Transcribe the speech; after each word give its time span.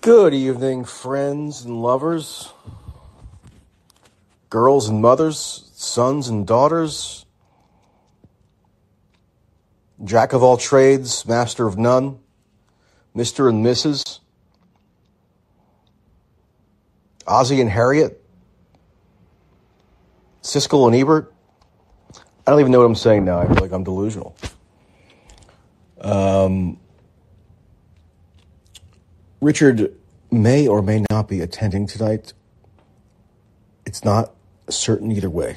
Good 0.00 0.32
evening, 0.32 0.84
friends 0.84 1.64
and 1.64 1.82
lovers, 1.82 2.52
girls 4.48 4.88
and 4.88 5.02
mothers, 5.02 5.70
sons 5.74 6.28
and 6.28 6.46
daughters, 6.46 7.26
jack 10.02 10.32
of 10.32 10.42
all 10.42 10.56
trades, 10.56 11.26
master 11.26 11.66
of 11.66 11.76
none, 11.76 12.20
Mr. 13.14 13.48
and 13.48 13.66
Mrs., 13.66 14.20
Ozzy 17.26 17.60
and 17.60 17.68
Harriet, 17.68 18.24
Siskel 20.42 20.86
and 20.86 20.96
Ebert. 20.96 21.34
I 22.46 22.50
don't 22.50 22.60
even 22.60 22.72
know 22.72 22.78
what 22.78 22.86
I'm 22.86 22.94
saying 22.94 23.24
now. 23.24 23.40
I 23.40 23.46
feel 23.46 23.56
like 23.56 23.72
I'm 23.72 23.84
delusional. 23.84 24.36
Um, 26.00 26.78
Richard 29.42 29.92
may 30.30 30.68
or 30.68 30.80
may 30.82 31.04
not 31.10 31.28
be 31.28 31.40
attending 31.40 31.88
tonight. 31.88 32.32
It's 33.84 34.04
not 34.04 34.32
certain 34.70 35.10
either 35.10 35.28
way. 35.28 35.56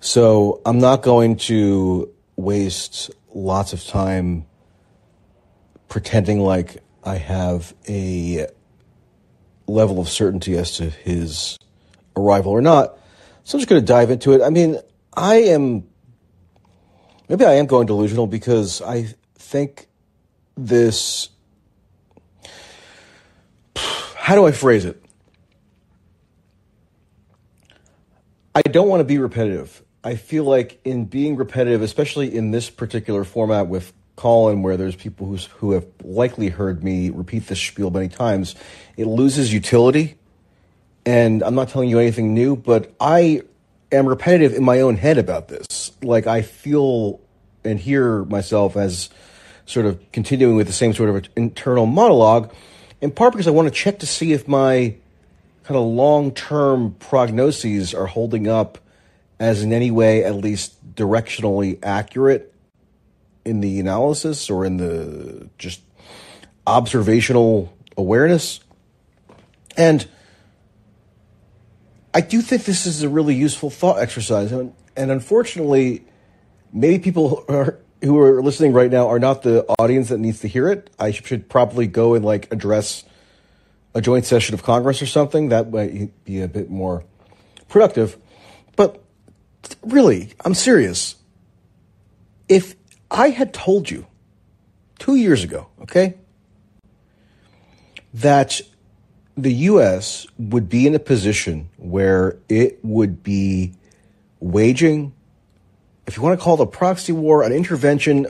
So 0.00 0.62
I'm 0.64 0.78
not 0.78 1.02
going 1.02 1.36
to 1.36 2.10
waste 2.36 3.10
lots 3.34 3.74
of 3.74 3.84
time 3.84 4.46
pretending 5.88 6.40
like 6.40 6.82
I 7.04 7.16
have 7.16 7.74
a 7.86 8.46
level 9.66 10.00
of 10.00 10.08
certainty 10.08 10.56
as 10.56 10.78
to 10.78 10.88
his 10.88 11.58
arrival 12.16 12.52
or 12.52 12.62
not. 12.62 12.98
So 13.44 13.56
I'm 13.56 13.60
just 13.60 13.68
going 13.68 13.82
to 13.82 13.86
dive 13.86 14.10
into 14.10 14.32
it. 14.32 14.40
I 14.40 14.48
mean, 14.48 14.78
I 15.14 15.36
am, 15.36 15.86
maybe 17.28 17.44
I 17.44 17.54
am 17.54 17.66
going 17.66 17.86
delusional 17.86 18.26
because 18.26 18.80
I 18.80 19.14
think 19.34 19.88
this 20.56 21.28
how 24.28 24.34
do 24.34 24.44
I 24.44 24.52
phrase 24.52 24.84
it? 24.84 25.02
I 28.54 28.60
don't 28.60 28.86
want 28.86 29.00
to 29.00 29.04
be 29.04 29.16
repetitive. 29.16 29.82
I 30.04 30.16
feel 30.16 30.44
like 30.44 30.78
in 30.84 31.06
being 31.06 31.36
repetitive, 31.36 31.80
especially 31.80 32.36
in 32.36 32.50
this 32.50 32.68
particular 32.68 33.24
format 33.24 33.68
with 33.68 33.90
Callin, 34.16 34.60
where 34.60 34.76
there's 34.76 34.94
people 34.94 35.26
who's, 35.26 35.46
who 35.46 35.72
have 35.72 35.86
likely 36.04 36.50
heard 36.50 36.84
me 36.84 37.08
repeat 37.08 37.46
this 37.46 37.58
spiel 37.58 37.90
many 37.90 38.10
times, 38.10 38.54
it 38.98 39.06
loses 39.06 39.50
utility. 39.50 40.16
And 41.06 41.42
I'm 41.42 41.54
not 41.54 41.70
telling 41.70 41.88
you 41.88 41.98
anything 41.98 42.34
new, 42.34 42.54
but 42.54 42.92
I 43.00 43.40
am 43.90 44.06
repetitive 44.06 44.52
in 44.52 44.62
my 44.62 44.82
own 44.82 44.98
head 44.98 45.16
about 45.16 45.48
this. 45.48 45.92
Like 46.02 46.26
I 46.26 46.42
feel 46.42 47.18
and 47.64 47.80
hear 47.80 48.26
myself 48.26 48.76
as 48.76 49.08
sort 49.64 49.86
of 49.86 50.12
continuing 50.12 50.56
with 50.56 50.66
the 50.66 50.74
same 50.74 50.92
sort 50.92 51.08
of 51.08 51.26
internal 51.34 51.86
monologue 51.86 52.52
in 53.00 53.10
part 53.10 53.32
because 53.32 53.46
I 53.46 53.50
want 53.50 53.68
to 53.68 53.74
check 53.74 54.00
to 54.00 54.06
see 54.06 54.32
if 54.32 54.48
my 54.48 54.94
kind 55.64 55.76
of 55.76 55.86
long 55.86 56.32
term 56.32 56.96
prognoses 56.98 57.98
are 57.98 58.06
holding 58.06 58.48
up 58.48 58.78
as 59.38 59.62
in 59.62 59.72
any 59.72 59.90
way 59.90 60.24
at 60.24 60.34
least 60.34 60.94
directionally 60.94 61.78
accurate 61.82 62.54
in 63.44 63.60
the 63.60 63.78
analysis 63.78 64.50
or 64.50 64.64
in 64.64 64.76
the 64.78 65.48
just 65.58 65.80
observational 66.66 67.72
awareness. 67.96 68.60
And 69.76 70.06
I 72.12 72.20
do 72.20 72.42
think 72.42 72.64
this 72.64 72.84
is 72.84 73.02
a 73.02 73.08
really 73.08 73.34
useful 73.34 73.70
thought 73.70 74.00
exercise. 74.00 74.50
And, 74.50 74.74
and 74.96 75.10
unfortunately, 75.10 76.04
maybe 76.72 76.98
people 76.98 77.44
are 77.48 77.78
who 78.02 78.18
are 78.18 78.42
listening 78.42 78.72
right 78.72 78.90
now 78.90 79.08
are 79.08 79.18
not 79.18 79.42
the 79.42 79.64
audience 79.78 80.08
that 80.08 80.18
needs 80.18 80.40
to 80.40 80.48
hear 80.48 80.68
it. 80.68 80.90
I 80.98 81.10
should 81.10 81.48
probably 81.48 81.86
go 81.86 82.14
and 82.14 82.24
like 82.24 82.50
address 82.52 83.04
a 83.94 84.00
joint 84.00 84.24
session 84.24 84.54
of 84.54 84.62
Congress 84.62 85.02
or 85.02 85.06
something. 85.06 85.48
That 85.48 85.70
might 85.72 86.24
be 86.24 86.40
a 86.40 86.48
bit 86.48 86.70
more 86.70 87.04
productive. 87.68 88.16
But 88.76 89.02
really, 89.82 90.30
I'm 90.44 90.54
serious. 90.54 91.16
If 92.48 92.76
I 93.10 93.30
had 93.30 93.52
told 93.52 93.90
you 93.90 94.06
two 94.98 95.16
years 95.16 95.42
ago, 95.42 95.68
okay, 95.82 96.14
that 98.14 98.60
the 99.36 99.52
U.S. 99.52 100.26
would 100.38 100.68
be 100.68 100.86
in 100.86 100.94
a 100.94 100.98
position 100.98 101.68
where 101.76 102.38
it 102.48 102.78
would 102.82 103.22
be 103.22 103.74
waging 104.40 105.12
if 106.08 106.16
you 106.16 106.22
want 106.22 106.40
to 106.40 106.42
call 106.42 106.56
the 106.56 106.66
proxy 106.66 107.12
war, 107.12 107.42
an 107.42 107.52
intervention, 107.52 108.26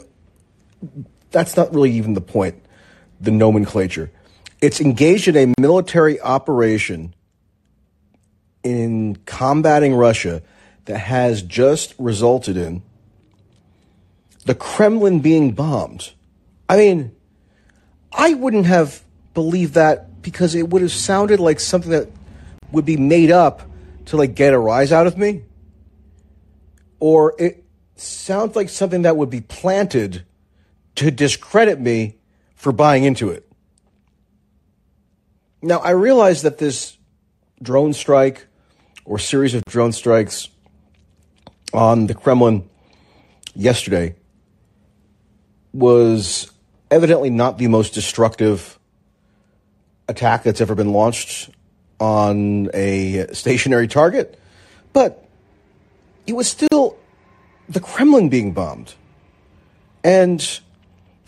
that's 1.31 1.57
not 1.57 1.73
really 1.73 1.93
even 1.93 2.15
the 2.15 2.21
point, 2.21 2.61
the 3.21 3.31
nomenclature. 3.31 4.11
It's 4.61 4.81
engaged 4.81 5.29
in 5.29 5.37
a 5.37 5.55
military 5.61 6.21
operation 6.21 7.15
in 8.65 9.15
combating 9.27 9.95
Russia 9.95 10.43
that 10.87 10.99
has 10.99 11.41
just 11.41 11.95
resulted 11.99 12.57
in 12.57 12.83
the 14.45 14.57
Kremlin 14.57 15.21
being 15.21 15.53
bombed. 15.53 16.13
I 16.69 16.79
mean, 16.79 17.15
I 18.11 18.35
wouldn't 18.35 18.67
have 18.67 19.05
believed 19.35 19.75
that 19.75 20.21
because 20.21 20.57
it 20.57 20.69
would 20.69 20.83
have 20.83 20.91
sounded 20.91 21.39
like 21.39 21.61
something 21.61 21.93
that 21.93 22.11
would 22.73 22.85
be 22.85 22.97
made 22.97 23.31
up 23.31 23.63
to 24.07 24.17
like 24.17 24.35
get 24.35 24.53
a 24.53 24.59
rise 24.59 24.91
out 24.91 25.07
of 25.07 25.17
me. 25.17 25.45
Or 26.99 27.37
it 27.39 27.65
sounds 28.01 28.57
like 28.57 28.69
something 28.69 29.03
that 29.03 29.17
would 29.17 29.31
be 29.31 29.41
planted 29.41 30.25
to 30.97 31.11
discredit 31.11 31.81
me 31.81 32.17
for 32.55 32.73
buying 32.73 33.05
into 33.05 33.31
it. 33.31 33.47
Now, 35.63 35.79
I 35.79 35.91
realize 35.91 36.43
that 36.43 36.59
this 36.59 36.97
drone 37.63 37.93
strike 37.93 38.47
or 39.05 39.19
series 39.19 39.55
of 39.55 39.65
drone 39.65 39.93
strikes 39.93 40.49
on 41.73 42.07
the 42.07 42.15
Kremlin 42.15 42.69
yesterday 43.55 44.15
was 45.73 46.51
evidently 46.91 47.31
not 47.31 47.59
the 47.59 47.69
most 47.69 47.95
destructive 47.95 48.79
attack 50.09 50.43
that's 50.43 50.61
ever 50.61 50.75
been 50.75 50.93
launched 50.93 51.51
on 52.01 52.71
a 52.73 53.27
stationary 53.33 53.89
target, 53.89 54.39
but 54.93 55.29
it 56.27 56.33
was 56.35 56.49
still 56.49 56.97
the 57.69 57.81
Kremlin 57.81 58.29
being 58.29 58.53
bombed. 58.53 58.95
And 60.03 60.61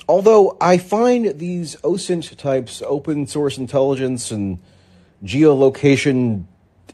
although 0.08 0.56
I 0.60 0.78
find 0.78 1.38
these 1.38 1.76
OSINT 1.76 2.36
types, 2.36 2.82
open 2.86 3.26
source 3.26 3.58
intelligence 3.58 4.30
and 4.30 4.58
geolocation 5.24 6.44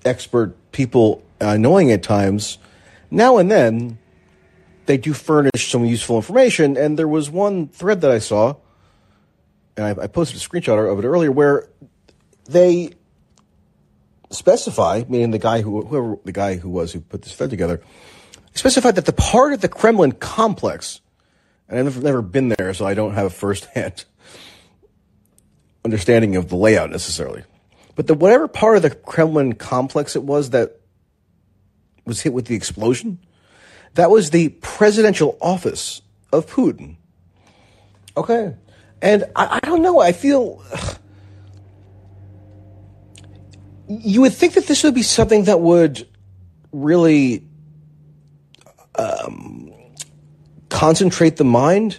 expert 0.05 0.57
people 0.73 1.23
annoying 1.41 1.93
at 1.93 2.03
times, 2.03 2.59
now 3.11 3.39
and 3.39 3.51
then 3.51 3.99
they 4.87 4.97
do 4.97 5.13
furnish 5.13 5.71
some 5.71 5.85
useful 5.85 6.17
information. 6.17 6.77
And 6.77 6.99
there 6.99 7.09
was 7.09 7.31
one 7.31 7.69
thread 7.69 8.01
that 8.01 8.11
I 8.11 8.19
saw, 8.19 8.57
and 9.77 9.87
I, 9.87 10.05
I 10.05 10.07
posted 10.07 10.41
a 10.41 10.45
screenshot 10.45 10.91
of 10.91 10.99
it 10.99 11.07
earlier, 11.07 11.31
where 11.31 11.69
they 12.45 12.91
specify, 14.31 15.05
meaning 15.09 15.31
the 15.31 15.39
guy 15.39 15.61
who 15.61 15.83
whoever 15.83 16.19
the 16.25 16.33
guy 16.33 16.57
who 16.57 16.69
was 16.69 16.93
who 16.93 17.01
put 17.01 17.23
this 17.23 17.35
thread 17.35 17.51
together, 17.51 17.81
specified 18.57 18.97
that 18.97 19.07
the 19.07 19.13
part 19.13 19.53
of 19.53 19.61
the 19.61 19.69
Kremlin 19.69 20.13
complex, 20.13 21.01
and 21.69 21.79
I've 21.79 22.03
never 22.03 22.23
been 22.23 22.49
there, 22.49 22.75
so 22.75 22.87
I 22.87 22.95
don't 22.95 23.15
have 23.15 23.27
a 23.27 23.31
firsthand 23.31 24.05
understanding 25.85 26.37
of 26.37 26.49
the 26.49 26.57
layout 26.57 26.91
necessarily. 26.91 27.45
But 27.95 28.07
the 28.07 28.15
whatever 28.15 28.49
part 28.49 28.77
of 28.77 28.83
the 28.83 28.91
Kremlin 28.91 29.55
complex 29.55 30.17
it 30.17 30.23
was 30.23 30.51
that 30.51 30.81
was 32.05 32.23
hit 32.23 32.33
with 32.33 32.47
the 32.47 32.55
explosion, 32.55 33.19
that 33.95 34.11
was 34.11 34.31
the 34.31 34.49
presidential 34.49 35.37
office 35.41 36.03
of 36.33 36.47
Putin. 36.47 36.97
Okay. 38.17 38.55
And 39.03 39.25
I, 39.35 39.61
I 39.63 39.67
don't 39.67 39.83
know, 39.83 40.01
I 40.01 40.13
feel. 40.13 40.63
Ugh, 40.73 40.99
you 43.89 44.23
would 44.23 44.35
think 44.35 44.55
that 44.55 44.67
this 44.67 44.83
would 44.83 44.95
be 44.95 45.03
something 45.03 45.45
that 45.45 45.61
would 45.61 46.09
really 46.73 47.47
um, 48.99 49.73
concentrate 50.69 51.37
the 51.37 51.45
mind 51.45 51.99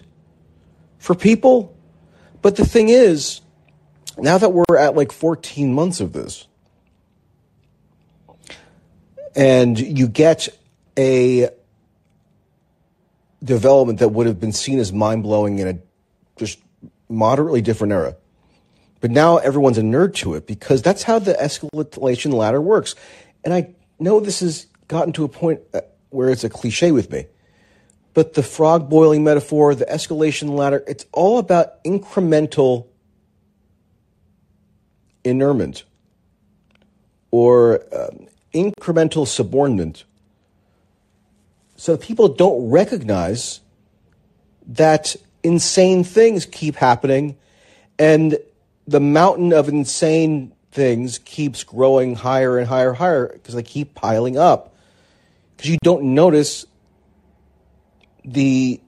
for 0.99 1.15
people. 1.15 1.77
But 2.41 2.55
the 2.55 2.65
thing 2.65 2.89
is, 2.89 3.41
now 4.17 4.38
that 4.38 4.49
we're 4.49 4.77
at 4.77 4.95
like 4.95 5.11
14 5.11 5.73
months 5.73 5.99
of 5.99 6.13
this, 6.13 6.47
and 9.35 9.79
you 9.79 10.07
get 10.07 10.49
a 10.97 11.49
development 13.44 13.99
that 13.99 14.09
would 14.09 14.25
have 14.25 14.39
been 14.39 14.51
seen 14.51 14.79
as 14.79 14.91
mind 14.91 15.23
blowing 15.23 15.59
in 15.59 15.67
a 15.67 15.79
just 16.38 16.59
moderately 17.07 17.61
different 17.61 17.94
era. 17.94 18.15
But 18.99 19.11
now 19.11 19.38
everyone's 19.38 19.77
a 19.77 19.83
nerd 19.83 20.15
to 20.15 20.33
it 20.33 20.47
because 20.47 20.81
that's 20.81 21.03
how 21.03 21.19
the 21.19 21.33
escalation 21.33 22.33
ladder 22.33 22.61
works. 22.61 22.95
And 23.44 23.53
I 23.53 23.75
know 23.99 24.19
this 24.19 24.39
has 24.39 24.65
gotten 24.88 25.13
to 25.13 25.23
a 25.23 25.29
point 25.29 25.61
uh, 25.73 25.81
where 26.18 26.31
it's 26.31 26.44
a 26.44 26.50
cliche 26.50 26.92
with 26.92 27.12
me. 27.12 27.28
But 28.16 28.34
the 28.34 28.42
frog 28.42 28.90
boiling 28.90 29.24
metaphor, 29.24 29.75
the 29.75 29.86
escalation 29.86 30.50
ladder, 30.50 30.84
it's 30.88 31.06
all 31.14 31.38
about 31.38 31.84
incremental 31.84 32.88
inurement 35.24 35.84
or 37.30 37.84
um, 37.96 38.28
incremental 38.52 39.28
subordinate 39.28 40.06
so 41.75 41.96
people 41.96 42.28
don't 42.30 42.72
recognize 42.72 43.60
that 44.66 45.16
insane 45.44 46.04
things 46.04 46.48
keep 46.48 46.75
happening 46.75 47.38
and 48.00 48.40
the 48.88 49.00
mountain 49.00 49.54
of 49.54 49.69
insane 49.69 50.52
things 50.72 51.19
keeps 51.19 51.64
growing 51.64 52.16
higher 52.16 52.58
and 52.58 52.68
higher 52.68 52.90
and 52.90 52.98
higher 52.98 53.28
because 53.34 53.54
they 53.54 53.62
keep 53.62 53.94
piling 53.94 54.38
up 54.38 54.74
because 55.57 55.71
you 55.71 55.77
don't 55.83 56.04
notice 56.04 56.65
the 58.24 58.80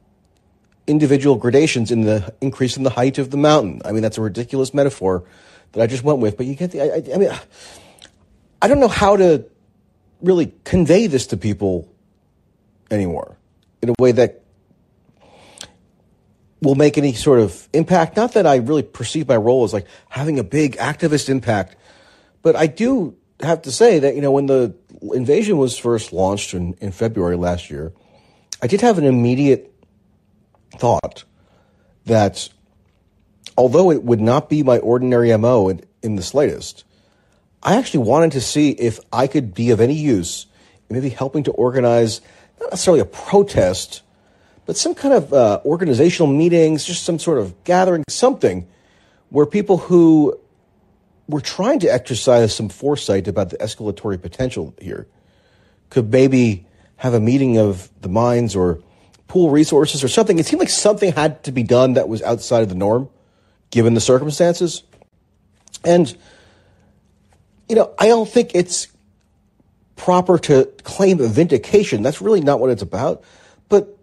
individual 0.86 1.36
gradations 1.36 1.92
in 1.92 2.02
the 2.02 2.34
increase 2.42 2.78
in 2.78 2.84
the 2.84 2.90
height 2.92 3.18
of 3.18 3.32
the 3.32 3.38
mountain. 3.38 3.82
I 3.84 3.92
mean, 3.92 4.04
that's 4.04 4.18
a 4.18 4.22
ridiculous 4.22 4.74
metaphor 4.74 5.24
that 5.72 5.82
I 5.82 5.88
just 5.88 6.04
went 6.04 6.20
with, 6.20 6.38
but 6.38 6.46
you 6.46 6.56
get 6.56 6.72
the. 6.72 6.82
I, 6.82 7.14
I 7.14 7.18
mean, 7.18 7.32
I 8.62 8.68
don't 8.68 8.80
know 8.80 8.88
how 8.88 9.18
to 9.18 9.46
really 10.22 10.54
convey 10.64 11.08
this 11.08 11.28
to 11.28 11.38
people 11.38 11.92
anymore 12.92 13.38
in 13.82 13.90
a 13.90 13.94
way 14.00 14.12
that 14.12 14.44
will 16.62 16.76
make 16.76 16.98
any 16.98 17.14
sort 17.14 17.40
of 17.40 17.70
impact. 17.74 18.18
Not 18.18 18.34
that 18.34 18.46
I 18.46 18.58
really 18.58 18.84
perceive 18.84 19.28
my 19.28 19.38
role 19.38 19.64
as 19.64 19.74
like 19.74 19.88
having 20.10 20.40
a 20.40 20.44
big 20.44 20.76
activist 20.78 21.30
impact, 21.30 21.78
but 22.42 22.56
I 22.56 22.68
do 22.68 23.16
have 23.42 23.62
to 23.64 23.72
say 23.72 24.00
that, 24.00 24.16
you 24.16 24.22
know, 24.22 24.32
when 24.32 24.48
the 24.48 24.76
invasion 25.02 25.58
was 25.58 25.78
first 25.78 26.14
launched 26.14 26.54
in, 26.54 26.74
in 26.82 26.92
February 26.92 27.36
last 27.36 27.70
year, 27.70 27.94
I 28.62 28.68
did 28.68 28.82
have 28.82 28.98
an 28.98 29.06
immediate 29.06 29.74
thought 30.78 31.24
that 32.06 32.50
although 33.58 33.92
it 33.92 34.04
would 34.04 34.22
not 34.22 34.50
be 34.50 34.64
my 34.64 34.78
ordinary 34.80 35.36
MO 35.38 35.70
in, 35.70 35.82
in 36.02 36.16
the 36.16 36.24
slightest, 36.24 36.84
I 37.62 37.76
actually 37.76 38.06
wanted 38.06 38.32
to 38.34 38.42
see 38.42 38.72
if 38.72 39.00
I 39.12 39.28
could 39.28 39.54
be 39.54 39.72
of 39.72 39.82
any 39.82 39.96
use 39.96 40.46
in 40.90 40.96
maybe 40.96 41.10
helping 41.10 41.44
to 41.44 41.52
organize 41.52 42.22
not 42.60 42.72
necessarily 42.72 43.02
a 43.02 43.06
protest, 43.06 44.02
but 44.66 44.78
some 44.78 44.96
kind 44.96 45.14
of 45.14 45.34
uh, 45.34 45.60
organizational 45.66 46.32
meetings, 46.32 46.86
just 46.86 47.04
some 47.04 47.20
sort 47.20 47.38
of 47.38 47.64
gathering, 47.64 48.04
something 48.10 48.68
where 49.30 49.46
people 49.46 49.78
who 49.78 50.40
were 51.30 51.42
trying 51.42 51.80
to 51.80 51.88
exercise 51.88 52.56
some 52.56 52.70
foresight 52.70 53.28
about 53.28 53.52
the 53.52 53.58
escalatory 53.58 54.20
potential 54.20 54.74
here 54.82 55.08
could 55.92 56.12
maybe 56.12 56.66
have 56.98 57.14
a 57.14 57.20
meeting 57.20 57.58
of 57.60 57.90
the 58.02 58.10
minds 58.10 58.56
or 58.56 58.80
pool 59.28 59.52
resources 59.52 60.04
or 60.04 60.08
something. 60.08 60.40
It 60.40 60.48
seemed 60.48 60.60
like 60.60 60.70
something 60.70 61.14
had 61.14 61.44
to 61.44 61.52
be 61.52 61.62
done 61.62 61.94
that 61.94 62.10
was 62.10 62.24
outside 62.24 62.64
of 62.64 62.70
the 62.70 62.76
norm, 62.76 63.10
given 63.70 63.94
the 63.94 64.02
circumstances. 64.02 64.84
And, 65.86 66.18
you 67.70 67.76
know, 67.76 67.94
I 68.00 68.08
don't 68.08 68.28
think 68.28 68.52
it's 68.56 68.88
proper 69.96 70.40
to 70.40 70.66
claim 70.84 71.22
a 71.22 71.28
vindication. 71.28 72.02
That's 72.02 72.22
really 72.22 72.42
not 72.42 72.60
what 72.60 72.72
it's 72.72 72.82
about. 72.82 73.24
But, 73.70 73.96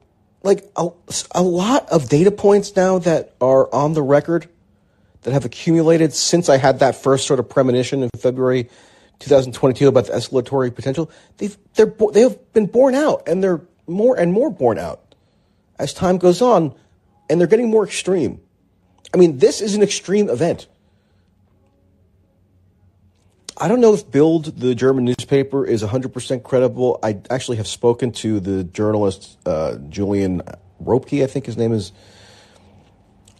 like, 0.44 0.64
a, 0.76 0.90
a 1.32 1.42
lot 1.42 1.88
of 1.88 2.08
data 2.08 2.30
points 2.30 2.76
now 2.76 3.00
that 3.00 3.34
are 3.40 3.72
on 3.74 3.94
the 3.94 4.02
record 4.02 4.48
that 5.26 5.32
have 5.32 5.44
accumulated 5.44 6.14
since 6.14 6.48
I 6.48 6.56
had 6.56 6.78
that 6.78 6.94
first 6.94 7.26
sort 7.26 7.40
of 7.40 7.48
premonition 7.48 8.04
in 8.04 8.10
February 8.16 8.70
2022 9.18 9.88
about 9.88 10.06
the 10.06 10.12
escalatory 10.12 10.72
potential, 10.72 11.10
they've, 11.38 11.58
they're, 11.74 11.92
they 12.12 12.20
have 12.20 12.52
been 12.52 12.66
borne 12.66 12.94
out 12.94 13.26
and 13.26 13.42
they're 13.42 13.60
more 13.88 14.16
and 14.16 14.32
more 14.32 14.50
borne 14.50 14.78
out 14.78 15.16
as 15.80 15.92
time 15.92 16.18
goes 16.18 16.40
on 16.40 16.72
and 17.28 17.40
they're 17.40 17.48
getting 17.48 17.68
more 17.68 17.84
extreme. 17.84 18.40
I 19.12 19.16
mean, 19.16 19.38
this 19.38 19.60
is 19.60 19.74
an 19.74 19.82
extreme 19.82 20.30
event. 20.30 20.68
I 23.56 23.66
don't 23.66 23.80
know 23.80 23.94
if 23.94 24.08
Bild, 24.08 24.60
the 24.60 24.76
German 24.76 25.04
newspaper, 25.04 25.66
is 25.66 25.82
100% 25.82 26.44
credible. 26.44 27.00
I 27.02 27.18
actually 27.30 27.56
have 27.56 27.66
spoken 27.66 28.12
to 28.12 28.38
the 28.38 28.62
journalist 28.62 29.38
uh, 29.44 29.78
Julian 29.88 30.42
Röpcke, 30.80 31.24
I 31.24 31.26
think 31.26 31.46
his 31.46 31.56
name 31.56 31.72
is, 31.72 31.90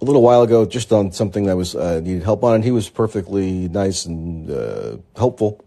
a 0.01 0.05
little 0.05 0.23
while 0.23 0.43
ago 0.43 0.67
just 0.67 0.93
on 0.93 1.13
something 1.13 1.45
that 1.45 1.57
was 1.57 1.75
uh, 1.75 2.01
needed 2.01 2.23
help 2.23 2.45
on, 2.45 2.55
and 2.55 2.65
he 2.65 2.71
was 2.71 2.89
perfectly 2.89 3.69
nice 3.69 4.05
and 4.05 4.51
uh, 4.51 4.97
helpful. 5.17 5.65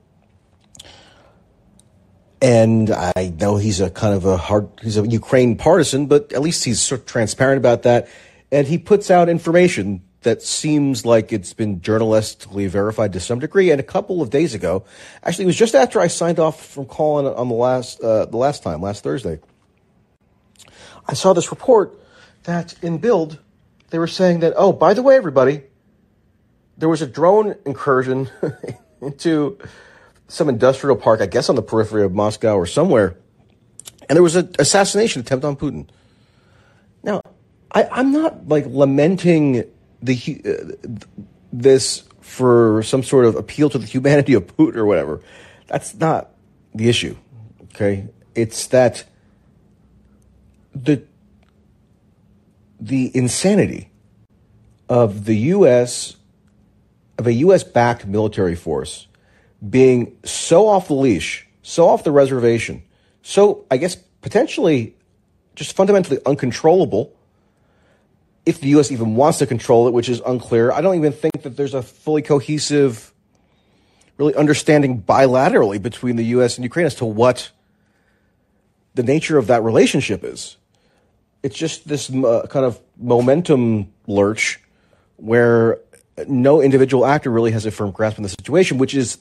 And 2.41 2.89
I 2.89 3.33
know 3.37 3.57
he's 3.57 3.81
a 3.81 3.89
kind 3.89 4.13
of 4.13 4.25
a 4.25 4.37
hard, 4.37 4.69
he's 4.81 4.97
a 4.97 5.05
Ukraine 5.05 5.57
partisan, 5.57 6.07
but 6.07 6.31
at 6.31 6.41
least 6.41 6.63
he's 6.63 6.79
sort 6.79 7.01
of 7.01 7.07
transparent 7.07 7.57
about 7.57 7.83
that. 7.83 8.07
And 8.51 8.65
he 8.65 8.77
puts 8.77 9.11
out 9.11 9.29
information 9.29 10.01
that 10.21 10.41
seems 10.41 11.05
like 11.05 11.31
it's 11.33 11.53
been 11.53 11.81
journalistically 11.81 12.67
verified 12.67 13.13
to 13.13 13.19
some 13.19 13.39
degree. 13.39 13.71
And 13.71 13.79
a 13.79 13.83
couple 13.83 14.21
of 14.21 14.29
days 14.29 14.53
ago, 14.53 14.85
actually, 15.23 15.45
it 15.45 15.47
was 15.47 15.57
just 15.57 15.75
after 15.75 15.99
I 15.99 16.07
signed 16.07 16.39
off 16.39 16.65
from 16.65 16.85
Callin 16.85 17.25
on 17.25 17.49
the 17.49 17.55
last 17.55 18.01
uh, 18.01 18.25
the 18.25 18.37
last 18.37 18.63
time, 18.63 18.81
last 18.81 19.03
Thursday. 19.03 19.39
I 21.07 21.13
saw 21.13 21.33
this 21.33 21.51
report 21.51 21.99
that 22.43 22.75
in 22.81 22.99
Bild 22.99 23.39
they 23.89 23.99
were 23.99 24.07
saying 24.07 24.39
that, 24.41 24.53
oh, 24.55 24.71
by 24.71 24.93
the 24.93 25.01
way, 25.01 25.15
everybody, 25.15 25.63
there 26.77 26.89
was 26.89 27.01
a 27.01 27.07
drone 27.07 27.55
incursion 27.65 28.29
into 29.01 29.57
some 30.27 30.47
industrial 30.49 30.95
park, 30.95 31.21
I 31.21 31.25
guess 31.25 31.49
on 31.49 31.55
the 31.55 31.61
periphery 31.61 32.03
of 32.03 32.13
Moscow 32.13 32.55
or 32.55 32.65
somewhere, 32.65 33.17
and 34.07 34.15
there 34.15 34.23
was 34.23 34.35
an 34.35 34.55
assassination 34.59 35.21
attempt 35.21 35.45
on 35.45 35.55
Putin. 35.55 35.87
Now, 37.03 37.21
I, 37.71 37.99
am 37.99 38.11
not 38.11 38.47
like 38.47 38.65
lamenting 38.67 39.65
the 40.01 40.41
uh, 40.45 40.89
this 41.53 42.03
for 42.21 42.83
some 42.83 43.03
sort 43.03 43.25
of 43.25 43.35
appeal 43.35 43.69
to 43.69 43.77
the 43.77 43.85
humanity 43.85 44.33
of 44.33 44.47
Putin 44.55 44.75
or 44.75 44.85
whatever. 44.85 45.21
That's 45.67 45.93
not 45.95 46.31
the 46.73 46.89
issue. 46.89 47.15
Okay, 47.65 48.07
it's 48.35 48.67
that 48.67 49.05
the 50.73 51.03
the 52.79 53.15
insanity 53.15 53.91
of 54.87 55.25
the 55.25 55.35
U.S. 55.37 56.15
of 57.17 57.27
a 57.27 57.33
U.S. 57.33 57.63
backed 57.63 58.05
military 58.05 58.55
force 58.55 59.07
being 59.67 60.17
so 60.23 60.67
off 60.67 60.87
the 60.87 60.93
leash, 60.93 61.47
so 61.61 61.87
off 61.87 62.03
the 62.03 62.11
reservation, 62.11 62.83
so 63.21 63.65
I 63.69 63.77
guess 63.77 63.95
potentially 64.21 64.95
just 65.55 65.75
fundamentally 65.75 66.19
uncontrollable. 66.25 67.13
If 68.45 68.61
the 68.61 68.69
U.S. 68.69 68.91
even 68.91 69.15
wants 69.15 69.39
to 69.39 69.45
control 69.45 69.87
it, 69.87 69.93
which 69.93 70.07
is 70.09 70.21
unclear, 70.25 70.71
I 70.71 70.81
don't 70.81 70.95
even 70.95 71.11
think 71.11 71.43
that 71.43 71.57
there's 71.57 71.73
a 71.73 71.83
fully 71.83 72.21
cohesive, 72.21 73.13
really 74.17 74.33
understanding 74.33 75.03
bilaterally 75.03 75.81
between 75.81 76.15
the 76.15 76.25
U.S. 76.25 76.57
and 76.57 76.63
Ukraine 76.63 76.85
as 76.85 76.95
to 76.95 77.05
what 77.05 77.51
the 78.95 79.03
nature 79.03 79.37
of 79.37 79.47
that 79.47 79.61
relationship 79.61 80.23
is 80.23 80.57
it's 81.43 81.57
just 81.57 81.87
this 81.87 82.09
uh, 82.13 82.45
kind 82.49 82.65
of 82.65 82.79
momentum 82.97 83.91
lurch 84.07 84.59
where 85.17 85.79
no 86.27 86.61
individual 86.61 87.05
actor 87.05 87.29
really 87.29 87.51
has 87.51 87.65
a 87.65 87.71
firm 87.71 87.91
grasp 87.91 88.17
on 88.17 88.23
the 88.23 88.29
situation, 88.29 88.77
which 88.77 88.93
is 88.93 89.19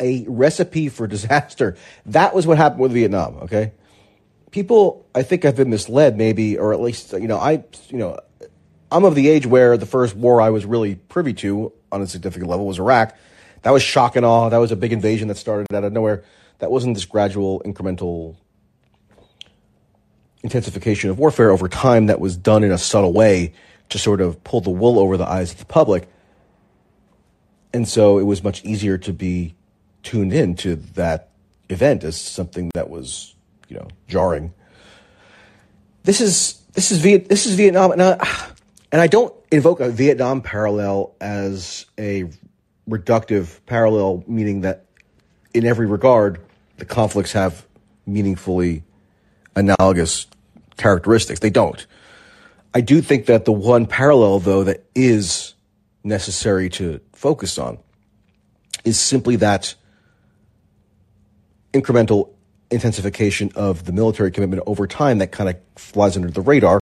a 0.00 0.24
recipe 0.28 0.88
for 0.88 1.06
disaster. 1.06 1.76
That 2.06 2.34
was 2.34 2.46
what 2.46 2.58
happened 2.58 2.80
with 2.80 2.92
Vietnam. 2.92 3.36
Okay, 3.42 3.72
people 4.50 5.06
I 5.14 5.22
think 5.22 5.42
have 5.42 5.56
been 5.56 5.70
misled, 5.70 6.16
maybe, 6.16 6.58
or 6.58 6.72
at 6.72 6.80
least 6.80 7.12
you 7.12 7.28
know 7.28 7.38
I 7.38 7.64
you 7.88 7.98
know 7.98 8.18
I'm 8.90 9.04
of 9.04 9.14
the 9.14 9.28
age 9.28 9.46
where 9.46 9.76
the 9.76 9.86
first 9.86 10.14
war 10.14 10.40
I 10.40 10.50
was 10.50 10.64
really 10.64 10.94
privy 10.94 11.32
to 11.34 11.72
on 11.90 12.02
a 12.02 12.06
significant 12.06 12.50
level 12.50 12.66
was 12.66 12.78
Iraq. 12.78 13.16
That 13.62 13.72
was 13.72 13.82
shock 13.82 14.14
and 14.16 14.24
awe. 14.24 14.48
That 14.48 14.58
was 14.58 14.70
a 14.70 14.76
big 14.76 14.92
invasion 14.92 15.28
that 15.28 15.36
started 15.36 15.72
out 15.74 15.82
of 15.82 15.92
nowhere. 15.92 16.22
That 16.58 16.70
wasn't 16.70 16.94
this 16.94 17.04
gradual, 17.04 17.60
incremental 17.64 18.36
intensification 20.42 21.10
of 21.10 21.18
warfare 21.18 21.50
over 21.50 21.68
time 21.68 22.06
that 22.06 22.20
was 22.20 22.36
done 22.36 22.62
in 22.64 22.70
a 22.70 22.78
subtle 22.78 23.12
way 23.12 23.52
to 23.88 23.98
sort 23.98 24.20
of 24.20 24.42
pull 24.44 24.60
the 24.60 24.70
wool 24.70 24.98
over 24.98 25.16
the 25.16 25.26
eyes 25.26 25.52
of 25.52 25.58
the 25.58 25.64
public. 25.64 26.08
And 27.72 27.86
so 27.86 28.18
it 28.18 28.24
was 28.24 28.42
much 28.42 28.64
easier 28.64 28.98
to 28.98 29.12
be 29.12 29.54
tuned 30.02 30.32
in 30.32 30.54
to 30.56 30.76
that 30.94 31.30
event 31.68 32.04
as 32.04 32.20
something 32.20 32.70
that 32.74 32.88
was, 32.88 33.34
you 33.68 33.76
know, 33.76 33.88
jarring. 34.08 34.52
This 36.04 36.20
is 36.20 36.62
this 36.72 36.92
is 36.92 36.98
Viet, 36.98 37.28
this 37.28 37.46
is 37.46 37.54
Vietnam, 37.54 37.90
and 37.90 38.02
I, 38.02 38.48
and 38.92 39.00
I 39.00 39.06
don't 39.06 39.34
invoke 39.50 39.80
a 39.80 39.88
Vietnam 39.88 40.42
parallel 40.42 41.14
as 41.20 41.86
a 41.98 42.30
reductive 42.88 43.60
parallel, 43.66 44.22
meaning 44.26 44.60
that 44.60 44.84
in 45.52 45.64
every 45.66 45.86
regard 45.86 46.40
the 46.76 46.84
conflicts 46.84 47.32
have 47.32 47.66
meaningfully 48.06 48.84
analogous 49.56 50.26
characteristics. 50.76 51.40
They 51.40 51.50
don't. 51.50 51.86
I 52.74 52.82
do 52.82 53.00
think 53.00 53.26
that 53.26 53.46
the 53.46 53.52
one 53.52 53.86
parallel, 53.86 54.38
though, 54.38 54.64
that 54.64 54.84
is 54.94 55.54
necessary 56.04 56.68
to 56.70 57.00
focus 57.12 57.58
on 57.58 57.78
is 58.84 59.00
simply 59.00 59.36
that 59.36 59.74
incremental 61.72 62.30
intensification 62.70 63.50
of 63.54 63.84
the 63.84 63.92
military 63.92 64.30
commitment 64.30 64.62
over 64.66 64.86
time 64.86 65.18
that 65.18 65.32
kind 65.32 65.48
of 65.48 65.56
flies 65.76 66.16
under 66.16 66.30
the 66.30 66.40
radar, 66.40 66.80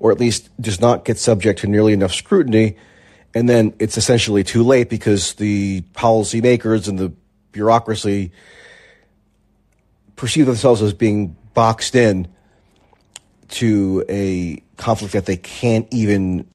or 0.00 0.10
at 0.10 0.18
least 0.18 0.48
does 0.60 0.80
not 0.80 1.04
get 1.04 1.18
subject 1.18 1.60
to 1.60 1.66
nearly 1.66 1.92
enough 1.92 2.12
scrutiny. 2.12 2.76
and 3.34 3.48
then 3.48 3.74
it's 3.80 3.96
essentially 3.96 4.44
too 4.44 4.62
late 4.62 4.88
because 4.88 5.34
the 5.34 5.82
policymakers 5.92 6.88
and 6.88 6.98
the 6.98 7.12
bureaucracy 7.50 8.30
perceive 10.14 10.46
themselves 10.46 10.80
as 10.82 10.92
being 10.94 11.36
boxed 11.54 11.94
in 11.94 12.28
to 13.48 14.04
a 14.08 14.62
conflict 14.76 15.12
that 15.14 15.26
they 15.26 15.36
can't 15.36 15.86
even 15.92 16.46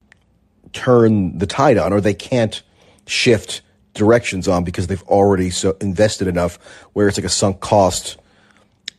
turn 0.74 1.38
the 1.38 1.48
tide 1.48 1.78
on 1.78 1.94
or 1.94 2.02
they 2.02 2.14
can't 2.14 2.62
shift 3.06 3.62
directions 3.94 4.48
on 4.48 4.64
because 4.64 4.88
they've 4.88 5.04
already 5.04 5.50
so 5.50 5.76
invested 5.82 6.28
enough 6.28 6.58
where 6.94 7.08
it's 7.08 7.18
like 7.18 7.26
a 7.26 7.30
sunk 7.30 7.60
cost 7.60 8.18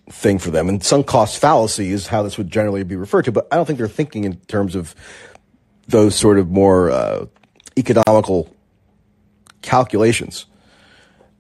thing 0.09 0.39
for 0.39 0.51
them. 0.51 0.69
And 0.69 0.83
sunk 0.83 1.07
cost 1.07 1.39
fallacy 1.39 1.91
is 1.91 2.07
how 2.07 2.23
this 2.23 2.37
would 2.37 2.51
generally 2.51 2.83
be 2.83 2.97
referred 2.97 3.23
to, 3.27 3.33
but 3.33 3.47
I 3.53 3.57
don't 3.57 3.67
think 3.67 3.79
they're 3.79 3.89
thinking 3.89 4.25
in 4.25 4.37
terms 4.41 4.75
of 4.75 4.95
those 5.87 6.15
sort 6.15 6.39
of 6.39 6.51
more 6.51 6.91
uh, 6.91 7.27
economical 7.77 8.55
calculations 9.63 10.47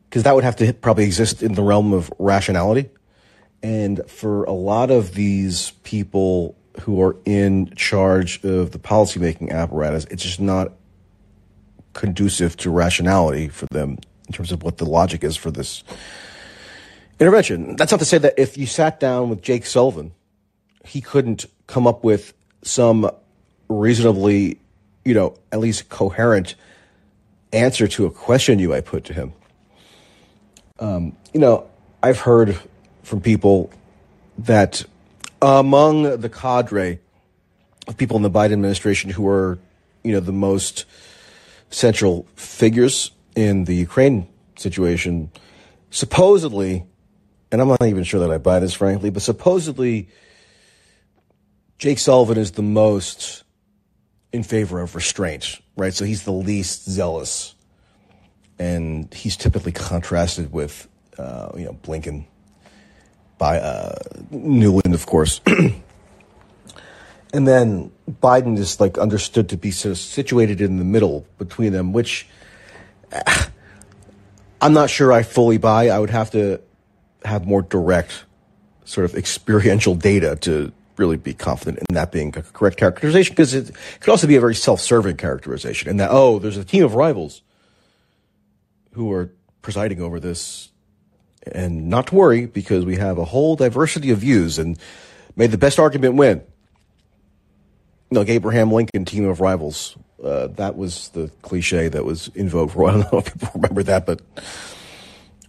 because 0.09 0.25
that 0.25 0.35
would 0.35 0.45
have 0.45 0.57
to 0.57 0.73
probably 0.73 1.05
exist 1.05 1.43
in 1.43 1.55
the 1.55 1.63
realm 1.63 1.93
of 1.93 2.13
rationality. 2.19 2.91
And 3.63 4.01
for 4.09 4.45
a 4.45 4.53
lot 4.53 4.91
of 4.91 5.15
these 5.15 5.73
people 5.83 6.57
who 6.81 7.03
are 7.03 7.17
in 7.25 7.75
charge 7.75 8.43
of 8.45 8.71
the 8.71 8.79
policymaking 8.79 9.51
apparatus, 9.51 10.07
it's 10.11 10.23
just 10.23 10.41
not 10.41 10.73
conducive 11.93 12.57
to 12.59 12.71
rationality 12.71 13.49
for 13.49 13.67
them 13.71 13.99
in 14.27 14.33
terms 14.33 14.53
of 14.53 14.63
what 14.63 14.79
the 14.79 14.87
logic 14.87 15.25
is 15.25 15.37
for 15.37 15.51
this 15.51 15.83
intervention. 17.19 17.77
That's 17.77 17.91
not 17.91 17.99
to 17.99 18.07
say 18.07 18.19
that 18.19 18.35
if 18.39 18.57
you 18.57 18.67
sat 18.67 19.01
down 19.01 19.29
with 19.29 19.43
Jake 19.43 19.67
Sullivan, 19.67 20.13
he 20.85 21.01
couldn't 21.01 21.47
come 21.67 21.87
up 21.87 22.03
with 22.03 22.33
some 22.63 23.11
reasonably, 23.69 24.59
you 25.05 25.15
know, 25.15 25.35
at 25.53 25.59
least 25.59 25.89
coherent 25.89 26.55
answer 27.53 27.89
to 27.89 28.07
a 28.07 28.11
question 28.11 28.59
you 28.59 28.69
might 28.69 28.85
put 28.85 29.05
to 29.05 29.13
him. 29.13 29.33
Um, 30.79 31.17
you 31.35 31.41
know, 31.41 31.69
I've 32.03 32.21
heard 32.21 32.59
from 33.11 33.21
people 33.21 33.73
that 34.39 34.85
among 35.43 36.21
the 36.21 36.29
cadre 36.29 37.01
of 37.89 37.97
people 37.97 38.17
in 38.17 38.23
the 38.23 38.31
Biden 38.31 38.53
administration 38.53 39.11
who 39.11 39.27
are, 39.27 39.59
you 40.05 40.13
know, 40.13 40.21
the 40.21 40.31
most 40.31 40.85
central 41.71 42.29
figures 42.37 43.11
in 43.35 43.65
the 43.65 43.75
Ukraine 43.75 44.29
situation, 44.57 45.33
supposedly, 45.91 46.85
and 47.51 47.61
I'm 47.61 47.67
not 47.67 47.83
even 47.83 48.05
sure 48.05 48.21
that 48.21 48.31
I 48.31 48.39
buy 48.39 48.61
this, 48.61 48.75
frankly, 48.75 49.11
but 49.11 49.23
supposedly 49.23 50.09
Jake 51.79 51.99
Sullivan 51.99 52.39
is 52.39 52.53
the 52.53 52.63
most 52.63 53.43
in 54.33 54.45
favor 54.45 54.81
of 54.81 54.95
restraint, 54.95 55.61
right? 55.77 55.93
So 55.93 56.05
he's 56.05 56.23
the 56.23 56.33
least 56.33 56.89
zealous. 56.89 57.57
And 58.57 59.13
he's 59.13 59.37
typically 59.37 59.73
contrasted 59.73 60.53
with, 60.53 60.87
uh, 61.19 61.51
you 61.57 61.65
know, 61.65 61.73
Blinken 61.73 62.27
by 63.41 63.59
uh, 63.59 63.95
Nuland, 64.31 64.93
of 64.93 65.07
course. 65.07 65.41
and 67.33 67.49
then 67.49 67.91
Biden 68.23 68.59
is 68.59 68.79
like 68.79 68.99
understood 68.99 69.49
to 69.49 69.57
be 69.57 69.71
sort 69.71 69.93
of 69.93 69.99
situated 69.99 70.61
in 70.61 70.77
the 70.77 70.85
middle 70.85 71.27
between 71.39 71.73
them, 71.73 71.93
which 71.95 72.29
I'm 74.61 74.75
not 74.75 74.91
sure 74.91 75.11
I 75.11 75.23
fully 75.23 75.57
buy. 75.57 75.89
I 75.89 75.99
would 75.99 76.11
have 76.11 76.31
to 76.33 76.61
have 77.25 77.47
more 77.47 77.63
direct 77.63 78.25
sort 78.85 79.07
of 79.07 79.15
experiential 79.15 79.95
data 79.95 80.37
to 80.43 80.71
really 80.97 81.17
be 81.17 81.33
confident 81.33 81.79
in 81.89 81.95
that 81.95 82.13
being 82.13 82.37
a 82.37 82.43
correct 82.43 82.77
characterization 82.77 83.33
because 83.33 83.55
it 83.55 83.71
could 84.01 84.11
also 84.11 84.27
be 84.27 84.37
a 84.37 84.41
very 84.41 84.55
self-serving 84.55 85.17
characterization 85.17 85.89
in 85.89 85.97
that 85.97 86.11
oh 86.11 86.39
there's 86.39 86.59
a 86.59 86.65
team 86.65 86.85
of 86.85 86.95
rivals 86.95 87.41
who 88.93 89.11
are 89.11 89.33
presiding 89.63 90.03
over 90.03 90.21
this 90.21 90.70
and 91.53 91.89
not 91.89 92.09
to 92.09 92.15
worry 92.15 92.47
because 92.47 92.85
we 92.85 92.97
have 92.97 93.19
a 93.19 93.25
whole 93.25 93.57
diversity 93.57 94.11
of 94.11 94.19
views 94.19 94.59
and 94.59 94.79
may 95.37 95.47
the 95.47 95.59
best 95.59 95.79
argument 95.79 96.15
win 96.15 96.43
like 98.11 98.29
Abraham 98.29 98.73
Lincoln 98.73 99.05
team 99.05 99.27
of 99.27 99.41
rivals 99.41 99.97
uh, 100.23 100.49
that 100.49 100.77
was 100.77 101.09
the 101.11 101.31
cliche 101.43 101.89
that 101.89 102.05
was 102.05 102.29
in 102.35 102.49
vogue 102.49 102.71
for 102.71 102.83
a 102.83 102.85
while. 102.85 102.95
I 102.99 103.03
don't 103.03 103.13
know 103.13 103.19
if 103.19 103.33
people 103.33 103.51
remember 103.55 103.83
that, 103.85 104.07
but 104.07 104.21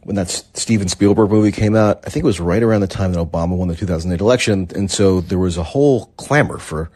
when 0.03 0.15
that 0.15 0.29
Steven 0.29 0.87
Spielberg 0.87 1.29
movie 1.29 1.51
came 1.51 1.75
out, 1.75 1.99
I 2.05 2.09
think 2.09 2.23
it 2.23 2.27
was 2.27 2.39
right 2.39 2.63
around 2.63 2.81
the 2.81 2.87
time 2.87 3.13
that 3.13 3.19
Obama 3.19 3.55
won 3.55 3.67
the 3.67 3.75
2008 3.75 4.19
election. 4.21 4.67
And 4.75 4.89
so 4.89 5.21
there 5.21 5.37
was 5.37 5.57
a 5.57 5.63
whole 5.63 6.07
clamor 6.17 6.57
for 6.57 6.89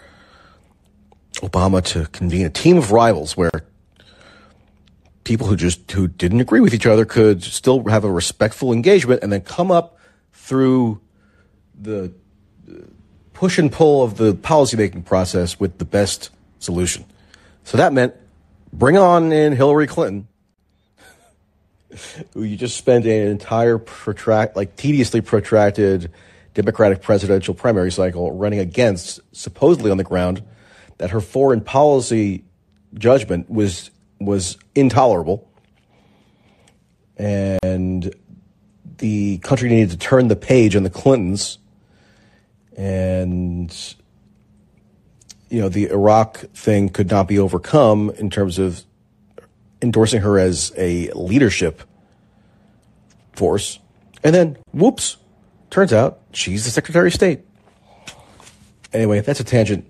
Obama 1.35 1.83
to 1.83 2.07
convene 2.07 2.45
a 2.45 2.49
team 2.49 2.77
of 2.77 2.91
rivals 2.91 3.37
where 3.37 3.51
people 5.25 5.47
who 5.47 5.57
just, 5.57 5.91
who 5.91 6.07
didn't 6.07 6.39
agree 6.39 6.61
with 6.61 6.73
each 6.73 6.85
other 6.85 7.03
could 7.03 7.43
still 7.43 7.83
have 7.89 8.05
a 8.05 8.11
respectful 8.11 8.71
engagement 8.71 9.21
and 9.21 9.33
then 9.33 9.41
come 9.41 9.71
up 9.71 9.99
through 10.31 11.01
the 11.77 12.13
push 13.33 13.57
and 13.57 13.69
pull 13.69 14.03
of 14.03 14.15
the 14.15 14.33
policymaking 14.33 15.03
process 15.03 15.59
with 15.59 15.77
the 15.77 15.85
best 15.85 16.29
solution. 16.59 17.03
So 17.65 17.77
that 17.77 17.91
meant 17.91 18.15
bring 18.71 18.97
on 18.97 19.33
in 19.33 19.53
Hillary 19.53 19.87
Clinton 19.87 20.27
who 22.33 22.43
you 22.43 22.55
just 22.55 22.77
spent 22.77 23.05
an 23.05 23.27
entire 23.27 23.77
protract, 23.77 24.55
like 24.55 24.75
tediously 24.75 25.21
protracted 25.21 26.11
Democratic 26.53 27.01
presidential 27.01 27.53
primary 27.53 27.91
cycle 27.91 28.31
running 28.31 28.59
against, 28.59 29.19
supposedly 29.33 29.91
on 29.91 29.97
the 29.97 30.03
ground 30.03 30.41
that 30.97 31.09
her 31.09 31.19
foreign 31.19 31.61
policy 31.61 32.45
judgment 32.93 33.49
was 33.49 33.91
was 34.19 34.57
intolerable, 34.73 35.49
and 37.17 38.13
the 38.97 39.37
country 39.39 39.69
needed 39.69 39.91
to 39.91 39.97
turn 39.97 40.27
the 40.27 40.35
page 40.35 40.75
on 40.75 40.83
the 40.83 40.89
Clintons, 40.89 41.57
and 42.77 43.95
you 45.49 45.61
know 45.61 45.69
the 45.69 45.89
Iraq 45.89 46.37
thing 46.53 46.89
could 46.89 47.09
not 47.09 47.27
be 47.27 47.39
overcome 47.39 48.09
in 48.11 48.29
terms 48.29 48.59
of 48.59 48.83
endorsing 49.81 50.21
her 50.21 50.39
as 50.39 50.71
a 50.77 51.11
leadership 51.11 51.83
force. 53.33 53.79
And 54.23 54.33
then, 54.33 54.57
whoops, 54.73 55.17
turns 55.69 55.93
out 55.93 56.19
she's 56.31 56.65
the 56.65 56.71
Secretary 56.71 57.07
of 57.07 57.13
State. 57.13 57.41
Anyway, 58.93 59.19
that's 59.19 59.39
a 59.39 59.43
tangent. 59.43 59.85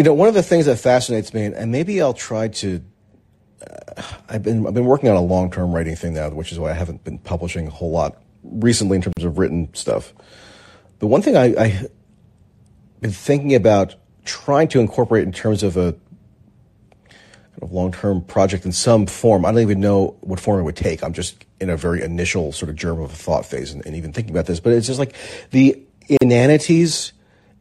You 0.00 0.04
know, 0.04 0.14
one 0.14 0.28
of 0.28 0.34
the 0.34 0.42
things 0.42 0.64
that 0.64 0.78
fascinates 0.78 1.34
me, 1.34 1.44
and 1.44 1.70
maybe 1.70 2.00
I'll 2.00 2.14
try 2.14 2.48
to. 2.48 2.82
Uh, 3.60 4.02
I've 4.30 4.42
been 4.42 4.66
I've 4.66 4.72
been 4.72 4.86
working 4.86 5.10
on 5.10 5.16
a 5.16 5.20
long 5.20 5.50
term 5.50 5.74
writing 5.74 5.94
thing 5.94 6.14
now, 6.14 6.30
which 6.30 6.52
is 6.52 6.58
why 6.58 6.70
I 6.70 6.72
haven't 6.72 7.04
been 7.04 7.18
publishing 7.18 7.66
a 7.66 7.70
whole 7.70 7.90
lot 7.90 8.16
recently 8.42 8.96
in 8.96 9.02
terms 9.02 9.22
of 9.22 9.36
written 9.36 9.68
stuff. 9.74 10.14
The 11.00 11.06
one 11.06 11.20
thing 11.20 11.36
I, 11.36 11.54
I've 11.54 11.90
been 13.02 13.10
thinking 13.10 13.54
about 13.54 13.94
trying 14.24 14.68
to 14.68 14.80
incorporate 14.80 15.24
in 15.24 15.32
terms 15.32 15.62
of 15.62 15.76
a 15.76 15.94
of 17.60 17.70
long 17.70 17.92
term 17.92 18.22
project 18.22 18.64
in 18.64 18.72
some 18.72 19.04
form. 19.04 19.44
I 19.44 19.52
don't 19.52 19.60
even 19.60 19.80
know 19.80 20.16
what 20.22 20.40
form 20.40 20.60
it 20.60 20.62
would 20.62 20.76
take. 20.76 21.04
I'm 21.04 21.12
just 21.12 21.44
in 21.60 21.68
a 21.68 21.76
very 21.76 22.00
initial 22.00 22.52
sort 22.52 22.70
of 22.70 22.76
germ 22.76 23.02
of 23.02 23.12
a 23.12 23.14
thought 23.14 23.44
phase 23.44 23.70
and, 23.70 23.84
and 23.84 23.94
even 23.94 24.14
thinking 24.14 24.34
about 24.34 24.46
this. 24.46 24.60
But 24.60 24.72
it's 24.72 24.86
just 24.86 24.98
like 24.98 25.14
the 25.50 25.78
inanities 26.22 27.12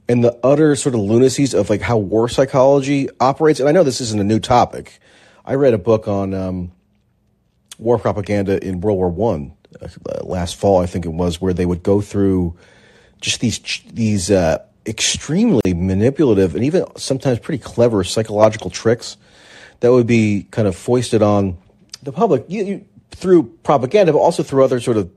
and 0.10 0.24
the 0.24 0.38
utter 0.44 0.76
sort 0.76 0.96
of 0.96 1.02
lunacies 1.02 1.58
of 1.58 1.70
like 1.70 1.82
how 1.82 1.98
war 1.98 2.28
psychology 2.28 3.08
operates. 3.20 3.60
And 3.60 3.70
I 3.70 3.72
know 3.72 3.84
this 3.84 4.02
isn't 4.02 4.20
a 4.20 4.24
new 4.24 4.40
topic. 4.40 5.00
I 5.46 5.54
read 5.54 5.74
a 5.74 5.78
book 5.78 6.08
on 6.08 6.34
um, 6.34 6.72
war 7.78 7.98
propaganda 8.00 8.62
in 8.62 8.82
World 8.82 8.98
War 8.98 9.10
One 9.10 9.54
uh, 9.82 9.88
last 10.24 10.56
fall, 10.56 10.82
I 10.82 10.88
think 10.88 11.06
it 11.06 11.14
was, 11.14 11.40
where 11.40 11.54
they 11.54 11.66
would 11.66 11.84
go 11.84 12.02
through 12.02 12.58
just 13.22 13.40
these 13.40 13.60
these 13.94 14.32
uh, 14.32 14.58
extremely 14.86 15.74
manipulative 15.74 16.56
and 16.56 16.64
even 16.64 16.86
sometimes 16.98 17.38
pretty 17.40 17.62
clever 17.62 18.04
psychological 18.04 18.70
tricks 18.70 19.18
that 19.82 19.92
would 19.92 20.08
be 20.08 20.48
kind 20.52 20.68
of 20.68 20.76
foisted 20.76 21.22
on 21.22 21.58
the 22.02 22.12
public 22.12 22.46
you, 22.48 22.64
you, 22.64 22.86
through 23.12 23.44
propaganda, 23.64 24.12
but 24.12 24.20
also 24.20 24.42
through 24.42 24.64
other 24.64 24.80
sort 24.80 24.98
of, 24.98 25.12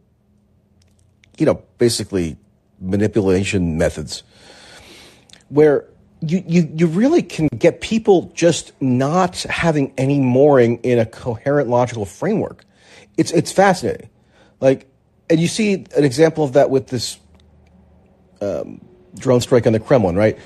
you 1.39 1.47
know, 1.47 1.63
basically 1.79 2.37
manipulation 2.81 3.79
methods, 3.79 4.23
where 5.53 5.85
you, 6.21 6.43
you, 6.47 6.73
you 6.75 6.87
really 6.87 7.23
can 7.23 7.49
get 7.49 7.81
people 7.81 8.33
just 8.35 8.73
not 8.81 9.43
having 9.43 9.93
any 9.99 10.19
mooring 10.19 10.79
in 10.79 10.99
a 10.99 11.05
coherent 11.05 11.69
logical 11.69 12.07
framework. 12.07 12.65
It's, 13.19 13.33
it's 13.33 13.53
fascinating. 13.53 14.09
Like, 14.61 14.89
and 15.29 15.39
you 15.39 15.49
see 15.49 15.75
an 15.75 16.05
example 16.05 16.45
of 16.45 16.55
that 16.55 16.71
with 16.71 16.87
this 16.87 17.19
um, 18.41 18.81
drone 19.17 19.43
strike 19.43 19.67
on 19.67 19.75
the 19.75 19.81
Kremlin, 19.81 20.17
right? 20.17 20.39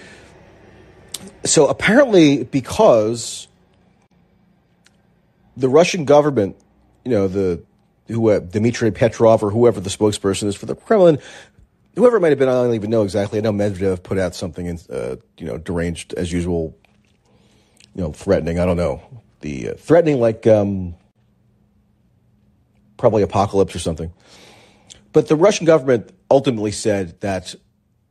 So 1.44 1.68
apparently, 1.68 2.42
because 2.42 3.46
the 5.56 5.68
Russian 5.68 6.04
government, 6.04 6.56
you 7.04 7.12
know, 7.12 7.28
the 7.28 7.62
who 8.08 8.30
uh, 8.30 8.40
Dmitry 8.40 8.90
Petrov 8.90 9.42
or 9.42 9.50
whoever 9.50 9.80
the 9.80 9.90
spokesperson 9.90 10.44
is 10.44 10.56
for 10.56 10.66
the 10.66 10.74
Kremlin, 10.74 11.18
whoever 11.96 12.18
it 12.18 12.20
might 12.20 12.28
have 12.28 12.38
been, 12.38 12.48
I 12.48 12.52
don't 12.52 12.74
even 12.74 12.90
know 12.90 13.02
exactly. 13.02 13.38
I 13.38 13.42
know 13.42 13.52
Medvedev 13.52 14.02
put 14.02 14.18
out 14.18 14.34
something, 14.34 14.66
in, 14.66 14.78
uh, 14.90 15.16
you 15.38 15.46
know, 15.46 15.58
deranged 15.58 16.14
as 16.14 16.30
usual 16.32 16.76
you 17.96 18.02
know, 18.02 18.12
threatening. 18.12 18.60
I 18.60 18.66
don't 18.66 18.76
know 18.76 19.02
the 19.40 19.70
uh, 19.70 19.74
threatening 19.74 20.20
like 20.20 20.46
um, 20.46 20.94
probably 22.98 23.22
apocalypse 23.22 23.74
or 23.74 23.78
something. 23.78 24.12
But 25.12 25.28
the 25.28 25.36
Russian 25.36 25.64
government 25.64 26.12
ultimately 26.30 26.72
said 26.72 27.18
that 27.22 27.54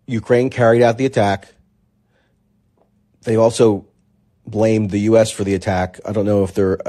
Ukraine 0.08 0.50
carried 0.50 0.82
out 0.82 0.98
the 0.98 1.06
attack. 1.06 1.54
They 3.22 3.36
also 3.36 3.88
blamed 4.48 4.90
the 4.90 5.02
U.S. 5.02 5.30
for 5.30 5.44
the 5.44 5.54
attack. 5.54 6.00
I 6.04 6.12
don't 6.12 6.26
know 6.26 6.44
if 6.44 6.56
they're 6.56 6.80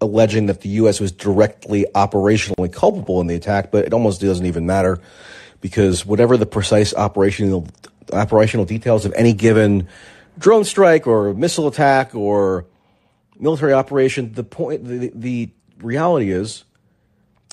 alleging 0.00 0.46
that 0.46 0.60
the 0.62 0.70
U.S. 0.70 0.98
was 0.98 1.12
directly 1.12 1.86
operationally 1.94 2.72
culpable 2.72 3.20
in 3.20 3.28
the 3.28 3.36
attack, 3.36 3.70
but 3.70 3.84
it 3.84 3.92
almost 3.92 4.20
doesn't 4.20 4.46
even 4.46 4.66
matter 4.66 5.00
because 5.64 6.04
whatever 6.04 6.36
the 6.36 6.44
precise 6.44 6.92
operational 6.92 7.66
operational 8.12 8.66
details 8.66 9.06
of 9.06 9.14
any 9.16 9.32
given 9.32 9.88
drone 10.36 10.62
strike 10.62 11.06
or 11.06 11.32
missile 11.32 11.66
attack 11.66 12.14
or 12.14 12.66
military 13.38 13.72
operation, 13.72 14.34
the 14.34 14.44
point, 14.44 14.84
the, 14.84 15.10
the 15.14 15.48
reality 15.78 16.30
is, 16.30 16.64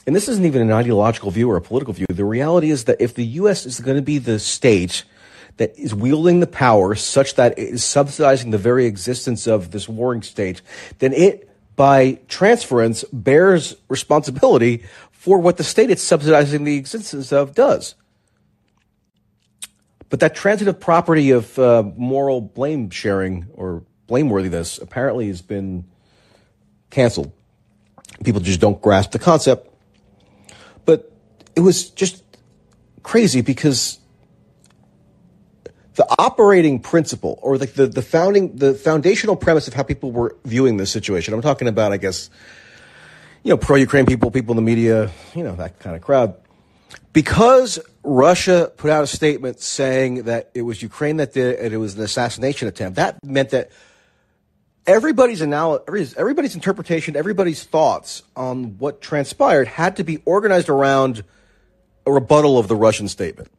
and 0.06 0.14
this 0.14 0.28
isn't 0.28 0.44
even 0.44 0.62
an 0.62 0.74
ideological 0.74 1.32
view 1.32 1.50
or 1.50 1.56
a 1.56 1.62
political 1.62 1.94
view. 1.94 2.06
The 2.10 2.26
reality 2.26 2.70
is 2.70 2.84
that 2.84 3.00
if 3.00 3.16
the 3.16 3.24
U.S. 3.24 3.66
is 3.66 3.80
going 3.80 3.96
to 3.96 4.02
be 4.02 4.18
the 4.18 4.40
state 4.40 5.06
that 5.56 5.80
is 5.80 5.96
wielding 5.96 6.42
the 6.42 6.48
power 6.48 6.96
such 6.96 7.36
that 7.36 7.58
it 7.58 7.70
is 7.70 7.82
subsidizing 7.82 8.52
the 8.52 8.58
very 8.58 8.88
existence 8.88 9.48
of 9.48 9.72
this 9.72 9.88
warring 9.88 10.22
state, 10.22 10.62
then 11.00 11.14
it, 11.14 11.50
by 11.78 12.20
transference, 12.28 13.06
bears 13.14 13.78
responsibility 13.88 14.84
for 15.12 15.40
what 15.40 15.56
the 15.56 15.64
state 15.64 15.90
it's 15.90 16.04
subsidizing 16.04 16.66
the 16.66 16.76
existence 16.76 17.32
of 17.32 17.56
does. 17.56 17.96
But 20.12 20.20
that 20.20 20.36
transitive 20.36 20.78
property 20.78 21.32
of 21.32 21.58
uh, 21.58 21.84
moral 21.96 22.42
blame 22.42 22.90
sharing 22.90 23.48
or 23.54 23.84
blameworthiness 24.10 24.80
apparently 24.80 25.28
has 25.28 25.42
been 25.42 25.86
canceled. 26.90 27.32
People 28.22 28.42
just 28.42 28.60
don't 28.60 28.80
grasp 28.82 29.12
the 29.12 29.20
concept. 29.20 29.74
But 30.84 31.10
it 31.56 31.62
was 31.62 31.90
just 31.90 32.24
crazy 33.04 33.40
because 33.40 34.00
the 35.96 36.06
operating 36.20 36.80
principle 36.80 37.40
or 37.42 37.58
the, 37.58 37.68
the, 37.68 37.88
the 37.88 38.02
founding 38.02 38.58
the 38.58 38.74
foundational 38.74 39.38
premise 39.38 39.70
of 39.70 39.74
how 39.74 39.84
people 39.84 40.12
were 40.12 40.36
viewing 40.44 40.76
this 40.76 40.92
situation. 40.92 41.34
I'm 41.34 41.42
talking 41.42 41.70
about, 41.70 41.94
I 41.94 41.98
guess, 41.98 42.30
you 43.44 43.50
know, 43.50 43.58
pro 43.58 43.78
Ukraine 43.78 44.06
people, 44.06 44.30
people 44.30 44.52
in 44.52 44.58
the 44.58 44.62
media, 44.62 45.10
you 45.34 45.44
know, 45.46 45.56
that 45.56 45.80
kind 45.80 45.96
of 45.96 46.02
crowd 46.02 46.36
because 47.14 47.80
Russia 48.04 48.72
put 48.78 48.90
out 48.90 49.04
a 49.04 49.08
statement 49.08 49.60
saying 49.60 50.24
that 50.24 50.50
it 50.54 50.62
was 50.62 50.82
Ukraine 50.82 51.18
that 51.18 51.34
did 51.34 51.56
it 51.56 51.60
and 51.60 51.74
it 51.74 51.78
was 51.78 51.96
an 51.96 52.04
assassination 52.04 52.68
attempt, 52.68 52.96
that 52.96 53.24
meant 53.24 53.50
that 53.50 53.72
everybody's 54.88 55.42
analysis, 55.42 56.16
everybody's 56.18 56.56
interpretation, 56.56 57.16
everybody's 57.16 57.64
thoughts 57.64 58.24
on 58.36 58.78
what 58.78 59.02
transpired 59.02 59.68
had 59.68 59.98
to 59.98 60.04
be 60.04 60.20
organized 60.26 60.70
around 60.70 61.24
a 62.06 62.12
rebuttal 62.12 62.58
of 62.58 62.68
the 62.68 62.76
Russian 62.76 63.08
statement. 63.08 63.52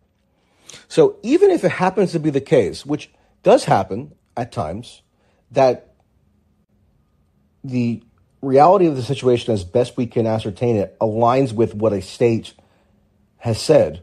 So 0.88 1.16
even 1.22 1.50
if 1.50 1.64
it 1.64 1.70
happens 1.70 2.12
to 2.12 2.18
be 2.18 2.30
the 2.30 2.40
case, 2.40 2.84
which 2.84 3.10
does 3.42 3.64
happen 3.64 4.14
at 4.36 4.52
times, 4.52 5.02
that 5.50 5.94
the 7.62 8.02
reality 8.40 8.86
of 8.86 8.96
the 8.96 9.02
situation, 9.02 9.52
as 9.54 9.64
best 9.64 9.96
we 9.96 10.06
can 10.06 10.26
ascertain 10.26 10.76
it, 10.76 10.98
aligns 10.98 11.52
with 11.52 11.74
what 11.74 11.92
a 11.92 12.02
state 12.02 12.54
has 13.42 13.60
said, 13.60 14.00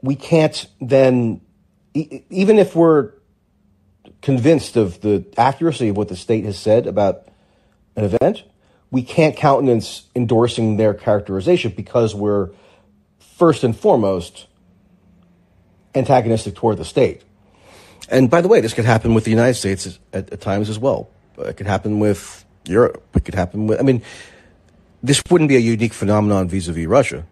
we 0.00 0.14
can't 0.14 0.68
then, 0.80 1.40
even 1.92 2.56
if 2.56 2.76
we're 2.76 3.10
convinced 4.22 4.76
of 4.76 5.00
the 5.00 5.24
accuracy 5.36 5.88
of 5.88 5.96
what 5.96 6.06
the 6.06 6.14
state 6.14 6.44
has 6.44 6.56
said 6.56 6.86
about 6.86 7.26
an 7.96 8.04
event, 8.04 8.44
we 8.92 9.02
can't 9.02 9.36
countenance 9.36 10.04
endorsing 10.14 10.76
their 10.76 10.94
characterization 10.94 11.72
because 11.76 12.14
we're 12.14 12.50
first 13.18 13.64
and 13.64 13.76
foremost 13.76 14.46
antagonistic 15.92 16.54
toward 16.54 16.76
the 16.76 16.84
state. 16.84 17.22
And 18.08 18.30
by 18.30 18.40
the 18.40 18.46
way, 18.46 18.60
this 18.60 18.72
could 18.72 18.84
happen 18.84 19.14
with 19.14 19.24
the 19.24 19.32
United 19.32 19.54
States 19.54 19.98
at, 20.12 20.32
at 20.32 20.40
times 20.40 20.70
as 20.70 20.78
well. 20.78 21.10
It 21.38 21.56
could 21.56 21.66
happen 21.66 21.98
with 21.98 22.44
Europe. 22.66 23.02
It 23.16 23.24
could 23.24 23.34
happen 23.34 23.66
with, 23.66 23.80
I 23.80 23.82
mean, 23.82 24.00
this 25.02 25.20
wouldn't 25.28 25.48
be 25.48 25.56
a 25.56 25.60
unique 25.74 25.92
phenomenon 25.92 26.48
vis-a-vis 26.48 26.86
Russia. 26.86 27.26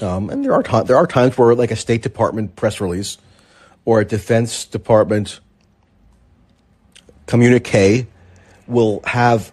Um, 0.00 0.30
and 0.30 0.44
there 0.44 0.52
are 0.52 0.62
t- 0.62 0.82
there 0.82 0.96
are 0.96 1.06
times 1.06 1.36
where 1.36 1.54
like 1.54 1.70
a 1.70 1.76
State 1.76 2.02
Department 2.02 2.56
press 2.56 2.80
release 2.80 3.18
or 3.84 4.00
a 4.00 4.04
Defense 4.04 4.64
Department 4.64 5.40
communique 7.26 8.06
will 8.66 9.00
have 9.04 9.52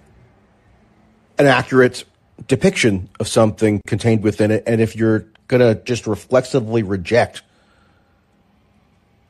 an 1.38 1.48
accurate 1.48 2.04
depiction 2.48 3.10
of 3.20 3.28
something 3.28 3.82
contained 3.88 4.24
within 4.24 4.52
it. 4.52 4.64
And 4.68 4.82
if 4.82 4.96
you're 4.96 5.26
going 5.48 5.62
to 5.62 5.82
just 5.84 6.08
reflexively 6.08 6.84
reject 6.84 7.44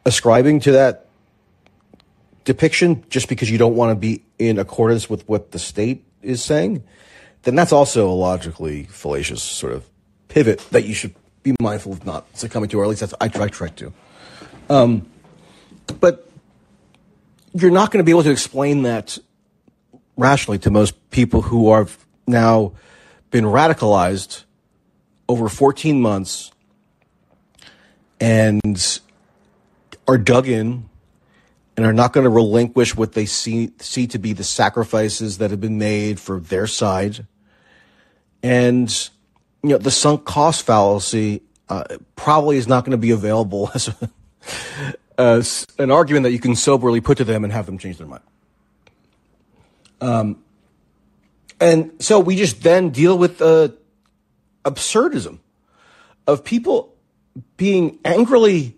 ascribing 0.06 0.60
to 0.62 0.74
that 0.74 1.08
depiction 2.44 3.04
just 3.10 3.28
because 3.28 3.50
you 3.50 3.58
don't 3.58 3.76
want 3.76 3.92
to 3.92 3.96
be 3.96 4.24
in 4.38 4.60
accordance 4.60 5.10
with 5.10 5.28
what 5.28 5.52
the 5.52 5.60
state 5.60 6.06
is 6.22 6.44
saying, 6.44 6.84
then 7.44 7.56
that's 7.56 7.72
also 7.72 8.10
a 8.10 8.14
logically 8.14 8.84
fallacious 8.84 9.42
sort 9.42 9.74
of 9.74 9.88
pivot 10.36 10.60
that 10.72 10.84
you 10.84 10.94
should 10.94 11.16
be 11.44 11.56
mindful 11.62 11.94
of 11.94 12.06
not 12.06 12.26
succumbing 12.38 12.70
to, 12.70 12.78
or 12.78 12.84
at 12.84 12.90
least 12.90 13.00
that's 13.00 13.14
I 13.22 13.30
try, 13.30 13.48
try 13.48 13.70
to. 13.70 13.94
Um, 14.70 15.10
but 16.02 16.30
you're 17.54 17.72
not 17.72 17.90
going 17.90 18.00
to 18.00 18.04
be 18.04 18.12
able 18.12 18.24
to 18.24 18.32
explain 18.32 18.82
that 18.82 19.18
rationally 20.18 20.60
to 20.60 20.70
most 20.70 21.10
people 21.10 21.42
who 21.42 21.70
are 21.70 21.88
now 22.28 22.74
been 23.32 23.46
radicalized 23.46 24.44
over 25.30 25.48
14 25.48 26.02
months 26.02 26.52
and 28.20 29.00
are 30.10 30.18
dug 30.18 30.50
in 30.50 30.90
and 31.78 31.86
are 31.86 31.94
not 31.94 32.12
going 32.12 32.26
to 32.26 32.30
relinquish 32.30 32.96
what 32.96 33.14
they 33.14 33.26
see 33.26 33.72
see 33.80 34.06
to 34.08 34.20
be 34.20 34.34
the 34.34 34.44
sacrifices 34.44 35.38
that 35.38 35.52
have 35.52 35.62
been 35.62 35.78
made 35.78 36.20
for 36.20 36.42
their 36.42 36.68
side 36.68 37.26
and 38.44 39.10
you 39.66 39.74
know, 39.74 39.78
the 39.78 39.92
sunk 39.92 40.26
cost 40.26 40.64
fallacy 40.64 41.42
uh, 41.70 41.84
probably 42.16 42.58
is 42.58 42.68
not 42.68 42.86
going 42.86 42.92
to 42.92 42.98
be 42.98 43.12
available 43.12 43.72
as, 43.76 43.88
a, 43.88 44.10
as, 45.18 45.66
an 45.80 45.90
argument 45.92 46.24
that 46.24 46.32
you 46.32 46.40
can 46.40 46.56
soberly 46.56 47.02
put 47.02 47.18
to 47.18 47.24
them 47.24 47.44
and 47.44 47.52
have 47.52 47.66
them 47.66 47.78
change 47.78 47.98
their 47.98 48.08
mind. 48.08 48.24
Um, 50.02 50.44
and 51.60 51.92
so 52.00 52.20
we 52.20 52.36
just 52.36 52.62
then 52.62 52.90
deal 52.90 53.18
with 53.18 53.40
the 53.40 53.76
absurdism 54.64 55.40
of 56.28 56.44
people 56.44 56.94
being 57.58 57.98
angrily 58.06 58.76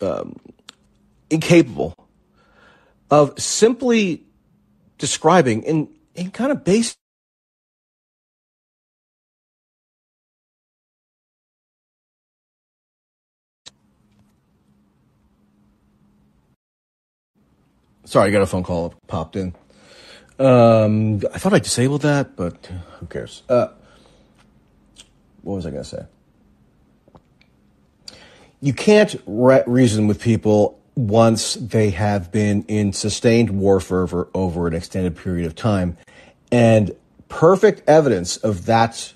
um, 0.00 0.36
incapable 1.28 1.94
of 3.10 3.38
simply 3.38 4.24
describing 4.98 5.62
in, 5.62 5.88
in 6.14 6.30
kind 6.30 6.50
of 6.50 6.64
basic 6.64 6.96
Sorry, 18.10 18.26
I 18.26 18.32
got 18.32 18.42
a 18.42 18.46
phone 18.46 18.64
call 18.64 18.92
popped 19.06 19.36
in. 19.36 19.54
Um, 20.40 21.22
I 21.32 21.38
thought 21.38 21.52
I 21.52 21.60
disabled 21.60 22.02
that, 22.02 22.34
but 22.34 22.68
who 22.98 23.06
cares? 23.06 23.44
Uh, 23.48 23.68
what 25.42 25.54
was 25.54 25.64
I 25.64 25.70
going 25.70 25.84
to 25.84 25.88
say? 25.88 26.06
You 28.60 28.72
can't 28.72 29.14
re- 29.26 29.62
reason 29.64 30.08
with 30.08 30.20
people 30.20 30.80
once 30.96 31.54
they 31.54 31.90
have 31.90 32.32
been 32.32 32.64
in 32.64 32.92
sustained 32.92 33.50
warfare 33.50 34.08
for 34.08 34.28
over 34.34 34.66
an 34.66 34.74
extended 34.74 35.16
period 35.16 35.46
of 35.46 35.54
time. 35.54 35.96
And 36.50 36.90
perfect 37.28 37.88
evidence 37.88 38.38
of 38.38 38.66
that 38.66 39.14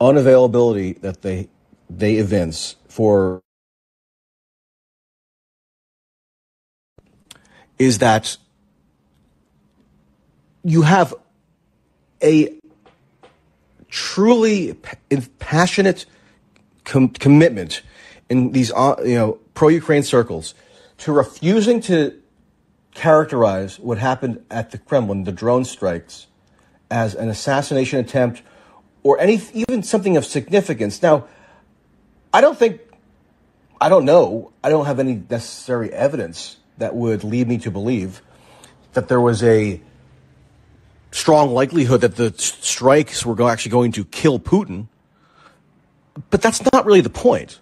unavailability 0.00 1.00
that 1.02 1.22
they 1.22 1.48
they 1.88 2.16
evince 2.16 2.74
for 2.88 3.41
is 7.82 7.98
that 7.98 8.36
you 10.62 10.82
have 10.82 11.14
a 12.22 12.54
truly 13.88 14.74
passionate 15.38 16.06
com- 16.84 17.08
commitment 17.08 17.82
in 18.28 18.52
these 18.52 18.72
uh, 18.72 18.94
you 19.04 19.16
know 19.16 19.32
pro-Ukraine 19.54 20.02
circles 20.02 20.54
to 20.98 21.12
refusing 21.12 21.80
to 21.80 22.16
characterize 22.94 23.78
what 23.78 23.98
happened 23.98 24.44
at 24.50 24.70
the 24.70 24.78
Kremlin, 24.78 25.24
the 25.24 25.32
drone 25.32 25.64
strikes, 25.64 26.28
as 26.90 27.14
an 27.14 27.28
assassination 27.28 27.98
attempt 27.98 28.42
or 29.02 29.18
any 29.18 29.40
even 29.52 29.82
something 29.82 30.16
of 30.16 30.24
significance. 30.24 31.02
Now, 31.02 31.26
I 32.32 32.40
don't 32.40 32.56
think 32.56 32.80
I 33.80 33.88
don't 33.88 34.04
know. 34.04 34.52
I 34.62 34.68
don't 34.68 34.86
have 34.86 35.00
any 35.00 35.20
necessary 35.28 35.92
evidence 35.92 36.58
that 36.78 36.94
would 36.94 37.24
lead 37.24 37.48
me 37.48 37.58
to 37.58 37.70
believe 37.70 38.22
that 38.92 39.08
there 39.08 39.20
was 39.20 39.42
a 39.42 39.80
strong 41.10 41.52
likelihood 41.52 42.00
that 42.00 42.16
the 42.16 42.32
strikes 42.36 43.24
were 43.24 43.50
actually 43.50 43.70
going 43.70 43.92
to 43.92 44.04
kill 44.04 44.38
Putin. 44.38 44.88
But 46.30 46.42
that's 46.42 46.62
not 46.72 46.84
really 46.84 47.00
the 47.00 47.10
point. 47.10 47.60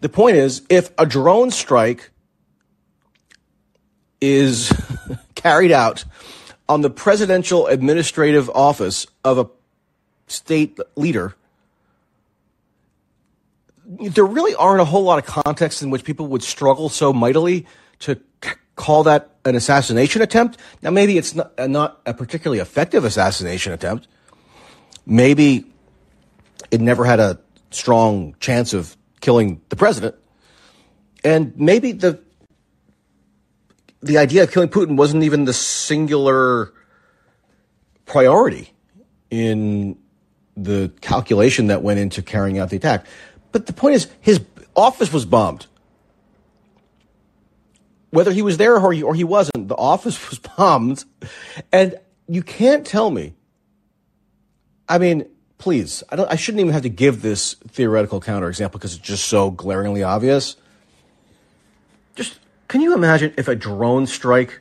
The 0.00 0.08
point 0.08 0.36
is 0.36 0.62
if 0.68 0.90
a 0.98 1.06
drone 1.06 1.50
strike 1.50 2.10
is 4.20 4.72
carried 5.34 5.72
out 5.72 6.04
on 6.68 6.80
the 6.80 6.90
presidential 6.90 7.66
administrative 7.66 8.48
office 8.50 9.06
of 9.24 9.38
a 9.38 9.46
state 10.26 10.78
leader, 10.96 11.34
there 13.84 14.24
really 14.24 14.54
aren't 14.54 14.80
a 14.80 14.84
whole 14.84 15.02
lot 15.02 15.18
of 15.18 15.26
contexts 15.26 15.82
in 15.82 15.90
which 15.90 16.04
people 16.04 16.28
would 16.28 16.42
struggle 16.42 16.88
so 16.88 17.12
mightily 17.12 17.66
to 17.98 18.20
call 18.80 19.02
that 19.02 19.36
an 19.44 19.54
assassination 19.54 20.22
attempt. 20.22 20.56
Now, 20.80 20.88
maybe 20.88 21.18
it's 21.18 21.34
not, 21.34 21.52
uh, 21.58 21.66
not 21.66 22.00
a 22.06 22.14
particularly 22.14 22.60
effective 22.60 23.04
assassination 23.04 23.74
attempt. 23.74 24.08
Maybe 25.04 25.66
it 26.70 26.80
never 26.80 27.04
had 27.04 27.20
a 27.20 27.38
strong 27.70 28.34
chance 28.40 28.72
of 28.72 28.96
killing 29.20 29.60
the 29.68 29.76
president. 29.76 30.14
And 31.22 31.52
maybe 31.56 31.92
the 31.92 32.20
the 34.02 34.16
idea 34.16 34.44
of 34.44 34.50
killing 34.50 34.70
Putin 34.70 34.96
wasn't 34.96 35.24
even 35.24 35.44
the 35.44 35.52
singular 35.52 36.72
priority 38.06 38.72
in 39.28 39.98
the 40.56 40.90
calculation 41.02 41.66
that 41.66 41.82
went 41.82 42.00
into 42.00 42.22
carrying 42.22 42.58
out 42.58 42.70
the 42.70 42.76
attack. 42.76 43.04
But 43.52 43.66
the 43.66 43.74
point 43.74 43.96
is, 43.96 44.08
his 44.22 44.40
office 44.74 45.12
was 45.12 45.26
bombed. 45.26 45.66
Whether 48.10 48.32
he 48.32 48.42
was 48.42 48.56
there 48.56 48.78
or 48.78 48.92
he, 48.92 49.02
or 49.02 49.14
he 49.14 49.24
wasn't, 49.24 49.68
the 49.68 49.76
office 49.76 50.30
was 50.30 50.38
bombed. 50.38 51.04
And 51.72 51.98
you 52.28 52.42
can't 52.42 52.86
tell 52.86 53.10
me. 53.10 53.34
I 54.88 54.98
mean, 54.98 55.26
please, 55.58 56.02
I, 56.10 56.24
I 56.24 56.36
shouldn't 56.36 56.60
even 56.60 56.72
have 56.72 56.82
to 56.82 56.88
give 56.88 57.22
this 57.22 57.54
theoretical 57.68 58.20
counterexample 58.20 58.72
because 58.72 58.94
it's 58.94 59.06
just 59.06 59.26
so 59.26 59.50
glaringly 59.50 60.02
obvious. 60.02 60.56
Just 62.16 62.40
can 62.66 62.80
you 62.80 62.94
imagine 62.94 63.34
if 63.36 63.48
a 63.48 63.54
drone 63.54 64.06
strike 64.06 64.60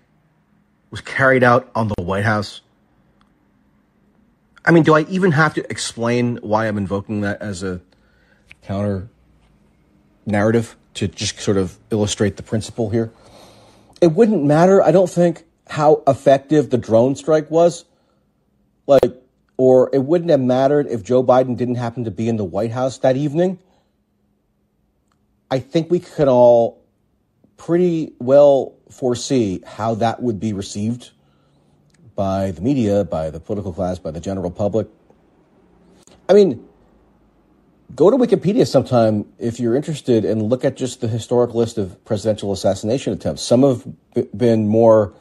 was 0.92 1.02
carried 1.02 1.44
out 1.44 1.70
on 1.76 1.88
the 1.88 2.04
White 2.04 2.26
House? 2.26 2.62
I 4.66 4.72
mean, 4.72 4.84
do 4.84 4.94
I 4.94 5.02
even 5.02 5.32
have 5.32 5.54
to 5.56 5.72
explain 5.72 6.38
why 6.38 6.68
I'm 6.68 6.78
invoking 6.78 7.22
that 7.22 7.42
as 7.42 7.64
a 7.64 7.82
counter 8.62 9.10
narrative 10.26 10.76
to 10.96 11.08
just 11.08 11.40
sort 11.40 11.58
of 11.58 11.78
illustrate 11.92 12.38
the 12.38 12.44
principle 12.44 12.90
here? 12.90 13.12
It 14.02 14.14
wouldn't 14.14 14.44
matter, 14.44 14.82
I 14.82 14.92
don't 14.92 15.10
think, 15.10 15.44
how 15.68 16.04
effective 16.08 16.70
the 16.70 16.78
drone 16.78 17.16
strike 17.16 17.52
was. 17.52 17.86
Like, 18.88 19.14
or 19.58 19.90
it 19.94 20.00
wouldn't 20.00 20.32
have 20.32 20.40
mattered 20.40 20.88
if 20.88 21.04
Joe 21.04 21.24
Biden 21.24 21.58
didn't 21.58 21.76
happen 21.76 22.06
to 22.06 22.12
be 22.12 22.30
in 22.30 22.38
the 22.38 22.46
White 22.46 22.72
House 22.72 22.98
that 23.00 23.18
evening. 23.18 23.60
I 25.52 25.60
think 25.60 25.92
we 25.92 26.00
could 26.00 26.28
all 26.28 26.82
pretty 27.58 28.14
well 28.20 28.76
foresee 28.90 29.62
how 29.66 29.96
that 29.96 30.22
would 30.22 30.40
be 30.40 30.54
received 30.54 31.12
by 32.16 32.52
the 32.52 32.62
media, 32.62 33.04
by 33.04 33.30
the 33.30 33.40
political 33.40 33.74
class, 33.74 34.00
by 34.00 34.12
the 34.12 34.20
general 34.20 34.52
public. 34.52 34.88
I 36.30 36.34
mean, 36.34 36.69
go 37.96 38.10
to 38.10 38.18
Wikipedia 38.18 38.68
sometime 38.68 39.26
if 39.40 39.60
you're 39.60 39.76
interested 39.76 40.26
and 40.26 40.44
look 40.44 40.64
at 40.64 40.78
just 40.78 41.02
the 41.02 41.08
historic 41.08 41.54
list 41.54 41.78
of 41.78 42.04
presidential 42.06 42.52
assassination 42.52 43.14
attempts. 43.14 43.42
Some 43.42 43.64
have 43.64 43.86
been 44.38 44.68
more 44.68 45.14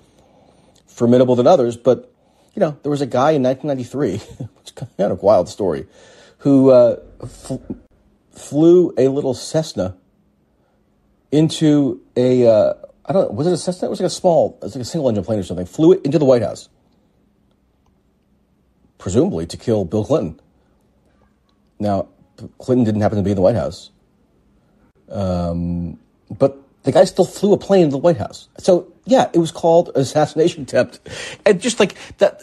formidable 0.87 1.37
than 1.37 1.47
others, 1.47 1.77
but 1.77 2.13
you 2.55 2.61
know, 2.61 2.77
there 2.83 2.91
was 2.91 3.01
a 3.01 3.07
guy 3.07 3.33
in 3.33 3.43
1993, 3.43 4.49
it's 4.61 4.71
kind 4.73 5.13
of 5.13 5.23
wild 5.23 5.49
story, 5.49 5.87
who 6.39 6.71
uh, 6.71 6.97
fl- 7.27 7.57
flew 8.33 8.93
a 8.99 9.09
little 9.09 9.35
Cessna 9.35 9.97
into 11.31 12.01
a 12.17 12.47
uh, 12.47 12.75
I 13.05 13.13
don't 13.13 13.29
know, 13.29 13.35
was 13.35 13.47
it 13.47 13.53
a 13.53 13.57
Cessna? 13.59 13.87
It 13.87 13.91
was 13.91 14.01
like 14.01 14.07
a 14.07 14.11
small, 14.11 14.59
it 14.61 14.65
was 14.65 14.75
like 14.75 14.83
a 14.83 14.85
single 14.85 15.09
engine 15.09 15.25
plane 15.25 15.39
or 15.39 15.43
something. 15.43 15.67
Flew 15.67 15.93
it 15.93 16.05
into 16.05 16.19
the 16.19 16.25
White 16.25 16.43
House 16.43 16.69
presumably 18.99 19.47
to 19.47 19.57
kill 19.57 19.85
Bill 19.85 20.05
Clinton. 20.05 20.39
Now, 21.79 22.09
Clinton 22.59 22.85
didn't 22.85 23.01
happen 23.01 23.19
to 23.19 23.25
be 23.25 23.31
in 23.31 23.37
the 23.37 23.43
White 23.43 23.57
House, 23.57 23.91
um, 25.11 25.99
but 26.31 26.59
the 26.83 26.93
guy 26.93 27.05
still 27.05 27.25
flew 27.25 27.53
a 27.53 27.59
plane 27.59 27.87
to 27.87 27.91
the 27.91 27.99
White 27.99 28.17
House. 28.17 28.49
So 28.59 28.93
yeah, 29.05 29.31
it 29.33 29.39
was 29.39 29.51
called 29.51 29.91
assassination 29.95 30.63
attempt, 30.63 31.01
and 31.45 31.61
just 31.61 31.81
like 31.81 31.95
that, 32.19 32.43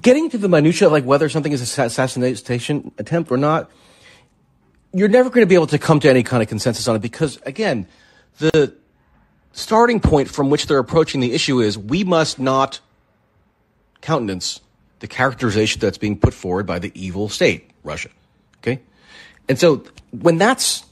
getting 0.00 0.30
to 0.30 0.38
the 0.38 0.48
minutia 0.48 0.86
of 0.86 0.92
like 0.92 1.04
whether 1.04 1.28
something 1.28 1.52
is 1.52 1.78
an 1.78 1.84
assassination 1.84 2.92
attempt 2.98 3.30
or 3.30 3.36
not, 3.36 3.70
you're 4.92 5.08
never 5.08 5.28
going 5.30 5.42
to 5.42 5.48
be 5.48 5.54
able 5.54 5.66
to 5.68 5.78
come 5.78 6.00
to 6.00 6.10
any 6.10 6.22
kind 6.22 6.42
of 6.42 6.48
consensus 6.48 6.86
on 6.88 6.96
it 6.96 7.02
because 7.02 7.38
again, 7.44 7.86
the 8.38 8.74
starting 9.52 10.00
point 10.00 10.28
from 10.28 10.50
which 10.50 10.66
they're 10.66 10.78
approaching 10.78 11.20
the 11.20 11.32
issue 11.32 11.60
is 11.60 11.78
we 11.78 12.04
must 12.04 12.38
not 12.38 12.80
countenance 14.00 14.60
the 15.00 15.06
characterization 15.06 15.80
that's 15.80 15.98
being 15.98 16.18
put 16.18 16.34
forward 16.34 16.66
by 16.66 16.78
the 16.78 16.92
evil 16.94 17.28
state, 17.28 17.70
Russia. 17.82 18.08
Okay? 18.62 18.80
And 19.48 19.58
so 19.58 19.84
when 20.10 20.38
that's 20.38 20.84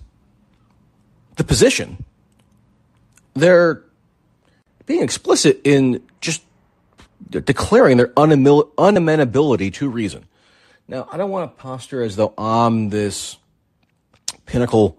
the 1.37 1.45
position, 1.45 2.05
they're 3.35 3.83
being 4.87 5.03
explicit 5.03 5.61
in 5.65 6.03
just 6.21 6.43
declaring 7.29 7.97
their 7.97 8.13
unamenability 8.17 9.71
to 9.71 9.89
reason. 9.89 10.25
Now, 10.89 11.09
I 11.13 11.17
don't 11.17 11.31
want 11.31 11.57
to 11.57 11.63
posture 11.63 12.03
as 12.03 12.17
though 12.17 12.35
I'm 12.37 12.91
this 12.91 13.37
pinnacle 14.47 14.99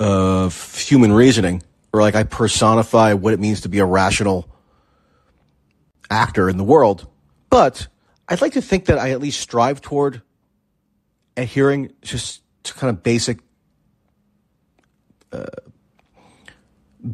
of 0.00 0.76
human 0.76 1.12
reasoning 1.12 1.62
or 1.92 2.00
like 2.00 2.16
I 2.16 2.24
personify 2.24 3.12
what 3.12 3.32
it 3.32 3.38
means 3.38 3.60
to 3.60 3.68
be 3.68 3.78
a 3.78 3.84
rational 3.84 4.48
actor 6.10 6.50
in 6.50 6.56
the 6.56 6.64
world, 6.64 7.06
but 7.50 7.86
I'd 8.28 8.40
like 8.40 8.54
to 8.54 8.62
think 8.62 8.86
that 8.86 8.98
I 8.98 9.12
at 9.12 9.20
least 9.20 9.40
strive 9.40 9.80
toward 9.80 10.22
adhering 11.36 11.92
just 12.02 12.42
to 12.64 12.74
kind 12.74 12.90
of 12.90 13.02
basic, 13.02 13.38
uh, 15.32 15.44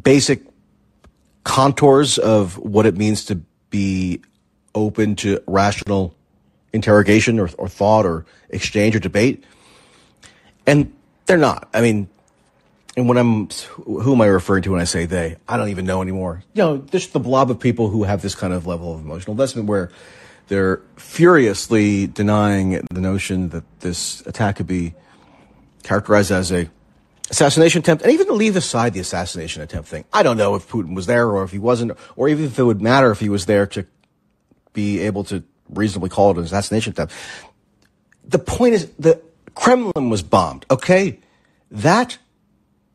basic 0.03 0.41
contours 1.43 2.17
of 2.17 2.57
what 2.57 2.85
it 2.85 2.95
means 2.95 3.25
to 3.25 3.35
be 3.69 4.21
open 4.73 5.15
to 5.17 5.41
rational 5.47 6.15
interrogation 6.73 7.39
or, 7.39 7.49
or 7.57 7.67
thought 7.67 8.05
or 8.05 8.25
exchange 8.49 8.95
or 8.95 8.99
debate. 8.99 9.43
And 10.65 10.93
they're 11.25 11.37
not. 11.37 11.69
I 11.73 11.81
mean, 11.81 12.07
and 12.95 13.07
when 13.07 13.17
I'm, 13.17 13.47
who 13.85 14.13
am 14.13 14.21
I 14.21 14.27
referring 14.27 14.63
to 14.63 14.71
when 14.71 14.81
I 14.81 14.85
say 14.85 15.05
they? 15.05 15.37
I 15.47 15.57
don't 15.57 15.69
even 15.69 15.85
know 15.85 16.01
anymore. 16.01 16.43
You 16.53 16.63
know, 16.63 16.77
just 16.77 17.13
the 17.13 17.19
blob 17.19 17.49
of 17.49 17.59
people 17.59 17.87
who 17.89 18.03
have 18.03 18.21
this 18.21 18.35
kind 18.35 18.53
of 18.53 18.67
level 18.67 18.93
of 18.93 19.01
emotional 19.01 19.31
investment 19.31 19.67
where 19.67 19.91
they're 20.47 20.81
furiously 20.95 22.07
denying 22.07 22.81
the 22.91 23.01
notion 23.01 23.49
that 23.49 23.63
this 23.79 24.21
attack 24.25 24.57
could 24.57 24.67
be 24.67 24.93
characterized 25.83 26.31
as 26.31 26.51
a 26.51 26.69
assassination 27.29 27.79
attempt, 27.79 28.03
and 28.03 28.11
even 28.11 28.27
to 28.27 28.33
leave 28.33 28.55
aside 28.55 28.93
the 28.93 28.99
assassination 28.99 29.61
attempt 29.61 29.87
thing. 29.87 30.03
I 30.11 30.21
don't 30.21 30.37
know 30.37 30.55
if 30.55 30.67
Putin 30.67 30.93
was 30.95 31.05
there 31.05 31.29
or 31.29 31.43
if 31.43 31.51
he 31.51 31.59
wasn't, 31.59 31.93
or 32.15 32.27
even 32.27 32.45
if 32.45 32.59
it 32.59 32.63
would 32.63 32.81
matter 32.81 33.09
if 33.11 33.19
he 33.19 33.29
was 33.29 33.45
there 33.45 33.65
to 33.67 33.85
be 34.73 34.99
able 34.99 35.23
to 35.25 35.43
reasonably 35.69 36.09
call 36.09 36.31
it 36.31 36.37
an 36.37 36.43
assassination 36.43 36.91
attempt. 36.91 37.13
The 38.25 38.39
point 38.39 38.75
is, 38.75 38.91
the 38.99 39.21
Kremlin 39.55 40.09
was 40.09 40.21
bombed. 40.21 40.65
Okay, 40.69 41.19
that 41.71 42.17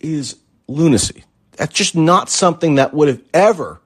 is 0.01 0.37
lunacy. 0.69 1.25
That's 1.53 1.73
just 1.73 1.97
not 1.97 2.29
something 2.29 2.75
that 2.75 2.93
would 2.93 3.09
have 3.09 3.23
ever 3.33 3.81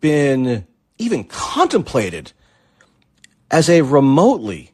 been 0.00 0.66
even 0.98 1.24
contemplated 1.24 2.32
as 3.50 3.68
a 3.70 3.82
remotely 3.82 4.72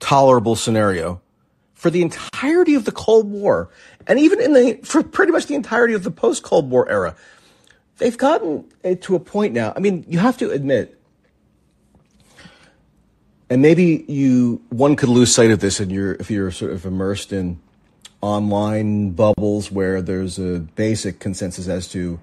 tolerable 0.00 0.56
scenario 0.56 1.20
for 1.72 1.90
the 1.90 2.02
entirety 2.02 2.74
of 2.74 2.84
the 2.84 2.92
Cold 2.92 3.30
War, 3.30 3.70
and 4.06 4.18
even 4.18 4.40
in 4.40 4.52
the 4.52 4.80
for 4.84 5.02
pretty 5.02 5.32
much 5.32 5.46
the 5.46 5.54
entirety 5.54 5.94
of 5.94 6.02
the 6.04 6.10
post 6.10 6.42
Cold 6.42 6.70
War 6.70 6.88
era. 6.88 7.14
They've 7.98 8.16
gotten 8.16 8.64
to 9.00 9.14
a 9.14 9.20
point 9.20 9.54
now. 9.54 9.72
I 9.76 9.80
mean, 9.80 10.04
you 10.08 10.18
have 10.18 10.36
to 10.38 10.50
admit, 10.50 11.00
and 13.48 13.62
maybe 13.62 14.04
you 14.08 14.60
one 14.70 14.96
could 14.96 15.08
lose 15.08 15.32
sight 15.32 15.50
of 15.50 15.60
this, 15.60 15.78
and 15.78 15.92
you're 15.92 16.14
if 16.14 16.30
you're 16.30 16.50
sort 16.50 16.72
of 16.72 16.84
immersed 16.84 17.32
in 17.32 17.60
online 18.20 19.10
bubbles 19.10 19.70
where 19.70 20.00
there's 20.00 20.38
a 20.38 20.60
basic 20.74 21.18
consensus 21.18 21.68
as 21.68 21.86
to 21.88 22.18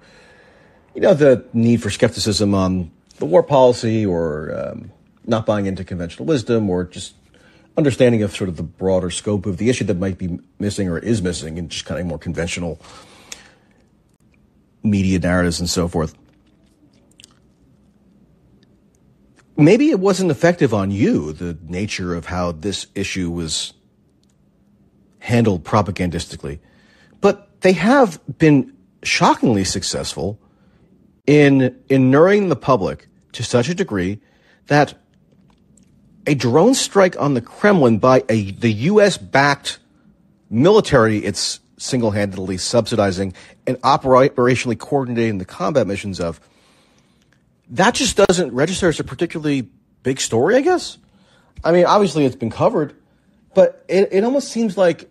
you 0.94 1.00
know, 1.00 1.14
the 1.14 1.44
need 1.52 1.82
for 1.82 1.90
skepticism 1.90 2.54
on 2.54 2.90
the 3.16 3.24
war 3.24 3.42
policy 3.42 4.04
or 4.04 4.54
um, 4.54 4.90
not 5.26 5.46
buying 5.46 5.66
into 5.66 5.84
conventional 5.84 6.26
wisdom 6.26 6.68
or 6.68 6.84
just 6.84 7.14
understanding 7.76 8.22
of 8.22 8.34
sort 8.34 8.48
of 8.48 8.56
the 8.56 8.62
broader 8.62 9.10
scope 9.10 9.46
of 9.46 9.56
the 9.56 9.70
issue 9.70 9.84
that 9.84 9.96
might 9.96 10.18
be 10.18 10.38
missing 10.58 10.88
or 10.88 10.98
is 10.98 11.22
missing 11.22 11.56
in 11.56 11.68
just 11.68 11.84
kind 11.84 12.00
of 12.00 12.06
more 12.06 12.18
conventional 12.18 12.78
media 14.82 15.18
narratives 15.18 15.60
and 15.60 15.70
so 15.70 15.88
forth. 15.88 16.14
Maybe 19.56 19.90
it 19.90 20.00
wasn't 20.00 20.30
effective 20.30 20.74
on 20.74 20.90
you, 20.90 21.32
the 21.32 21.56
nature 21.62 22.14
of 22.14 22.26
how 22.26 22.52
this 22.52 22.86
issue 22.94 23.30
was 23.30 23.74
handled 25.20 25.62
propagandistically, 25.62 26.58
but 27.20 27.60
they 27.60 27.72
have 27.72 28.20
been 28.38 28.72
shockingly 29.02 29.62
successful 29.62 30.40
in 31.26 31.80
inuring 31.88 32.48
the 32.48 32.56
public 32.56 33.08
to 33.32 33.42
such 33.42 33.68
a 33.68 33.74
degree 33.74 34.20
that 34.66 34.94
a 36.26 36.34
drone 36.34 36.74
strike 36.74 37.18
on 37.20 37.34
the 37.34 37.40
Kremlin 37.40 37.98
by 37.98 38.24
a, 38.28 38.50
the 38.52 38.72
U.S. 38.72 39.16
backed 39.18 39.78
military 40.50 41.18
it's 41.18 41.60
single 41.78 42.12
handedly 42.12 42.56
subsidizing 42.56 43.34
and 43.66 43.76
operationally 43.82 44.78
coordinating 44.78 45.38
the 45.38 45.44
combat 45.44 45.86
missions 45.86 46.20
of, 46.20 46.40
that 47.70 47.94
just 47.94 48.16
doesn't 48.16 48.52
register 48.52 48.88
as 48.88 49.00
a 49.00 49.04
particularly 49.04 49.68
big 50.02 50.20
story, 50.20 50.56
I 50.56 50.60
guess. 50.60 50.98
I 51.64 51.72
mean, 51.72 51.84
obviously 51.84 52.24
it's 52.24 52.36
been 52.36 52.50
covered, 52.50 52.94
but 53.54 53.84
it, 53.88 54.08
it 54.12 54.24
almost 54.24 54.48
seems 54.48 54.76
like 54.76 55.10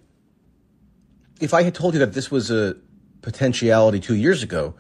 if 1.40 1.54
I 1.54 1.64
had 1.64 1.76
told 1.76 1.94
you 1.94 2.00
that 2.00 2.14
this 2.14 2.30
was 2.30 2.52
a 2.52 2.76
potentiality 3.22 4.00
two 4.00 4.16
years 4.16 4.44
ago, 4.44 4.76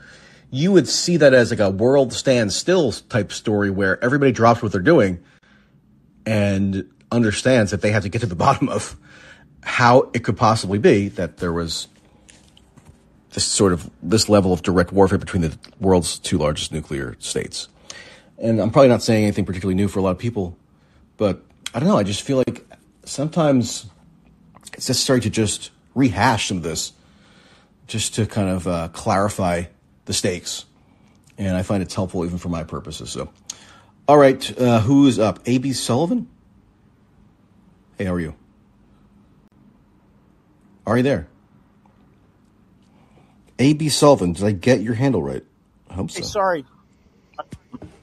you 0.51 0.71
would 0.73 0.87
see 0.87 1.17
that 1.17 1.33
as 1.33 1.49
like 1.49 1.59
a 1.59 1.69
world 1.69 2.13
standstill 2.13 2.91
type 2.91 3.31
story 3.31 3.71
where 3.71 4.03
everybody 4.03 4.33
drops 4.33 4.61
what 4.61 4.71
they're 4.71 4.81
doing 4.81 5.23
and 6.25 6.87
understands 7.11 7.71
that 7.71 7.81
they 7.81 7.91
have 7.91 8.03
to 8.03 8.09
get 8.09 8.19
to 8.19 8.27
the 8.27 8.35
bottom 8.47 8.69
of 8.69 8.95
how 9.63 10.09
it 10.13 10.23
could 10.23 10.37
possibly 10.37 10.77
be 10.77 11.07
that 11.07 11.37
there 11.37 11.53
was 11.53 11.87
this 13.31 13.45
sort 13.45 13.71
of 13.71 13.89
this 14.03 14.27
level 14.27 14.51
of 14.51 14.61
direct 14.61 14.91
warfare 14.91 15.17
between 15.17 15.41
the 15.41 15.57
world's 15.79 16.19
two 16.19 16.37
largest 16.37 16.73
nuclear 16.73 17.15
states. 17.19 17.69
And 18.37 18.59
I'm 18.59 18.71
probably 18.71 18.89
not 18.89 19.01
saying 19.03 19.23
anything 19.23 19.45
particularly 19.45 19.75
new 19.75 19.87
for 19.87 19.99
a 19.99 20.01
lot 20.01 20.11
of 20.11 20.17
people, 20.17 20.57
but 21.15 21.41
I 21.73 21.79
don't 21.79 21.87
know. 21.87 21.97
I 21.97 22.03
just 22.03 22.23
feel 22.23 22.37
like 22.37 22.65
sometimes 23.05 23.85
it's 24.73 24.89
necessary 24.89 25.21
to 25.21 25.29
just 25.29 25.71
rehash 25.95 26.49
some 26.49 26.57
of 26.57 26.63
this, 26.63 26.91
just 27.87 28.15
to 28.15 28.25
kind 28.25 28.49
of 28.49 28.67
uh, 28.67 28.89
clarify 28.89 29.65
the 30.12 30.17
stakes. 30.17 30.65
And 31.38 31.56
I 31.56 31.63
find 31.63 31.82
it's 31.82 31.95
helpful 31.95 32.26
even 32.26 32.38
for 32.38 32.50
my 32.50 32.65
purposes. 32.65 33.10
So, 33.10 33.32
all 34.08 34.17
right, 34.17 34.60
uh, 34.60 34.82
who's 34.82 35.17
up? 35.17 35.39
A.B. 35.45 35.71
Sullivan? 35.71 36.28
Hey, 37.97 38.06
how 38.06 38.13
are 38.13 38.19
you? 38.19 38.36
Are 40.86 40.97
you 40.97 41.04
there? 41.04 41.28
A.B. 43.58 43.88
Sullivan, 43.88 44.34
did 44.34 44.43
I 44.43 44.52
get 44.52 44.82
your 44.82 44.95
handle 44.95 45.24
right? 45.24 45.45
I 45.89 45.93
hope 45.93 46.12
so. 46.12 46.19
Hey, 46.19 46.26
sorry. 46.28 46.65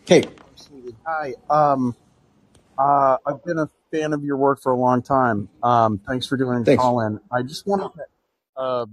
Hey. 0.06 0.24
Hi. 1.06 1.34
Um, 1.50 1.94
uh, 2.78 3.18
I've 3.26 3.44
been 3.44 3.58
a 3.58 3.68
fan 3.92 4.14
of 4.14 4.24
your 4.24 4.38
work 4.38 4.62
for 4.62 4.72
a 4.72 4.76
long 4.76 5.02
time. 5.02 5.50
Um, 5.62 6.00
thanks 6.06 6.26
for 6.26 6.38
doing 6.38 6.64
the 6.64 6.76
call 6.76 7.02
in. 7.02 7.20
I 7.30 7.42
just 7.42 7.66
wanted 7.66 7.90
to, 7.94 8.04
uh, 8.56 8.86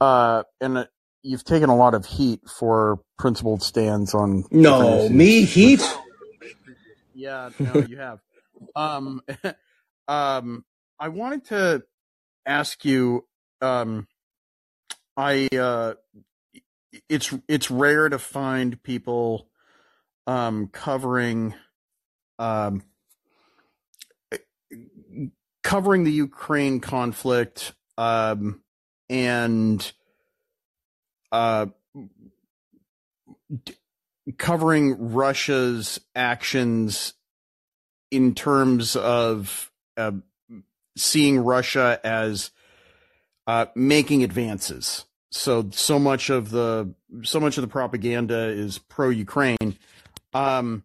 uh, 0.00 0.42
and 0.60 0.78
uh, 0.78 0.86
you've 1.22 1.44
taken 1.44 1.68
a 1.70 1.76
lot 1.76 1.94
of 1.94 2.06
heat 2.06 2.40
for 2.58 3.00
principled 3.18 3.62
stands 3.62 4.14
on. 4.14 4.44
No, 4.50 5.08
me 5.08 5.44
heat. 5.44 5.82
Yeah, 7.14 7.50
no, 7.58 7.80
you 7.80 7.98
have. 7.98 8.20
um, 8.76 9.22
um, 10.08 10.64
I 10.98 11.08
wanted 11.08 11.44
to 11.46 11.82
ask 12.46 12.84
you. 12.84 13.26
Um, 13.60 14.08
I 15.16 15.48
uh, 15.56 15.94
it's 17.08 17.32
it's 17.48 17.70
rare 17.70 18.08
to 18.08 18.18
find 18.18 18.82
people 18.82 19.48
um 20.26 20.68
covering 20.68 21.54
um 22.38 22.82
covering 25.62 26.04
the 26.04 26.12
Ukraine 26.12 26.80
conflict 26.80 27.74
um 27.98 28.62
and 29.08 29.92
uh 31.32 31.66
d- 33.64 33.74
covering 34.38 35.12
Russia's 35.12 36.00
actions 36.14 37.14
in 38.10 38.34
terms 38.34 38.94
of 38.94 39.72
uh, 39.96 40.12
seeing 40.96 41.40
Russia 41.40 41.98
as 42.04 42.50
uh, 43.46 43.66
making 43.74 44.22
advances. 44.22 45.06
So 45.30 45.70
so 45.72 45.98
much 45.98 46.28
of 46.28 46.50
the 46.50 46.94
so 47.22 47.40
much 47.40 47.56
of 47.56 47.62
the 47.62 47.68
propaganda 47.68 48.48
is 48.48 48.78
pro 48.78 49.08
Ukraine. 49.08 49.78
Um, 50.34 50.84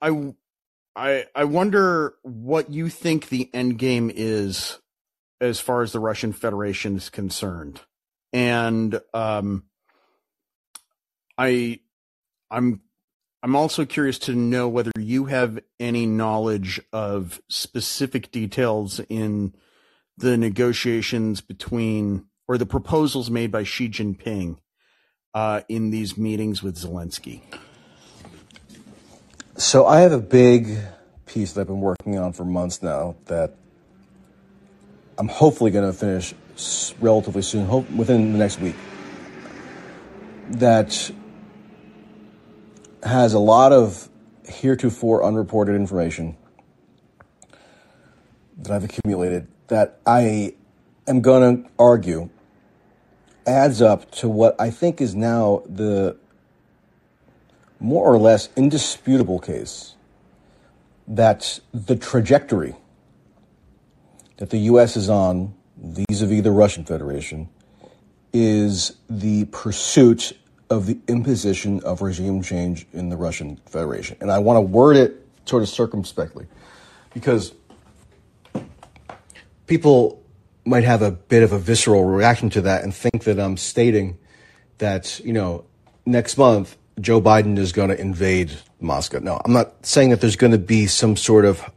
I 0.00 0.34
I 0.96 1.26
I 1.34 1.44
wonder 1.44 2.14
what 2.22 2.70
you 2.70 2.88
think 2.88 3.28
the 3.28 3.48
end 3.54 3.78
game 3.78 4.10
is 4.12 4.80
as 5.40 5.60
far 5.60 5.82
as 5.82 5.92
the 5.92 6.00
Russian 6.00 6.32
Federation 6.32 6.96
is 6.96 7.08
concerned, 7.08 7.82
and 8.32 9.00
um, 9.12 9.64
I 11.36 11.80
I'm 12.50 12.80
I'm 13.42 13.56
also 13.56 13.84
curious 13.84 14.18
to 14.20 14.34
know 14.34 14.68
whether 14.68 14.92
you 14.98 15.24
have 15.26 15.58
any 15.80 16.06
knowledge 16.06 16.80
of 16.92 17.42
specific 17.48 18.30
details 18.30 19.00
in 19.08 19.54
the 20.16 20.36
negotiations 20.36 21.40
between 21.40 22.26
or 22.46 22.56
the 22.56 22.66
proposals 22.66 23.30
made 23.30 23.50
by 23.50 23.64
Xi 23.64 23.88
Jinping 23.88 24.58
uh, 25.34 25.62
in 25.68 25.90
these 25.90 26.16
meetings 26.16 26.62
with 26.62 26.76
Zelensky? 26.76 27.42
So 29.56 29.86
I 29.86 30.00
have 30.00 30.12
a 30.12 30.20
big 30.20 30.78
piece 31.26 31.52
that 31.52 31.62
I've 31.62 31.66
been 31.66 31.80
working 31.80 32.18
on 32.18 32.32
for 32.32 32.44
months 32.44 32.82
now 32.82 33.16
that 33.26 33.54
I'm 35.18 35.28
hopefully 35.28 35.70
going 35.70 35.90
to 35.90 35.96
finish 35.96 36.34
relatively 37.00 37.42
soon, 37.42 37.66
hope 37.66 37.90
within 37.90 38.32
the 38.32 38.38
next 38.38 38.60
week. 38.60 38.76
That 40.50 41.10
has 43.02 43.34
a 43.34 43.38
lot 43.38 43.72
of 43.72 44.08
heretofore 44.44 45.24
unreported 45.24 45.74
information 45.74 46.36
that 48.58 48.72
I've 48.72 48.84
accumulated 48.84 49.48
that 49.68 49.98
I 50.06 50.54
am 51.06 51.20
going 51.20 51.64
to 51.64 51.70
argue 51.78 52.30
adds 53.46 53.82
up 53.82 54.10
to 54.12 54.28
what 54.28 54.54
I 54.60 54.70
think 54.70 55.00
is 55.00 55.14
now 55.14 55.62
the 55.66 56.16
more 57.80 58.04
or 58.06 58.18
less 58.18 58.48
indisputable 58.56 59.40
case 59.40 59.96
that 61.08 61.58
the 61.74 61.96
trajectory 61.96 62.76
that 64.36 64.50
the 64.50 64.58
U.S. 64.58 64.96
is 64.96 65.08
on 65.08 65.54
vis 65.82 66.22
a 66.22 66.26
vis 66.26 66.42
the 66.42 66.50
Russian 66.50 66.84
Federation 66.84 67.48
is 68.32 68.96
the 69.10 69.44
pursuit 69.46 70.32
of 70.70 70.86
the 70.86 70.98
imposition 71.06 71.80
of 71.80 72.00
regime 72.00 72.42
change 72.42 72.86
in 72.92 73.10
the 73.10 73.16
Russian 73.16 73.56
Federation. 73.66 74.16
And 74.20 74.30
I 74.30 74.38
want 74.38 74.56
to 74.56 74.60
word 74.62 74.96
it 74.96 75.26
sort 75.44 75.62
of 75.62 75.68
circumspectly 75.68 76.46
because 77.12 77.52
people 79.66 80.22
might 80.64 80.84
have 80.84 81.02
a 81.02 81.10
bit 81.10 81.42
of 81.42 81.52
a 81.52 81.58
visceral 81.58 82.04
reaction 82.04 82.48
to 82.50 82.60
that 82.62 82.84
and 82.84 82.94
think 82.94 83.24
that 83.24 83.38
I'm 83.38 83.56
stating 83.56 84.16
that, 84.78 85.20
you 85.20 85.32
know, 85.32 85.64
next 86.06 86.38
month 86.38 86.76
Joe 87.00 87.20
Biden 87.20 87.58
is 87.58 87.72
going 87.72 87.88
to 87.88 88.00
invade 88.00 88.52
Moscow. 88.80 89.18
No, 89.18 89.40
I'm 89.44 89.52
not 89.52 89.84
saying 89.84 90.10
that 90.10 90.20
there's 90.20 90.36
going 90.36 90.52
to 90.52 90.58
be 90.58 90.86
some 90.86 91.16
sort 91.16 91.44
of 91.44 91.70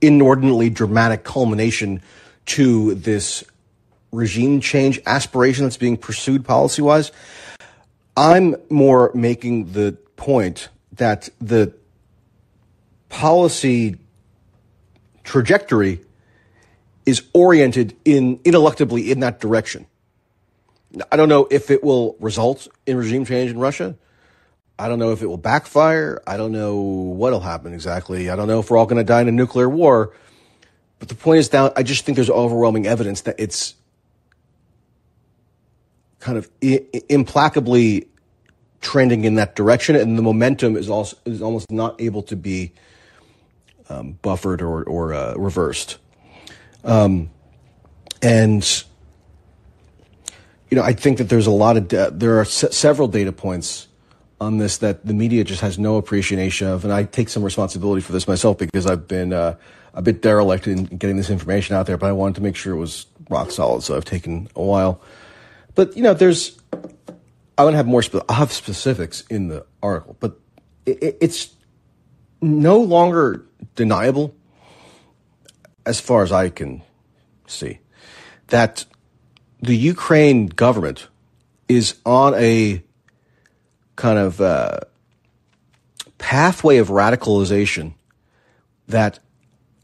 inordinately 0.00 0.70
dramatic 0.70 1.24
culmination 1.24 2.02
to 2.46 2.94
this 2.94 3.44
regime 4.12 4.60
change 4.60 5.00
aspiration 5.06 5.64
that's 5.64 5.76
being 5.76 5.96
pursued 5.96 6.44
policy 6.44 6.82
wise. 6.82 7.12
I'm 8.16 8.56
more 8.70 9.10
making 9.14 9.72
the 9.72 9.96
point 10.16 10.68
that 10.92 11.28
the 11.40 11.74
policy 13.08 13.96
trajectory 15.24 16.00
is 17.06 17.22
oriented 17.32 17.96
in 18.04 18.38
ineluctably 18.38 19.10
in 19.10 19.20
that 19.20 19.40
direction. 19.40 19.86
I 21.10 21.16
don't 21.16 21.28
know 21.28 21.48
if 21.50 21.70
it 21.70 21.82
will 21.82 22.16
result 22.20 22.68
in 22.86 22.96
regime 22.96 23.24
change 23.24 23.50
in 23.50 23.58
Russia. 23.58 23.96
I 24.78 24.88
don't 24.88 24.98
know 24.98 25.12
if 25.12 25.22
it 25.22 25.26
will 25.26 25.36
backfire. 25.36 26.22
I 26.26 26.36
don't 26.36 26.52
know 26.52 26.76
what'll 26.76 27.40
happen 27.40 27.74
exactly. 27.74 28.30
I 28.30 28.36
don't 28.36 28.48
know 28.48 28.60
if 28.60 28.70
we're 28.70 28.76
all 28.76 28.86
going 28.86 28.98
to 28.98 29.04
die 29.04 29.20
in 29.20 29.28
a 29.28 29.32
nuclear 29.32 29.68
war. 29.68 30.12
But 30.98 31.08
the 31.08 31.14
point 31.14 31.38
is 31.38 31.48
down. 31.48 31.72
I 31.76 31.82
just 31.82 32.04
think 32.04 32.16
there's 32.16 32.30
overwhelming 32.30 32.86
evidence 32.86 33.22
that 33.22 33.36
it's 33.38 33.74
kind 36.20 36.38
of 36.38 36.48
I- 36.62 36.86
implacably 37.08 38.08
trending 38.80 39.24
in 39.24 39.34
that 39.34 39.56
direction, 39.56 39.96
and 39.96 40.16
the 40.16 40.22
momentum 40.22 40.76
is 40.76 40.88
also 40.88 41.16
is 41.24 41.42
almost 41.42 41.70
not 41.70 42.00
able 42.00 42.22
to 42.22 42.36
be 42.36 42.72
um, 43.88 44.12
buffered 44.22 44.62
or 44.62 44.84
or 44.84 45.12
uh, 45.12 45.34
reversed. 45.34 45.98
Um, 46.84 47.30
and 48.22 48.84
you 50.70 50.76
know, 50.76 50.82
I 50.82 50.92
think 50.92 51.18
that 51.18 51.28
there's 51.28 51.46
a 51.46 51.52
lot 51.52 51.76
of 51.76 51.88
da- 51.88 52.10
there 52.10 52.40
are 52.40 52.44
se- 52.44 52.70
several 52.72 53.08
data 53.08 53.32
points 53.32 53.88
on 54.40 54.58
this 54.58 54.78
that 54.78 55.06
the 55.06 55.14
media 55.14 55.44
just 55.44 55.60
has 55.60 55.78
no 55.78 55.96
appreciation 55.96 56.66
of, 56.66 56.84
and 56.84 56.92
I 56.92 57.04
take 57.04 57.28
some 57.28 57.42
responsibility 57.42 58.02
for 58.02 58.12
this 58.12 58.26
myself 58.26 58.58
because 58.58 58.86
I've 58.86 59.06
been 59.06 59.32
uh, 59.32 59.56
a 59.94 60.02
bit 60.02 60.20
derelict 60.20 60.66
in 60.66 60.84
getting 60.84 61.16
this 61.16 61.30
information 61.30 61.76
out 61.76 61.86
there, 61.86 61.96
but 61.96 62.08
I 62.08 62.12
wanted 62.12 62.34
to 62.36 62.42
make 62.42 62.56
sure 62.56 62.74
it 62.74 62.78
was 62.78 63.06
rock 63.30 63.50
solid, 63.50 63.82
so 63.82 63.96
I've 63.96 64.04
taken 64.04 64.48
a 64.54 64.62
while. 64.62 65.00
But 65.74 65.96
you 65.96 66.02
know, 66.02 66.14
there's 66.14 66.58
I 67.56 67.64
want 67.64 67.74
to 67.74 67.76
have 67.76 67.86
more. 67.86 68.02
Spe- 68.02 68.16
I'll 68.28 68.36
have 68.36 68.52
specifics 68.52 69.22
in 69.30 69.48
the 69.48 69.64
article, 69.82 70.16
but 70.20 70.38
it, 70.84 71.16
it's 71.20 71.54
no 72.42 72.78
longer 72.78 73.44
deniable, 73.76 74.34
as 75.86 76.00
far 76.00 76.22
as 76.22 76.32
I 76.32 76.48
can 76.48 76.82
see, 77.46 77.78
that 78.48 78.84
the 79.60 79.76
Ukraine 79.76 80.46
government 80.46 81.08
is 81.68 81.96
on 82.04 82.34
a 82.34 82.82
kind 83.96 84.18
of 84.18 84.40
uh, 84.40 84.80
pathway 86.18 86.78
of 86.78 86.88
radicalization 86.88 87.94
that 88.88 89.20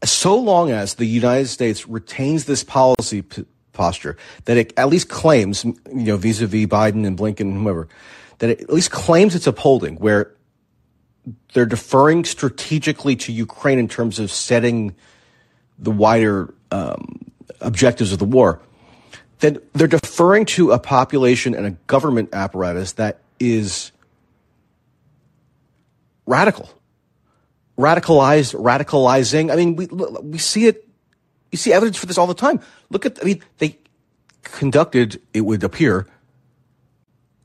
so 0.04 0.36
long 0.38 0.70
as 0.70 0.94
the 0.94 1.04
United 1.04 1.48
States 1.48 1.86
retains 1.86 2.46
this 2.46 2.64
policy 2.64 3.22
p- 3.22 3.44
posture 3.72 4.16
that 4.46 4.56
it 4.56 4.72
at 4.76 4.88
least 4.88 5.08
claims, 5.08 5.64
you 5.64 5.74
know, 5.92 6.16
vis-a-vis 6.16 6.66
Biden 6.66 7.06
and 7.06 7.18
Blinken 7.18 7.40
and 7.40 7.62
whoever, 7.62 7.88
that 8.38 8.50
it 8.50 8.60
at 8.62 8.72
least 8.72 8.90
claims 8.90 9.34
it's 9.34 9.46
upholding, 9.46 9.96
where 9.96 10.34
they're 11.52 11.66
deferring 11.66 12.24
strategically 12.24 13.16
to 13.16 13.32
Ukraine 13.32 13.78
in 13.78 13.88
terms 13.88 14.18
of 14.18 14.30
setting 14.30 14.94
the 15.78 15.90
wider 15.90 16.54
um, 16.70 17.30
objectives 17.60 18.12
of 18.12 18.18
the 18.18 18.24
war, 18.24 18.60
then 19.40 19.58
they're 19.72 19.86
deferring 19.86 20.44
to 20.44 20.72
a 20.72 20.78
population 20.78 21.54
and 21.54 21.66
a 21.66 21.70
government 21.86 22.30
apparatus 22.32 22.92
that 22.92 23.20
is 23.38 23.92
radical, 26.26 26.70
radicalized, 27.80 28.54
radicalizing. 28.54 29.52
I 29.52 29.56
mean, 29.56 29.76
we 29.76 29.86
we 29.86 30.38
see 30.38 30.66
it. 30.66 30.86
You 31.50 31.58
see 31.58 31.72
evidence 31.72 31.96
for 31.96 32.06
this 32.06 32.18
all 32.18 32.26
the 32.26 32.34
time. 32.34 32.60
Look 32.90 33.06
at. 33.06 33.18
I 33.20 33.24
mean, 33.24 33.42
they 33.58 33.78
conducted. 34.42 35.20
It 35.34 35.42
would 35.42 35.64
appear 35.64 36.06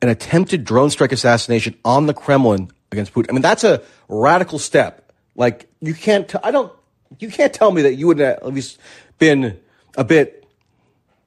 an 0.01 0.09
attempted 0.09 0.63
drone 0.63 0.89
strike 0.89 1.11
assassination 1.11 1.75
on 1.83 2.05
the 2.05 2.13
Kremlin 2.13 2.69
against 2.91 3.13
Putin. 3.13 3.27
I 3.29 3.33
mean, 3.33 3.41
that's 3.41 3.63
a 3.63 3.81
radical 4.07 4.59
step. 4.59 5.11
Like 5.35 5.69
you 5.81 5.93
can't. 5.93 6.33
I 6.43 6.51
don't. 6.51 6.71
You 7.19 7.29
can't 7.29 7.53
tell 7.53 7.71
me 7.71 7.83
that 7.83 7.95
you 7.95 8.07
wouldn't 8.07 8.25
at 8.25 8.45
least 8.45 8.79
been 9.19 9.59
a 9.97 10.03
bit 10.03 10.45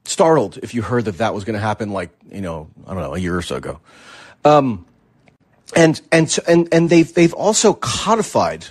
startled 0.04 0.58
if 0.62 0.74
you 0.74 0.82
heard 0.82 1.04
that 1.04 1.18
that 1.18 1.34
was 1.34 1.44
going 1.44 1.54
to 1.54 1.60
happen. 1.60 1.92
Like 1.92 2.10
you 2.30 2.40
know, 2.40 2.68
I 2.86 2.94
don't 2.94 3.02
know, 3.02 3.14
a 3.14 3.18
year 3.18 3.36
or 3.36 3.42
so 3.42 3.56
ago. 3.56 3.80
Um, 4.44 4.86
and 5.76 6.00
and 6.12 6.38
and 6.46 6.68
and 6.72 6.90
they've 6.90 7.12
they've 7.12 7.34
also 7.34 7.74
codified 7.74 8.66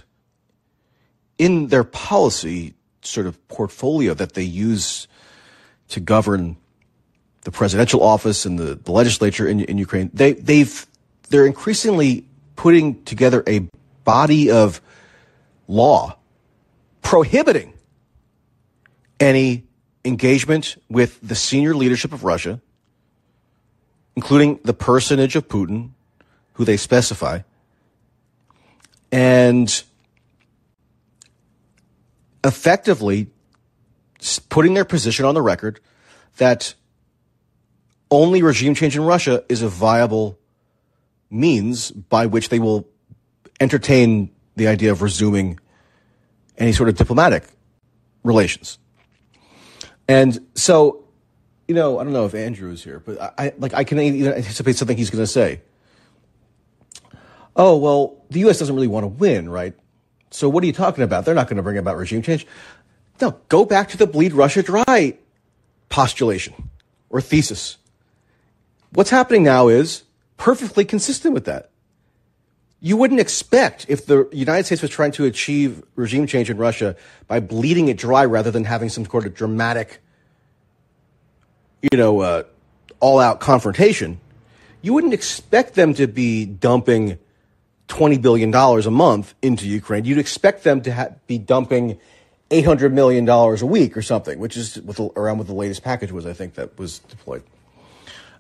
in 1.38 1.68
their 1.68 1.84
policy 1.84 2.74
sort 3.02 3.28
of 3.28 3.48
portfolio 3.48 4.14
that 4.14 4.34
they 4.34 4.44
use 4.44 5.08
to 5.90 6.00
govern 6.00 6.58
the 7.42 7.52
presidential 7.52 8.04
office 8.04 8.46
and 8.46 8.60
the, 8.60 8.76
the 8.76 8.92
legislature 8.92 9.48
in, 9.48 9.62
in 9.62 9.78
Ukraine. 9.78 10.12
They 10.14 10.34
they've 10.34 10.86
they're 11.30 11.46
increasingly 11.46 12.26
putting 12.56 13.04
together 13.04 13.44
a 13.48 13.68
body 14.04 14.52
of 14.52 14.82
law 15.68 16.18
prohibiting 17.02 17.74
any 19.20 19.64
engagement 20.04 20.76
with 20.90 21.20
the 21.22 21.36
senior 21.36 21.74
leadership 21.74 22.12
of 22.12 22.24
Russia, 22.24 22.60
including 24.16 24.60
the 24.64 24.74
personage 24.74 25.36
of 25.36 25.48
Putin, 25.48 25.92
who 26.54 26.66
they 26.66 26.78
specify, 26.78 27.40
and 29.12 29.84
effectively 32.48 33.28
putting 34.50 34.74
their 34.74 34.86
position 34.86 35.26
on 35.26 35.36
the 35.36 35.42
record 35.42 35.80
that 36.38 36.74
only 38.10 38.42
regime 38.42 38.74
change 38.74 38.96
in 38.96 39.04
Russia 39.04 39.44
is 39.50 39.62
a 39.62 39.68
viable 39.68 40.40
means 41.30 41.92
by 41.92 42.26
which 42.26 42.50
they 42.50 42.60
will 42.60 42.88
entertain 43.60 44.32
the 44.56 44.68
idea 44.68 44.92
of 44.92 45.02
resuming 45.02 45.60
any 46.58 46.72
sort 46.72 46.90
of 46.90 46.96
diplomatic 46.96 47.44
relations. 48.24 48.80
And 50.08 50.40
so, 50.56 51.06
you 51.68 51.76
know, 51.76 52.00
I 52.00 52.04
don't 52.04 52.14
know 52.14 52.26
if 52.26 52.34
Andrew 52.34 52.72
is 52.72 52.84
here, 52.84 53.00
but 53.00 53.20
I, 53.38 53.54
like 53.58 53.74
I 53.74 53.84
can 53.84 54.00
even 54.00 54.34
anticipate 54.34 54.78
something 54.78 54.98
he's 54.98 55.10
going 55.10 55.24
to 55.24 55.28
say. 55.28 55.62
Oh 57.56 57.78
well, 57.78 58.24
the 58.30 58.40
U.S. 58.42 58.60
doesn't 58.60 58.74
really 58.74 58.88
want 58.88 59.04
to 59.04 59.08
win, 59.08 59.50
right? 59.50 59.74
So 60.38 60.48
what 60.50 60.64
are 60.64 60.68
you 60.68 60.74
talking 60.74 61.04
about? 61.04 61.26
They're 61.26 61.34
not 61.34 61.48
going 61.48 61.58
to 61.58 61.64
bring 61.64 61.80
about 61.80 61.98
regime 61.98 62.22
change. 62.22 62.46
No, 63.20 63.40
go 63.50 63.66
back 63.66 63.90
to 63.90 63.98
the 63.98 64.06
bleed 64.06 64.34
Russia 64.34 64.62
dry 64.62 65.18
postulation 65.90 66.70
or 67.10 67.22
thesis. 67.22 67.78
What's 68.92 69.10
happening 69.10 69.42
now 69.42 69.68
is 69.68 70.04
perfectly 70.38 70.86
consistent 70.86 71.34
with 71.34 71.46
that. 71.46 71.72
You 72.80 72.98
wouldn't 72.98 73.20
expect 73.20 73.88
if 73.90 74.06
the 74.06 74.30
United 74.32 74.66
States 74.66 74.84
was 74.84 74.92
trying 74.92 75.12
to 75.14 75.26
achieve 75.26 75.82
regime 75.96 76.28
change 76.28 76.52
in 76.52 76.58
Russia 76.58 76.96
by 77.28 77.40
bleeding 77.40 77.88
it 77.88 77.98
dry 77.98 78.24
rather 78.24 78.52
than 78.52 78.64
having 78.64 78.90
some 78.90 79.06
sort 79.06 79.26
of 79.26 79.34
dramatic, 79.34 80.02
you 81.82 81.98
know, 81.98 82.20
uh, 82.20 82.44
all 83.00 83.20
out 83.20 83.40
confrontation. 83.40 84.20
You 84.84 84.94
wouldn't 84.94 85.16
expect 85.16 85.74
them 85.74 85.96
to 85.96 86.06
be 86.06 86.46
dumping 86.46 87.18
$20 87.88 88.22
billion 88.22 88.54
a 88.54 88.92
month 88.92 89.34
into 89.42 89.68
Ukraine. 89.68 90.06
You'd 90.06 90.18
expect 90.18 90.64
them 90.64 90.82
to 90.82 90.94
ha- 90.94 91.10
be 91.26 91.38
dumping 91.38 92.00
$800 92.52 92.92
million 92.92 93.28
a 93.28 93.66
week 93.66 93.98
or 93.98 94.02
something, 94.02 94.40
which 94.40 94.58
is 94.58 94.80
with, 94.82 95.00
around 95.00 95.38
what 95.38 95.48
the 95.48 95.54
latest 95.54 95.84
package 95.84 96.12
was, 96.12 96.26
I 96.26 96.34
think, 96.34 96.56
that 96.56 96.78
was 96.78 97.00
deployed. 97.00 97.44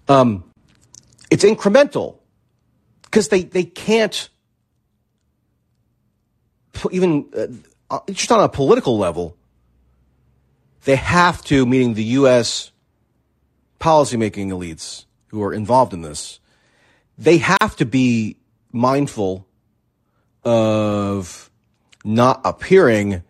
Um, 0.07 0.43
it's 1.29 1.43
incremental 1.43 2.17
because 3.03 3.29
they, 3.29 3.43
they 3.43 3.63
can't 3.63 4.29
even 6.91 7.25
uh, 7.89 7.99
just 8.11 8.31
on 8.31 8.43
a 8.43 8.49
political 8.49 8.97
level 8.97 9.35
they 10.83 10.95
have 10.95 11.43
to 11.43 11.65
meaning 11.65 11.95
the 11.95 12.03
US 12.03 12.71
policymaking 13.79 14.49
elites 14.49 15.05
who 15.27 15.41
are 15.41 15.53
involved 15.53 15.93
in 15.93 16.01
this 16.01 16.39
they 17.17 17.39
have 17.39 17.75
to 17.77 17.85
be 17.85 18.37
mindful 18.77 19.47
of 20.43 21.49
not 22.05 22.41
appearing 22.45 23.23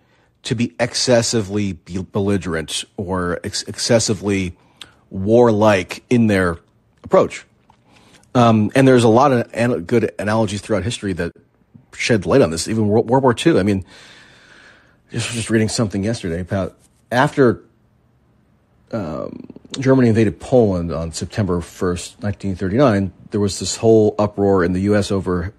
to 0.43 0.55
be 0.55 0.75
excessively 0.79 1.73
belligerent 1.73 2.83
or 2.95 3.39
ex- 3.43 3.63
excessively 3.63 4.55
warlike 5.09 6.03
in 6.09 6.27
their 6.27 6.57
approach 7.03 7.45
um, 8.37 8.71
and 8.75 8.87
there's 8.87 9.03
a 9.03 9.09
lot 9.09 9.31
of 9.31 9.49
an- 9.53 9.81
good 9.85 10.11
analogies 10.19 10.61
throughout 10.61 10.83
history 10.83 11.13
that 11.13 11.31
shed 11.95 12.27
light 12.27 12.41
on 12.41 12.51
this. 12.51 12.67
Even 12.67 12.87
World, 12.87 13.09
World 13.09 13.23
War 13.23 13.35
II. 13.35 13.59
I 13.59 13.63
mean, 13.63 13.83
just 15.11 15.31
just 15.31 15.49
reading 15.49 15.69
something 15.69 16.03
yesterday 16.03 16.41
about 16.41 16.77
after 17.11 17.63
um, 18.91 19.47
Germany 19.79 20.09
invaded 20.09 20.39
Poland 20.39 20.91
on 20.91 21.11
September 21.11 21.59
1st, 21.59 22.21
1939. 22.21 23.13
There 23.31 23.39
was 23.39 23.59
this 23.59 23.77
whole 23.77 24.15
uproar 24.17 24.63
in 24.63 24.73
the 24.73 24.81
U.S. 24.81 25.11
over 25.11 25.53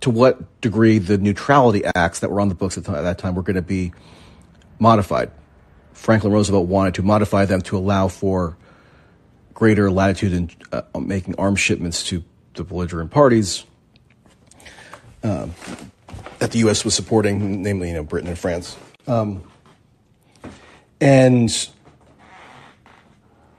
to 0.00 0.10
what 0.10 0.60
degree 0.60 0.98
the 0.98 1.18
neutrality 1.18 1.84
acts 1.94 2.20
that 2.20 2.30
were 2.30 2.40
on 2.40 2.48
the 2.48 2.54
books 2.54 2.76
at, 2.76 2.88
at 2.88 3.02
that 3.02 3.18
time 3.18 3.34
were 3.34 3.42
going 3.42 3.56
to 3.56 3.62
be 3.62 3.92
modified. 4.78 5.30
Franklin 5.92 6.32
Roosevelt 6.32 6.66
wanted 6.66 6.94
to 6.94 7.02
modify 7.02 7.44
them 7.44 7.62
to 7.62 7.76
allow 7.76 8.08
for 8.08 8.56
greater 9.54 9.90
latitude 9.90 10.32
in 10.32 10.50
uh, 10.72 10.82
making 10.98 11.36
arms 11.36 11.60
shipments 11.60 12.02
to 12.04 12.24
the 12.54 12.64
belligerent 12.64 13.10
parties 13.10 13.64
um, 15.22 15.54
that 16.38 16.50
the 16.50 16.58
U.S. 16.60 16.84
was 16.84 16.94
supporting, 16.94 17.62
namely, 17.62 17.88
you 17.88 17.94
know, 17.94 18.02
Britain 18.02 18.28
and 18.28 18.38
France. 18.38 18.76
Um, 19.06 19.42
and 21.00 21.68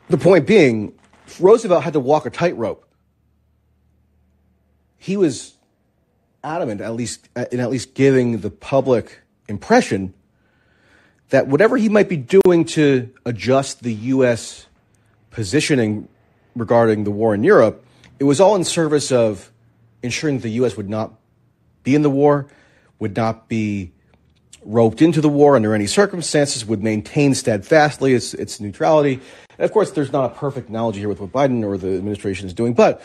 the 0.10 0.18
point 0.18 0.46
being, 0.46 0.94
Roosevelt 1.40 1.84
had 1.84 1.94
to 1.94 2.00
walk 2.00 2.26
a 2.26 2.30
tightrope. 2.30 2.86
He 4.98 5.18
was 5.18 5.54
adamant, 6.44 6.82
at 6.82 6.94
least 6.94 7.30
in 7.52 7.60
at 7.60 7.70
least 7.70 7.94
giving 7.94 8.40
the 8.40 8.50
public 8.50 9.20
impression 9.48 10.14
that 11.30 11.48
whatever 11.48 11.78
he 11.78 11.90
might 11.90 12.10
be 12.10 12.18
doing 12.18 12.66
to 12.66 13.10
adjust 13.26 13.82
the 13.82 13.94
U.S. 13.94 14.68
positioning 15.32 16.08
regarding 16.56 17.06
the 17.06 17.12
war 17.12 17.34
in 17.34 17.44
Europe, 17.44 17.84
it 18.20 18.26
was 18.26 18.40
all 18.40 18.56
in 18.56 18.64
service 18.64 19.12
of 19.12 19.52
ensuring 20.04 20.38
that 20.38 20.44
the 20.44 20.52
U.S. 20.52 20.78
would 20.78 20.90
not 20.90 21.14
be 21.84 21.96
in 21.96 22.02
the 22.02 22.10
war, 22.10 22.48
would 23.00 23.16
not 23.18 23.48
be 23.48 23.92
roped 24.64 25.02
into 25.02 25.22
the 25.22 25.30
war 25.30 25.56
under 25.56 25.74
any 25.74 25.88
circumstances, 25.88 26.66
would 26.66 26.84
maintain 26.84 27.34
steadfastly 27.34 28.14
its, 28.14 28.34
its 28.34 28.60
neutrality, 28.60 29.20
And 29.58 29.66
of 29.66 29.72
course, 29.72 29.92
there's 29.92 30.12
not 30.12 30.32
a 30.32 30.36
perfect 30.36 30.70
analogy 30.70 31.00
here 31.00 31.10
with 31.10 31.20
what 31.20 31.32
Biden 31.32 31.64
or 31.64 31.78
the 31.78 31.96
administration 31.96 32.48
is 32.48 32.54
doing, 32.54 32.74
but 32.74 33.02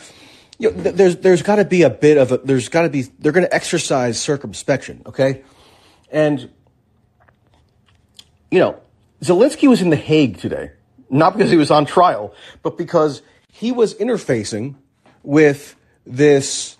you 0.59 0.70
know, 0.70 0.82
th- 0.82 0.94
there's 0.94 1.16
there's 1.16 1.42
got 1.42 1.57
to 1.57 1.64
be 1.64 1.82
a 1.82 1.90
bit 1.90 2.18
of 2.18 2.32
a 2.32 2.38
there's 2.38 2.68
got 2.68 2.82
to 2.82 2.88
be 2.88 3.03
they're 3.18 3.32
going 3.32 3.46
to 3.46 3.55
exercise 3.55 4.20
circumspection, 4.20 5.03
okay? 5.07 5.42
And 6.11 6.51
you 8.51 8.59
know, 8.59 8.80
Zelensky 9.22 9.68
was 9.68 9.82
in 9.82 9.90
The 9.90 9.96
Hague 9.96 10.38
today, 10.38 10.72
not 11.11 11.36
because 11.36 11.51
he 11.51 11.57
was 11.57 11.70
on 11.70 11.84
trial, 11.84 12.34
but 12.62 12.78
because 12.78 13.22
he 13.53 13.72
was 13.72 13.94
interfacing 13.94 14.74
with 15.22 15.76
this 16.07 16.76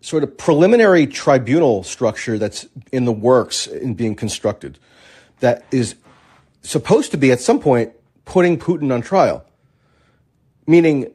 sort 0.00 0.22
of 0.22 0.36
preliminary 0.36 1.06
tribunal 1.06 1.82
structure 1.82 2.38
that's 2.38 2.66
in 2.92 3.04
the 3.06 3.12
works 3.12 3.66
and 3.66 3.96
being 3.96 4.14
constructed 4.14 4.78
that 5.40 5.64
is 5.72 5.96
supposed 6.62 7.10
to 7.10 7.16
be 7.16 7.32
at 7.32 7.40
some 7.40 7.58
point 7.58 7.92
putting 8.26 8.58
Putin 8.58 8.92
on 8.92 9.00
trial, 9.00 9.46
meaning 10.66 11.10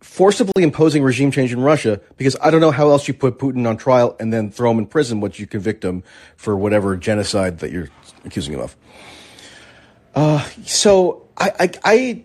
forcibly 0.00 0.64
imposing 0.64 1.02
regime 1.02 1.30
change 1.30 1.52
in 1.52 1.60
Russia 1.60 2.00
because 2.16 2.34
I 2.40 2.50
don't 2.50 2.62
know 2.62 2.70
how 2.70 2.90
else 2.90 3.06
you 3.06 3.14
put 3.14 3.38
Putin 3.38 3.68
on 3.68 3.76
trial 3.76 4.16
and 4.18 4.32
then 4.32 4.50
throw 4.50 4.70
him 4.72 4.78
in 4.78 4.86
prison 4.86 5.20
once 5.20 5.38
you 5.38 5.46
convict 5.46 5.84
him 5.84 6.02
for 6.36 6.56
whatever 6.56 6.96
genocide 6.96 7.58
that 7.60 7.70
you're 7.70 7.90
accusing 8.24 8.54
him 8.54 8.60
of. 8.60 8.76
Uh, 10.14 10.44
so 10.64 11.28
I, 11.36 11.52
I, 11.60 11.70
I 11.84 12.24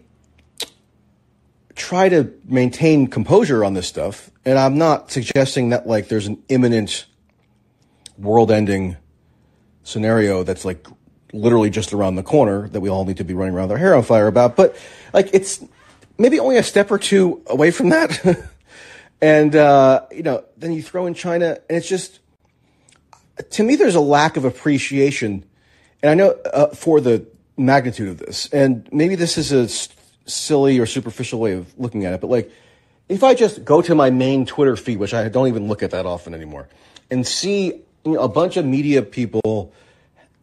try 1.75 2.09
to 2.09 2.33
maintain 2.45 3.07
composure 3.07 3.63
on 3.63 3.73
this 3.73 3.87
stuff, 3.87 4.31
and 4.45 4.57
I'm 4.57 4.77
not 4.77 5.11
suggesting 5.11 5.69
that 5.69 5.85
like 5.85 6.07
there's 6.07 6.27
an 6.27 6.41
imminent 6.47 7.05
world-ending 8.17 8.95
scenario 9.83 10.43
that's 10.43 10.63
like 10.63 10.87
literally 11.35 11.69
just 11.69 11.93
around 11.93 12.15
the 12.15 12.23
corner 12.23 12.67
that 12.69 12.79
we 12.79 12.89
all 12.89 13.05
need 13.05 13.17
to 13.17 13.23
be 13.23 13.33
running 13.33 13.53
around 13.53 13.71
our 13.71 13.77
hair 13.77 13.95
on 13.95 14.03
fire 14.03 14.27
about. 14.27 14.55
But 14.55 14.75
like 15.13 15.29
it's 15.33 15.63
maybe 16.17 16.39
only 16.39 16.57
a 16.57 16.63
step 16.63 16.91
or 16.91 16.97
two 16.97 17.41
away 17.47 17.71
from 17.71 17.89
that. 17.89 18.49
and 19.21 19.55
uh, 19.55 20.05
you 20.11 20.23
know, 20.23 20.43
then 20.57 20.71
you 20.71 20.81
throw 20.81 21.05
in 21.05 21.13
China, 21.13 21.59
and 21.69 21.77
it's 21.77 21.87
just 21.87 22.19
to 23.51 23.63
me 23.63 23.75
there's 23.75 23.95
a 23.95 24.01
lack 24.01 24.37
of 24.37 24.45
appreciation, 24.45 25.45
and 26.01 26.09
I 26.09 26.13
know 26.13 26.31
uh, 26.31 26.67
for 26.67 27.01
the 27.01 27.25
magnitude 27.57 28.09
of 28.09 28.17
this, 28.17 28.49
and 28.51 28.87
maybe 28.91 29.15
this 29.15 29.37
is 29.37 29.51
a 29.51 29.67
silly 30.29 30.79
or 30.79 30.85
superficial 30.85 31.39
way 31.39 31.53
of 31.53 31.77
looking 31.77 32.05
at 32.05 32.13
it, 32.13 32.21
but 32.21 32.29
like 32.29 32.51
if 33.07 33.23
I 33.23 33.35
just 33.35 33.63
go 33.63 33.81
to 33.81 33.93
my 33.93 34.09
main 34.09 34.45
Twitter 34.45 34.75
feed, 34.75 34.97
which 34.97 35.13
I 35.13 35.29
don't 35.29 35.47
even 35.47 35.67
look 35.67 35.83
at 35.83 35.91
that 35.91 36.05
often 36.05 36.33
anymore, 36.33 36.67
and 37.11 37.25
see 37.25 37.67
you 38.03 38.13
know, 38.13 38.21
a 38.21 38.27
bunch 38.27 38.57
of 38.57 38.65
media 38.65 39.01
people 39.01 39.73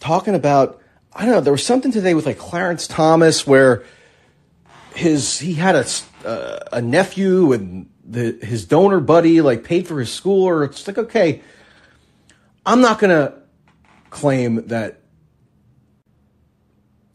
talking 0.01 0.35
about, 0.35 0.82
I 1.15 1.25
don't 1.27 1.35
know, 1.35 1.41
there 1.41 1.53
was 1.53 1.65
something 1.65 1.93
today 1.93 2.15
with 2.15 2.27
like 2.27 2.39
Clarence 2.39 2.87
Thomas 2.87 3.47
where 3.47 3.85
his 4.95 5.39
he 5.39 5.55
had 5.55 5.75
a 5.75 5.87
uh, 6.27 6.59
a 6.73 6.81
nephew 6.81 7.53
and 7.53 7.91
the 8.05 8.39
his 8.43 8.65
donor 8.65 9.01
buddy 9.01 9.41
like 9.41 9.65
paid 9.65 9.87
for 9.87 9.99
his 10.01 10.13
school, 10.13 10.45
or 10.45 10.65
it's 10.65 10.87
like 10.87 10.99
okay, 10.99 11.43
I'm 12.65 12.81
not 12.81 12.99
gonna 12.99 13.35
claim 14.11 14.67
that 14.69 15.01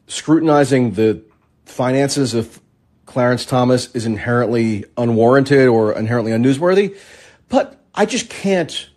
scrutinizing 0.08 0.92
the 0.92 1.24
finances 1.66 2.34
of 2.34 2.62
Clarence 3.06 3.46
Thomas 3.46 3.94
is 3.96 4.06
inherently 4.06 4.86
unwarranted 4.98 5.68
or 5.68 5.94
inherently 5.94 6.32
unnewsworthy, 6.32 6.98
but 7.50 7.80
I 7.96 8.06
just 8.06 8.30
can't, 8.30 8.90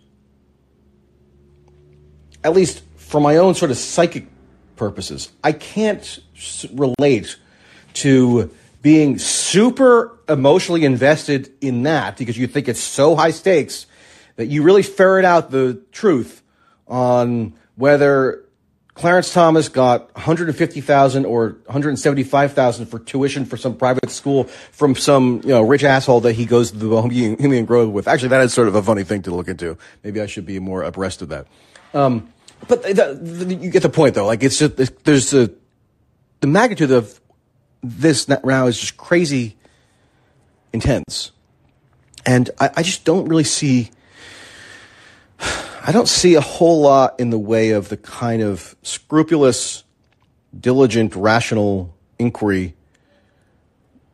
at 2.45 2.53
least 2.53 2.83
for 2.97 3.21
my 3.21 3.37
own 3.37 3.55
sort 3.55 3.71
of 3.71 3.77
psychic 3.77 4.27
purposes, 4.81 5.31
I 5.45 5.53
can't 5.53 6.19
relate 6.73 7.37
to 7.93 8.51
being 8.81 9.19
super 9.19 10.19
emotionally 10.27 10.87
invested 10.87 11.53
in 11.61 11.83
that 11.83 12.17
because 12.17 12.39
you 12.39 12.47
think 12.47 12.67
it's 12.67 12.81
so 12.81 13.15
high 13.15 13.31
stakes 13.31 13.85
that 14.37 14.47
you 14.47 14.63
really 14.63 14.83
ferret 14.83 15.27
out 15.27 15.51
the 15.51 15.83
truth 15.93 16.43
on 16.89 17.53
whether 17.77 18.43
Clarence 18.95 19.35
Thomas 19.35 19.69
got 19.69 20.15
150,000 20.15 21.27
or 21.27 21.59
175,000 21.67 22.87
for 22.87 22.99
tuition 23.01 23.45
for 23.45 23.59
some 23.59 23.77
private 23.77 24.11
school 24.11 24.45
from 24.45 24.95
some, 24.95 25.43
you 25.45 25.51
know, 25.51 25.61
rich 25.61 25.85
asshole 25.85 26.21
that 26.23 26.33
he 26.33 26.47
goes 26.47 26.71
to 26.71 26.79
the 26.79 26.89
Bohemian 26.89 27.67
Grove 27.67 27.91
with. 27.93 28.09
Actually, 28.09 28.31
that 28.31 28.41
is 28.41 28.55
sort 28.55 28.69
of 28.69 28.75
a 28.75 28.83
funny 28.83 29.05
thing 29.05 29.21
to 29.23 29.35
look 29.35 29.49
into. 29.49 29.77
Maybe 30.03 30.23
I 30.23 30.27
should 30.27 30.47
be 30.47 30.59
more 30.59 30.83
abreast 30.83 31.21
of 31.21 31.29
that. 31.29 31.47
Um, 31.93 32.33
but 32.69 32.83
the, 32.83 33.19
the, 33.21 33.55
you 33.55 33.71
get 33.71 33.83
the 33.83 33.89
point 33.89 34.15
though. 34.15 34.27
Like 34.27 34.43
it's 34.43 34.59
just, 34.59 35.05
there's 35.05 35.33
a, 35.35 35.51
the 36.41 36.47
magnitude 36.47 36.91
of 36.91 37.21
this 37.83 38.29
now 38.29 38.67
is 38.67 38.79
just 38.79 38.97
crazy 38.97 39.57
intense. 40.73 41.33
And 42.27 42.51
I, 42.59 42.71
I 42.77 42.83
just 42.83 43.05
don't 43.05 43.29
really 43.29 43.45
see 43.45 43.91
I 45.83 45.93
don't 45.93 46.09
see 46.09 46.35
a 46.35 46.41
whole 46.41 46.83
lot 46.83 47.19
in 47.19 47.31
the 47.31 47.39
way 47.39 47.71
of 47.71 47.89
the 47.89 47.97
kind 47.97 48.43
of 48.43 48.77
scrupulous, 48.83 49.83
diligent, 50.59 51.17
rational 51.17 51.95
inquiry 52.19 52.75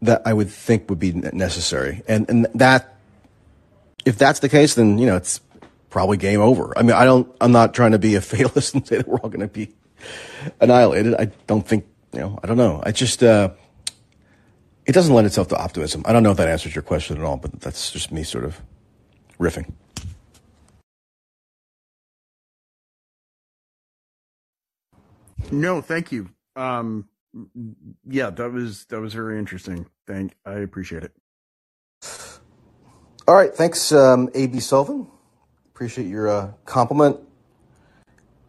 that 0.01 0.23
I 0.25 0.33
would 0.33 0.49
think 0.49 0.89
would 0.89 1.01
be 1.01 1.13
necessary. 1.13 2.03
And 2.07 2.29
and 2.31 2.47
that 2.55 2.97
if 4.05 4.17
that's 4.17 4.41
the 4.41 4.49
case, 4.49 4.75
then 4.75 4.99
you 4.99 5.07
know 5.07 5.17
it's 5.17 5.41
probably 5.97 6.19
game 6.19 6.43
over. 6.43 6.77
I 6.77 6.83
mean, 6.83 6.93
I 6.93 7.07
don't. 7.07 7.35
I'm 7.41 7.53
not 7.53 7.73
trying 7.73 7.93
to 7.93 7.99
be 7.99 8.17
a 8.17 8.21
fatalist 8.35 8.75
and 8.75 8.87
say 8.87 8.99
that 8.99 9.09
we're 9.09 9.17
all 9.17 9.31
going 9.31 9.41
to 9.41 9.47
be 9.49 9.73
annihilated. 10.61 11.15
I 11.15 11.31
don't 11.47 11.67
think. 11.67 11.87
You 12.13 12.21
know, 12.21 12.39
I 12.45 12.47
don't 12.47 12.59
know. 12.59 12.83
I 12.85 12.93
just. 12.93 13.23
Uh, 13.23 13.49
it 14.85 14.93
doesn't 14.93 15.15
lend 15.15 15.27
itself 15.27 15.49
to 15.49 15.57
optimism. 15.57 16.03
I 16.05 16.13
don't 16.13 16.23
know 16.23 16.33
if 16.33 16.37
that 16.37 16.49
answers 16.49 16.75
your 16.75 16.83
question 16.83 17.17
at 17.17 17.23
all, 17.23 17.39
but 17.39 17.61
that's 17.61 17.91
just 17.91 18.13
me 18.13 18.25
sort 18.25 18.45
of 18.45 18.61
riffing. 19.41 19.73
No, 25.51 25.81
thank 25.81 26.13
you. 26.13 26.29
Um, 26.57 27.09
yeah, 28.07 28.29
that 28.29 28.53
was 28.53 28.85
that 28.91 29.01
was 29.01 29.15
very 29.15 29.39
interesting. 29.39 29.87
Thank, 30.07 30.35
I 30.45 30.57
appreciate 30.57 31.05
it. 31.05 31.13
All 33.27 33.35
right, 33.35 33.55
thanks, 33.55 33.93
um, 33.93 34.29
AB 34.35 34.61
Sullivan. 34.61 35.07
Appreciate 35.77 36.07
your 36.07 36.27
uh, 36.27 36.53
compliment. 36.65 37.19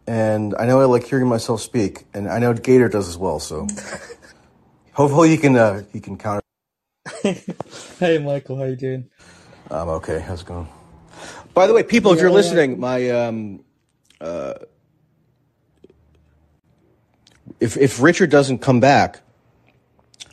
And 0.06 0.54
I 0.58 0.64
know 0.64 0.80
I 0.80 0.86
like 0.86 1.04
hearing 1.04 1.28
myself 1.28 1.60
speak, 1.60 2.06
and 2.14 2.26
I 2.26 2.38
know 2.38 2.54
Gator 2.54 2.88
does 2.88 3.06
as 3.06 3.18
well. 3.18 3.38
So 3.38 3.66
hopefully 4.94 5.28
he 5.28 5.36
can 5.36 5.54
uh, 5.54 5.82
he 5.92 6.00
can 6.00 6.16
counter. 6.16 6.40
hey, 8.00 8.16
Michael, 8.16 8.56
how 8.56 8.64
you 8.64 8.76
doing? 8.76 9.10
I'm 9.70 9.90
okay. 9.90 10.20
How's 10.20 10.40
it 10.40 10.46
going? 10.46 10.68
By 11.52 11.66
the 11.66 11.74
way, 11.74 11.82
people, 11.82 12.14
if 12.14 12.20
you're 12.22 12.30
listening, 12.30 12.80
my 12.80 13.10
um, 13.10 13.62
uh, 14.22 14.54
if 17.60 17.76
if 17.76 18.00
Richard 18.00 18.30
doesn't 18.30 18.60
come 18.60 18.80
back, 18.80 19.20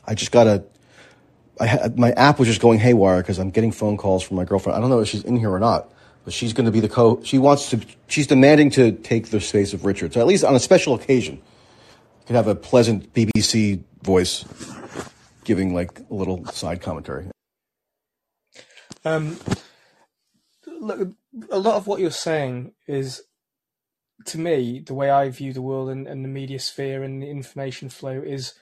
I 0.05 0.15
just 0.15 0.31
gotta. 0.31 0.63
I 1.59 1.67
ha- 1.67 1.89
my 1.97 2.11
app 2.11 2.39
was 2.39 2.47
just 2.47 2.61
going 2.61 2.79
haywire 2.79 3.21
because 3.21 3.37
I'm 3.37 3.51
getting 3.51 3.73
phone 3.73 3.97
calls 3.97 4.23
from 4.23 4.37
my 4.37 4.45
girlfriend. 4.45 4.77
I 4.77 4.79
don't 4.79 4.89
know 4.89 5.01
if 5.01 5.09
she's 5.09 5.25
in 5.25 5.35
here 5.35 5.51
or 5.51 5.59
not, 5.59 5.91
but 6.26 6.34
she's 6.34 6.51
going 6.51 6.65
to 6.65 6.71
be 6.71 6.80
the 6.80 6.89
co. 6.89 7.21
She 7.23 7.38
wants 7.38 7.69
to. 7.69 7.80
She's 8.07 8.28
demanding 8.28 8.71
to 8.71 8.91
take 8.91 9.30
the 9.30 9.39
space 9.39 9.73
of 9.73 9.86
Richard. 9.86 10.13
So 10.13 10.19
at 10.19 10.28
least 10.28 10.43
on 10.43 10.55
a 10.55 10.59
special 10.59 10.95
occasion, 10.95 11.36
you 11.36 12.26
could 12.28 12.36
have 12.36 12.47
a 12.47 12.55
pleasant 12.55 13.13
BBC 13.13 13.84
voice 14.01 14.43
giving 15.45 15.73
like 15.73 16.01
a 16.09 16.13
little 16.13 16.45
side 16.47 16.82
commentary. 16.82 17.28
Um, 19.05 19.39
look, 20.65 21.11
a 21.51 21.59
lot 21.59 21.76
of 21.76 21.86
what 21.86 21.99
you're 21.99 22.09
saying 22.09 22.73
is 22.88 23.21
to 24.26 24.39
me, 24.39 24.80
the 24.80 24.93
way 24.93 25.09
I 25.09 25.30
view 25.30 25.53
the 25.53 25.61
world 25.61 25.89
and, 25.89 26.07
and 26.07 26.23
the 26.23 26.30
media 26.30 26.59
sphere 26.59 27.03
and 27.03 27.21
the 27.21 27.30
information 27.30 27.89
flow 27.89 28.21
is 28.21 28.53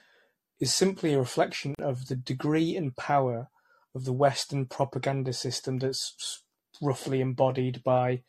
is 0.60 0.72
simply 0.72 1.14
a 1.14 1.18
reflection 1.18 1.74
of 1.80 2.06
the 2.06 2.16
degree 2.16 2.76
and 2.76 2.96
power 2.96 3.48
of 3.94 4.04
the 4.04 4.12
Western 4.12 4.66
propaganda 4.66 5.32
system 5.32 5.78
that's 5.78 6.43
roughly 6.84 7.20
embodied 7.20 7.82
by 7.82 8.22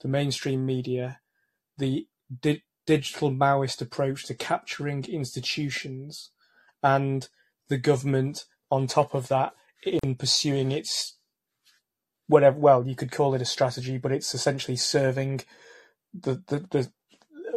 the 0.00 0.08
mainstream 0.08 0.66
media, 0.66 1.20
the 1.78 2.06
di- 2.42 2.62
digital 2.86 3.30
Maoist 3.30 3.80
approach 3.80 4.26
to 4.26 4.34
capturing 4.34 5.04
institutions, 5.06 6.30
and 6.82 7.28
the 7.68 7.78
government 7.78 8.44
on 8.70 8.86
top 8.86 9.14
of 9.14 9.28
that 9.28 9.54
in 9.84 10.14
pursuing 10.16 10.72
its 10.72 11.16
whatever. 12.26 12.58
Well, 12.58 12.86
you 12.86 12.94
could 12.94 13.10
call 13.12 13.34
it 13.34 13.42
a 13.42 13.46
strategy, 13.46 13.98
but 13.98 14.12
it's 14.12 14.34
essentially 14.34 14.76
serving 14.76 15.40
the 16.12 16.42
the 16.48 16.58
the, 16.70 16.92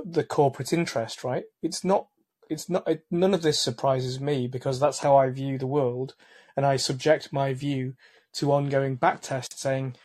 the 0.05 0.23
corporate 0.23 0.73
interest, 0.73 1.23
right? 1.23 1.45
It's 1.61 1.83
not. 1.83 2.07
It's 2.49 2.69
not. 2.69 2.87
It, 2.87 3.05
none 3.11 3.33
of 3.33 3.41
this 3.41 3.61
surprises 3.61 4.19
me 4.19 4.47
because 4.47 4.79
that's 4.79 4.99
how 4.99 5.17
I 5.17 5.29
view 5.29 5.57
the 5.57 5.67
world, 5.67 6.15
and 6.55 6.65
I 6.65 6.77
subject 6.77 7.33
my 7.33 7.53
view 7.53 7.95
to 8.33 8.51
ongoing 8.51 8.97
backtest, 8.97 9.57
saying, 9.57 9.95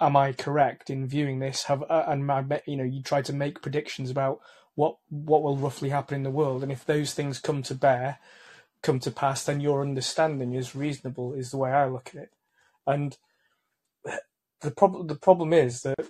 "Am 0.00 0.16
I 0.16 0.32
correct 0.32 0.90
in 0.90 1.06
viewing 1.06 1.38
this?" 1.38 1.64
Have 1.64 1.82
uh, 1.84 2.04
and 2.08 2.26
my, 2.26 2.44
you 2.66 2.76
know, 2.76 2.84
you 2.84 3.02
try 3.02 3.22
to 3.22 3.32
make 3.32 3.62
predictions 3.62 4.10
about 4.10 4.40
what 4.74 4.96
what 5.08 5.42
will 5.42 5.56
roughly 5.56 5.90
happen 5.90 6.16
in 6.16 6.22
the 6.22 6.30
world, 6.30 6.62
and 6.62 6.72
if 6.72 6.84
those 6.84 7.14
things 7.14 7.38
come 7.40 7.62
to 7.64 7.74
bear, 7.74 8.18
come 8.82 9.00
to 9.00 9.10
pass, 9.10 9.44
then 9.44 9.60
your 9.60 9.82
understanding 9.82 10.54
is 10.54 10.74
reasonable. 10.76 11.34
Is 11.34 11.50
the 11.50 11.58
way 11.58 11.72
I 11.72 11.86
look 11.86 12.10
at 12.14 12.22
it, 12.22 12.30
and 12.86 13.16
the 14.60 14.70
problem 14.70 15.06
the 15.06 15.16
problem 15.16 15.52
is 15.52 15.82
that 15.82 16.08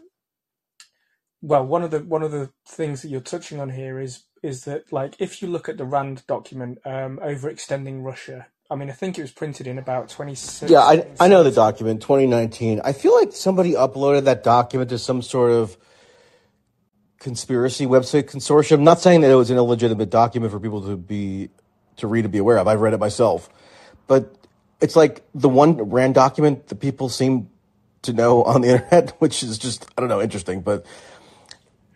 well 1.42 1.64
one 1.64 1.82
of 1.82 1.90
the 1.90 2.00
one 2.00 2.22
of 2.22 2.32
the 2.32 2.50
things 2.66 3.02
that 3.02 3.08
you're 3.08 3.20
touching 3.20 3.60
on 3.60 3.70
here 3.70 4.00
is 4.00 4.24
is 4.42 4.64
that 4.64 4.92
like 4.92 5.16
if 5.20 5.42
you 5.42 5.48
look 5.48 5.68
at 5.68 5.78
the 5.78 5.84
Rand 5.84 6.24
document 6.26 6.78
um, 6.84 7.18
overextending 7.22 8.04
Russia. 8.04 8.48
I 8.70 8.76
mean, 8.76 8.88
I 8.88 8.92
think 8.92 9.18
it 9.18 9.22
was 9.22 9.32
printed 9.32 9.66
in 9.66 9.78
about 9.78 10.08
26. 10.08 10.70
Yeah, 10.70 10.78
I, 10.78 11.04
I 11.18 11.26
know 11.26 11.42
the 11.42 11.50
document, 11.50 12.00
2019. 12.02 12.80
I 12.84 12.92
feel 12.92 13.14
like 13.16 13.32
somebody 13.32 13.72
uploaded 13.72 14.24
that 14.24 14.44
document 14.44 14.90
to 14.90 14.98
some 14.98 15.22
sort 15.22 15.50
of 15.50 15.76
conspiracy 17.18 17.86
website 17.86 18.30
consortium. 18.30 18.74
I'm 18.74 18.84
not 18.84 19.00
saying 19.00 19.22
that 19.22 19.30
it 19.30 19.34
was 19.34 19.50
an 19.50 19.56
illegitimate 19.56 20.10
document 20.10 20.52
for 20.52 20.60
people 20.60 20.82
to 20.82 20.96
be 20.96 21.50
to 21.96 22.06
read 22.06 22.24
and 22.24 22.32
be 22.32 22.38
aware 22.38 22.58
of. 22.58 22.68
I've 22.68 22.80
read 22.80 22.94
it 22.94 23.00
myself, 23.00 23.50
but 24.06 24.34
it's 24.80 24.94
like 24.94 25.22
the 25.34 25.48
one 25.48 25.90
Rand 25.90 26.14
document 26.14 26.68
that 26.68 26.76
people 26.76 27.08
seem 27.08 27.50
to 28.02 28.12
know 28.12 28.44
on 28.44 28.62
the 28.62 28.68
internet, 28.74 29.10
which 29.20 29.42
is 29.42 29.58
just 29.58 29.86
I 29.98 30.00
don't 30.00 30.08
know 30.08 30.22
interesting. 30.22 30.60
But 30.60 30.86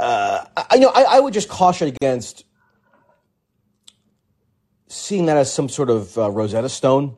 uh, 0.00 0.44
I 0.56 0.76
know 0.78 0.90
I, 0.92 1.04
I 1.04 1.20
would 1.20 1.32
just 1.32 1.48
caution 1.48 1.86
against 1.86 2.44
seeing 4.94 5.26
that 5.26 5.36
as 5.36 5.52
some 5.52 5.68
sort 5.68 5.90
of 5.90 6.16
uh, 6.16 6.30
Rosetta 6.30 6.68
Stone. 6.68 7.16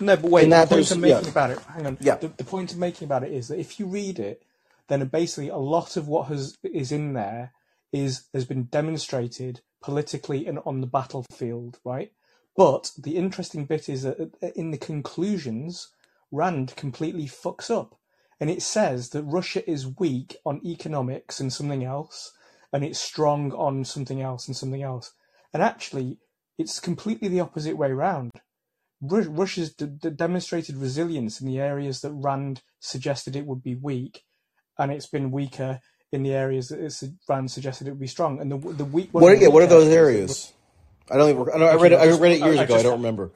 No, 0.00 0.16
but 0.16 0.30
wait. 0.30 0.44
In 0.44 0.50
The 0.50 0.66
point 0.66 0.90
I'm 0.90 1.00
making 1.00 1.24
yeah. 1.24 1.30
about 1.30 1.50
it. 1.50 1.58
Hang 1.60 1.86
on. 1.86 1.98
Yeah. 2.00 2.16
The, 2.16 2.28
the 2.28 2.44
point 2.44 2.72
I'm 2.72 2.78
making 2.78 3.06
about 3.06 3.24
it 3.24 3.32
is 3.32 3.48
that 3.48 3.58
if 3.58 3.80
you 3.80 3.86
read 3.86 4.18
it, 4.18 4.42
then 4.86 5.04
basically 5.08 5.48
a 5.48 5.56
lot 5.56 5.96
of 5.96 6.08
what 6.08 6.28
has 6.28 6.56
is 6.62 6.92
in 6.92 7.14
there 7.14 7.52
is 7.92 8.24
has 8.32 8.44
been 8.44 8.64
demonstrated 8.64 9.60
politically 9.82 10.46
and 10.46 10.58
on 10.64 10.80
the 10.80 10.86
battlefield, 10.86 11.78
right? 11.84 12.12
But 12.56 12.92
the 12.98 13.16
interesting 13.16 13.64
bit 13.66 13.88
is 13.88 14.02
that 14.02 14.20
uh, 14.42 14.48
in 14.56 14.70
the 14.70 14.78
conclusions, 14.78 15.88
Rand 16.30 16.74
completely 16.76 17.26
fucks 17.26 17.70
up, 17.70 17.96
and 18.40 18.50
it 18.50 18.62
says 18.62 19.10
that 19.10 19.22
Russia 19.22 19.68
is 19.68 19.98
weak 19.98 20.36
on 20.44 20.60
economics 20.64 21.40
and 21.40 21.52
something 21.52 21.84
else, 21.84 22.32
and 22.72 22.84
it's 22.84 22.98
strong 22.98 23.52
on 23.52 23.84
something 23.84 24.20
else 24.20 24.46
and 24.46 24.56
something 24.56 24.82
else. 24.82 25.12
And 25.52 25.62
actually, 25.62 26.18
it's 26.58 26.80
completely 26.80 27.28
the 27.28 27.40
opposite 27.40 27.76
way 27.76 27.92
round. 27.92 28.32
Russia's 29.00 29.72
d- 29.72 29.86
d- 29.86 30.10
demonstrated 30.10 30.76
resilience 30.76 31.40
in 31.40 31.46
the 31.46 31.60
areas 31.60 32.00
that 32.00 32.10
Rand 32.12 32.62
suggested 32.80 33.36
it 33.36 33.46
would 33.46 33.62
be 33.62 33.76
weak, 33.76 34.24
and 34.78 34.90
it's 34.90 35.06
been 35.06 35.30
weaker 35.30 35.80
in 36.10 36.22
the 36.24 36.32
areas 36.34 36.68
that 36.68 36.80
it's, 36.80 37.04
Rand 37.28 37.50
suggested 37.50 37.86
it 37.86 37.90
would 37.92 38.00
be 38.00 38.06
strong. 38.08 38.40
And 38.40 38.50
the 38.50 38.58
the 38.72 38.84
weak. 38.84 39.10
What 39.12 39.32
are, 39.32 39.36
yeah, 39.36 39.48
what 39.48 39.62
are 39.62 39.66
those 39.68 39.88
areas? 39.88 40.52
I 41.10 41.16
don't 41.16 41.34
think 41.46 41.54
I, 41.54 41.58
know, 41.58 41.66
I 41.66 41.76
read 41.76 41.92
it. 41.92 41.96
I 42.00 42.08
read 42.16 42.32
it 42.32 42.40
years 42.40 42.58
I 42.58 42.64
ago. 42.64 42.74
I 42.74 42.76
just- 42.78 42.84
don't 42.84 42.98
remember. 42.98 43.30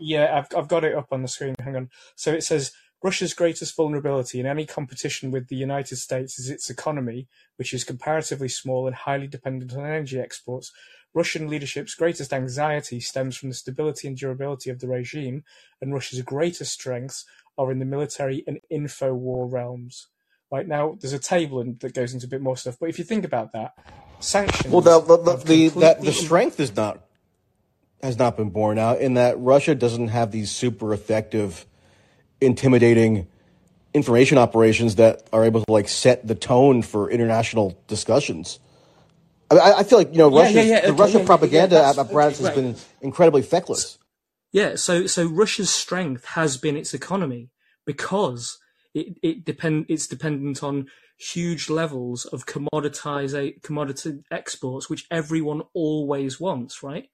Yeah, 0.00 0.38
I've 0.38 0.56
I've 0.56 0.68
got 0.68 0.84
it 0.84 0.94
up 0.94 1.08
on 1.10 1.22
the 1.22 1.28
screen. 1.28 1.56
Hang 1.60 1.74
on. 1.74 1.90
So 2.14 2.32
it 2.32 2.44
says 2.44 2.70
Russia's 3.02 3.34
greatest 3.34 3.74
vulnerability 3.76 4.38
in 4.38 4.46
any 4.46 4.64
competition 4.64 5.32
with 5.32 5.48
the 5.48 5.56
United 5.56 5.96
States 5.96 6.38
is 6.38 6.48
its 6.48 6.70
economy, 6.70 7.26
which 7.56 7.74
is 7.74 7.82
comparatively 7.82 8.48
small 8.48 8.86
and 8.86 8.94
highly 8.94 9.26
dependent 9.26 9.72
on 9.74 9.80
energy 9.84 10.20
exports. 10.20 10.70
Russian 11.18 11.48
leadership's 11.48 11.96
greatest 11.96 12.32
anxiety 12.32 13.00
stems 13.00 13.36
from 13.36 13.48
the 13.48 13.54
stability 13.56 14.06
and 14.06 14.16
durability 14.16 14.70
of 14.70 14.78
the 14.78 14.86
regime, 14.86 15.42
and 15.80 15.92
Russia's 15.92 16.22
greatest 16.22 16.72
strengths 16.72 17.24
are 17.58 17.72
in 17.72 17.80
the 17.80 17.84
military 17.84 18.44
and 18.46 18.60
info 18.70 19.12
war 19.12 19.44
realms. 19.48 20.06
Right 20.52 20.68
now, 20.68 20.96
there's 21.00 21.12
a 21.12 21.18
table 21.18 21.60
and 21.60 21.78
that 21.80 21.92
goes 21.92 22.14
into 22.14 22.26
a 22.26 22.28
bit 22.28 22.40
more 22.40 22.56
stuff. 22.56 22.76
But 22.78 22.88
if 22.88 23.00
you 23.00 23.04
think 23.04 23.24
about 23.24 23.50
that, 23.52 23.74
sanctions. 24.20 24.72
Well, 24.72 24.80
the 24.80 25.00
the, 25.00 25.36
the, 25.44 25.68
that, 25.80 26.02
the 26.02 26.12
strength 26.12 26.60
is 26.60 26.76
not 26.76 27.00
has 28.00 28.16
not 28.16 28.36
been 28.36 28.50
borne 28.50 28.78
out 28.78 29.00
in 29.00 29.14
that 29.14 29.36
Russia 29.40 29.74
doesn't 29.74 30.08
have 30.08 30.30
these 30.30 30.52
super 30.52 30.94
effective, 30.94 31.66
intimidating 32.40 33.26
information 33.92 34.38
operations 34.38 34.94
that 34.94 35.26
are 35.32 35.44
able 35.44 35.64
to 35.64 35.72
like 35.72 35.88
set 35.88 36.24
the 36.28 36.36
tone 36.36 36.80
for 36.82 37.10
international 37.10 37.76
discussions. 37.88 38.60
I, 39.50 39.56
I 39.58 39.78
I 39.80 39.84
feel 39.84 39.98
like 39.98 40.12
you 40.12 40.18
know 40.18 40.30
Yeah, 40.30 40.48
Russia's, 40.48 40.66
yeah, 40.66 40.80
yeah, 40.82 40.86
the 40.86 40.92
okay, 40.92 40.94
Russian 40.94 41.24
propaganda 41.26 41.76
apparatus 41.82 42.38
okay, 42.40 42.48
has 42.48 42.50
been 42.50 42.76
incredibly 43.02 43.42
feckless. 43.42 43.98
Yeah, 44.52 44.76
so 44.76 45.06
so 45.06 45.26
Russia's 45.26 45.70
strength 45.70 46.24
has 46.26 46.56
been 46.56 46.76
its 46.76 46.94
economy 46.94 47.50
because 47.86 48.58
it, 48.94 49.18
it 49.22 49.44
depend 49.44 49.86
it's 49.88 50.06
dependent 50.06 50.62
on 50.62 50.88
huge 51.18 51.68
levels 51.68 52.24
of 52.24 52.46
commoditize 52.46 53.34
commodity 53.62 54.20
exports, 54.30 54.88
which 54.88 55.06
everyone 55.10 55.62
always 55.74 56.40
wants, 56.40 56.82
right? 56.82 57.08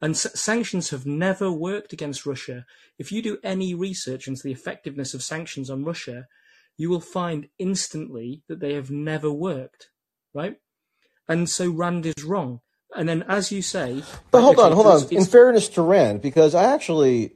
And 0.00 0.12
s- 0.14 0.40
sanctions 0.40 0.90
have 0.90 1.04
never 1.06 1.52
worked 1.52 1.92
against 1.92 2.24
Russia. 2.24 2.64
If 2.98 3.12
you 3.12 3.20
do 3.22 3.38
any 3.44 3.74
research 3.74 4.26
into 4.28 4.42
the 4.42 4.52
effectiveness 4.52 5.12
of 5.12 5.22
sanctions 5.22 5.68
on 5.68 5.84
Russia, 5.84 6.26
you 6.78 6.88
will 6.88 7.00
find 7.00 7.48
instantly 7.58 8.42
that 8.48 8.60
they 8.60 8.74
have 8.74 8.90
never 8.90 9.30
worked, 9.30 9.90
right? 10.34 10.56
And 11.28 11.48
so 11.48 11.70
Rand 11.70 12.06
is 12.06 12.24
wrong. 12.24 12.60
And 12.96 13.08
then, 13.08 13.22
as 13.28 13.52
you 13.52 13.60
say, 13.60 14.02
But 14.30 14.40
hold 14.40 14.58
on, 14.58 14.72
hold 14.72 14.86
on. 14.86 15.02
In 15.10 15.24
fairness 15.24 15.68
to 15.70 15.82
Rand, 15.82 16.22
because 16.22 16.54
I 16.54 16.72
actually, 16.72 17.20
you 17.20 17.30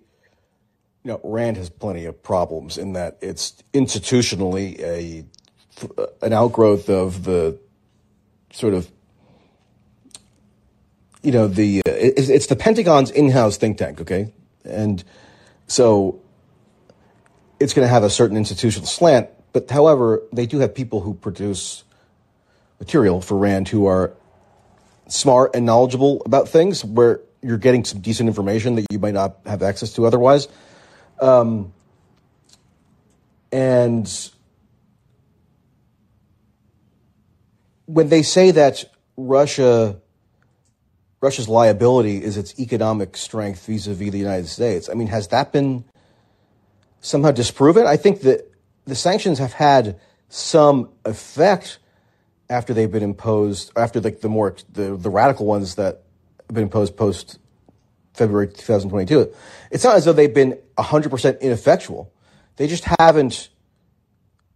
know, 1.04 1.20
Rand 1.22 1.58
has 1.58 1.68
plenty 1.68 2.06
of 2.06 2.22
problems 2.22 2.78
in 2.78 2.94
that 2.94 3.18
it's 3.20 3.62
institutionally 3.74 4.80
a 4.80 5.24
an 6.22 6.32
outgrowth 6.32 6.88
of 6.88 7.24
the 7.24 7.58
sort 8.52 8.72
of, 8.72 8.90
you 11.22 11.32
know, 11.32 11.48
the 11.48 11.80
uh, 11.80 11.90
it's, 11.90 12.28
it's 12.28 12.46
the 12.46 12.56
Pentagon's 12.56 13.10
in-house 13.10 13.56
think 13.58 13.78
tank, 13.78 14.00
okay, 14.00 14.32
and 14.64 15.04
so 15.66 16.20
it's 17.60 17.74
going 17.74 17.86
to 17.86 17.92
have 17.92 18.04
a 18.04 18.10
certain 18.10 18.36
institutional 18.36 18.86
slant. 18.86 19.28
But 19.52 19.70
however, 19.70 20.22
they 20.32 20.46
do 20.46 20.60
have 20.60 20.74
people 20.74 21.00
who 21.00 21.12
produce 21.14 21.84
material 22.82 23.20
for 23.20 23.38
Rand 23.38 23.68
who 23.68 23.86
are 23.86 24.12
smart 25.06 25.54
and 25.54 25.64
knowledgeable 25.64 26.20
about 26.26 26.48
things 26.48 26.84
where 26.84 27.20
you're 27.40 27.56
getting 27.56 27.84
some 27.84 28.00
decent 28.00 28.28
information 28.28 28.74
that 28.74 28.86
you 28.90 28.98
might 28.98 29.14
not 29.14 29.36
have 29.46 29.62
access 29.62 29.92
to 29.92 30.04
otherwise. 30.04 30.48
Um, 31.20 31.72
and 33.52 34.10
when 37.86 38.08
they 38.08 38.24
say 38.24 38.50
that 38.50 38.84
Russia 39.16 40.00
Russia's 41.20 41.48
liability 41.48 42.20
is 42.20 42.36
its 42.36 42.58
economic 42.58 43.16
strength 43.16 43.64
vis-a-vis 43.66 44.10
the 44.10 44.18
United 44.18 44.48
States, 44.48 44.88
I 44.90 44.94
mean, 44.94 45.06
has 45.06 45.28
that 45.28 45.52
been 45.52 45.84
somehow 47.00 47.30
disproven? 47.30 47.86
I 47.86 47.96
think 47.96 48.22
that 48.22 48.50
the 48.86 48.96
sanctions 48.96 49.38
have 49.38 49.52
had 49.52 50.00
some 50.28 50.88
effect 51.04 51.78
after 52.52 52.74
they've 52.74 52.92
been 52.92 53.02
imposed, 53.02 53.72
after 53.76 53.98
like 54.00 54.20
the 54.20 54.28
more 54.28 54.54
the, 54.72 54.94
the 54.96 55.08
radical 55.08 55.46
ones 55.46 55.76
that 55.76 56.02
have 56.46 56.54
been 56.54 56.64
imposed 56.64 56.96
post 56.96 57.38
February 58.12 58.46
2022. 58.46 59.32
It's 59.70 59.84
not 59.84 59.96
as 59.96 60.04
though 60.04 60.12
they've 60.12 60.32
been 60.32 60.58
100% 60.76 61.40
ineffectual. 61.40 62.12
They 62.56 62.66
just 62.66 62.84
haven't 62.98 63.48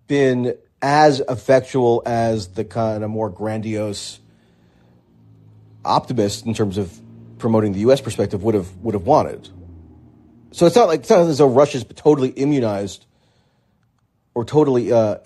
been 0.07 0.57
as 0.83 1.21
effectual 1.27 2.03
as 2.05 2.49
the 2.49 2.65
kind 2.65 3.03
of 3.03 3.09
more 3.09 3.31
grandiose 3.31 4.21
optimists 5.83 6.43
in 6.43 6.53
terms 6.53 6.77
of 6.77 7.01
promoting 7.39 7.73
the 7.73 7.81
U.S. 7.81 8.03
perspective 8.03 8.43
would 8.43 8.55
have 8.55 8.77
would 8.77 8.95
have 8.95 9.07
wanted. 9.07 9.49
So 10.51 10.67
it's 10.67 10.77
not 10.77 10.89
like 10.89 11.01
it's 11.01 11.11
not 11.11 11.21
as 11.21 11.39
though 11.39 11.49
Russia's 11.49 11.85
totally 11.95 12.29
immunized 12.29 13.07
or 14.35 14.45
totally 14.45 14.93
uh, 14.93 15.17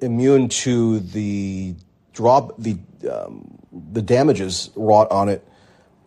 immune 0.00 0.48
to 0.48 1.00
the 1.00 1.74
drop 2.14 2.54
the 2.56 2.78
um, 3.10 3.58
the 3.92 4.00
damages 4.00 4.70
wrought 4.74 5.10
on 5.10 5.28
it 5.28 5.46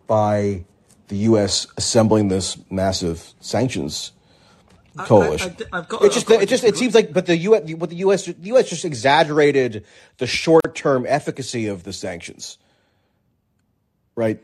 by 0.08 0.64
the 1.06 1.16
U.S. 1.16 1.66
assembling 1.76 2.28
this 2.28 2.58
massive 2.70 3.32
sanctions 3.40 4.12
coalition. 4.96 5.56
I, 5.72 5.76
have 5.76 5.88
got. 5.88 6.02
it 6.02 6.12
just 6.12 6.28
it 6.30 6.48
just 6.48 6.64
it 6.64 6.76
seems 6.76 6.94
like, 6.94 7.12
but 7.12 7.26
the 7.26 7.36
U.S. 7.36 7.62
what 7.74 7.90
the 7.90 7.96
U.S. 7.96 8.24
the 8.24 8.34
U.S. 8.40 8.68
just 8.68 8.84
exaggerated 8.84 9.84
the 10.16 10.26
short 10.26 10.74
term 10.74 11.06
efficacy 11.06 11.66
of 11.66 11.84
the 11.84 11.92
sanctions, 11.92 12.58
right? 14.16 14.42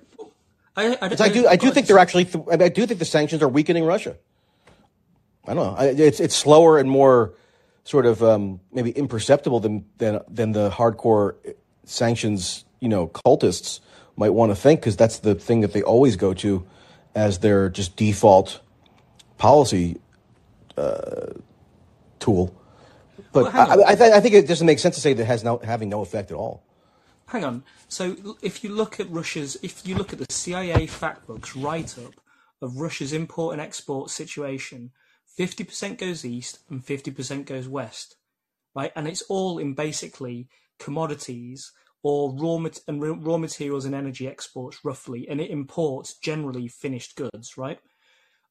I, 0.76 0.94
I, 0.94 0.98
I 1.02 1.28
do 1.28 1.46
I 1.46 1.56
do 1.56 1.70
think 1.70 1.86
they're 1.86 1.98
actually 1.98 2.26
th- 2.26 2.44
I 2.50 2.68
do 2.68 2.86
think 2.86 2.98
the 2.98 3.04
sanctions 3.04 3.42
are 3.42 3.48
weakening 3.48 3.84
Russia. 3.84 4.16
I 5.46 5.54
don't 5.54 5.64
know. 5.64 5.74
I, 5.76 5.86
it's 5.86 6.20
it's 6.20 6.36
slower 6.36 6.78
and 6.78 6.90
more 6.90 7.34
sort 7.84 8.06
of 8.06 8.22
um, 8.22 8.60
maybe 8.72 8.90
imperceptible 8.90 9.60
than 9.60 9.84
than 9.98 10.20
than 10.28 10.52
the 10.52 10.70
hardcore 10.70 11.36
sanctions 11.84 12.64
you 12.80 12.88
know 12.88 13.08
cultists 13.08 13.80
might 14.16 14.30
want 14.30 14.50
to 14.50 14.56
think 14.56 14.80
because 14.80 14.96
that's 14.96 15.18
the 15.18 15.34
thing 15.34 15.60
that 15.60 15.72
they 15.72 15.82
always 15.82 16.16
go 16.16 16.34
to 16.34 16.66
as 17.14 17.38
their 17.40 17.68
just 17.68 17.96
default 17.96 18.60
policy 19.38 20.00
uh, 20.76 21.32
tool. 22.18 22.54
But 23.32 23.52
Well, 23.52 23.70
I. 23.70 23.92
I, 23.92 23.94
th- 23.94 24.12
I 24.12 24.20
think 24.20 24.34
it 24.34 24.48
doesn't 24.48 24.66
make 24.66 24.78
sense 24.78 24.94
to 24.94 25.00
say 25.00 25.12
that 25.12 25.22
it 25.22 25.26
has 25.26 25.44
no 25.44 25.58
having 25.58 25.88
no 25.88 26.02
effect 26.02 26.30
at 26.30 26.36
all. 26.36 26.62
hang 27.26 27.44
on. 27.44 27.64
So 27.88 28.16
if 28.42 28.64
you 28.64 28.70
look 28.70 28.98
at 28.98 29.10
Russia's, 29.10 29.56
if 29.62 29.86
you 29.86 29.94
look 29.94 30.12
at 30.12 30.18
the 30.18 30.26
CIA 30.32 30.86
fact 30.86 31.26
book's 31.26 31.54
write 31.54 31.96
up 31.98 32.14
of 32.60 32.78
Russia's 32.78 33.12
import 33.12 33.52
and 33.52 33.60
export 33.60 34.10
situation, 34.10 34.90
50% 35.38 35.98
goes 35.98 36.24
east 36.24 36.60
and 36.68 36.84
50% 36.84 37.46
goes 37.46 37.68
west, 37.68 38.16
right? 38.74 38.92
And 38.94 39.08
it's 39.08 39.22
all 39.22 39.58
in 39.58 39.74
basically 39.74 40.48
commodities 40.78 41.72
or 42.02 42.34
raw 42.36 42.58
mat- 42.58 42.80
and 42.86 43.02
raw 43.26 43.38
materials 43.38 43.86
and 43.86 43.94
energy 43.94 44.28
exports 44.28 44.84
roughly, 44.84 45.26
and 45.28 45.40
it 45.40 45.50
imports 45.50 46.18
generally 46.18 46.68
finished 46.68 47.16
goods, 47.16 47.56
right? 47.56 47.78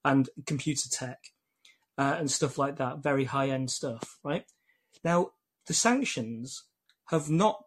And 0.04 0.30
computer 0.48 0.90
tech 0.90 1.20
uh, 1.98 2.16
and 2.18 2.30
stuff 2.32 2.58
like 2.58 2.78
that, 2.78 3.04
very 3.04 3.26
high 3.26 3.50
end 3.50 3.70
stuff, 3.70 4.18
right? 4.24 4.46
Now, 5.04 5.32
the 5.68 5.74
sanctions 5.74 6.64
have 7.08 7.30
not 7.30 7.64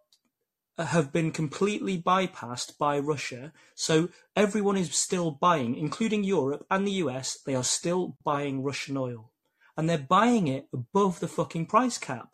have 0.79 1.13
been 1.13 1.31
completely 1.31 2.01
bypassed 2.01 2.77
by 2.79 2.99
Russia. 2.99 3.53
So 3.75 4.11
everyone 4.35 4.77
is 4.77 4.95
still 4.95 5.31
buying, 5.31 5.75
including 5.77 6.25
Europe 6.25 6.67
and 6.71 6.87
the 6.87 6.93
US, 6.93 7.39
they 7.45 7.55
are 7.55 7.65
still 7.65 8.17
buying 8.25 8.63
Russian 8.63 8.97
oil. 8.97 9.31
And 9.77 9.89
they're 9.89 9.99
buying 9.99 10.49
it 10.49 10.69
above 10.73 11.21
the 11.21 11.29
fucking 11.29 11.67
price 11.67 11.99
cap. 11.99 12.31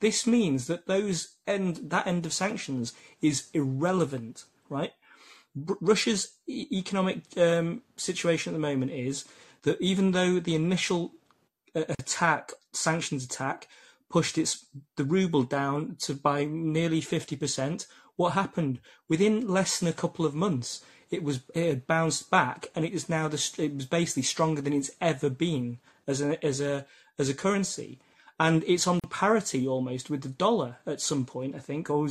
This 0.00 0.26
means 0.26 0.66
that 0.66 0.86
those 0.86 1.36
end 1.46 1.90
that 1.90 2.06
end 2.06 2.24
of 2.24 2.32
sanctions 2.32 2.94
is 3.20 3.48
irrelevant, 3.52 4.44
right? 4.68 4.92
R- 5.68 5.76
Russia's 5.80 6.32
e- 6.46 6.66
economic 6.72 7.22
um, 7.36 7.82
situation 7.96 8.52
at 8.52 8.56
the 8.56 8.66
moment 8.66 8.92
is 8.92 9.26
that 9.62 9.80
even 9.80 10.12
though 10.12 10.40
the 10.40 10.54
initial 10.54 11.12
uh, 11.74 11.84
attack, 11.98 12.52
sanctions 12.72 13.24
attack, 13.24 13.68
pushed 14.10 14.36
its 14.36 14.66
the 14.96 15.04
ruble 15.04 15.44
down 15.44 15.96
to 16.00 16.14
by 16.14 16.44
nearly 16.44 17.00
50%. 17.00 17.86
What 18.16 18.32
happened 18.32 18.80
within 19.08 19.48
less 19.48 19.78
than 19.78 19.88
a 19.88 19.94
couple 19.94 20.26
of 20.26 20.34
months? 20.34 20.84
It 21.10 21.22
was 21.22 21.40
it 21.54 21.66
had 21.66 21.86
bounced 21.86 22.30
back, 22.30 22.68
and 22.74 22.84
it 22.84 22.92
is 22.92 23.08
now 23.08 23.26
the 23.28 23.42
it 23.56 23.74
was 23.74 23.86
basically 23.86 24.24
stronger 24.24 24.60
than 24.60 24.74
it's 24.74 24.90
ever 25.00 25.30
been 25.30 25.78
as 26.06 26.20
a 26.20 26.44
as 26.44 26.60
a 26.60 26.86
as 27.18 27.28
a 27.28 27.34
currency, 27.34 27.98
and 28.38 28.62
it's 28.64 28.86
on 28.86 29.00
parity 29.08 29.66
almost 29.66 30.10
with 30.10 30.22
the 30.22 30.28
dollar 30.28 30.76
at 30.86 31.00
some 31.00 31.24
point. 31.24 31.56
I 31.56 31.58
think, 31.58 31.90
or 31.90 32.06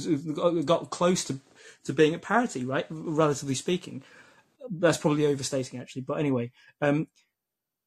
got 0.66 0.90
close 0.90 1.24
to 1.26 1.40
to 1.86 1.94
being 1.94 2.14
at 2.14 2.22
parity, 2.22 2.66
right? 2.66 2.86
Relatively 2.90 3.56
speaking, 3.56 4.04
that's 4.70 4.98
probably 4.98 5.26
overstating 5.26 5.80
actually, 5.80 6.02
but 6.02 6.20
anyway. 6.20 6.52
Um, 6.82 7.08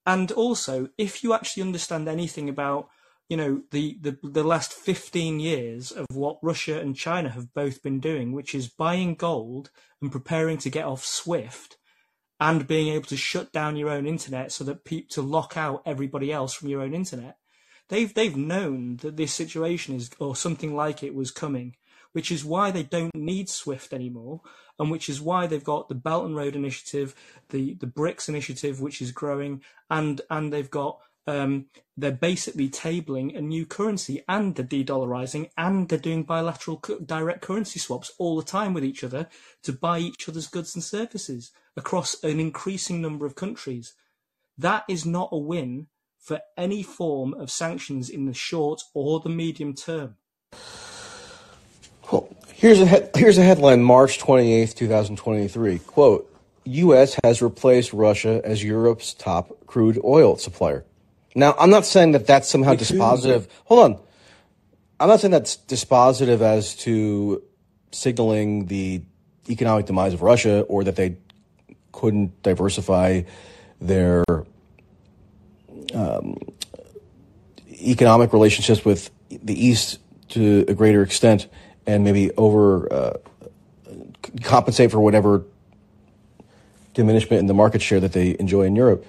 and 0.07 0.33
also, 0.33 0.89
if 0.99 1.23
you 1.23 1.35
actually 1.35 1.63
understand 1.63 2.09
anything 2.09 2.49
about 2.49 2.89
you 3.33 3.39
know 3.39 3.63
the, 3.71 3.97
the 3.99 4.19
the 4.23 4.45
last 4.45 4.75
15 4.75 5.41
years 5.41 5.91
of 5.91 6.05
what 6.13 6.37
Russia 6.43 6.79
and 6.79 6.95
China 6.95 7.31
have 7.31 7.55
both 7.55 7.83
been 7.83 7.99
doing 7.99 8.33
which 8.33 8.55
is 8.55 8.69
buying 8.69 9.15
gold 9.15 9.71
and 10.03 10.13
preparing 10.13 10.59
to 10.59 10.69
get 10.69 10.85
off 10.85 11.03
swift 11.03 11.79
and 12.39 12.67
being 12.67 12.89
able 12.89 13.07
to 13.07 13.17
shut 13.17 13.51
down 13.51 13.77
your 13.77 13.89
own 13.89 14.07
internet 14.07 14.53
so 14.53 14.65
that 14.65 14.85
people 14.85 15.09
to 15.13 15.23
lock 15.23 15.57
out 15.57 15.81
everybody 15.87 16.31
else 16.31 16.53
from 16.53 16.69
your 16.69 16.83
own 16.83 16.93
internet 16.93 17.39
they've 17.89 18.13
they've 18.13 18.37
known 18.37 18.99
that 18.99 19.17
this 19.17 19.33
situation 19.33 19.97
is 19.97 20.11
or 20.19 20.37
something 20.37 20.77
like 20.77 21.03
it 21.03 21.15
was 21.15 21.31
coming 21.31 21.75
which 22.13 22.31
is 22.31 22.45
why 22.45 22.71
they 22.71 22.83
don't 22.83 23.15
need 23.15 23.49
swift 23.49 23.95
anymore 23.95 24.43
and 24.79 24.91
which 24.91 25.09
is 25.09 25.23
why 25.23 25.47
they've 25.47 25.65
got 25.65 25.89
the 25.89 25.95
belt 25.95 26.27
and 26.27 26.37
road 26.37 26.55
initiative 26.55 27.15
the 27.49 27.73
the 27.81 27.87
brics 27.87 28.29
initiative 28.29 28.83
which 28.83 29.01
is 29.01 29.11
growing 29.11 29.63
and 29.89 30.21
and 30.29 30.53
they've 30.53 30.71
got 30.71 30.99
um, 31.27 31.67
they're 31.97 32.11
basically 32.11 32.69
tabling 32.69 33.37
a 33.37 33.41
new 33.41 33.65
currency 33.67 34.25
and 34.29 34.55
they're 34.55 34.65
de-dollarizing 34.65 35.51
and 35.57 35.89
they're 35.89 35.99
doing 35.99 36.23
bilateral 36.23 36.83
direct 37.05 37.43
currency 37.43 37.79
swaps 37.79 38.13
all 38.19 38.37
the 38.37 38.45
time 38.45 38.75
with 38.75 38.85
each 38.85 39.05
other 39.05 39.29
to 39.63 39.73
buy 39.73 39.99
each 39.99 40.29
other's 40.29 40.49
goods 40.49 40.75
and 40.75 40.83
services 40.83 41.53
across 41.77 42.23
an 42.25 42.41
increasing 42.41 43.01
number 43.01 43.27
of 43.27 43.35
countries. 43.35 43.95
That 44.59 44.85
is 44.89 45.07
not 45.07 45.29
a 45.33 45.39
win 45.39 45.87
for 46.19 46.41
any 46.57 46.83
form 46.83 47.35
of 47.35 47.51
sanctions 47.51 48.09
in 48.09 48.27
the 48.27 48.35
short 48.35 48.83
or 48.95 49.21
the 49.21 49.29
medium 49.29 49.75
term. 49.75 50.17
Well, 52.11 52.29
here's 52.55 52.81
a 52.81 52.87
he- 52.87 53.09
here's 53.15 53.39
a 53.39 53.43
headline: 53.43 53.83
March 53.83 54.19
twenty 54.19 54.53
eighth, 54.53 54.77
two 54.77 54.89
thousand 54.89 55.17
twenty 55.17 55.49
three. 55.49 55.79
Quote: 55.79 56.31
U.S. 56.65 57.19
has 57.25 57.43
replaced 57.43 57.93
Russia 57.93 58.41
as 58.45 58.63
Europe's 58.63 59.15
top 59.15 59.67
crude 59.67 59.99
oil 60.05 60.37
supplier. 60.37 60.85
Now, 61.35 61.55
I'm 61.59 61.71
not 61.71 61.87
saying 61.87 62.13
that 62.13 62.27
that's 62.27 62.49
somehow 62.49 62.75
dispositive. 62.75 63.49
Hold 63.65 63.81
on. 63.81 64.01
I'm 65.01 65.09
not 65.09 65.21
saying 65.21 65.33
that's 65.33 65.57
dispositive 65.57 66.41
as 66.41 66.77
to 66.77 67.43
signaling 67.91 68.67
the 68.67 69.03
economic 69.49 69.87
demise 69.87 70.15
of 70.15 70.23
Russia 70.23 70.61
or 70.63 70.85
that 70.85 70.97
they 70.97 71.17
couldn't 71.91 72.43
diversify 72.43 73.23
their 73.81 74.25
um, 75.95 76.39
economic 77.71 78.33
relationships 78.33 78.85
with 78.85 79.11
the 79.29 79.55
East 79.55 79.99
to 80.29 80.65
a 80.69 80.75
greater 80.75 81.03
extent 81.03 81.49
and 81.87 82.05
maybe 82.05 82.31
over 82.33 82.93
uh, 82.93 83.13
compensate 84.43 84.91
for 84.91 85.01
whatever 85.01 85.45
diminishment 86.95 87.41
in 87.41 87.47
the 87.47 87.55
market 87.55 87.83
share 87.83 88.01
that 88.01 88.13
they 88.13 88.37
enjoy 88.39 88.63
in 88.63 88.77
Europe. 88.77 89.05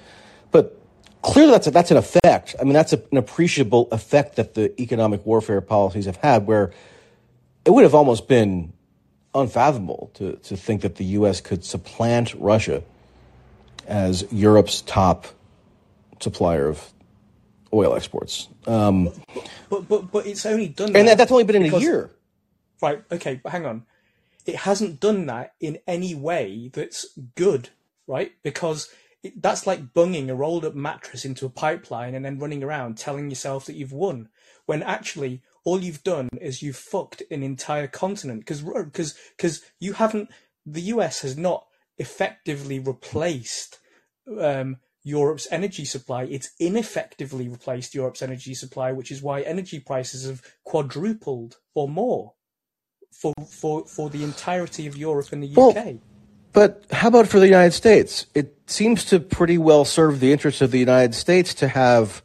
But 1.24 1.32
clearly 1.32 1.52
that's 1.52 1.68
a, 1.68 1.72
that's 1.72 1.92
an 1.92 1.98
effect. 1.98 2.56
I 2.60 2.64
mean, 2.64 2.74
that's 2.74 2.94
a, 2.94 3.02
an 3.12 3.18
appreciable 3.18 3.88
effect 3.92 4.36
that 4.36 4.54
the 4.54 4.80
economic 4.82 5.26
warfare 5.26 5.62
policies 5.62 6.06
have 6.06 6.18
had, 6.18 6.46
where 6.46 6.72
it 7.66 7.72
would 7.72 7.84
have 7.84 7.96
almost 7.96 8.28
been 8.28 8.74
unfathomable 9.34 10.12
to, 10.16 10.36
to 10.38 10.56
think 10.58 10.82
that 10.82 10.96
the 10.96 11.06
U.S. 11.06 11.42
could 11.42 11.64
supplant 11.64 12.34
Russia 12.36 12.84
as 13.88 14.26
Europe's 14.32 14.82
top 14.82 15.28
supplier 16.20 16.68
of 16.68 16.94
oil 17.74 17.96
exports. 17.96 18.48
Um, 18.68 19.12
but, 19.70 19.88
but 19.88 20.12
but 20.12 20.28
it's 20.28 20.46
only 20.46 20.68
done, 20.70 20.96
and 20.96 21.08
that, 21.08 21.18
that's 21.18 21.32
only 21.32 21.44
been 21.44 21.58
in 21.58 21.64
because, 21.64 21.82
a 21.82 21.86
year. 21.86 22.12
Right. 22.82 23.04
Okay. 23.12 23.42
But 23.44 23.52
hang 23.52 23.66
on. 23.66 23.86
It 24.46 24.56
hasn't 24.58 25.00
done 25.00 25.26
that 25.28 25.54
in 25.60 25.80
any 25.88 26.14
way 26.16 26.70
that's 26.74 27.18
good, 27.36 27.70
right? 28.08 28.34
Because 28.44 28.90
that's 29.38 29.66
like 29.66 29.94
bunging 29.94 30.30
a 30.30 30.36
rolled 30.36 30.66
up 30.66 30.76
mattress 30.76 31.24
into 31.26 31.46
a 31.46 31.50
pipeline 31.50 32.14
and 32.14 32.26
then 32.26 32.40
running 32.40 32.64
around 32.64 32.98
telling 32.98 33.30
yourself 33.30 33.66
that 33.66 33.76
you've 33.76 33.94
won 33.94 34.30
when 34.66 34.84
actually 34.84 35.42
all 35.64 35.80
you've 35.80 36.04
done 36.04 36.30
is 36.42 36.62
you've 36.62 36.76
fucked 36.76 37.24
an 37.32 37.42
entire 37.44 37.88
continent 37.88 38.42
because 38.42 38.62
because 38.62 39.16
because 39.38 39.62
you 39.80 39.94
haven't 39.94 40.30
the 40.66 40.82
US 40.82 41.22
has 41.22 41.38
not 41.38 41.66
effectively 41.98 42.80
replaced 42.80 43.80
um, 44.40 44.78
Europe's 45.04 45.48
energy 45.52 45.86
supply. 45.86 46.24
It's 46.24 46.52
ineffectively 46.60 47.48
replaced 47.48 47.94
Europe's 47.94 48.22
energy 48.22 48.54
supply, 48.54 48.92
which 48.92 49.12
is 49.12 49.22
why 49.22 49.42
energy 49.42 49.80
prices 49.80 50.26
have 50.26 50.42
quadrupled 50.64 51.58
or 51.74 51.90
more 51.90 52.34
for 53.12 53.34
for 53.50 53.86
for 53.86 54.10
the 54.10 54.24
entirety 54.24 54.88
of 54.88 54.98
Europe 54.98 55.32
and 55.32 55.44
the 55.44 55.52
UK. 55.52 55.58
Well, 55.58 56.00
but 56.54 56.84
how 56.92 57.10
about 57.10 57.28
for 57.28 57.40
the 57.40 57.48
United 57.48 57.72
States? 57.72 58.28
It 58.34 58.58
seems 58.68 59.04
to 59.06 59.20
pretty 59.20 59.58
well 59.58 59.86
serve 59.86 60.20
the 60.20 60.32
interests 60.32 60.62
of 60.62 60.72
the 60.72 60.80
United 60.80 61.16
States 61.16 61.54
to 61.56 61.68
have 61.68 62.24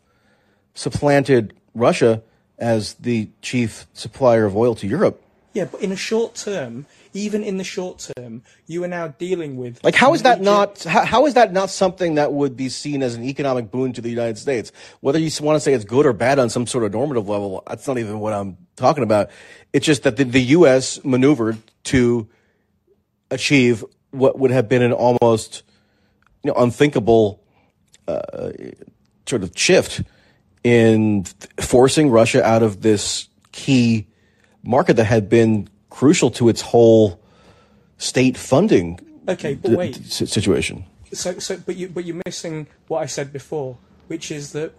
supplanted 0.75 1.55
Russia 1.75 2.23
as 2.59 2.95
the 2.95 3.31
chief 3.43 3.87
supplier 3.93 4.45
of 4.45 4.57
oil 4.57 4.75
to 4.77 4.87
Europe. 4.87 5.23
Yeah, 5.55 5.65
but 5.65 5.81
in 5.81 5.91
a 5.91 5.97
short 5.97 6.35
term, 6.35 6.87
even 7.15 7.43
in 7.43 7.57
the 7.57 7.65
short 7.65 8.11
term, 8.17 8.43
you 8.67 8.85
are 8.85 8.89
now 8.89 9.09
dealing 9.09 9.57
with 9.57 9.83
like 9.83 9.95
how 9.95 10.15
is 10.15 10.23
that 10.23 10.41
not 10.41 10.85
how, 10.85 11.05
how 11.05 11.27
is 11.27 11.35
that 11.35 11.53
not 11.53 11.71
something 11.71 12.17
that 12.17 12.33
would 12.33 12.57
be 12.57 12.69
seen 12.69 13.03
as 13.03 13.15
an 13.15 13.25
economic 13.25 13.71
boon 13.71 13.93
to 13.95 14.01
the 14.01 14.11
United 14.11 14.39
States? 14.39 14.71
Whether 15.01 15.19
you 15.19 15.31
want 15.41 15.57
to 15.57 15.61
say 15.61 15.73
it's 15.73 15.85
good 15.85 16.07
or 16.07 16.13
bad 16.13 16.39
on 16.39 16.51
some 16.51 16.67
sort 16.67 16.85
of 16.85 16.93
normative 16.93 17.29
level, 17.29 17.63
that's 17.67 17.89
not 17.89 17.99
even 17.99 18.21
what 18.21 18.35
I'm 18.35 18.57
talking 18.77 19.03
about. 19.03 19.31
It's 19.73 19.87
just 19.87 20.03
that 20.03 20.17
the, 20.17 20.25
the 20.25 20.43
U.S. 20.59 21.03
maneuvered 21.05 21.59
to 21.85 22.29
achieve 23.31 23.85
what 24.19 24.39
would 24.39 24.51
have 24.51 24.69
been 24.69 24.83
an 24.83 24.93
almost 24.93 25.63
you 26.43 26.51
know, 26.51 26.55
unthinkable 26.59 27.43
uh, 28.07 28.51
sort 29.27 29.43
of 29.43 29.53
shift 29.57 30.03
in 30.65 31.25
forcing 31.61 32.11
Russia 32.11 32.45
out 32.45 32.63
of 32.63 32.83
this 32.83 33.29
key 33.53 34.07
market 34.63 34.95
that 34.97 35.05
had 35.05 35.29
been 35.29 35.69
crucial 35.91 36.31
to 36.33 36.49
its 36.49 36.61
whole 36.61 37.21
state 37.99 38.37
funding. 38.37 39.01
Okay, 39.29 39.55
but 39.55 39.73
wait. 39.73 39.97
Situation. 40.05 40.85
So, 41.13 41.39
so, 41.39 41.57
but 41.59 41.77
you, 41.77 41.89
but 41.89 42.05
you're 42.05 42.21
missing 42.27 42.67
what 42.89 43.03
I 43.03 43.07
said 43.07 43.33
before, 43.33 43.79
which 44.09 44.31
is 44.31 44.53
that 44.53 44.73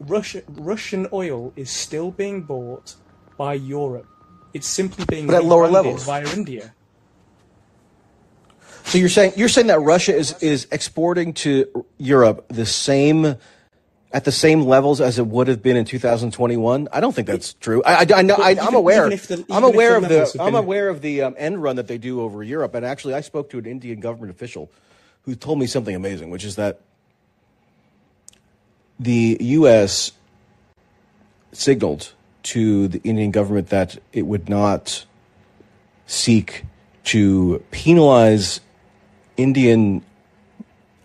Russia, 0.00 0.42
Russian 0.48 1.06
oil 1.12 1.52
is 1.56 1.70
still 1.70 2.10
being 2.10 2.42
bought 2.42 2.94
by 3.36 3.54
Europe. 3.54 4.06
It's 4.52 4.66
simply 4.66 5.04
being 5.04 5.26
but 5.26 5.36
at 5.36 5.44
lower 5.44 5.68
levels 5.68 6.04
via 6.04 6.28
India. 6.32 6.74
So 8.84 8.98
you're 8.98 9.08
saying 9.08 9.34
you're 9.36 9.48
saying 9.48 9.68
that 9.68 9.80
Russia 9.80 10.14
is 10.14 10.40
is 10.42 10.66
exporting 10.72 11.32
to 11.34 11.86
Europe 11.98 12.46
the 12.48 12.66
same 12.66 13.36
at 14.12 14.24
the 14.24 14.32
same 14.32 14.62
levels 14.62 15.00
as 15.00 15.18
it 15.18 15.26
would 15.26 15.48
have 15.48 15.62
been 15.62 15.76
in 15.76 15.84
2021? 15.84 16.88
I 16.92 17.00
don't 17.00 17.14
think 17.14 17.28
that's 17.28 17.54
true. 17.54 17.82
I, 17.84 17.94
I, 17.94 18.06
I 18.16 18.22
know 18.22 18.34
I, 18.34 18.50
am 18.52 18.74
aware. 18.74 19.08
The, 19.08 19.44
I'm 19.50 19.64
aware 19.64 19.96
of 19.96 20.08
the 20.08 20.36
I'm 20.40 20.54
aware 20.54 20.88
of 20.88 21.00
the 21.00 21.22
um, 21.22 21.34
end 21.38 21.62
run 21.62 21.76
that 21.76 21.86
they 21.86 21.98
do 21.98 22.20
over 22.20 22.42
Europe. 22.42 22.74
And 22.74 22.84
actually, 22.84 23.14
I 23.14 23.20
spoke 23.20 23.50
to 23.50 23.58
an 23.58 23.66
Indian 23.66 24.00
government 24.00 24.32
official 24.34 24.70
who 25.22 25.34
told 25.34 25.58
me 25.58 25.66
something 25.66 25.94
amazing, 25.94 26.30
which 26.30 26.44
is 26.44 26.56
that 26.56 26.80
the 28.98 29.36
U.S. 29.40 30.12
signaled 31.52 32.12
to 32.42 32.88
the 32.88 33.00
Indian 33.04 33.30
government 33.30 33.68
that 33.68 33.98
it 34.12 34.22
would 34.22 34.48
not 34.48 35.04
seek 36.06 36.64
to 37.04 37.62
penalize 37.70 38.60
Indian 39.36 40.04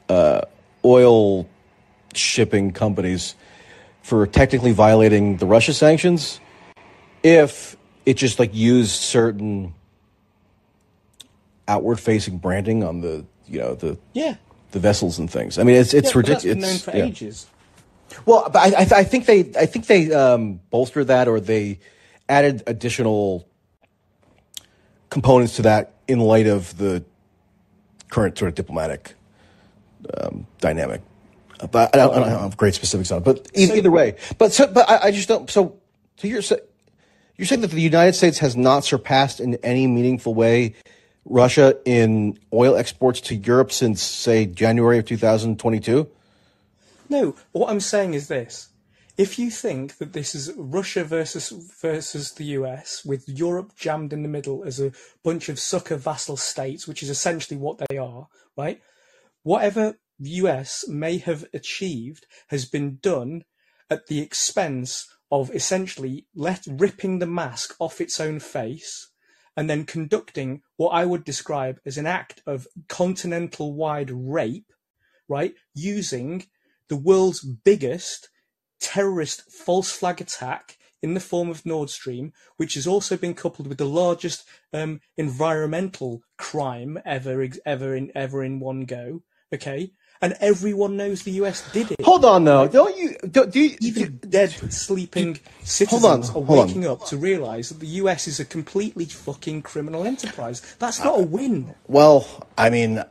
uh, 0.10 0.42
oil 0.84 1.48
shipping 2.14 2.72
companies 2.72 3.36
for 4.02 4.28
technically 4.28 4.72
violating 4.72 5.38
the 5.38 5.46
Russia 5.46 5.74
sanctions 5.74 6.40
if 7.24 7.76
it 8.06 8.16
just 8.16 8.38
like 8.40 8.54
used 8.54 8.92
certain 8.92 9.74
outward 11.68 12.00
facing 12.00 12.38
branding 12.38 12.84
on 12.84 13.02
the 13.02 13.26
you 13.48 13.60
know 13.60 13.74
the 13.76 13.98
Yeah. 14.14 14.36
the 14.72 14.80
vessels 14.80 15.18
and 15.20 15.30
things. 15.30 15.58
I 15.58 15.64
mean, 15.64 15.76
it's 15.78 15.94
it's 15.94 16.12
yeah, 16.14 16.18
ridiculous. 16.18 16.44
been 16.56 16.60
known 16.62 16.78
for 16.78 16.96
yeah. 16.96 17.06
ages. 17.06 17.48
Well, 18.26 18.50
but 18.52 18.74
I, 18.74 18.82
I, 18.82 19.00
I 19.00 19.04
think 19.04 19.26
they, 19.26 19.40
I 19.60 19.66
think 19.66 19.88
they 19.88 20.14
um, 20.14 20.62
bolstered 20.70 21.08
that, 21.08 21.28
or 21.28 21.40
they 21.40 21.80
added 22.30 22.64
additional 22.68 23.48
components 25.10 25.56
to 25.58 25.64
that 25.64 25.94
in 26.08 26.20
light 26.20 26.48
of 26.48 26.78
the 26.78 27.04
current 28.10 28.38
sort 28.38 28.50
of 28.50 28.56
diplomatic 28.56 29.16
um, 30.18 30.48
dynamic. 30.60 31.02
But 31.72 31.96
I 31.96 31.98
don't, 31.98 32.14
I 32.14 32.20
don't 32.20 32.40
have 32.42 32.58
great 32.58 32.76
specifics 32.76 33.12
on 33.12 33.20
it. 33.20 33.24
But 33.24 33.50
e- 33.58 33.72
either 33.74 33.92
way, 33.92 34.18
but 34.38 34.52
so, 34.52 34.68
but 34.68 34.90
I, 34.90 35.06
I 35.06 35.12
just 35.12 35.28
don't. 35.28 35.50
So, 35.50 35.78
so 36.18 36.28
you're 36.28 36.42
sa- 36.42 36.58
you're 37.38 37.46
saying 37.46 37.62
that 37.62 37.72
the 37.72 37.82
United 37.82 38.14
States 38.14 38.40
has 38.40 38.56
not 38.56 38.84
surpassed 38.84 39.40
in 39.40 39.56
any 39.56 39.88
meaningful 39.88 40.34
way 40.34 40.76
Russia 41.26 41.76
in 41.86 42.38
oil 42.54 42.76
exports 42.76 43.20
to 43.22 43.36
Europe 43.36 43.72
since, 43.72 44.02
say, 44.02 44.46
January 44.46 45.00
of 45.00 45.06
2022. 45.06 46.08
No, 47.10 47.36
what 47.52 47.70
I'm 47.70 47.80
saying 47.80 48.14
is 48.14 48.28
this. 48.28 48.70
If 49.18 49.40
you 49.40 49.50
think 49.50 49.98
that 50.00 50.12
this 50.12 50.36
is 50.36 50.52
Russia 50.58 51.06
versus 51.06 51.50
versus 51.82 52.34
the 52.34 52.46
US, 52.60 53.06
with 53.06 53.30
Europe 53.30 53.72
jammed 53.78 54.12
in 54.12 54.24
the 54.24 54.30
middle 54.30 54.66
as 54.66 54.78
a 54.82 54.92
bunch 55.24 55.48
of 55.48 55.58
sucker 55.58 55.96
vassal 55.96 56.36
states, 56.36 56.86
which 56.86 57.02
is 57.02 57.10
essentially 57.10 57.58
what 57.58 57.82
they 57.88 57.98
are, 57.98 58.28
right? 58.58 58.82
Whatever 59.44 59.98
the 60.20 60.32
US 60.42 60.86
may 60.90 61.18
have 61.20 61.46
achieved 61.54 62.28
has 62.48 62.66
been 62.66 62.98
done 63.02 63.46
at 63.90 64.08
the 64.08 64.20
expense 64.20 65.08
of 65.32 65.50
essentially 65.56 66.26
let 66.36 66.66
ripping 66.68 67.20
the 67.20 67.26
mask 67.26 67.74
off 67.80 68.02
its 68.02 68.20
own 68.20 68.40
face 68.40 69.12
and 69.56 69.70
then 69.70 69.86
conducting 69.86 70.62
what 70.76 70.90
I 70.90 71.06
would 71.06 71.24
describe 71.24 71.80
as 71.86 71.98
an 71.98 72.06
act 72.06 72.42
of 72.46 72.68
continental 72.90 73.74
wide 73.74 74.12
rape, 74.12 74.74
right? 75.30 75.54
Using 75.74 76.48
the 76.90 76.98
world's 76.98 77.46
biggest 77.46 78.30
terrorist 78.86 79.52
false 79.52 79.92
flag 79.92 80.22
attack 80.22 80.78
in 81.02 81.14
the 81.14 81.20
form 81.20 81.50
of 81.50 81.66
Nord 81.66 81.90
Stream, 81.90 82.34
which 82.58 82.76
has 82.76 82.88
also 82.88 83.18
been 83.18 83.34
coupled 83.34 83.68
with 83.68 83.78
the 83.78 83.86
largest 83.86 84.48
um, 84.74 85.02
environmental 85.18 86.22
crime 86.38 87.00
ever, 87.06 87.48
ever 87.66 87.96
in 87.96 88.12
ever 88.16 88.44
in 88.44 88.60
one 88.60 88.86
go. 88.86 89.24
Okay, 89.54 89.92
and 90.22 90.36
everyone 90.40 90.98
knows 90.98 91.24
the 91.24 91.32
US 91.44 91.72
did 91.72 91.92
it. 91.92 92.02
Hold 92.02 92.26
on, 92.26 92.44
though. 92.44 92.68
Don't 92.68 92.98
you? 92.98 93.16
Do, 93.30 93.46
do 93.46 93.60
you? 93.60 93.78
Even 93.82 94.18
dead, 94.18 94.52
sleeping 94.72 95.40
citizens 95.64 96.30
on, 96.30 96.36
are 96.36 96.46
hold 96.46 96.60
on. 96.60 96.68
waking 96.68 96.88
up 96.88 97.06
to 97.08 97.18
realise 97.18 97.70
that 97.70 97.80
the 97.80 97.94
US 98.02 98.28
is 98.28 98.40
a 98.40 98.46
completely 98.46 99.06
fucking 99.06 99.62
criminal 99.62 100.06
enterprise. 100.06 100.62
That's 100.80 101.04
not 101.04 101.20
a 101.20 101.24
win. 101.24 101.76
Well, 101.88 102.48
I 102.58 102.70
mean, 102.70 103.04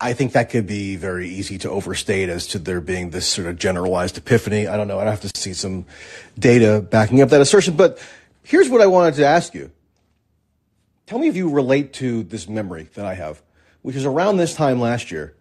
I 0.00 0.12
think 0.12 0.32
that 0.32 0.50
could 0.50 0.66
be 0.66 0.96
very 0.96 1.28
easy 1.28 1.56
to 1.58 1.70
overstate 1.70 2.28
as 2.28 2.46
to 2.48 2.58
there 2.58 2.80
being 2.80 3.10
this 3.10 3.26
sort 3.26 3.46
of 3.46 3.56
generalized 3.56 4.18
epiphany. 4.18 4.66
I 4.66 4.76
don't 4.76 4.88
know. 4.88 4.98
I'd 4.98 5.06
have 5.06 5.22
to 5.22 5.30
see 5.34 5.54
some 5.54 5.86
data 6.38 6.80
backing 6.82 7.22
up 7.22 7.30
that 7.30 7.40
assertion. 7.40 7.76
But 7.76 7.98
here's 8.42 8.68
what 8.68 8.82
I 8.82 8.86
wanted 8.86 9.14
to 9.14 9.26
ask 9.26 9.54
you. 9.54 9.70
Tell 11.06 11.18
me 11.18 11.28
if 11.28 11.36
you 11.36 11.48
relate 11.48 11.94
to 11.94 12.24
this 12.24 12.48
memory 12.48 12.88
that 12.94 13.06
I 13.06 13.14
have, 13.14 13.40
which 13.82 13.96
is 13.96 14.04
around 14.04 14.36
this 14.36 14.54
time 14.54 14.80
last 14.80 15.10
year. 15.10 15.34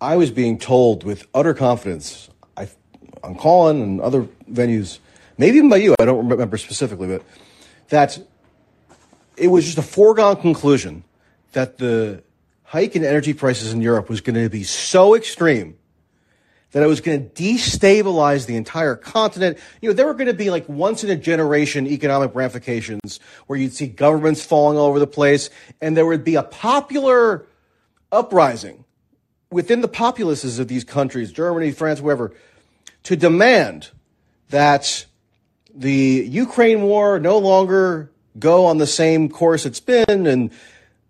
I 0.00 0.16
was 0.16 0.30
being 0.30 0.58
told 0.58 1.04
with 1.04 1.26
utter 1.32 1.54
confidence, 1.54 2.28
I, 2.56 2.68
on 3.22 3.36
Callin 3.36 3.80
and 3.80 4.00
other 4.00 4.28
venues, 4.50 4.98
maybe 5.38 5.56
even 5.56 5.70
by 5.70 5.76
you, 5.76 5.94
I 5.98 6.04
don't 6.04 6.28
remember 6.28 6.58
specifically, 6.58 7.08
but 7.08 7.22
that 7.88 8.18
it 9.36 9.48
was 9.48 9.64
just 9.64 9.78
a 9.78 9.82
foregone 9.82 10.36
conclusion 10.36 11.04
that 11.52 11.78
the 11.78 12.22
hike 12.66 12.96
in 12.96 13.04
energy 13.04 13.32
prices 13.32 13.72
in 13.72 13.80
Europe 13.80 14.08
was 14.08 14.20
going 14.20 14.34
to 14.34 14.48
be 14.50 14.64
so 14.64 15.14
extreme 15.14 15.76
that 16.72 16.82
it 16.82 16.86
was 16.86 17.00
going 17.00 17.30
to 17.30 17.42
destabilize 17.42 18.46
the 18.46 18.56
entire 18.56 18.96
continent. 18.96 19.56
You 19.80 19.88
know, 19.88 19.94
there 19.94 20.04
were 20.04 20.14
going 20.14 20.26
to 20.26 20.34
be 20.34 20.50
like 20.50 20.68
once 20.68 21.04
in 21.04 21.10
a 21.10 21.16
generation 21.16 21.86
economic 21.86 22.34
ramifications 22.34 23.20
where 23.46 23.58
you'd 23.58 23.72
see 23.72 23.86
governments 23.86 24.44
falling 24.44 24.76
all 24.76 24.86
over 24.86 24.98
the 24.98 25.06
place 25.06 25.48
and 25.80 25.96
there 25.96 26.04
would 26.04 26.24
be 26.24 26.34
a 26.34 26.42
popular 26.42 27.46
uprising 28.10 28.84
within 29.50 29.80
the 29.80 29.88
populaces 29.88 30.58
of 30.58 30.66
these 30.66 30.82
countries, 30.82 31.32
Germany, 31.32 31.70
France, 31.70 32.00
wherever, 32.00 32.34
to 33.04 33.16
demand 33.16 33.90
that 34.50 35.06
the 35.72 36.26
Ukraine 36.28 36.82
war 36.82 37.20
no 37.20 37.38
longer 37.38 38.10
go 38.38 38.66
on 38.66 38.78
the 38.78 38.86
same 38.86 39.28
course 39.28 39.64
it's 39.64 39.80
been 39.80 40.26
and 40.26 40.50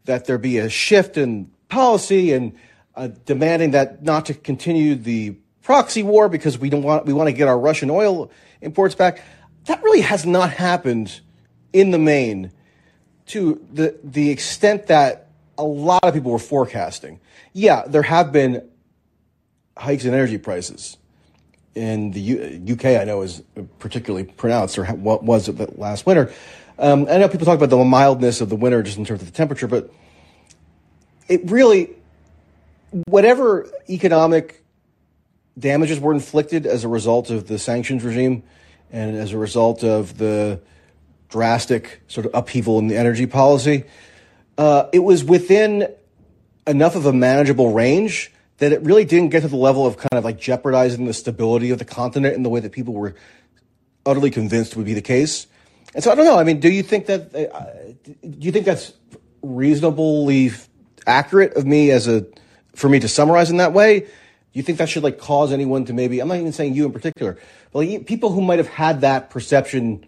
that 0.07 0.25
there 0.25 0.39
be 0.39 0.59
a 0.59 0.69
shift 0.69 1.17
in 1.17 1.51
policy 1.69 2.33
and 2.33 2.57
uh, 2.95 3.09
demanding 3.25 3.73
that 3.73 4.03
not 4.03 4.27
to 4.27 4.35
continue 4.35 4.95
the 4.95 5.37
proxy 5.63 6.03
war 6.03 6.29
because 6.29 6.59
we 6.59 6.71
don't 6.71 6.83
want 6.83 7.05
we 7.07 7.13
want 7.13 7.29
to 7.29 7.33
get 7.33 7.49
our 7.49 7.59
Russian 7.59 7.91
oil 7.91 8.31
imports 8.61 8.95
back. 8.95 9.23
That 9.67 9.83
really 9.83 10.01
has 10.01 10.25
not 10.25 10.51
happened 10.51 11.21
in 11.73 11.91
the 11.91 11.99
main 11.99 12.53
to 13.27 13.65
the 13.73 13.99
the 14.03 14.31
extent 14.31 14.87
that 14.87 15.29
a 15.59 15.65
lot 15.65 16.05
of 16.05 16.15
people 16.15 16.33
were 16.33 16.39
forecasting. 16.39 17.21
Yeah, 17.53 17.85
there 17.87 18.03
have 18.03 18.33
been 18.33 18.69
hikes 19.77 20.05
in 20.05 20.15
energy 20.15 20.39
prices. 20.39 20.97
In 21.75 22.13
the 22.13 22.21
U- 22.21 22.75
UK, 22.75 22.87
I 23.01 23.05
know 23.05 23.21
is 23.21 23.43
particularly 23.79 24.25
pronounced, 24.25 24.79
or 24.79 24.85
ha- 24.85 24.95
what 24.95 25.23
was 25.23 25.49
it 25.49 25.79
last 25.79 26.07
winter. 26.07 26.33
Um, 26.79 27.07
I 27.09 27.19
know 27.19 27.29
people 27.29 27.47
talk 27.47 27.57
about 27.57 27.71
the 27.71 27.83
mildness 27.83 28.41
of 28.41 28.51
the 28.51 28.57
winter 28.57 28.83
just 28.83 28.99
in 28.99 29.05
terms 29.05 29.23
of 29.23 29.27
the 29.27 29.33
temperature, 29.33 29.67
but 29.67 29.91
it 31.27 31.51
really, 31.51 31.91
whatever 33.09 33.67
economic 33.89 34.63
damages 35.59 35.99
were 35.99 36.13
inflicted 36.13 36.67
as 36.67 36.85
a 36.85 36.89
result 36.89 37.31
of 37.31 37.47
the 37.47 37.59
sanctions 37.59 38.05
regime 38.05 38.43
and 38.93 39.17
as 39.17 39.33
a 39.33 39.39
result 39.39 39.83
of 39.83 40.19
the 40.19 40.61
drastic 41.31 42.03
sort 42.09 42.27
of 42.27 42.35
upheaval 42.35 42.79
in 42.79 42.89
the 42.89 42.97
energy 42.97 43.27
policy, 43.27 43.85
uh, 44.59 44.89
it 44.93 44.99
was 44.99 45.25
within 45.25 45.89
enough 46.67 46.95
of 46.95 47.07
a 47.07 47.13
manageable 47.13 47.73
range 47.73 48.33
that 48.59 48.73
it 48.73 48.83
really 48.83 49.05
didn't 49.05 49.31
get 49.31 49.41
to 49.41 49.49
the 49.49 49.57
level 49.57 49.87
of 49.87 49.97
kind 49.97 50.15
of 50.15 50.25
like 50.25 50.39
jeopardizing 50.39 51.07
the 51.07 51.15
stability 51.15 51.71
of 51.71 51.79
the 51.79 51.85
continent 51.85 52.35
in 52.35 52.43
the 52.43 52.49
way 52.51 52.61
that 52.61 52.73
people 52.73 52.93
were 52.93 53.15
utterly 54.05 54.31
convinced 54.31 54.77
would 54.77 54.87
be 54.87 54.95
the 54.95 55.03
case. 55.03 55.47
And 55.97 56.05
so 56.05 56.13
I 56.13 56.15
don't 56.15 56.27
know. 56.27 56.39
I 56.39 56.45
mean, 56.45 56.61
do 56.61 56.69
you 56.69 56.83
think 56.83 57.07
that 57.07 57.35
uh, 57.35 57.95
do 58.05 58.47
you 58.47 58.53
think 58.53 58.67
that's 58.67 58.93
reasonably 59.41 60.51
accurate 61.07 61.55
of 61.55 61.65
me 61.65 61.91
as 61.91 62.07
a 62.07 62.27
for 62.75 62.91
me 62.91 63.01
to 63.01 63.09
summarize 63.09 63.51
in 63.51 63.57
that 63.57 63.73
way? 63.73 64.01
Do 64.01 64.07
you 64.53 64.63
think 64.63 64.77
that 64.77 64.91
should 64.91 65.03
like 65.03 65.19
cause 65.19 65.53
anyone 65.53 65.87
to 65.87 65.95
maybe 65.95 66.21
I'm 66.21 66.29
not 66.29 66.37
even 66.37 66.53
saying 66.53 66.75
you 66.75 66.85
in 66.85 66.93
particular, 66.93 67.39
but 67.73 67.79
like 67.79 68.05
people 68.05 68.31
who 68.31 68.43
might 68.43 68.59
have 68.59 68.69
had 68.69 69.01
that 69.01 69.31
perception 69.31 70.07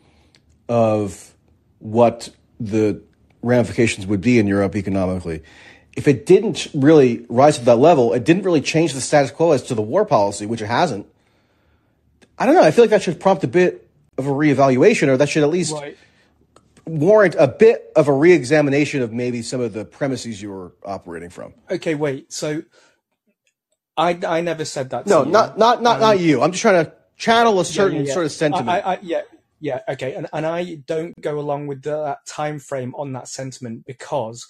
of 0.69 1.35
what 1.79 2.29
the 2.61 3.01
ramifications 3.41 4.07
would 4.07 4.21
be 4.21 4.39
in 4.39 4.47
Europe 4.47 4.77
economically. 4.77 5.43
If 5.97 6.07
it 6.07 6.27
didn't 6.27 6.69
really 6.75 7.25
rise 7.31 7.59
to 7.59 7.65
that 7.65 7.77
level, 7.77 8.13
it 8.13 8.25
didn't 8.25 8.43
really 8.43 8.61
change 8.61 8.93
the 8.93 9.01
status 9.01 9.31
quo 9.31 9.53
as 9.53 9.63
to 9.65 9.75
the 9.75 9.81
war 9.81 10.05
policy, 10.05 10.45
which 10.45 10.61
it 10.61 10.67
hasn't. 10.67 11.07
I 12.39 12.45
don't 12.45 12.55
know. 12.55 12.63
I 12.63 12.73
feel 12.73 12.85
like 12.85 12.91
that 12.91 13.03
should 13.03 13.19
prompt 13.19 13.43
a 13.43 13.49
bit 13.49 13.88
of 14.19 14.27
a 14.27 14.31
reevaluation, 14.31 15.09
or 15.09 15.17
that 15.17 15.29
should 15.29 15.45
at 15.45 15.51
least 15.51 15.75
Right. 15.75 15.99
warrant 16.87 17.37
a 17.39 17.49
bit 17.49 17.93
of 17.97 18.09
a 18.09 18.13
reexamination 18.13 19.03
of 19.03 19.13
maybe 19.13 19.43
some 19.43 19.61
of 19.61 19.73
the 19.75 19.85
premises 19.85 20.43
you 20.43 20.51
were 20.51 20.73
operating 20.85 21.31
from. 21.31 21.55
Okay, 21.71 21.95
wait. 21.95 22.33
So, 22.33 22.63
I 23.97 24.19
I 24.27 24.41
never 24.41 24.65
said 24.65 24.91
that. 24.91 25.07
No, 25.07 25.23
to 25.23 25.27
you. 25.27 25.33
not 25.33 25.59
not 25.59 25.83
not 25.83 26.01
not 26.01 26.17
um, 26.17 26.21
you. 26.21 26.43
I'm 26.43 26.53
just 26.53 26.63
trying 26.63 26.85
to 26.85 26.93
channel 27.17 27.61
a 27.61 27.65
certain 27.65 27.99
Yeah, 27.99 28.03
yeah, 28.03 28.09
yeah. 28.09 28.15
sort 28.15 28.27
of 28.27 28.33
sentiment. 28.33 28.69
I, 28.69 28.81
I, 28.95 28.99
yeah, 29.03 29.23
yeah, 29.61 29.81
okay, 29.89 30.15
and 30.15 30.29
and 30.33 30.47
I 30.47 30.77
don't 30.87 31.21
go 31.21 31.39
along 31.39 31.67
with 31.69 31.83
the, 31.83 32.03
that 32.05 32.27
time 32.27 32.59
frame 32.59 32.95
on 32.97 33.13
that 33.15 33.29
sentiment 33.29 33.85
because 33.87 34.47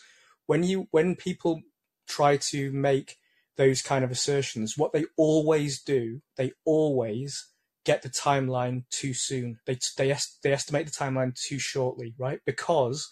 when 0.47 0.63
you 0.65 0.89
when 0.93 1.17
people 1.17 1.63
try 2.09 2.37
to 2.39 2.73
make 2.73 3.17
those 3.57 3.83
kind 3.83 4.05
of 4.05 4.11
assertions, 4.11 4.79
what 4.79 4.93
they 4.93 5.05
always 5.17 5.83
do, 5.83 6.23
they 6.37 6.53
always 6.65 7.49
get 7.89 8.03
the 8.03 8.11
timeline 8.11 8.85
too 8.91 9.15
soon. 9.15 9.59
They 9.67 9.79
they 9.97 10.15
they 10.43 10.53
estimate 10.53 10.85
the 10.85 10.93
timeline 10.93 11.35
too 11.35 11.59
shortly, 11.59 12.15
right? 12.19 12.41
Because 12.45 13.09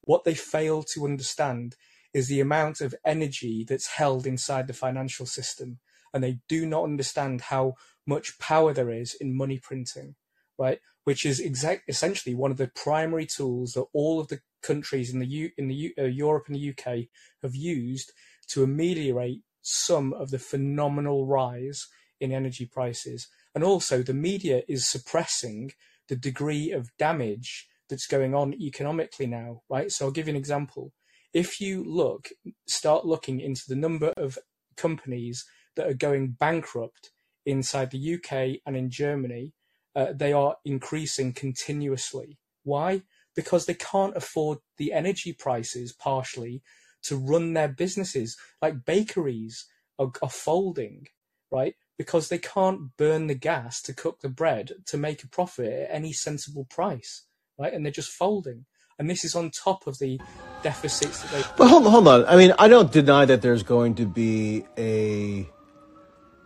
what 0.00 0.24
they 0.24 0.34
fail 0.34 0.82
to 0.94 1.04
understand 1.04 1.76
is 2.14 2.28
the 2.28 2.40
amount 2.40 2.80
of 2.80 2.94
energy 3.04 3.66
that's 3.68 3.98
held 4.00 4.26
inside 4.26 4.66
the 4.66 4.72
financial 4.72 5.26
system. 5.26 5.78
And 6.14 6.24
they 6.24 6.38
do 6.48 6.64
not 6.64 6.84
understand 6.84 7.42
how 7.42 7.74
much 8.06 8.38
power 8.38 8.72
there 8.72 8.90
is 8.90 9.14
in 9.14 9.36
money 9.36 9.58
printing, 9.58 10.14
right? 10.58 10.78
Which 11.04 11.26
is 11.26 11.38
exact, 11.38 11.82
essentially 11.88 12.34
one 12.34 12.50
of 12.50 12.56
the 12.56 12.70
primary 12.74 13.26
tools 13.26 13.72
that 13.72 13.86
all 13.92 14.20
of 14.20 14.28
the 14.28 14.40
countries 14.62 15.12
in 15.12 15.18
the 15.18 15.26
U, 15.26 15.50
in 15.58 15.68
the 15.68 15.74
U, 15.74 15.90
uh, 15.98 16.04
Europe 16.04 16.44
and 16.46 16.56
the 16.56 16.70
UK 16.70 17.08
have 17.42 17.54
used 17.54 18.12
to 18.48 18.62
ameliorate 18.62 19.42
some 19.60 20.14
of 20.14 20.30
the 20.30 20.38
phenomenal 20.38 21.26
rise 21.26 21.88
in 22.20 22.32
energy 22.32 22.64
prices. 22.64 23.28
And 23.54 23.62
also, 23.62 24.02
the 24.02 24.14
media 24.14 24.62
is 24.68 24.86
suppressing 24.86 25.72
the 26.08 26.16
degree 26.16 26.70
of 26.70 26.96
damage 26.98 27.68
that's 27.88 28.06
going 28.06 28.34
on 28.34 28.54
economically 28.54 29.26
now, 29.26 29.62
right? 29.68 29.90
So 29.90 30.06
I'll 30.06 30.10
give 30.10 30.26
you 30.26 30.32
an 30.32 30.38
example. 30.38 30.92
If 31.32 31.60
you 31.60 31.84
look, 31.84 32.28
start 32.66 33.04
looking 33.04 33.40
into 33.40 33.62
the 33.68 33.76
number 33.76 34.12
of 34.16 34.38
companies 34.76 35.44
that 35.76 35.86
are 35.86 35.94
going 35.94 36.36
bankrupt 36.38 37.10
inside 37.46 37.90
the 37.90 38.14
UK 38.14 38.60
and 38.66 38.76
in 38.76 38.90
Germany, 38.90 39.52
uh, 39.96 40.12
they 40.14 40.32
are 40.32 40.56
increasing 40.64 41.32
continuously. 41.32 42.38
Why? 42.62 43.02
Because 43.36 43.66
they 43.66 43.74
can't 43.74 44.16
afford 44.16 44.58
the 44.78 44.92
energy 44.92 45.32
prices 45.32 45.92
partially 45.92 46.62
to 47.02 47.16
run 47.16 47.52
their 47.52 47.68
businesses. 47.68 48.36
Like 48.62 48.84
bakeries 48.84 49.66
are, 49.98 50.10
are 50.22 50.30
folding, 50.30 51.06
right? 51.50 51.74
Because 51.96 52.28
they 52.28 52.38
can't 52.38 52.96
burn 52.96 53.28
the 53.28 53.34
gas 53.34 53.80
to 53.82 53.92
cook 53.92 54.20
the 54.20 54.28
bread 54.28 54.72
to 54.86 54.96
make 54.96 55.22
a 55.22 55.28
profit 55.28 55.72
at 55.72 55.94
any 55.94 56.12
sensible 56.12 56.64
price, 56.64 57.24
right? 57.56 57.72
And 57.72 57.84
they're 57.84 57.92
just 57.92 58.10
folding. 58.10 58.66
And 58.98 59.08
this 59.10 59.24
is 59.24 59.34
on 59.34 59.50
top 59.50 59.86
of 59.86 59.98
the 59.98 60.20
deficits 60.62 61.22
that 61.22 61.30
they. 61.30 61.42
But 61.56 61.68
hold, 61.68 61.86
hold 61.86 62.08
on. 62.08 62.24
I 62.26 62.36
mean, 62.36 62.52
I 62.58 62.68
don't 62.68 62.90
deny 62.92 63.24
that 63.24 63.42
there's 63.42 63.62
going 63.62 63.96
to 63.96 64.06
be 64.06 64.64
a 64.78 65.48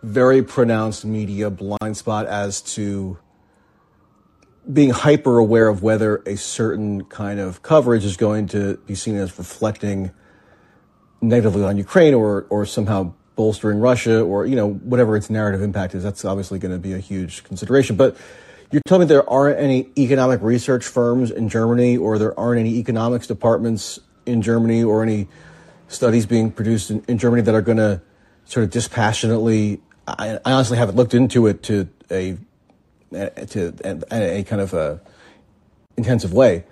very 0.03 0.43
pronounced 0.43 1.05
media 1.05 1.49
blind 1.49 1.97
spot 1.97 2.25
as 2.25 2.61
to 2.61 3.17
being 4.71 4.91
hyper 4.91 5.37
aware 5.37 5.67
of 5.67 5.81
whether 5.81 6.17
a 6.25 6.37
certain 6.37 7.03
kind 7.05 7.39
of 7.39 7.61
coverage 7.61 8.05
is 8.05 8.17
going 8.17 8.47
to 8.47 8.77
be 8.85 8.95
seen 8.95 9.15
as 9.15 9.37
reflecting 9.37 10.11
negatively 11.21 11.63
on 11.63 11.77
Ukraine 11.77 12.13
or 12.13 12.45
or 12.49 12.65
somehow 12.65 13.13
bolstering 13.39 13.79
Russia 13.79 14.19
or 14.19 14.45
you 14.45 14.57
know 14.57 14.73
whatever 14.73 15.15
its 15.15 15.29
narrative 15.29 15.61
impact 15.61 15.95
is. 15.95 16.03
That's 16.03 16.25
obviously 16.25 16.59
going 16.59 16.73
to 16.73 16.77
be 16.77 16.91
a 16.91 16.99
huge 16.99 17.41
consideration. 17.45 17.95
But 17.95 18.17
you're 18.69 18.81
telling 18.85 19.07
me 19.07 19.07
there 19.07 19.27
aren't 19.29 19.57
any 19.57 19.89
economic 19.97 20.41
research 20.41 20.83
firms 20.83 21.31
in 21.31 21.47
Germany, 21.47 21.95
or 21.95 22.17
there 22.17 22.37
aren't 22.37 22.59
any 22.59 22.75
economics 22.75 23.27
departments 23.27 23.97
in 24.25 24.41
Germany, 24.41 24.83
or 24.83 25.03
any 25.03 25.29
studies 25.87 26.25
being 26.25 26.51
produced 26.51 26.91
in, 26.91 27.01
in 27.07 27.17
Germany 27.17 27.41
that 27.43 27.55
are 27.55 27.61
going 27.61 27.77
to 27.77 28.01
sort 28.43 28.65
of 28.65 28.71
dispassionately. 28.71 29.79
I, 30.05 30.37
I, 30.43 30.51
honestly 30.51 30.77
haven't 30.77 30.97
looked 30.97 31.13
into 31.13 31.47
it 31.47 31.63
to 31.63 31.87
a 32.11 32.37
to 33.11 33.73
a, 33.85 34.39
a 34.39 34.43
kind 34.43 34.61
of 34.61 34.73
a 34.73 34.99
intensive 35.95 36.33
way 36.33 36.65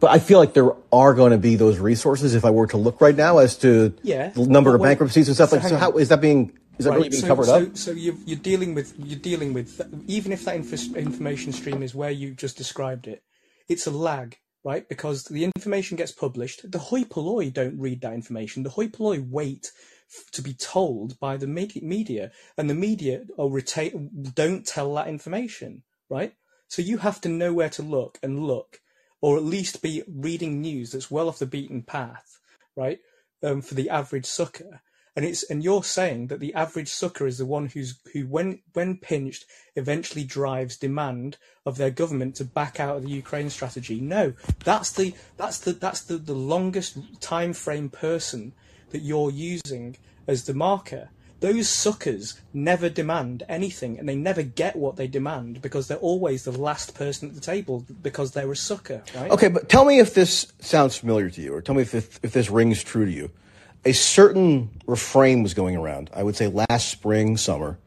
but 0.00 0.10
I 0.10 0.18
feel 0.18 0.38
like 0.38 0.54
there 0.54 0.72
are 0.92 1.14
going 1.14 1.32
to 1.32 1.38
be 1.38 1.56
those 1.56 1.78
resources 1.78 2.34
if 2.34 2.44
I 2.44 2.50
were 2.50 2.66
to 2.68 2.78
look 2.78 3.00
right 3.00 3.14
now 3.14 3.38
as 3.38 3.56
to 3.58 3.94
yeah. 4.02 4.30
the 4.30 4.46
number 4.46 4.74
of 4.74 4.82
bankruptcies 4.82 5.28
and 5.28 5.34
stuff. 5.34 5.50
So 5.50 5.56
like, 5.56 5.68
so 5.68 5.76
how 5.76 5.92
is 5.92 6.08
that 6.08 6.22
being? 6.22 6.58
Is 6.78 6.86
that 6.86 6.92
right. 6.92 6.96
really 6.96 7.08
being 7.10 7.20
so, 7.20 7.28
covered 7.28 7.46
so, 7.46 7.62
up? 7.62 7.76
So 7.76 7.90
you're, 7.90 8.14
you're 8.24 8.38
dealing 8.38 8.74
with 8.74 8.94
you're 8.98 9.18
dealing 9.18 9.52
with 9.52 9.80
even 10.06 10.32
if 10.32 10.44
that 10.46 10.56
inf- 10.56 10.96
information 10.96 11.52
stream 11.52 11.82
is 11.82 11.94
where 11.94 12.10
you 12.10 12.34
just 12.34 12.56
described 12.56 13.06
it, 13.06 13.22
it's 13.68 13.86
a 13.86 13.90
lag, 13.90 14.38
right? 14.64 14.88
Because 14.88 15.24
the 15.24 15.44
information 15.44 15.98
gets 15.98 16.12
published. 16.12 16.70
The 16.70 16.78
hoi 16.78 17.04
polloi 17.04 17.50
don't 17.50 17.78
read 17.78 18.00
that 18.00 18.14
information. 18.14 18.62
The 18.62 18.70
hoi 18.70 18.88
polloi 18.88 19.22
wait 19.28 19.70
f- 20.08 20.30
to 20.32 20.40
be 20.40 20.54
told 20.54 21.20
by 21.20 21.36
the 21.36 21.46
media, 21.46 22.32
and 22.56 22.70
the 22.70 22.74
media 22.74 23.24
are 23.38 23.50
retain 23.50 24.32
don't 24.34 24.66
tell 24.66 24.94
that 24.94 25.08
information, 25.08 25.82
right? 26.08 26.32
So 26.68 26.80
you 26.80 26.98
have 26.98 27.20
to 27.20 27.28
know 27.28 27.52
where 27.52 27.68
to 27.70 27.82
look 27.82 28.18
and 28.22 28.46
look 28.46 28.80
or 29.20 29.36
at 29.36 29.42
least 29.42 29.82
be 29.82 30.02
reading 30.08 30.60
news 30.60 30.92
that's 30.92 31.10
well 31.10 31.28
off 31.28 31.38
the 31.38 31.46
beaten 31.46 31.82
path, 31.82 32.38
right? 32.76 33.00
Um, 33.42 33.60
for 33.60 33.74
the 33.74 33.90
average 33.90 34.26
sucker. 34.26 34.82
And 35.16 35.24
it's 35.24 35.42
and 35.50 35.62
you're 35.62 35.82
saying 35.82 36.28
that 36.28 36.40
the 36.40 36.54
average 36.54 36.88
sucker 36.88 37.26
is 37.26 37.38
the 37.38 37.46
one 37.46 37.66
who's 37.66 37.98
who 38.12 38.22
when 38.26 38.60
when 38.74 38.96
pinched 38.96 39.44
eventually 39.74 40.24
drives 40.24 40.76
demand 40.76 41.36
of 41.66 41.76
their 41.76 41.90
government 41.90 42.36
to 42.36 42.44
back 42.44 42.78
out 42.78 42.96
of 42.96 43.02
the 43.02 43.10
Ukraine 43.10 43.50
strategy. 43.50 44.00
No, 44.00 44.34
that's 44.64 44.92
the 44.92 45.14
that's 45.36 45.58
the 45.58 45.72
that's 45.72 46.02
the, 46.02 46.16
the 46.16 46.34
longest 46.34 46.96
time 47.20 47.52
frame 47.52 47.90
person 47.90 48.52
that 48.90 49.02
you're 49.02 49.32
using 49.32 49.96
as 50.28 50.44
the 50.44 50.54
marker 50.54 51.10
those 51.40 51.68
suckers 51.68 52.40
never 52.52 52.88
demand 52.88 53.42
anything 53.48 53.98
and 53.98 54.08
they 54.08 54.14
never 54.14 54.42
get 54.42 54.76
what 54.76 54.96
they 54.96 55.06
demand 55.06 55.62
because 55.62 55.88
they're 55.88 55.96
always 55.98 56.44
the 56.44 56.52
last 56.52 56.94
person 56.94 57.28
at 57.28 57.34
the 57.34 57.40
table 57.40 57.84
because 58.02 58.32
they're 58.32 58.50
a 58.52 58.56
sucker, 58.56 59.02
right? 59.14 59.30
Okay, 59.30 59.48
but 59.48 59.68
tell 59.68 59.84
me 59.84 59.98
if 59.98 60.14
this 60.14 60.52
sounds 60.60 60.96
familiar 60.96 61.30
to 61.30 61.40
you 61.40 61.54
or 61.54 61.62
tell 61.62 61.74
me 61.74 61.82
if, 61.82 61.94
if, 61.94 62.20
if 62.22 62.32
this 62.32 62.50
rings 62.50 62.82
true 62.82 63.06
to 63.06 63.10
you. 63.10 63.30
A 63.86 63.92
certain 63.92 64.68
refrain 64.86 65.42
was 65.42 65.54
going 65.54 65.74
around, 65.74 66.10
I 66.14 66.22
would 66.22 66.36
say 66.36 66.48
last 66.48 66.90
spring, 66.90 67.38
summer, 67.38 67.78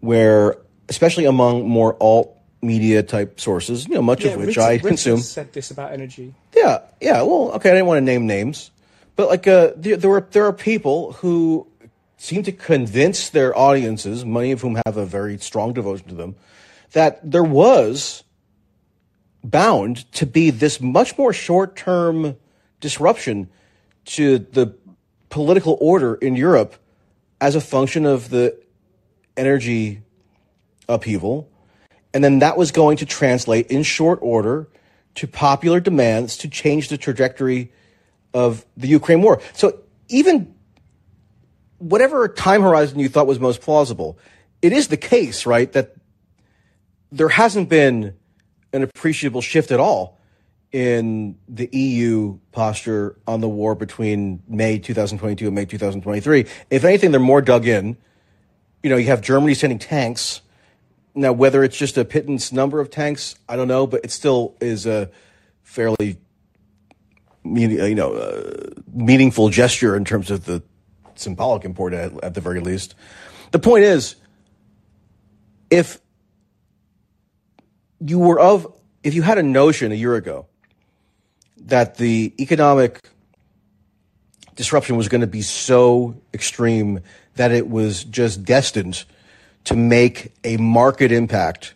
where, 0.00 0.58
especially 0.90 1.24
among 1.24 1.66
more 1.66 1.96
alt 1.98 2.36
media 2.60 3.02
type 3.02 3.40
sources, 3.40 3.88
you 3.88 3.94
know, 3.94 4.02
much 4.02 4.24
yeah, 4.24 4.32
of 4.32 4.38
which 4.38 4.48
Richard, 4.48 4.60
I 4.60 4.72
Richard 4.74 4.88
consume. 4.88 5.20
said 5.20 5.52
this 5.54 5.70
about 5.70 5.92
energy. 5.92 6.34
Yeah, 6.54 6.80
yeah. 7.00 7.22
Well, 7.22 7.52
okay, 7.52 7.70
I 7.70 7.72
didn't 7.72 7.86
want 7.86 7.98
to 7.98 8.04
name 8.04 8.26
names, 8.26 8.70
but 9.16 9.28
like, 9.28 9.46
uh, 9.46 9.72
there, 9.76 9.96
there 9.96 10.10
were 10.10 10.26
there 10.30 10.44
are 10.44 10.52
people 10.52 11.12
who 11.12 11.66
seem 12.22 12.44
to 12.44 12.52
convince 12.52 13.30
their 13.30 13.56
audiences, 13.58 14.24
many 14.24 14.52
of 14.52 14.60
whom 14.60 14.78
have 14.86 14.96
a 14.96 15.04
very 15.04 15.36
strong 15.38 15.72
devotion 15.72 16.06
to 16.06 16.14
them, 16.14 16.36
that 16.92 17.18
there 17.28 17.42
was 17.42 18.22
bound 19.42 20.10
to 20.12 20.24
be 20.24 20.50
this 20.50 20.80
much 20.80 21.18
more 21.18 21.32
short 21.32 21.74
term 21.74 22.36
disruption 22.78 23.50
to 24.04 24.38
the 24.38 24.72
political 25.30 25.76
order 25.80 26.14
in 26.14 26.36
Europe 26.36 26.76
as 27.40 27.56
a 27.56 27.60
function 27.60 28.06
of 28.06 28.30
the 28.30 28.56
energy 29.36 30.00
upheaval. 30.88 31.50
And 32.14 32.22
then 32.22 32.38
that 32.38 32.56
was 32.56 32.70
going 32.70 32.98
to 32.98 33.06
translate 33.06 33.66
in 33.66 33.82
short 33.82 34.20
order 34.22 34.68
to 35.16 35.26
popular 35.26 35.80
demands 35.80 36.36
to 36.36 36.48
change 36.48 36.88
the 36.88 36.98
trajectory 36.98 37.72
of 38.32 38.64
the 38.76 38.86
Ukraine 38.86 39.22
war. 39.22 39.42
So 39.54 39.80
even 40.08 40.51
whatever 41.82 42.28
time 42.28 42.62
horizon 42.62 43.00
you 43.00 43.08
thought 43.08 43.26
was 43.26 43.40
most 43.40 43.60
plausible, 43.60 44.18
it 44.60 44.72
is 44.72 44.88
the 44.88 44.96
case, 44.96 45.46
right, 45.46 45.70
that 45.72 45.94
there 47.10 47.28
hasn't 47.28 47.68
been 47.68 48.14
an 48.72 48.82
appreciable 48.82 49.40
shift 49.40 49.72
at 49.72 49.80
all 49.80 50.18
in 50.70 51.36
the 51.48 51.68
EU 51.76 52.38
posture 52.52 53.16
on 53.26 53.40
the 53.40 53.48
war 53.48 53.74
between 53.74 54.42
May 54.48 54.78
2022 54.78 55.46
and 55.46 55.54
May 55.54 55.66
2023. 55.66 56.46
If 56.70 56.84
anything, 56.84 57.10
they're 57.10 57.20
more 57.20 57.42
dug 57.42 57.66
in. 57.66 57.96
You 58.82 58.90
know, 58.90 58.96
you 58.96 59.06
have 59.06 59.20
Germany 59.20 59.54
sending 59.54 59.78
tanks. 59.78 60.40
Now, 61.14 61.32
whether 61.32 61.62
it's 61.62 61.76
just 61.76 61.98
a 61.98 62.04
pittance 62.04 62.52
number 62.52 62.80
of 62.80 62.88
tanks, 62.88 63.34
I 63.48 63.56
don't 63.56 63.68
know, 63.68 63.86
but 63.86 64.04
it 64.04 64.10
still 64.10 64.56
is 64.60 64.86
a 64.86 65.10
fairly, 65.62 66.16
you 67.44 67.94
know, 67.94 68.14
uh, 68.14 68.70
meaningful 68.94 69.50
gesture 69.50 69.94
in 69.94 70.06
terms 70.06 70.30
of 70.30 70.46
the 70.46 70.62
symbolic 71.18 71.64
import 71.64 71.92
at, 71.92 72.12
at 72.24 72.34
the 72.34 72.40
very 72.40 72.60
least. 72.60 72.94
The 73.50 73.58
point 73.58 73.84
is, 73.84 74.16
if 75.70 76.00
you 78.00 78.18
were 78.18 78.40
of, 78.40 78.72
if 79.02 79.14
you 79.14 79.22
had 79.22 79.38
a 79.38 79.42
notion 79.42 79.92
a 79.92 79.94
year 79.94 80.14
ago 80.14 80.46
that 81.66 81.96
the 81.96 82.34
economic 82.38 83.08
disruption 84.54 84.96
was 84.96 85.08
going 85.08 85.20
to 85.20 85.26
be 85.26 85.42
so 85.42 86.20
extreme 86.34 87.00
that 87.36 87.52
it 87.52 87.68
was 87.68 88.04
just 88.04 88.44
destined 88.44 89.04
to 89.64 89.76
make 89.76 90.34
a 90.44 90.56
market 90.56 91.12
impact 91.12 91.74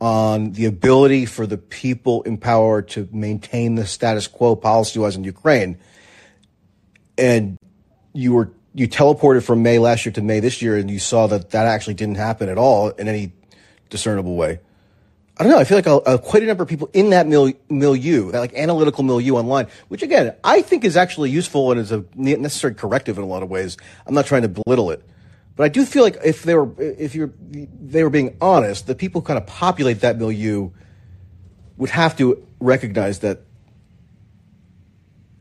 on 0.00 0.52
the 0.52 0.66
ability 0.66 1.24
for 1.24 1.46
the 1.46 1.56
people 1.56 2.22
in 2.22 2.36
power 2.36 2.82
to 2.82 3.08
maintain 3.10 3.74
the 3.74 3.86
status 3.86 4.26
quo 4.26 4.54
policy 4.54 4.98
wise 4.98 5.16
in 5.16 5.24
Ukraine. 5.24 5.78
And 7.16 7.56
you 8.12 8.34
were 8.34 8.52
you 8.74 8.88
teleported 8.88 9.44
from 9.44 9.62
May 9.62 9.78
last 9.78 10.04
year 10.04 10.12
to 10.12 10.22
May 10.22 10.40
this 10.40 10.60
year, 10.60 10.76
and 10.76 10.90
you 10.90 10.98
saw 10.98 11.28
that 11.28 11.50
that 11.50 11.66
actually 11.66 11.94
didn't 11.94 12.16
happen 12.16 12.48
at 12.48 12.58
all 12.58 12.90
in 12.90 13.08
any 13.08 13.32
discernible 13.88 14.34
way. 14.34 14.58
I 15.36 15.42
don't 15.42 15.52
know. 15.52 15.58
I 15.58 15.64
feel 15.64 15.78
like 15.78 15.86
a, 15.86 15.96
a 16.14 16.18
quite 16.18 16.42
a 16.42 16.46
number 16.46 16.62
of 16.62 16.68
people 16.68 16.90
in 16.92 17.10
that 17.10 17.26
mil, 17.26 17.52
milieu, 17.68 18.30
that 18.32 18.38
like 18.38 18.54
analytical 18.54 19.02
milieu 19.02 19.34
online, 19.34 19.68
which 19.88 20.02
again 20.02 20.34
I 20.44 20.62
think 20.62 20.84
is 20.84 20.96
actually 20.96 21.30
useful 21.30 21.70
and 21.70 21.80
is 21.80 21.90
a 21.90 22.04
necessary 22.14 22.74
corrective 22.74 23.16
in 23.16 23.24
a 23.24 23.26
lot 23.26 23.42
of 23.42 23.50
ways. 23.50 23.76
I'm 24.06 24.14
not 24.14 24.26
trying 24.26 24.42
to 24.42 24.48
belittle 24.48 24.90
it, 24.90 25.04
but 25.56 25.64
I 25.64 25.68
do 25.68 25.84
feel 25.84 26.02
like 26.02 26.18
if 26.24 26.44
they 26.44 26.54
were 26.54 26.70
if 26.78 27.14
you're 27.14 27.32
they 27.50 28.04
were 28.04 28.10
being 28.10 28.36
honest, 28.40 28.86
the 28.86 28.94
people 28.94 29.20
who 29.20 29.26
kind 29.26 29.38
of 29.38 29.46
populate 29.46 30.00
that 30.00 30.18
milieu 30.18 30.70
would 31.76 31.90
have 31.90 32.16
to 32.18 32.46
recognize 32.60 33.20
that 33.20 33.40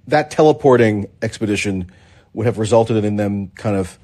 that 0.08 0.32
teleporting 0.32 1.08
expedition 1.22 1.92
would 2.34 2.46
have 2.46 2.58
resulted 2.58 3.04
in 3.04 3.16
them 3.16 3.50
kind 3.50 3.76
of 3.76 4.00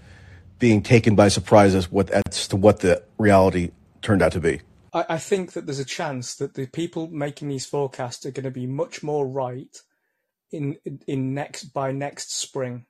being 0.59 0.81
taken 0.81 1.15
by 1.15 1.27
surprise 1.29 1.73
as 1.73 1.91
what 1.91 2.09
as 2.09 2.47
to 2.47 2.55
what 2.55 2.79
the 2.79 3.01
reality 3.17 3.71
turned 4.01 4.21
out 4.21 4.31
to 4.33 4.39
be. 4.39 4.61
I, 4.93 5.05
I 5.09 5.17
think 5.17 5.53
that 5.53 5.65
there's 5.65 5.79
a 5.79 5.85
chance 5.85 6.35
that 6.35 6.53
the 6.53 6.67
people 6.67 7.07
making 7.07 7.47
these 7.47 7.65
forecasts 7.65 8.25
are 8.25 8.31
going 8.31 8.43
to 8.43 8.51
be 8.51 8.67
much 8.67 9.01
more 9.03 9.27
right 9.27 9.75
in 10.51 10.77
in 11.07 11.33
next 11.33 11.65
by 11.65 11.91
next 11.91 12.35
spring, 12.35 12.85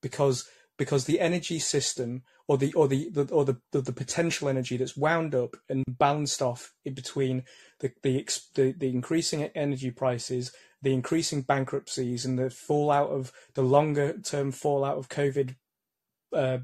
because 0.00 0.48
because 0.76 1.04
the 1.06 1.20
energy 1.20 1.58
system 1.58 2.22
or 2.46 2.56
the 2.56 2.72
or 2.74 2.88
the, 2.88 3.10
the 3.10 3.24
or 3.32 3.44
the, 3.44 3.56
the, 3.72 3.80
the 3.80 3.92
potential 3.92 4.48
energy 4.48 4.76
that's 4.76 4.96
wound 4.96 5.34
up 5.34 5.56
and 5.68 5.84
balanced 5.88 6.40
off 6.40 6.72
in 6.84 6.94
between 6.94 7.44
the, 7.80 7.92
the 8.02 8.24
the 8.54 8.72
the 8.72 8.88
increasing 8.88 9.42
energy 9.54 9.90
prices, 9.90 10.52
the 10.82 10.94
increasing 10.94 11.42
bankruptcies, 11.42 12.24
and 12.24 12.38
the 12.38 12.50
fallout 12.50 13.10
of 13.10 13.32
the 13.54 13.62
longer 13.62 14.18
term 14.18 14.52
fallout 14.52 14.98
of 14.98 15.08
COVID 15.08 15.56
uh, 16.32 16.58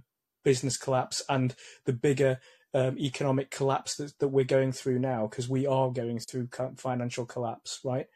business 0.44 0.76
collapse 0.76 1.22
and 1.28 1.54
the 1.84 1.92
bigger 1.92 2.38
um, 2.74 2.98
economic 2.98 3.50
collapse 3.50 3.96
that, 3.96 4.18
that 4.18 4.28
we're 4.28 4.44
going 4.44 4.72
through 4.72 4.98
now, 4.98 5.26
because 5.26 5.48
we 5.48 5.66
are 5.66 5.90
going 5.90 6.18
through 6.18 6.48
financial 6.76 7.24
collapse, 7.24 7.80
right, 7.84 8.06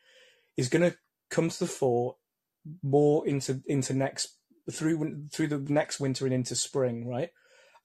is 0.57 0.69
going 0.69 0.91
to 0.91 0.97
come 1.31 1.49
to 1.49 1.59
the 1.59 1.67
fore 1.67 2.17
more 2.83 3.27
into 3.27 3.63
into 3.67 3.95
next 3.95 4.37
through 4.71 5.29
through 5.33 5.47
the 5.47 5.59
next 5.73 6.01
winter 6.01 6.25
and 6.25 6.35
into 6.35 6.55
spring, 6.55 7.09
right? 7.09 7.31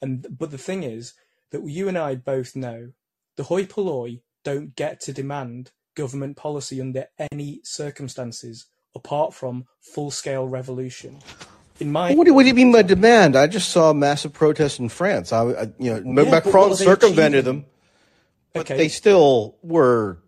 And 0.01 0.27
but 0.29 0.51
the 0.51 0.57
thing 0.57 0.83
is 0.83 1.13
that 1.51 1.65
you 1.65 1.87
and 1.87 1.97
I 1.97 2.15
both 2.15 2.55
know 2.55 2.91
the 3.37 3.43
hoi 3.43 3.65
polloi 3.65 4.21
don't 4.43 4.75
get 4.75 4.99
to 5.01 5.13
demand 5.13 5.71
government 5.95 6.37
policy 6.37 6.81
under 6.81 7.07
any 7.31 7.61
circumstances 7.63 8.67
apart 8.95 9.33
from 9.33 9.65
full 9.81 10.11
scale 10.11 10.47
revolution. 10.47 11.19
In 11.79 11.91
my 11.91 12.13
what 12.13 12.25
do, 12.25 12.33
what 12.33 12.43
do, 12.43 12.49
you 12.49 12.53
mean 12.53 12.71
by 12.71 12.83
demand? 12.83 13.35
I 13.35 13.47
just 13.47 13.69
saw 13.69 13.93
massive 13.93 14.31
protests 14.31 14.79
in 14.79 14.89
France. 14.89 15.33
I, 15.33 15.41
I 15.41 15.61
you 15.79 15.99
know, 15.99 16.23
yeah, 16.23 16.29
Macron 16.29 16.75
circumvented 16.75 17.45
them, 17.45 17.65
but 18.53 18.61
okay. 18.61 18.77
they 18.77 18.87
still 18.87 19.57
were 19.63 20.19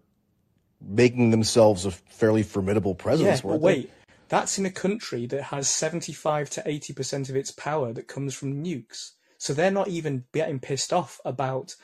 making 0.82 1.30
themselves 1.30 1.86
a 1.86 1.92
fairly 1.92 2.44
formidable 2.44 2.96
presence. 2.96 3.44
Yeah, 3.44 3.52
but 3.52 3.62
wait, 3.62 3.92
that's 4.28 4.58
in 4.58 4.66
a 4.66 4.72
country 4.72 5.28
that 5.28 5.44
has 5.44 5.70
seventy-five 5.70 6.50
to 6.52 6.64
eighty 6.66 6.94
percent 6.94 7.30
of 7.30 7.36
its 7.36 7.52
power 7.52 7.94
that 7.94 8.08
comes 8.08 8.34
from 8.34 8.64
nukes. 8.64 9.12
So 9.38 9.54
they're 9.54 9.70
not 9.70 9.88
even 9.88 10.24
getting 10.34 10.60
pissed 10.60 10.92
off 10.92 11.20
about 11.26 11.76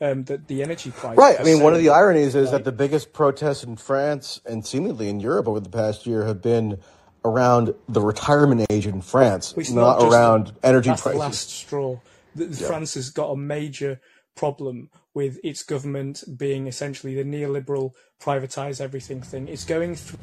um, 0.00 0.24
the, 0.24 0.42
the 0.46 0.62
energy 0.62 0.90
price. 0.90 1.16
Right. 1.16 1.38
I 1.38 1.44
mean, 1.44 1.62
one 1.62 1.74
of 1.74 1.80
the 1.80 1.90
ironies 1.90 2.34
is 2.34 2.50
that 2.50 2.64
the 2.64 2.72
biggest 2.72 3.12
protests 3.12 3.64
in 3.64 3.76
France 3.76 4.40
and 4.44 4.66
seemingly 4.66 5.08
in 5.08 5.20
Europe 5.20 5.48
over 5.48 5.60
the 5.60 5.70
past 5.70 6.06
year 6.06 6.24
have 6.24 6.42
been 6.42 6.80
around 7.24 7.74
the 7.88 8.00
retirement 8.00 8.66
age 8.70 8.86
in 8.86 9.00
France, 9.00 9.56
not, 9.70 10.00
not 10.00 10.12
around 10.12 10.46
the, 10.48 10.66
energy 10.66 10.90
that's 10.90 11.02
prices. 11.02 11.18
The 11.18 11.24
last 11.24 11.50
straw. 11.50 12.00
The, 12.34 12.46
yeah. 12.46 12.66
France 12.66 12.94
has 12.94 13.10
got 13.10 13.30
a 13.30 13.36
major 13.36 14.00
problem 14.34 14.90
with 15.14 15.38
its 15.44 15.62
government 15.62 16.24
being 16.36 16.66
essentially 16.66 17.14
the 17.14 17.24
neoliberal 17.24 17.92
privatize 18.20 18.80
everything 18.80 19.22
thing. 19.22 19.48
It's 19.48 19.64
going 19.64 19.94
through. 19.94 20.18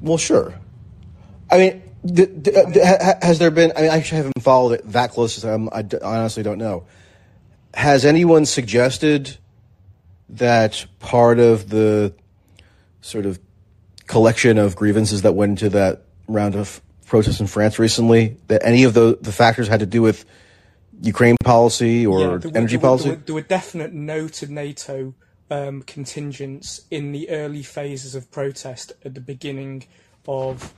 Well, 0.00 0.18
sure. 0.18 0.54
I 1.50 1.58
mean, 1.58 1.82
d- 2.04 2.26
d- 2.26 2.50
d- 2.72 2.80
has 3.22 3.38
there 3.38 3.50
been? 3.50 3.72
I 3.76 3.82
mean, 3.82 3.90
I 3.90 3.96
actually 3.96 4.18
haven't 4.18 4.42
followed 4.42 4.72
it 4.72 4.92
that 4.92 5.10
close. 5.10 5.42
I'm, 5.44 5.68
I 5.72 5.84
honestly 6.02 6.42
don't 6.42 6.58
know. 6.58 6.84
Has 7.74 8.04
anyone 8.04 8.46
suggested 8.46 9.36
that 10.28 10.86
part 11.00 11.38
of 11.38 11.68
the 11.68 12.14
sort 13.00 13.26
of 13.26 13.38
collection 14.06 14.58
of 14.58 14.76
grievances 14.76 15.22
that 15.22 15.34
went 15.34 15.50
into 15.50 15.68
that 15.70 16.02
round 16.28 16.54
of 16.54 16.80
protests 17.06 17.40
in 17.40 17.46
France 17.46 17.78
recently, 17.78 18.36
that 18.48 18.64
any 18.64 18.84
of 18.84 18.94
the, 18.94 19.18
the 19.20 19.32
factors 19.32 19.68
had 19.68 19.80
to 19.80 19.86
do 19.86 20.02
with 20.02 20.24
Ukraine 21.02 21.36
policy 21.44 22.06
or 22.06 22.20
yeah, 22.20 22.36
there 22.38 22.56
energy 22.56 22.76
were, 22.76 22.82
policy? 22.82 23.04
There 23.04 23.16
were, 23.16 23.22
there 23.24 23.34
were, 23.34 23.40
definite 23.42 23.92
no 23.92 24.28
to 24.28 24.46
NATO 24.50 25.14
um, 25.50 25.82
contingents 25.82 26.82
in 26.90 27.12
the 27.12 27.28
early 27.30 27.62
phases 27.62 28.14
of 28.14 28.30
protest 28.30 28.92
at 29.04 29.14
the 29.14 29.20
beginning 29.20 29.86
of 30.26 30.72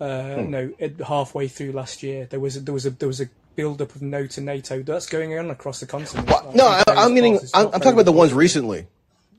uh, 0.00 0.34
hmm. 0.34 0.50
no 0.50 0.72
halfway 1.06 1.48
through 1.48 1.72
last 1.72 2.02
year. 2.02 2.26
There 2.26 2.40
was 2.40 2.56
a, 2.56 2.60
there 2.60 2.74
was 2.74 2.86
a 2.86 2.90
there 2.90 3.08
was 3.08 3.20
a 3.20 3.28
build 3.56 3.82
up 3.82 3.94
of 3.94 4.02
no 4.02 4.26
to 4.26 4.40
NATO 4.40 4.82
that's 4.82 5.06
going 5.06 5.36
on 5.38 5.50
across 5.50 5.80
the 5.80 5.86
continent. 5.86 6.28
Well, 6.28 6.52
no, 6.54 6.66
I, 6.86 7.04
am 7.04 7.14
meaning 7.14 7.40
I'm, 7.54 7.66
I'm 7.66 7.72
talking 7.72 7.94
about 7.94 8.04
the 8.04 8.12
ones 8.12 8.32
recently 8.32 8.86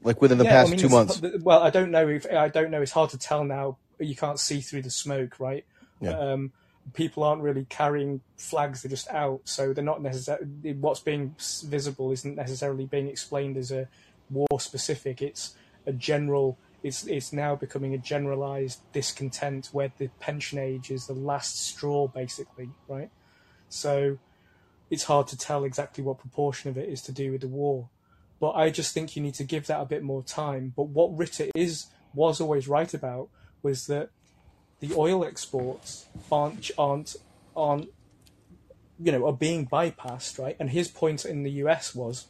like 0.07 0.21
within 0.21 0.37
the 0.37 0.45
yeah, 0.45 0.51
past 0.51 0.67
I 0.67 0.71
mean, 0.71 0.79
two 0.79 0.89
months? 0.89 1.21
Well, 1.41 1.61
I 1.61 1.69
don't 1.69 1.91
know 1.91 2.07
if 2.07 2.25
I 2.31 2.47
don't 2.47 2.71
know. 2.71 2.81
It's 2.81 2.91
hard 2.91 3.09
to 3.11 3.17
tell 3.17 3.43
now. 3.43 3.77
You 3.99 4.15
can't 4.15 4.39
see 4.39 4.61
through 4.61 4.83
the 4.83 4.89
smoke, 4.89 5.39
right? 5.39 5.65
Yeah. 5.99 6.17
Um, 6.17 6.53
people 6.93 7.23
aren't 7.23 7.41
really 7.41 7.65
carrying 7.69 8.21
flags; 8.37 8.81
they're 8.81 8.89
just 8.89 9.09
out, 9.09 9.41
so 9.45 9.73
they're 9.73 9.83
not 9.83 10.01
necessarily. 10.01 10.73
What's 10.73 10.99
being 10.99 11.35
visible 11.65 12.11
isn't 12.11 12.35
necessarily 12.35 12.85
being 12.85 13.07
explained 13.07 13.57
as 13.57 13.71
a 13.71 13.87
war 14.29 14.59
specific. 14.59 15.21
It's 15.21 15.55
a 15.85 15.93
general. 15.93 16.57
It's 16.83 17.05
it's 17.05 17.33
now 17.33 17.55
becoming 17.55 17.93
a 17.93 17.97
generalized 17.97 18.79
discontent 18.93 19.69
where 19.71 19.91
the 19.97 20.09
pension 20.19 20.59
age 20.59 20.91
is 20.91 21.07
the 21.07 21.13
last 21.13 21.59
straw, 21.59 22.07
basically, 22.07 22.69
right? 22.87 23.09
So 23.69 24.17
it's 24.89 25.03
hard 25.03 25.27
to 25.27 25.37
tell 25.37 25.63
exactly 25.63 26.03
what 26.03 26.19
proportion 26.19 26.69
of 26.69 26.77
it 26.77 26.89
is 26.89 27.01
to 27.03 27.11
do 27.11 27.31
with 27.31 27.41
the 27.41 27.47
war. 27.47 27.89
But 28.39 28.51
I 28.51 28.69
just 28.69 28.93
think 28.93 29.15
you 29.15 29.21
need 29.21 29.33
to 29.35 29.43
give 29.43 29.67
that 29.67 29.81
a 29.81 29.85
bit 29.85 30.03
more 30.03 30.23
time. 30.23 30.73
But 30.75 30.83
what 30.83 31.17
Ritter 31.17 31.47
is 31.55 31.87
was 32.13 32.39
always 32.39 32.67
right 32.67 32.93
about 32.93 33.29
was 33.63 33.87
that 33.87 34.09
the 34.79 34.93
oil 34.93 35.25
exports 35.25 36.05
aren't 36.31 36.71
aren't 36.77 37.15
aren't 37.55 37.89
you 38.99 39.11
know 39.11 39.25
are 39.27 39.33
being 39.33 39.67
bypassed, 39.67 40.39
right? 40.39 40.55
And 40.59 40.69
his 40.69 40.87
point 40.87 41.25
in 41.25 41.43
the 41.43 41.51
US 41.63 41.95
was 41.95 42.27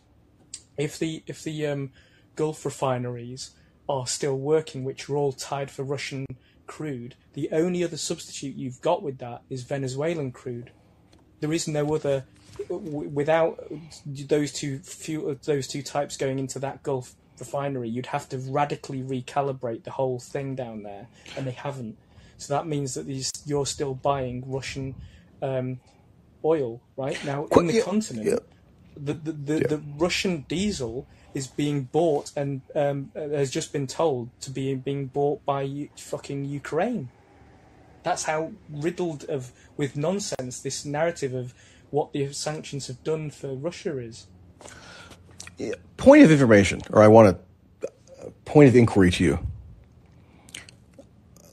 if 0.78 0.98
the 0.98 1.24
if 1.28 1.44
the 1.44 1.66
um, 1.68 1.92
Gulf 2.36 2.64
refineries 2.66 3.52
are 3.90 4.08
still 4.08 4.38
working, 4.38 4.84
which 4.84 5.10
are 5.10 5.16
all 5.16 5.34
tied 5.34 5.72
for 5.72 5.84
Russian 5.84 6.26
crude, 6.68 7.16
the 7.34 7.50
only 7.52 7.84
other 7.84 7.98
substitute 7.98 8.56
you've 8.56 8.82
got 8.82 9.02
with 9.02 9.18
that 9.20 9.42
is 9.50 9.64
Venezuelan 9.64 10.32
crude. 10.32 10.72
There 11.40 11.54
is 11.54 11.68
no 11.68 11.94
other 11.96 12.26
without 12.70 13.72
those 14.06 14.52
two 14.52 14.80
few 14.80 15.40
those 15.44 15.68
two 15.68 15.84
types 15.84 16.18
going 16.18 16.40
into 16.40 16.60
that 16.60 16.84
Gulf 16.84 17.16
refinery, 17.40 17.90
you'd 17.90 18.08
have 18.08 18.28
to 18.30 18.38
radically 18.38 19.02
recalibrate 19.02 19.84
the 19.84 19.92
whole 19.92 20.20
thing 20.20 20.56
down 20.56 20.84
there, 20.84 21.08
and 21.36 21.46
they 21.46 21.52
haven't. 21.52 21.98
So 22.38 22.54
that 22.54 22.68
means 22.68 22.94
that 22.94 23.06
these, 23.06 23.32
you're 23.46 23.66
still 23.66 23.96
buying 23.96 24.44
Russian 24.46 24.96
um, 25.42 25.80
oil, 26.44 26.82
right 26.96 27.24
now 27.26 27.46
in 27.46 27.68
the 27.68 27.74
yeah, 27.74 27.82
continent. 27.82 28.28
Yeah. 28.28 28.40
The 28.96 29.14
the, 29.14 29.32
the, 29.32 29.54
yeah. 29.60 29.68
the, 29.68 29.82
Russian 29.98 30.46
diesel 30.48 31.08
is 31.34 31.48
being 31.48 31.84
bought 31.84 32.32
and 32.36 32.62
um, 32.74 33.12
has 33.16 33.52
just 33.52 33.72
been 33.72 33.86
told 33.86 34.30
to 34.42 34.50
be 34.50 34.74
being 34.74 35.06
bought 35.08 35.46
by 35.46 35.90
fucking 35.96 36.46
Ukraine. 36.46 37.10
That's 38.08 38.24
how 38.24 38.54
riddled 38.70 39.26
of 39.26 39.52
with 39.76 39.98
nonsense 39.98 40.62
this 40.62 40.86
narrative 40.86 41.34
of 41.34 41.54
what 41.90 42.14
the 42.14 42.32
sanctions 42.32 42.88
have 42.88 43.04
done 43.04 43.30
for 43.30 43.54
Russia 43.54 43.98
is. 43.98 44.28
Point 45.98 46.24
of 46.24 46.32
information, 46.32 46.80
or 46.90 47.04
I 47.04 47.10
want 47.10 47.38
a 47.84 48.32
point 48.46 48.70
of 48.70 48.78
inquiry 48.78 49.12
to 49.12 49.24
you. 49.26 49.40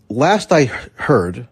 Last 0.09 0.53
I 0.53 0.67
heard, 0.67 1.49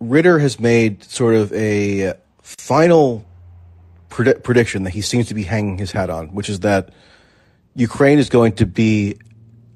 Ritter 0.00 0.40
has 0.40 0.58
made 0.58 1.04
sort 1.04 1.36
of 1.36 1.52
a 1.52 2.08
uh, 2.08 2.14
final 2.42 3.24
pred- 4.10 4.42
prediction 4.42 4.82
that 4.82 4.94
he 4.94 5.00
seems 5.00 5.28
to 5.28 5.34
be 5.34 5.44
hanging 5.44 5.78
his 5.78 5.92
hat 5.92 6.10
on, 6.10 6.34
which 6.34 6.48
is 6.48 6.58
that 6.60 6.92
Ukraine 7.76 8.18
is 8.18 8.28
going 8.28 8.54
to 8.54 8.66
be 8.66 9.20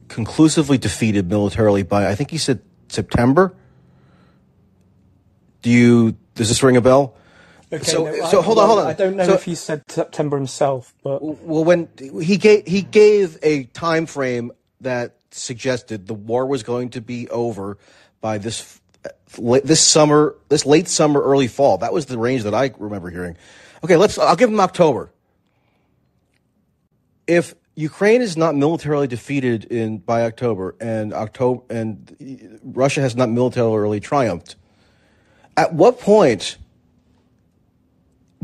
conclusively 0.08 0.78
defeated 0.78 1.28
militarily 1.28 1.84
by, 1.84 2.08
I 2.08 2.16
think 2.16 2.32
he 2.32 2.38
said 2.38 2.60
September. 2.88 3.54
Do 5.62 5.70
you 5.70 6.16
does 6.34 6.48
this 6.48 6.62
ring 6.62 6.76
a 6.76 6.80
bell? 6.80 7.16
Okay, 7.72 7.82
so, 7.82 8.04
no, 8.04 8.26
so 8.26 8.38
I, 8.38 8.42
hold 8.42 8.58
on, 8.58 8.66
hold 8.66 8.78
on. 8.78 8.86
I 8.86 8.92
don't 8.92 9.16
know 9.16 9.26
so, 9.26 9.34
if 9.34 9.44
he 9.44 9.56
said 9.56 9.82
September 9.88 10.36
himself, 10.36 10.94
but 11.02 11.20
well, 11.20 11.64
when 11.64 11.88
he 12.22 12.36
gave 12.36 12.66
he 12.66 12.82
gave 12.82 13.38
a 13.42 13.64
time 13.64 14.06
frame 14.06 14.52
that 14.80 15.16
suggested 15.32 16.06
the 16.06 16.14
war 16.14 16.46
was 16.46 16.62
going 16.62 16.90
to 16.90 17.00
be 17.00 17.28
over 17.28 17.78
by 18.20 18.38
this 18.38 18.80
uh, 19.04 19.60
this 19.64 19.80
summer, 19.80 20.36
this 20.48 20.64
late 20.64 20.86
summer, 20.88 21.20
early 21.20 21.48
fall. 21.48 21.78
That 21.78 21.92
was 21.92 22.06
the 22.06 22.18
range 22.18 22.44
that 22.44 22.54
I 22.54 22.72
remember 22.78 23.10
hearing. 23.10 23.36
Okay, 23.82 23.96
let's. 23.96 24.18
I'll 24.18 24.36
give 24.36 24.50
him 24.50 24.60
October. 24.60 25.10
If 27.26 27.54
Ukraine 27.76 28.22
is 28.22 28.38
not 28.38 28.56
militarily 28.56 29.06
defeated 29.06 29.64
in 29.66 29.98
by 29.98 30.22
October, 30.22 30.74
and 30.80 31.12
October 31.12 31.62
and 31.68 32.58
Russia 32.64 33.02
has 33.02 33.14
not 33.14 33.28
militarily 33.28 34.00
triumphed, 34.00 34.56
at 35.58 35.74
what 35.74 36.00
point 36.00 36.56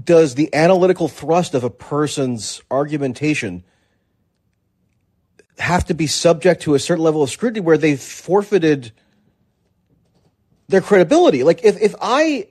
does 0.02 0.34
the 0.34 0.54
analytical 0.54 1.08
thrust 1.08 1.54
of 1.54 1.64
a 1.64 1.70
person's 1.70 2.60
argumentation 2.70 3.64
have 5.58 5.86
to 5.86 5.94
be 5.94 6.06
subject 6.06 6.62
to 6.62 6.74
a 6.74 6.78
certain 6.78 7.04
level 7.04 7.22
of 7.22 7.30
scrutiny 7.30 7.60
where 7.60 7.78
they've 7.78 8.00
forfeited 8.00 8.92
their 10.68 10.80
credibility. 10.80 11.42
Like 11.42 11.64
if 11.64 11.80
if 11.80 11.94
I 12.00 12.48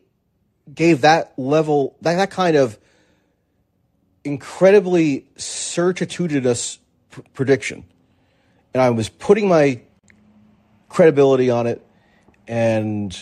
gave 0.74 1.02
that 1.02 1.38
level 1.38 1.98
that 2.02 2.16
that 2.16 2.32
kind 2.32 2.56
of 2.56 2.80
incredibly 4.24 5.26
certitudinous 5.36 6.80
pr- 7.10 7.22
prediction, 7.34 7.84
and 8.74 8.82
I 8.82 8.90
was 8.90 9.10
putting 9.10 9.48
my 9.48 9.82
credibility 10.90 11.50
on 11.50 11.68
it, 11.68 11.86
and 12.48 13.18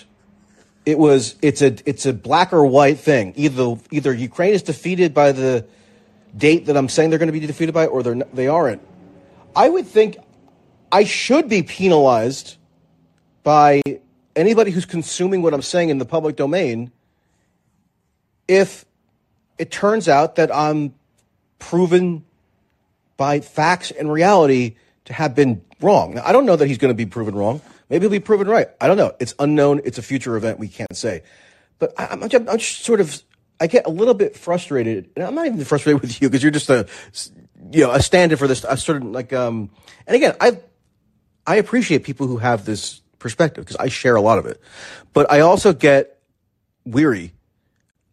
it 0.85 0.97
was 0.97 1.35
it's 1.41 1.61
a 1.61 1.75
it's 1.85 2.05
a 2.05 2.13
black 2.13 2.53
or 2.53 2.65
white 2.65 2.99
thing. 2.99 3.33
Either 3.35 3.75
either 3.91 4.13
Ukraine 4.13 4.53
is 4.53 4.63
defeated 4.63 5.13
by 5.13 5.31
the 5.31 5.65
date 6.35 6.65
that 6.67 6.77
I'm 6.77 6.89
saying 6.89 7.09
they're 7.09 7.19
going 7.19 7.27
to 7.27 7.39
be 7.39 7.45
defeated 7.45 7.73
by, 7.73 7.87
or 7.87 8.03
they're 8.03 8.15
not, 8.15 8.35
they 8.35 8.47
aren't. 8.47 8.81
I 9.55 9.69
would 9.69 9.87
think 9.87 10.17
I 10.91 11.03
should 11.03 11.49
be 11.49 11.63
penalized 11.63 12.57
by 13.43 13.81
anybody 14.35 14.71
who's 14.71 14.85
consuming 14.85 15.41
what 15.41 15.53
I'm 15.53 15.61
saying 15.61 15.89
in 15.89 15.97
the 15.97 16.05
public 16.05 16.35
domain 16.35 16.91
if 18.47 18.85
it 19.59 19.69
turns 19.69 20.09
out 20.09 20.35
that 20.37 20.55
I'm 20.55 20.95
proven 21.59 22.25
by 23.17 23.41
facts 23.41 23.91
and 23.91 24.11
reality 24.11 24.77
to 25.05 25.13
have 25.13 25.35
been 25.35 25.61
wrong. 25.81 26.15
Now, 26.15 26.23
I 26.25 26.31
don't 26.31 26.45
know 26.45 26.55
that 26.55 26.67
he's 26.67 26.77
going 26.77 26.89
to 26.89 26.95
be 26.95 27.05
proven 27.05 27.35
wrong. 27.35 27.61
Maybe 27.89 28.03
he'll 28.03 28.11
be 28.11 28.19
proven 28.19 28.47
right. 28.47 28.69
I 28.79 28.87
don't 28.87 28.97
know. 28.97 29.13
It's 29.19 29.35
unknown. 29.37 29.81
It's 29.83 29.97
a 29.97 30.01
future 30.01 30.37
event. 30.37 30.57
We 30.57 30.69
can't 30.69 30.95
say. 30.95 31.23
But 31.79 31.93
I, 31.97 32.07
I'm, 32.11 32.23
I'm 32.23 32.57
just 32.57 32.83
sort 32.83 33.01
of, 33.01 33.21
I 33.59 33.67
get 33.67 33.85
a 33.85 33.89
little 33.89 34.13
bit 34.13 34.37
frustrated, 34.37 35.09
and 35.15 35.25
I'm 35.25 35.35
not 35.35 35.47
even 35.47 35.63
frustrated 35.65 36.01
with 36.01 36.21
you 36.21 36.29
because 36.29 36.41
you're 36.41 36.51
just 36.51 36.69
a, 36.69 36.87
you 37.71 37.83
know, 37.83 37.91
a 37.91 38.01
stand-in 38.01 38.37
for 38.37 38.47
this. 38.47 38.61
Sort 38.61 38.97
of 38.97 39.03
like, 39.05 39.33
um, 39.33 39.69
and 40.07 40.15
again, 40.15 40.35
I, 40.39 40.59
I 41.45 41.55
appreciate 41.55 42.03
people 42.03 42.27
who 42.27 42.37
have 42.37 42.63
this 42.63 43.01
perspective 43.17 43.65
because 43.65 43.75
I 43.77 43.89
share 43.89 44.15
a 44.15 44.21
lot 44.21 44.39
of 44.39 44.45
it, 44.45 44.61
but 45.11 45.29
I 45.29 45.41
also 45.41 45.73
get 45.73 46.21
weary 46.85 47.33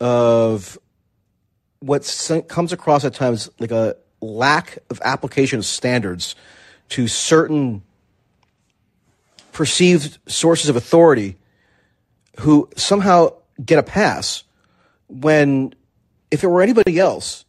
of 0.01 0.79
what 1.87 2.45
comes 2.49 2.73
across 2.73 3.05
at 3.05 3.15
times 3.15 3.49
like 3.61 3.71
a 3.71 3.97
lack 4.21 4.79
of 4.91 5.01
application 5.05 5.59
of 5.59 5.65
standards 5.65 6.35
to 6.89 7.07
certain 7.07 7.83
perceived 9.53 10.19
sources 10.27 10.69
of 10.69 10.77
authority 10.77 11.37
who 12.41 12.69
somehow 12.77 13.29
get 13.65 13.79
a 13.79 13.83
pass 13.83 14.43
when 15.09 15.73
if 16.31 16.43
it 16.43 16.49
were 16.49 16.61
anybody 16.61 16.99
else 16.99 17.45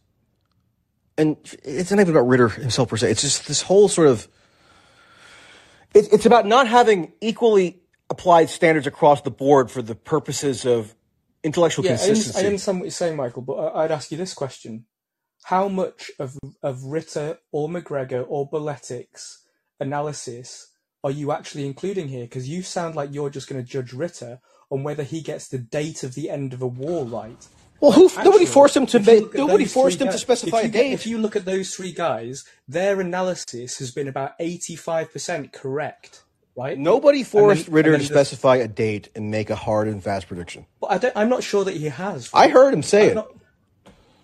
and 1.18 1.36
it's 1.64 1.90
not 1.90 2.00
even 2.00 2.14
about 2.14 2.28
Ritter 2.28 2.48
himself 2.48 2.88
per 2.88 2.96
se 2.96 3.10
it's 3.10 3.22
just 3.22 3.48
this 3.48 3.62
whole 3.62 3.88
sort 3.88 4.08
of 4.08 4.28
it, 5.94 6.12
it's 6.12 6.26
about 6.26 6.46
not 6.46 6.68
having 6.68 7.12
equally 7.20 7.80
applied 8.08 8.48
standards 8.48 8.86
across 8.86 9.22
the 9.22 9.30
board 9.30 9.70
for 9.70 9.82
the 9.82 9.94
purposes 9.94 10.64
of 10.64 10.94
intellectual 11.42 11.84
yeah, 11.84 11.96
consistency. 11.96 12.44
I, 12.44 12.46
understand 12.46 12.78
what 12.78 12.84
you're 12.84 12.90
saying, 12.90 13.16
Michael, 13.16 13.42
but 13.42 13.74
I'd 13.74 13.90
ask 13.90 14.10
you 14.10 14.18
this 14.18 14.34
question: 14.34 14.86
How 15.44 15.68
much 15.68 16.10
of 16.18 16.38
of 16.62 16.84
Ritter 16.84 17.38
or 17.52 17.68
Macgregor 17.68 18.22
or 18.22 18.48
Boletic's 18.48 19.44
analysis 19.80 20.72
are 21.04 21.10
you 21.10 21.32
actually 21.32 21.66
including 21.66 22.08
here? 22.08 22.24
Because 22.24 22.48
you 22.48 22.62
sound 22.62 22.96
like 22.96 23.10
you're 23.12 23.30
just 23.30 23.48
going 23.48 23.62
to 23.62 23.68
judge 23.68 23.92
Ritter 23.92 24.40
on 24.70 24.82
whether 24.82 25.02
he 25.02 25.20
gets 25.20 25.48
the 25.48 25.58
date 25.58 26.02
of 26.02 26.14
the 26.14 26.30
end 26.30 26.52
of 26.52 26.62
a 26.62 26.66
war 26.66 27.04
right. 27.04 27.46
Well, 27.80 27.92
who, 27.92 28.06
Actually, 28.06 28.24
nobody 28.24 28.46
forced 28.46 28.76
him 28.76 28.86
to 28.86 28.98
make, 28.98 29.34
nobody 29.34 29.64
forced 29.64 30.00
him 30.00 30.08
guys, 30.08 30.14
to 30.14 30.20
specify 30.20 30.60
a 30.62 30.68
date. 30.68 30.92
if 30.92 31.06
you 31.06 31.16
look 31.16 31.36
at 31.36 31.44
those 31.44 31.74
three 31.74 31.92
guys, 31.92 32.44
their 32.66 33.00
analysis 33.00 33.78
has 33.78 33.92
been 33.92 34.08
about 34.08 34.32
eighty-five 34.40 35.12
percent 35.12 35.52
correct 35.52 36.24
right? 36.58 36.76
Nobody 36.76 37.22
forced 37.22 37.66
then, 37.66 37.74
Ritter 37.74 37.96
to 37.96 38.04
specify 38.04 38.56
a 38.56 38.66
date 38.66 39.08
and 39.14 39.30
make 39.30 39.48
a 39.48 39.54
hard 39.54 39.86
and 39.86 40.02
fast 40.02 40.26
prediction. 40.26 40.66
But 40.80 41.16
I 41.16 41.22
am 41.22 41.28
not 41.28 41.44
sure 41.44 41.64
that 41.64 41.76
he 41.76 41.86
has. 41.86 42.34
Right? 42.34 42.46
I 42.46 42.48
heard 42.48 42.74
him 42.74 42.82
say 42.82 43.04
I'm 43.04 43.10
it. 43.10 43.14
Not, 43.14 43.28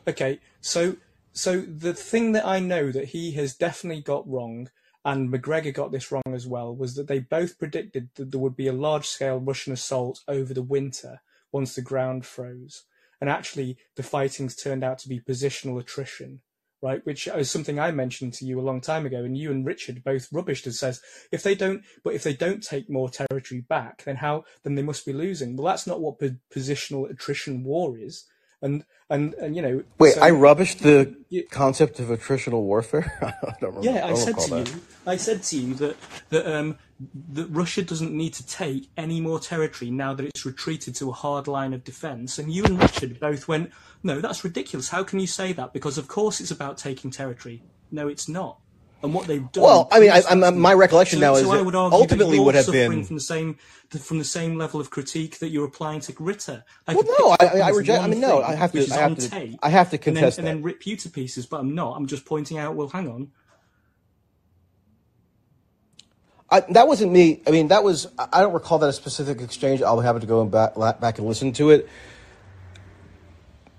okay, 0.09 0.41
so 0.61 0.97
so 1.32 1.61
the 1.61 1.95
thing 1.95 2.32
that 2.32 2.45
I 2.45 2.59
know 2.59 2.91
that 2.91 3.07
he 3.07 3.32
has 3.32 3.55
definitely 3.55 4.03
got 4.03 4.28
wrong, 4.28 4.68
and 5.05 5.30
Macgregor 5.30 5.70
got 5.70 5.93
this 5.93 6.11
wrong 6.11 6.22
as 6.32 6.47
well, 6.47 6.74
was 6.74 6.97
that 6.97 7.07
they 7.07 7.20
both 7.20 7.59
predicted 7.59 8.11
that 8.16 8.32
there 8.32 8.41
would 8.41 8.57
be 8.57 8.66
a 8.66 8.72
large-scale 8.72 9.39
Russian 9.39 9.72
assault 9.72 10.20
over 10.26 10.53
the 10.53 10.62
winter 10.62 11.20
once 11.53 11.74
the 11.74 11.82
ground 11.82 12.26
froze, 12.26 12.82
and 13.20 13.30
actually 13.30 13.76
the 13.95 14.03
fighting's 14.03 14.57
turned 14.57 14.82
out 14.82 14.99
to 14.99 15.09
be 15.09 15.20
positional 15.20 15.80
attrition 15.80 16.41
right? 16.85 17.05
Which 17.07 17.26
is 17.26 17.51
something 17.51 17.80
I 17.80 17.91
mentioned 17.93 18.35
to 18.35 18.45
you 18.45 18.61
a 18.61 18.62
long 18.62 18.82
time 18.82 19.07
ago, 19.07 19.24
and 19.24 19.37
you 19.39 19.51
and 19.51 19.64
Richard 19.64 20.05
both 20.05 20.30
rubbished 20.30 20.66
and 20.66 20.74
says 20.74 21.01
if 21.32 21.43
they 21.43 21.55
don't, 21.55 21.82
but 22.05 22.12
if 22.12 22.22
they 22.22 22.35
don't 22.35 22.62
take 22.62 22.91
more 22.91 23.09
territory 23.09 23.62
back, 23.62 24.05
then 24.05 24.16
how? 24.16 24.45
Then 24.62 24.74
they 24.74 24.82
must 24.82 25.07
be 25.07 25.14
losing. 25.14 25.57
Well, 25.57 25.66
that's 25.66 25.87
not 25.87 26.03
what 26.03 26.18
positional 26.55 27.11
attrition 27.11 27.64
war 27.64 27.97
is. 27.99 28.26
And 28.61 28.85
and 29.09 29.32
and 29.35 29.57
you 29.57 29.62
know. 29.62 29.82
Wait, 29.99 30.14
so, 30.14 30.22
I 30.22 30.30
rubbished 30.30 30.80
the 30.80 31.16
you, 31.30 31.47
concept 31.51 32.01
of 32.01 32.09
attritional 32.09 32.62
warfare. 32.62 33.12
I 33.22 33.55
don't 33.61 33.74
remember. 33.74 33.91
Yeah, 33.91 34.07
I, 34.07 34.11
I 34.11 34.14
said 34.14 34.39
to 34.39 34.51
that. 34.51 34.68
you, 34.68 34.80
I 35.07 35.16
said 35.16 35.43
to 35.43 35.57
you 35.57 35.74
that 35.74 35.97
that 36.28 36.47
um 36.47 36.78
that 37.32 37.46
Russia 37.46 37.82
doesn't 37.82 38.12
need 38.12 38.34
to 38.34 38.46
take 38.46 38.88
any 38.96 39.20
more 39.20 39.38
territory 39.38 39.90
now 39.90 40.14
that 40.14 40.26
it's 40.26 40.44
retreated 40.46 40.94
to 40.96 41.11
a 41.11 41.12
hard 41.12 41.46
line 41.48 41.72
of 41.72 41.84
defence. 41.84 42.38
And 42.38 42.52
you 42.52 42.64
and 42.64 42.80
Richard 42.80 43.18
both 43.20 43.48
went, 43.48 43.70
no, 44.02 44.20
that's 44.20 44.44
ridiculous. 44.44 44.88
How 44.88 45.02
can 45.05 45.20
you 45.20 45.26
say 45.26 45.52
that? 45.52 45.72
Because 45.72 45.98
of 45.98 46.09
course 46.09 46.40
it's 46.40 46.50
about 46.50 46.78
taking 46.78 47.11
territory. 47.11 47.62
No, 47.90 48.09
it's 48.09 48.28
not. 48.28 48.59
And 49.02 49.12
what 49.12 49.26
they've 49.26 49.52
done. 49.52 49.64
Well, 49.64 49.88
I 49.92 50.00
mean, 50.00 50.11
I, 50.11 50.22
I'm, 50.30 50.59
my 50.59 50.72
recollection 50.72 51.18
so, 51.18 51.26
now 51.26 51.34
is 51.34 51.42
so 51.42 51.52
I 51.52 51.61
would 51.61 51.74
argue 51.74 51.98
ultimately 51.98 52.38
would 52.40 52.55
have 52.55 52.72
been 52.72 53.05
from 53.05 53.16
the 53.16 53.20
same 53.20 53.59
from 53.90 54.18
the 54.18 54.24
same 54.24 54.57
level 54.57 54.80
of 54.80 54.88
critique 54.88 55.40
that 55.40 55.48
you're 55.48 55.66
applying 55.66 56.00
to 56.00 56.14
Ritter. 56.18 56.64
I 56.88 56.94
well, 56.94 57.05
no, 57.18 57.36
I, 57.38 57.61
I 57.61 57.68
reject. 57.68 58.02
I 58.02 58.07
mean, 58.09 58.20
no, 58.20 58.40
I 58.42 58.55
have 58.55 58.72
to. 58.72 58.86
I 58.90 58.96
have 58.96 59.18
to, 59.18 59.28
tape, 59.28 59.59
I 59.62 59.68
have 59.68 59.90
to 59.90 59.98
contest 59.98 60.38
and 60.38 60.46
then, 60.46 60.57
and 60.57 60.61
then 60.61 60.64
rip 60.64 60.86
you 60.86 60.96
to 60.96 61.11
pieces. 61.11 61.44
But 61.44 61.61
I'm 61.61 61.74
not. 61.74 61.98
I'm 61.98 62.07
just 62.07 62.24
pointing 62.24 62.57
out. 62.57 62.76
Well, 62.76 62.88
hang 62.88 63.09
on. 63.11 63.30
I, 66.55 66.61
that 66.70 66.86
wasn't 66.86 67.12
me. 67.12 67.42
I 67.46 67.50
mean, 67.50 67.68
that 67.68 67.82
was. 67.82 68.07
I 68.18 68.40
don't 68.40 68.52
recall 68.52 68.78
that 68.78 68.88
a 68.88 68.92
specific 68.92 69.40
exchange. 69.40 69.82
I'll 69.82 70.00
have 70.00 70.20
to 70.20 70.26
go 70.26 70.44
back 70.44 70.74
back 71.00 71.18
and 71.18 71.26
listen 71.26 71.52
to 71.55 71.70
it 71.70 71.88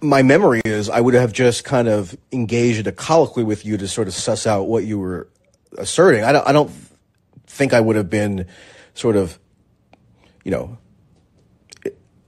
my 0.01 0.23
memory 0.23 0.61
is 0.63 0.89
I 0.89 1.01
would 1.01 1.13
have 1.13 1.34
just 1.34 1.63
kind 1.63 1.88
of 1.88 2.17
engaged 2.32 2.80
in 2.80 2.88
a 2.88 2.91
colloquy 2.91 3.43
with 3.43 3.65
you 3.65 3.78
to 3.78 3.88
sort 3.88 4.07
of 4.07 4.13
suss 4.13 4.47
out 4.47 4.67
what 4.67 4.86
you 4.86 4.99
were 4.99 5.28
asserting. 5.78 6.23
I 6.23 6.31
don't, 6.31 6.47
I 6.47 6.52
don't 6.52 6.72
think 7.47 7.73
I 7.73 7.81
would 7.81 7.95
have 7.95 8.10
been 8.10 8.45
sort 8.93 9.15
of, 9.15 9.39
you 10.43 10.52
know, 10.52 10.77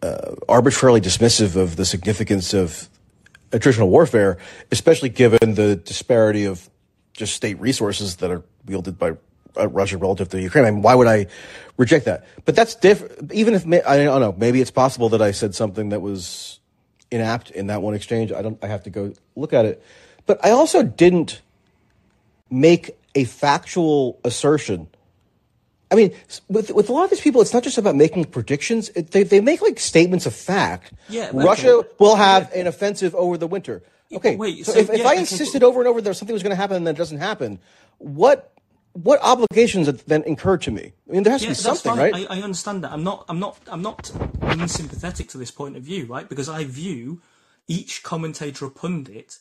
uh, 0.01 0.35
arbitrarily 0.47 1.01
dismissive 1.01 1.55
of 1.55 1.75
the 1.75 1.85
significance 1.85 2.53
of 2.53 2.89
attritional 3.51 3.87
warfare, 3.87 4.37
especially 4.71 5.09
given 5.09 5.55
the 5.55 5.75
disparity 5.75 6.45
of 6.45 6.69
just 7.13 7.33
state 7.33 7.59
resources 7.59 8.17
that 8.17 8.29
are 8.29 8.43
wielded 8.65 8.97
by 8.99 9.13
Uh, 9.59 9.67
Russia 9.67 9.97
relative 9.97 10.29
to 10.29 10.41
Ukraine. 10.41 10.65
I 10.65 10.71
mean, 10.71 10.81
why 10.81 10.95
would 10.95 11.07
I 11.07 11.27
reject 11.77 12.05
that? 12.05 12.25
But 12.45 12.55
that's 12.55 12.75
different. 12.75 13.31
Even 13.33 13.53
if 13.53 13.65
I 13.65 13.97
don't 13.97 14.21
know, 14.21 14.35
maybe 14.37 14.61
it's 14.61 14.71
possible 14.71 15.09
that 15.09 15.21
I 15.21 15.31
said 15.31 15.55
something 15.55 15.89
that 15.89 16.01
was 16.01 16.59
inapt 17.11 17.51
in 17.51 17.67
that 17.67 17.81
one 17.81 17.93
exchange. 17.93 18.31
I 18.31 18.41
don't. 18.41 18.61
I 18.63 18.67
have 18.67 18.83
to 18.83 18.89
go 18.89 19.13
look 19.35 19.53
at 19.53 19.65
it. 19.65 19.83
But 20.25 20.43
I 20.43 20.51
also 20.51 20.83
didn't 20.83 21.41
make 22.49 22.97
a 23.15 23.23
factual 23.23 24.19
assertion. 24.23 24.87
I 25.89 25.95
mean, 25.95 26.13
with 26.49 26.71
with 26.71 26.89
a 26.89 26.93
lot 26.93 27.05
of 27.05 27.09
these 27.09 27.21
people, 27.21 27.41
it's 27.41 27.53
not 27.53 27.63
just 27.63 27.77
about 27.77 27.95
making 27.95 28.25
predictions. 28.25 28.89
It, 28.89 29.11
they 29.11 29.23
they 29.23 29.39
make 29.39 29.61
like 29.61 29.79
statements 29.79 30.25
of 30.25 30.35
fact. 30.35 30.93
Yeah, 31.07 31.31
Russia 31.33 31.75
okay. 31.75 31.89
will 31.99 32.15
have 32.15 32.51
yeah. 32.53 32.61
an 32.61 32.67
offensive 32.67 33.15
over 33.15 33.37
the 33.37 33.47
winter. 33.47 33.83
Okay, 34.11 34.35
wait. 34.35 34.65
So, 34.65 34.73
so 34.73 34.79
if, 34.79 34.87
yeah, 34.89 34.95
if 34.95 35.05
I 35.05 35.15
insisted 35.15 35.63
over 35.63 35.79
and 35.79 35.87
over 35.87 36.01
that 36.01 36.13
something 36.15 36.33
was 36.33 36.43
going 36.43 36.51
to 36.51 36.57
happen 36.57 36.77
and 36.77 36.87
then 36.87 36.95
it 36.95 36.97
doesn't 36.97 37.19
happen, 37.19 37.59
what 37.97 38.53
what 39.03 39.19
obligations 39.21 39.91
then 40.03 40.23
incur 40.23 40.57
to 40.57 40.71
me? 40.71 40.93
I 41.07 41.13
mean, 41.13 41.23
there 41.23 41.33
has 41.33 41.43
yeah, 41.43 41.49
to 41.49 41.51
be 41.51 41.55
something, 41.55 41.95
right? 41.95 42.13
I, 42.13 42.37
I, 42.37 42.41
understand 42.41 42.83
that. 42.83 42.91
I'm 42.91 43.03
not. 43.03 43.25
I'm 43.29 43.39
not. 43.39 43.59
I'm 43.71 43.81
not 43.81 44.11
unsympathetic 44.41 45.29
to 45.29 45.37
this 45.37 45.51
point 45.51 45.77
of 45.77 45.83
view, 45.83 46.05
right? 46.05 46.27
Because 46.27 46.49
I 46.49 46.63
view 46.63 47.21
each 47.67 48.01
commentator 48.03 48.65
or 48.65 48.71
pundit 48.71 49.37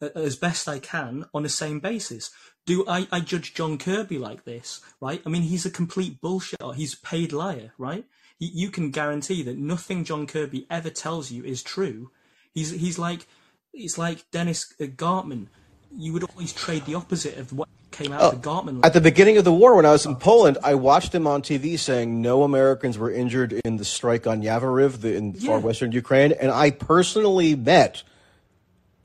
uh, 0.00 0.08
as 0.14 0.36
best 0.36 0.68
I 0.68 0.78
can 0.78 1.26
on 1.34 1.42
the 1.42 1.48
same 1.48 1.80
basis. 1.80 2.30
Do 2.66 2.84
I, 2.88 3.06
I 3.12 3.20
judge 3.20 3.52
John 3.52 3.76
Kirby 3.76 4.18
like 4.18 4.44
this, 4.44 4.80
right? 5.00 5.20
I 5.26 5.28
mean, 5.28 5.42
he's 5.42 5.66
a 5.66 5.70
complete 5.70 6.20
bullshit. 6.20 6.60
He's 6.76 6.94
a 6.94 7.06
paid 7.06 7.32
liar, 7.32 7.72
right? 7.76 8.06
You 8.38 8.70
can 8.70 8.90
guarantee 8.90 9.42
that 9.42 9.58
nothing 9.58 10.04
John 10.04 10.26
Kirby 10.26 10.66
ever 10.70 10.90
tells 10.90 11.30
you 11.30 11.44
is 11.44 11.62
true. 11.62 12.10
He's 12.52 12.70
he's 12.70 12.98
like 12.98 13.26
it's 13.74 13.98
like 13.98 14.30
Dennis 14.30 14.72
uh, 14.80 14.84
Gartman. 14.84 15.48
You 15.96 16.12
would 16.12 16.24
always 16.24 16.52
trade 16.52 16.84
the 16.86 16.94
opposite 16.94 17.38
of 17.38 17.52
what 17.52 17.68
came 17.90 18.12
out 18.12 18.20
oh, 18.20 18.28
of 18.30 18.42
the 18.42 18.50
oh, 18.50 18.52
Gartman. 18.52 18.84
At 18.84 18.92
the 18.92 19.00
beginning 19.00 19.36
of 19.36 19.44
the 19.44 19.52
war, 19.52 19.76
when 19.76 19.86
I 19.86 19.92
was 19.92 20.04
in 20.04 20.16
Poland, 20.16 20.58
I 20.62 20.74
watched 20.74 21.14
him 21.14 21.26
on 21.26 21.42
TV 21.42 21.78
saying 21.78 22.20
no 22.20 22.42
Americans 22.42 22.98
were 22.98 23.10
injured 23.10 23.52
in 23.64 23.76
the 23.76 23.84
strike 23.84 24.26
on 24.26 24.42
Yavoriv 24.42 25.00
the, 25.00 25.14
in 25.14 25.34
yeah. 25.34 25.50
far 25.50 25.60
western 25.60 25.92
Ukraine, 25.92 26.32
and 26.32 26.50
I 26.50 26.70
personally 26.70 27.54
met 27.54 28.02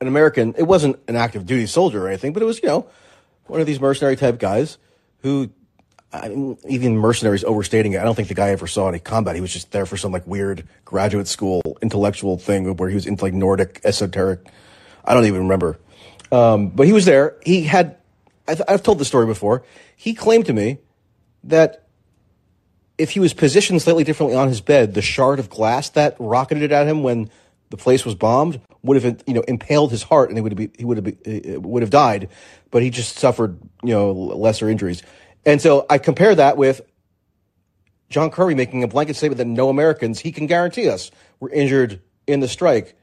an 0.00 0.08
American. 0.08 0.54
It 0.58 0.64
wasn't 0.64 0.98
an 1.08 1.16
active 1.16 1.46
duty 1.46 1.66
soldier 1.66 2.04
or 2.04 2.08
anything, 2.08 2.32
but 2.32 2.42
it 2.42 2.46
was 2.46 2.62
you 2.62 2.68
know 2.68 2.86
one 3.46 3.60
of 3.60 3.66
these 3.66 3.80
mercenary 3.80 4.16
type 4.16 4.38
guys 4.38 4.78
who 5.22 5.50
I 6.12 6.28
mean, 6.28 6.58
even 6.68 6.96
mercenaries 6.96 7.44
overstating 7.44 7.92
it. 7.92 8.00
I 8.00 8.04
don't 8.04 8.16
think 8.16 8.28
the 8.28 8.34
guy 8.34 8.50
ever 8.50 8.66
saw 8.66 8.88
any 8.88 8.98
combat. 8.98 9.36
He 9.36 9.40
was 9.40 9.52
just 9.52 9.70
there 9.70 9.86
for 9.86 9.96
some 9.96 10.10
like 10.10 10.26
weird 10.26 10.66
graduate 10.84 11.28
school 11.28 11.62
intellectual 11.82 12.36
thing 12.36 12.74
where 12.76 12.88
he 12.88 12.96
was 12.96 13.06
into 13.06 13.24
like 13.24 13.34
Nordic 13.34 13.80
esoteric. 13.84 14.40
I 15.04 15.14
don't 15.14 15.26
even 15.26 15.42
remember. 15.42 15.78
Um, 16.32 16.68
but 16.68 16.86
he 16.86 16.92
was 16.92 17.04
there. 17.04 17.36
He 17.44 17.62
had, 17.62 17.96
I 18.46 18.56
have 18.68 18.82
told 18.82 18.98
the 18.98 19.04
story 19.04 19.26
before. 19.26 19.64
He 19.96 20.14
claimed 20.14 20.46
to 20.46 20.52
me 20.52 20.78
that 21.44 21.86
if 22.98 23.10
he 23.10 23.20
was 23.20 23.32
positioned 23.32 23.80
slightly 23.82 24.04
differently 24.04 24.36
on 24.36 24.48
his 24.48 24.60
bed, 24.60 24.94
the 24.94 25.02
shard 25.02 25.38
of 25.38 25.48
glass 25.48 25.88
that 25.90 26.16
rocketed 26.18 26.70
at 26.70 26.86
him 26.86 27.02
when 27.02 27.30
the 27.70 27.76
place 27.76 28.04
was 28.04 28.14
bombed 28.14 28.60
would 28.82 29.02
have 29.02 29.22
you 29.26 29.34
know 29.34 29.42
impaled 29.42 29.90
his 29.90 30.02
heart 30.02 30.28
and 30.28 30.36
he 30.36 30.42
would 30.42 30.58
have 30.58 30.70
he 30.76 30.84
would 30.84 30.96
have 30.98 31.64
would 31.64 31.82
have 31.82 31.90
died, 31.90 32.28
but 32.70 32.82
he 32.82 32.90
just 32.90 33.18
suffered 33.18 33.58
you 33.82 33.94
know 33.94 34.12
lesser 34.12 34.68
injuries. 34.68 35.02
And 35.46 35.62
so 35.62 35.86
I 35.88 35.98
compare 35.98 36.34
that 36.34 36.56
with 36.56 36.82
John 38.10 38.30
Kirby 38.30 38.54
making 38.54 38.82
a 38.82 38.88
blanket 38.88 39.16
statement 39.16 39.38
that 39.38 39.46
no 39.46 39.68
Americans 39.68 40.20
he 40.20 40.32
can 40.32 40.46
guarantee 40.46 40.88
us 40.88 41.10
were 41.38 41.50
injured 41.50 42.02
in 42.26 42.40
the 42.40 42.48
strike. 42.48 42.96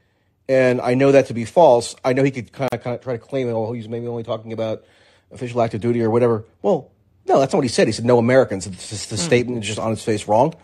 And 0.48 0.80
I 0.80 0.94
know 0.94 1.12
that 1.12 1.26
to 1.26 1.34
be 1.34 1.44
false. 1.44 1.94
I 2.04 2.14
know 2.14 2.24
he 2.24 2.30
could 2.30 2.52
kind 2.52 2.70
of, 2.72 2.82
kind 2.82 2.96
of 2.96 3.02
try 3.02 3.12
to 3.14 3.18
claim, 3.18 3.48
it, 3.48 3.52
oh, 3.52 3.72
he's 3.72 3.88
maybe 3.88 4.06
only 4.06 4.22
talking 4.22 4.52
about 4.52 4.84
official 5.30 5.60
active 5.60 5.80
duty 5.80 6.02
or 6.02 6.10
whatever. 6.10 6.44
Well, 6.62 6.90
no, 7.26 7.38
that's 7.38 7.52
not 7.52 7.58
what 7.58 7.64
he 7.64 7.68
said. 7.68 7.86
He 7.86 7.92
said 7.92 8.06
no 8.06 8.18
Americans. 8.18 8.64
the 8.64 8.70
mm. 8.70 9.18
statement 9.18 9.62
is 9.62 9.66
just 9.66 9.78
on 9.78 9.92
its 9.92 10.02
face 10.02 10.26
wrong. 10.26 10.54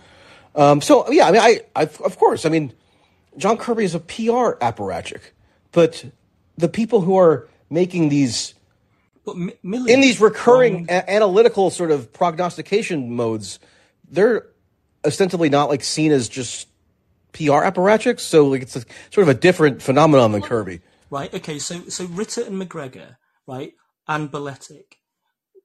Um, 0.55 0.81
so 0.81 1.11
yeah, 1.11 1.29
I 1.29 1.33
mean, 1.33 1.41
I, 1.41 1.61
I, 1.77 1.83
of 1.83 2.19
course, 2.19 2.47
I 2.47 2.49
mean, 2.49 2.73
John 3.37 3.57
Kirby 3.57 3.85
is 3.85 3.95
a 3.95 4.01
PR 4.01 4.57
apparatchik, 4.63 5.21
but 5.73 6.05
the 6.57 6.69
people 6.69 7.01
who 7.01 7.19
are 7.19 7.49
making 7.69 8.09
these 8.09 8.55
in 9.27 10.01
these 10.01 10.21
recurring 10.21 10.87
a- 10.89 11.11
analytical 11.11 11.71
sort 11.71 11.91
of 11.91 12.13
prognostication 12.13 13.11
modes, 13.11 13.59
they're 14.09 14.47
ostensibly 15.05 15.49
not 15.49 15.69
like 15.69 15.83
seen 15.83 16.13
as 16.13 16.29
just 16.29 16.69
PR 17.35 17.63
apparatchiks. 17.67 18.21
So 18.21 18.47
like 18.47 18.63
it's 18.63 18.77
a, 18.77 18.85
sort 19.11 19.29
of 19.29 19.29
a 19.29 19.35
different 19.35 19.83
phenomenon 19.83 20.33
than 20.33 20.43
Kirby. 20.43 20.81
Right. 21.11 21.33
Okay. 21.35 21.59
So 21.59 21.89
so 21.89 22.07
Ritter 22.07 22.43
and 22.43 22.59
Macgregor, 22.59 23.19
right, 23.47 23.75
and 24.09 24.31
Beletic 24.31 24.95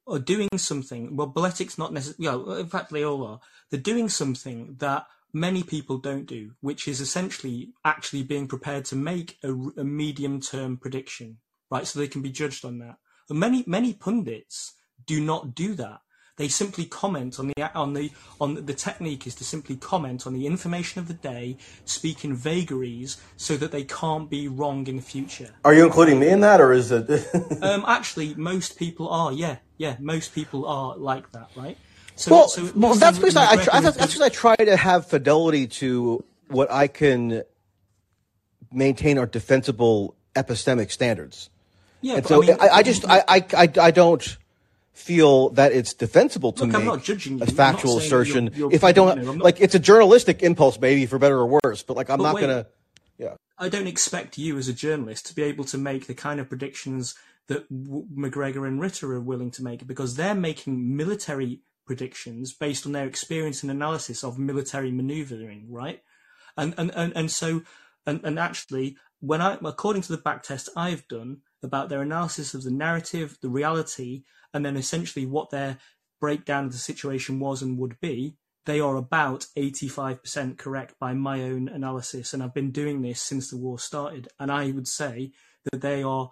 are 0.08 0.20
doing 0.20 0.50
something. 0.58 1.16
Well, 1.16 1.32
Beletic's 1.32 1.78
not 1.78 1.94
necessarily. 1.94 2.46
Know, 2.46 2.52
in 2.54 2.68
fact, 2.68 2.92
they 2.92 3.06
all 3.06 3.26
are. 3.26 3.40
They're 3.70 3.80
doing 3.80 4.10
something 4.10 4.76
that 4.80 5.06
many 5.32 5.64
people 5.64 6.00
don't 6.00 6.26
do, 6.26 6.52
which 6.62 6.88
is 6.88 7.00
essentially 7.00 7.70
actually 7.86 8.24
being 8.24 8.48
prepared 8.48 8.86
to 8.86 8.96
make 8.96 9.38
a, 9.44 9.54
a 9.78 9.84
medium 9.84 10.42
term 10.42 10.78
prediction, 10.78 11.38
right? 11.70 11.86
So 11.86 12.00
they 12.00 12.08
can 12.08 12.22
be 12.22 12.32
judged 12.32 12.66
on 12.66 12.80
that. 12.80 12.98
And 13.30 13.40
many 13.40 13.64
many 13.68 13.94
pundits 13.94 14.74
do 15.06 15.22
not 15.22 15.56
do 15.56 15.76
that. 15.76 16.00
They 16.40 16.48
simply 16.48 16.86
comment 16.86 17.38
on 17.38 17.48
the 17.48 17.78
on 17.78 17.94
the 17.94 18.12
on 18.40 18.66
the 18.66 18.74
technique 18.74 19.28
is 19.28 19.36
to 19.36 19.44
simply 19.44 19.76
comment 19.76 20.26
on 20.26 20.34
the 20.34 20.48
information 20.48 21.02
of 21.02 21.10
the 21.10 21.14
day, 21.14 21.58
speak 21.84 22.24
in 22.24 22.34
vagaries, 22.34 23.18
so 23.36 23.58
that 23.58 23.74
they 23.74 23.84
can't 23.84 24.30
be 24.30 24.48
wrong 24.48 24.88
in 24.88 24.96
the 24.96 25.02
future. 25.02 25.50
Are 25.66 25.74
you 25.74 25.86
including 25.86 26.18
me 26.18 26.30
in 26.30 26.40
that, 26.40 26.62
or 26.62 26.72
is 26.72 26.94
it? 26.94 27.10
um, 27.62 27.84
actually, 27.86 28.36
most 28.36 28.80
people 28.80 29.10
are. 29.10 29.34
Yeah, 29.34 29.58
yeah, 29.76 29.98
most 30.00 30.34
people 30.34 30.66
are 30.66 30.96
like 30.96 31.30
that, 31.34 31.50
right? 31.58 31.78
So, 32.16 32.32
well, 32.32 32.48
so 32.48 32.72
well 32.74 32.96
that's 32.96 33.20
because 33.20 33.36
I, 33.36 33.52
I 33.52 33.56
try, 33.58 33.82
that's 33.82 33.98
because 33.98 34.22
I 34.22 34.30
try 34.30 34.56
to 34.56 34.78
have 34.78 35.08
fidelity 35.08 35.68
to 35.68 36.24
what 36.48 36.72
I 36.72 36.88
can 36.88 37.44
maintain 38.72 39.18
are 39.18 39.26
defensible 39.26 40.16
epistemic 40.36 40.90
standards. 40.90 41.50
Yeah, 42.00 42.16
and 42.16 42.26
so 42.26 42.42
I, 42.42 42.46
mean, 42.46 42.58
I, 42.62 42.70
I 42.70 42.84
just 42.84 43.04
I, 43.06 43.24
I 43.28 43.70
I 43.78 43.92
don't 43.92 44.38
feel 45.00 45.50
that 45.52 45.72
it's 45.72 45.94
defensible 45.94 46.52
to 46.52 46.66
look, 46.66 46.74
me 46.74 46.76
I'm 46.76 46.86
not 46.86 47.04
judging 47.04 47.42
a 47.42 47.46
factual 47.46 47.98
assertion 47.98 48.52
you're, 48.54 48.70
you're, 48.70 48.74
if 48.74 48.84
I 48.84 48.92
don't 48.92 49.24
not, 49.24 49.38
like 49.38 49.62
it's 49.62 49.76
a 49.76 49.80
journalistic 49.80 50.44
impulse 50.44 50.80
maybe 50.80 51.06
for 51.06 51.18
better 51.18 51.38
or 51.38 51.60
worse 51.64 51.84
but 51.84 51.96
like 51.96 52.10
I'm 52.10 52.18
but 52.18 52.24
not 52.24 52.36
wait, 52.36 52.42
gonna 52.42 52.68
yeah. 53.18 53.36
I 53.58 53.70
don't 53.70 53.88
expect 53.88 54.38
you 54.38 54.58
as 54.58 54.68
a 54.68 54.74
journalist 54.74 55.26
to 55.28 55.36
be 55.36 55.44
able 55.44 55.66
to 55.66 55.78
make 55.78 56.08
the 56.08 56.14
kind 56.14 56.40
of 56.40 56.48
predictions 56.48 57.16
that 57.48 57.68
w- 57.70 58.06
Macgregor 58.14 58.66
and 58.66 58.80
Ritter 58.80 59.12
are 59.14 59.20
willing 59.20 59.52
to 59.52 59.64
make 59.64 59.86
because 59.86 60.16
they're 60.16 60.36
making 60.36 60.96
military 60.96 61.62
predictions 61.86 62.54
based 62.54 62.86
on 62.86 62.94
their 62.94 63.08
experience 63.08 63.64
and 63.64 63.72
analysis 63.72 64.24
of 64.24 64.38
military 64.40 64.92
maneuvering 64.92 65.66
right? 65.70 66.02
And 66.58 66.74
and 66.78 66.92
and, 66.96 67.14
and 67.16 67.32
so 67.32 67.64
and, 68.06 68.22
and 68.24 68.40
actually 68.40 68.98
when 69.20 69.42
I 69.42 69.58
according 69.64 70.04
to 70.04 70.12
the 70.12 70.22
back 70.22 70.44
test 70.44 70.70
I've 70.76 71.08
done 71.08 71.42
about 71.64 71.90
their 71.90 72.02
analysis 72.02 72.54
of 72.54 72.64
the 72.64 72.72
narrative, 72.72 73.38
the 73.42 73.50
reality, 73.50 74.24
and 74.54 74.66
then 74.66 74.78
essentially 74.78 75.26
what 75.26 75.50
their 75.50 75.78
breakdown 76.20 76.66
of 76.66 76.72
the 76.72 76.78
situation 76.78 77.40
was 77.40 77.62
and 77.62 77.78
would 77.78 78.00
be, 78.00 78.36
they 78.66 78.80
are 78.80 78.96
about 78.96 79.48
85% 79.58 80.58
correct 80.58 80.96
by 81.00 81.14
my 81.14 81.42
own 81.44 81.68
analysis. 81.68 82.34
And 82.34 82.44
I've 82.44 82.54
been 82.54 82.72
doing 82.72 83.02
this 83.02 83.22
since 83.22 83.50
the 83.50 83.58
war 83.58 83.80
started. 83.80 84.28
And 84.40 84.52
I 84.52 84.72
would 84.72 84.88
say 84.88 85.32
that 85.72 85.82
they 85.82 86.04
are, 86.04 86.30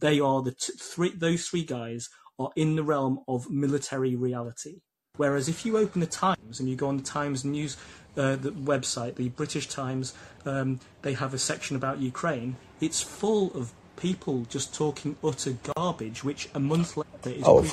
they 0.00 0.20
are 0.20 0.42
the 0.42 0.52
t- 0.52 0.72
three, 0.78 1.12
those 1.14 1.48
three 1.48 1.64
guys 1.64 2.08
are 2.38 2.50
in 2.56 2.76
the 2.76 2.84
realm 2.84 3.20
of 3.26 3.50
military 3.50 4.14
reality. 4.14 4.80
Whereas 5.16 5.48
if 5.48 5.66
you 5.66 5.76
open 5.76 6.00
the 6.00 6.06
Times 6.06 6.60
and 6.60 6.68
you 6.68 6.76
go 6.76 6.88
on 6.88 6.96
the 6.96 7.02
Times 7.02 7.44
news 7.44 7.76
uh, 8.16 8.36
the 8.36 8.50
website, 8.50 9.16
the 9.16 9.28
British 9.28 9.68
Times, 9.68 10.14
um, 10.44 10.80
they 11.02 11.12
have 11.14 11.34
a 11.34 11.38
section 11.38 11.76
about 11.76 11.98
Ukraine. 11.98 12.56
It's 12.80 13.02
full 13.02 13.52
of 13.52 13.72
people 14.00 14.46
just 14.48 14.74
talking 14.74 15.16
utter 15.22 15.56
garbage, 15.74 16.24
which 16.24 16.48
a 16.54 16.60
month 16.60 16.96
later 16.96 17.38
is. 17.38 17.42
Oh, 17.44 17.64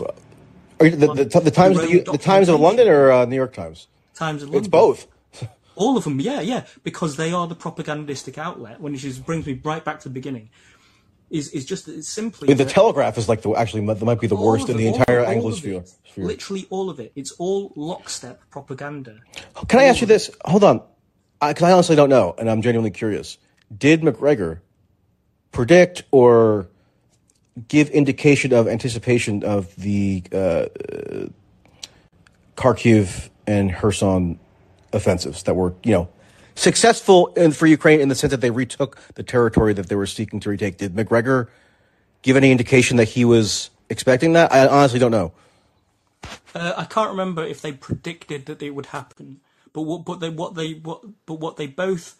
are 0.79 0.87
you, 0.87 0.95
the, 0.95 1.13
the, 1.13 1.39
the, 1.39 1.51
Times, 1.51 1.77
the, 1.77 2.03
the 2.11 2.17
Times 2.17 2.49
of 2.49 2.59
London 2.59 2.87
or 2.87 3.11
uh, 3.11 3.25
New 3.25 3.35
York 3.35 3.53
Times? 3.53 3.87
Times 4.13 4.43
of 4.43 4.49
London. 4.49 4.59
It's 4.59 4.67
both. 4.67 5.07
All 5.75 5.97
of 5.97 6.03
them, 6.03 6.19
yeah, 6.19 6.41
yeah, 6.41 6.65
because 6.83 7.15
they 7.15 7.31
are 7.31 7.47
the 7.47 7.55
propagandistic 7.55 8.37
outlet. 8.37 8.81
When 8.81 8.93
it 8.93 8.97
just 8.97 9.25
brings 9.25 9.45
me 9.45 9.59
right 9.63 9.83
back 9.83 9.99
to 10.01 10.09
the 10.09 10.13
beginning, 10.13 10.49
is 11.29 11.49
is 11.49 11.65
just 11.65 11.87
it's 11.87 12.07
simply 12.07 12.53
the 12.53 12.65
Telegraph 12.65 13.17
is 13.17 13.27
like 13.27 13.41
the 13.41 13.51
actually 13.55 13.85
that 13.85 14.01
might 14.01 14.21
be 14.21 14.27
the 14.27 14.35
worst 14.35 14.69
in 14.69 14.77
the 14.77 14.87
entire 14.87 15.25
Anglosphere. 15.25 15.91
Literally 16.17 16.67
all 16.69 16.89
of 16.89 16.99
it. 16.99 17.11
It's 17.15 17.31
all 17.31 17.73
lockstep 17.75 18.41
propaganda. 18.49 19.19
Can 19.67 19.79
all 19.79 19.85
I 19.85 19.89
ask 19.89 20.01
you 20.01 20.07
this? 20.07 20.29
Hold 20.45 20.63
on, 20.63 20.81
because 21.41 21.63
I, 21.63 21.69
I 21.69 21.71
honestly 21.73 21.95
don't 21.95 22.09
know, 22.09 22.35
and 22.37 22.49
I'm 22.49 22.61
genuinely 22.61 22.91
curious. 22.91 23.37
Did 23.75 24.03
Macgregor 24.03 24.61
predict 25.55 26.03
or 26.11 26.67
give 27.69 27.89
indication 27.89 28.51
of 28.51 28.67
anticipation 28.67 29.41
of 29.43 29.73
the 29.77 30.21
uh, 30.33 30.65
Kharkiv 32.57 33.29
and 33.47 33.73
Kherson 33.73 34.37
offensives 34.91 35.43
that 35.43 35.55
were, 35.55 35.73
you 35.83 35.93
know, 35.93 36.09
successful 36.55 37.27
in, 37.37 37.53
for 37.53 37.67
Ukraine 37.67 38.01
in 38.01 38.09
the 38.09 38.15
sense 38.15 38.31
that 38.31 38.41
they 38.41 38.51
retook 38.51 38.99
the 39.15 39.23
territory 39.23 39.73
that 39.73 39.87
they 39.87 39.95
were 39.95 40.05
seeking 40.05 40.41
to 40.41 40.49
retake. 40.49 40.75
Did 40.77 40.93
Macgregor 40.93 41.49
give 42.21 42.35
any 42.35 42.51
indication 42.51 42.97
that 42.97 43.05
he 43.05 43.23
was 43.23 43.69
expecting 43.89 44.33
that? 44.33 44.51
I 44.51 44.67
honestly 44.67 44.99
don't 44.99 45.11
know. 45.11 45.31
Uh, 46.53 46.73
I 46.75 46.83
can't 46.83 47.11
remember 47.11 47.45
if 47.45 47.61
they 47.61 47.71
predicted 47.71 48.45
that 48.47 48.61
it 48.61 48.71
would 48.71 48.87
happen, 48.87 49.39
but 49.71 49.83
what, 49.83 50.03
but 50.03 50.19
they, 50.19 50.29
what 50.29 50.55
they, 50.55 50.73
what, 50.73 51.01
but 51.25 51.35
what 51.35 51.55
they 51.55 51.67
both 51.67 52.17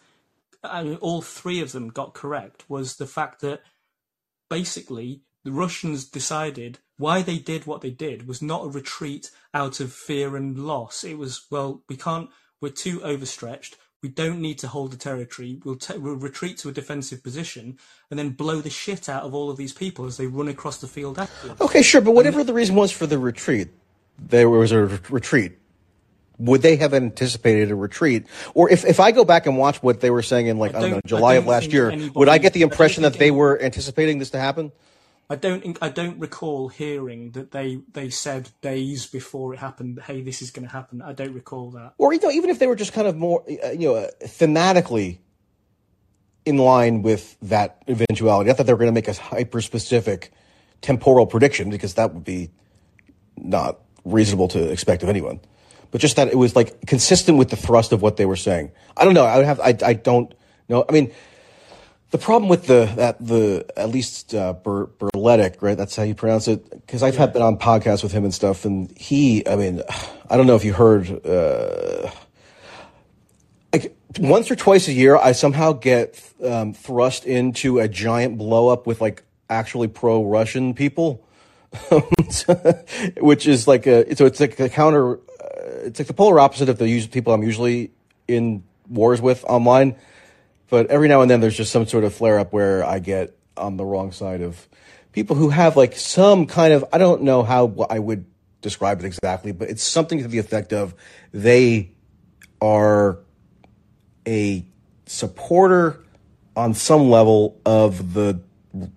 I 0.70 0.82
mean, 0.82 0.96
all 0.96 1.22
three 1.22 1.60
of 1.60 1.72
them 1.72 1.88
got 1.88 2.14
correct 2.14 2.64
was 2.68 2.96
the 2.96 3.06
fact 3.06 3.40
that 3.40 3.62
basically 4.48 5.22
the 5.44 5.52
Russians 5.52 6.04
decided 6.04 6.78
why 6.98 7.22
they 7.22 7.38
did 7.38 7.66
what 7.66 7.80
they 7.80 7.90
did 7.90 8.26
was 8.26 8.42
not 8.42 8.64
a 8.64 8.68
retreat 8.68 9.30
out 9.54 9.80
of 9.80 9.92
fear 9.92 10.36
and 10.36 10.58
loss. 10.58 11.04
It 11.04 11.18
was, 11.18 11.46
well, 11.50 11.82
we 11.88 11.96
can't, 11.96 12.30
we're 12.60 12.70
too 12.70 13.02
overstretched. 13.02 13.76
We 14.02 14.08
don't 14.08 14.40
need 14.40 14.58
to 14.58 14.68
hold 14.68 14.92
the 14.92 14.96
territory. 14.96 15.60
We'll, 15.64 15.76
te- 15.76 15.98
we'll 15.98 16.14
retreat 16.16 16.58
to 16.58 16.68
a 16.68 16.72
defensive 16.72 17.22
position 17.22 17.78
and 18.10 18.18
then 18.18 18.30
blow 18.30 18.60
the 18.60 18.70
shit 18.70 19.08
out 19.08 19.24
of 19.24 19.34
all 19.34 19.50
of 19.50 19.56
these 19.56 19.72
people 19.72 20.06
as 20.06 20.16
they 20.16 20.26
run 20.26 20.48
across 20.48 20.78
the 20.78 20.86
field 20.86 21.18
afterwards. 21.18 21.60
Okay, 21.60 21.82
sure, 21.82 22.00
but 22.00 22.12
whatever 22.12 22.40
and, 22.40 22.48
the 22.48 22.54
reason 22.54 22.74
was 22.74 22.92
for 22.92 23.06
the 23.06 23.18
retreat, 23.18 23.68
there 24.18 24.48
was 24.48 24.72
a 24.72 24.80
retreat 25.10 25.58
would 26.38 26.62
they 26.62 26.76
have 26.76 26.94
anticipated 26.94 27.70
a 27.70 27.74
retreat? 27.74 28.26
Or 28.54 28.70
if, 28.70 28.84
if 28.84 29.00
I 29.00 29.10
go 29.10 29.24
back 29.24 29.46
and 29.46 29.56
watch 29.56 29.82
what 29.82 30.00
they 30.00 30.10
were 30.10 30.22
saying 30.22 30.46
in 30.46 30.58
like 30.58 30.74
I 30.74 30.78
I 30.78 30.80
don't 30.82 30.90
know 30.90 31.00
July 31.06 31.34
don't 31.34 31.44
of 31.44 31.48
last 31.48 31.72
year, 31.72 31.90
anybody, 31.90 32.18
would 32.18 32.28
I 32.28 32.38
get 32.38 32.52
the 32.52 32.62
impression 32.62 33.02
that 33.02 33.14
they 33.14 33.30
were 33.30 33.60
anticipating 33.60 34.18
this 34.18 34.30
to 34.30 34.38
happen? 34.38 34.72
I 35.28 35.34
don't 35.34 35.76
I 35.82 35.88
don't 35.88 36.20
recall 36.20 36.68
hearing 36.68 37.32
that 37.32 37.50
they 37.50 37.80
they 37.92 38.10
said 38.10 38.50
days 38.60 39.06
before 39.06 39.54
it 39.54 39.58
happened, 39.58 40.00
"Hey, 40.06 40.22
this 40.22 40.40
is 40.40 40.52
going 40.52 40.66
to 40.66 40.72
happen." 40.72 41.02
I 41.02 41.14
don't 41.14 41.32
recall 41.32 41.72
that. 41.72 41.94
Or 41.98 42.12
you 42.12 42.20
know, 42.20 42.30
even 42.30 42.48
if 42.48 42.60
they 42.60 42.68
were 42.68 42.76
just 42.76 42.92
kind 42.92 43.08
of 43.08 43.16
more 43.16 43.42
uh, 43.64 43.70
you 43.70 43.88
know 43.88 44.08
thematically 44.22 45.18
in 46.44 46.58
line 46.58 47.02
with 47.02 47.36
that 47.42 47.82
eventuality, 47.88 48.50
I 48.50 48.54
thought 48.54 48.66
they 48.66 48.72
were 48.72 48.78
going 48.78 48.90
to 48.90 48.94
make 48.94 49.08
a 49.08 49.14
hyper 49.14 49.60
specific 49.60 50.32
temporal 50.80 51.26
prediction 51.26 51.70
because 51.70 51.94
that 51.94 52.14
would 52.14 52.22
be 52.22 52.50
not 53.36 53.80
reasonable 54.04 54.46
to 54.48 54.70
expect 54.70 55.02
of 55.02 55.08
anyone 55.08 55.40
but 55.90 56.00
just 56.00 56.16
that 56.16 56.28
it 56.28 56.36
was 56.36 56.56
like 56.56 56.86
consistent 56.86 57.38
with 57.38 57.50
the 57.50 57.56
thrust 57.56 57.92
of 57.92 58.02
what 58.02 58.16
they 58.16 58.26
were 58.26 58.36
saying. 58.36 58.72
I 58.96 59.04
don't 59.04 59.14
know. 59.14 59.24
I 59.24 59.36
would 59.36 59.46
have. 59.46 59.60
I. 59.60 59.76
I 59.84 59.92
don't 59.94 60.32
know. 60.68 60.84
I 60.88 60.92
mean, 60.92 61.12
the 62.10 62.18
problem 62.18 62.48
with 62.48 62.66
the 62.66 62.90
that 62.96 63.24
the 63.24 63.66
at 63.76 63.90
least 63.90 64.34
uh, 64.34 64.52
Ber, 64.54 64.86
Berletic, 64.86 65.60
right? 65.60 65.76
That's 65.76 65.96
how 65.96 66.02
you 66.02 66.14
pronounce 66.14 66.48
it. 66.48 66.70
Because 66.70 67.02
I've 67.02 67.16
had 67.16 67.32
been 67.32 67.42
on 67.42 67.58
podcasts 67.58 68.02
with 68.02 68.12
him 68.12 68.24
and 68.24 68.32
stuff, 68.32 68.64
and 68.64 68.96
he, 68.96 69.46
I 69.46 69.56
mean, 69.56 69.82
I 70.30 70.36
don't 70.36 70.46
know 70.46 70.56
if 70.56 70.64
you 70.64 70.72
heard. 70.72 71.26
Uh, 71.26 72.10
like 73.72 73.96
once 74.18 74.50
or 74.50 74.56
twice 74.56 74.88
a 74.88 74.92
year, 74.92 75.16
I 75.16 75.32
somehow 75.32 75.72
get 75.72 76.22
um, 76.42 76.72
thrust 76.72 77.26
into 77.26 77.78
a 77.78 77.88
giant 77.88 78.38
blow 78.38 78.68
up 78.68 78.86
with 78.86 79.00
like 79.00 79.22
actually 79.50 79.88
pro 79.88 80.24
Russian 80.24 80.74
people, 80.74 81.26
which 83.20 83.46
is 83.46 83.68
like 83.68 83.86
a 83.86 84.14
so 84.16 84.26
it's 84.26 84.40
like 84.40 84.58
a 84.60 84.68
counter. 84.68 85.18
It's 85.86 85.98
like 85.98 86.08
the 86.08 86.14
polar 86.14 86.40
opposite 86.40 86.68
of 86.68 86.78
the 86.78 87.06
people 87.08 87.32
I'm 87.32 87.42
usually 87.42 87.92
in 88.28 88.64
wars 88.88 89.20
with 89.20 89.44
online. 89.44 89.96
But 90.68 90.88
every 90.88 91.08
now 91.08 91.22
and 91.22 91.30
then, 91.30 91.40
there's 91.40 91.56
just 91.56 91.72
some 91.72 91.86
sort 91.86 92.04
of 92.04 92.14
flare 92.14 92.38
up 92.38 92.52
where 92.52 92.84
I 92.84 92.98
get 92.98 93.36
on 93.56 93.76
the 93.76 93.84
wrong 93.84 94.12
side 94.12 94.42
of 94.42 94.68
people 95.12 95.36
who 95.36 95.48
have 95.48 95.76
like 95.76 95.96
some 95.96 96.46
kind 96.46 96.74
of 96.74 96.84
I 96.92 96.98
don't 96.98 97.22
know 97.22 97.42
how 97.42 97.86
I 97.88 97.98
would 97.98 98.26
describe 98.60 99.00
it 99.00 99.06
exactly, 99.06 99.52
but 99.52 99.70
it's 99.70 99.82
something 99.82 100.18
to 100.18 100.28
the 100.28 100.38
effect 100.38 100.72
of 100.72 100.94
they 101.32 101.92
are 102.60 103.18
a 104.26 104.66
supporter 105.06 106.04
on 106.56 106.74
some 106.74 107.10
level 107.10 107.60
of 107.64 108.12
the 108.14 108.40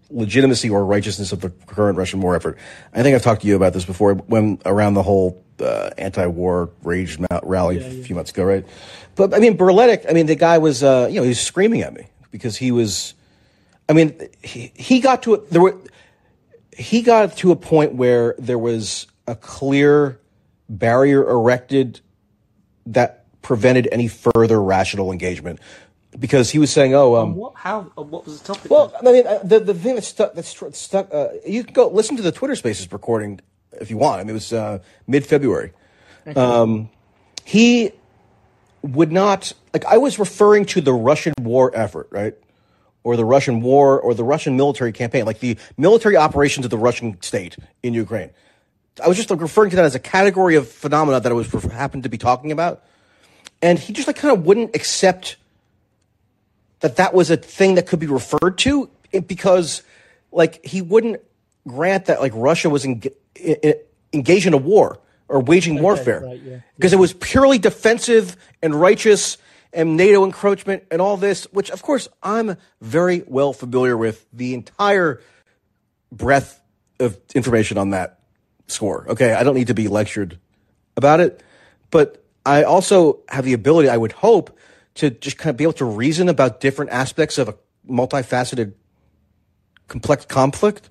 legitimacy 0.10 0.70
or 0.70 0.86
righteousness 0.86 1.32
of 1.32 1.42
the 1.42 1.50
current 1.50 1.98
Russian 1.98 2.20
war 2.20 2.36
effort. 2.36 2.58
I 2.94 3.04
think 3.04 3.16
I've 3.16 3.22
talked 3.22 3.42
to 3.42 3.48
you 3.48 3.56
about 3.56 3.74
this 3.74 3.86
before 3.86 4.16
when 4.16 4.60
around 4.66 4.96
the 4.96 5.04
whole 5.04 5.44
uh, 5.62 5.92
anti-war 5.98 6.70
rage 6.84 7.18
rally 7.44 7.80
yeah, 7.80 7.88
yeah. 7.88 8.00
a 8.00 8.04
few 8.04 8.16
months 8.16 8.32
ago, 8.32 8.44
right? 8.44 8.66
But 9.16 9.34
I 9.34 9.40
mean, 9.40 9.58
Berletic, 9.58 10.06
I 10.10 10.14
mean, 10.14 10.26
the 10.26 10.36
guy 10.36 10.58
was, 10.58 10.84
uh, 10.84 11.08
you 11.10 11.18
know, 11.18 11.24
he 11.24 11.30
was 11.30 11.42
screaming 11.42 11.82
at 11.82 11.94
me 11.94 12.08
because 12.32 12.58
he 12.58 12.72
was, 12.72 13.14
I 13.88 13.94
mean, 13.94 14.16
he, 14.42 14.72
he 14.76 15.00
got 15.00 15.24
to 15.24 15.46
there 15.52 15.62
were, 15.62 15.78
he 16.76 17.02
got 17.02 17.36
to 17.38 17.52
a 17.52 17.56
point 17.56 17.96
where 17.96 18.36
there 18.40 18.60
was 18.60 19.08
a 19.28 19.36
clear 19.36 20.20
barrier 20.70 21.28
erected 21.30 22.02
that 22.86 23.26
prevented 23.42 23.88
any 23.92 24.08
further 24.08 24.62
rational 24.62 25.12
engagement 25.12 25.60
because 26.18 26.50
he 26.50 26.60
was 26.60 26.72
saying, 26.72 26.96
"Oh, 26.96 27.16
um, 27.16 27.36
what? 27.36 27.54
How? 27.56 27.82
What 27.96 28.26
was 28.26 28.42
the 28.42 28.54
topic?" 28.54 28.72
Well, 28.72 28.88
then? 28.88 29.08
I 29.08 29.12
mean, 29.12 29.28
uh, 29.28 29.40
the 29.44 29.60
the 29.60 29.74
thing 29.74 29.96
that 29.96 30.04
stuck 30.04 30.34
that 30.34 30.46
stuck. 30.46 31.14
Uh, 31.14 31.30
you 31.46 31.64
can 31.64 31.74
go 31.74 31.88
listen 31.88 32.16
to 32.18 32.24
the 32.24 32.32
Twitter 32.32 32.56
Spaces 32.56 32.92
recording 32.92 33.40
if 33.82 33.90
you 33.90 33.98
want. 33.98 34.20
I 34.20 34.24
mean, 34.24 34.32
it 34.32 34.34
was 34.34 34.54
uh, 34.54 34.80
mid 35.08 35.26
February. 35.26 35.72
Um, 36.36 36.90
he 37.46 37.92
would 38.82 39.12
not 39.12 39.54
like. 39.74 39.86
I 39.86 39.98
was 39.98 40.20
referring 40.20 40.66
to 40.68 40.82
the 40.82 40.94
Russian 40.94 41.34
war 41.42 41.72
effort, 41.74 42.08
right? 42.12 42.36
Or 43.04 43.16
the 43.16 43.26
Russian 43.26 43.62
war, 43.62 44.00
or 44.00 44.14
the 44.14 44.24
Russian 44.24 44.58
military 44.58 44.92
campaign, 44.92 45.26
like 45.26 45.40
the 45.40 45.58
military 45.78 46.18
operations 46.18 46.66
of 46.66 46.70
the 46.70 46.78
Russian 46.78 47.20
state 47.22 47.58
in 47.82 47.94
Ukraine. 47.94 48.30
I 49.04 49.08
was 49.08 49.18
just 49.18 49.30
like 49.30 49.42
referring 49.42 49.70
to 49.72 49.76
that 49.78 49.86
as 49.86 49.96
a 49.96 50.00
category 50.00 50.56
of 50.56 50.68
phenomena 50.68 51.20
that 51.20 51.32
I 51.32 51.36
was 51.36 51.50
happened 51.52 52.04
to 52.04 52.10
be 52.10 52.18
talking 52.18 52.52
about, 52.52 52.84
and 53.62 53.80
he 53.80 53.94
just 53.94 54.08
like 54.08 54.18
kind 54.18 54.38
of 54.38 54.46
wouldn't 54.46 54.76
accept 54.76 55.38
that 56.82 56.98
that 56.98 57.14
was 57.14 57.30
a 57.30 57.38
thing 57.38 57.76
that 57.76 57.88
could 57.88 58.00
be 58.00 58.08
referred 58.08 58.58
to 58.60 58.90
because 59.26 59.84
like 60.32 60.64
he 60.66 60.82
wouldn't 60.82 61.22
grant 61.68 62.06
that 62.06 62.20
like 62.20 62.32
Russia 62.36 62.70
was 62.70 62.86
en- 62.86 63.02
engaged 64.14 64.48
in 64.48 64.54
a 64.54 64.58
war 64.58 65.00
or 65.28 65.40
waging 65.40 65.76
okay, 65.76 65.82
warfare 65.82 66.22
right, 66.22 66.42
yeah. 66.42 66.60
because 66.76 66.92
yeah. 66.92 66.98
it 66.98 67.02
was 67.02 67.14
purely 67.14 67.58
defensive 67.58 68.36
and 68.62 68.74
righteous 68.74 69.38
and 69.72 69.96
NATO 69.98 70.26
encroachment 70.26 70.84
and 70.90 71.02
all 71.02 71.18
this, 71.18 71.46
which 71.52 71.70
of 71.70 71.82
course 71.82 72.08
I'm 72.24 72.58
very 72.82 73.24
well 73.28 73.54
familiar 73.54 73.96
with 73.96 74.26
the 74.34 74.54
entire 74.54 75.22
breadth 76.12 76.60
of 77.00 77.18
information 77.36 77.78
on 77.78 77.92
that 77.92 78.20
score. 78.68 79.06
Okay, 79.10 79.34
I 79.34 79.44
don't 79.44 79.56
need 79.56 79.68
to 79.68 79.74
be 79.74 79.88
lectured 79.88 80.40
about 80.98 81.20
it, 81.20 81.44
but 81.92 82.24
I 82.46 82.64
also 82.64 83.20
have 83.30 83.46
the 83.46 83.54
ability, 83.54 83.90
I 83.90 83.98
would 83.98 84.12
hope, 84.12 84.58
to 84.96 85.10
just 85.10 85.38
kind 85.38 85.52
of 85.52 85.58
be 85.58 85.64
able 85.64 85.74
to 85.74 85.86
reason 85.86 86.30
about 86.30 86.60
different 86.60 86.92
aspects 86.92 87.38
of 87.38 87.50
a 87.50 87.56
multifaceted, 87.90 88.74
complex 89.88 90.26
conflict. 90.26 90.90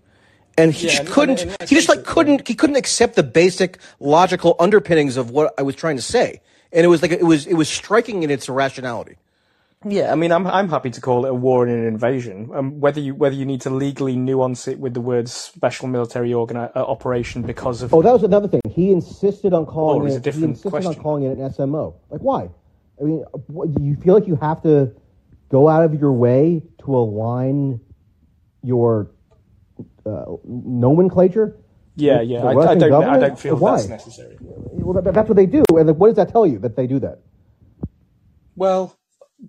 And 0.58 0.74
he 0.74 0.86
yeah, 0.88 0.98
just 0.98 1.12
couldn't. 1.12 1.42
And, 1.42 1.56
and 1.60 1.68
he 1.68 1.76
just 1.76 1.88
like 1.88 2.04
couldn't. 2.04 2.46
He 2.46 2.54
couldn't 2.54 2.76
accept 2.76 3.14
the 3.14 3.22
basic 3.22 3.78
logical 4.00 4.56
underpinnings 4.58 5.16
of 5.16 5.30
what 5.30 5.54
I 5.56 5.62
was 5.62 5.76
trying 5.76 5.96
to 5.96 6.02
say, 6.02 6.40
and 6.72 6.84
it 6.84 6.88
was 6.88 7.00
like 7.00 7.12
it 7.12 7.24
was 7.24 7.46
it 7.46 7.54
was 7.54 7.68
striking 7.68 8.22
in 8.24 8.30
its 8.30 8.48
irrationality. 8.48 9.16
Yeah, 9.86 10.10
I 10.10 10.16
mean, 10.16 10.32
I'm 10.32 10.44
I'm 10.46 10.68
happy 10.68 10.90
to 10.90 11.00
call 11.00 11.24
it 11.24 11.28
a 11.28 11.34
war 11.34 11.64
and 11.64 11.72
an 11.72 11.86
invasion. 11.86 12.50
Um, 12.52 12.80
whether 12.80 12.98
you 12.98 13.14
whether 13.14 13.36
you 13.36 13.46
need 13.46 13.60
to 13.60 13.70
legally 13.70 14.16
nuance 14.16 14.66
it 14.66 14.80
with 14.80 14.94
the 14.94 15.00
words 15.00 15.32
special 15.32 15.86
military 15.86 16.30
organi- 16.30 16.74
uh, 16.74 16.80
operation 16.80 17.42
because 17.42 17.82
of 17.82 17.94
oh, 17.94 18.02
that 18.02 18.12
was 18.12 18.24
another 18.24 18.48
thing. 18.48 18.60
He 18.68 18.90
insisted 18.90 19.54
on 19.54 19.66
calling 19.66 20.02
oh, 20.02 20.16
it. 20.16 20.34
he 20.34 20.42
insisted 20.42 20.70
question. 20.70 20.94
on 20.94 21.00
calling 21.00 21.22
it 21.22 21.38
an 21.38 21.50
SMO. 21.50 21.94
Like, 22.10 22.20
why? 22.20 22.50
I 23.00 23.04
mean, 23.04 23.24
do 23.48 23.82
you 23.82 23.94
feel 23.94 24.14
like 24.14 24.26
you 24.26 24.34
have 24.36 24.60
to 24.64 24.92
go 25.48 25.68
out 25.68 25.84
of 25.84 25.94
your 25.94 26.12
way 26.12 26.62
to 26.82 26.96
align 26.96 27.80
your 28.64 29.10
uh, 30.08 30.36
nomenclature? 30.44 31.56
Yeah, 31.96 32.20
yeah. 32.20 32.44
I, 32.44 32.50
I, 32.50 32.74
don't. 32.76 33.04
I 33.04 33.18
don't 33.18 33.38
feel 33.38 33.56
Why? 33.56 33.76
that's 33.76 33.88
necessary. 33.88 34.36
Well, 34.40 35.02
that, 35.02 35.12
that's 35.12 35.28
what 35.28 35.36
they 35.36 35.46
do, 35.46 35.64
and 35.76 35.98
what 35.98 36.08
does 36.08 36.16
that 36.16 36.30
tell 36.30 36.46
you 36.46 36.58
that 36.60 36.76
they 36.76 36.86
do 36.86 37.00
that? 37.00 37.18
Well, 38.54 38.96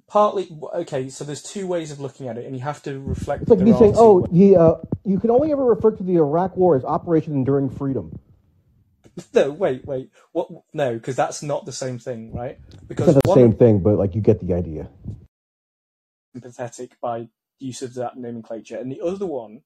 partly. 0.07 0.49
Okay, 0.73 1.10
so 1.10 1.23
there's 1.23 1.44
two 1.44 1.68
ways 1.68 1.91
of 1.91 1.99
looking 1.99 2.27
at 2.27 2.38
it, 2.38 2.45
and 2.45 2.56
you 2.56 2.61
have 2.64 2.81
to 2.84 2.99
reflect. 2.99 3.44
It's 3.44 3.52
like 3.52 3.60
me 3.60 3.73
saying, 3.73 3.94
"Oh, 3.95 4.26
he, 4.31 4.56
uh, 4.56 4.76
you 5.06 5.19
can 5.19 5.30
only 5.30 5.52
ever 5.52 5.64
refer 5.64 5.91
to 5.91 6.03
the 6.03 6.15
Iraq 6.15 6.57
War 6.57 6.76
as 6.76 6.84
Operation 6.84 7.34
Enduring 7.34 7.69
Freedom." 7.69 8.18
No, 9.34 9.52
wait, 9.52 9.86
wait. 9.86 10.11
What? 10.31 10.49
No, 10.73 10.94
because 10.94 11.15
that's 11.15 11.44
not 11.44 11.65
the 11.65 11.72
same 11.72 11.99
thing, 11.99 12.34
right? 12.34 12.57
Because 12.88 13.10
it's 13.10 13.27
the 13.27 13.34
same 13.34 13.53
thing, 13.53 13.80
but 13.80 13.98
like 13.98 14.15
you 14.15 14.22
get 14.22 14.40
the 14.40 14.53
idea. 14.53 14.90
Sympathetic 16.34 16.99
by 17.02 17.27
use 17.60 17.81
of 17.81 17.94
that 17.95 18.18
nomenclature, 18.18 18.77
and 18.77 18.91
the 18.91 19.02
other 19.02 19.26
one 19.26 19.61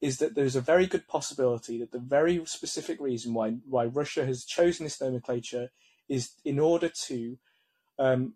is 0.00 0.18
that 0.18 0.34
there's 0.34 0.56
a 0.56 0.60
very 0.60 0.86
good 0.86 1.06
possibility 1.06 1.78
that 1.78 1.92
the 1.92 1.98
very 1.98 2.42
specific 2.46 3.00
reason 3.00 3.34
why 3.34 3.56
why 3.68 3.84
Russia 3.84 4.24
has 4.24 4.44
chosen 4.44 4.84
this 4.84 5.00
nomenclature 5.00 5.70
is 6.08 6.30
in 6.44 6.58
order 6.58 6.90
to 7.06 7.38
um, 7.98 8.34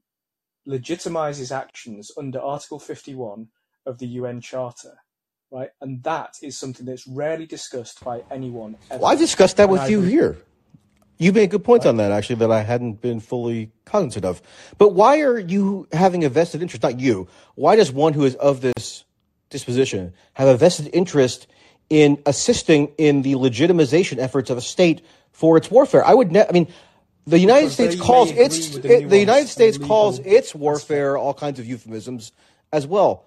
legitimize 0.66 1.40
its 1.40 1.50
actions 1.52 2.10
under 2.16 2.40
Article 2.40 2.78
51 2.78 3.48
of 3.86 3.98
the 3.98 4.06
UN 4.06 4.40
Charter 4.40 4.98
right? 5.54 5.70
And 5.80 6.02
that 6.02 6.36
is 6.42 6.58
something 6.58 6.84
that's 6.84 7.06
rarely 7.06 7.46
discussed 7.46 8.04
by 8.04 8.22
anyone. 8.30 8.76
Ever. 8.90 9.02
Well, 9.02 9.12
I 9.12 9.14
discussed 9.14 9.56
that 9.56 9.64
and 9.64 9.72
with 9.72 9.82
I 9.82 9.88
you 9.88 10.02
here. 10.02 10.36
You 11.16 11.32
made 11.32 11.50
good 11.50 11.62
points 11.62 11.86
on 11.86 11.96
that, 11.98 12.10
actually, 12.10 12.36
that 12.36 12.50
I 12.50 12.62
hadn't 12.62 13.00
been 13.00 13.20
fully 13.20 13.70
cognizant 13.84 14.24
of. 14.24 14.42
But 14.78 14.90
why 14.90 15.20
are 15.20 15.38
you 15.38 15.86
having 15.92 16.24
a 16.24 16.28
vested 16.28 16.60
interest? 16.60 16.82
Not 16.82 16.98
you. 16.98 17.28
Why 17.54 17.76
does 17.76 17.92
one 17.92 18.14
who 18.14 18.24
is 18.24 18.34
of 18.34 18.60
this 18.60 19.04
disposition 19.48 20.12
have 20.32 20.48
a 20.48 20.56
vested 20.56 20.90
interest 20.92 21.46
in 21.90 22.22
assisting 22.26 22.88
in 22.98 23.22
the 23.22 23.34
legitimization 23.34 24.18
efforts 24.18 24.50
of 24.50 24.58
a 24.58 24.60
state 24.60 25.04
for 25.32 25.56
its 25.56 25.70
warfare? 25.70 26.04
I 26.04 26.14
would. 26.14 26.32
Ne- 26.32 26.46
I 26.48 26.52
mean, 26.52 26.72
the 27.26 27.38
United 27.38 27.70
because 27.70 27.74
States 27.74 28.00
calls 28.00 28.30
its 28.30 28.68
the, 28.70 28.92
it, 28.92 29.08
the 29.08 29.18
United 29.18 29.48
States 29.48 29.78
calls 29.78 30.18
its 30.20 30.54
warfare 30.54 31.16
all 31.16 31.34
kinds 31.34 31.58
of 31.58 31.66
euphemisms 31.66 32.32
as 32.72 32.86
well. 32.86 33.24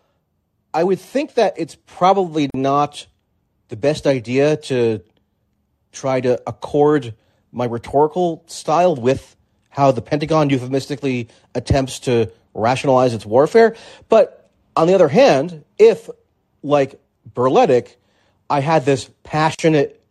I 0.73 0.83
would 0.83 0.99
think 0.99 1.35
that 1.35 1.55
it's 1.57 1.75
probably 1.85 2.49
not 2.53 3.07
the 3.69 3.75
best 3.75 4.05
idea 4.05 4.57
to 4.57 5.01
try 5.91 6.21
to 6.21 6.41
accord 6.45 7.15
my 7.51 7.65
rhetorical 7.65 8.43
style 8.47 8.95
with 8.95 9.35
how 9.69 9.91
the 9.91 10.01
Pentagon 10.01 10.49
euphemistically 10.49 11.29
attempts 11.55 11.99
to 11.99 12.31
rationalize 12.53 13.13
its 13.13 13.25
warfare. 13.25 13.75
But 14.09 14.49
on 14.75 14.87
the 14.87 14.93
other 14.93 15.07
hand, 15.07 15.63
if, 15.79 16.09
like 16.61 16.99
Berletic, 17.33 17.95
I 18.49 18.61
had 18.61 18.85
this 18.85 19.09
passionate, 19.23 20.01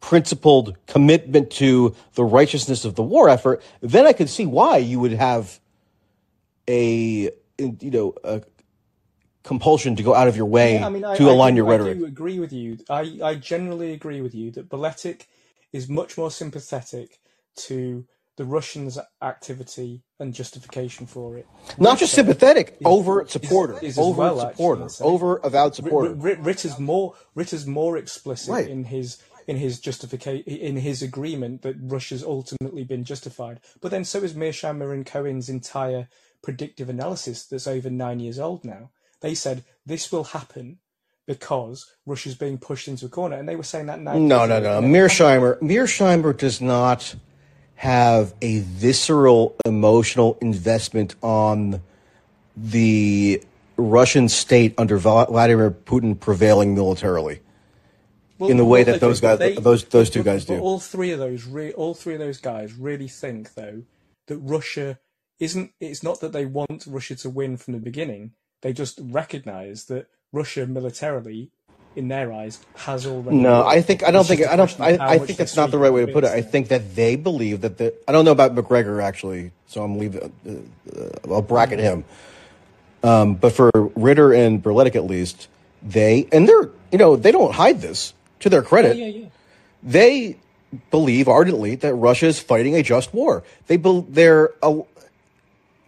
principled 0.00 0.76
commitment 0.86 1.50
to 1.52 1.94
the 2.14 2.24
righteousness 2.24 2.84
of 2.84 2.94
the 2.94 3.02
war 3.02 3.28
effort, 3.28 3.62
then 3.80 4.06
I 4.06 4.12
could 4.12 4.28
see 4.28 4.46
why 4.46 4.78
you 4.78 5.00
would 5.00 5.12
have 5.12 5.60
a 6.68 7.30
you 7.58 7.90
know 7.90 8.14
a 8.24 8.42
compulsion 9.42 9.96
to 9.96 10.02
go 10.02 10.14
out 10.14 10.28
of 10.28 10.36
your 10.36 10.46
way 10.46 10.74
yeah, 10.74 10.86
I 10.86 10.90
mean, 10.90 11.04
I, 11.04 11.16
to 11.16 11.30
align 11.30 11.54
I, 11.54 11.56
your 11.56 11.64
rhetoric. 11.66 11.96
I 11.96 12.00
do 12.00 12.06
agree 12.06 12.38
with 12.38 12.52
you. 12.52 12.78
I, 12.88 13.18
I 13.22 13.34
generally 13.34 13.92
agree 13.92 14.20
with 14.20 14.34
you 14.34 14.50
that 14.52 14.68
Berletic 14.68 15.26
is 15.72 15.88
much 15.88 16.18
more 16.18 16.30
sympathetic 16.30 17.20
to 17.56 18.06
the 18.40 18.46
Russians' 18.46 18.98
activity 19.20 20.02
and 20.18 20.32
justification 20.32 21.06
for 21.06 21.36
it. 21.36 21.46
Not 21.76 21.98
just 21.98 22.14
sympathetic, 22.14 22.78
is, 22.80 22.86
overt 22.86 23.30
supporter, 23.30 23.74
is, 23.74 23.82
is 23.82 23.98
overt 23.98 24.16
well, 24.16 24.50
supporter, 24.50 24.84
actually, 24.84 25.06
over 25.06 25.36
avowed 25.44 25.74
supporter. 25.74 26.14
Ritter's 26.14 26.78
more 26.78 27.12
Ritter's 27.34 27.66
more 27.66 27.98
explicit 27.98 28.50
right. 28.50 28.66
in 28.66 28.84
his 28.84 29.18
in 29.46 29.58
his 29.58 29.78
justification 29.78 30.44
in 30.46 30.78
his 30.78 31.02
agreement 31.02 31.60
that 31.60 31.76
Russia's 31.82 32.24
ultimately 32.24 32.82
been 32.82 33.04
justified. 33.04 33.60
But 33.82 33.90
then 33.90 34.06
so 34.06 34.22
is 34.22 34.32
Mearsheimer 34.32 34.94
and 34.94 35.04
Cohen's 35.04 35.50
entire 35.50 36.08
predictive 36.42 36.88
analysis 36.88 37.44
that's 37.44 37.66
over 37.66 37.90
nine 37.90 38.20
years 38.20 38.38
old 38.38 38.64
now 38.64 38.88
They 39.20 39.34
said 39.34 39.64
this 39.84 40.10
will 40.10 40.24
happen 40.24 40.78
because 41.26 41.94
Russia's 42.06 42.36
being 42.36 42.56
pushed 42.56 42.88
into 42.88 43.04
a 43.04 43.10
corner, 43.10 43.36
and 43.36 43.46
they 43.46 43.56
were 43.56 43.64
saying 43.64 43.84
that 43.86 44.00
now. 44.00 44.14
No, 44.14 44.46
no, 44.46 44.60
no. 44.60 44.80
Mearsheimer, 44.80 45.60
Mearsheimer 45.60 46.34
does 46.34 46.62
not 46.62 47.14
have 47.80 48.34
a 48.42 48.58
visceral 48.58 49.56
emotional 49.64 50.36
investment 50.42 51.14
on 51.22 51.80
the 52.54 53.42
Russian 53.78 54.28
state 54.28 54.74
under 54.76 54.98
Vladimir 54.98 55.70
Putin 55.70 56.20
prevailing 56.20 56.74
militarily. 56.74 57.40
Well, 58.38 58.50
in 58.50 58.58
the 58.58 58.66
way 58.66 58.82
that 58.84 59.00
those 59.00 59.20
guys- 59.22 59.38
they- 59.38 59.54
those- 59.54 59.84
those 59.86 60.10
two 60.10 60.22
guys 60.22 60.44
do. 60.44 60.58
All 60.58 60.78
three 60.78 61.10
of 61.12 61.18
those, 61.18 61.46
re- 61.46 61.72
all 61.72 61.94
three 61.94 62.12
of 62.12 62.20
those 62.20 62.36
guys, 62.38 62.74
really 62.74 63.08
think 63.08 63.54
though 63.54 63.84
that 64.26 64.36
Russia 64.36 64.98
isn't. 65.38 65.72
It's 65.80 66.02
not 66.02 66.20
that 66.20 66.32
they 66.32 66.44
want 66.44 66.84
Russia 66.86 67.14
to 67.16 67.30
win 67.30 67.56
from 67.56 67.72
the 67.72 67.80
beginning. 67.80 68.32
They 68.60 68.74
just 68.74 69.00
recognise 69.02 69.86
that 69.86 70.06
Russia 70.32 70.66
militarily, 70.66 71.50
in 71.96 72.08
their 72.08 72.32
eyes, 72.32 72.60
has 72.76 73.06
already. 73.06 73.36
No. 73.36 73.66
I 73.66 73.82
think 73.82 74.04
I 74.04 74.10
don't 74.10 74.26
think 74.26 74.46
I 74.46 74.56
don't. 74.56 74.80
I, 74.80 74.96
I 75.00 75.18
think 75.18 75.38
that's 75.38 75.56
not 75.56 75.70
the 75.70 75.78
right 75.78 75.92
way 75.92 76.06
to 76.06 76.12
put 76.12 76.24
it. 76.24 76.30
I 76.30 76.42
think 76.42 76.68
that 76.68 76.94
they 76.94 77.16
believe 77.16 77.62
that 77.62 77.78
the. 77.78 77.94
I 78.06 78.12
don't 78.12 78.24
know 78.24 78.32
about 78.32 78.54
Macgregor 78.54 79.00
actually, 79.00 79.52
so 79.66 79.82
I'm 79.82 79.98
leaving. 79.98 80.32
Uh, 80.46 81.00
uh, 81.00 81.34
I'll 81.34 81.42
bracket 81.42 81.78
him. 81.78 82.04
Um, 83.02 83.34
but 83.34 83.52
for 83.52 83.70
Ritter 83.74 84.32
and 84.32 84.62
Berletic 84.62 84.94
at 84.94 85.04
least, 85.04 85.48
they 85.82 86.28
and 86.32 86.48
they're 86.48 86.70
you 86.92 86.98
know 86.98 87.16
they 87.16 87.32
don't 87.32 87.54
hide 87.54 87.80
this 87.80 88.14
to 88.40 88.48
their 88.48 88.62
credit. 88.62 88.96
Yeah, 88.96 89.06
yeah. 89.06 89.26
They 89.82 90.36
believe 90.90 91.28
ardently 91.28 91.74
that 91.76 91.94
Russia 91.94 92.26
is 92.26 92.38
fighting 92.38 92.74
a 92.76 92.82
just 92.82 93.12
war. 93.12 93.42
They 93.66 93.76
bel 93.76 94.02
they're 94.02 94.50
al- 94.62 94.86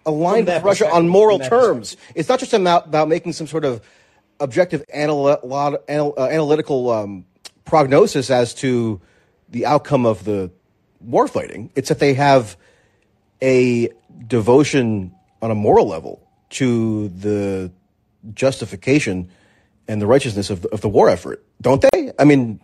aligned 0.04 0.46
with 0.46 0.62
Russia 0.62 0.90
on 0.90 1.08
moral 1.08 1.38
terms. 1.38 1.96
It's 2.14 2.28
not 2.28 2.40
just 2.40 2.52
about, 2.52 2.86
about 2.86 3.08
making 3.08 3.34
some 3.34 3.46
sort 3.46 3.64
of 3.64 3.80
objective 4.42 4.84
anal- 4.92 5.28
anal- 5.88 6.14
uh, 6.18 6.26
analytical 6.26 6.90
um, 6.90 7.24
prognosis 7.64 8.30
as 8.30 8.52
to 8.54 9.00
the 9.48 9.66
outcome 9.66 10.04
of 10.04 10.24
the 10.24 10.50
war 11.00 11.28
fighting. 11.28 11.70
It's 11.74 11.88
that 11.88 11.98
they 11.98 12.14
have 12.14 12.56
a 13.40 13.88
devotion 14.26 15.14
on 15.40 15.50
a 15.50 15.54
moral 15.54 15.86
level 15.88 16.26
to 16.50 17.08
the 17.08 17.70
justification 18.34 19.30
and 19.88 20.00
the 20.00 20.06
righteousness 20.06 20.50
of 20.50 20.62
the, 20.62 20.68
of 20.68 20.80
the 20.80 20.88
war 20.88 21.08
effort, 21.08 21.44
don't 21.60 21.84
they? 21.92 22.12
I 22.18 22.24
mean, 22.24 22.60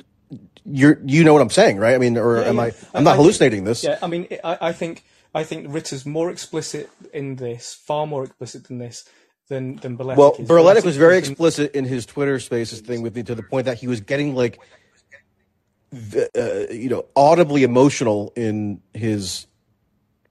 you're 0.65 1.01
you 1.05 1.25
know 1.25 1.33
what 1.33 1.43
I'm 1.43 1.51
saying, 1.51 1.79
right? 1.79 1.95
I 1.95 1.99
mean, 1.99 2.17
or 2.17 2.45
am 2.45 2.57
yeah. 2.57 2.63
I? 2.63 2.73
I'm 2.95 3.05
not 3.05 3.15
I- 3.15 3.17
hallucinating 3.17 3.65
this. 3.65 3.83
Yeah, 3.83 3.99
I 4.03 4.07
mean, 4.07 4.29
I, 4.45 4.59
I 4.61 4.73
think 4.73 5.05
I 5.35 5.45
think 5.45 5.67
Ritter's 5.73 6.07
more 6.07 6.31
explicit 6.31 6.91
in 7.13 7.37
this, 7.37 7.75
far 7.75 8.07
more 8.07 8.25
explicit 8.25 8.65
than 8.65 8.79
this, 8.79 9.05
than 9.49 9.77
than 9.77 9.97
Berletic 9.97 10.17
Well, 10.17 10.37
is. 10.39 10.49
Berletic 10.49 10.85
was 10.85 10.97
very 10.97 11.19
explicit 11.19 11.75
in 11.75 11.85
his 11.85 12.07
Twitter 12.07 12.39
Spaces 12.39 12.81
thing 12.81 13.03
with 13.03 13.15
me 13.17 13.23
to 13.25 13.35
the 13.35 13.43
point 13.43 13.67
that 13.67 13.79
he 13.79 13.87
was 13.87 14.01
getting 14.01 14.35
like, 14.35 14.61
uh, 15.93 16.67
you 16.71 16.89
know, 16.89 17.07
audibly 17.17 17.63
emotional 17.63 18.33
in 18.37 18.81
his 18.95 19.47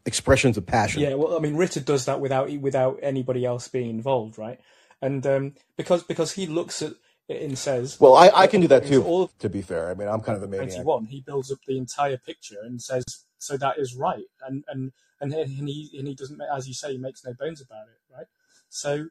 expressions 0.05 0.57
of 0.57 0.65
passion. 0.65 1.01
Yeah, 1.01 1.15
well, 1.15 1.35
I 1.35 1.39
mean, 1.39 1.55
Ritter 1.55 1.81
does 1.81 2.05
that 2.05 2.19
without 2.19 2.51
without 2.59 2.99
anybody 3.01 3.45
else 3.45 3.67
being 3.67 3.89
involved, 3.89 4.37
right? 4.37 4.59
And 5.01 5.25
um, 5.27 5.53
because 5.75 6.03
because 6.03 6.31
he 6.31 6.47
looks 6.47 6.81
at 6.81 6.93
it 7.27 7.41
and 7.41 7.57
says, 7.57 7.99
Well, 7.99 8.15
I, 8.15 8.29
I 8.33 8.47
can 8.47 8.61
do 8.61 8.67
that 8.69 8.87
too. 8.87 9.03
all- 9.03 9.31
to 9.39 9.49
be 9.49 9.61
fair, 9.61 9.89
I 9.89 9.93
mean, 9.93 10.07
I'm 10.07 10.21
kind 10.21 10.37
of 10.37 10.43
a 10.43 10.47
maniac. 10.47 10.83
21, 10.83 11.05
he 11.05 11.21
builds 11.21 11.51
up 11.51 11.59
the 11.67 11.77
entire 11.77 12.17
picture 12.17 12.57
and 12.63 12.81
says, 12.81 13.03
"So 13.37 13.57
that 13.57 13.77
is 13.77 13.95
right," 13.95 14.25
and 14.47 14.63
and 14.69 14.91
and 15.19 15.33
he 15.33 15.89
and 15.97 16.07
he, 16.07 16.15
doesn't, 16.15 16.39
as 16.55 16.67
you 16.67 16.73
say, 16.73 16.93
he 16.93 16.97
makes 16.97 17.25
no 17.25 17.33
bones 17.33 17.61
about 17.61 17.87
it, 17.87 18.15
right? 18.15 18.27
So, 18.69 19.07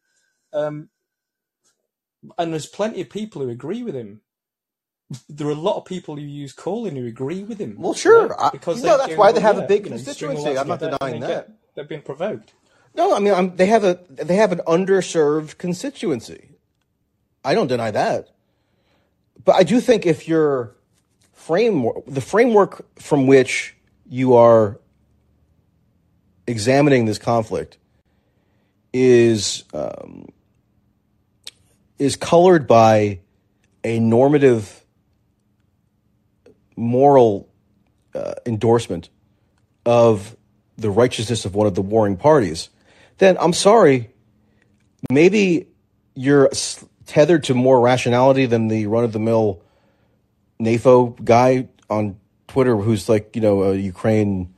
um, 0.52 0.88
and 2.38 2.52
there's 2.52 2.66
plenty 2.66 3.00
of 3.00 3.10
people 3.10 3.42
who 3.42 3.48
agree 3.48 3.82
with 3.82 3.94
him. 3.94 4.20
There 5.28 5.46
are 5.46 5.52
a 5.52 5.54
lot 5.54 5.76
of 5.76 5.84
people 5.84 6.16
who 6.16 6.22
use 6.22 6.52
Callin 6.52 6.96
who 6.96 7.06
agree 7.06 7.44
with 7.44 7.58
him. 7.58 7.76
Well, 7.78 7.94
sure. 7.94 8.28
right? 8.28 8.50
because 8.52 8.84
I, 8.84 8.88
no, 8.88 8.98
that's 8.98 9.16
why 9.16 9.30
they 9.30 9.40
have 9.40 9.56
yeah, 9.56 9.64
a 9.64 9.68
big 9.68 9.84
you 9.84 9.90
know, 9.90 9.96
constituency. 9.96 10.58
I'm 10.58 10.66
not 10.66 10.80
denying 10.80 11.20
they 11.20 11.26
that. 11.26 11.48
get- 11.48 11.50
they've 11.76 11.88
been 11.88 12.02
provoked. 12.02 12.54
No, 12.94 13.14
I 13.14 13.20
mean, 13.20 13.34
I'm, 13.34 13.54
they 13.56 13.66
have 13.66 13.84
a 13.84 14.00
they 14.08 14.36
have 14.36 14.52
an 14.52 14.62
underserved 14.66 15.58
constituency. 15.58 16.50
I 17.44 17.54
don't 17.54 17.66
deny 17.66 17.90
that, 17.90 18.30
but 19.44 19.54
I 19.54 19.62
do 19.62 19.80
think 19.80 20.06
if 20.06 20.26
your 20.26 20.74
framework, 21.34 22.04
the 22.06 22.22
framework 22.22 22.86
from 22.98 23.26
which 23.26 23.76
you 24.08 24.34
are 24.34 24.80
examining 26.46 27.04
this 27.04 27.18
conflict, 27.18 27.76
is 28.96 29.64
um, 29.74 30.26
is 31.98 32.16
colored 32.16 32.66
by 32.66 33.20
a 33.84 34.00
normative, 34.00 34.84
moral 36.76 37.48
uh, 38.14 38.34
endorsement 38.44 39.08
of 39.84 40.36
the 40.76 40.90
righteousness 40.90 41.44
of 41.44 41.54
one 41.54 41.66
of 41.66 41.74
the 41.74 41.82
warring 41.82 42.16
parties, 42.16 42.68
then 43.18 43.36
I'm 43.40 43.52
sorry, 43.52 44.10
maybe 45.10 45.68
you're 46.14 46.50
tethered 47.06 47.44
to 47.44 47.54
more 47.54 47.80
rationality 47.80 48.46
than 48.46 48.68
the 48.68 48.86
run 48.86 49.04
of 49.04 49.12
the 49.12 49.18
mill 49.18 49.62
NAFO 50.60 51.22
guy 51.24 51.68
on 51.88 52.18
Twitter 52.48 52.76
who's 52.76 53.08
like, 53.08 53.36
you 53.36 53.42
know, 53.42 53.62
a 53.64 53.74
Ukraine, 53.76 54.54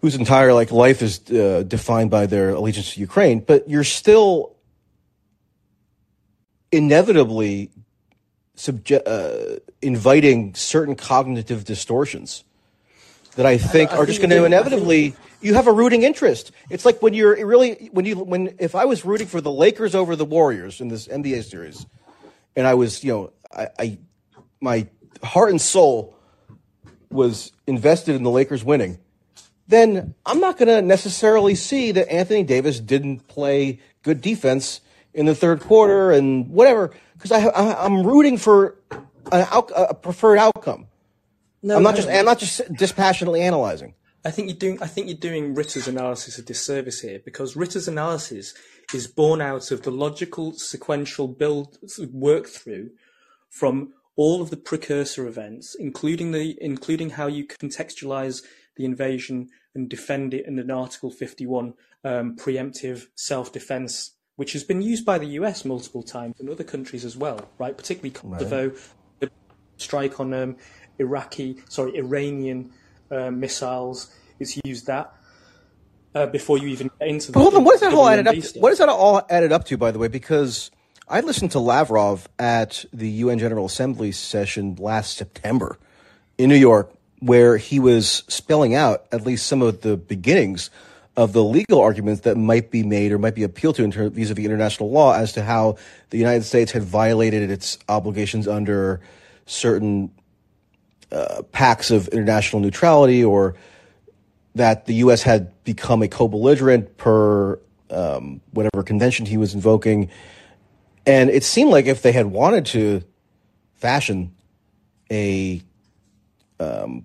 whose 0.00 0.14
entire 0.14 0.52
like 0.52 0.70
life 0.72 1.02
is 1.02 1.20
uh, 1.30 1.62
defined 1.66 2.10
by 2.10 2.26
their 2.26 2.50
allegiance 2.50 2.94
to 2.94 3.00
Ukraine, 3.00 3.40
but 3.40 3.68
you're 3.68 3.84
still 3.84 4.56
inevitably 6.72 7.70
uh, 9.06 9.32
inviting 9.82 10.54
certain 10.54 10.94
cognitive 10.94 11.64
distortions 11.64 12.44
that 13.36 13.46
I 13.46 13.58
think 13.58 13.90
I 13.90 13.94
are 13.94 13.96
think 13.98 14.08
just 14.08 14.20
going 14.20 14.30
to 14.30 14.44
inevitably. 14.44 15.14
You 15.42 15.54
have 15.54 15.66
a 15.66 15.72
rooting 15.72 16.02
interest. 16.02 16.52
It's 16.68 16.84
like 16.84 17.00
when 17.00 17.14
you're 17.14 17.46
really 17.46 17.88
when 17.92 18.04
you 18.04 18.16
when 18.16 18.56
if 18.58 18.74
I 18.74 18.84
was 18.84 19.04
rooting 19.04 19.26
for 19.26 19.40
the 19.40 19.50
Lakers 19.50 19.94
over 19.94 20.14
the 20.14 20.26
Warriors 20.26 20.82
in 20.82 20.88
this 20.88 21.08
NBA 21.08 21.44
series, 21.44 21.86
and 22.54 22.66
I 22.66 22.74
was 22.74 23.02
you 23.02 23.12
know 23.12 23.32
I, 23.50 23.68
I 23.78 23.98
my 24.60 24.86
heart 25.22 25.50
and 25.50 25.60
soul 25.60 26.14
was 27.10 27.52
invested 27.66 28.14
in 28.16 28.22
the 28.22 28.30
Lakers 28.30 28.62
winning, 28.62 28.98
then 29.70 30.14
I'm 30.26 30.40
not 30.40 30.58
going 30.58 30.68
to 30.68 30.82
necessarily 30.82 31.54
see 31.54 31.92
that 31.92 32.10
Anthony 32.12 32.42
Davis 32.42 32.80
didn't 32.80 33.28
play 33.28 33.78
good 34.02 34.20
defense 34.20 34.80
in 35.14 35.26
the 35.26 35.34
third 35.34 35.60
quarter 35.60 36.10
and 36.10 36.48
whatever 36.48 36.92
because 37.14 37.32
I, 37.32 37.46
I 37.46 37.84
I'm 37.84 38.06
rooting 38.06 38.36
for 38.36 38.76
an 38.90 39.46
out, 39.50 39.70
a 39.74 39.94
preferred 39.94 40.38
outcome. 40.38 40.86
No, 41.62 41.76
I'm 41.76 41.82
not 41.82 41.90
no, 41.90 41.96
just 41.96 42.08
I'm 42.08 42.24
not 42.24 42.38
just 42.38 42.72
dispassionately 42.72 43.42
analyzing. 43.42 43.94
I 44.24 44.30
think 44.30 44.48
you're 44.48 44.58
doing. 44.58 44.82
I 44.82 44.86
think 44.86 45.08
you're 45.08 45.16
doing 45.16 45.54
Ritter's 45.54 45.88
analysis 45.88 46.38
a 46.38 46.42
disservice 46.42 47.00
here 47.00 47.20
because 47.24 47.56
Ritter's 47.56 47.88
analysis 47.88 48.54
is 48.92 49.06
born 49.06 49.40
out 49.40 49.70
of 49.70 49.82
the 49.82 49.90
logical, 49.90 50.52
sequential 50.52 51.28
build 51.28 51.78
work 52.12 52.46
through 52.46 52.90
from 53.48 53.94
all 54.16 54.42
of 54.42 54.50
the 54.50 54.56
precursor 54.56 55.26
events, 55.26 55.74
including 55.74 56.32
the 56.32 56.56
including 56.60 57.10
how 57.10 57.26
you 57.26 57.46
contextualize 57.46 58.42
the 58.76 58.84
invasion 58.84 59.48
and 59.74 59.88
defend 59.88 60.34
it 60.34 60.46
in 60.46 60.58
an 60.58 60.70
Article 60.70 61.10
51 61.10 61.74
um, 62.04 62.36
preemptive 62.36 63.06
self-defense, 63.14 64.12
which 64.36 64.52
has 64.52 64.64
been 64.64 64.82
used 64.82 65.04
by 65.04 65.18
the 65.18 65.26
US 65.26 65.64
multiple 65.64 66.02
times 66.02 66.34
and 66.40 66.48
other 66.48 66.64
countries 66.64 67.04
as 67.04 67.16
well, 67.16 67.48
right? 67.58 67.76
Particularly 67.76 68.10
Kosovo, 68.10 68.72
the 69.20 69.30
strike 69.76 70.18
on 70.20 70.34
um, 70.34 70.56
Iraqi, 70.98 71.58
sorry, 71.68 71.96
Iranian 71.96 72.72
uh, 73.10 73.30
missiles. 73.30 74.14
It's 74.38 74.58
used 74.64 74.86
that 74.86 75.14
uh, 76.14 76.26
before 76.26 76.58
you 76.58 76.68
even 76.68 76.90
get 76.98 77.08
into 77.08 77.32
the. 77.32 77.38
Hold 77.38 77.54
on, 77.54 77.64
what 77.64 77.74
is 77.74 77.80
that 77.80 77.92
all 77.92 78.08
added 78.08 78.26
up? 78.26 78.34
To? 78.34 78.58
What 78.60 78.72
is 78.72 78.78
that 78.78 78.88
all 78.88 79.22
added 79.28 79.52
up 79.52 79.64
to? 79.66 79.76
By 79.76 79.90
the 79.90 79.98
way, 79.98 80.08
because 80.08 80.70
I 81.08 81.20
listened 81.20 81.52
to 81.52 81.58
Lavrov 81.58 82.28
at 82.38 82.84
the 82.92 83.08
UN 83.08 83.38
General 83.38 83.66
Assembly 83.66 84.12
session 84.12 84.76
last 84.76 85.16
September 85.16 85.78
in 86.38 86.48
New 86.48 86.56
York, 86.56 86.92
where 87.20 87.56
he 87.56 87.78
was 87.78 88.24
spelling 88.28 88.74
out 88.74 89.04
at 89.12 89.22
least 89.22 89.46
some 89.46 89.62
of 89.62 89.82
the 89.82 89.96
beginnings 89.96 90.70
of 91.16 91.32
the 91.32 91.44
legal 91.44 91.80
arguments 91.80 92.22
that 92.22 92.36
might 92.36 92.70
be 92.70 92.82
made 92.82 93.12
or 93.12 93.18
might 93.18 93.34
be 93.34 93.42
appealed 93.42 93.76
to 93.76 93.84
in 93.84 93.90
terms 93.90 94.14
vis-a-vis 94.14 94.44
international 94.44 94.90
law 94.90 95.14
as 95.14 95.32
to 95.32 95.42
how 95.42 95.76
the 96.10 96.18
United 96.18 96.44
States 96.44 96.72
had 96.72 96.82
violated 96.82 97.50
its 97.50 97.78
obligations 97.88 98.48
under 98.48 99.00
certain 99.44 100.10
uh, 101.12 101.42
pacts 101.52 101.90
of 101.90 102.08
international 102.08 102.62
neutrality 102.62 103.22
or 103.24 103.54
that 104.54 104.86
the 104.86 104.94
U.S. 104.94 105.22
had 105.22 105.52
become 105.64 106.02
a 106.02 106.08
co-belligerent 106.08 106.96
per 106.96 107.58
um, 107.90 108.40
whatever 108.52 108.82
convention 108.82 109.26
he 109.26 109.36
was 109.36 109.54
invoking, 109.54 110.10
and 111.06 111.30
it 111.30 111.44
seemed 111.44 111.70
like 111.70 111.86
if 111.86 112.02
they 112.02 112.12
had 112.12 112.26
wanted 112.26 112.66
to 112.66 113.02
fashion 113.74 114.34
a 115.10 115.62
um, 116.60 117.04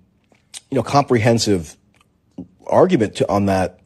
you 0.70 0.76
know 0.76 0.82
comprehensive 0.82 1.76
argument 2.66 3.16
to, 3.16 3.28
on 3.28 3.46
that 3.46 3.80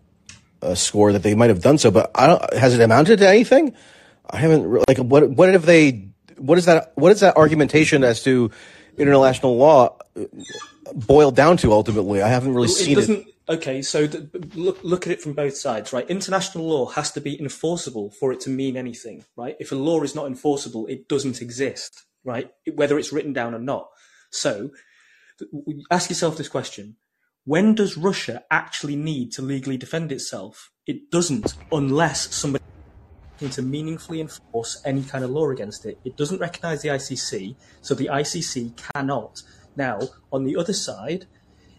uh, 0.63 0.75
score, 0.75 1.13
that 1.13 1.23
they 1.23 1.35
might 1.35 1.51
have 1.51 1.63
done 1.63 1.79
so. 1.79 1.91
But 1.91 2.11
I 2.15 2.27
don't, 2.27 2.55
has 2.55 2.75
it 2.75 2.81
amounted 2.81 3.19
to 3.21 3.29
anything? 3.29 3.75
I 4.29 4.39
haven't 4.39 4.69
re- 4.69 4.85
like 4.89 4.99
what 4.99 5.31
what 5.31 5.53
have 5.53 5.67
they 5.67 6.09
what 6.39 6.59
is 6.59 6.67
that 6.67 6.93
what 6.95 7.13
is 7.13 7.21
that 7.21 7.37
argumentation 7.37 8.05
as 8.05 8.23
to 8.25 8.51
international 8.97 9.57
law 9.57 9.97
uh, 10.17 10.25
boiled 10.95 11.37
down 11.37 11.57
to 11.59 11.73
ultimately? 11.73 12.23
I 12.23 12.29
haven't 12.29 12.55
really 12.55 12.69
It 12.69 12.73
seen 12.73 12.93
it. 12.93 13.01
doesn't. 13.01 13.27
Okay, 13.49 13.83
so 13.83 14.07
th- 14.07 14.29
look 14.55 14.79
look 14.85 15.07
at 15.09 15.13
it 15.13 15.21
from 15.21 15.33
both 15.33 15.57
sides, 15.57 15.93
right? 15.93 16.09
International 16.09 16.69
law 16.69 16.87
has 16.91 17.11
to 17.13 17.21
be 17.21 17.39
enforceable 17.41 18.11
for 18.11 18.33
it 18.33 18.39
to 18.43 18.51
mean 18.51 18.77
anything, 18.77 19.25
right? 19.37 19.57
If 19.59 19.73
a 19.73 19.75
law 19.75 20.01
is 20.03 20.15
not 20.15 20.27
enforceable, 20.27 20.87
it 20.87 21.09
doesn't 21.09 21.43
exist, 21.43 22.05
right? 22.25 22.53
Whether 22.73 22.97
it's 22.97 23.13
written 23.13 23.33
down 23.33 23.53
or 23.55 23.59
not. 23.59 23.89
So, 24.31 24.71
ask 25.91 26.11
yourself 26.11 26.37
this 26.37 26.49
question: 26.49 26.97
When 27.45 27.75
does 27.75 27.97
Russia 27.97 28.45
actually 28.51 28.97
need 28.97 29.33
to 29.33 29.43
legally 29.43 29.77
defend 29.77 30.13
itself? 30.13 30.71
It 30.87 31.11
doesn't, 31.11 31.55
unless 31.71 32.35
somebody 32.35 32.65
to 33.49 33.63
meaningfully 33.63 34.21
enforce 34.21 34.83
any 34.85 35.03
kind 35.03 35.25
of 35.25 35.31
law 35.31 35.49
against 35.51 35.87
it. 35.87 35.99
It 36.05 36.17
doesn't 36.17 36.41
recognise 36.41 36.83
the 36.83 36.91
ICC, 36.91 37.57
so 37.81 37.95
the 37.95 38.11
ICC 38.13 38.77
cannot. 38.93 39.43
Now, 39.77 40.01
on 40.31 40.45
the 40.45 40.57
other 40.57 40.75
side, 40.75 41.27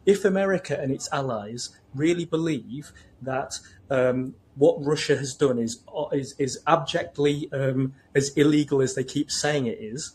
if 0.05 0.25
America 0.25 0.79
and 0.79 0.91
its 0.91 1.07
allies 1.11 1.69
really 1.93 2.25
believe 2.25 2.91
that 3.21 3.59
um, 3.89 4.33
what 4.55 4.83
Russia 4.83 5.15
has 5.15 5.35
done 5.35 5.59
is 5.59 5.83
is, 6.11 6.33
is 6.39 6.59
abjectly 6.65 7.49
um, 7.53 7.93
as 8.15 8.29
illegal 8.35 8.81
as 8.81 8.95
they 8.95 9.03
keep 9.03 9.29
saying 9.29 9.67
it 9.67 9.77
is, 9.79 10.13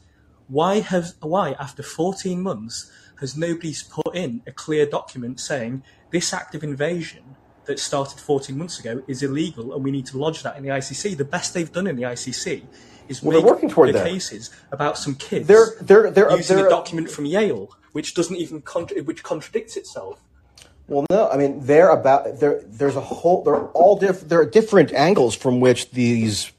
why 0.49 0.81
have 0.81 1.15
why 1.21 1.53
after 1.61 1.83
14 1.83 2.43
months 2.43 2.91
has 3.21 3.37
nobody 3.37 3.75
put 3.91 4.15
in 4.15 4.43
a 4.47 4.53
clear 4.53 4.87
document 4.87 5.41
saying 5.41 5.83
this 6.11 6.33
act 6.33 6.55
of 6.55 6.63
invasion 6.63 7.37
that 7.67 7.79
started 7.79 8.21
14 8.21 8.57
months 8.57 8.79
ago 8.79 9.03
is 9.09 9.23
illegal 9.23 9.75
and 9.75 9.83
we 9.83 9.91
need 9.91 10.07
to 10.07 10.19
lodge 10.19 10.43
that 10.43 10.57
in 10.57 10.63
the 10.63 10.69
ICC? 10.69 11.17
The 11.17 11.25
best 11.25 11.55
they've 11.55 11.73
done 11.73 11.87
in 11.87 11.97
the 11.97 12.03
ICC 12.05 12.63
is 13.09 13.23
Well, 13.23 13.39
they're 13.41 13.47
working 13.47 13.69
toward 13.69 13.89
the 13.91 13.95
that. 13.95 14.07
cases 14.07 14.51
about 14.73 14.99
some 14.99 15.15
kids 15.15 15.47
They're 15.49 15.75
they're 15.81 16.11
they're 16.11 16.31
using 16.37 16.57
they're 16.57 16.67
a 16.67 16.71
document 16.71 17.11
from 17.11 17.25
Yale, 17.27 17.71
which 17.93 18.15
doesn't 18.15 18.37
even 18.37 18.63
contra- 18.63 19.03
which 19.03 19.23
contradicts 19.23 19.77
itself. 19.77 20.21
Well, 20.89 21.05
no, 21.11 21.29
I 21.29 21.37
mean 21.37 21.65
they're 21.67 21.91
about 21.91 22.39
there. 22.39 22.63
There's 22.65 22.95
a 22.95 23.01
whole. 23.01 23.43
They're 23.43 23.67
all 23.69 23.97
different. 23.99 24.29
There 24.29 24.41
are 24.41 24.47
different 24.47 24.93
angles 24.93 25.35
from 25.35 25.59
which 25.59 25.91
these 25.91 26.53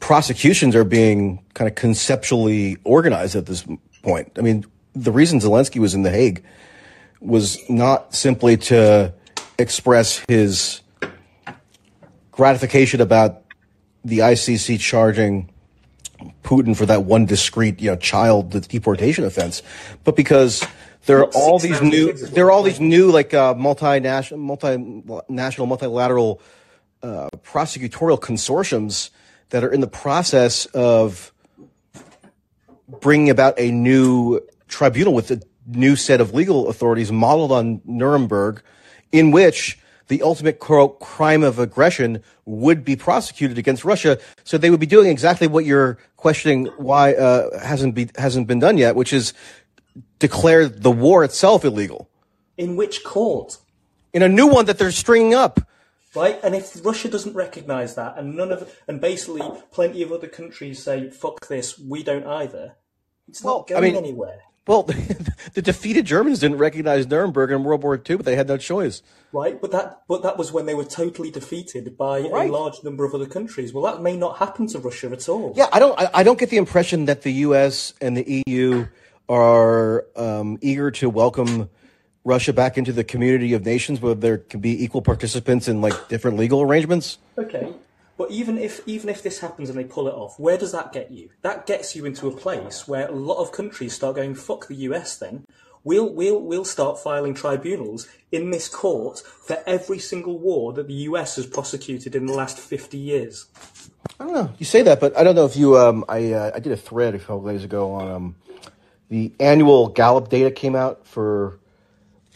prosecutions 0.00 0.74
are 0.74 0.84
being 0.84 1.42
kind 1.54 1.68
of 1.68 1.74
conceptually 1.76 2.76
organized 2.84 3.36
at 3.36 3.46
this 3.46 3.64
point. 4.02 4.32
I 4.36 4.42
mean, 4.42 4.66
the 4.94 5.12
reason 5.12 5.40
Zelensky 5.40 5.80
was 5.80 5.94
in 5.94 6.02
The 6.02 6.10
Hague 6.10 6.42
was 7.20 7.58
not 7.68 8.14
simply 8.14 8.56
to 8.56 9.12
express 9.58 10.22
his 10.28 10.80
gratification 12.30 13.00
about 13.00 13.42
the 14.04 14.18
ICC 14.18 14.80
charging 14.80 15.50
Putin 16.42 16.76
for 16.76 16.86
that 16.86 17.04
one 17.04 17.26
discrete, 17.26 17.80
you 17.80 17.90
know, 17.90 17.96
child 17.96 18.50
deportation 18.68 19.24
offense, 19.24 19.62
but 20.04 20.16
because 20.16 20.66
there 21.06 21.18
are 21.18 21.30
all 21.34 21.58
these 21.58 21.80
new, 21.80 22.12
there 22.12 22.46
are 22.46 22.50
all 22.50 22.62
these 22.62 22.80
new 22.80 23.10
like 23.10 23.32
uh, 23.32 23.54
multinational, 23.54 24.58
multinational, 25.06 25.68
multilateral 25.68 26.40
uh, 27.02 27.28
prosecutorial 27.42 28.20
consortiums 28.20 29.10
that 29.50 29.64
are 29.64 29.72
in 29.72 29.80
the 29.80 29.88
process 29.88 30.66
of 30.66 31.32
bringing 33.00 33.30
about 33.30 33.58
a 33.58 33.70
new 33.70 34.40
tribunal 34.70 35.12
with 35.12 35.30
a 35.30 35.42
new 35.66 35.94
set 35.96 36.20
of 36.20 36.32
legal 36.32 36.68
authorities 36.68 37.12
modeled 37.12 37.52
on 37.52 37.82
Nuremberg, 37.84 38.62
in 39.12 39.30
which 39.30 39.78
the 40.08 40.22
ultimate 40.22 40.58
cro- 40.58 40.88
crime 40.88 41.42
of 41.42 41.58
aggression 41.58 42.22
would 42.46 42.84
be 42.84 42.96
prosecuted 42.96 43.58
against 43.58 43.84
Russia. 43.84 44.18
So 44.44 44.56
they 44.58 44.70
would 44.70 44.80
be 44.80 44.86
doing 44.86 45.08
exactly 45.10 45.46
what 45.46 45.64
you're 45.64 45.98
questioning 46.16 46.66
why 46.78 47.14
uh, 47.14 47.60
hasn't 47.60 47.94
be 47.94 48.08
hasn't 48.16 48.46
been 48.48 48.58
done 48.58 48.78
yet, 48.78 48.96
which 48.96 49.12
is 49.12 49.32
declare 50.18 50.68
the 50.68 50.90
war 50.90 51.24
itself 51.24 51.64
illegal 51.64 52.08
In 52.56 52.76
which 52.76 53.04
court? 53.04 53.58
in 54.12 54.22
a 54.22 54.28
new 54.28 54.46
one 54.48 54.64
that 54.66 54.78
they're 54.78 54.90
stringing 54.90 55.34
up. 55.34 55.60
Right, 56.16 56.40
and 56.42 56.56
if 56.56 56.84
Russia 56.84 57.08
doesn't 57.08 57.34
recognise 57.36 57.94
that, 57.94 58.18
and 58.18 58.34
none 58.34 58.50
of, 58.50 58.76
and 58.88 59.00
basically 59.00 59.42
plenty 59.70 60.02
of 60.02 60.10
other 60.10 60.26
countries 60.26 60.82
say 60.82 61.08
"fuck 61.10 61.46
this," 61.46 61.78
we 61.78 62.02
don't 62.02 62.26
either. 62.26 62.74
It's 63.28 63.44
Well, 63.44 63.58
not 63.58 63.70
I 63.70 63.80
going 63.80 63.92
mean- 63.94 64.04
anywhere, 64.04 64.40
Well, 64.70 64.82
the 65.54 65.62
defeated 65.62 66.04
Germans 66.06 66.38
didn't 66.38 66.58
recognize 66.58 67.04
Nuremberg 67.08 67.50
in 67.50 67.64
World 67.64 67.82
War 67.82 68.00
II, 68.08 68.16
but 68.18 68.24
they 68.24 68.36
had 68.36 68.46
no 68.46 68.56
choice. 68.56 69.02
right? 69.32 69.60
But 69.60 69.72
that, 69.72 70.02
but 70.06 70.22
that 70.22 70.38
was 70.38 70.52
when 70.52 70.66
they 70.66 70.74
were 70.74 70.84
totally 70.84 71.28
defeated 71.28 71.98
by 71.98 72.20
Right. 72.20 72.48
a 72.48 72.52
large 72.52 72.84
number 72.84 73.04
of 73.04 73.12
other 73.12 73.26
countries. 73.26 73.72
Well, 73.72 73.82
that 73.82 74.00
may 74.00 74.16
not 74.16 74.38
happen 74.38 74.68
to 74.68 74.78
Russia 74.78 75.10
at 75.10 75.28
all. 75.28 75.54
Yeah, 75.56 75.66
I 75.72 75.80
don't. 75.80 75.98
I, 75.98 76.10
I 76.14 76.22
don't 76.22 76.38
get 76.38 76.50
the 76.50 76.56
impression 76.56 77.06
that 77.06 77.22
the 77.22 77.32
U.S. 77.48 77.94
and 78.00 78.16
the 78.16 78.44
EU 78.46 78.86
are 79.28 80.06
um, 80.14 80.56
eager 80.60 80.92
to 80.92 81.10
welcome 81.10 81.68
Russia 82.22 82.52
back 82.52 82.78
into 82.78 82.92
the 82.92 83.02
community 83.02 83.54
of 83.54 83.64
nations, 83.66 84.00
where 84.00 84.14
there 84.14 84.38
can 84.38 84.60
be 84.60 84.84
equal 84.84 85.02
participants 85.02 85.66
in 85.66 85.80
like 85.80 86.08
different 86.08 86.36
legal 86.36 86.62
arrangements. 86.62 87.18
Okay, 87.36 87.72
but 88.20 88.30
even 88.30 88.58
if 88.58 88.86
even 88.86 89.08
if 89.08 89.22
this 89.22 89.38
happens 89.38 89.70
and 89.70 89.78
they 89.78 89.84
pull 89.84 90.06
it 90.06 90.12
off, 90.12 90.38
where 90.38 90.58
does 90.58 90.72
that 90.72 90.92
get 90.92 91.10
you? 91.10 91.30
That 91.40 91.64
gets 91.64 91.96
you 91.96 92.04
into 92.04 92.28
a 92.28 92.36
place 92.36 92.86
where 92.86 93.08
a 93.08 93.12
lot 93.12 93.40
of 93.40 93.50
countries 93.50 93.94
start 93.94 94.16
going, 94.16 94.34
"Fuck 94.34 94.68
the 94.68 94.74
US." 94.90 95.16
Then 95.16 95.46
we'll 95.84 96.12
we'll 96.12 96.38
we'll 96.38 96.66
start 96.66 97.00
filing 97.00 97.32
tribunals 97.32 98.06
in 98.30 98.50
this 98.50 98.68
court 98.68 99.20
for 99.20 99.62
every 99.66 99.98
single 99.98 100.38
war 100.38 100.74
that 100.74 100.86
the 100.86 101.08
US 101.08 101.36
has 101.36 101.46
prosecuted 101.46 102.14
in 102.14 102.26
the 102.26 102.34
last 102.34 102.58
fifty 102.58 102.98
years. 102.98 103.46
I 104.20 104.24
don't 104.24 104.34
know. 104.34 104.50
You 104.58 104.66
say 104.66 104.82
that, 104.82 105.00
but 105.00 105.16
I 105.16 105.24
don't 105.24 105.34
know 105.34 105.46
if 105.46 105.56
you. 105.56 105.78
Um, 105.78 106.04
I 106.06 106.34
uh, 106.34 106.50
I 106.54 106.58
did 106.58 106.72
a 106.72 106.76
thread 106.76 107.14
a 107.14 107.18
couple 107.18 107.46
days 107.46 107.64
ago 107.64 107.92
on 107.92 108.10
um, 108.10 108.36
the 109.08 109.32
annual 109.40 109.88
Gallup 109.88 110.28
data 110.28 110.50
came 110.50 110.76
out 110.76 111.06
for 111.06 111.58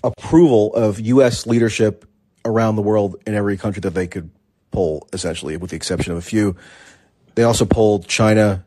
approval 0.03 0.75
of 0.75 0.99
U.S. 0.99 1.47
leadership 1.47 2.07
around 2.47 2.77
the 2.77 2.83
world 2.83 3.17
in 3.27 3.35
every 3.35 3.59
country 3.59 3.83
that 3.83 3.93
they 3.93 4.07
could 4.07 4.31
poll, 4.75 5.09
essentially, 5.13 5.57
with 5.57 5.71
the 5.71 5.77
exception 5.77 6.13
of 6.13 6.19
a 6.19 6.23
few. 6.23 6.57
They 7.35 7.45
also 7.45 7.65
polled 7.65 8.07
China, 8.07 8.65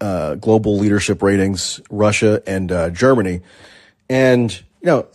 uh, 0.00 0.34
global 0.34 0.76
leadership 0.78 1.22
ratings, 1.22 1.80
Russia, 1.90 2.42
and 2.46 2.70
uh, 2.70 2.90
Germany. 2.90 3.40
And, 4.10 4.52
you 4.52 4.86
know, 4.86 5.06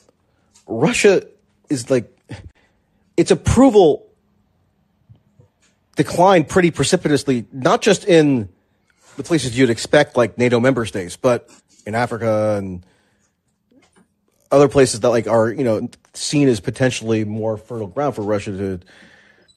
Russia 0.65 1.23
is 1.69 1.89
like, 1.89 2.11
its 3.15 3.31
approval 3.31 4.07
declined 5.95 6.47
pretty 6.47 6.71
precipitously, 6.71 7.45
not 7.51 7.81
just 7.81 8.05
in 8.05 8.49
the 9.17 9.23
places 9.23 9.57
you'd 9.57 9.69
expect, 9.69 10.15
like 10.15 10.37
NATO 10.37 10.59
member 10.59 10.85
states, 10.85 11.17
but 11.17 11.49
in 11.85 11.95
Africa 11.95 12.55
and 12.57 12.85
other 14.51 14.67
places 14.67 15.01
that 15.01 15.09
like 15.09 15.27
are 15.27 15.49
you 15.49 15.63
know 15.63 15.89
seen 16.13 16.47
as 16.47 16.59
potentially 16.59 17.25
more 17.25 17.57
fertile 17.57 17.87
ground 17.87 18.15
for 18.15 18.21
Russia 18.21 18.51
to 18.51 18.79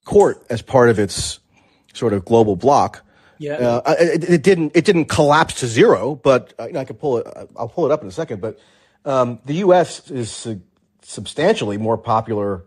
court 0.04 0.44
as 0.50 0.62
part 0.62 0.88
of 0.90 0.98
its 0.98 1.40
sort 1.94 2.12
of 2.12 2.24
global 2.24 2.56
bloc. 2.56 3.04
Yeah. 3.38 3.52
uh, 3.54 3.94
it, 3.98 4.28
it 4.28 4.42
didn't 4.42 4.72
it 4.74 4.84
didn't 4.84 5.06
collapse 5.06 5.60
to 5.60 5.66
zero, 5.66 6.14
but 6.14 6.52
uh, 6.58 6.66
you 6.66 6.72
know, 6.74 6.80
I 6.80 6.84
could 6.84 7.00
pull 7.00 7.18
it. 7.18 7.26
I'll 7.56 7.68
pull 7.68 7.86
it 7.86 7.92
up 7.92 8.02
in 8.02 8.08
a 8.08 8.12
second. 8.12 8.40
But 8.40 8.58
um, 9.04 9.40
the 9.46 9.54
U.S. 9.54 10.10
is 10.10 10.30
su- 10.30 10.60
substantially 11.02 11.78
more 11.78 11.96
popular 11.96 12.66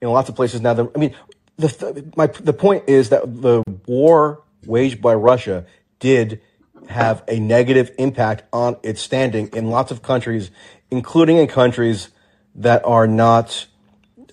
in 0.00 0.08
lots 0.08 0.30
of 0.30 0.36
places 0.36 0.62
now. 0.62 0.72
Than, 0.72 0.88
I 0.94 0.98
mean, 0.98 1.14
the 1.58 1.68
th- 1.68 2.04
my 2.16 2.28
the 2.28 2.54
point 2.54 2.84
is 2.88 3.10
that 3.10 3.42
the 3.42 3.62
war 3.86 4.42
waged 4.64 5.02
by 5.02 5.14
Russia 5.14 5.66
did 5.98 6.40
have 6.88 7.22
a 7.28 7.38
negative 7.38 7.90
impact 7.98 8.44
on 8.52 8.76
its 8.82 9.00
standing 9.00 9.48
in 9.48 9.68
lots 9.70 9.90
of 9.90 10.02
countries, 10.02 10.50
including 10.90 11.36
in 11.36 11.46
countries 11.46 12.08
that 12.54 12.84
are 12.84 13.06
not 13.06 13.66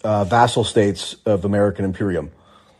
uh, 0.07 0.23
vassal 0.23 0.63
states 0.63 1.17
of 1.25 1.43
American 1.43 1.83
imperium. 1.83 2.31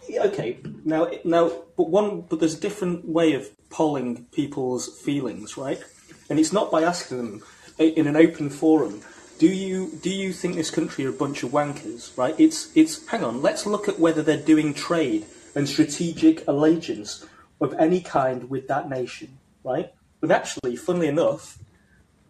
Okay, 0.10 0.60
now 0.86 1.12
now, 1.26 1.52
but 1.76 1.90
one, 1.90 2.22
but 2.22 2.40
there's 2.40 2.58
a 2.58 2.60
different 2.60 3.06
way 3.06 3.34
of 3.34 3.50
polling 3.70 4.26
people's 4.32 4.98
feelings, 5.02 5.58
right? 5.58 5.84
And 6.30 6.40
it's 6.40 6.54
not 6.54 6.72
by 6.72 6.84
asking 6.84 7.18
them 7.18 7.44
in 7.78 8.08
an 8.08 8.16
open 8.16 8.50
forum. 8.50 9.02
Do 9.40 9.48
you 9.48 9.92
do 10.02 10.10
you 10.10 10.32
think 10.32 10.56
this 10.56 10.72
country 10.72 11.06
are 11.06 11.10
a 11.10 11.20
bunch 11.26 11.44
of 11.44 11.52
wankers, 11.52 12.18
right? 12.18 12.34
It's 12.40 12.72
it's 12.76 13.06
hang 13.08 13.26
on, 13.26 13.42
let's 13.42 13.66
look 13.66 13.90
at 13.90 14.00
whether 14.00 14.24
they're 14.24 14.38
doing 14.54 14.74
trade 14.74 15.26
and 15.54 15.68
strategic 15.68 16.48
allegiance 16.48 17.26
of 17.60 17.74
any 17.78 18.00
kind 18.00 18.50
with 18.50 18.70
that 18.70 18.90
nation, 18.90 19.38
right? 19.66 19.92
But 20.22 20.32
actually, 20.32 20.78
funnily 20.78 21.10
enough, 21.10 21.60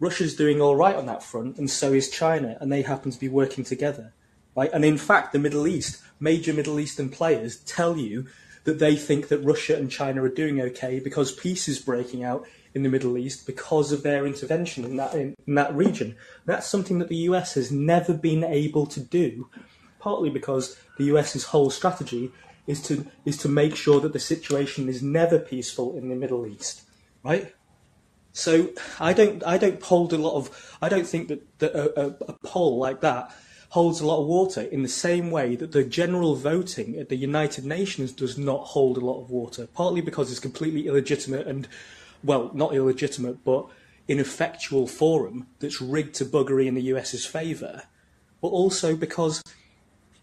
Russia's 0.00 0.34
doing 0.34 0.60
all 0.60 0.74
right 0.74 0.96
on 0.96 1.06
that 1.06 1.22
front, 1.22 1.56
and 1.56 1.70
so 1.70 1.92
is 1.92 2.10
China, 2.10 2.58
and 2.60 2.72
they 2.72 2.82
happen 2.82 3.12
to 3.12 3.20
be 3.20 3.28
working 3.28 3.62
together, 3.64 4.12
right? 4.58 4.70
And 4.72 4.84
in 4.84 4.98
fact, 4.98 5.32
the 5.32 5.38
Middle 5.38 5.68
East, 5.68 6.02
major 6.18 6.52
Middle 6.52 6.80
Eastern 6.80 7.10
players 7.10 7.58
tell 7.58 7.96
you 7.96 8.26
that 8.64 8.80
they 8.80 8.96
think 8.96 9.28
that 9.28 9.38
Russia 9.38 9.76
and 9.76 9.88
China 9.88 10.24
are 10.24 10.28
doing 10.28 10.60
okay 10.60 10.98
because 10.98 11.30
peace 11.30 11.68
is 11.68 11.78
breaking 11.78 12.24
out 12.24 12.44
in 12.74 12.82
the 12.82 12.88
Middle 12.88 13.16
East 13.16 13.46
because 13.46 13.92
of 13.92 14.02
their 14.02 14.26
intervention 14.26 14.84
in 14.84 14.96
that 14.96 15.14
in, 15.14 15.36
in 15.46 15.54
that 15.54 15.72
region. 15.74 16.16
That's 16.44 16.66
something 16.66 16.98
that 16.98 17.08
the 17.08 17.28
US 17.30 17.54
has 17.54 17.70
never 17.70 18.12
been 18.12 18.42
able 18.42 18.86
to 18.86 19.00
do, 19.00 19.48
partly 20.00 20.28
because 20.28 20.76
the 20.98 21.04
US's 21.04 21.44
whole 21.44 21.70
strategy 21.70 22.32
is 22.66 22.82
to 22.88 23.06
is 23.24 23.36
to 23.38 23.48
make 23.48 23.76
sure 23.76 24.00
that 24.00 24.12
the 24.12 24.18
situation 24.18 24.88
is 24.88 25.02
never 25.02 25.38
peaceful 25.38 25.96
in 25.96 26.08
the 26.08 26.16
Middle 26.16 26.44
East, 26.46 26.82
right? 27.22 27.54
So 28.32 28.70
I 28.98 29.12
don't 29.12 29.40
I 29.46 29.56
don't 29.56 29.80
hold 29.80 30.12
a 30.12 30.18
lot 30.18 30.34
of 30.34 30.76
I 30.82 30.88
don't 30.88 31.06
think 31.06 31.28
that, 31.28 31.58
that 31.60 31.72
a, 31.76 32.06
a, 32.06 32.06
a 32.30 32.32
poll 32.42 32.78
like 32.78 33.02
that 33.02 33.32
holds 33.70 34.00
a 34.00 34.06
lot 34.06 34.20
of 34.20 34.26
water 34.26 34.62
in 34.62 34.82
the 34.82 34.88
same 34.88 35.30
way 35.30 35.54
that 35.56 35.72
the 35.72 35.84
general 35.84 36.34
voting 36.34 36.96
at 36.96 37.08
the 37.08 37.16
United 37.16 37.64
Nations 37.64 38.12
does 38.12 38.38
not 38.38 38.60
hold 38.68 38.96
a 38.96 39.04
lot 39.04 39.20
of 39.20 39.30
water, 39.30 39.66
partly 39.66 40.00
because 40.00 40.30
it's 40.30 40.40
completely 40.40 40.86
illegitimate 40.86 41.46
and, 41.46 41.68
well, 42.24 42.50
not 42.54 42.74
illegitimate, 42.74 43.44
but 43.44 43.66
ineffectual 44.06 44.86
forum 44.86 45.46
that's 45.60 45.82
rigged 45.82 46.14
to 46.14 46.24
buggery 46.24 46.66
in 46.66 46.74
the 46.74 46.82
US's 46.82 47.26
favour, 47.26 47.82
but 48.40 48.48
also 48.48 48.96
because 48.96 49.42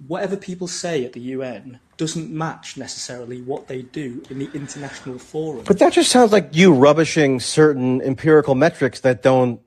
whatever 0.07 0.35
people 0.35 0.67
say 0.67 1.05
at 1.05 1.13
the 1.13 1.21
UN 1.21 1.79
doesn't 1.97 2.31
match 2.31 2.77
necessarily 2.77 3.41
what 3.41 3.67
they 3.67 3.83
do 3.83 4.23
in 4.29 4.39
the 4.39 4.49
international 4.53 5.19
forum. 5.19 5.63
But 5.65 5.79
that 5.79 5.93
just 5.93 6.11
sounds 6.11 6.31
like 6.31 6.49
you 6.51 6.73
rubbishing 6.73 7.39
certain 7.39 8.01
empirical 8.01 8.55
metrics 8.55 9.01
that 9.01 9.21
don't 9.21 9.61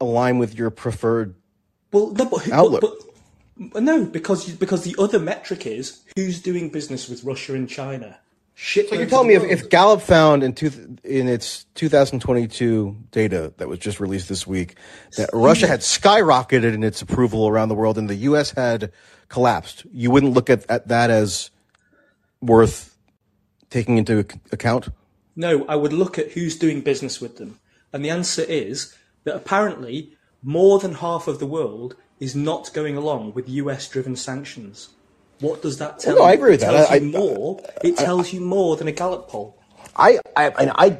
align 0.00 0.38
with 0.38 0.56
your 0.56 0.70
preferred 0.70 1.34
well, 1.92 2.10
no, 2.12 2.24
but, 2.26 2.50
outlook. 2.50 2.80
But, 2.80 3.03
no, 3.56 4.04
because 4.04 4.50
because 4.50 4.82
the 4.82 4.96
other 4.98 5.18
metric 5.18 5.66
is 5.66 6.02
who's 6.16 6.40
doing 6.40 6.70
business 6.70 7.08
with 7.08 7.24
Russia 7.24 7.54
and 7.54 7.68
China. 7.68 8.18
Shit. 8.56 8.88
So 8.88 8.94
you're 8.94 9.06
telling 9.06 9.28
me 9.28 9.34
if, 9.34 9.42
if 9.42 9.68
Gallup 9.68 10.00
found 10.00 10.44
in 10.44 10.54
two, 10.54 10.70
in 11.02 11.26
its 11.26 11.64
2022 11.74 12.96
data 13.10 13.52
that 13.56 13.68
was 13.68 13.80
just 13.80 13.98
released 13.98 14.28
this 14.28 14.46
week 14.46 14.76
that 15.16 15.28
Russia 15.32 15.66
had 15.66 15.80
skyrocketed 15.80 16.72
in 16.72 16.84
its 16.84 17.02
approval 17.02 17.48
around 17.48 17.68
the 17.68 17.74
world 17.74 17.98
and 17.98 18.08
the 18.08 18.14
U.S. 18.14 18.52
had 18.52 18.92
collapsed, 19.28 19.84
you 19.92 20.12
wouldn't 20.12 20.34
look 20.34 20.50
at, 20.50 20.64
at 20.70 20.86
that 20.86 21.10
as 21.10 21.50
worth 22.40 22.96
taking 23.70 23.98
into 23.98 24.20
account? 24.52 24.88
No, 25.34 25.64
I 25.66 25.74
would 25.74 25.92
look 25.92 26.16
at 26.16 26.30
who's 26.32 26.56
doing 26.56 26.80
business 26.80 27.20
with 27.20 27.38
them. 27.38 27.58
And 27.92 28.04
the 28.04 28.10
answer 28.10 28.42
is 28.42 28.94
that 29.24 29.34
apparently 29.34 30.16
more 30.44 30.78
than 30.78 30.94
half 30.94 31.26
of 31.26 31.40
the 31.40 31.46
world 31.46 31.96
is 32.24 32.34
not 32.34 32.72
going 32.72 32.96
along 32.96 33.34
with 33.34 33.48
US 33.48 33.86
driven 33.86 34.16
sanctions. 34.16 34.88
What 35.40 35.60
does 35.60 35.76
that 35.78 35.98
tell 35.98 36.14
well, 36.14 36.22
no, 36.22 36.26
you? 36.26 36.30
I 36.30 36.34
agree 36.34 36.50
with 36.52 36.62
it 36.62 36.66
that. 36.66 36.72
Tells 36.72 36.90
I, 36.90 36.94
you 36.96 37.12
more. 37.12 37.60
It 37.82 37.96
tells 37.98 38.32
you 38.32 38.40
more 38.40 38.76
than 38.76 38.88
a 38.88 38.92
Gallup 38.92 39.28
poll. 39.28 39.60
I, 39.94 40.18
I, 40.34 40.50
I, 40.56 40.98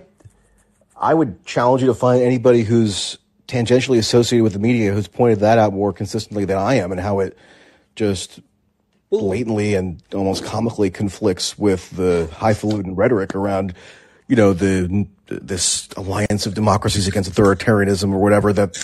I 0.96 1.14
would 1.14 1.44
challenge 1.46 1.80
you 1.80 1.88
to 1.88 1.94
find 1.94 2.22
anybody 2.22 2.62
who's 2.62 3.16
tangentially 3.48 3.98
associated 3.98 4.42
with 4.42 4.52
the 4.52 4.58
media 4.58 4.92
who's 4.92 5.08
pointed 5.08 5.40
that 5.40 5.58
out 5.58 5.72
more 5.72 5.92
consistently 5.94 6.44
than 6.44 6.58
I 6.58 6.74
am, 6.74 6.92
and 6.92 7.00
how 7.00 7.20
it 7.20 7.38
just 7.96 8.40
blatantly 9.10 9.74
and 9.74 10.02
almost 10.12 10.44
comically 10.44 10.90
conflicts 10.90 11.56
with 11.58 11.88
the 11.90 12.28
highfalutin 12.32 12.96
rhetoric 12.96 13.34
around, 13.34 13.72
you 14.28 14.36
know, 14.36 14.52
the 14.52 15.06
this 15.26 15.88
alliance 15.96 16.44
of 16.44 16.54
democracies 16.54 17.08
against 17.08 17.32
authoritarianism 17.32 18.12
or 18.12 18.18
whatever 18.18 18.52
that, 18.52 18.76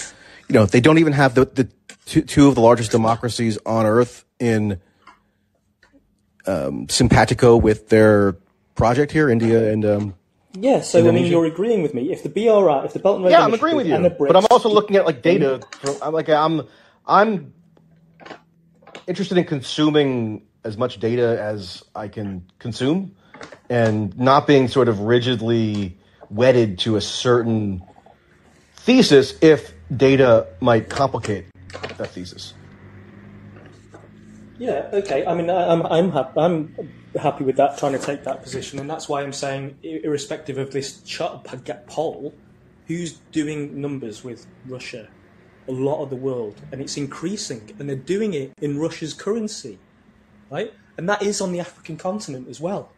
you 0.48 0.54
know, 0.54 0.64
they 0.64 0.80
don't 0.80 0.98
even 0.98 1.12
have 1.12 1.34
the, 1.34 1.44
the 1.44 1.68
two, 2.06 2.22
two 2.22 2.48
of 2.48 2.54
the 2.54 2.60
largest 2.60 2.90
democracies 2.90 3.58
on 3.64 3.86
earth 3.86 4.24
in 4.38 4.80
um, 6.46 6.88
simpatico 6.88 7.56
with 7.56 7.88
their 7.88 8.36
project 8.74 9.12
here, 9.12 9.28
India 9.28 9.72
and 9.72 9.84
um, 9.84 10.14
yeah. 10.54 10.80
So 10.80 10.98
Indonesia. 10.98 11.18
I 11.18 11.22
mean, 11.22 11.32
you're 11.32 11.46
agreeing 11.46 11.82
with 11.82 11.94
me. 11.94 12.10
If 12.12 12.22
the 12.22 12.28
BRI, 12.28 12.84
if 12.84 12.92
the 12.92 12.98
Belt 12.98 13.16
and 13.16 13.24
Road 13.24 13.30
yeah, 13.30 13.44
I'm 13.44 13.54
agreeing 13.54 13.76
with 13.76 13.86
you. 13.86 13.94
BRICS, 13.94 14.18
but 14.18 14.36
I'm 14.36 14.46
also 14.50 14.68
looking 14.68 14.96
at 14.96 15.06
like 15.06 15.22
data. 15.22 15.60
From, 15.80 15.96
I'm 16.02 16.12
like 16.12 16.28
I'm 16.28 16.62
I'm 17.06 17.52
interested 19.06 19.38
in 19.38 19.44
consuming 19.44 20.46
as 20.64 20.76
much 20.76 20.98
data 20.98 21.40
as 21.40 21.84
I 21.94 22.08
can 22.08 22.50
consume, 22.58 23.14
and 23.68 24.16
not 24.18 24.46
being 24.46 24.68
sort 24.68 24.88
of 24.88 25.00
rigidly 25.00 25.98
wedded 26.30 26.78
to 26.80 26.96
a 26.96 27.00
certain 27.00 27.82
thesis 28.76 29.34
if 29.42 29.72
data 29.94 30.46
might 30.60 30.88
complicate 30.88 31.49
that 31.72 32.10
thesis. 32.10 32.54
Yeah. 34.58 34.90
Okay. 34.92 35.24
I 35.24 35.34
mean, 35.34 35.48
I'm 35.48 35.86
I'm 35.86 36.12
happy. 36.12 36.38
I'm 36.38 36.74
happy 37.18 37.44
with 37.44 37.56
that. 37.56 37.78
Trying 37.78 37.92
to 37.92 37.98
take 37.98 38.24
that 38.24 38.42
position, 38.42 38.78
and 38.78 38.88
that's 38.88 39.08
why 39.08 39.22
I'm 39.22 39.32
saying, 39.32 39.78
irrespective 39.82 40.58
of 40.58 40.70
this 40.70 41.00
poll, 41.86 42.34
who's 42.86 43.12
doing 43.32 43.80
numbers 43.80 44.22
with 44.22 44.46
Russia? 44.66 45.08
A 45.68 45.72
lot 45.72 46.02
of 46.02 46.10
the 46.10 46.16
world, 46.16 46.60
and 46.72 46.80
it's 46.80 46.96
increasing, 46.96 47.74
and 47.78 47.88
they're 47.88 47.96
doing 47.96 48.34
it 48.34 48.52
in 48.60 48.78
Russia's 48.78 49.14
currency, 49.14 49.78
right? 50.50 50.72
And 50.98 51.08
that 51.08 51.22
is 51.22 51.40
on 51.40 51.52
the 51.52 51.60
African 51.60 51.96
continent 51.96 52.48
as 52.48 52.60
well. 52.60 52.92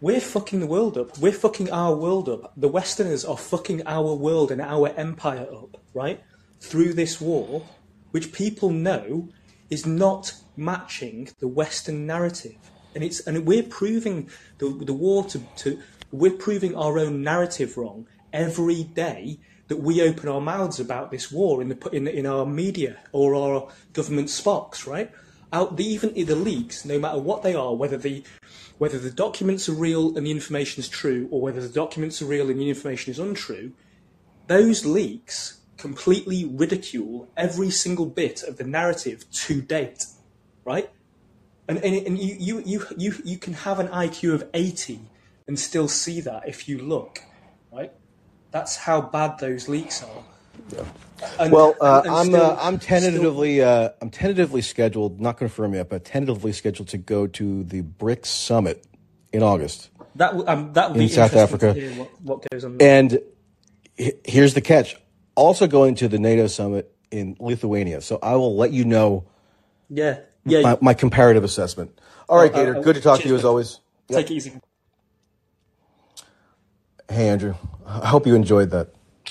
We're 0.00 0.20
fucking 0.20 0.60
the 0.60 0.66
world 0.66 0.98
up. 0.98 1.16
We're 1.18 1.32
fucking 1.32 1.70
our 1.70 1.94
world 1.94 2.28
up. 2.28 2.52
The 2.56 2.68
Westerners 2.68 3.24
are 3.24 3.38
fucking 3.38 3.86
our 3.86 4.14
world 4.14 4.50
and 4.50 4.60
our 4.60 4.88
empire 4.88 5.46
up, 5.50 5.80
right? 5.94 6.22
Through 6.60 6.94
this 6.94 7.20
war, 7.20 7.66
which 8.10 8.32
people 8.32 8.70
know 8.70 9.28
is 9.70 9.86
not 9.86 10.32
matching 10.56 11.28
the 11.38 11.48
Western 11.48 12.06
narrative. 12.06 12.56
And 12.94 13.04
it's 13.04 13.20
and 13.20 13.46
we're 13.46 13.62
proving 13.62 14.30
the 14.58 14.68
the 14.70 14.94
war 14.94 15.24
to, 15.24 15.38
to 15.56 15.80
we're 16.10 16.32
proving 16.32 16.74
our 16.74 16.98
own 16.98 17.22
narrative 17.22 17.76
wrong 17.76 18.06
every 18.32 18.84
day 18.84 19.38
that 19.68 19.78
we 19.78 20.00
open 20.00 20.28
our 20.28 20.40
mouths 20.40 20.78
about 20.78 21.10
this 21.10 21.30
war 21.30 21.60
in 21.60 21.68
the 21.68 21.88
in, 21.90 22.06
in 22.06 22.26
our 22.26 22.46
media 22.46 22.98
or 23.12 23.34
our 23.34 23.68
government 23.92 24.28
spocks, 24.28 24.86
right? 24.86 25.10
Out 25.52 25.76
the, 25.76 25.84
even 25.84 26.12
the 26.14 26.34
leaks, 26.34 26.84
no 26.84 26.98
matter 26.98 27.18
what 27.18 27.42
they 27.42 27.54
are, 27.54 27.74
whether 27.74 27.96
the 27.96 28.24
whether 28.78 28.98
the 28.98 29.10
documents 29.10 29.68
are 29.68 29.74
real 29.74 30.16
and 30.16 30.26
the 30.26 30.30
information 30.30 30.80
is 30.80 30.88
true, 30.88 31.28
or 31.30 31.40
whether 31.40 31.60
the 31.60 31.68
documents 31.68 32.20
are 32.20 32.26
real 32.26 32.50
and 32.50 32.60
the 32.60 32.68
information 32.68 33.10
is 33.10 33.18
untrue, 33.18 33.72
those 34.48 34.84
leaks 34.84 35.60
completely 35.76 36.44
ridicule 36.44 37.28
every 37.36 37.70
single 37.70 38.06
bit 38.06 38.42
of 38.42 38.56
the 38.56 38.64
narrative 38.64 39.30
to 39.30 39.60
date, 39.60 40.06
right? 40.64 40.90
And, 41.68 41.78
and, 41.78 42.06
and 42.06 42.18
you, 42.18 42.36
you, 42.38 42.62
you, 42.64 42.86
you, 42.96 43.14
you 43.24 43.38
can 43.38 43.52
have 43.54 43.78
an 43.78 43.88
IQ 43.88 44.34
of 44.34 44.48
80 44.54 45.00
and 45.48 45.58
still 45.58 45.88
see 45.88 46.20
that 46.20 46.48
if 46.48 46.68
you 46.68 46.78
look, 46.78 47.20
right? 47.72 47.92
That's 48.50 48.76
how 48.76 49.00
bad 49.00 49.38
those 49.38 49.68
leaks 49.68 50.02
are. 50.02 50.24
Yeah. 50.72 50.84
And, 51.38 51.52
well, 51.52 51.74
uh, 51.80 52.02
and, 52.04 52.06
and 52.06 52.16
I'm 52.16 52.26
still, 52.26 52.42
uh, 52.42 52.58
I'm 52.60 52.78
tentatively 52.78 53.56
still... 53.56 53.68
uh, 53.68 53.88
I'm 54.00 54.10
tentatively 54.10 54.62
scheduled, 54.62 55.20
not 55.20 55.38
confirmed 55.38 55.74
yet, 55.74 55.88
but 55.88 56.04
tentatively 56.04 56.52
scheduled 56.52 56.88
to 56.88 56.98
go 56.98 57.26
to 57.26 57.64
the 57.64 57.82
BRICS 57.82 58.26
summit 58.26 58.86
in 59.32 59.42
August. 59.42 59.90
That 60.16 60.34
um, 60.48 60.72
that 60.72 60.90
would 60.90 61.00
in 61.00 61.08
be 61.08 61.12
South 61.12 61.36
Africa. 61.36 61.74
What, 61.96 62.22
what, 62.22 62.50
goes 62.50 62.64
on. 62.64 62.78
There. 62.78 62.98
And 62.98 63.20
here's 64.24 64.54
the 64.54 64.62
catch: 64.62 64.96
also 65.36 65.66
going 65.66 65.94
to 65.96 66.08
the 66.08 66.18
NATO 66.18 66.48
summit 66.48 66.92
in 67.10 67.36
Lithuania. 67.38 68.00
So 68.00 68.18
I 68.22 68.34
will 68.34 68.56
let 68.56 68.72
you 68.72 68.84
know. 68.84 69.24
Yeah, 69.88 70.18
yeah. 70.44 70.62
My, 70.62 70.78
my 70.80 70.94
comparative 70.94 71.44
assessment. 71.44 71.98
All 72.28 72.38
right, 72.38 72.52
uh, 72.52 72.56
Gator. 72.56 72.76
Uh, 72.76 72.80
good 72.80 72.96
to 72.96 73.00
talk 73.00 73.20
to 73.20 73.28
you 73.28 73.36
as 73.36 73.44
always. 73.44 73.78
Yep. 74.08 74.18
Take 74.18 74.30
it 74.30 74.34
easy. 74.34 74.52
Hey, 77.08 77.28
Andrew. 77.28 77.54
I 77.86 78.08
hope 78.08 78.26
you 78.26 78.34
enjoyed 78.34 78.70
that. 78.70 78.88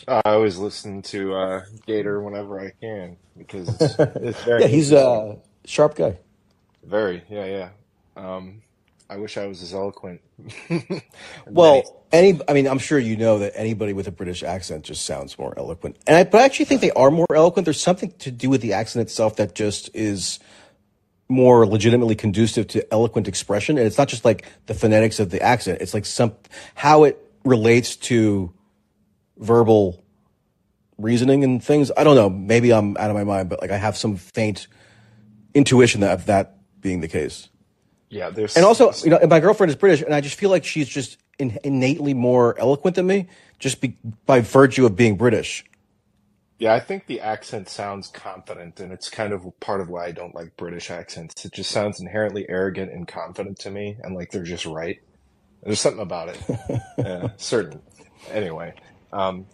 I 0.07 0.21
always 0.25 0.57
listen 0.57 1.01
to 1.03 1.35
uh, 1.35 1.61
Gator 1.85 2.21
whenever 2.21 2.59
I 2.59 2.71
can 2.79 3.17
because 3.37 3.69
it's, 3.69 3.95
it's 3.99 4.43
very. 4.45 4.61
yeah, 4.61 4.67
he's 4.67 4.91
a 4.91 5.37
sharp 5.65 5.95
guy. 5.95 6.19
Very, 6.83 7.23
yeah, 7.29 7.45
yeah. 7.45 7.69
Um, 8.15 8.61
I 9.09 9.17
wish 9.17 9.37
I 9.37 9.45
was 9.45 9.61
as 9.61 9.73
eloquent. 9.73 10.21
well, 11.45 12.03
any, 12.11 12.39
I 12.47 12.53
mean, 12.53 12.67
I'm 12.67 12.79
sure 12.79 12.97
you 12.97 13.15
know 13.15 13.39
that 13.39 13.53
anybody 13.55 13.93
with 13.93 14.07
a 14.07 14.11
British 14.11 14.41
accent 14.41 14.83
just 14.85 15.05
sounds 15.05 15.37
more 15.37 15.53
eloquent, 15.57 15.97
and 16.07 16.17
I, 16.17 16.23
but 16.23 16.41
I 16.41 16.45
actually 16.45 16.65
think 16.65 16.81
they 16.81 16.91
are 16.91 17.11
more 17.11 17.27
eloquent. 17.33 17.65
There's 17.65 17.81
something 17.81 18.11
to 18.19 18.31
do 18.31 18.49
with 18.49 18.61
the 18.61 18.73
accent 18.73 19.03
itself 19.03 19.35
that 19.35 19.53
just 19.53 19.89
is 19.93 20.39
more 21.29 21.67
legitimately 21.67 22.15
conducive 22.15 22.67
to 22.69 22.93
eloquent 22.93 23.27
expression, 23.27 23.77
and 23.77 23.85
it's 23.85 23.97
not 23.97 24.07
just 24.07 24.25
like 24.25 24.45
the 24.65 24.73
phonetics 24.73 25.19
of 25.19 25.29
the 25.29 25.41
accent. 25.41 25.81
It's 25.81 25.93
like 25.93 26.05
some 26.05 26.33
how 26.73 27.03
it 27.03 27.19
relates 27.43 27.95
to 27.95 28.51
verbal 29.37 30.03
reasoning 30.97 31.43
and 31.43 31.63
things. 31.63 31.91
I 31.95 32.03
don't 32.03 32.15
know. 32.15 32.29
Maybe 32.29 32.73
I'm 32.73 32.97
out 32.97 33.11
of 33.11 33.15
my 33.15 33.23
mind, 33.23 33.49
but 33.49 33.61
like 33.61 33.71
I 33.71 33.77
have 33.77 33.97
some 33.97 34.15
faint 34.15 34.67
intuition 35.53 36.01
that 36.01 36.11
of 36.11 36.25
that 36.25 36.57
being 36.81 37.01
the 37.01 37.07
case. 37.07 37.49
Yeah, 38.09 38.29
there's 38.29 38.55
and 38.55 38.65
also 38.65 38.93
you 39.03 39.09
know 39.09 39.19
my 39.27 39.39
girlfriend 39.39 39.69
is 39.69 39.75
British, 39.75 40.01
and 40.01 40.13
I 40.13 40.21
just 40.21 40.35
feel 40.35 40.49
like 40.49 40.63
she's 40.65 40.87
just 40.87 41.17
in, 41.39 41.57
innately 41.63 42.13
more 42.13 42.57
eloquent 42.59 42.95
than 42.95 43.07
me, 43.07 43.27
just 43.59 43.81
be, 43.81 43.97
by 44.25 44.41
virtue 44.41 44.85
of 44.85 44.95
being 44.95 45.17
British. 45.17 45.65
Yeah, 46.59 46.73
I 46.73 46.79
think 46.79 47.07
the 47.07 47.19
accent 47.19 47.67
sounds 47.67 48.07
confident, 48.07 48.79
and 48.79 48.93
it's 48.93 49.09
kind 49.09 49.33
of 49.33 49.45
part 49.59 49.81
of 49.81 49.89
why 49.89 50.05
I 50.05 50.11
don't 50.11 50.35
like 50.35 50.55
British 50.57 50.89
accents. 50.89 51.45
It 51.45 51.53
just 51.53 51.71
sounds 51.71 51.99
inherently 51.99 52.45
arrogant 52.49 52.91
and 52.93 53.07
confident 53.07 53.59
to 53.59 53.71
me, 53.71 53.97
and 54.01 54.15
like 54.15 54.31
they're 54.31 54.43
just 54.43 54.65
right. 54.65 54.97
There's 55.63 55.81
something 55.81 56.01
about 56.01 56.29
it. 56.29 56.41
yeah, 56.97 57.29
certain. 57.37 57.81
Anyway, 58.31 58.73
um, 59.11 59.47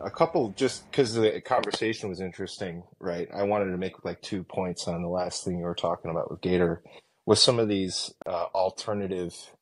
a 0.00 0.10
couple 0.10 0.52
just 0.56 0.90
because 0.90 1.14
the 1.14 1.42
conversation 1.42 2.08
was 2.08 2.20
interesting, 2.20 2.84
right? 3.00 3.28
I 3.34 3.42
wanted 3.44 3.72
to 3.72 3.78
make 3.78 4.04
like 4.04 4.22
two 4.22 4.44
points 4.44 4.88
on 4.88 5.02
the 5.02 5.08
last 5.08 5.44
thing 5.44 5.58
you 5.58 5.64
were 5.64 5.74
talking 5.74 6.10
about 6.10 6.30
with 6.30 6.40
Gator 6.40 6.82
with 7.30 7.38
some 7.38 7.60
of 7.60 7.68
these 7.68 8.12
uh, 8.26 8.46
alternative 8.56 9.52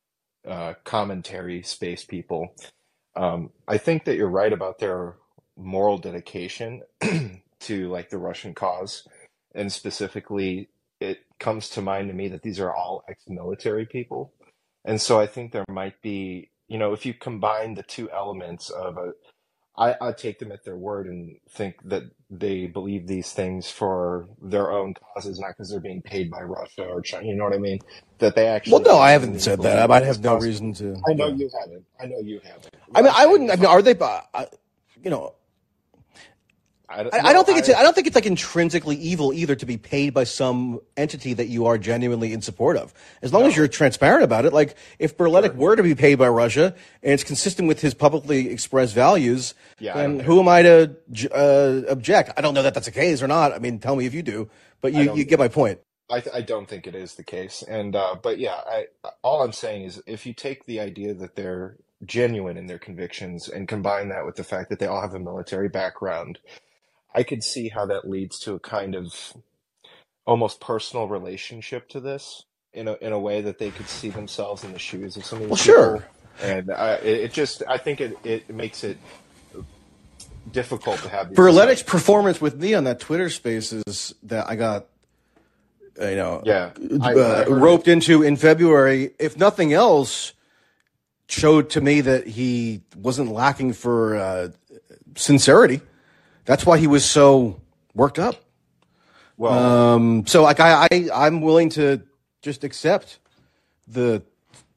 uh, 0.49 0.73
commentary 0.85 1.61
space 1.61 2.03
people, 2.03 2.55
um, 3.15 3.51
I 3.69 3.77
think 3.77 4.07
that 4.07 4.17
you're 4.17 4.27
right 4.27 4.55
about 4.55 4.79
their 4.79 5.17
moral 5.55 5.99
dedication 5.99 6.81
to 7.61 7.91
like 7.91 8.09
the 8.09 8.17
Russian 8.17 8.55
cause, 8.55 9.07
and 9.55 9.71
specifically, 9.71 10.71
it 10.99 11.19
comes 11.39 11.69
to 11.69 11.83
mind 11.83 12.09
to 12.09 12.15
me 12.15 12.29
that 12.29 12.41
these 12.41 12.59
are 12.59 12.75
all 12.75 13.05
ex-military 13.07 13.85
people, 13.85 14.33
and 14.87 14.99
so 14.99 15.21
I 15.21 15.27
think 15.27 15.53
there 15.53 15.67
might 15.69 16.01
be, 16.01 16.49
you 16.69 16.79
know, 16.79 16.95
if 16.95 17.05
you 17.05 17.13
combine 17.13 17.75
the 17.75 17.83
two 17.83 18.11
elements 18.11 18.71
of 18.71 18.97
a 18.97 19.13
I, 19.79 19.97
I 20.01 20.13
take 20.13 20.41
them 20.41 20.53
at 20.53 20.65
their 20.65 20.77
word 20.77 21.07
and 21.07 21.37
think 21.51 21.77
that 21.85 22.03
they 22.31 22.67
believe 22.67 23.07
these 23.07 23.33
things 23.33 23.71
for 23.71 24.29
their 24.43 24.73
own 24.73 24.95
causes, 24.95 25.39
not 25.39 25.51
because 25.51 25.71
they're 25.71 25.81
being 25.81 26.03
paid 26.03 26.31
by 26.31 26.43
Russia 26.43 26.85
or 26.85 27.01
China. 27.01 27.27
You 27.27 27.37
know 27.37 27.45
what 27.45 27.55
I 27.55 27.59
mean? 27.59 27.79
That 28.19 28.35
they 28.35 28.49
actually. 28.49 28.73
Well, 28.73 28.83
no, 28.83 28.99
I 28.99 29.13
haven't 29.13 29.41
said 29.41 29.63
that. 29.63 29.79
I 29.79 29.87
might 29.87 30.03
have 30.03 30.21
no 30.23 30.35
cause. 30.35 30.45
reason 30.45 30.75
to. 30.75 31.01
I 31.09 31.15
know 31.15 31.29
yeah. 31.29 31.35
you 31.37 31.51
haven't. 31.61 31.85
I 32.01 32.07
know 32.07 32.19
you 32.21 32.41
haven't. 32.45 32.77
I 32.95 33.03
mean, 33.03 33.13
I 33.17 33.27
wouldn't. 33.27 33.51
I 33.53 33.57
mean, 33.57 33.67
are 33.67 33.81
they? 33.83 33.95
uh, 33.99 34.47
you 35.05 35.11
know, 35.11 35.35
I, 36.91 37.03
I, 37.03 37.09
I 37.25 37.33
don't 37.35 37.45
think 37.45 37.59
it's. 37.59 37.69
I 37.69 37.83
don't 37.83 37.95
think 37.95 38.07
it's 38.07 38.17
like 38.17 38.25
intrinsically 38.25 38.97
evil 38.97 39.33
either 39.33 39.55
to 39.55 39.67
be 39.67 39.77
paid 39.77 40.15
by 40.15 40.25
some 40.25 40.81
entity 40.97 41.35
that 41.35 41.49
you 41.49 41.67
are 41.67 41.77
genuinely 41.77 42.33
in 42.33 42.41
support 42.41 42.79
of. 42.79 42.95
As 43.21 43.33
long 43.33 43.45
as 43.45 43.57
you're 43.57 43.69
transparent 43.69 44.25
about 44.25 44.47
it. 44.47 44.53
Like 44.55 44.77
if 44.99 45.17
Berletic 45.17 45.55
were 45.55 45.77
to 45.77 45.83
be 45.83 45.95
paid 45.95 46.15
by 46.17 46.29
Russia 46.29 46.75
and 47.03 47.13
it's 47.13 47.25
consistent 47.25 47.69
with 47.69 47.81
his 47.81 47.93
publicly 47.93 48.49
expressed 48.49 48.95
values, 48.95 49.55
Yeah, 49.79 49.97
I 49.97 50.03
then 50.03 50.21
who 50.21 50.41
am 50.41 50.49
I 50.49 50.63
to 50.63 50.97
uh, 51.33 51.83
object? 51.91 52.33
I 52.39 52.41
don't 52.41 52.55
know 52.55 52.63
that 52.63 52.73
that's 52.75 52.87
the 52.87 52.93
case 52.93 53.23
or 53.23 53.29
not. 53.29 53.53
I 53.53 53.59
mean, 53.59 53.79
tell 53.79 53.97
me 53.97 54.07
if 54.07 54.15
you 54.15 54.23
do. 54.23 54.49
But 54.81 54.93
you, 54.93 55.15
you 55.15 55.25
get 55.25 55.39
my 55.39 55.49
point. 55.49 55.81
I, 56.11 56.21
th- 56.21 56.35
I 56.35 56.41
don't 56.41 56.69
think 56.69 56.87
it 56.87 56.95
is 56.95 57.15
the 57.15 57.25
case. 57.25 57.63
And 57.63 57.95
uh, 57.95 58.17
but 58.23 58.39
yeah, 58.39 58.61
I 58.67 58.87
all 59.23 59.43
I'm 59.43 59.53
saying 59.53 59.83
is 59.83 60.03
if 60.07 60.25
you 60.25 60.33
take 60.33 60.65
the 60.65 60.81
idea 60.81 61.15
that 61.15 61.37
they're 61.37 61.77
genuine 62.05 62.57
in 62.57 62.67
their 62.67 62.79
convictions 62.79 63.49
and 63.49 63.69
combine 63.69 64.09
that 64.09 64.25
with 64.25 64.37
the 64.37 64.45
fact 64.45 64.71
that 64.71 64.79
they 64.79 64.87
all 64.87 65.03
have 65.03 65.15
a 65.15 65.19
military 65.19 65.69
background, 65.69 66.39
I 67.15 67.23
could 67.23 67.43
see 67.43 67.69
how 67.69 67.87
that 67.87 68.09
leads 68.09 68.39
to 68.41 68.55
a 68.55 68.61
kind 68.61 68.95
of 68.95 69.35
almost 70.27 70.61
personal 70.61 71.09
relationship 71.09 71.89
to 71.91 72.01
this 72.01 72.45
in 72.75 72.87
a 72.89 72.95
in 73.01 73.13
a 73.13 73.19
way 73.19 73.41
that 73.41 73.59
they 73.59 73.71
could 73.71 73.89
see 73.89 74.11
themselves 74.11 74.63
in 74.65 74.73
the 74.73 74.79
shoes 74.79 75.17
of 75.17 75.25
some 75.25 75.39
of 75.39 75.43
these 75.45 75.51
Well, 75.51 75.57
sure. 75.57 76.09
And 76.43 76.71
I, 76.71 76.95
it, 76.97 77.21
it 77.21 77.33
just 77.33 77.63
I 77.69 77.79
think 77.79 78.01
it, 78.01 78.17
it 78.25 78.51
makes 78.51 78.85
it 78.85 78.99
difficult 80.53 80.99
to 81.03 81.09
have 81.09 81.31
these 81.31 81.39
Berletic's 81.39 81.83
performance 81.83 82.41
with 82.41 82.61
me 82.61 82.75
on 82.75 82.85
that 82.85 83.01
Twitter 83.01 83.29
Spaces 83.31 84.15
that 84.23 84.49
I 84.49 84.57
got, 84.57 84.87
you 86.01 86.15
know, 86.17 86.43
Yeah, 86.45 86.71
I- 87.03 87.11
I 87.11 87.15
uh, 87.15 87.15
heard 87.45 87.49
it. 87.49 87.51
roped 87.51 87.89
into 87.89 88.23
in 88.23 88.37
February, 88.37 89.11
if 89.19 89.37
nothing 89.37 89.73
else, 89.73 90.33
showed 91.29 91.71
to 91.71 91.81
me 91.81 92.01
that 92.03 92.27
he 92.27 92.83
wasn't 92.97 93.31
lacking 93.33 93.73
for 93.75 94.17
uh, 94.17 94.49
sincerity. 95.17 95.81
That's 96.49 96.65
why 96.65 96.79
he 96.79 96.87
was 96.87 97.05
so 97.05 97.61
worked 97.95 98.19
up. 98.19 98.37
well 99.37 99.53
Um, 99.53 100.27
so, 100.27 100.43
like, 100.43 100.61
I, 100.61 100.89
I, 100.91 101.09
I'm 101.13 101.43
willing 101.43 101.69
to 101.71 102.01
just 102.41 102.65
accept 102.65 103.19
the 103.87 104.23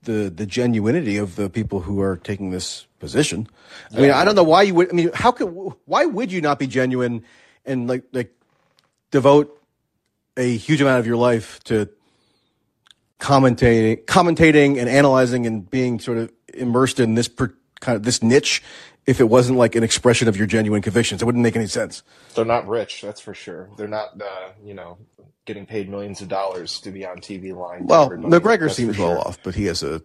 the 0.03 0.29
the 0.29 0.45
genuinity 0.45 1.21
of 1.21 1.37
the 1.37 1.49
people 1.49 1.79
who 1.79 2.01
are 2.01 2.17
taking 2.17 2.51
this 2.51 2.87
position. 2.99 3.47
I 3.95 4.01
mean, 4.01 4.11
I 4.11 4.25
don't 4.25 4.35
know 4.35 4.43
why 4.43 4.63
you 4.63 4.75
would. 4.75 4.89
I 4.89 4.93
mean, 4.93 5.11
how 5.13 5.31
could 5.31 5.45
why 5.85 6.03
would 6.03 6.29
you 6.29 6.41
not 6.41 6.59
be 6.59 6.67
genuine 6.67 7.23
and 7.65 7.87
like 7.87 8.03
like 8.11 8.33
devote 9.11 9.57
a 10.35 10.57
huge 10.57 10.81
amount 10.81 10.99
of 10.99 11.07
your 11.07 11.15
life 11.15 11.63
to 11.65 11.87
commentating, 13.17 14.03
commentating 14.03 14.77
and 14.77 14.89
analyzing 14.89 15.45
and 15.45 15.69
being 15.69 16.01
sort 16.01 16.17
of 16.17 16.33
immersed 16.53 16.99
in 16.99 17.15
this 17.15 17.29
per, 17.29 17.53
kind 17.79 17.95
of 17.95 18.03
this 18.03 18.21
niche? 18.21 18.61
If 19.07 19.19
it 19.19 19.29
wasn't 19.29 19.57
like 19.57 19.75
an 19.75 19.83
expression 19.83 20.27
of 20.27 20.37
your 20.37 20.45
genuine 20.45 20.81
convictions, 20.81 21.21
it 21.21 21.25
wouldn't 21.25 21.41
make 21.41 21.55
any 21.55 21.67
sense. 21.67 22.03
They're 22.35 22.45
not 22.45 22.67
rich, 22.67 23.01
that's 23.01 23.19
for 23.19 23.33
sure. 23.33 23.69
They're 23.75 23.87
not, 23.87 24.21
uh, 24.21 24.49
you 24.63 24.75
know, 24.75 24.97
getting 25.45 25.65
paid 25.65 25.89
millions 25.89 26.21
of 26.21 26.27
dollars 26.27 26.79
to 26.81 26.91
be 26.91 27.05
on 27.05 27.17
TV 27.17 27.55
line. 27.55 27.87
Well, 27.87 28.09
Macgregor 28.09 28.67
that's 28.67 28.75
seems 28.75 28.97
well 28.97 29.15
sure. 29.15 29.27
off, 29.27 29.39
but 29.43 29.55
he 29.55 29.65
has 29.65 29.81
a 29.81 30.03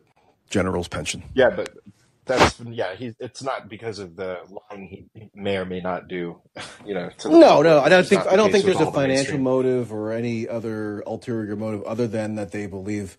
general's 0.48 0.88
pension. 0.88 1.22
Yeah, 1.34 1.50
but 1.50 1.76
that's 2.24 2.58
yeah. 2.60 2.94
He 2.94 3.14
it's 3.20 3.42
not 3.42 3.68
because 3.68 3.98
of 3.98 4.16
the 4.16 4.40
line 4.70 5.06
he 5.12 5.30
may 5.34 5.56
or 5.58 5.64
may 5.64 5.80
not 5.80 6.08
do. 6.08 6.40
You 6.84 6.94
know. 6.94 7.10
To 7.18 7.28
No, 7.28 7.62
no, 7.62 7.80
I 7.80 7.88
don't 7.88 8.06
think 8.06 8.26
I 8.26 8.36
don't 8.36 8.50
think 8.50 8.64
there's 8.64 8.80
a 8.80 8.86
the 8.86 8.92
financial 8.92 9.14
mainstream. 9.14 9.42
motive 9.42 9.92
or 9.92 10.12
any 10.12 10.48
other 10.48 11.00
ulterior 11.06 11.54
motive 11.54 11.82
other 11.84 12.06
than 12.06 12.34
that 12.36 12.50
they 12.50 12.66
believe 12.66 13.16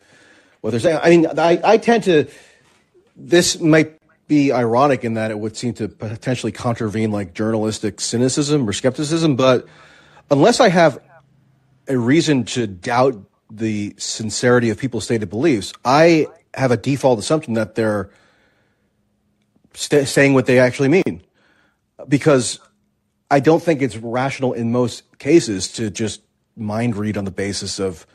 what 0.61 0.71
they're 0.71 0.79
saying. 0.79 0.99
I 1.01 1.09
mean, 1.09 1.27
I, 1.37 1.61
I 1.63 1.77
tend 1.77 2.03
to. 2.05 2.27
This 3.15 3.59
might 3.59 3.96
be 4.27 4.51
ironic 4.51 5.03
in 5.03 5.13
that 5.13 5.31
it 5.31 5.39
would 5.39 5.55
seem 5.55 5.73
to 5.75 5.87
potentially 5.87 6.51
contravene 6.51 7.11
like 7.11 7.33
journalistic 7.33 8.01
cynicism 8.01 8.67
or 8.67 8.73
skepticism, 8.73 9.35
but 9.35 9.65
unless 10.29 10.59
I 10.59 10.69
have 10.69 10.99
a 11.87 11.97
reason 11.97 12.43
to 12.45 12.67
doubt 12.67 13.15
the 13.49 13.95
sincerity 13.97 14.69
of 14.69 14.77
people's 14.77 15.05
stated 15.05 15.29
beliefs, 15.29 15.73
I 15.85 16.27
have 16.53 16.71
a 16.71 16.77
default 16.77 17.19
assumption 17.19 17.53
that 17.53 17.75
they're 17.75 18.09
st- 19.73 20.07
saying 20.07 20.33
what 20.33 20.45
they 20.45 20.59
actually 20.59 20.89
mean. 20.89 21.23
Because 22.07 22.59
I 23.31 23.39
don't 23.39 23.63
think 23.63 23.81
it's 23.81 23.97
rational 23.97 24.53
in 24.53 24.71
most 24.71 25.03
cases 25.19 25.69
to 25.73 25.89
just 25.89 26.21
mind 26.55 26.95
read 26.95 27.17
on 27.17 27.25
the 27.25 27.31
basis 27.31 27.79
of 27.79 28.05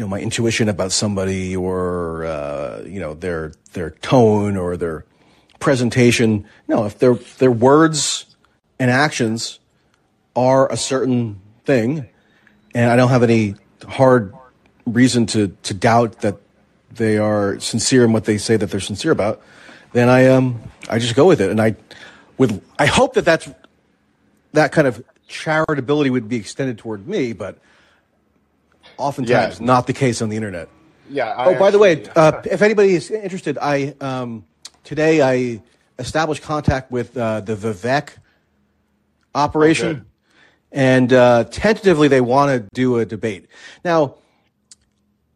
you 0.00 0.06
know 0.06 0.08
my 0.08 0.18
intuition 0.18 0.70
about 0.70 0.92
somebody 0.92 1.54
or 1.54 2.24
uh, 2.24 2.82
you 2.86 2.98
know 2.98 3.12
their 3.12 3.52
their 3.74 3.90
tone 3.90 4.56
or 4.56 4.78
their 4.78 5.04
presentation. 5.58 6.46
No, 6.66 6.86
if 6.86 6.98
their 6.98 7.16
their 7.36 7.50
words 7.50 8.24
and 8.78 8.90
actions 8.90 9.60
are 10.34 10.72
a 10.72 10.76
certain 10.78 11.38
thing, 11.66 12.08
and 12.74 12.90
I 12.90 12.96
don't 12.96 13.10
have 13.10 13.22
any 13.22 13.56
hard 13.86 14.32
reason 14.86 15.26
to 15.26 15.54
to 15.64 15.74
doubt 15.74 16.20
that 16.22 16.36
they 16.90 17.18
are 17.18 17.60
sincere 17.60 18.06
in 18.06 18.14
what 18.14 18.24
they 18.24 18.38
say 18.38 18.56
that 18.56 18.70
they're 18.70 18.80
sincere 18.80 19.12
about, 19.12 19.42
then 19.92 20.08
I 20.08 20.28
um 20.28 20.62
I 20.88 20.98
just 20.98 21.14
go 21.14 21.26
with 21.26 21.42
it, 21.42 21.50
and 21.50 21.60
I 21.60 21.76
with 22.38 22.64
I 22.78 22.86
hope 22.86 23.12
that 23.16 23.26
that's 23.26 23.50
that 24.54 24.72
kind 24.72 24.86
of 24.86 25.04
charitability 25.28 26.10
would 26.10 26.26
be 26.26 26.36
extended 26.36 26.78
toward 26.78 27.06
me, 27.06 27.34
but 27.34 27.58
oftentimes 29.00 29.58
Yeah. 29.60 29.66
not 29.66 29.86
the 29.86 29.92
case 29.92 30.22
on 30.22 30.28
the 30.28 30.36
internet. 30.36 30.68
Yeah. 31.08 31.28
I 31.30 31.54
Oh, 31.54 31.58
by 31.58 31.70
the 31.70 31.78
way, 31.78 32.04
uh, 32.14 32.42
if 32.44 32.62
anybody 32.62 32.94
is 32.94 33.10
interested, 33.10 33.58
I 33.60 33.94
um, 34.00 34.44
today 34.84 35.20
I 35.22 35.62
established 35.98 36.42
contact 36.42 36.90
with 36.92 37.16
uh, 37.16 37.40
the 37.40 37.56
Vivek 37.56 38.10
operation, 39.34 40.04
Oh, 40.04 40.06
and 40.72 41.12
uh, 41.12 41.44
tentatively 41.44 42.08
they 42.08 42.20
want 42.20 42.50
to 42.62 42.68
do 42.74 42.98
a 42.98 43.04
debate. 43.04 43.46
Now, 43.84 44.14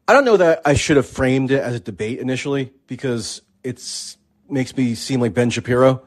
I 0.07 0.13
don't 0.13 0.25
know 0.25 0.37
that 0.37 0.63
I 0.65 0.75
should 0.75 0.97
have 0.97 1.07
framed 1.09 1.51
it 1.51 1.61
as 1.61 1.75
a 1.75 1.81
debate 1.81 2.19
initially 2.19 2.73
because 2.87 3.43
it's 3.63 4.17
makes 4.49 4.77
me 4.77 4.95
seem 4.95 5.21
like 5.21 5.33
Ben 5.35 5.51
Shapiro, 5.51 6.03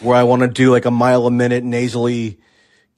where 0.00 0.16
I 0.16 0.22
want 0.22 0.42
to 0.42 0.48
do 0.48 0.70
like 0.70 0.84
a 0.84 0.90
mile 0.90 1.26
a 1.26 1.30
minute 1.30 1.64
nasally 1.64 2.38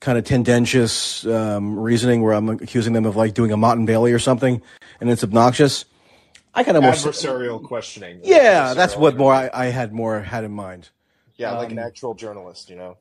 kind 0.01 0.19
of 0.19 0.25
tendentious 0.25 1.27
um, 1.27 1.79
reasoning 1.79 2.23
where 2.23 2.35
I'm 2.35 2.49
accusing 2.49 2.93
them 2.93 3.07
of 3.07 3.17
like 3.17 3.35
doing 3.35 3.53
a 3.53 3.57
Motte 3.57 3.79
and 3.79 3.87
Bailey 3.87 4.13
or 4.13 4.19
something, 4.19 4.61
and 5.01 5.11
it's 5.11 5.25
obnoxious. 5.25 5.85
I 6.55 6.63
kind 6.63 6.77
of 6.77 6.83
more 6.85 6.93
adversarial 6.93 7.63
questioning. 7.63 8.21
yeah, 8.23 8.75
that's 8.75 8.97
what 8.97 9.17
more 9.17 9.33
I, 9.33 9.51
I 9.53 9.67
had 9.67 9.93
more 9.93 10.21
had 10.21 10.45
in 10.45 10.53
mind. 10.53 10.91
Yeah, 11.37 11.57
like 11.59 11.73
an 11.73 11.81
actual 11.81 12.15
journalist, 12.15 12.71
you 12.71 12.77
know. 12.77 12.97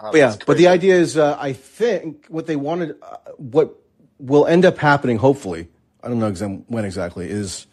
But 0.00 0.14
yeah, 0.14 0.36
but 0.46 0.56
the 0.56 0.68
idea 0.68 0.94
is, 0.94 1.18
uh, 1.18 1.36
I 1.38 1.52
think 1.52 2.26
what 2.28 2.46
they 2.46 2.56
wanted, 2.56 2.96
uh, 3.02 3.16
what 3.36 3.74
will 4.18 4.46
end 4.46 4.64
up 4.64 4.78
happening, 4.78 5.18
hopefully, 5.18 5.68
I 6.02 6.08
don't 6.08 6.18
know 6.18 6.28
exam- 6.28 6.64
when 6.68 6.86
exactly, 6.86 7.28
is 7.28 7.66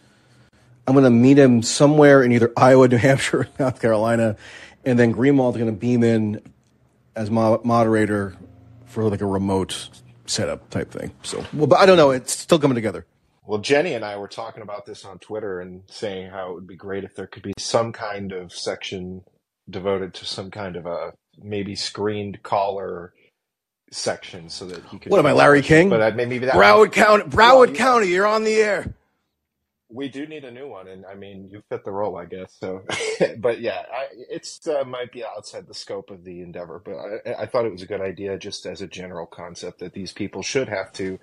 I'm 0.85 0.93
going 0.93 1.05
to 1.05 1.09
meet 1.09 1.37
him 1.37 1.61
somewhere 1.61 2.21
in 2.21 2.33
either 2.33 2.51
Iowa, 2.57 2.87
New 2.89 2.97
Hampshire, 2.97 3.41
or 3.41 3.47
South 3.57 3.79
Carolina, 3.79 4.35
and 4.83 4.99
then 4.99 5.13
Greenwald's 5.13 5.57
going 5.57 5.71
to 5.71 5.79
beam 5.79 6.03
in 6.03 6.41
as 7.15 7.29
mo- 7.29 7.61
moderator 7.63 8.35
for 8.93 9.03
like 9.09 9.21
a 9.21 9.25
remote 9.25 9.89
setup 10.25 10.69
type 10.69 10.91
thing. 10.91 11.11
So, 11.23 11.43
well, 11.53 11.67
but 11.67 11.79
I 11.79 11.85
don't 11.85 11.97
know. 11.97 12.11
It's 12.11 12.31
still 12.31 12.59
coming 12.59 12.75
together. 12.75 13.05
Well, 13.45 13.59
Jenny 13.59 13.93
and 13.93 14.05
I 14.05 14.15
were 14.17 14.29
talking 14.29 14.63
about 14.63 14.85
this 14.85 15.03
on 15.03 15.19
Twitter 15.19 15.59
and 15.59 15.81
saying 15.87 16.29
how 16.29 16.51
it 16.51 16.53
would 16.53 16.67
be 16.67 16.77
great 16.77 17.03
if 17.03 17.15
there 17.15 17.27
could 17.27 17.43
be 17.43 17.53
some 17.57 17.91
kind 17.91 18.31
of 18.31 18.53
section 18.53 19.23
devoted 19.69 20.13
to 20.13 20.25
some 20.25 20.49
kind 20.49 20.75
of 20.75 20.85
a 20.85 21.13
maybe 21.41 21.75
screened 21.75 22.41
caller 22.43 23.13
section 23.91 24.49
so 24.49 24.65
that 24.65 24.83
he 24.85 24.99
could. 24.99 25.11
What 25.11 25.19
am 25.19 25.25
I, 25.25 25.33
Larry 25.33 25.61
King? 25.61 25.89
But 25.89 25.97
that, 25.97 26.15
maybe 26.15 26.39
that 26.39 26.53
Broward 26.53 26.93
County, 26.93 27.23
Broward 27.25 27.67
Well. 27.67 27.75
County, 27.75 28.07
you're 28.07 28.27
on 28.27 28.43
the 28.43 28.55
air. 28.55 28.93
We 29.93 30.09
do 30.09 30.27
need 30.27 30.45
a 30.45 30.51
new 30.51 30.67
one, 30.69 30.89
and 30.89 31.05
I 31.05 31.15
mean, 31.15 31.49
you 31.51 31.63
fit 31.69 31.85
the 31.85 31.91
role, 31.91 32.17
I 32.17 32.25
guess. 32.25 32.55
So, 32.59 32.83
but 33.39 33.61
yeah, 33.61 33.83
I, 33.93 34.07
it's 34.31 34.67
uh, 34.67 34.83
might 34.85 35.11
be 35.13 35.23
outside 35.25 35.67
the 35.67 35.75
scope 35.75 36.11
of 36.11 36.25
the 36.25 36.41
endeavor, 36.41 36.81
but 36.85 36.95
I, 37.37 37.43
I 37.43 37.47
thought 37.47 37.65
it 37.65 37.73
was 37.73 37.83
a 37.83 37.87
good 37.87 38.01
idea, 38.01 38.39
just 38.39 38.65
as 38.65 38.81
a 38.81 38.87
general 38.87 39.27
concept, 39.27 39.79
that 39.79 39.93
these 39.93 40.13
people 40.13 40.43
should 40.43 40.69
have 40.69 40.91
to 40.93 41.15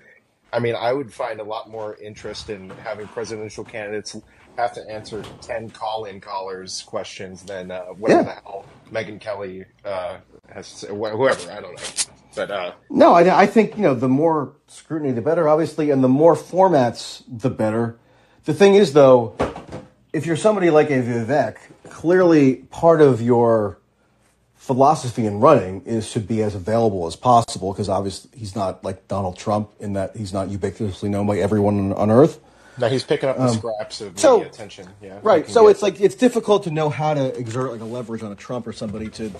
I 0.52 0.60
mean, 0.60 0.76
I 0.76 0.94
would 0.94 1.14
find 1.14 1.40
a 1.40 1.44
lot 1.44 1.70
more 1.70 1.96
interest 1.98 2.50
in 2.50 2.76
having 2.78 3.08
presidential 3.08 3.64
candidates 3.64 4.16
have 4.58 4.74
to 4.74 4.82
answer 4.90 5.30
10 5.42 5.70
call-in 5.70 6.20
callers 6.20 6.82
questions 6.82 7.44
than 7.44 7.72
uh, 7.72 7.86
whatever 7.86 8.22
Yeah. 8.22 8.24
the 8.24 8.34
hell 8.34 8.66
Megyn 8.92 9.20
Kelly 9.22 9.66
uh, 9.86 10.18
has 10.52 10.80
to 10.82 10.88
whoever, 10.88 11.52
I 11.52 11.62
don't 11.62 11.76
know. 11.76 11.88
But 12.36 12.52
uh, 12.52 12.72
No, 12.90 13.14
I, 13.14 13.42
I 13.42 13.46
think 13.46 13.76
you 13.76 13.84
know 13.84 13.94
the 13.94 14.08
more 14.08 14.56
scrutiny, 14.68 15.12
the 15.12 15.22
better, 15.22 15.48
obviously, 15.48 15.90
and 15.90 16.04
the 16.04 16.08
more 16.08 16.36
formats, 16.36 17.24
the 17.28 17.50
better. 17.50 17.99
The 18.44 18.54
thing 18.54 18.74
is, 18.74 18.92
though, 18.92 19.34
if 20.12 20.26
you're 20.26 20.36
somebody 20.36 20.70
like 20.70 20.90
a 20.90 21.02
Vivek, 21.02 21.56
clearly 21.88 22.56
part 22.56 23.00
of 23.00 23.20
your 23.20 23.78
philosophy 24.56 25.26
in 25.26 25.40
running 25.40 25.82
is 25.84 26.12
to 26.12 26.20
be 26.20 26.42
as 26.42 26.54
available 26.54 27.06
as 27.06 27.16
possible 27.16 27.72
because 27.72 27.88
obviously 27.88 28.30
he's 28.38 28.54
not 28.54 28.84
like 28.84 29.08
Donald 29.08 29.36
Trump 29.36 29.70
in 29.80 29.94
that 29.94 30.16
he's 30.16 30.32
not 30.32 30.48
ubiquitously 30.48 31.08
known 31.08 31.26
by 31.26 31.38
everyone 31.38 31.92
on, 31.94 32.10
earth. 32.10 32.38
now 32.78 32.88
he's 32.88 33.02
picking 33.02 33.28
up 33.28 33.36
the 33.36 33.48
scraps 33.48 34.00
of 34.00 34.08
Um, 34.08 34.16
so- 34.16 34.42
attention. 34.42 34.86
Yeah, 35.02 35.18
Right. 35.22 35.48
So 35.48 35.68
it's 35.68 35.82
like 35.82 36.00
it's 36.00 36.14
difficult 36.14 36.64
to 36.64 36.70
know 36.70 36.88
how 36.88 37.14
to 37.14 37.36
exert 37.38 37.72
like 37.72 37.80
a 37.80 37.84
leverage 37.84 38.22
on 38.22 38.32
a 38.32 38.36
Trump 38.36 38.66
or 38.66 38.72
somebody 38.72 39.08
to 39.08 39.30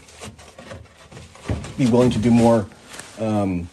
be 1.79 1.87
willing 1.87 2.11
to 2.11 2.19
do 2.19 2.31
more 2.31 2.67
um, 3.21 3.69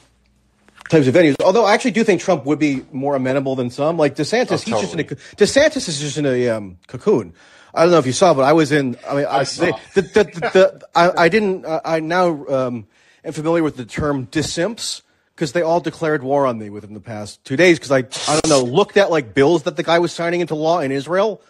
types 0.90 1.08
of 1.08 1.14
venues. 1.14 1.36
Although 1.44 1.66
I 1.66 1.74
actually 1.74 1.92
do 1.92 2.04
think 2.04 2.22
Trump 2.22 2.46
would 2.46 2.60
be 2.60 2.86
more 2.92 3.16
amenable 3.16 3.56
than 3.56 3.70
some. 3.70 3.98
Like 3.98 4.16
DeSantis, 4.16 4.52
Oh, 4.52 4.72
he's 4.72 4.82
just 4.82 4.94
in 4.94 5.00
a 5.00 5.04
DeSantis 5.04 5.88
is 5.88 6.00
just 6.00 6.18
in 6.18 6.26
a 6.26 6.50
um, 6.50 6.78
cocoon. 6.88 7.34
I 7.74 7.84
don't 7.84 7.92
know 7.92 8.00
if 8.00 8.06
you 8.06 8.14
saw, 8.14 8.34
but 8.34 8.44
I 8.44 8.54
was 8.54 8.72
in. 8.72 8.98
I 9.08 9.16
mean, 9.16 9.26
I, 9.26 9.44
saw. 9.44 9.66
The, 9.94 10.02
the, 10.02 10.24
the, 10.24 10.24
the, 10.24 10.88
I, 10.96 11.26
I 11.26 11.30
didn't. 11.30 11.66
Uh, 11.66 11.82
I 11.86 12.00
now 12.00 12.46
um, 12.48 12.88
am 13.24 13.34
familiar 13.34 13.64
with 13.64 13.78
the 13.78 13.86
term 13.86 14.28
disimps 14.28 15.02
because 15.36 15.52
they 15.52 15.62
all 15.62 15.80
declared 15.80 16.24
war 16.24 16.48
on 16.48 16.58
me 16.58 16.70
within 16.70 16.94
the 16.94 17.00
past 17.00 17.44
two 17.44 17.56
days. 17.56 17.78
Because 17.78 17.92
I, 17.92 18.00
I 18.32 18.40
don't 18.40 18.50
know, 18.50 18.64
looked 18.64 18.98
at 18.98 19.12
like 19.12 19.34
bills 19.34 19.64
that 19.64 19.76
the 19.76 19.84
guy 19.84 20.00
was 20.00 20.12
signing 20.12 20.42
into 20.42 20.56
law 20.56 20.80
in 20.80 20.92
Israel, 20.92 21.42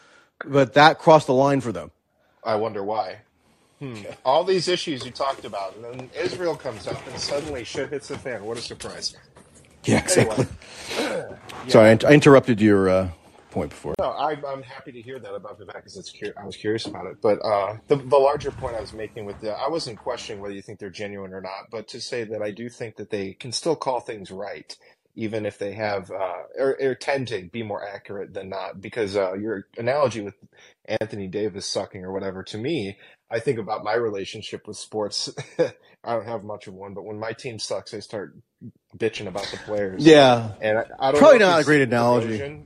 but 0.46 0.74
that 0.74 1.00
crossed 1.00 1.28
the 1.28 1.34
line 1.34 1.62
for 1.62 1.72
them. 1.72 1.92
I 2.44 2.56
wonder 2.56 2.84
why. 2.84 3.20
Hmm. 3.80 3.96
All 4.26 4.44
these 4.44 4.68
issues 4.68 5.06
you 5.06 5.12
talked 5.12 5.46
about, 5.46 5.76
and 5.76 5.84
then 5.84 6.10
Israel 6.20 6.56
comes 6.56 6.88
up, 6.88 7.06
and 7.08 7.20
suddenly 7.20 7.64
shit 7.64 7.90
hits 7.90 8.08
the 8.08 8.18
fan. 8.18 8.44
What 8.44 8.58
a 8.58 8.62
surprise! 8.62 9.16
Yeah, 9.84 10.00
exactly. 10.00 10.46
Anyway, 11.00 11.38
Sorry, 11.70 11.90
I, 11.90 11.98
I 12.10 12.14
interrupted 12.14 12.62
your 12.62 12.90
uh, 12.90 13.10
point 13.52 13.70
before. 13.72 13.94
no, 14.00 14.06
I, 14.06 14.36
I'm 14.48 14.64
happy 14.64 14.92
to 14.92 15.02
hear 15.02 15.20
that 15.20 15.34
about 15.34 15.60
Vivek 15.60 15.74
because 15.76 15.98
it's 15.98 16.12
cur- 16.12 16.34
I 16.42 16.46
was 16.46 16.56
curious 16.56 16.86
about 16.86 17.08
it. 17.08 17.18
But 17.22 17.40
uh, 17.44 17.78
the 17.88 17.98
the 17.98 18.18
larger 18.18 18.52
point 18.52 18.76
I 18.76 18.82
was 18.82 18.94
making 18.94 19.26
with 19.26 19.40
the, 19.42 19.52
I 19.52 19.70
wasn't 19.70 20.00
questioning 20.00 20.42
whether 20.42 20.54
you 20.56 20.62
think 20.62 20.80
they're 20.80 20.90
genuine 20.90 21.34
or 21.34 21.42
not, 21.42 21.70
but 21.72 21.88
to 21.90 22.02
say 22.02 22.24
that 22.26 22.42
I 22.42 22.52
do 22.52 22.70
think 22.70 22.96
that 22.98 23.10
they 23.10 23.34
can 23.34 23.52
still 23.52 23.76
call 23.76 24.00
things 24.00 24.32
right, 24.32 24.76
even 25.16 25.46
if 25.46 25.58
they 25.60 25.74
have 25.74 26.10
uh, 26.12 26.44
or, 26.58 26.78
or 26.82 26.96
tend 26.96 27.28
to 27.30 27.44
be 27.52 27.64
more 27.64 27.86
accurate 27.88 28.34
than 28.34 28.50
not. 28.50 28.82
Because 28.82 29.16
uh, 29.18 29.34
your 29.34 29.68
analogy 29.78 30.22
with 30.22 30.36
Anthony 31.02 31.28
Davis 31.28 31.66
sucking 31.66 32.04
or 32.04 32.14
whatever, 32.14 32.44
to 32.44 32.58
me, 32.58 32.98
I 33.30 33.40
think 33.40 33.60
about 33.60 33.84
my 33.84 33.94
relationship 33.94 34.68
with 34.68 34.78
sports. 34.78 35.30
I 36.04 36.14
don't 36.14 36.26
have 36.26 36.44
much 36.44 36.68
of 36.68 36.74
one, 36.74 36.94
but 36.94 37.04
when 37.04 37.20
my 37.20 37.34
team 37.34 37.60
sucks, 37.60 37.94
I 37.94 38.00
start 38.00 38.38
bitching 38.98 39.28
about 39.28 39.48
the 39.52 39.58
players. 39.58 40.06
Yeah, 40.06 40.52
And 40.62 40.80
I, 40.80 40.86
I 41.00 41.12
don't 41.12 41.20
Probably 41.20 41.40
not 41.40 41.62
a 41.62 41.64
great 41.64 41.82
analogy. 41.82 42.40
Prigozhin. 42.40 42.64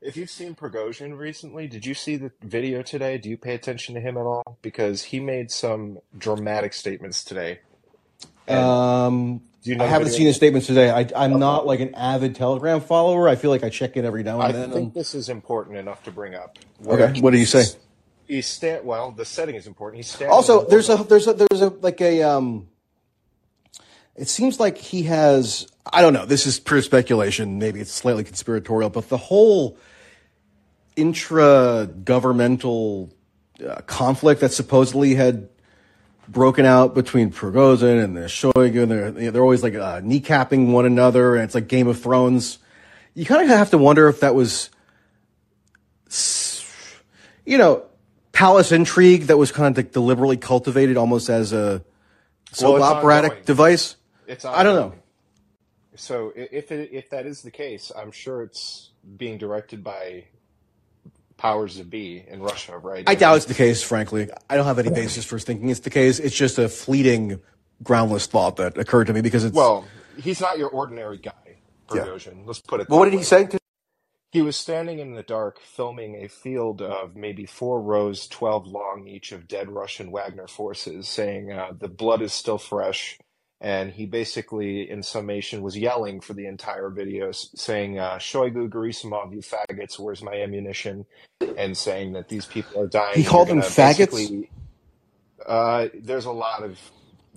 If 0.00 0.16
you've 0.16 0.30
seen 0.30 0.54
Prigozhin 0.54 1.18
recently, 1.18 1.66
did 1.66 1.84
you 1.84 1.92
see 1.92 2.16
the 2.16 2.30
video 2.42 2.82
today? 2.82 3.18
Do 3.18 3.28
you 3.28 3.36
pay 3.36 3.54
attention 3.54 3.94
to 3.96 4.00
him 4.00 4.16
at 4.16 4.22
all? 4.22 4.58
Because 4.62 5.02
he 5.02 5.20
made 5.20 5.50
some 5.50 5.98
dramatic 6.16 6.72
statements 6.72 7.24
today. 7.24 7.58
And 8.46 8.58
um, 8.58 9.38
do 9.62 9.70
you 9.70 9.76
know 9.76 9.84
I 9.84 9.88
haven't 9.88 10.10
seen 10.10 10.26
his 10.26 10.36
statements 10.36 10.66
today. 10.68 10.88
I, 10.88 11.06
I'm 11.14 11.38
not 11.38 11.66
like 11.66 11.80
an 11.80 11.94
avid 11.94 12.36
Telegram 12.36 12.80
follower. 12.80 13.28
I 13.28 13.36
feel 13.36 13.50
like 13.50 13.64
I 13.64 13.68
check 13.68 13.96
in 13.96 14.04
every 14.06 14.22
now 14.22 14.40
I 14.40 14.46
and 14.46 14.54
then. 14.54 14.70
I 14.70 14.72
think 14.72 14.94
this 14.94 15.14
is 15.14 15.28
important 15.28 15.76
enough 15.76 16.02
to 16.04 16.10
bring 16.10 16.34
up. 16.34 16.58
Okay, 16.86 17.20
what 17.20 17.32
do 17.32 17.38
you 17.38 17.44
say? 17.44 17.64
He's 18.28 18.46
sta- 18.46 18.82
well, 18.82 19.10
the 19.10 19.24
setting 19.24 19.54
is 19.54 19.66
important. 19.66 19.96
He's 19.96 20.08
standing. 20.08 20.30
Also, 20.30 20.62
the 20.62 20.68
there's 20.68 20.90
a 20.90 20.96
there's 20.96 21.26
a 21.26 21.32
there's 21.32 21.62
a 21.62 21.70
like 21.70 22.00
a 22.00 22.22
um. 22.22 22.68
It 24.14 24.28
seems 24.28 24.60
like 24.60 24.76
he 24.76 25.04
has. 25.04 25.66
I 25.90 26.02
don't 26.02 26.12
know. 26.12 26.26
This 26.26 26.46
is 26.46 26.60
pure 26.60 26.82
speculation. 26.82 27.58
Maybe 27.58 27.80
it's 27.80 27.90
slightly 27.90 28.24
conspiratorial, 28.24 28.90
but 28.90 29.08
the 29.08 29.16
whole 29.16 29.78
intra-governmental 30.96 33.10
uh, 33.66 33.76
conflict 33.86 34.42
that 34.42 34.52
supposedly 34.52 35.14
had 35.14 35.48
broken 36.26 36.66
out 36.66 36.94
between 36.94 37.30
Prigozhin 37.30 38.02
and 38.02 38.16
the 38.16 38.22
Shoigu, 38.22 38.82
and 38.82 38.90
they're, 38.90 39.08
you 39.08 39.26
know, 39.26 39.30
they're 39.30 39.42
always 39.42 39.62
like 39.62 39.76
uh, 39.76 40.00
kneecapping 40.00 40.72
one 40.72 40.84
another, 40.84 41.36
and 41.36 41.44
it's 41.44 41.54
like 41.54 41.68
Game 41.68 41.86
of 41.86 42.00
Thrones. 42.00 42.58
You 43.14 43.24
kind 43.24 43.42
of 43.42 43.48
have 43.56 43.70
to 43.70 43.78
wonder 43.78 44.08
if 44.08 44.20
that 44.20 44.34
was, 44.34 44.68
you 47.46 47.56
know, 47.56 47.84
palace 48.38 48.70
intrigue 48.70 49.22
that 49.22 49.36
was 49.36 49.50
kind 49.50 49.66
of 49.66 49.76
like 49.76 49.92
deliberately 49.92 50.36
cultivated 50.36 50.96
almost 50.96 51.28
as 51.28 51.52
a 51.52 51.82
soap 52.52 52.76
it's 52.76 52.84
operatic 52.84 53.30
ongoing. 53.32 53.44
device. 53.46 53.96
It's 54.28 54.44
I 54.44 54.62
don't 54.62 54.76
know. 54.76 54.94
So 55.96 56.32
if 56.36 56.70
it, 56.70 56.90
if 56.92 57.10
that 57.10 57.26
is 57.26 57.42
the 57.42 57.50
case, 57.50 57.90
I'm 57.96 58.12
sure 58.12 58.42
it's 58.42 58.90
being 59.16 59.38
directed 59.38 59.82
by 59.82 60.26
powers 61.36 61.78
that 61.78 61.90
be 61.90 62.24
in 62.28 62.40
Russia, 62.40 62.78
right? 62.78 63.02
I 63.08 63.16
doubt 63.16 63.38
it's 63.38 63.46
the 63.46 63.54
case, 63.54 63.82
frankly. 63.82 64.28
I 64.48 64.54
don't 64.54 64.66
have 64.66 64.78
any 64.78 64.90
basis 64.90 65.24
for 65.24 65.40
thinking 65.40 65.70
it's 65.70 65.80
the 65.80 65.90
case. 65.90 66.20
It's 66.20 66.36
just 66.36 66.58
a 66.58 66.68
fleeting, 66.68 67.40
groundless 67.82 68.26
thought 68.26 68.56
that 68.56 68.78
occurred 68.78 69.08
to 69.08 69.12
me 69.12 69.20
because 69.20 69.44
it's. 69.44 69.56
Well, 69.56 69.84
he's 70.16 70.40
not 70.40 70.58
your 70.58 70.68
ordinary 70.68 71.18
guy, 71.18 71.56
Yeah. 71.92 72.04
Let's 72.46 72.60
put 72.60 72.82
it. 72.82 72.88
Well, 72.88 73.00
what 73.00 73.06
did 73.06 73.14
way. 73.14 73.18
he 73.18 73.24
say? 73.24 73.48
He 74.30 74.42
was 74.42 74.56
standing 74.56 74.98
in 74.98 75.14
the 75.14 75.22
dark 75.22 75.58
filming 75.60 76.16
a 76.16 76.28
field 76.28 76.82
of 76.82 77.16
maybe 77.16 77.46
four 77.46 77.80
rows, 77.80 78.28
12 78.28 78.66
long 78.66 79.06
each, 79.08 79.32
of 79.32 79.48
dead 79.48 79.70
Russian 79.70 80.10
Wagner 80.10 80.46
forces, 80.46 81.08
saying 81.08 81.50
uh, 81.50 81.72
the 81.78 81.88
blood 81.88 82.20
is 82.20 82.32
still 82.32 82.58
fresh. 82.58 83.18
And 83.60 83.90
he 83.90 84.06
basically, 84.06 84.88
in 84.88 85.02
summation, 85.02 85.62
was 85.62 85.76
yelling 85.76 86.20
for 86.20 86.34
the 86.34 86.46
entire 86.46 86.90
video, 86.90 87.32
saying, 87.32 87.98
uh, 87.98 88.16
Shoigu, 88.16 88.68
Gerasimov, 88.68 89.32
you 89.32 89.40
faggots, 89.40 89.98
where's 89.98 90.22
my 90.22 90.34
ammunition? 90.34 91.06
And 91.56 91.76
saying 91.76 92.12
that 92.12 92.28
these 92.28 92.46
people 92.46 92.82
are 92.82 92.86
dying. 92.86 93.16
He 93.16 93.24
called 93.24 93.48
them 93.48 93.62
faggots? 93.62 94.46
Uh, 95.44 95.88
there's 95.94 96.26
a 96.26 96.30
lot 96.32 96.62
of 96.62 96.78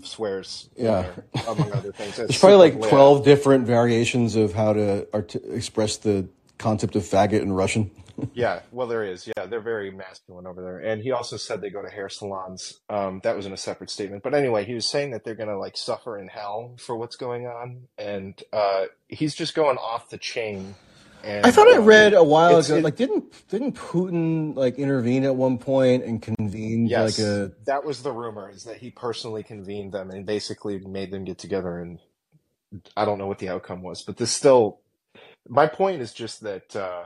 swears 0.03 0.69
Yeah. 0.75 1.03
there, 1.03 1.25
among 1.47 1.71
other 1.71 1.91
things. 1.91 2.15
There's 2.17 2.37
probably 2.37 2.71
like 2.71 2.89
12 2.89 3.23
different 3.23 3.65
variations 3.65 4.35
of 4.35 4.53
how 4.53 4.73
to 4.73 5.07
art- 5.13 5.35
express 5.35 5.97
the 5.97 6.27
concept 6.61 6.95
of 6.95 7.03
faggot 7.03 7.41
in 7.41 7.51
Russian. 7.51 7.91
Yeah, 8.35 8.59
well, 8.71 8.85
there 8.85 9.03
is. 9.03 9.25
Yeah, 9.25 9.47
they're 9.47 9.61
very 9.61 9.89
masculine 9.89 10.45
over 10.45 10.61
there. 10.61 10.77
And 10.77 11.01
he 11.01 11.11
also 11.11 11.37
said 11.37 11.59
they 11.59 11.71
go 11.71 11.81
to 11.81 11.89
hair 11.89 12.07
salons. 12.07 12.79
Um, 12.87 13.19
that 13.23 13.35
was 13.35 13.47
in 13.47 13.51
a 13.53 13.57
separate 13.57 13.89
statement. 13.89 14.21
But 14.21 14.35
anyway, 14.35 14.63
he 14.63 14.75
was 14.75 14.85
saying 14.85 15.09
that 15.11 15.23
they're 15.23 15.33
going 15.33 15.49
to 15.49 15.57
like 15.57 15.75
suffer 15.75 16.19
in 16.19 16.27
hell 16.27 16.75
for 16.77 16.95
what's 16.95 17.15
going 17.15 17.47
on, 17.47 17.87
and 17.97 18.39
uh, 18.53 18.85
he's 19.07 19.33
just 19.33 19.55
going 19.55 19.77
off 19.77 20.09
the 20.11 20.19
chain. 20.19 20.75
And, 21.23 21.45
I 21.47 21.51
thought 21.51 21.67
I 21.67 21.77
um, 21.77 21.85
read 21.85 22.13
a 22.13 22.23
while 22.23 22.57
ago, 22.57 22.75
it- 22.75 22.83
like 22.83 22.95
didn't 22.95 23.47
didn't 23.49 23.73
Putin 23.75 24.55
like 24.55 24.77
intervene 24.77 25.23
at 25.23 25.35
one 25.35 25.57
point 25.57 26.03
and 26.03 26.21
convene 26.21 26.85
Yes, 26.85 27.17
like 27.17 27.27
a 27.27 27.51
that 27.65 27.83
was 27.83 28.03
the 28.03 28.11
rumor 28.11 28.51
is 28.51 28.65
that 28.65 28.77
he 28.77 28.91
personally 28.91 29.41
convened 29.41 29.93
them 29.93 30.11
and 30.11 30.27
basically 30.27 30.77
made 30.79 31.09
them 31.09 31.23
get 31.23 31.39
together. 31.39 31.79
And 31.79 31.97
I 32.95 33.05
don't 33.05 33.17
know 33.17 33.27
what 33.27 33.39
the 33.39 33.49
outcome 33.49 33.81
was, 33.81 34.03
but 34.03 34.17
this 34.17 34.31
still. 34.31 34.79
My 35.49 35.67
point 35.67 36.01
is 36.01 36.13
just 36.13 36.41
that 36.41 36.75
uh, 36.75 37.03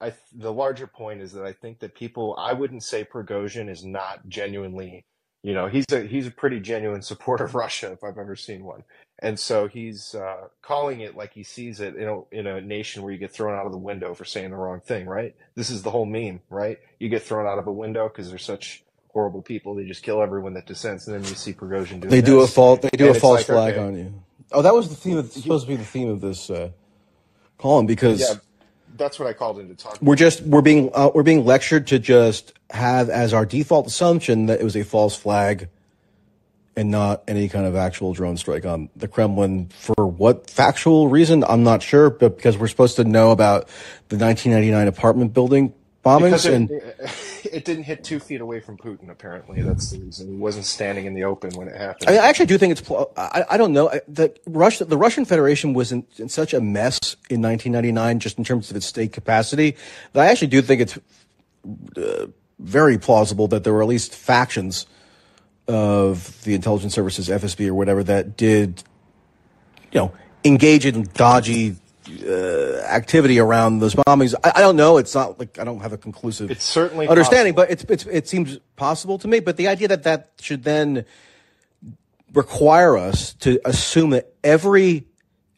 I 0.00 0.10
th- 0.10 0.20
the 0.34 0.52
larger 0.52 0.86
point 0.86 1.22
is 1.22 1.32
that 1.32 1.44
I 1.44 1.52
think 1.52 1.80
that 1.80 1.94
people 1.94 2.36
I 2.38 2.52
wouldn't 2.52 2.84
say 2.84 3.04
Prigozhin 3.04 3.70
is 3.70 3.84
not 3.84 4.28
genuinely, 4.28 5.06
you 5.42 5.54
know, 5.54 5.68
he's 5.68 5.86
a 5.92 6.02
he's 6.02 6.26
a 6.26 6.30
pretty 6.32 6.60
genuine 6.60 7.02
supporter 7.02 7.44
of 7.44 7.54
Russia 7.56 7.92
if 7.92 8.04
I've 8.04 8.18
ever 8.18 8.36
seen 8.36 8.64
one, 8.64 8.84
and 9.20 9.40
so 9.40 9.68
he's 9.68 10.14
uh, 10.14 10.48
calling 10.62 11.00
it 11.00 11.16
like 11.16 11.32
he 11.34 11.42
sees 11.44 11.80
it 11.80 11.96
in 11.96 12.08
a 12.08 12.22
in 12.32 12.46
a 12.46 12.60
nation 12.60 13.02
where 13.02 13.12
you 13.12 13.18
get 13.18 13.32
thrown 13.32 13.58
out 13.58 13.66
of 13.66 13.72
the 13.72 13.78
window 13.78 14.14
for 14.14 14.26
saying 14.26 14.50
the 14.50 14.56
wrong 14.56 14.80
thing, 14.80 15.06
right? 15.06 15.34
This 15.56 15.70
is 15.70 15.82
the 15.82 15.90
whole 15.90 16.06
meme, 16.06 16.42
right? 16.50 16.78
You 17.00 17.08
get 17.08 17.22
thrown 17.24 17.46
out 17.46 17.58
of 17.58 17.66
a 17.66 17.72
window 17.72 18.08
because 18.08 18.28
they're 18.30 18.38
such 18.38 18.84
horrible 19.08 19.42
people. 19.42 19.74
They 19.74 19.86
just 19.86 20.02
kill 20.04 20.22
everyone 20.22 20.54
that 20.54 20.66
dissents, 20.66 21.08
and 21.08 21.16
then 21.16 21.24
you 21.24 21.34
see 21.34 21.54
Prigozhin 21.54 22.00
doing 22.00 22.10
they 22.10 22.20
do 22.22 22.40
a 22.42 22.42
this. 22.42 22.54
fault 22.54 22.82
they 22.82 22.90
do 22.90 23.08
And 23.08 23.10
a 23.10 23.14
false 23.14 23.44
like, 23.44 23.46
flag 23.46 23.76
okay. 23.76 23.78
on 23.78 23.96
you. 23.98 24.14
Oh, 24.52 24.62
that 24.62 24.74
was 24.74 24.88
the 24.88 24.96
theme 24.96 25.18
of 25.18 25.32
supposed 25.32 25.66
to 25.66 25.68
be 25.68 25.76
the 25.76 25.84
theme 25.84 26.08
of 26.10 26.20
this 26.20 26.50
uh, 26.50 26.70
column 27.58 27.86
because 27.86 28.20
Yeah, 28.20 28.34
that's 28.96 29.18
what 29.18 29.28
I 29.28 29.32
called 29.32 29.58
in 29.58 29.68
to 29.68 29.74
talk. 29.74 29.98
we're 30.00 30.16
just 30.16 30.42
we're 30.42 30.62
being 30.62 30.90
uh, 30.94 31.10
we're 31.14 31.22
being 31.22 31.44
lectured 31.44 31.86
to 31.88 31.98
just 31.98 32.52
have 32.70 33.08
as 33.08 33.32
our 33.32 33.46
default 33.46 33.86
assumption 33.86 34.46
that 34.46 34.60
it 34.60 34.64
was 34.64 34.76
a 34.76 34.84
false 34.84 35.16
flag 35.16 35.68
and 36.76 36.90
not 36.90 37.22
any 37.26 37.48
kind 37.48 37.64
of 37.64 37.74
actual 37.74 38.12
drone 38.12 38.36
strike 38.36 38.66
on 38.66 38.90
the 38.96 39.08
Kremlin 39.08 39.68
for 39.68 40.06
what 40.06 40.50
factual 40.50 41.08
reason 41.08 41.44
I'm 41.44 41.62
not 41.62 41.82
sure 41.82 42.10
but 42.10 42.36
because 42.36 42.58
we're 42.58 42.68
supposed 42.68 42.96
to 42.96 43.04
know 43.04 43.30
about 43.30 43.68
the 44.08 44.16
1999 44.18 44.88
apartment 44.88 45.32
building 45.32 45.72
bombings 46.06 46.46
it, 46.46 46.52
and 46.52 46.70
it 47.52 47.64
didn't 47.64 47.84
hit 47.84 48.04
two 48.04 48.20
feet 48.20 48.40
away 48.40 48.60
from 48.60 48.76
Putin. 48.76 49.10
Apparently, 49.10 49.62
that's 49.62 49.90
the 49.90 49.98
reason. 49.98 50.28
He 50.28 50.36
wasn't 50.36 50.64
standing 50.64 51.06
in 51.06 51.14
the 51.14 51.24
open 51.24 51.50
when 51.54 51.68
it 51.68 51.76
happened. 51.76 52.08
I, 52.08 52.12
mean, 52.12 52.20
I 52.20 52.28
actually 52.28 52.46
do 52.46 52.58
think 52.58 52.72
it's. 52.72 52.80
pl- 52.80 53.12
I, 53.16 53.44
I 53.50 53.56
don't 53.56 53.72
know. 53.72 53.90
The 54.06 54.34
Russia, 54.46 54.84
the 54.84 54.96
Russian 54.96 55.24
Federation 55.24 55.74
was 55.74 55.92
in, 55.92 56.06
in 56.18 56.28
such 56.28 56.54
a 56.54 56.60
mess 56.60 57.16
in 57.28 57.42
1999, 57.42 58.20
just 58.20 58.38
in 58.38 58.44
terms 58.44 58.70
of 58.70 58.76
its 58.76 58.86
state 58.86 59.12
capacity, 59.12 59.76
that 60.12 60.22
I 60.22 60.30
actually 60.30 60.48
do 60.48 60.62
think 60.62 60.82
it's 60.82 60.98
uh, 61.96 62.26
very 62.58 62.98
plausible 62.98 63.48
that 63.48 63.64
there 63.64 63.72
were 63.72 63.82
at 63.82 63.88
least 63.88 64.14
factions 64.14 64.86
of 65.68 66.42
the 66.44 66.54
intelligence 66.54 66.94
services, 66.94 67.28
FSB 67.28 67.66
or 67.68 67.74
whatever, 67.74 68.04
that 68.04 68.36
did, 68.36 68.84
you 69.92 70.00
know, 70.00 70.12
engage 70.44 70.86
in 70.86 71.08
dodgy 71.14 71.76
uh, 72.08 72.80
activity 72.88 73.38
around 73.38 73.80
those 73.80 73.94
bombings. 73.94 74.34
I, 74.44 74.52
I 74.56 74.60
don't 74.60 74.76
know. 74.76 74.98
It's 74.98 75.14
not 75.14 75.38
like 75.38 75.58
I 75.58 75.64
don't 75.64 75.80
have 75.80 75.92
a 75.92 75.98
conclusive 75.98 76.50
It's 76.50 76.64
certainly 76.64 77.08
understanding, 77.08 77.54
possible. 77.54 77.76
but 77.76 77.90
it's, 77.90 78.04
it's 78.04 78.14
it 78.14 78.28
seems 78.28 78.58
possible 78.76 79.18
to 79.18 79.28
me. 79.28 79.40
But 79.40 79.56
the 79.56 79.68
idea 79.68 79.88
that 79.88 80.04
that 80.04 80.32
should 80.40 80.64
then 80.64 81.04
require 82.32 82.96
us 82.96 83.34
to 83.34 83.60
assume 83.64 84.10
that 84.10 84.32
every 84.44 85.06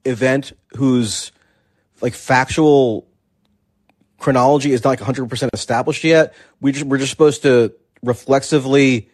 event 0.05 0.53
whose 0.77 1.33
like 2.01 2.15
factual 2.15 3.07
chronology 4.19 4.73
is 4.73 4.85
not 4.85 4.91
like 4.91 5.01
100% 5.01 5.51
established 5.53 6.05
yet, 6.05 6.35
we 6.61 6.73
just, 6.73 6.85
we're 6.87 6.99
just 6.99 7.11
supposed 7.11 7.43
to 7.43 7.75
reflexively 8.03 9.11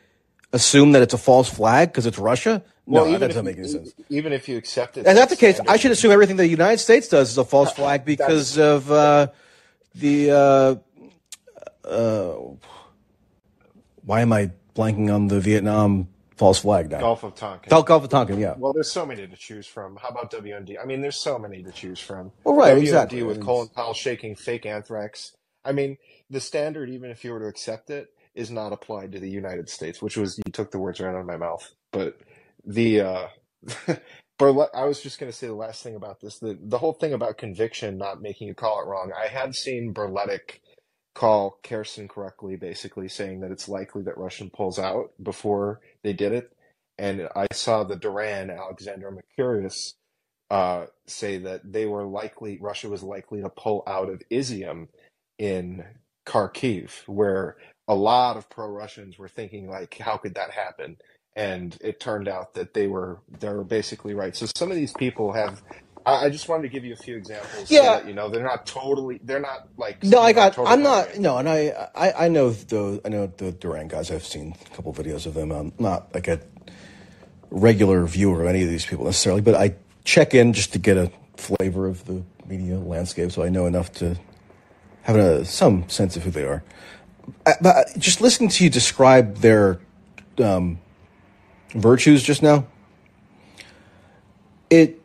assume 0.53 0.93
that 0.93 1.03
it's 1.03 1.15
a 1.15 1.19
false 1.19 1.49
flag 1.49 1.89
because 1.89 2.07
it's 2.07 2.19
Russia? 2.19 2.63
No, 2.87 3.11
that 3.11 3.19
doesn't 3.19 3.39
if, 3.39 3.45
make 3.45 3.59
any 3.59 3.69
sense. 3.69 3.95
Even 4.11 4.33
if 4.33 4.49
you 4.49 4.59
accept 4.59 4.99
it, 4.99 5.07
And 5.07 5.17
that's 5.17 5.31
the 5.31 5.37
case. 5.37 5.57
standard- 5.57 5.73
I 5.73 5.77
should 5.77 5.91
assume 5.91 6.11
everything 6.13 6.37
the 6.37 6.47
United 6.47 6.79
States 6.79 7.09
does 7.09 7.31
is 7.31 7.39
a 7.39 7.45
false 7.45 7.73
flag 7.73 8.05
because 8.05 8.59
of 8.59 8.91
uh, 8.91 9.29
the. 9.95 10.31
Uh, 10.31 11.89
uh, 11.89 12.37
why 14.05 14.21
am 14.21 14.33
I 14.33 14.51
blanking 14.75 15.15
on 15.15 15.29
the 15.29 15.41
Vietnam 15.41 16.09
false 16.37 16.61
flag 16.61 16.91
now? 16.91 17.01
Gulf 17.01 17.25
of 17.25 17.35
Tonkin. 17.35 17.71
Gulf, 17.71 17.87
Gulf 17.87 18.05
of 18.05 18.11
Tonkin, 18.11 18.39
yeah. 18.39 18.55
Well, 18.59 18.73
there's 18.73 18.91
so 18.91 19.07
many 19.07 19.27
to 19.27 19.37
choose 19.37 19.67
from. 19.67 19.97
How 19.97 20.09
about 20.09 20.31
WMD? 20.31 20.77
I 20.81 20.85
mean, 20.85 21.01
there's 21.01 21.17
so 21.17 21.39
many 21.39 21.63
to 21.63 21.73
choose 21.73 22.01
from. 22.01 22.33
Well, 22.45 22.55
right, 22.55 22.77
WMD 22.77 22.81
exactly. 22.81 23.23
with 23.23 23.41
Colin 23.41 23.69
Powell 23.69 23.95
shaking 23.95 24.35
fake 24.35 24.67
anthrax. 24.67 25.37
I 25.65 25.73
mean, 25.73 25.97
the 26.29 26.41
standard, 26.41 26.91
even 26.91 27.11
if 27.11 27.25
you 27.25 27.33
were 27.33 27.41
to 27.41 27.47
accept 27.47 27.89
it, 27.91 28.09
is 28.35 28.51
not 28.51 28.73
applied 28.73 29.13
to 29.13 29.21
the 29.21 29.31
United 29.31 29.71
States, 29.71 30.03
which 30.03 30.17
was 30.17 30.39
you 30.39 30.53
took 30.53 30.71
the 30.71 30.79
words 30.79 31.01
right 31.01 31.15
out 31.15 31.21
of 31.21 31.27
my 31.27 31.37
mouth. 31.37 31.73
But 31.93 32.19
the 32.67 33.01
uh, 33.01 33.29
Burle- 34.39 34.69
I 34.75 34.85
was 34.85 35.01
just 35.03 35.19
going 35.21 35.31
to 35.31 35.37
say 35.37 35.47
the 35.47 35.55
last 35.55 35.83
thing 35.83 35.97
about 35.97 36.21
this. 36.21 36.39
The 36.39 36.59
the 36.61 36.79
whole 36.79 36.95
thing 36.95 37.13
about 37.13 37.39
conviction 37.39 37.99
not 37.99 38.23
making 38.23 38.49
you 38.49 38.55
call 38.55 38.83
it 38.83 38.87
wrong. 38.87 39.13
I 39.17 39.29
had 39.29 39.55
seen 39.55 39.95
Berletic 39.95 40.61
call 41.15 41.59
Kherson 41.63 42.09
correctly, 42.09 42.57
basically 42.57 43.09
saying 43.09 43.41
that 43.41 43.51
it's 43.53 43.69
likely 43.69 44.03
that 44.03 44.19
Russian 44.19 44.51
pulls 44.51 44.79
out 44.79 45.13
before 45.23 45.81
they 46.03 46.13
did 46.13 46.33
it. 46.33 46.53
And 46.99 47.29
I 47.37 47.49
saw 47.53 47.85
the 47.85 47.97
Duran, 47.97 48.51
Alexander 48.51 49.11
Mercouris, 49.13 49.95
uh, 50.51 50.87
say 51.07 51.39
that 51.39 51.61
they 51.73 51.87
were 51.87 52.05
likely, 52.05 52.59
Russia 52.61 52.89
was 52.89 53.03
likely 53.03 53.43
to 53.43 53.49
pull 53.49 53.83
out 53.87 54.09
of 54.09 54.23
Izium 54.31 54.89
in 55.39 55.85
Kharkiv, 56.27 57.07
where 57.09 57.57
a 57.89 57.95
lot 57.95 58.37
of 58.37 58.51
pro-Russians 58.51 59.19
were 59.19 59.29
thinking 59.29 59.69
like, 59.69 59.99
how 59.99 60.17
could 60.17 60.35
that 60.37 60.51
happen? 60.53 60.97
And 61.37 61.77
it 61.81 61.99
turned 62.01 62.29
out 62.29 62.55
that 62.55 62.75
they 62.75 62.87
were 62.87 63.19
they 63.41 63.49
were 63.49 63.65
basically 63.65 64.15
right. 64.15 64.37
So 64.37 64.47
some 64.55 64.71
of 64.71 64.77
these 64.77 64.93
people 64.93 65.33
have. 65.33 65.63
I 66.07 66.27
I 66.27 66.31
just 66.31 66.49
wanted 66.49 66.63
to 66.65 66.69
give 66.69 66.85
you 66.85 66.93
a 66.93 66.97
few 66.97 67.17
examples. 67.17 67.69
so 67.69 67.75
Yeah. 67.75 67.97
that, 67.97 68.07
you 68.07 68.15
know 68.15 68.29
they're 68.29 68.45
not 68.45 68.67
totally. 68.67 69.19
They're 69.25 69.41
not 69.41 69.69
like. 69.77 70.03
No, 70.05 70.21
I 70.21 70.33
got. 70.33 70.53
total 70.53 70.73
I'm 70.73 70.83
not. 70.83 71.07
barbarians. 71.07 71.21
No, 71.21 71.39
and 71.39 71.49
I, 71.49 71.89
I, 71.95 72.27
I 72.27 72.29
know 72.29 72.51
those. 72.51 73.01
I 73.05 73.09
know 73.09 73.27
the 73.37 73.51
Duran 73.53 73.89
guys. 73.89 74.11
I've 74.13 74.25
seen 74.25 74.55
a 74.71 74.77
couple 74.77 74.93
videos 74.95 75.27
of 75.27 75.35
them. 75.35 75.51
I'm 75.51 75.73
not 75.79 76.15
like 76.15 76.29
a 76.29 76.41
regular 77.51 78.05
viewer 78.07 78.43
of 78.43 78.49
any 78.49 78.63
of 78.63 78.69
these 78.69 78.85
people 78.87 79.05
necessarily, 79.05 79.41
but 79.41 79.55
I 79.55 79.75
check 80.05 80.35
in 80.35 80.53
just 80.53 80.73
to 80.75 80.79
get 80.79 80.97
a 80.97 81.11
flavor 81.37 81.87
of 81.87 82.05
the 82.05 82.23
media 82.47 82.79
landscape, 82.79 83.33
so 83.33 83.43
I 83.43 83.49
know 83.49 83.67
enough 83.67 83.93
to 83.95 84.17
have 85.03 85.17
a, 85.17 85.45
some 85.45 85.89
sense 85.89 86.17
of 86.17 86.23
who 86.25 86.31
they 86.31 86.45
are. 86.45 86.63
I, 87.47 87.55
but 87.61 87.89
just 87.99 88.21
listening 88.21 88.51
to 88.51 88.65
you 88.65 88.71
describe 88.71 89.37
their 89.39 89.81
um, 90.39 90.79
virtues 91.75 92.23
just 92.23 92.43
now, 92.43 92.67
it 94.71 95.01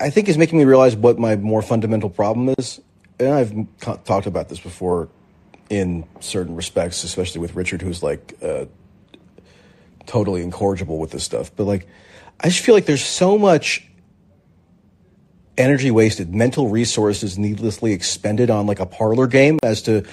I 0.00 0.10
think 0.10 0.28
is 0.28 0.38
making 0.38 0.58
me 0.58 0.64
realize 0.64 0.94
what 0.94 1.18
my 1.18 1.36
more 1.36 1.62
fundamental 1.62 2.10
problem 2.10 2.54
is. 2.58 2.80
And 3.18 3.34
I've 3.34 4.04
talked 4.04 4.26
about 4.26 4.48
this 4.48 4.60
before 4.60 5.08
in 5.68 6.06
certain 6.20 6.54
respects, 6.54 7.02
especially 7.04 7.40
with 7.40 7.54
Richard, 7.56 7.82
who's 7.82 8.02
like 8.02 8.34
uh, 8.42 8.66
totally 10.06 10.42
incorrigible 10.42 10.98
with 10.98 11.10
this 11.10 11.24
stuff. 11.24 11.50
But 11.54 11.64
like, 11.64 11.88
I 12.40 12.48
just 12.48 12.60
feel 12.60 12.74
like 12.74 12.86
there's 12.86 13.04
so 13.04 13.36
much 13.36 13.88
energy 15.56 15.90
wasted, 15.90 16.32
mental 16.32 16.68
resources 16.68 17.36
needlessly 17.36 17.92
expended 17.92 18.50
on 18.50 18.66
like 18.66 18.78
a 18.78 18.86
parlor 18.86 19.26
game 19.26 19.58
as 19.64 19.82
to 19.82 20.04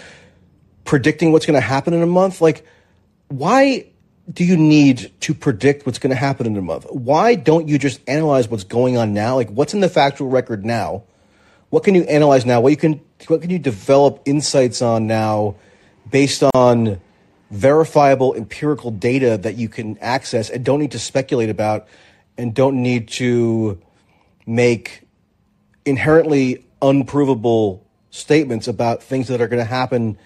predicting 0.84 1.32
what's 1.32 1.46
going 1.46 1.56
to 1.60 1.66
happen 1.66 1.94
in 1.94 2.02
a 2.02 2.08
month. 2.08 2.42
Like, 2.42 2.66
why 3.28 3.88
do 4.32 4.44
you 4.44 4.58
need 4.58 5.12
to 5.22 5.34
predict 5.34 5.86
what's 5.86 6.00
going 6.00 6.10
to 6.10 6.16
happen 6.16 6.46
in 6.48 6.58
a 6.58 6.62
month? 6.62 6.86
Why 6.90 7.36
don't 7.36 7.68
you 7.68 7.78
just 7.78 8.00
analyze 8.08 8.48
what's 8.50 8.64
going 8.64 8.98
on 8.98 9.14
now? 9.14 9.36
Like, 9.36 9.50
what's 9.50 9.74
in 9.74 9.82
the 9.82 9.90
factual 9.90 10.30
record 10.30 10.66
now? 10.66 11.04
What 11.70 11.84
can 11.84 11.94
you 11.96 12.04
analyze 12.04 12.46
now? 12.46 12.62
What 12.62 12.70
you 12.70 12.78
can 12.78 13.02
what 13.28 13.42
can 13.42 13.50
you 13.50 13.60
develop 13.60 14.22
insights 14.26 14.82
on 14.82 15.08
now 15.08 15.56
based 16.10 16.44
on 16.54 17.00
verifiable 17.52 18.34
empirical 18.34 18.92
data 18.92 19.38
that 19.38 19.56
you 19.56 19.70
can 19.70 19.98
access 20.00 20.50
and 20.50 20.66
don't 20.66 20.80
need 20.80 20.92
to 20.92 21.00
speculate 21.00 21.50
about 21.50 21.88
and 22.38 22.54
don't 22.54 22.82
need 22.82 23.08
to 23.08 23.80
make 24.46 25.04
inherently 25.86 26.66
unprovable 26.82 27.86
statements 28.10 28.68
about 28.68 29.04
things 29.04 29.28
that 29.28 29.42
are 29.42 29.48
going 29.48 29.60
to 29.62 29.70
happen 29.70 30.18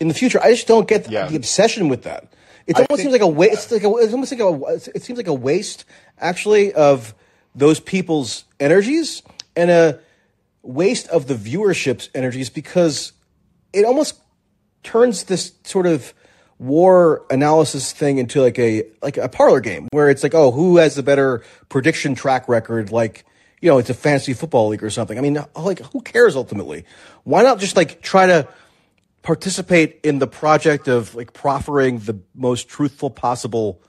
in 0.00 0.08
the 0.08 0.14
future. 0.14 0.40
I 0.42 0.52
just 0.52 0.66
don't 0.66 0.86
get 0.88 1.04
the, 1.04 1.10
Yeah. 1.12 1.26
the 1.26 1.36
obsession 1.36 1.88
with 1.88 2.02
that. 2.02 2.32
It 2.66 2.76
almost 2.76 2.88
think- 2.88 3.00
seems 3.00 3.12
like 3.12 3.20
a 3.22 3.26
waste. 3.26 3.52
It's 3.52 3.72
like 3.72 3.84
a, 3.84 3.96
it's 3.96 4.12
almost 4.12 4.32
like 4.32 4.40
a. 4.40 4.90
It 4.94 5.02
seems 5.02 5.16
like 5.16 5.28
a 5.28 5.34
waste, 5.34 5.84
actually, 6.18 6.72
of 6.72 7.14
those 7.54 7.80
people's 7.80 8.44
energies 8.60 9.22
and 9.56 9.70
a 9.70 10.00
waste 10.62 11.08
of 11.08 11.26
the 11.26 11.34
viewership's 11.34 12.10
energies 12.14 12.50
because 12.50 13.12
it 13.72 13.84
almost 13.84 14.20
turns 14.82 15.24
this 15.24 15.52
sort 15.64 15.86
of 15.86 16.12
war 16.58 17.24
analysis 17.30 17.92
thing 17.92 18.18
into 18.18 18.40
like 18.40 18.58
a 18.58 18.84
like 19.02 19.16
a 19.16 19.28
parlor 19.28 19.60
game 19.60 19.88
where 19.92 20.08
it's 20.08 20.22
like 20.22 20.34
oh 20.34 20.50
who 20.50 20.78
has 20.78 20.94
the 20.94 21.02
better 21.02 21.42
prediction 21.68 22.14
track 22.14 22.48
record 22.48 22.90
like 22.90 23.26
you 23.60 23.68
know 23.68 23.76
it's 23.76 23.90
a 23.90 23.94
fantasy 23.94 24.32
football 24.32 24.68
league 24.68 24.82
or 24.82 24.88
something 24.88 25.18
i 25.18 25.20
mean 25.20 25.38
like 25.54 25.80
who 25.92 26.00
cares 26.00 26.34
ultimately 26.34 26.84
why 27.24 27.42
not 27.42 27.58
just 27.58 27.76
like 27.76 28.00
try 28.00 28.26
to 28.26 28.48
participate 29.26 29.98
in 30.04 30.20
the 30.20 30.26
project 30.28 30.86
of 30.86 31.16
like 31.16 31.32
proffering 31.32 31.98
the 31.98 32.16
most 32.32 32.68
truthful 32.68 33.10
possible 33.10 33.82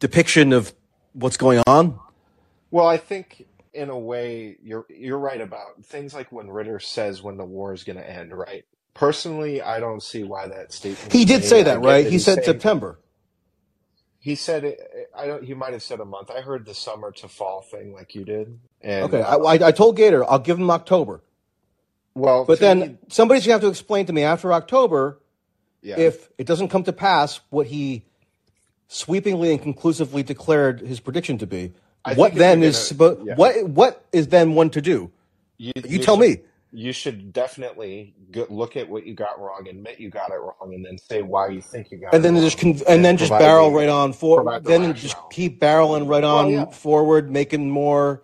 depiction 0.00 0.52
of 0.52 0.74
what's 1.14 1.38
going 1.38 1.62
on 1.66 1.98
Well, 2.70 2.86
I 2.86 2.98
think 2.98 3.46
in 3.72 3.88
a 3.88 3.98
way 3.98 4.58
you're 4.62 4.84
you're 4.90 5.18
right 5.18 5.40
about 5.40 5.82
things 5.82 6.12
like 6.12 6.30
when 6.30 6.50
Ritter 6.50 6.78
says 6.78 7.22
when 7.22 7.38
the 7.38 7.44
war 7.46 7.72
is 7.72 7.84
going 7.84 7.96
to 7.96 8.06
end, 8.08 8.36
right? 8.36 8.66
Personally, 8.92 9.62
I 9.62 9.80
don't 9.80 10.02
see 10.02 10.24
why 10.24 10.46
that 10.48 10.74
statement. 10.74 11.12
he 11.12 11.24
did 11.24 11.40
made. 11.40 11.48
say 11.48 11.62
that 11.62 11.80
get 11.80 11.88
right 11.88 12.06
he 12.06 12.18
said 12.18 12.34
saying- 12.36 12.44
september 12.44 13.00
He 14.18 14.34
said 14.34 14.64
it. 14.64 14.78
I 15.16 15.26
don't. 15.26 15.42
He 15.44 15.54
might 15.54 15.72
have 15.72 15.82
said 15.82 16.00
a 16.00 16.04
month. 16.04 16.30
I 16.30 16.42
heard 16.42 16.66
the 16.66 16.74
summer 16.74 17.12
to 17.12 17.28
fall 17.28 17.62
thing 17.62 17.94
like 17.94 18.14
you 18.14 18.24
did. 18.26 18.58
And 18.82 19.04
okay 19.04 19.22
I, 19.22 19.36
I, 19.36 19.68
I 19.68 19.72
told 19.72 19.96
gator 19.96 20.22
i'll 20.30 20.38
give 20.48 20.58
him 20.58 20.70
october 20.70 21.22
well, 22.16 22.44
But 22.44 22.58
then 22.60 22.78
me- 22.80 22.96
somebody's 23.08 23.44
gonna 23.44 23.54
have 23.54 23.60
to 23.62 23.68
explain 23.68 24.06
to 24.06 24.12
me 24.12 24.22
after 24.24 24.52
October 24.52 25.20
yeah. 25.82 25.98
if 25.98 26.28
it 26.38 26.46
doesn't 26.46 26.68
come 26.68 26.82
to 26.84 26.92
pass 26.92 27.40
what 27.50 27.66
he 27.68 28.04
sweepingly 28.88 29.50
and 29.52 29.60
conclusively 29.62 30.22
declared 30.22 30.80
his 30.80 30.98
prediction 31.00 31.38
to 31.38 31.46
be. 31.46 31.72
I 32.04 32.14
what 32.14 32.34
then 32.34 32.60
you're 32.60 32.70
is 32.70 32.76
gonna- 32.76 32.84
supposed? 32.86 33.26
yeah. 33.26 33.34
What 33.36 33.68
what 33.68 34.04
is 34.12 34.28
then 34.28 34.54
one 34.54 34.70
to 34.70 34.80
do? 34.80 35.10
you, 35.58 35.72
You 35.88 35.98
tell 35.98 36.16
should, 36.20 36.20
me. 36.38 36.42
You 36.72 36.92
should 36.92 37.32
definitely 37.32 38.14
go, 38.30 38.46
look 38.50 38.76
at 38.76 38.88
what 38.88 39.06
you 39.06 39.14
got 39.14 39.40
wrong, 39.40 39.66
admit 39.68 39.98
you 39.98 40.10
got 40.10 40.30
it 40.30 40.34
wrong, 40.36 40.72
and 40.74 40.84
then 40.84 40.98
say 40.98 41.22
why 41.22 41.48
you 41.48 41.60
think 41.62 41.90
you 41.90 41.98
got 41.98 42.14
And 42.14 42.20
it 42.20 42.22
then 42.22 42.34
wrong. 42.34 42.42
just 42.44 42.58
con- 42.58 42.80
and 42.88 43.04
then 43.04 43.16
just 43.16 43.30
barrel 43.30 43.70
the- 43.70 43.76
right 43.76 43.88
on 43.88 44.12
for 44.12 44.44
the 44.44 44.60
then 44.60 44.94
just 44.94 45.16
keep 45.30 45.60
barreling 45.60 46.08
right 46.08 46.24
on 46.24 46.50
yeah. 46.50 46.64
forward, 46.66 47.30
making 47.30 47.70
more 47.70 48.22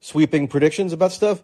sweeping 0.00 0.48
predictions 0.48 0.92
about 0.92 1.12
stuff. 1.12 1.42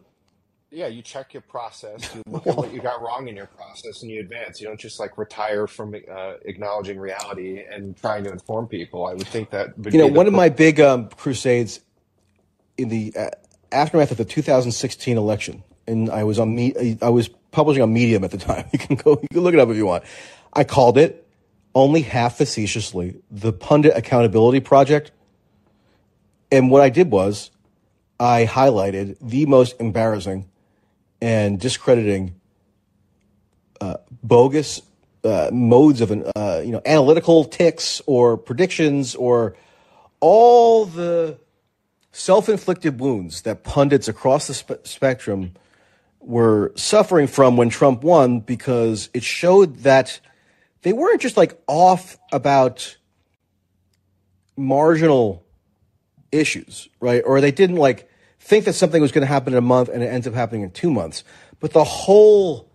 Yeah, 0.73 0.87
you 0.87 1.03
check 1.03 1.35
your 1.35 1.43
process. 1.43 2.15
You 2.15 2.23
look 2.27 2.47
at 2.47 2.57
what 2.57 2.73
you 2.73 2.81
got 2.91 3.03
wrong 3.03 3.29
in 3.29 3.37
your 3.37 3.47
process, 3.47 4.03
and 4.03 4.11
you 4.11 4.21
advance. 4.21 4.59
You 4.59 4.67
don't 4.67 4.81
just 4.81 4.99
like 4.99 5.19
retire 5.19 5.67
from 5.67 5.95
uh, 5.95 6.35
acknowledging 6.47 6.99
reality 6.99 7.63
and 7.71 7.95
trying 7.97 8.25
to 8.25 8.33
inform 8.33 8.69
people. 8.69 9.07
I 9.07 9.13
would 9.13 9.27
think 9.27 9.51
that 9.51 9.79
would 9.79 9.93
You 9.93 10.01
know, 10.01 10.07
one 10.07 10.27
of 10.27 10.33
my 10.33 10.49
big 10.49 10.81
um, 10.81 11.11
crusades 11.11 11.81
in 12.79 12.89
the 12.89 13.13
uh, 13.15 13.29
aftermath 13.71 14.11
of 14.13 14.17
the 14.17 14.25
2016 14.25 15.19
election, 15.19 15.63
and 15.87 16.09
I 16.09 16.25
was 16.25 16.39
on 16.39 16.55
me. 16.55 16.97
I 17.03 17.11
was 17.11 17.29
publishing 17.51 17.83
on 17.83 17.93
Medium 17.93 18.25
at 18.25 18.31
the 18.31 18.39
time. 18.39 18.65
You 18.73 18.79
can 18.79 18.97
go, 18.97 19.19
you 19.21 19.29
can 19.31 19.41
look 19.41 19.53
it 19.53 19.61
up 19.61 19.69
if 19.69 19.77
you 19.77 19.85
want. 19.85 20.05
I 20.55 20.65
called 20.65 20.97
it 20.97 21.29
only 21.75 22.01
half 22.01 22.37
facetiously 22.37 23.21
the 23.31 23.53
Pundit 23.53 23.95
Accountability 23.95 24.61
Project. 24.61 25.13
And 26.51 26.71
what 26.71 26.83
I 26.83 26.89
did 26.89 27.11
was 27.11 27.51
I 28.21 28.47
highlighted 28.47 29.17
the 29.21 29.47
most 29.47 29.75
embarrassing 29.81 30.49
and 31.23 31.61
discrediting 31.61 32.35
uh, 33.81 33.97
bogus 34.25 34.83
uh, 35.25 35.49
modes 35.53 36.01
of 36.01 36.11
an, 36.11 36.25
uh, 36.35 36.61
you 36.65 36.73
know 36.73 36.83
analytical 36.85 37.45
ticks 37.45 38.03
or 38.07 38.37
predictions 38.37 39.15
or 39.15 39.57
all 40.19 40.85
the 40.85 41.39
self-inflicted 42.11 42.99
wounds 42.99 43.43
that 43.43 43.63
pundits 43.63 44.09
across 44.09 44.49
the 44.49 44.55
spe- 44.55 44.85
spectrum 44.85 45.53
were 46.21 46.73
suffering 46.75 47.29
from 47.29 47.57
when 47.57 47.69
Trump 47.69 48.03
won 48.03 48.41
because 48.41 49.09
it 49.15 49.23
showed 49.23 49.77
that 49.79 50.21
they 50.83 50.93
weren't 50.93 51.21
just 51.21 51.37
like 51.37 51.57
off 51.69 52.19
about 52.33 52.97
marginal 54.57 55.45
issues, 56.33 56.89
right? 57.01 57.23
Or 57.25 57.41
they 57.41 57.53
didn't 57.53 57.77
like 57.77 58.09
think 58.43 58.65
that 58.65 58.75
something 58.75 59.01
was 59.01 59.13
going 59.13 59.23
to 59.23 59.33
happen 59.33 59.53
in 59.53 59.59
a 59.59 59.63
month 59.63 59.89
and 59.89 60.03
it 60.03 60.07
ends 60.07 60.27
up 60.27 60.35
happening 60.35 60.63
in 60.63 60.71
two 60.71 60.91
months. 60.91 61.23
But 61.61 61.73
the 61.73 61.85
whole 61.85 62.69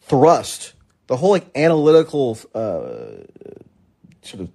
thrust, 0.00 0.74
the 1.08 1.16
whole 1.16 1.30
like 1.30 1.46
analytical 1.56 2.38
uh, 2.54 3.24
sort 4.22 4.42
of 4.42 4.48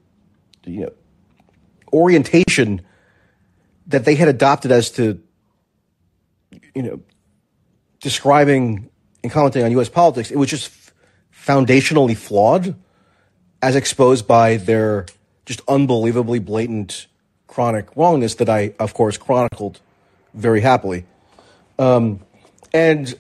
you 0.66 0.82
know 0.82 0.92
orientation 1.92 2.82
that 3.88 4.06
they 4.06 4.16
had 4.16 4.30
adopted 4.30 4.72
as 4.72 4.90
to 4.92 5.22
you 6.74 6.82
know 6.82 7.00
describing 8.00 8.90
and 9.24 9.32
commenting 9.32 9.64
on 9.64 9.72
U.S. 9.72 9.90
politics, 9.90 10.32
it 10.32 10.38
was 10.38 10.50
just 10.50 10.72
foundationally 11.34 12.16
flawed, 12.16 12.76
as 13.62 13.76
exposed 13.76 14.28
by 14.28 14.58
their 14.58 15.06
just 15.46 15.62
unbelievably 15.68 16.40
blatant 16.40 17.08
chronic 17.48 17.88
wrongness 17.96 18.36
that 18.36 18.50
I, 18.50 18.74
of 18.80 18.94
course, 18.94 19.18
chronicled 19.18 19.82
very 20.38 20.62
happily. 20.62 21.06
Um, 21.80 22.22
and 22.74 23.14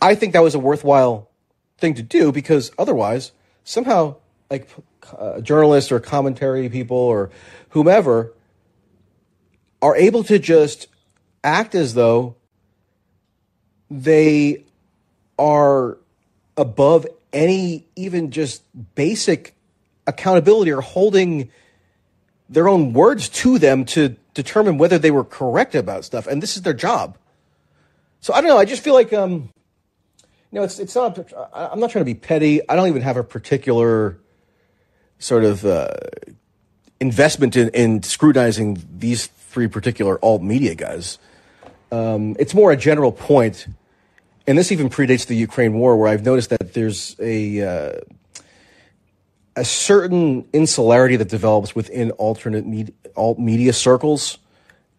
I 0.00 0.14
think 0.14 0.32
that 0.32 0.42
was 0.42 0.54
a 0.54 0.58
worthwhile 0.58 1.28
thing 1.78 1.94
to 1.94 2.02
do 2.02 2.32
because 2.32 2.72
otherwise, 2.78 3.32
somehow, 3.64 4.16
like 4.50 4.68
uh, 5.16 5.40
journalists 5.40 5.92
or 5.92 6.00
commentary 6.00 6.68
people 6.68 6.96
or 6.96 7.30
whomever 7.70 8.32
are 9.80 9.96
able 9.96 10.24
to 10.24 10.38
just 10.38 10.86
act 11.44 11.74
as 11.74 11.94
though 11.94 12.36
they 13.90 14.64
are 15.38 15.98
above 16.56 17.06
any 17.32 17.86
even 17.96 18.30
just 18.30 18.62
basic 18.94 19.54
accountability 20.06 20.70
or 20.70 20.80
holding 20.80 21.50
their 22.48 22.68
own 22.68 22.92
words 22.92 23.28
to 23.28 23.58
them 23.58 23.84
to 23.84 24.16
determine 24.34 24.78
whether 24.78 24.98
they 24.98 25.10
were 25.10 25.24
correct 25.24 25.74
about 25.74 26.04
stuff 26.04 26.26
and 26.26 26.42
this 26.42 26.56
is 26.56 26.62
their 26.62 26.74
job. 26.74 27.18
So 28.20 28.32
i 28.32 28.40
don't 28.40 28.48
know 28.48 28.58
i 28.58 28.64
just 28.64 28.82
feel 28.82 28.94
like 28.94 29.12
um 29.12 29.50
you 30.50 30.58
know 30.58 30.62
it's 30.62 30.78
it's 30.78 30.94
not 30.94 31.18
i'm 31.52 31.80
not 31.80 31.90
trying 31.90 32.04
to 32.04 32.10
be 32.10 32.14
petty. 32.14 32.60
I 32.68 32.76
don't 32.76 32.88
even 32.88 33.02
have 33.02 33.16
a 33.16 33.24
particular 33.24 34.18
sort 35.18 35.44
of 35.44 35.64
uh, 35.64 35.88
investment 37.00 37.56
in, 37.56 37.68
in 37.70 38.02
scrutinizing 38.02 38.82
these 38.98 39.26
three 39.26 39.68
particular 39.68 40.18
alt 40.22 40.42
media 40.42 40.74
guys. 40.74 41.18
Um, 41.92 42.36
it's 42.38 42.54
more 42.54 42.72
a 42.72 42.76
general 42.76 43.12
point 43.12 43.66
and 44.46 44.58
this 44.58 44.72
even 44.72 44.88
predates 44.88 45.26
the 45.26 45.36
Ukraine 45.36 45.74
war, 45.74 45.96
where 45.96 46.08
I've 46.08 46.24
noticed 46.24 46.50
that 46.50 46.74
there's 46.74 47.16
a 47.20 47.60
uh, 47.60 48.00
a 49.54 49.64
certain 49.64 50.46
insularity 50.52 51.16
that 51.16 51.28
develops 51.28 51.74
within 51.74 52.10
alternate 52.12 52.66
med- 52.66 52.94
alt 53.16 53.38
media 53.38 53.72
circles, 53.72 54.38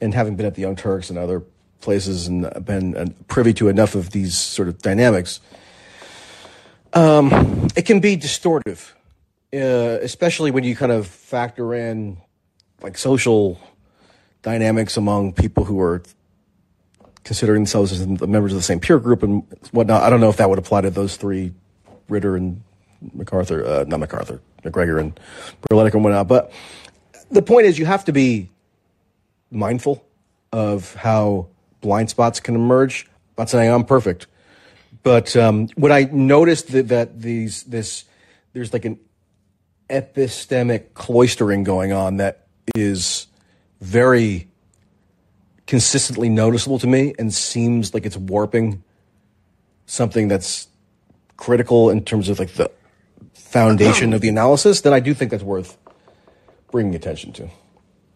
and 0.02 0.14
having 0.14 0.36
been 0.36 0.46
at 0.46 0.56
the 0.56 0.62
Young 0.62 0.76
Turks 0.76 1.10
and 1.10 1.18
other 1.18 1.44
places 1.82 2.28
and 2.28 2.48
been 2.66 2.96
uh, 2.96 3.06
privy 3.28 3.54
to 3.54 3.68
enough 3.68 3.96
of 3.96 4.12
these 4.12 4.38
sort 4.38 4.68
of 4.68 4.82
dynamics, 4.82 5.40
um, 6.94 7.68
it 7.76 7.86
can 7.86 8.00
be 8.00 8.16
distortive, 8.16 8.92
uh, 9.54 10.00
especially 10.02 10.52
when 10.52 10.64
you 10.64 10.76
kind 10.76 10.92
of 10.92 11.08
factor 11.08 11.74
in 11.74 12.18
like 12.82 12.98
social 12.98 13.60
dynamics 14.42 14.98
among 14.98 15.34
people 15.34 15.66
who 15.66 15.80
are 15.80 16.04
considering 17.24 17.62
themselves 17.62 17.92
as 17.92 18.06
members 18.06 18.52
of 18.52 18.58
the 18.58 18.64
same 18.64 18.80
peer 18.80 19.00
group 19.00 19.24
and 19.24 19.44
whatnot. 19.72 20.04
I 20.04 20.10
don't 20.10 20.20
know 20.20 20.30
if 20.30 20.38
that 20.38 20.50
would 20.50 20.60
apply 20.60 20.82
to 20.82 20.90
those 20.90 21.16
three, 21.16 21.54
Ritter 22.10 22.36
and 22.36 22.62
MacArthur, 23.14 23.66
uh, 23.66 23.86
not 23.88 24.00
MacArthur, 24.00 24.42
Macgregor 24.64 25.00
and 25.00 25.20
Berletic 25.70 25.94
and 25.94 26.04
whatnot. 26.04 26.28
But 26.28 26.52
the 27.34 27.42
point 27.42 27.66
is, 27.66 27.78
you 27.78 27.86
have 27.86 28.06
to 28.06 28.14
be 28.14 28.50
mindful 29.52 30.06
of 30.52 30.96
how 30.96 31.48
blind 31.82 32.10
spots 32.10 32.40
can 32.40 32.56
emerge. 32.56 33.06
I'm 33.06 33.44
not 33.44 33.50
saying 33.50 33.72
I'm 33.72 33.84
perfect, 33.84 34.28
but 35.02 35.36
um, 35.36 35.68
what 35.76 35.92
I 35.92 36.04
noticed 36.12 36.72
that, 36.72 36.90
that 36.90 37.22
these 37.22 37.64
this 37.64 38.06
there's 38.54 38.72
like 38.72 38.86
an 38.86 39.00
epistemic 39.90 40.92
cloistering 40.94 41.64
going 41.64 41.92
on 41.92 42.18
that 42.18 42.48
is 42.76 43.28
very 43.82 44.48
consistently 45.68 46.30
noticeable 46.30 46.80
to 46.80 46.88
me 46.88 47.14
and 47.18 47.34
seems 47.34 47.94
like 47.94 48.06
it's 48.06 48.18
warping 48.18 48.84
something 49.86 50.28
that's 50.28 50.68
critical 51.38 51.90
in 51.90 52.04
terms 52.04 52.30
of 52.30 52.40
like 52.40 52.54
the 52.54 52.72
foundation 53.34 54.14
of 54.14 54.22
the 54.22 54.30
analysis, 54.30 54.82
then 54.82 54.94
I 54.94 55.00
do 55.00 55.14
think 55.14 55.32
that's 55.32 55.44
worth 55.44 55.78
bringing 56.74 56.96
attention 56.96 57.32
to. 57.32 57.48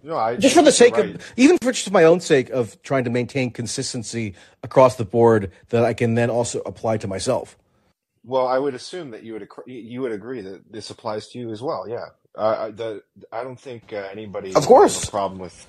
No, 0.02 0.18
I 0.18 0.36
just 0.36 0.56
for 0.56 0.64
the 0.64 0.72
sake 0.72 0.98
right. 0.98 1.16
of, 1.16 1.34
even 1.38 1.58
for 1.60 1.72
just 1.72 1.92
my 1.92 2.04
own 2.04 2.20
sake 2.20 2.50
of 2.50 2.82
trying 2.82 3.04
to 3.04 3.10
maintain 3.10 3.52
consistency 3.52 4.34
across 4.64 4.96
the 4.96 5.06
board 5.06 5.52
that 5.70 5.86
I 5.86 5.94
can 5.94 6.16
then 6.16 6.30
also 6.30 6.62
apply 6.66 6.98
to 6.98 7.08
myself. 7.08 7.58
Well, 8.24 8.48
I 8.48 8.58
would 8.58 8.74
assume 8.74 9.12
that 9.12 9.24
you 9.24 9.34
would 9.34 9.48
you 9.68 10.02
would 10.02 10.12
agree 10.12 10.42
that 10.42 10.72
this 10.72 10.90
applies 10.90 11.28
to 11.30 11.40
you 11.40 11.52
as 11.52 11.62
well. 11.62 11.88
Yeah, 11.88 12.06
uh, 12.36 12.72
the 12.72 13.04
I 13.32 13.44
don't 13.44 13.60
think 13.60 13.94
uh, 13.94 14.08
anybody 14.12 14.56
of 14.56 14.66
course 14.66 14.96
has 15.00 15.08
a 15.08 15.12
problem 15.12 15.40
with 15.40 15.68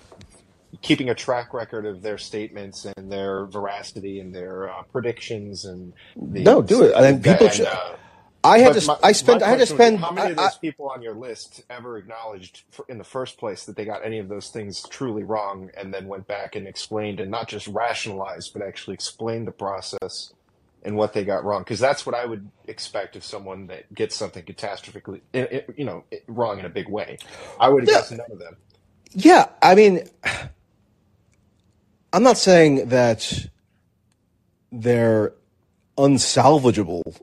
keeping 0.81 1.11
a 1.11 1.15
track 1.15 1.53
record 1.53 1.85
of 1.85 2.01
their 2.03 2.19
statements 2.19 2.87
and 2.97 3.13
their 3.13 3.47
veracity 3.47 4.21
and 4.21 4.35
their 4.35 4.71
uh, 4.71 4.83
predictions 4.93 5.65
and 5.65 5.93
the, 6.17 6.43
no, 6.43 6.63
do 6.63 6.85
it. 6.85 6.95
I 6.97 7.13
mean, 7.13 7.23
people. 7.23 7.47
and, 7.47 7.55
should, 7.55 7.67
uh, 7.67 7.97
I 8.45 8.59
had 8.61 8.75
but 8.75 8.81
to. 8.81 8.87
my- 8.87 8.99
I 9.03 9.13
spent. 9.13 9.43
I 9.43 9.49
had 9.51 9.59
to 9.59 9.67
spend. 9.67 9.99
How 9.99 10.11
many 10.13 10.29
I- 10.29 10.31
of 10.31 10.37
those 10.37 10.59
people 10.59 10.89
on 10.91 11.03
your 11.03 11.15
list 11.15 11.63
ever 11.69 11.99
acknowledged 11.99 12.63
for, 12.71 12.85
in 12.89 12.99
the 12.99 13.05
first 13.05 13.37
place 13.37 13.65
that 13.65 13.77
they 13.77 13.85
got 13.85 14.05
any 14.05 14.19
of 14.19 14.29
those 14.29 14.49
things 14.49 14.83
truly 14.89 15.25
wrong, 15.25 15.71
and 15.77 15.93
then 15.93 16.07
went 16.07 16.27
back 16.29 16.55
and 16.55 16.67
explained 16.67 17.19
and 17.21 17.31
not 17.31 17.49
just 17.49 17.67
rationalized, 17.67 18.53
but 18.53 18.63
actually 18.63 18.95
explained 18.95 19.47
the 19.47 19.53
process 19.53 20.33
and 20.85 20.97
what 20.97 21.13
they 21.13 21.25
got 21.25 21.45
wrong? 21.45 21.63
Because 21.63 21.81
that's 21.81 22.07
what 22.07 22.15
I 22.15 22.25
would 22.25 22.49
expect 22.69 23.17
of 23.17 23.25
someone 23.25 23.67
that 23.67 23.93
gets 23.93 24.15
something 24.15 24.45
catastrophically, 24.45 25.21
i- 25.35 25.39
i- 25.41 25.65
you 25.77 25.85
know, 25.85 26.05
wrong 26.29 26.61
in 26.61 26.65
a 26.65 26.69
big 26.71 26.89
way. 26.89 27.19
I 27.59 27.69
would 27.69 27.87
Yeah. 27.89 27.95
guess 27.95 28.11
none 28.13 28.31
of 28.31 28.39
them. 28.39 28.57
Yeah, 29.13 29.49
I 29.61 29.75
mean, 29.75 30.09
I'm 32.13 32.23
not 32.23 32.39
saying 32.39 32.89
that 32.91 33.47
they're 34.71 35.33
unsalvageable 35.97 37.21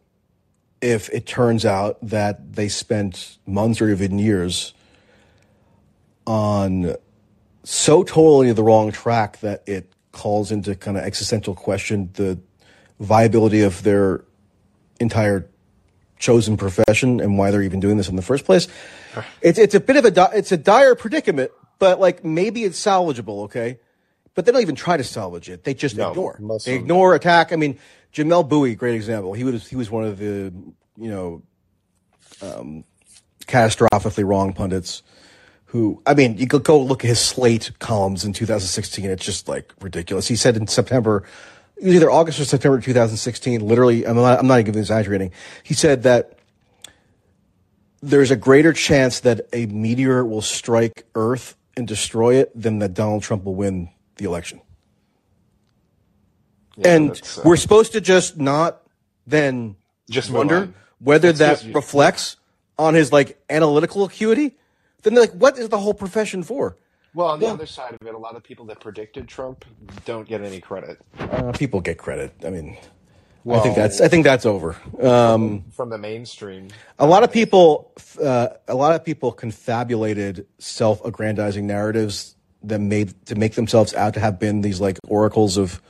if 0.81 1.09
it 1.09 1.25
turns 1.25 1.65
out 1.65 1.97
that 2.01 2.53
they 2.53 2.67
spent 2.67 3.37
months 3.45 3.81
or 3.81 3.89
even 3.89 4.19
years 4.19 4.73
on 6.27 6.95
so 7.63 8.03
totally 8.03 8.51
the 8.51 8.63
wrong 8.63 8.91
track 8.91 9.39
that 9.39 9.63
it 9.67 9.91
calls 10.11 10.51
into 10.51 10.75
kind 10.75 10.97
of 10.97 11.03
existential 11.03 11.55
question 11.55 12.09
the 12.13 12.39
viability 12.99 13.61
of 13.61 13.83
their 13.83 14.23
entire 14.99 15.47
chosen 16.17 16.57
profession 16.57 17.19
and 17.19 17.37
why 17.37 17.51
they're 17.51 17.61
even 17.61 17.79
doing 17.79 17.97
this 17.97 18.09
in 18.09 18.15
the 18.15 18.21
first 18.21 18.45
place. 18.45 18.67
It's 19.41 19.57
it's 19.57 19.73
a 19.73 19.79
bit 19.79 19.95
of 19.95 20.03
a 20.03 20.11
di- 20.11 20.31
it's 20.33 20.51
a 20.51 20.57
dire 20.57 20.93
predicament, 20.93 21.51
but 21.79 22.01
like 22.01 22.25
maybe 22.25 22.65
it's 22.65 22.77
salvageable, 22.77 23.43
okay? 23.43 23.79
But 24.33 24.45
they 24.45 24.51
don't 24.51 24.61
even 24.61 24.75
try 24.75 24.97
to 24.97 25.05
salvage 25.05 25.49
it. 25.49 25.63
They 25.63 25.73
just 25.73 25.95
No, 25.95 26.09
ignore. 26.09 26.37
They 26.65 26.75
ignore 26.75 27.15
attack. 27.15 27.53
I 27.53 27.55
mean, 27.55 27.79
Jamelle 28.15 28.47
Bouie, 28.47 28.75
great 28.75 28.95
example. 28.95 29.33
He 29.33 29.43
was 29.43 29.67
he 29.67 29.75
was 29.75 29.91
one 29.91 30.05
of 30.05 30.17
the 30.17 30.53
you 30.95 31.09
know 31.09 31.41
um, 32.41 32.85
catastrophically 33.45 34.25
wrong 34.25 34.53
pundits. 34.53 35.03
Who 35.65 36.01
I 36.05 36.13
mean, 36.13 36.37
you 36.37 36.47
could 36.47 36.63
go 36.63 36.81
look 36.81 37.03
at 37.03 37.09
his 37.09 37.19
slate 37.19 37.71
columns 37.79 38.23
in 38.23 38.31
2016. 38.31 39.05
It's 39.05 39.25
just 39.25 39.49
like 39.49 39.73
ridiculous. 39.81 40.29
He 40.29 40.37
said 40.37 40.55
in 40.55 40.67
September, 40.67 41.23
it 41.75 41.83
was 41.83 41.95
either 41.95 42.09
August 42.09 42.39
or 42.39 42.45
September 42.45 42.79
2016. 42.79 43.59
Literally, 43.59 44.07
I'm 44.07 44.15
not, 44.15 44.39
I'm 44.39 44.47
not 44.47 44.61
even 44.61 44.77
exaggerating. 44.77 45.31
He 45.63 45.73
said 45.73 46.03
that 46.03 46.39
there's 48.01 48.31
a 48.31 48.37
greater 48.37 48.71
chance 48.71 49.19
that 49.21 49.41
a 49.51 49.65
meteor 49.65 50.23
will 50.23 50.41
strike 50.41 51.05
Earth 51.15 51.57
and 51.75 51.85
destroy 51.85 52.35
it 52.35 52.51
than 52.59 52.79
that 52.79 52.93
Donald 52.93 53.23
Trump 53.23 53.43
will 53.43 53.55
win 53.55 53.89
the 54.15 54.23
election. 54.23 54.61
Yeah, 56.77 56.89
and 56.95 57.11
uh, 57.11 57.41
we're 57.45 57.55
supposed 57.57 57.93
to 57.93 58.01
just 58.01 58.37
not 58.37 58.81
then 59.27 59.75
Just 60.09 60.29
wonder 60.29 60.69
whether 60.99 61.29
It's 61.29 61.39
that 61.39 61.61
just- 61.61 61.73
reflects 61.75 62.35
on 62.77 62.93
his 62.93 63.11
like 63.11 63.37
analytical 63.49 64.03
acuity. 64.03 64.55
Then 65.03 65.15
like, 65.15 65.31
what 65.31 65.57
is 65.57 65.69
the 65.69 65.77
whole 65.79 65.93
profession 65.93 66.43
for? 66.43 66.75
Well, 67.13 67.27
on 67.27 67.39
the 67.39 67.47
other 67.47 67.65
side 67.65 67.93
of 67.99 68.05
it, 68.05 68.13
a 68.13 68.17
lot 68.17 68.35
of 68.35 68.43
people 68.43 68.65
that 68.65 68.81
predicted 68.81 69.27
Trump 69.29 69.63
don't 70.03 70.27
get 70.27 70.41
any 70.41 70.59
credit 70.59 70.99
Uh, 71.17 71.53
people 71.53 71.79
get 71.79 71.97
credit. 71.97 72.33
I 72.45 72.49
mean, 72.49 72.75
I 73.49 73.59
think 73.59 73.75
that's 73.75 74.01
I 74.01 74.09
think 74.09 74.25
that's 74.25 74.45
over. 74.45 74.75
Um, 75.01 75.63
from 75.71 75.89
the 75.91 75.97
mainstream. 75.97 76.67
a 76.99 77.05
lot 77.07 77.23
of 77.23 77.31
people, 77.31 77.91
uh, 78.21 78.47
a 78.67 78.75
lot 78.75 78.95
of 78.95 79.05
people 79.05 79.31
confabulated 79.31 80.45
self-aggrandizing 80.59 81.65
narratives 81.65 82.35
that 82.63 82.79
made 82.79 83.13
to 83.27 83.35
make 83.35 83.53
themselves 83.55 83.93
out 83.93 84.13
to 84.15 84.19
have 84.19 84.37
been 84.39 84.61
these 84.61 84.81
like 84.81 84.97
oracles 85.07 85.55
of 85.57 85.81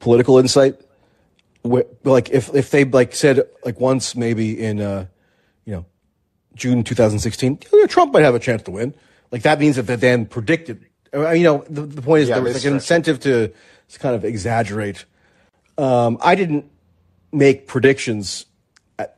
political 0.00 0.38
insight. 0.38 0.80
Like 1.62 2.30
if 2.30 2.52
if 2.54 2.70
they 2.70 2.84
like 2.84 3.14
said 3.14 3.42
like 3.64 3.78
once 3.78 4.16
maybe 4.16 4.58
in 4.58 4.80
uh, 4.80 5.06
you 5.64 5.74
know 5.74 5.86
June 6.54 6.82
2016, 6.82 7.60
Trump 7.88 8.12
might 8.12 8.24
have 8.24 8.34
a 8.34 8.40
chance 8.40 8.62
to 8.64 8.72
win. 8.72 8.94
Like 9.30 9.42
that 9.42 9.60
means 9.60 9.76
that 9.76 9.82
they 9.82 9.96
then 9.96 10.26
predicted. 10.26 10.84
uh, 11.14 11.30
You 11.30 11.44
know, 11.44 11.64
the, 11.68 11.82
the 11.82 12.02
point 12.02 12.22
is 12.22 12.28
Yeah, 12.28 12.36
there 12.36 12.44
was 12.44 12.54
like 12.54 12.64
an 12.64 12.74
incentive 12.74 13.20
to, 13.20 13.52
to 13.88 13.98
kind 13.98 14.16
of 14.16 14.24
exaggerate. 14.24 15.04
Um, 15.78 16.18
I 16.20 16.34
didn't 16.34 16.68
make 17.32 17.68
predictions 17.68 18.46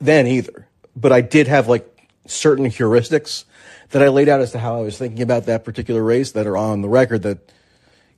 then 0.01 0.27
either, 0.27 0.69
but 0.95 1.13
I 1.13 1.23
did 1.23 1.49
have 1.49 1.69
like 1.69 1.89
certain 2.27 2.67
heuristics 2.67 3.45
that 3.91 4.03
I 4.03 4.09
laid 4.09 4.29
out 4.29 4.41
as 4.41 4.53
to 4.53 4.59
how 4.59 4.79
I 4.79 4.83
was 4.83 4.99
thinking 4.99 5.23
about 5.23 5.47
that 5.47 5.65
particular 5.65 6.03
race 6.03 6.33
that 6.33 6.47
are 6.47 6.57
on 6.57 6.83
the 6.83 6.89
record 6.89 7.23
that, 7.23 7.53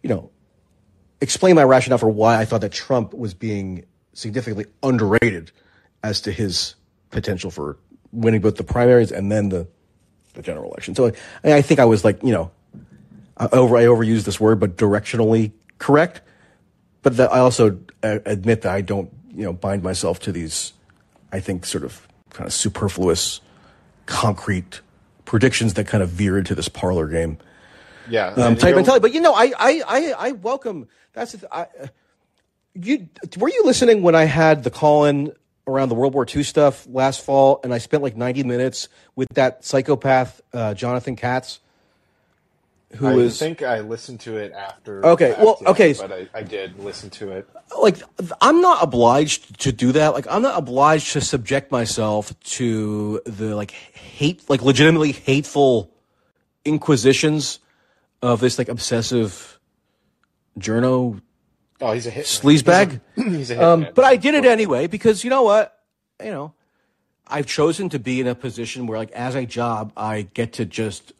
you 0.03 0.09
know, 0.09 0.31
explain 1.21 1.55
my 1.55 1.65
rationale 1.65 1.99
for 1.99 2.09
why 2.09 2.41
I 2.41 2.45
thought 2.45 2.61
that 2.61 2.73
Trump 2.73 3.15
was 3.15 3.35
being 3.35 3.85
significantly 4.13 4.67
underrated 4.83 5.51
as 6.03 6.21
to 6.23 6.33
his 6.33 6.75
potential 7.11 7.51
for 7.51 7.79
winning 8.13 8.41
both 8.41 8.57
the 8.57 8.65
primaries 8.65 9.11
and 9.11 9.31
then 9.31 9.49
the, 9.49 9.67
the 10.35 10.43
general 10.43 10.71
election. 10.71 10.95
So 10.95 11.13
I, 11.43 11.53
I 11.55 11.63
think 11.63 11.81
I 11.81 11.85
was 11.85 12.05
like, 12.05 12.23
you 12.23 12.33
know, 12.33 12.51
I 13.37 13.49
over 13.53 13.77
I 13.77 13.85
overused 13.85 14.25
this 14.25 14.39
word, 14.39 14.61
but 14.61 14.77
directionally 14.77 15.53
correct. 15.79 16.21
But 17.03 17.19
I 17.21 17.41
also 17.41 17.79
uh, 18.03 18.19
admit 18.25 18.63
that 18.63 18.73
I 18.73 18.81
don't, 18.81 19.11
you 19.35 19.45
know, 19.45 19.53
bind 19.53 19.83
myself 19.83 20.21
to 20.21 20.33
these, 20.33 20.73
I 21.33 21.41
think, 21.41 21.67
sort 21.67 21.85
of 21.85 22.07
kind 22.31 22.47
of 22.47 22.53
superfluous, 22.53 23.41
concrete 24.07 24.81
predictions 25.25 25.75
that 25.75 25.87
kind 25.87 26.03
of 26.03 26.11
veer 26.11 26.39
into 26.39 26.55
this 26.55 26.69
parlor 26.69 27.09
game 27.09 27.39
Yeah. 28.09 28.29
um, 28.29 28.43
and 28.43 28.61
type 28.61 28.75
mentality. 28.75 29.03
But 29.03 29.15
you 29.15 29.21
know, 29.21 29.35
I, 29.35 29.53
I, 29.59 29.83
I, 29.87 30.15
I 30.19 30.33
welcome. 30.33 30.89
That's 31.13 31.33
the 31.33 31.39
th- 31.39 31.51
I, 31.53 31.67
you. 32.75 33.09
Were 33.39 33.49
you 33.49 33.63
listening 33.65 34.03
when 34.03 34.15
I 34.15 34.25
had 34.25 34.65
the 34.65 34.71
call 34.71 35.05
in 35.05 35.33
around 35.67 35.89
the 35.89 35.95
World 35.95 36.15
War 36.15 36.27
II 36.33 36.43
stuff 36.43 36.87
last 36.89 37.25
fall, 37.25 37.61
and 37.65 37.73
I 37.73 37.79
spent 37.79 38.03
like 38.03 38.17
ninety 38.17 38.43
minutes 38.43 38.89
with 39.17 39.29
that 39.35 39.65
psychopath 39.65 40.41
uh, 40.53 40.75
Jonathan 40.75 41.17
Katz, 41.17 41.61
who 42.97 43.07
I 43.07 43.15
was 43.15 43.39
think 43.39 43.63
I 43.63 43.81
listened 43.81 44.21
to 44.21 44.37
it 44.37 44.53
after. 44.53 45.05
Okay, 45.07 45.31
fact, 45.31 45.43
well, 45.43 45.59
okay. 45.69 45.95
But 45.95 46.13
I, 46.13 46.29
I 46.35 46.43
did 46.43 46.79
listen 46.79 47.11
to 47.11 47.31
it. 47.33 47.49
like 47.81 47.99
I'm 48.41 48.61
not 48.61 48.83
obliged 48.83 49.61
to 49.61 49.73
do 49.73 49.93
that. 49.93 50.15
Like 50.15 50.27
I'm 50.29 50.43
not 50.43 50.59
obliged 50.59 51.13
to 51.13 51.21
subject 51.21 51.71
myself 51.71 52.39
to 52.41 53.21
the 53.25 53.55
like 53.55 53.71
hate, 53.71 54.49
like 54.49 54.63
legitimately 54.63 55.13
hateful 55.13 55.91
inquisitions 56.65 57.61
of 58.25 58.41
this 58.41 58.59
like 58.59 58.69
obsessive 58.69 59.59
journo 60.59 61.21
Oh, 61.81 61.93
he's 61.93 62.07
a 62.07 62.11
hit. 62.11 62.25
sleazebag. 62.25 63.01
He's 63.17 63.51
a 63.51 63.55
hit. 63.57 63.63
Um, 63.63 63.87
but 63.95 64.05
I 64.05 64.17
did 64.17 64.35
it 64.35 64.45
anyway 64.45 64.87
because 64.87 65.25
you 65.25 65.31
know 65.31 65.43
what? 65.43 65.77
You 66.23 66.31
know, 66.31 66.55
I've 67.27 67.47
chosen 67.47 67.89
to 67.91 67.99
be 67.99 68.21
in 68.21 68.27
a 68.27 68.35
position 68.35 68.87
where, 68.87 68.97
like, 68.97 69.11
as 69.11 69.35
a 69.35 69.45
job, 69.45 69.93
I 69.97 70.23
get 70.35 70.55
to 70.55 70.65
just 70.65 71.13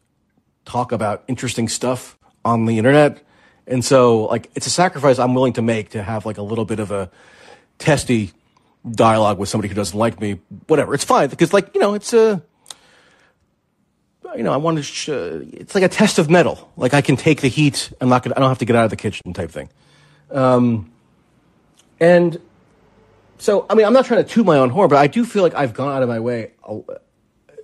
talk 0.63 0.91
about 0.91 1.23
interesting 1.27 1.67
stuff 1.67 2.17
on 2.43 2.65
the 2.65 2.77
internet. 2.77 3.21
And 3.67 3.83
so, 3.83 4.23
like, 4.25 4.49
it's 4.55 4.65
a 4.65 4.69
sacrifice 4.71 5.19
I'm 5.19 5.35
willing 5.35 5.53
to 5.53 5.61
make 5.61 5.89
to 5.89 6.01
have, 6.01 6.25
like, 6.25 6.37
a 6.37 6.41
little 6.41 6.65
bit 6.65 6.79
of 6.79 6.89
a 6.89 7.11
testy 7.77 8.31
dialogue 8.89 9.37
with 9.37 9.49
somebody 9.49 9.67
who 9.67 9.75
doesn't 9.75 9.99
like 9.99 10.19
me. 10.21 10.39
Whatever. 10.67 10.93
It's 10.93 11.03
fine 11.03 11.29
because, 11.29 11.53
like, 11.53 11.75
you 11.75 11.81
know, 11.81 11.93
it's 11.93 12.13
a. 12.13 12.41
You 14.35 14.43
know, 14.43 14.53
I 14.53 14.57
want 14.57 14.77
to. 14.77 14.83
Sh- 14.83 15.09
it's 15.09 15.75
like 15.75 15.83
a 15.83 15.89
test 15.89 16.19
of 16.19 16.29
mettle. 16.29 16.71
Like 16.77 16.93
I 16.93 17.01
can 17.01 17.15
take 17.17 17.41
the 17.41 17.47
heat. 17.47 17.91
I'm 18.01 18.09
not 18.09 18.23
gonna. 18.23 18.35
I 18.35 18.39
don't 18.39 18.49
have 18.49 18.59
to 18.59 18.65
get 18.65 18.75
out 18.75 18.85
of 18.85 18.89
the 18.89 18.97
kitchen 18.97 19.33
type 19.33 19.51
thing. 19.51 19.69
And 21.99 22.39
so, 23.37 23.65
I 23.69 23.75
mean, 23.75 23.85
I'm 23.85 23.93
not 23.93 24.05
trying 24.05 24.23
to 24.23 24.29
toot 24.29 24.45
my 24.45 24.57
own 24.57 24.69
horn, 24.69 24.89
but 24.89 24.97
I 24.97 25.07
do 25.07 25.25
feel 25.25 25.43
like 25.43 25.55
I've 25.55 25.73
gone 25.73 25.95
out 25.95 26.03
of 26.03 26.09
my 26.09 26.19
way, 26.19 26.51
uh, 26.63 26.79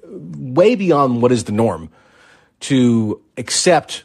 way 0.06 0.76
beyond 0.76 1.22
what 1.22 1.32
is 1.32 1.46
the 1.46 1.52
norm, 1.52 1.90
to 2.62 3.22
accept 3.38 4.04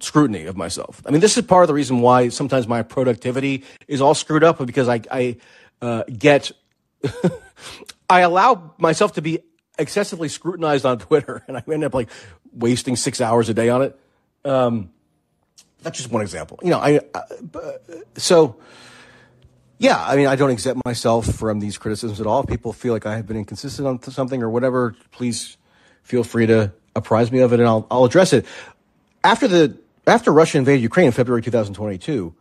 scrutiny 0.00 0.46
of 0.46 0.56
myself. 0.56 1.02
I 1.06 1.10
mean, 1.10 1.20
this 1.20 1.36
is 1.36 1.44
part 1.44 1.64
of 1.64 1.68
the 1.68 1.74
reason 1.74 2.00
why 2.00 2.28
sometimes 2.28 2.68
my 2.68 2.82
productivity 2.82 3.64
is 3.86 4.00
all 4.00 4.14
screwed 4.14 4.44
up 4.44 4.64
because 4.64 4.88
I, 4.88 5.02
I 5.10 5.36
uh, 5.82 6.04
get, 6.04 6.52
I 8.10 8.20
allow 8.20 8.74
myself 8.78 9.14
to 9.14 9.22
be 9.22 9.40
excessively 9.78 10.28
scrutinized 10.28 10.84
on 10.84 10.98
Twitter, 10.98 11.44
and 11.48 11.56
I 11.56 11.62
end 11.70 11.84
up 11.84 11.94
like 11.94 12.08
wasting 12.52 12.96
six 12.96 13.20
hours 13.20 13.48
a 13.48 13.54
day 13.54 13.68
on 13.68 13.82
it. 13.82 13.98
Um, 14.44 14.90
that's 15.82 15.98
just 15.98 16.10
one 16.10 16.22
example. 16.22 16.58
You 16.62 16.70
know, 16.70 16.78
I, 16.78 17.00
I 17.14 17.22
so 18.16 18.56
yeah, 19.78 20.04
I 20.04 20.16
mean, 20.16 20.26
I 20.26 20.34
don't 20.36 20.50
exempt 20.50 20.84
myself 20.84 21.26
from 21.26 21.60
these 21.60 21.78
criticisms 21.78 22.20
at 22.20 22.26
all. 22.26 22.40
If 22.40 22.48
people 22.48 22.72
feel 22.72 22.92
like 22.92 23.06
I 23.06 23.16
have 23.16 23.26
been 23.26 23.36
inconsistent 23.36 23.86
on 23.86 24.02
something 24.02 24.42
or 24.42 24.50
whatever, 24.50 24.96
please 25.12 25.56
feel 26.02 26.24
free 26.24 26.46
to 26.46 26.72
apprise 26.96 27.30
me 27.30 27.38
of 27.40 27.52
it, 27.52 27.60
and 27.60 27.68
I'll 27.68 27.86
I'll 27.90 28.04
address 28.04 28.32
it. 28.32 28.44
After 29.22 29.46
the 29.46 29.78
after 30.06 30.32
Russia 30.32 30.58
invaded 30.58 30.82
Ukraine 30.82 31.06
in 31.06 31.12
February 31.12 31.42
2022, 31.42 32.34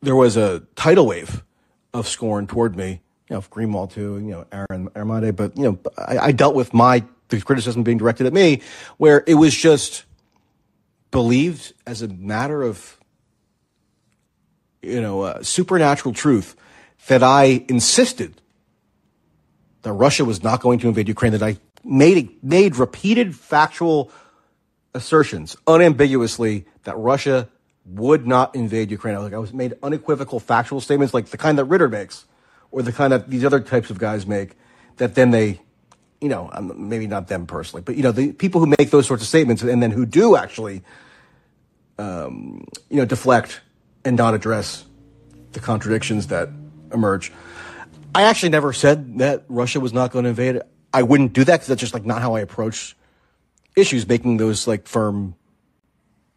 there 0.00 0.16
was 0.16 0.36
a 0.36 0.60
tidal 0.74 1.06
wave 1.06 1.44
of 1.94 2.08
scorn 2.08 2.46
toward 2.46 2.76
me. 2.76 3.02
You 3.28 3.36
know, 3.36 3.42
Greenwald 3.42 3.92
too, 3.92 4.18
you 4.18 4.30
know, 4.30 4.46
Aaron 4.52 4.88
Maté, 4.90 5.34
but 5.34 5.56
you 5.56 5.64
know, 5.64 5.78
I, 5.98 6.18
I 6.18 6.32
dealt 6.32 6.54
with 6.54 6.72
my 6.72 7.04
the 7.28 7.40
criticism 7.40 7.82
being 7.82 7.98
directed 7.98 8.26
at 8.26 8.32
me, 8.32 8.62
where 8.96 9.22
it 9.26 9.34
was 9.34 9.54
just 9.54 10.04
believed 11.10 11.74
as 11.86 12.00
a 12.00 12.08
matter 12.08 12.62
of 12.62 12.98
you 14.82 15.00
know, 15.00 15.22
uh, 15.22 15.42
supernatural 15.42 16.14
truth 16.14 16.56
that 17.08 17.22
I 17.22 17.64
insisted 17.68 18.40
that 19.82 19.92
Russia 19.92 20.24
was 20.24 20.42
not 20.42 20.60
going 20.60 20.78
to 20.80 20.88
invade 20.88 21.08
Ukraine, 21.08 21.32
that 21.32 21.42
I 21.42 21.58
made, 21.84 22.42
made 22.42 22.76
repeated 22.76 23.34
factual 23.34 24.10
assertions 24.94 25.56
unambiguously 25.66 26.66
that 26.84 26.96
Russia 26.96 27.48
would 27.84 28.26
not 28.26 28.54
invade 28.54 28.90
Ukraine. 28.90 29.14
I 29.14 29.18
was 29.18 29.24
like, 29.24 29.34
I 29.34 29.38
was 29.38 29.52
made 29.52 29.74
unequivocal 29.82 30.40
factual 30.40 30.80
statements 30.80 31.14
like 31.14 31.26
the 31.26 31.38
kind 31.38 31.58
that 31.58 31.64
Ritter 31.64 31.88
makes 31.88 32.24
or 32.70 32.82
the 32.82 32.92
kind 32.92 33.12
that 33.12 33.30
these 33.30 33.44
other 33.44 33.60
types 33.60 33.90
of 33.90 33.98
guys 33.98 34.26
make 34.26 34.56
that 34.96 35.14
then 35.14 35.30
they, 35.30 35.60
you 36.20 36.28
know, 36.28 36.50
um, 36.52 36.88
maybe 36.88 37.06
not 37.06 37.28
them 37.28 37.46
personally, 37.46 37.82
but, 37.82 37.96
you 37.96 38.02
know, 38.02 38.12
the 38.12 38.32
people 38.32 38.60
who 38.60 38.66
make 38.78 38.90
those 38.90 39.06
sorts 39.06 39.22
of 39.22 39.28
statements 39.28 39.62
and 39.62 39.82
then 39.82 39.90
who 39.90 40.04
do 40.04 40.36
actually, 40.36 40.82
um, 41.98 42.66
you 42.90 42.96
know, 42.96 43.04
deflect 43.04 43.60
and 44.04 44.16
not 44.16 44.34
address 44.34 44.84
the 45.52 45.60
contradictions 45.60 46.28
that 46.28 46.48
emerge. 46.92 47.32
I 48.14 48.22
actually 48.22 48.50
never 48.50 48.72
said 48.72 49.18
that 49.18 49.44
Russia 49.48 49.80
was 49.80 49.92
not 49.92 50.10
going 50.10 50.24
to 50.24 50.30
invade. 50.30 50.60
I 50.92 51.02
wouldn't 51.02 51.32
do 51.32 51.44
that 51.44 51.54
because 51.54 51.68
that's 51.68 51.80
just 51.80 51.94
like 51.94 52.04
not 52.04 52.22
how 52.22 52.34
I 52.34 52.40
approach 52.40 52.96
issues, 53.76 54.08
making 54.08 54.38
those 54.38 54.66
like 54.66 54.86
firm 54.88 55.34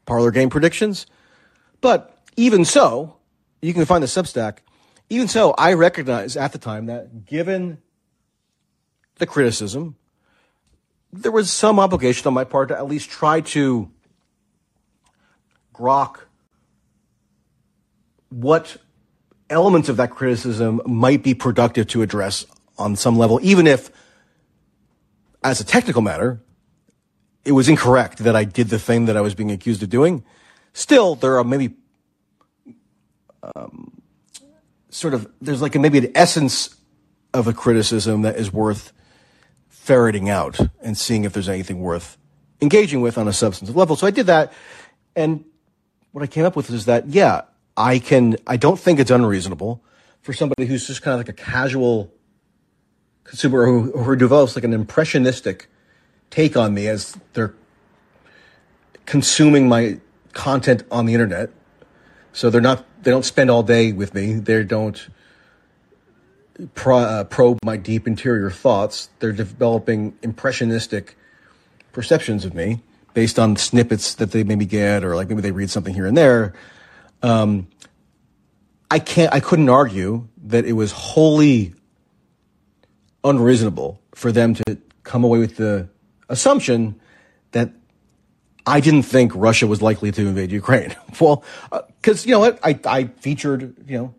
parlor 0.06 0.32
game 0.32 0.50
predictions. 0.50 1.08
But 1.80 2.18
even 2.36 2.66
so, 2.66 3.18
you 3.62 3.74
can 3.74 3.86
find 3.86 4.04
the 4.04 4.08
Substack. 4.08 4.58
Even 5.12 5.28
so, 5.28 5.54
I 5.58 5.74
recognize 5.74 6.38
at 6.38 6.54
the 6.54 6.58
time 6.58 6.86
that 6.86 7.26
given 7.26 7.80
the 9.18 9.26
criticism, 9.26 9.98
there 11.12 11.34
was 11.34 11.52
some 11.52 11.82
obligation 11.82 12.26
on 12.30 12.34
my 12.34 12.46
part 12.46 12.70
to 12.70 12.78
at 12.78 12.88
least 12.88 13.10
try 13.10 13.42
to 13.42 13.92
grok 15.76 16.20
what 18.30 18.78
elements 19.50 19.90
of 19.90 19.98
that 19.98 20.12
criticism 20.12 20.80
might 20.86 21.24
be 21.24 21.34
productive 21.34 21.88
to 21.88 22.02
address 22.02 22.46
on 22.78 22.96
some 22.96 23.18
level, 23.18 23.38
even 23.44 23.68
if, 23.68 23.92
as 25.44 25.60
a 25.60 25.66
technical 25.66 26.02
matter, 26.02 26.42
it 27.44 27.52
was 27.52 27.68
incorrect 27.68 28.20
that 28.20 28.38
I 28.38 28.46
did 28.46 28.70
the 28.70 28.80
thing 28.80 29.08
that 29.08 29.18
I 29.18 29.22
was 29.22 29.36
being 29.36 29.52
accused 29.52 29.84
of 29.84 29.90
doing. 29.90 30.24
Still, 30.72 31.16
there 31.16 31.38
are 31.38 31.44
maybe 31.44 31.74
um, 33.58 34.01
sort 34.92 35.14
of 35.16 35.28
there's 35.42 35.62
like 35.62 35.74
a, 35.74 35.80
maybe 35.80 35.98
an 35.98 36.12
essence 36.14 36.76
of 37.34 37.48
a 37.48 37.54
criticism 37.54 38.22
that 38.22 38.36
is 38.36 38.54
worth 38.54 38.94
ferreting 39.70 40.30
out 40.30 40.60
and 40.82 40.98
seeing 40.98 41.24
if 41.24 41.34
there's 41.34 41.50
anything 41.50 41.80
worth 41.80 42.18
engaging 42.62 43.02
with 43.02 43.18
on 43.18 43.28
a 43.28 43.34
substantive 43.34 43.76
level. 43.76 43.96
So 43.96 44.06
I 44.06 44.12
did 44.12 44.28
that, 44.28 44.54
and 45.16 45.44
what 46.12 46.24
I 46.24 46.28
came 46.28 46.46
up 46.46 46.56
with 46.56 46.70
is 46.70 46.86
that 46.86 47.08
yeah, 47.08 47.42
I 47.76 47.98
can. 47.98 48.38
I 48.46 48.58
don't 48.58 48.80
think 48.80 49.00
it's 49.00 49.12
unreasonable 49.12 49.84
for 50.22 50.34
somebody 50.34 50.68
who's 50.68 50.86
just 50.86 51.02
kind 51.02 51.14
of 51.14 51.20
like 51.20 51.30
a 51.30 51.34
casual 51.34 52.14
consumer 53.24 53.66
who, 53.66 53.92
who 53.92 54.16
develops 54.16 54.56
like 54.56 54.64
an 54.64 54.74
impressionistic 54.74 55.68
take 56.30 56.56
on 56.56 56.74
me 56.74 56.88
as 56.88 57.18
they're 57.34 57.54
consuming 59.06 59.68
my 59.68 60.00
content 60.34 60.84
on 60.92 61.06
the 61.06 61.14
internet. 61.14 61.50
So 62.34 62.50
they're 62.50 62.62
not 62.62 62.86
they 63.02 63.12
don't 63.12 63.26
spend 63.26 63.50
all 63.50 63.64
day 63.64 63.92
with 63.92 64.14
me. 64.14 64.34
They 64.34 64.64
don't 64.64 65.08
pro, 66.74 66.98
uh, 66.98 67.24
probe 67.26 67.60
my 67.64 67.78
deep 67.78 68.08
interior 68.08 68.52
thoughts. 68.52 69.10
They're 69.20 69.32
developing 69.32 70.18
impressionistic 70.22 71.18
perceptions 71.92 72.46
of 72.46 72.54
me 72.54 72.82
based 73.14 73.38
on 73.40 73.56
snippets 73.56 74.16
that 74.16 74.32
they 74.32 74.44
maybe 74.44 74.66
get, 74.66 75.04
or 75.04 75.16
like 75.16 75.30
maybe 75.30 75.42
they 75.42 75.52
read 75.52 75.70
something 75.70 75.94
here 75.94 76.06
and 76.06 76.16
there. 76.16 76.54
Um, 77.22 77.68
I 78.90 79.00
can't. 79.00 79.34
I 79.34 79.40
couldn't 79.40 79.70
argue 79.70 80.28
that 80.46 80.66
it 80.66 80.74
was 80.74 80.92
wholly 80.92 81.74
unreasonable 83.24 84.02
for 84.16 84.32
them 84.32 84.54
to 84.56 84.78
come 85.04 85.24
away 85.24 85.40
with 85.40 85.58
the 85.58 85.88
assumption 86.30 87.00
that 87.52 87.72
I 88.66 88.80
didn't 88.80 89.04
think 89.04 89.32
Russia 89.36 89.68
was 89.68 89.82
likely 89.82 90.12
to 90.12 90.28
invade 90.28 90.52
Ukraine. 90.52 90.96
well, 91.20 91.44
because 92.02 92.26
uh, 92.26 92.28
you 92.28 92.32
know 92.32 92.40
what, 92.40 92.60
I 92.64 92.80
I 92.86 93.04
featured 93.06 93.76
you 93.88 93.98
know. 93.98 94.16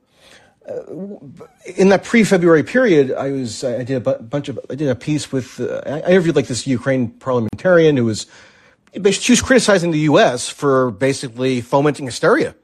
Uh, 0.62 1.35
in 1.77 1.89
that 1.89 2.05
pre-February 2.05 2.62
period, 2.62 3.12
I 3.12 3.32
was 3.32 3.64
I 3.64 3.82
did 3.82 3.97
a 3.97 4.01
bu- 4.01 4.23
bunch 4.23 4.48
of 4.48 4.60
I 4.70 4.77
did 4.77 4.89
a 4.89 4.94
piece 4.94 5.32
with 5.32 5.59
uh, 5.59 5.82
I 5.85 6.10
interviewed 6.12 6.36
like 6.36 6.47
this 6.47 6.66
Ukraine 6.69 7.09
parliamentarian 7.09 7.97
who 7.97 8.05
was 8.05 8.27
she 9.10 9.32
was 9.32 9.43
criticizing 9.43 9.90
the 9.90 10.01
U.S. 10.01 10.48
for 10.48 10.93
basically 10.93 11.60
fomenting 11.62 12.06
hysteria. 12.06 12.55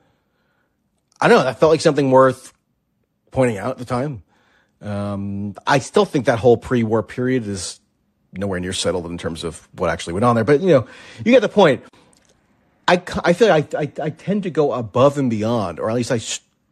I 1.20 1.26
don't 1.26 1.38
know. 1.38 1.44
That 1.44 1.58
felt 1.58 1.70
like 1.70 1.80
something 1.80 2.10
worth 2.10 2.52
pointing 3.32 3.58
out 3.58 3.72
at 3.72 3.78
the 3.78 3.84
time. 3.84 4.22
Um, 4.80 5.54
I 5.66 5.80
still 5.80 6.04
think 6.04 6.26
that 6.26 6.38
whole 6.38 6.56
pre-war 6.56 7.02
period 7.02 7.48
is 7.48 7.80
nowhere 8.38 8.60
near 8.60 8.72
settled 8.72 9.06
in 9.06 9.18
terms 9.18 9.44
of 9.44 9.68
what 9.72 9.90
actually 9.90 10.14
went 10.14 10.24
on 10.24 10.34
there. 10.34 10.44
But 10.44 10.60
you 10.60 10.68
know, 10.68 10.86
you 11.18 11.32
get 11.32 11.40
the 11.40 11.48
point. 11.48 11.82
I, 12.86 13.02
I 13.22 13.34
feel 13.34 13.48
like 13.48 13.74
I, 13.74 13.80
I, 13.80 13.92
I 14.04 14.10
tend 14.10 14.44
to 14.44 14.50
go 14.50 14.72
above 14.72 15.18
and 15.18 15.28
beyond, 15.28 15.78
or 15.78 15.90
at 15.90 15.96
least 15.96 16.10
I 16.10 16.20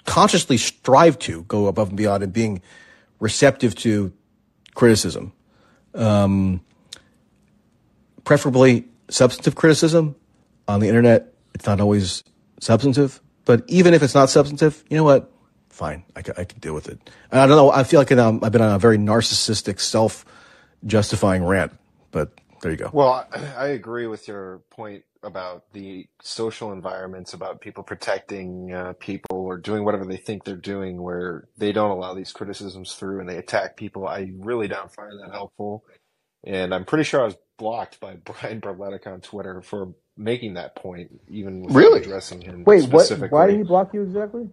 consciously 0.06 0.56
strive 0.56 1.18
to 1.20 1.42
go 1.42 1.66
above 1.66 1.88
and 1.88 1.96
beyond 1.96 2.22
in 2.22 2.30
being 2.30 2.62
receptive 3.20 3.74
to 3.76 4.12
criticism. 4.74 5.32
Um, 5.94 6.62
preferably 8.24 8.86
substantive 9.08 9.54
criticism 9.54 10.16
on 10.68 10.80
the 10.80 10.88
internet. 10.88 11.32
It's 11.54 11.66
not 11.66 11.80
always 11.80 12.24
substantive, 12.60 13.20
but 13.44 13.64
even 13.68 13.94
if 13.94 14.02
it's 14.02 14.14
not 14.14 14.30
substantive, 14.30 14.84
you 14.88 14.96
know 14.96 15.04
what? 15.04 15.30
Fine, 15.68 16.04
I 16.14 16.22
can, 16.22 16.34
I 16.38 16.44
can 16.44 16.58
deal 16.60 16.74
with 16.74 16.88
it. 16.88 16.98
And 17.30 17.40
I 17.40 17.46
don't 17.46 17.56
know. 17.56 17.70
I 17.70 17.84
feel 17.84 18.00
like 18.00 18.12
um, 18.12 18.40
I've 18.42 18.52
been 18.52 18.62
on 18.62 18.74
a 18.74 18.78
very 18.78 18.96
narcissistic, 18.96 19.78
self-justifying 20.82 21.44
rant, 21.44 21.72
but 22.12 22.32
there 22.62 22.72
you 22.72 22.78
go. 22.78 22.92
Well, 22.92 23.26
I 23.32 23.68
agree 23.68 24.06
with 24.06 24.28
your 24.28 24.62
point 24.70 25.04
about 25.22 25.64
the 25.72 26.08
social 26.22 26.72
environments, 26.72 27.34
about 27.34 27.60
people 27.60 27.84
protecting 27.84 28.72
uh, 28.72 28.94
people 29.00 29.38
or 29.38 29.58
doing 29.58 29.84
whatever 29.84 30.06
they 30.06 30.16
think 30.16 30.44
they're 30.44 30.56
doing, 30.56 31.02
where 31.02 31.48
they 31.58 31.72
don't 31.72 31.90
allow 31.90 32.14
these 32.14 32.32
criticisms 32.32 32.94
through 32.94 33.20
and 33.20 33.28
they 33.28 33.36
attack 33.38 33.76
people. 33.76 34.08
I 34.08 34.32
really 34.38 34.68
don't 34.68 34.92
find 34.92 35.12
that 35.22 35.32
helpful. 35.32 35.84
And 36.44 36.74
I'm 36.74 36.84
pretty 36.86 37.04
sure 37.04 37.22
I 37.22 37.26
was 37.26 37.36
blocked 37.58 38.00
by 38.00 38.16
Brian 38.24 38.60
Berletic 38.60 39.06
on 39.06 39.20
Twitter 39.20 39.62
for 39.62 39.94
making 40.16 40.54
that 40.54 40.76
point, 40.76 41.20
even 41.28 41.68
Really? 41.68 42.02
addressing 42.02 42.42
him 42.42 42.66
Wait, 42.66 42.84
what? 42.90 43.08
specifically. 43.08 43.28
Why 43.28 43.46
did 43.48 43.56
he 43.58 43.64
block 43.64 43.94
you 43.94 44.02
exactly? 44.02 44.50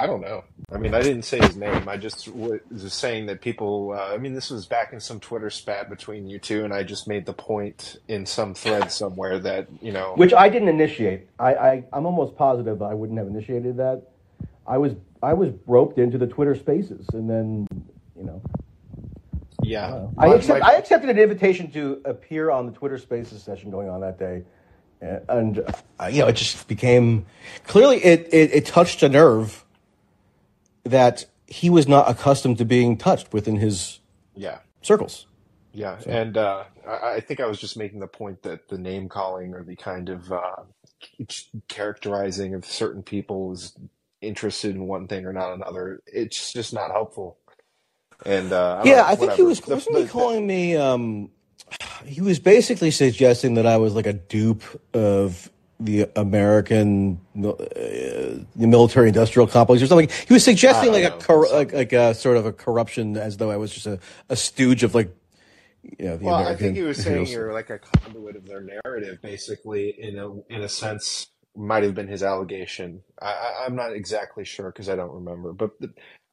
I 0.00 0.06
don't 0.06 0.22
know. 0.22 0.44
I 0.72 0.78
mean, 0.78 0.94
I 0.94 1.02
didn't 1.02 1.24
say 1.24 1.38
his 1.40 1.56
name. 1.56 1.88
I 1.88 1.96
just 1.96 2.28
was 2.28 2.60
saying 2.92 3.26
that 3.26 3.40
people. 3.40 3.92
Uh, 3.92 4.14
I 4.14 4.16
mean, 4.16 4.32
this 4.32 4.50
was 4.50 4.64
back 4.64 4.92
in 4.92 5.00
some 5.00 5.20
Twitter 5.20 5.50
spat 5.50 5.90
between 5.90 6.26
you 6.26 6.38
two, 6.38 6.64
and 6.64 6.72
I 6.72 6.84
just 6.84 7.06
made 7.06 7.26
the 7.26 7.34
point 7.34 7.98
in 8.08 8.24
some 8.24 8.54
thread 8.54 8.90
somewhere 8.90 9.38
that 9.40 9.68
you 9.82 9.92
know. 9.92 10.14
Which 10.16 10.32
I 10.32 10.48
didn't 10.48 10.68
initiate. 10.68 11.28
I, 11.38 11.54
I 11.54 11.84
I'm 11.92 12.06
almost 12.06 12.34
positive 12.36 12.80
I 12.82 12.94
wouldn't 12.94 13.18
have 13.18 13.28
initiated 13.28 13.76
that. 13.76 14.04
I 14.66 14.78
was 14.78 14.94
I 15.22 15.34
was 15.34 15.50
roped 15.66 15.98
into 15.98 16.16
the 16.16 16.26
Twitter 16.26 16.54
Spaces, 16.54 17.06
and 17.12 17.28
then 17.28 17.66
you 18.16 18.24
know 18.24 18.40
yeah, 19.62 20.06
I, 20.16 20.28
My- 20.28 20.34
accept, 20.34 20.62
I 20.62 20.76
accepted 20.76 21.10
an 21.10 21.18
invitation 21.18 21.70
to 21.72 22.00
appear 22.04 22.50
on 22.50 22.66
the 22.66 22.72
Twitter 22.72 22.98
Spaces 22.98 23.42
session 23.42 23.70
going 23.70 23.88
on 23.88 24.00
that 24.00 24.18
day, 24.18 24.42
and, 25.00 25.20
and 25.28 25.74
uh, 26.00 26.06
you 26.06 26.20
know 26.20 26.28
it 26.28 26.36
just 26.36 26.66
became 26.68 27.26
clearly 27.66 28.02
it, 28.02 28.28
it 28.32 28.52
it 28.52 28.66
touched 28.66 29.02
a 29.02 29.08
nerve 29.08 29.64
that 30.84 31.26
he 31.46 31.70
was 31.70 31.88
not 31.88 32.08
accustomed 32.08 32.58
to 32.58 32.64
being 32.64 32.96
touched 32.96 33.32
within 33.32 33.56
his 33.56 34.00
yeah. 34.34 34.58
circles. 34.82 35.26
Yeah, 35.72 35.98
and 36.06 36.36
uh, 36.36 36.64
I, 36.88 37.14
I 37.14 37.20
think 37.20 37.38
I 37.40 37.46
was 37.46 37.60
just 37.60 37.76
making 37.76 38.00
the 38.00 38.06
point 38.08 38.42
that 38.42 38.68
the 38.68 38.78
name 38.78 39.08
calling 39.08 39.54
or 39.54 39.62
the 39.62 39.76
kind 39.76 40.08
of 40.08 40.32
uh, 40.32 40.62
characterizing 41.68 42.54
of 42.54 42.64
certain 42.64 43.02
people 43.02 43.52
is 43.52 43.72
interested 44.20 44.74
in 44.74 44.86
one 44.86 45.06
thing 45.06 45.24
or 45.26 45.32
not 45.32 45.54
another. 45.54 46.02
It's 46.06 46.52
just 46.52 46.72
not 46.74 46.90
helpful. 46.90 47.38
And 48.26 48.52
uh, 48.52 48.82
I 48.84 48.88
Yeah, 48.88 48.96
know, 48.96 49.04
I 49.04 49.14
think 49.16 49.32
he 49.32 49.42
was 49.42 49.60
The- 49.60 49.74
wasn't 49.74 49.96
he 49.96 50.02
the- 50.04 50.08
calling 50.08 50.46
me. 50.46 50.76
Um, 50.76 51.30
he 52.04 52.20
was 52.20 52.38
basically 52.40 52.90
suggesting 52.90 53.54
that 53.54 53.66
I 53.66 53.76
was 53.76 53.94
like 53.94 54.06
a 54.06 54.12
dupe 54.12 54.64
of 54.92 55.50
the 55.80 56.10
American 56.14 57.20
uh, 57.38 57.52
the 58.54 58.66
military 58.66 59.08
industrial 59.08 59.46
complex 59.46 59.82
or 59.82 59.86
something. 59.86 60.10
He 60.28 60.34
was 60.34 60.44
suggesting 60.44 60.92
like 60.92 61.04
a 61.04 61.10
cor- 61.12 61.48
like, 61.48 61.72
like 61.72 61.92
a 61.92 62.14
sort 62.14 62.36
of 62.36 62.46
a 62.46 62.52
corruption, 62.52 63.16
as 63.16 63.38
though 63.38 63.50
I 63.50 63.56
was 63.56 63.72
just 63.72 63.86
a, 63.86 63.98
a 64.28 64.36
stooge 64.36 64.82
of 64.82 64.94
like 64.94 65.14
you 65.82 66.06
know 66.06 66.16
the 66.18 66.24
Well, 66.26 66.34
I 66.34 66.54
think 66.54 66.76
he 66.76 66.82
was 66.82 67.02
saying 67.02 67.26
you're 67.26 67.52
like 67.52 67.70
a 67.70 67.78
conduit 67.78 68.36
of 68.36 68.46
their 68.46 68.60
narrative, 68.60 69.20
basically. 69.22 69.96
In 69.98 70.18
a 70.18 70.30
in 70.54 70.62
a 70.62 70.68
sense, 70.68 71.28
might 71.56 71.82
have 71.82 71.94
been 71.94 72.08
his 72.08 72.22
allegation. 72.22 73.02
I, 73.20 73.32
I, 73.32 73.64
I'm 73.66 73.74
not 73.74 73.94
exactly 73.94 74.44
sure 74.44 74.70
because 74.70 74.88
I 74.88 74.96
don't 74.96 75.12
remember, 75.12 75.52
but 75.52 75.72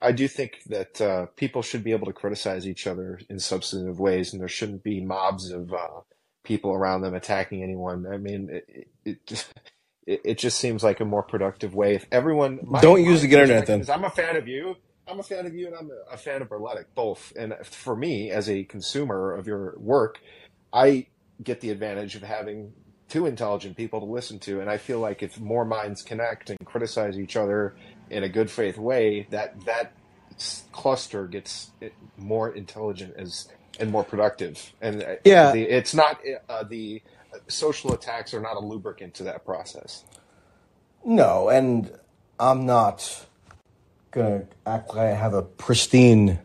I 0.02 0.12
do 0.12 0.28
think 0.28 0.64
that 0.68 1.02
uh, 1.02 1.26
people 1.38 1.62
should 1.62 1.84
be 1.84 1.92
able 1.92 2.08
to 2.08 2.14
criticize 2.14 2.68
each 2.68 2.86
other 2.86 3.20
in 3.30 3.40
substantive 3.40 4.00
ways, 4.00 4.34
and 4.34 4.42
there 4.42 4.50
shouldn't 4.50 4.84
be 4.84 5.04
mobs 5.04 5.52
of 5.52 5.74
uh, 5.74 6.02
people 6.48 6.72
around 6.72 7.02
them 7.02 7.14
attacking 7.14 7.62
anyone. 7.62 8.08
I 8.08 8.18
mean, 8.18 8.50
it 8.50 8.88
it, 9.04 9.28
just, 9.28 9.54
it, 10.08 10.22
it 10.24 10.38
just 10.38 10.58
seems 10.58 10.84
like 10.84 11.00
a 11.00 11.06
more 11.06 11.24
productive 11.24 11.76
way. 11.76 11.96
If 11.96 12.08
everyone 12.12 12.60
Don't 12.82 13.04
use 13.04 13.22
the 13.22 13.32
internet, 13.32 13.68
then. 13.68 13.86
I'm 13.90 14.06
a 14.06 14.10
fan 14.10 14.38
of 14.38 14.48
you. 14.48 14.76
I'm 15.10 15.20
a 15.20 15.24
fan 15.24 15.46
of 15.46 15.54
you, 15.54 15.68
and 15.68 15.76
I'm 15.76 15.90
a, 15.92 16.16
a 16.16 16.18
fan 16.18 16.42
of 16.42 16.50
Berletic, 16.50 16.86
both. 16.96 17.32
And 17.38 17.54
for 17.64 17.96
me, 17.96 18.32
as 18.32 18.50
a 18.50 18.64
consumer 18.64 19.34
of 19.34 19.48
your 19.48 19.76
work, 19.78 20.20
I 20.74 21.08
get 21.44 21.62
the 21.62 21.70
advantage 21.70 22.16
of 22.16 22.24
having 22.24 22.74
two 23.08 23.26
intelligent 23.26 23.78
people 23.78 24.02
to 24.02 24.06
listen 24.06 24.40
to, 24.40 24.60
and 24.60 24.70
I 24.70 24.78
feel 24.78 25.00
like 25.00 25.24
if 25.24 25.40
more 25.40 25.64
minds 25.64 26.02
connect 26.02 26.50
and 26.50 26.60
criticize 26.66 27.18
each 27.18 27.38
other 27.38 27.76
in 28.10 28.24
a 28.24 28.30
good 28.30 28.52
faith 28.52 28.78
way, 28.78 29.28
that 29.30 29.64
that 29.66 29.94
cluster 30.72 31.26
gets 31.26 31.72
eh, 31.82 31.90
more 32.18 32.50
intelligent 32.50 33.14
as 33.18 33.48
and 33.80 33.92
more 33.92 34.04
productive. 34.04 34.74
And 34.82 35.04
uh, 35.04 35.16
Yeah. 35.24 35.52
the, 35.52 35.64
it's 35.64 35.94
not 35.94 36.20
uh, 36.50 36.64
the 36.64 37.02
social 37.48 37.94
attacks 37.94 38.34
are 38.34 38.42
not 38.42 38.56
a 38.56 38.60
lubricant 38.60 39.14
to 39.16 39.24
that 39.24 39.46
process. 39.46 40.04
No, 41.06 41.50
and 41.50 41.92
I'm 42.40 42.66
not 42.66 43.26
gonna 44.12 44.44
act 44.66 44.90
like 44.90 44.98
I 44.98 45.06
have 45.14 45.34
a 45.34 45.42
pristine, 45.44 46.40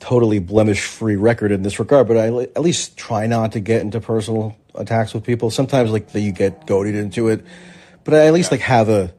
totally 0.00 0.38
blemish-free 0.38 1.16
record 1.16 1.52
in 1.52 1.62
this 1.62 1.78
regard. 1.78 2.08
But 2.08 2.16
I 2.16 2.26
at 2.42 2.60
least 2.62 2.96
try 2.96 3.26
not 3.26 3.52
to 3.52 3.60
get 3.60 3.82
into 3.82 4.00
personal 4.00 4.56
attacks 4.74 5.14
with 5.14 5.24
people. 5.24 5.50
Sometimes, 5.50 5.90
like 5.90 6.12
you 6.14 6.32
get 6.32 6.66
goaded 6.66 6.94
into 6.94 7.28
it, 7.28 7.44
but 8.04 8.14
I 8.14 8.26
at 8.26 8.32
least 8.34 8.50
like 8.50 8.60
have 8.60 8.88
a. 8.88 9.14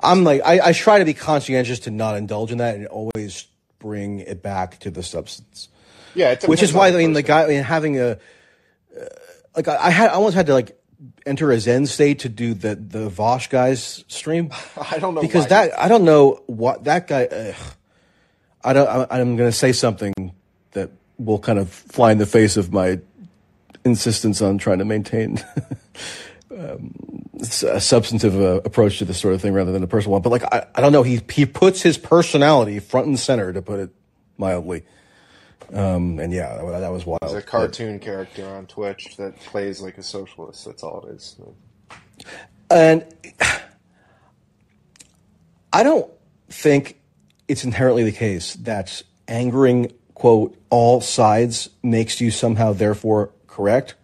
I'm 0.00 0.24
like 0.24 0.42
I, 0.44 0.68
I 0.68 0.72
try 0.72 0.98
to 0.98 1.04
be 1.04 1.14
conscientious 1.14 1.80
to 1.80 1.90
not 1.90 2.16
indulge 2.16 2.52
in 2.52 2.58
that 2.58 2.74
and 2.76 2.86
always 2.86 3.46
bring 3.78 4.20
it 4.20 4.42
back 4.42 4.78
to 4.80 4.90
the 4.90 5.02
substance 5.02 5.68
Yeah, 6.14 6.36
which 6.46 6.62
is 6.62 6.72
why 6.72 6.88
I 6.88 6.92
mean 6.92 7.12
the 7.12 7.22
guy 7.22 7.44
I 7.44 7.48
mean, 7.48 7.62
having 7.62 7.98
a 7.98 8.10
uh, 8.10 9.04
like 9.56 9.68
I 9.68 9.76
I 9.76 9.90
had 9.90 10.10
I 10.10 10.14
almost 10.14 10.34
had 10.34 10.46
to 10.46 10.54
like 10.54 10.78
enter 11.26 11.50
a 11.50 11.58
Zen 11.58 11.86
state 11.86 12.20
to 12.20 12.28
do 12.28 12.54
the 12.54 12.74
the 12.74 13.08
Vaush 13.10 13.48
guys 13.48 14.04
stream 14.08 14.50
I 14.90 14.98
don't 14.98 15.14
know 15.14 15.20
because 15.20 15.44
why. 15.44 15.68
that 15.68 15.80
I 15.80 15.88
don't 15.88 16.04
know 16.04 16.42
what 16.46 16.84
that 16.84 17.06
guy. 17.06 17.26
Ugh, 17.26 17.54
I 18.64 18.72
don't. 18.72 18.88
I, 18.88 19.20
I'm 19.20 19.36
going 19.36 19.50
to 19.50 19.56
say 19.56 19.72
something 19.72 20.32
that 20.72 20.90
will 21.18 21.38
kind 21.38 21.58
of 21.58 21.68
fly 21.68 22.12
in 22.12 22.18
the 22.18 22.26
face 22.26 22.56
of 22.56 22.72
my 22.72 23.00
insistence 23.84 24.40
on 24.40 24.58
trying 24.58 24.78
to 24.78 24.84
maintain 24.84 25.44
um, 26.56 26.94
a 27.40 27.80
substantive 27.80 28.40
uh, 28.40 28.60
approach 28.64 28.98
to 28.98 29.04
this 29.04 29.18
sort 29.18 29.34
of 29.34 29.42
thing 29.42 29.52
rather 29.52 29.72
than 29.72 29.82
a 29.82 29.86
personal 29.86 30.12
one. 30.12 30.22
But 30.22 30.30
like 30.30 30.44
I, 30.44 30.66
I 30.74 30.80
don't 30.80 30.92
know. 30.92 31.02
He 31.02 31.20
he 31.30 31.46
puts 31.46 31.82
his 31.82 31.98
personality 31.98 32.78
front 32.78 33.06
and 33.06 33.18
center, 33.18 33.52
to 33.52 33.62
put 33.62 33.80
it 33.80 33.90
mildly. 34.38 34.84
Um, 35.72 36.18
and 36.18 36.32
yeah, 36.32 36.56
that, 36.56 36.80
that 36.80 36.92
was 36.92 37.06
wild. 37.06 37.20
He's 37.24 37.32
a 37.32 37.42
cartoon 37.42 37.98
character 37.98 38.46
on 38.46 38.66
Twitch 38.66 39.16
that 39.16 39.38
plays 39.40 39.80
like 39.80 39.98
a 39.98 40.02
socialist. 40.02 40.64
That's 40.64 40.82
all 40.82 41.06
it 41.06 41.14
is. 41.14 41.36
And 42.70 43.04
I 45.72 45.82
don't 45.82 46.10
think 46.48 46.98
it's 47.48 47.64
inherently 47.64 48.04
the 48.04 48.12
case 48.12 48.54
that 48.56 49.02
angering 49.28 49.92
quote 50.14 50.56
all 50.70 51.00
sides 51.00 51.70
makes 51.82 52.20
you 52.20 52.30
somehow 52.30 52.72
therefore 52.72 53.30
correct, 53.46 53.94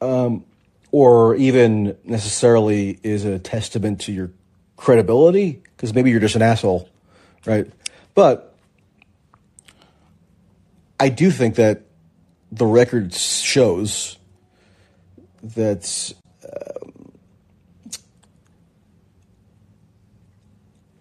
um, 0.00 0.44
or 0.90 1.34
even 1.36 1.96
necessarily 2.04 2.98
is 3.02 3.24
a 3.24 3.38
testament 3.38 4.00
to 4.02 4.12
your 4.12 4.30
credibility 4.76 5.62
because 5.76 5.94
maybe 5.94 6.10
you're 6.10 6.20
just 6.20 6.36
an 6.36 6.42
asshole, 6.42 6.88
right? 7.46 7.70
But 8.14 8.55
I 10.98 11.08
do 11.10 11.30
think 11.30 11.56
that 11.56 11.82
the 12.50 12.66
record 12.66 13.12
shows 13.14 14.18
that 15.42 16.12
um, 16.44 17.12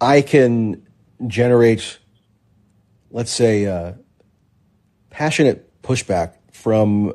I 0.01 0.21
can 0.21 0.85
generate, 1.27 1.99
let's 3.09 3.31
say, 3.31 3.65
uh, 3.65 3.93
passionate 5.09 5.81
pushback 5.81 6.33
from 6.51 7.13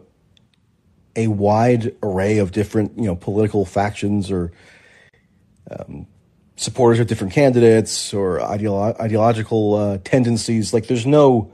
a 1.16 1.26
wide 1.26 1.94
array 2.02 2.38
of 2.38 2.52
different, 2.52 2.96
you 2.96 3.04
know, 3.04 3.16
political 3.16 3.66
factions 3.66 4.30
or 4.30 4.52
um, 5.70 6.06
supporters 6.56 6.98
of 6.98 7.08
different 7.08 7.32
candidates 7.32 8.14
or 8.14 8.38
ideolo- 8.38 8.98
ideological 8.98 9.74
uh, 9.74 9.98
tendencies. 10.02 10.72
Like, 10.72 10.86
there's 10.86 11.06
no 11.06 11.52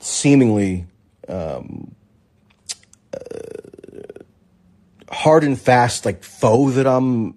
seemingly 0.00 0.86
um, 1.28 1.94
uh, 3.14 3.18
hard 5.10 5.44
and 5.44 5.60
fast 5.60 6.04
like 6.04 6.24
foe 6.24 6.70
that 6.70 6.86
I'm 6.86 7.36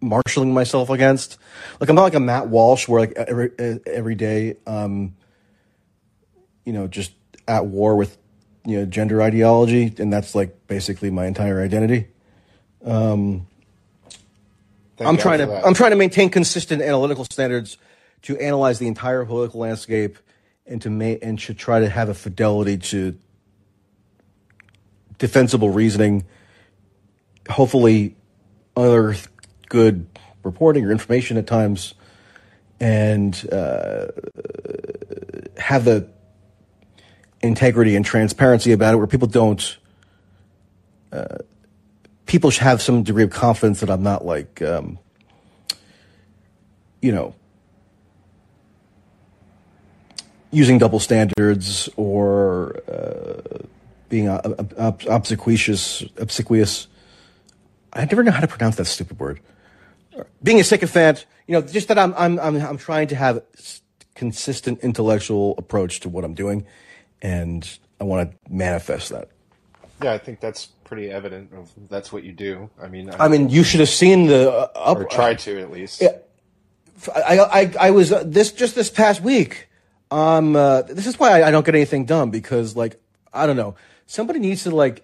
marshaling 0.00 0.54
myself 0.54 0.90
against. 0.90 1.38
Like 1.80 1.90
I'm 1.90 1.96
not 1.96 2.04
like 2.04 2.14
a 2.14 2.20
Matt 2.20 2.48
Walsh 2.48 2.88
where 2.88 3.00
like 3.00 3.12
every 3.12 3.50
every 3.86 4.14
day, 4.14 4.56
um, 4.66 5.16
you 6.64 6.72
know, 6.72 6.86
just 6.86 7.12
at 7.46 7.66
war 7.66 7.96
with 7.96 8.16
you 8.64 8.78
know 8.78 8.86
gender 8.86 9.20
ideology, 9.22 9.94
and 9.98 10.12
that's 10.12 10.34
like 10.34 10.66
basically 10.66 11.10
my 11.10 11.26
entire 11.26 11.62
identity. 11.62 12.08
Um, 12.84 13.46
I'm 15.00 15.16
God 15.16 15.20
trying 15.20 15.38
to 15.38 15.46
that. 15.46 15.66
I'm 15.66 15.74
trying 15.74 15.90
to 15.90 15.96
maintain 15.96 16.30
consistent 16.30 16.82
analytical 16.82 17.24
standards 17.24 17.76
to 18.22 18.36
analyze 18.38 18.78
the 18.78 18.88
entire 18.88 19.24
political 19.24 19.60
landscape 19.60 20.18
and 20.68 20.82
to 20.82 21.18
and 21.22 21.38
to 21.38 21.54
try 21.54 21.80
to 21.80 21.88
have 21.88 22.08
a 22.08 22.14
fidelity 22.14 22.78
to 22.78 23.18
defensible 25.18 25.70
reasoning. 25.70 26.24
Hopefully, 27.48 28.16
unearth 28.76 29.28
good 29.68 30.06
reporting 30.42 30.84
or 30.84 30.92
information 30.92 31.36
at 31.36 31.46
times, 31.46 31.94
and 32.80 33.34
uh, 33.50 34.06
have 35.56 35.84
the 35.84 36.08
integrity 37.40 37.96
and 37.96 38.04
transparency 38.04 38.72
about 38.72 38.94
it, 38.94 38.96
where 38.98 39.06
people 39.06 39.28
don't. 39.28 39.78
Uh, 41.10 41.38
people 42.26 42.50
should 42.50 42.62
have 42.62 42.82
some 42.82 43.02
degree 43.02 43.24
of 43.24 43.30
confidence 43.30 43.80
that 43.80 43.90
I'm 43.90 44.02
not 44.02 44.24
like, 44.24 44.60
um, 44.60 44.98
you 47.00 47.10
know, 47.10 47.34
using 50.50 50.78
double 50.78 51.00
standards 51.00 51.88
or 51.96 52.80
uh, 52.88 53.58
being 54.08 54.28
ob- 54.28 54.74
ob- 54.78 55.02
obsequious. 55.08 56.02
Obsequious. 56.16 56.88
I 57.92 58.04
never 58.04 58.22
know 58.22 58.32
how 58.32 58.40
to 58.40 58.48
pronounce 58.48 58.76
that 58.76 58.86
stupid 58.86 59.18
word. 59.18 59.40
Being 60.42 60.60
a 60.60 60.64
sycophant, 60.64 61.26
you 61.46 61.52
know, 61.54 61.62
just 61.62 61.88
that 61.88 61.98
I'm 61.98 62.14
I'm 62.14 62.38
I'm, 62.40 62.56
I'm 62.56 62.78
trying 62.78 63.08
to 63.08 63.16
have 63.16 63.42
consistent 64.14 64.80
intellectual 64.80 65.54
approach 65.58 66.00
to 66.00 66.08
what 66.08 66.24
I'm 66.24 66.34
doing, 66.34 66.66
and 67.22 67.68
I 68.00 68.04
want 68.04 68.30
to 68.30 68.36
manifest 68.52 69.10
that. 69.10 69.28
Yeah, 70.02 70.12
I 70.12 70.18
think 70.18 70.40
that's 70.40 70.66
pretty 70.84 71.10
evident. 71.10 71.52
Of 71.52 71.70
that's 71.88 72.12
what 72.12 72.24
you 72.24 72.32
do. 72.32 72.70
I 72.80 72.88
mean, 72.88 73.10
I 73.18 73.28
mean, 73.28 73.48
you 73.48 73.62
should 73.62 73.80
have 73.80 73.88
seen 73.88 74.26
the 74.26 74.50
uh, 74.50 74.68
up. 74.74 74.98
or 74.98 75.04
try 75.04 75.34
to 75.34 75.60
at 75.60 75.70
least. 75.70 76.00
Yeah. 76.00 76.18
I, 77.14 77.38
I, 77.38 77.74
I 77.80 77.90
was 77.92 78.10
uh, 78.10 78.24
this 78.26 78.50
just 78.50 78.74
this 78.74 78.90
past 78.90 79.22
week. 79.22 79.67
Um, 80.10 80.56
uh, 80.56 80.82
this 80.82 81.06
is 81.06 81.18
why 81.18 81.40
I, 81.40 81.48
I 81.48 81.50
don't 81.50 81.64
get 81.66 81.74
anything 81.74 82.04
done 82.06 82.30
because, 82.30 82.74
like, 82.76 83.00
I 83.32 83.46
don't 83.46 83.56
know. 83.56 83.74
Somebody 84.06 84.38
needs 84.38 84.62
to 84.64 84.70
like 84.70 85.02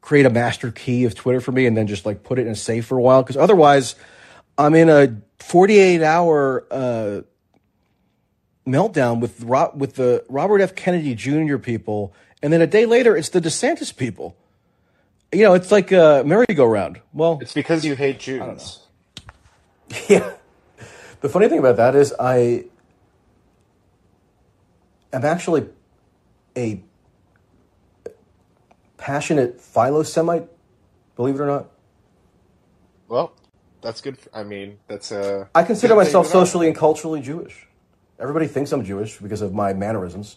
create 0.00 0.26
a 0.26 0.30
master 0.30 0.70
key 0.70 1.04
of 1.04 1.14
Twitter 1.16 1.40
for 1.40 1.50
me 1.50 1.66
and 1.66 1.76
then 1.76 1.88
just 1.88 2.06
like 2.06 2.22
put 2.22 2.38
it 2.38 2.42
in 2.46 2.52
a 2.52 2.56
safe 2.56 2.86
for 2.86 2.96
a 2.98 3.02
while 3.02 3.22
because 3.22 3.36
otherwise, 3.36 3.96
I'm 4.56 4.74
in 4.74 4.88
a 4.88 5.16
48 5.40 6.02
hour 6.02 6.64
uh, 6.70 7.20
meltdown 8.66 9.20
with 9.20 9.42
Ro- 9.42 9.72
with 9.74 9.96
the 9.96 10.24
Robert 10.28 10.60
F. 10.60 10.74
Kennedy 10.74 11.14
Jr. 11.14 11.56
people, 11.58 12.14
and 12.42 12.52
then 12.52 12.62
a 12.62 12.66
day 12.66 12.86
later, 12.86 13.16
it's 13.16 13.30
the 13.30 13.40
DeSantis 13.40 13.94
people. 13.94 14.36
You 15.32 15.42
know, 15.42 15.54
it's 15.54 15.72
like 15.72 15.90
a 15.90 16.22
merry-go-round. 16.24 17.00
Well, 17.12 17.38
It's 17.42 17.52
because 17.52 17.84
you 17.84 17.96
hate 17.96 18.20
Jews. 18.20 18.80
Yeah. 20.08 20.32
The 21.20 21.28
funny 21.28 21.48
thing 21.48 21.60
about 21.60 21.76
that 21.76 21.94
is 21.94 22.12
I 22.18 22.64
am 25.12 25.24
actually 25.24 25.68
a 26.56 26.82
passionate 28.96 29.60
philo-semite, 29.60 30.48
believe 31.16 31.36
it 31.36 31.40
or 31.40 31.46
not. 31.46 31.70
Well, 33.08 33.32
that's 33.82 34.00
good. 34.00 34.18
For, 34.18 34.34
I 34.34 34.42
mean, 34.42 34.78
that's 34.88 35.12
a. 35.12 35.48
I 35.54 35.62
consider 35.62 35.94
myself 35.94 36.26
socially 36.26 36.66
and 36.66 36.76
culturally 36.76 37.20
Jewish. 37.20 37.66
Everybody 38.18 38.46
thinks 38.46 38.72
I'm 38.72 38.84
Jewish 38.84 39.18
because 39.18 39.42
of 39.42 39.52
my 39.52 39.74
mannerisms 39.74 40.36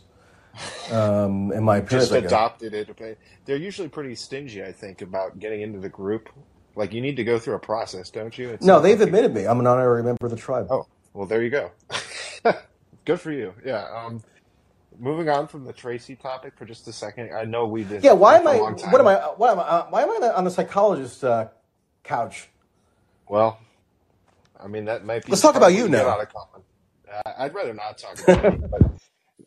um, 0.92 1.52
and 1.52 1.64
my 1.64 1.78
appearance. 1.78 2.10
just 2.10 2.26
adopted 2.26 2.74
it. 2.74 2.90
okay. 2.90 3.16
They're 3.46 3.56
usually 3.58 3.88
pretty 3.88 4.16
stingy, 4.16 4.64
I 4.64 4.72
think, 4.72 5.02
about 5.02 5.40
getting 5.40 5.62
into 5.62 5.80
the 5.80 5.90
group. 5.90 6.30
Like 6.76 6.94
you 6.94 7.02
need 7.02 7.16
to 7.16 7.24
go 7.24 7.40
through 7.40 7.56
a 7.56 7.60
process, 7.60 8.10
don't 8.10 8.38
you? 8.38 8.50
It's 8.50 8.66
No, 8.66 8.80
they've 8.80 9.00
like- 9.00 9.08
admitted 9.08 9.34
me. 9.34 9.46
I'm 9.46 9.60
an 9.60 9.68
honorary 9.68 10.04
member 10.04 10.26
of 10.26 10.32
the 10.32 10.38
tribe. 10.38 10.68
Oh, 10.70 10.88
well, 11.14 11.26
there 11.26 11.42
you 11.42 11.50
go. 11.50 11.72
Good 13.06 13.20
for 13.20 13.32
you. 13.32 13.54
Yeah. 13.66 13.86
Um, 13.86 14.22
moving 15.00 15.30
on 15.30 15.48
from 15.48 15.66
the 15.66 15.74
Tracy 15.74 16.16
topic 16.16 16.54
for 16.58 16.66
just 16.66 16.88
a 16.88 16.94
second. 16.94 17.34
I 17.34 17.46
know 17.46 17.66
we 17.66 17.84
did. 17.84 18.04
Yeah, 18.04 18.14
why 18.14 18.38
am 18.38 18.48
I? 18.48 18.58
What 18.58 19.00
am 19.00 19.08
I? 19.08 19.16
Why 19.38 19.52
am 19.52 19.60
I? 19.60 19.64
uh, 19.64 19.86
Why 19.90 20.04
am 20.04 20.24
I 20.24 20.28
on 20.30 20.44
the 20.44 20.52
psychologist 20.52 21.24
uh, 21.24 21.48
couch? 22.04 22.50
Well, 23.28 23.60
I 24.62 24.68
mean 24.68 24.86
that 24.86 25.06
might 25.06 25.26
be. 25.26 25.32
Let's 25.32 25.42
talk 25.42 25.56
about 25.56 25.74
you 25.74 25.88
now. 25.88 26.08
out 26.08 26.22
of 26.22 26.34
common. 26.34 26.62
Uh, 27.12 27.34
I'd 27.38 27.56
rather 27.56 27.74
not 27.74 27.98
talk 27.98 28.22
about 28.22 28.46
it, 28.46 28.72
but 28.72 28.82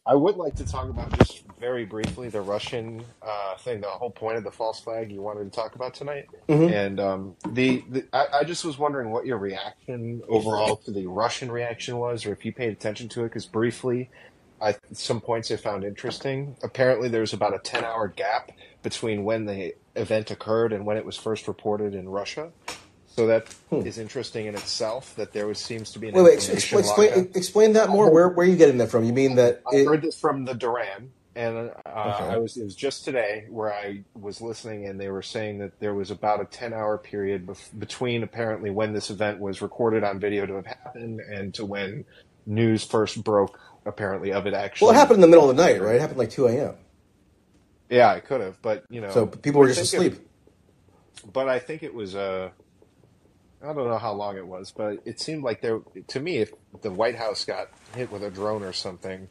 I 0.05 0.15
would 0.16 0.37
like 0.37 0.57
to 0.57 0.65
talk 0.65 0.89
about 0.89 1.16
just 1.19 1.45
very 1.61 1.85
briefly 1.85 2.29
the 2.29 2.41
Russian 2.41 3.05
uh, 3.23 3.57
thing, 3.59 3.81
the 3.81 3.87
whole 3.87 4.11
point 4.11 4.37
of 4.37 4.43
the 4.43 4.51
false 4.51 4.81
flag 4.81 5.12
you 5.12 5.23
wanted 5.23 5.45
to 5.45 5.51
talk 5.51 5.77
about 5.77 5.95
tonight. 5.95 6.27
Mm-hmm. 6.49 6.74
And 6.74 6.99
um, 7.01 7.37
the, 7.51 7.85
the 7.89 8.05
I, 8.12 8.41
I 8.41 8.45
just 8.45 8.65
was 8.65 8.79
wondering 8.79 9.11
what 9.11 9.27
your 9.27 9.39
reaction 9.39 10.20
overall 10.29 10.77
to 10.79 10.91
the 10.91 11.07
Russian 11.07 11.53
reaction 11.53 11.99
was, 11.99 12.27
or 12.27 12.33
if 12.33 12.45
you 12.45 12.53
paid 12.53 12.73
attention 12.73 13.09
to 13.11 13.20
it, 13.20 13.29
because 13.29 13.47
briefly, 13.47 14.11
I 14.62 14.76
some 14.93 15.20
points 15.20 15.51
I 15.51 15.56
found 15.56 15.84
interesting. 15.84 16.56
Apparently, 16.62 17.09
there's 17.09 17.32
about 17.32 17.55
a 17.55 17.59
ten 17.60 17.84
hour 17.84 18.09
gap 18.09 18.52
between 18.82 19.24
when 19.24 19.47
the 19.47 19.74
event 19.97 20.30
occurred 20.30 20.72
and 20.72 20.86
when 20.86 20.97
it 20.97 21.05
was 21.05 21.16
first 21.16 21.48
reported 21.48 21.94
in 21.94 22.09
Russia. 22.09 22.52
So 23.06 23.26
that 23.26 23.55
is 23.72 23.98
interesting 23.98 24.47
in 24.47 24.55
itself. 24.55 25.14
That 25.16 25.32
there 25.32 25.47
was 25.47 25.59
seems 25.59 25.93
to 25.93 25.98
be 25.98 26.09
an 26.09 26.14
Hmm. 26.14 26.24
Wait, 26.24 26.39
wait. 26.39 26.51
Explain, 26.51 26.80
explain, 26.84 27.30
explain 27.34 27.72
that 27.74 27.90
more. 27.90 28.10
Where, 28.10 28.28
where 28.28 28.47
are 28.47 28.51
you 28.51 28.56
getting 28.56 28.78
that 28.78 28.90
from? 28.90 29.05
You 29.05 29.12
mean 29.12 29.36
that? 29.36 29.62
I 29.72 29.84
heard 29.84 30.02
this 30.02 30.18
from 30.18 30.44
the 30.47 30.55
Duran, 30.55 31.12
and 31.36 31.56
uh, 31.59 31.72
Okay. 31.89 32.24
I 32.24 32.39
was 32.39 32.56
it 32.56 32.64
was 32.64 32.74
just 32.76 33.05
today 33.05 33.47
where 33.51 33.72
I 33.72 34.05
was 34.14 34.40
listening, 34.40 34.86
and 34.86 35.01
they 35.01 35.10
were 35.10 35.22
saying 35.22 35.59
that 35.59 35.78
there 35.80 35.94
was 35.94 36.10
about 36.10 36.40
a 36.40 36.47
ten 36.47 36.72
hour 36.72 36.98
period 36.98 37.47
bef- 37.47 37.78
between 37.78 38.22
apparently 38.22 38.70
when 38.70 38.94
this 38.94 39.10
event 39.10 39.40
was 39.40 39.62
recorded 39.62 40.05
on 40.05 40.20
video 40.20 40.47
to 40.47 40.55
have 40.55 40.66
happened 40.66 41.20
and 41.20 41.52
to 41.55 41.66
when 41.66 42.05
news 42.47 42.84
first 42.84 43.22
broke 43.24 43.59
apparently 43.87 44.33
of 44.33 44.47
it 44.47 44.55
actually. 44.55 44.87
well, 44.87 44.95
it 44.95 44.99
happened 44.99 45.17
in 45.17 45.21
the 45.23 45.29
middle 45.29 45.49
of 45.51 45.57
the 45.57 45.63
night, 45.63 45.81
right? 45.83 45.97
It 45.97 46.01
happened 46.01 46.19
like 46.19 46.31
2 46.31 46.47
a.m. 46.47 46.75
Yeah, 47.91 48.15
it 48.15 48.25
could 48.25 48.41
have, 48.41 48.61
but 48.63 48.85
you 48.89 49.01
know, 49.01 49.11
So 49.11 49.27
people 49.27 49.61
were 49.61 49.69
I 49.69 49.73
just 49.73 49.91
think 49.91 50.05
it- 50.05 50.13
asleep. 50.13 50.29
but 51.33 51.49
I 51.49 51.59
think 51.59 51.83
it 51.83 51.93
was 51.95 52.15
uh 52.15 52.51
I 53.63 53.67
don't 53.73 53.89
know 53.89 53.99
how 53.99 54.13
long 54.13 54.37
it 54.37 54.47
was, 54.47 54.73
but 54.77 54.99
it 55.05 55.21
seemed 55.21 55.45
like 55.45 55.61
there 55.61 55.81
to 56.09 56.21
me 56.21 56.39
if 56.39 56.53
the 56.81 56.91
White 56.91 57.15
House 57.17 57.45
got 57.45 57.69
hit 57.95 58.11
with 58.11 58.25
a 58.25 58.31
drone 58.31 58.63
or 58.65 58.73
something, 58.73 59.29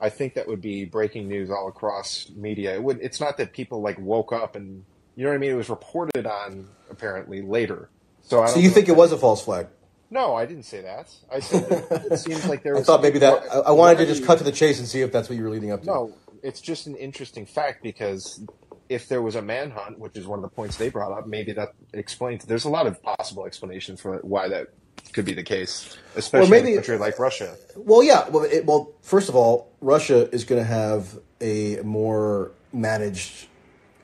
I 0.00 0.08
think 0.08 0.34
that 0.34 0.46
would 0.46 0.60
be 0.60 0.84
breaking 0.84 1.26
news 1.28 1.50
all 1.50 1.68
across 1.68 2.30
media. 2.36 2.74
It 2.74 2.82
would 2.82 3.00
it's 3.00 3.20
not 3.20 3.38
that 3.38 3.52
people 3.52 3.80
like 3.82 3.98
woke 3.98 4.32
up 4.32 4.54
and 4.56 4.84
you 5.16 5.24
know 5.24 5.30
what 5.30 5.34
I 5.36 5.38
mean, 5.38 5.50
it 5.50 5.54
was 5.56 5.68
reported 5.70 6.26
on 6.26 6.68
apparently 6.90 7.42
later. 7.42 7.88
So 8.22 8.42
I 8.42 8.46
So 8.46 8.60
you 8.60 8.70
think 8.70 8.88
it 8.88 8.96
was 8.96 9.10
a 9.12 9.18
false 9.18 9.42
flag? 9.44 9.66
No, 10.12 10.34
I 10.34 10.44
didn't 10.44 10.64
say 10.64 10.82
that. 10.82 11.08
I 11.32 11.40
said 11.40 11.66
that 11.88 12.12
it 12.12 12.18
seems 12.18 12.46
like 12.46 12.62
there 12.62 12.74
I 12.76 12.78
was 12.80 12.86
thought 12.86 13.00
maybe 13.00 13.18
that. 13.20 13.44
I, 13.50 13.58
I 13.60 13.70
wanted 13.70 13.96
to 13.96 14.04
just 14.06 14.26
cut 14.26 14.36
to 14.38 14.44
the 14.44 14.52
chase 14.52 14.78
and 14.78 14.86
see 14.86 15.00
if 15.00 15.10
that's 15.10 15.30
what 15.30 15.38
you 15.38 15.42
were 15.42 15.48
leading 15.48 15.72
up 15.72 15.80
to. 15.80 15.86
no, 15.86 16.14
it's 16.42 16.60
just 16.60 16.86
an 16.86 16.94
interesting 16.96 17.46
fact 17.46 17.82
because 17.82 18.44
if 18.90 19.08
there 19.08 19.22
was 19.22 19.36
a 19.36 19.42
manhunt, 19.42 19.98
which 19.98 20.18
is 20.18 20.26
one 20.26 20.38
of 20.38 20.42
the 20.42 20.54
points 20.54 20.76
they 20.76 20.90
brought 20.90 21.12
up, 21.12 21.26
maybe 21.26 21.52
that 21.52 21.72
explains. 21.94 22.44
There's 22.44 22.66
a 22.66 22.68
lot 22.68 22.86
of 22.86 23.02
possible 23.02 23.46
explanations 23.46 24.02
for 24.02 24.18
why 24.18 24.48
that 24.48 24.68
could 25.14 25.24
be 25.24 25.32
the 25.32 25.42
case, 25.42 25.96
especially 26.14 26.50
maybe- 26.50 26.68
in 26.72 26.74
a 26.74 26.76
country 26.82 26.98
like 26.98 27.18
Russia. 27.18 27.56
Well, 27.74 28.02
yeah. 28.02 28.28
Well, 28.28 28.44
it, 28.44 28.66
well, 28.66 28.92
first 29.00 29.30
of 29.30 29.34
all, 29.34 29.72
Russia 29.80 30.28
is 30.30 30.44
going 30.44 30.60
to 30.60 30.68
have 30.68 31.18
a 31.40 31.76
more 31.82 32.52
managed 32.70 33.46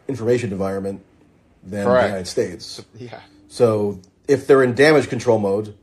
information 0.08 0.52
environment 0.52 1.04
than 1.62 1.84
Correct. 1.84 2.02
the 2.04 2.08
United 2.08 2.26
States. 2.28 2.82
Yeah, 2.94 3.20
So 3.48 4.00
if 4.26 4.46
they're 4.46 4.62
in 4.62 4.74
damage 4.74 5.10
control 5.10 5.38
mode, 5.38 5.74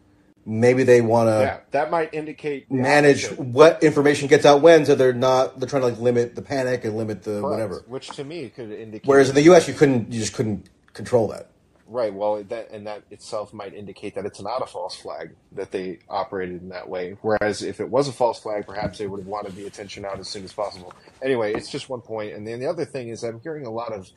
maybe 0.45 0.83
they 0.83 1.01
want 1.01 1.27
to 1.27 1.39
yeah, 1.41 1.59
that 1.71 1.89
might 1.89 2.13
indicate 2.13 2.71
manage 2.71 3.25
opposite. 3.25 3.39
what 3.39 3.83
information 3.83 4.27
gets 4.27 4.45
out 4.45 4.61
when, 4.61 4.85
so 4.85 4.95
they're 4.95 5.13
not 5.13 5.59
they're 5.59 5.67
trying 5.67 5.81
to 5.81 5.87
like 5.87 5.99
limit 5.99 6.35
the 6.35 6.41
panic 6.41 6.85
and 6.85 6.95
limit 6.95 7.23
the 7.23 7.41
Correct. 7.41 7.43
whatever. 7.43 7.83
Which 7.87 8.09
to 8.09 8.23
me 8.23 8.49
could 8.49 8.71
indicate. 8.71 9.07
Whereas 9.07 9.29
in 9.29 9.35
the 9.35 9.41
U.S., 9.43 9.67
you 9.67 9.73
couldn't, 9.73 10.11
you 10.11 10.19
just 10.19 10.33
couldn't 10.33 10.69
control 10.93 11.27
that. 11.29 11.49
Right. 11.87 12.11
Well, 12.11 12.43
that 12.43 12.71
and 12.71 12.87
that 12.87 13.03
itself 13.11 13.53
might 13.53 13.75
indicate 13.75 14.15
that 14.15 14.25
it's 14.25 14.41
not 14.41 14.63
a 14.63 14.65
false 14.65 14.95
flag 14.95 15.35
that 15.51 15.71
they 15.71 15.99
operated 16.09 16.61
in 16.61 16.69
that 16.69 16.89
way. 16.89 17.15
Whereas 17.21 17.61
if 17.61 17.79
it 17.79 17.87
was 17.87 18.07
a 18.07 18.11
false 18.11 18.39
flag, 18.39 18.65
perhaps 18.65 18.97
they 18.97 19.05
would 19.05 19.19
have 19.19 19.27
wanted 19.27 19.55
the 19.55 19.67
attention 19.67 20.03
out 20.03 20.19
as 20.19 20.27
soon 20.27 20.43
as 20.43 20.51
possible. 20.51 20.93
Anyway, 21.21 21.53
it's 21.53 21.69
just 21.69 21.87
one 21.87 22.01
point. 22.01 22.33
And 22.33 22.47
then 22.47 22.59
the 22.59 22.65
other 22.65 22.85
thing 22.85 23.09
is, 23.09 23.23
I'm 23.23 23.39
hearing 23.41 23.67
a 23.67 23.71
lot 23.71 23.93
of 23.93 24.09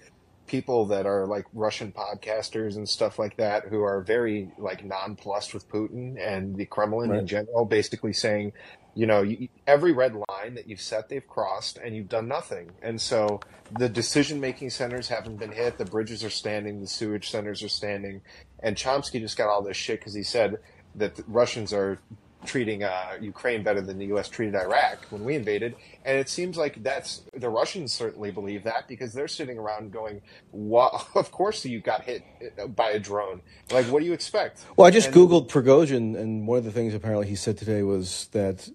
people 0.49 0.87
that 0.87 1.07
are 1.07 1.27
like 1.27 1.45
Russian 1.53 1.93
podcasters 1.93 2.77
and 2.77 2.89
stuff 2.89 3.19
like 3.19 3.37
that 3.37 3.65
who 3.69 3.83
are 3.83 4.01
very 4.01 4.51
like 4.59 4.85
nonplussed 4.85 5.55
with 5.55 5.69
Putin 5.69 6.17
and 6.21 6.57
the 6.57 6.67
Kremlin 6.67 7.11
Right. 7.11 7.21
in 7.21 7.27
general, 7.27 7.65
basically 7.65 8.13
saying, 8.13 8.53
you 8.95 9.07
know, 9.07 9.23
you, 9.23 9.49
every 9.67 9.93
red 9.93 10.15
line 10.29 10.55
that 10.57 10.69
you've 10.69 10.81
set, 10.81 11.09
they've 11.09 11.27
crossed, 11.27 11.77
and 11.79 11.95
you've 11.95 12.09
done 12.09 12.27
nothing. 12.27 12.71
And 12.83 13.01
so 13.01 13.39
the 13.79 13.89
decision 13.89 14.41
making 14.41 14.71
centers 14.71 15.09
haven't 15.09 15.37
been 15.37 15.53
hit. 15.53 15.79
The 15.79 15.85
bridges 15.85 16.25
are 16.25 16.31
standing. 16.31 16.81
The 16.81 16.87
sewage 16.89 17.31
centers 17.31 17.63
are 17.63 17.69
standing. 17.69 18.23
And 18.61 18.75
Chomsky 18.77 19.21
just 19.21 19.37
got 19.37 19.49
all 19.49 19.63
this 19.63 19.77
shit 19.77 20.01
because 20.01 20.15
he 20.15 20.25
said 20.25 20.57
that 20.97 21.15
the 21.15 21.25
Russians 21.29 21.73
are 21.73 22.01
treating 22.49 22.83
uh, 22.83 23.13
Ukraine 23.21 23.63
better 23.63 23.81
than 23.81 23.99
the 23.99 24.07
U.S. 24.07 24.29
treated 24.29 24.57
Iraq 24.57 25.05
when 25.11 25.23
we 25.25 25.37
invaded. 25.37 25.77
And 26.05 26.19
it 26.19 26.29
seems 26.29 26.57
like 26.57 26.83
that's 26.83 27.23
the 27.37 27.49
Russians 27.49 27.93
certainly 27.93 28.31
believe 28.33 28.65
that 28.65 28.89
because 28.89 29.13
they're 29.13 29.29
sitting 29.29 29.59
around 29.59 29.93
going, 29.93 30.23
"Well, 30.51 31.07
of 31.15 31.31
course 31.31 31.65
you 31.65 31.81
got 31.81 32.03
hit 32.03 32.25
uh, 32.61 32.67
by 32.67 32.91
a 32.91 32.99
drone. 32.99 33.43
Like, 33.71 33.87
what 33.87 34.01
do 34.01 34.07
you 34.07 34.15
expect?" 34.15 34.65
Well, 34.77 34.87
I 34.87 34.91
just 34.91 35.09
And- 35.09 35.17
googled 35.17 35.49
Prigozhin, 35.49 36.19
and 36.19 36.49
one 36.49 36.59
of 36.59 36.65
the 36.65 36.73
things 36.73 36.95
apparently 36.95 37.29
he 37.29 37.37
said 37.37 37.59
today 37.59 37.83
was 37.83 38.29
that 38.33 38.69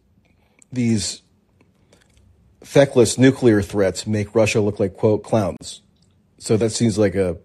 these 0.72 1.22
feckless 2.64 3.18
nuclear 3.18 3.62
threats 3.62 4.08
make 4.08 4.34
Russia 4.34 4.62
look 4.62 4.80
like 4.80 4.94
quote 4.94 5.24
clowns. 5.24 5.82
So 6.38 6.58
that 6.58 6.70
seems 6.72 6.98
like 6.98 7.16
a 7.16 7.38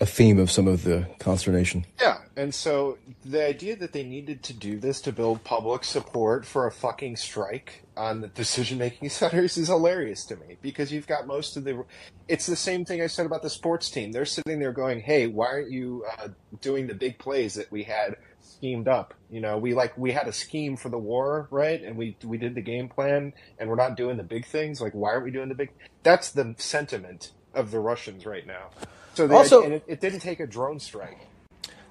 a 0.00 0.06
theme 0.06 0.38
of 0.38 0.50
some 0.50 0.66
of 0.66 0.84
the 0.84 1.06
consternation. 1.18 1.86
Yeah, 2.00 2.18
and 2.36 2.54
so 2.54 2.98
the 3.24 3.46
idea 3.46 3.76
that 3.76 3.92
they 3.92 4.02
needed 4.02 4.42
to 4.44 4.52
do 4.52 4.78
this 4.78 5.00
to 5.02 5.12
build 5.12 5.44
public 5.44 5.84
support 5.84 6.44
for 6.44 6.66
a 6.66 6.72
fucking 6.72 7.16
strike 7.16 7.84
on 7.96 8.20
the 8.20 8.28
decision 8.28 8.78
making 8.78 9.08
centers 9.10 9.56
is 9.56 9.68
hilarious 9.68 10.24
to 10.26 10.36
me 10.36 10.56
because 10.60 10.92
you've 10.92 11.06
got 11.06 11.26
most 11.26 11.56
of 11.56 11.64
the. 11.64 11.84
It's 12.26 12.46
the 12.46 12.56
same 12.56 12.84
thing 12.84 13.02
I 13.02 13.06
said 13.06 13.26
about 13.26 13.42
the 13.42 13.50
sports 13.50 13.90
team. 13.90 14.12
They're 14.12 14.24
sitting 14.24 14.58
there 14.58 14.72
going, 14.72 15.00
"Hey, 15.00 15.26
why 15.26 15.46
aren't 15.46 15.70
you 15.70 16.04
uh, 16.18 16.28
doing 16.60 16.86
the 16.86 16.94
big 16.94 17.18
plays 17.18 17.54
that 17.54 17.70
we 17.70 17.84
had 17.84 18.16
schemed 18.40 18.88
up? 18.88 19.14
You 19.30 19.40
know, 19.40 19.58
we 19.58 19.74
like 19.74 19.96
we 19.96 20.12
had 20.12 20.26
a 20.26 20.32
scheme 20.32 20.76
for 20.76 20.88
the 20.88 20.98
war, 20.98 21.48
right? 21.50 21.80
And 21.82 21.96
we 21.96 22.16
we 22.24 22.38
did 22.38 22.54
the 22.54 22.62
game 22.62 22.88
plan, 22.88 23.32
and 23.58 23.68
we're 23.68 23.76
not 23.76 23.96
doing 23.96 24.16
the 24.16 24.24
big 24.24 24.46
things. 24.46 24.80
Like, 24.80 24.92
why 24.92 25.10
aren't 25.10 25.24
we 25.24 25.30
doing 25.30 25.48
the 25.48 25.54
big? 25.54 25.70
That's 26.02 26.30
the 26.32 26.54
sentiment 26.58 27.32
of 27.54 27.70
the 27.70 27.78
Russians 27.78 28.26
right 28.26 28.46
now. 28.46 28.70
So 29.14 29.26
the, 29.26 29.34
Also- 29.34 29.62
it, 29.62 29.84
it 29.86 30.00
didn't 30.00 30.20
take 30.20 30.40
a 30.40 30.46
drone 30.46 30.80
strike. 30.80 31.18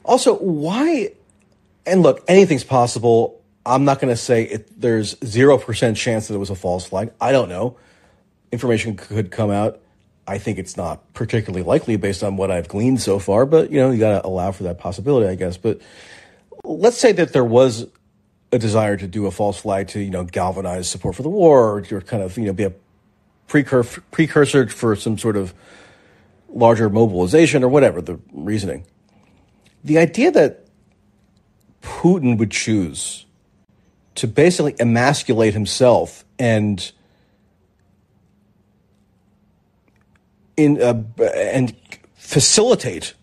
Also, 0.03 0.35
why? 0.37 1.11
And 1.85 2.01
look, 2.01 2.23
anything's 2.27 2.63
possible. 2.63 3.41
I'm 3.65 3.85
not 3.85 3.99
going 3.99 4.13
to 4.13 4.17
say 4.21 4.43
it, 4.43 4.81
there's 4.81 5.15
zero 5.25 5.57
percent 5.57 5.95
chance 5.97 6.27
that 6.27 6.35
it 6.35 6.37
was 6.37 6.49
a 6.49 6.55
false 6.55 6.85
flag. 6.85 7.11
I 7.21 7.31
don't 7.31 7.47
know. 7.47 7.77
Information 8.51 8.95
could 8.97 9.31
come 9.31 9.49
out. 9.49 9.79
I 10.27 10.37
think 10.37 10.57
it's 10.57 10.77
not 10.77 11.13
particularly 11.13 11.63
likely 11.63 11.95
based 11.97 12.23
on 12.23 12.37
what 12.37 12.51
I've 12.51 12.67
gleaned 12.67 13.01
so 13.01 13.19
far, 13.19 13.45
but 13.45 13.71
you 13.71 13.77
know, 13.79 13.91
you 13.91 13.99
got 13.99 14.21
to 14.21 14.27
allow 14.27 14.51
for 14.51 14.63
that 14.63 14.77
possibility, 14.79 15.27
I 15.27 15.35
guess. 15.35 15.57
But 15.57 15.81
let's 16.63 16.97
say 16.97 17.11
that 17.13 17.33
there 17.33 17.43
was 17.43 17.87
a 18.51 18.59
desire 18.59 18.95
to 18.97 19.07
do 19.07 19.25
a 19.25 19.31
false 19.31 19.57
flag 19.57 19.87
to, 19.89 19.99
you 19.99 20.11
know, 20.11 20.23
galvanize 20.23 20.89
support 20.89 21.15
for 21.15 21.23
the 21.23 21.29
war 21.29 21.73
or 21.73 21.81
to 21.81 21.99
kind 22.01 22.21
of, 22.23 22.37
you 22.37 22.45
know, 22.45 22.53
be 22.53 22.63
a 22.63 22.73
precur- 23.49 24.01
precursor 24.11 24.67
for 24.67 24.95
some 24.95 25.17
sort 25.17 25.35
of 25.35 25.53
larger 26.53 26.89
mobilization 26.89 27.63
or 27.63 27.67
whatever 27.67 28.01
the 28.01 28.19
reasoning. 28.31 28.85
The 29.83 29.97
idea 29.97 30.31
that 30.31 30.67
Putin 31.81 32.37
would 32.37 32.51
choose 32.51 33.25
to 34.15 34.27
basically 34.27 34.75
emasculate 34.79 35.53
himself 35.53 36.23
and 36.39 36.91
in 40.55 40.81
uh, 40.81 41.03
and 41.23 41.75
facilitate 42.15 43.15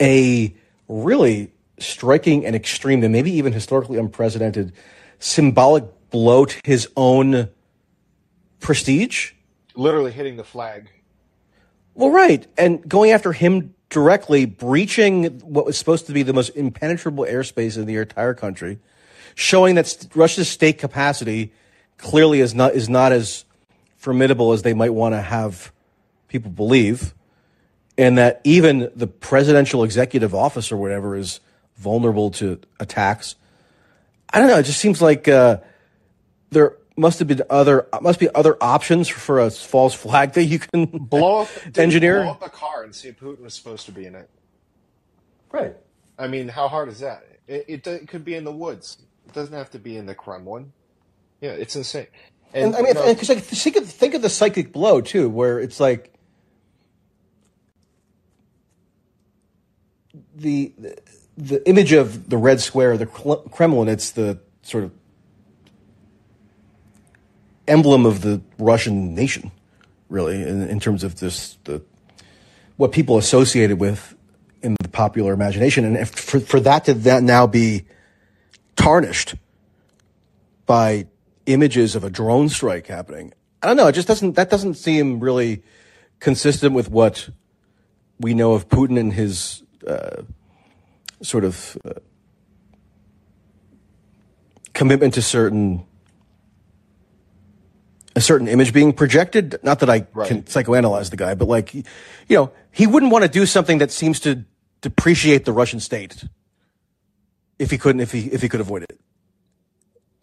a 0.00 0.54
really 0.88 1.50
striking 1.78 2.44
and 2.44 2.54
extreme 2.54 3.02
and 3.02 3.12
maybe 3.12 3.32
even 3.32 3.52
historically 3.52 3.98
unprecedented 3.98 4.72
symbolic 5.18 5.84
blow 6.10 6.44
to 6.44 6.60
his 6.64 6.88
own 6.96 7.48
prestige 8.60 9.32
literally 9.74 10.12
hitting 10.12 10.36
the 10.36 10.44
flag. 10.44 10.90
Well, 11.94 12.10
right. 12.10 12.46
And 12.58 12.86
going 12.88 13.12
after 13.12 13.32
him 13.32 13.74
directly, 13.88 14.44
breaching 14.44 15.38
what 15.40 15.64
was 15.64 15.78
supposed 15.78 16.06
to 16.06 16.12
be 16.12 16.22
the 16.22 16.32
most 16.32 16.50
impenetrable 16.50 17.24
airspace 17.24 17.76
in 17.76 17.86
the 17.86 17.96
entire 17.96 18.34
country, 18.34 18.78
showing 19.34 19.76
that 19.76 20.06
Russia's 20.14 20.48
state 20.48 20.78
capacity 20.78 21.52
clearly 21.96 22.40
is 22.40 22.54
not 22.54 22.74
is 22.74 22.88
not 22.88 23.12
as 23.12 23.44
formidable 23.96 24.52
as 24.52 24.62
they 24.62 24.74
might 24.74 24.92
want 24.92 25.14
to 25.14 25.20
have 25.20 25.72
people 26.28 26.50
believe, 26.50 27.14
and 27.96 28.18
that 28.18 28.40
even 28.42 28.90
the 28.96 29.06
presidential 29.06 29.84
executive 29.84 30.34
office 30.34 30.72
or 30.72 30.76
whatever 30.76 31.16
is 31.16 31.40
vulnerable 31.76 32.30
to 32.32 32.60
attacks. 32.80 33.36
I 34.30 34.40
don't 34.40 34.48
know. 34.48 34.58
It 34.58 34.64
just 34.64 34.80
seems 34.80 35.00
like 35.00 35.28
uh, 35.28 35.58
there 36.50 36.76
must 36.96 37.18
have 37.18 37.28
been 37.28 37.42
other 37.50 37.88
must 38.00 38.20
be 38.20 38.28
other 38.34 38.56
options 38.60 39.08
for 39.08 39.40
a 39.40 39.50
false 39.50 39.94
flag 39.94 40.32
that 40.34 40.44
you 40.44 40.58
can 40.58 40.86
Blow 40.86 41.42
up, 41.42 41.48
Engineer? 41.76 42.22
blow 42.22 42.30
up 42.32 42.46
a 42.46 42.50
car 42.50 42.82
and 42.84 42.94
see 42.94 43.08
if 43.08 43.18
Putin 43.18 43.40
was 43.40 43.54
supposed 43.54 43.86
to 43.86 43.92
be 43.92 44.06
in 44.06 44.14
it. 44.14 44.30
Right. 45.50 45.74
I 46.18 46.28
mean, 46.28 46.48
how 46.48 46.68
hard 46.68 46.88
is 46.88 47.00
that? 47.00 47.26
It, 47.46 47.64
it, 47.68 47.86
it 47.86 48.08
could 48.08 48.24
be 48.24 48.34
in 48.34 48.44
the 48.44 48.52
woods. 48.52 48.98
It 49.26 49.32
doesn't 49.32 49.54
have 49.54 49.70
to 49.72 49.78
be 49.78 49.96
in 49.96 50.06
the 50.06 50.14
Kremlin. 50.14 50.72
Yeah, 51.40 51.50
it's 51.50 51.76
insane. 51.76 52.06
And, 52.52 52.76
I 52.76 52.82
mean, 52.82 52.94
because 52.94 53.28
like, 53.28 53.42
think 53.42 53.76
of 53.76 53.88
think 53.88 54.14
of 54.14 54.22
the 54.22 54.30
psychic 54.30 54.72
blow 54.72 55.00
too, 55.00 55.28
where 55.28 55.58
it's 55.58 55.80
like 55.80 56.14
the 60.36 60.72
the, 60.78 60.96
the 61.36 61.68
image 61.68 61.92
of 61.92 62.30
the 62.30 62.36
red 62.36 62.60
square, 62.60 62.96
the 62.96 63.06
Kremlin. 63.06 63.88
It's 63.88 64.12
the 64.12 64.38
sort 64.62 64.84
of 64.84 64.92
emblem 67.66 68.06
of 68.06 68.22
the 68.22 68.40
Russian 68.58 69.14
nation, 69.14 69.50
really, 70.08 70.42
in, 70.42 70.68
in 70.68 70.80
terms 70.80 71.04
of 71.04 71.20
this 71.20 71.58
the 71.64 71.82
what 72.76 72.92
people 72.92 73.16
associated 73.18 73.78
with 73.78 74.16
in 74.62 74.76
the 74.82 74.88
popular 74.88 75.32
imagination, 75.32 75.84
and 75.84 75.96
if, 75.96 76.10
for 76.10 76.40
for 76.40 76.60
that 76.60 76.84
to 76.86 76.94
that 76.94 77.22
now 77.22 77.46
be 77.46 77.84
tarnished 78.76 79.34
by 80.66 81.06
images 81.46 81.94
of 81.94 82.04
a 82.04 82.10
drone 82.10 82.48
strike 82.48 82.86
happening. 82.86 83.32
I 83.62 83.66
don't 83.66 83.76
know. 83.76 83.86
It 83.86 83.92
just 83.92 84.08
doesn't. 84.08 84.34
That 84.36 84.50
doesn't 84.50 84.74
seem 84.74 85.20
really 85.20 85.62
consistent 86.20 86.74
with 86.74 86.90
what 86.90 87.28
we 88.20 88.34
know 88.34 88.52
of 88.52 88.68
Putin 88.68 88.98
and 88.98 89.12
his 89.12 89.62
uh, 89.86 90.22
sort 91.22 91.44
of 91.44 91.76
uh, 91.84 91.92
commitment 94.72 95.14
to 95.14 95.22
certain 95.22 95.84
a 98.16 98.20
certain 98.20 98.48
image 98.48 98.72
being 98.72 98.92
projected. 98.92 99.58
Not 99.62 99.80
that 99.80 99.90
I 99.90 100.00
can 100.00 100.44
psychoanalyze 100.44 101.10
the 101.10 101.16
guy, 101.16 101.34
but 101.34 101.48
like, 101.48 101.74
you 101.74 101.84
know, 102.30 102.52
he 102.70 102.86
wouldn't 102.86 103.12
want 103.12 103.24
to 103.24 103.30
do 103.30 103.46
something 103.46 103.78
that 103.78 103.90
seems 103.90 104.20
to 104.20 104.44
depreciate 104.80 105.44
the 105.44 105.52
Russian 105.52 105.80
state 105.80 106.24
if 107.58 107.70
he 107.70 107.78
couldn't. 107.78 108.00
If 108.00 108.12
he 108.12 108.26
if 108.26 108.42
he 108.42 108.48
could 108.48 108.60
avoid 108.60 108.84
it. 108.84 109.00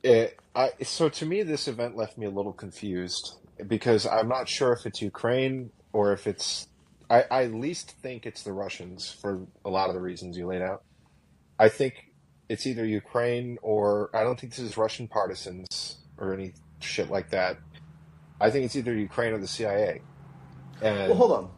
It, 0.03 0.39
I, 0.55 0.71
so 0.83 1.09
to 1.09 1.25
me, 1.25 1.43
this 1.43 1.67
event 1.67 1.95
left 1.95 2.17
me 2.17 2.25
a 2.25 2.29
little 2.29 2.53
confused 2.53 3.35
because 3.67 4.05
I'm 4.07 4.27
not 4.27 4.49
sure 4.49 4.73
if 4.73 4.85
it's 4.85 5.01
Ukraine 5.01 5.71
or 5.93 6.13
if 6.13 6.27
it's. 6.27 6.67
I, 7.09 7.25
I 7.29 7.43
at 7.43 7.53
least 7.53 7.91
think 8.01 8.25
it's 8.25 8.43
the 8.43 8.53
Russians 8.53 9.11
for 9.11 9.41
a 9.65 9.69
lot 9.69 9.89
of 9.89 9.95
the 9.95 10.01
reasons 10.01 10.37
you 10.37 10.47
laid 10.47 10.61
out. 10.61 10.83
I 11.59 11.67
think 11.69 12.11
it's 12.47 12.65
either 12.65 12.85
Ukraine 12.85 13.57
or 13.61 14.09
I 14.13 14.23
don't 14.23 14.39
think 14.39 14.53
this 14.53 14.65
is 14.65 14.77
Russian 14.77 15.07
partisans 15.07 15.97
or 16.17 16.33
any 16.33 16.53
shit 16.79 17.09
like 17.09 17.29
that. 17.31 17.57
I 18.41 18.49
think 18.49 18.65
it's 18.65 18.75
either 18.75 18.93
Ukraine 18.93 19.33
or 19.33 19.37
the 19.37 19.47
CIA. 19.47 20.01
And 20.81 21.09
well, 21.09 21.17
hold 21.17 21.31
on. 21.31 21.49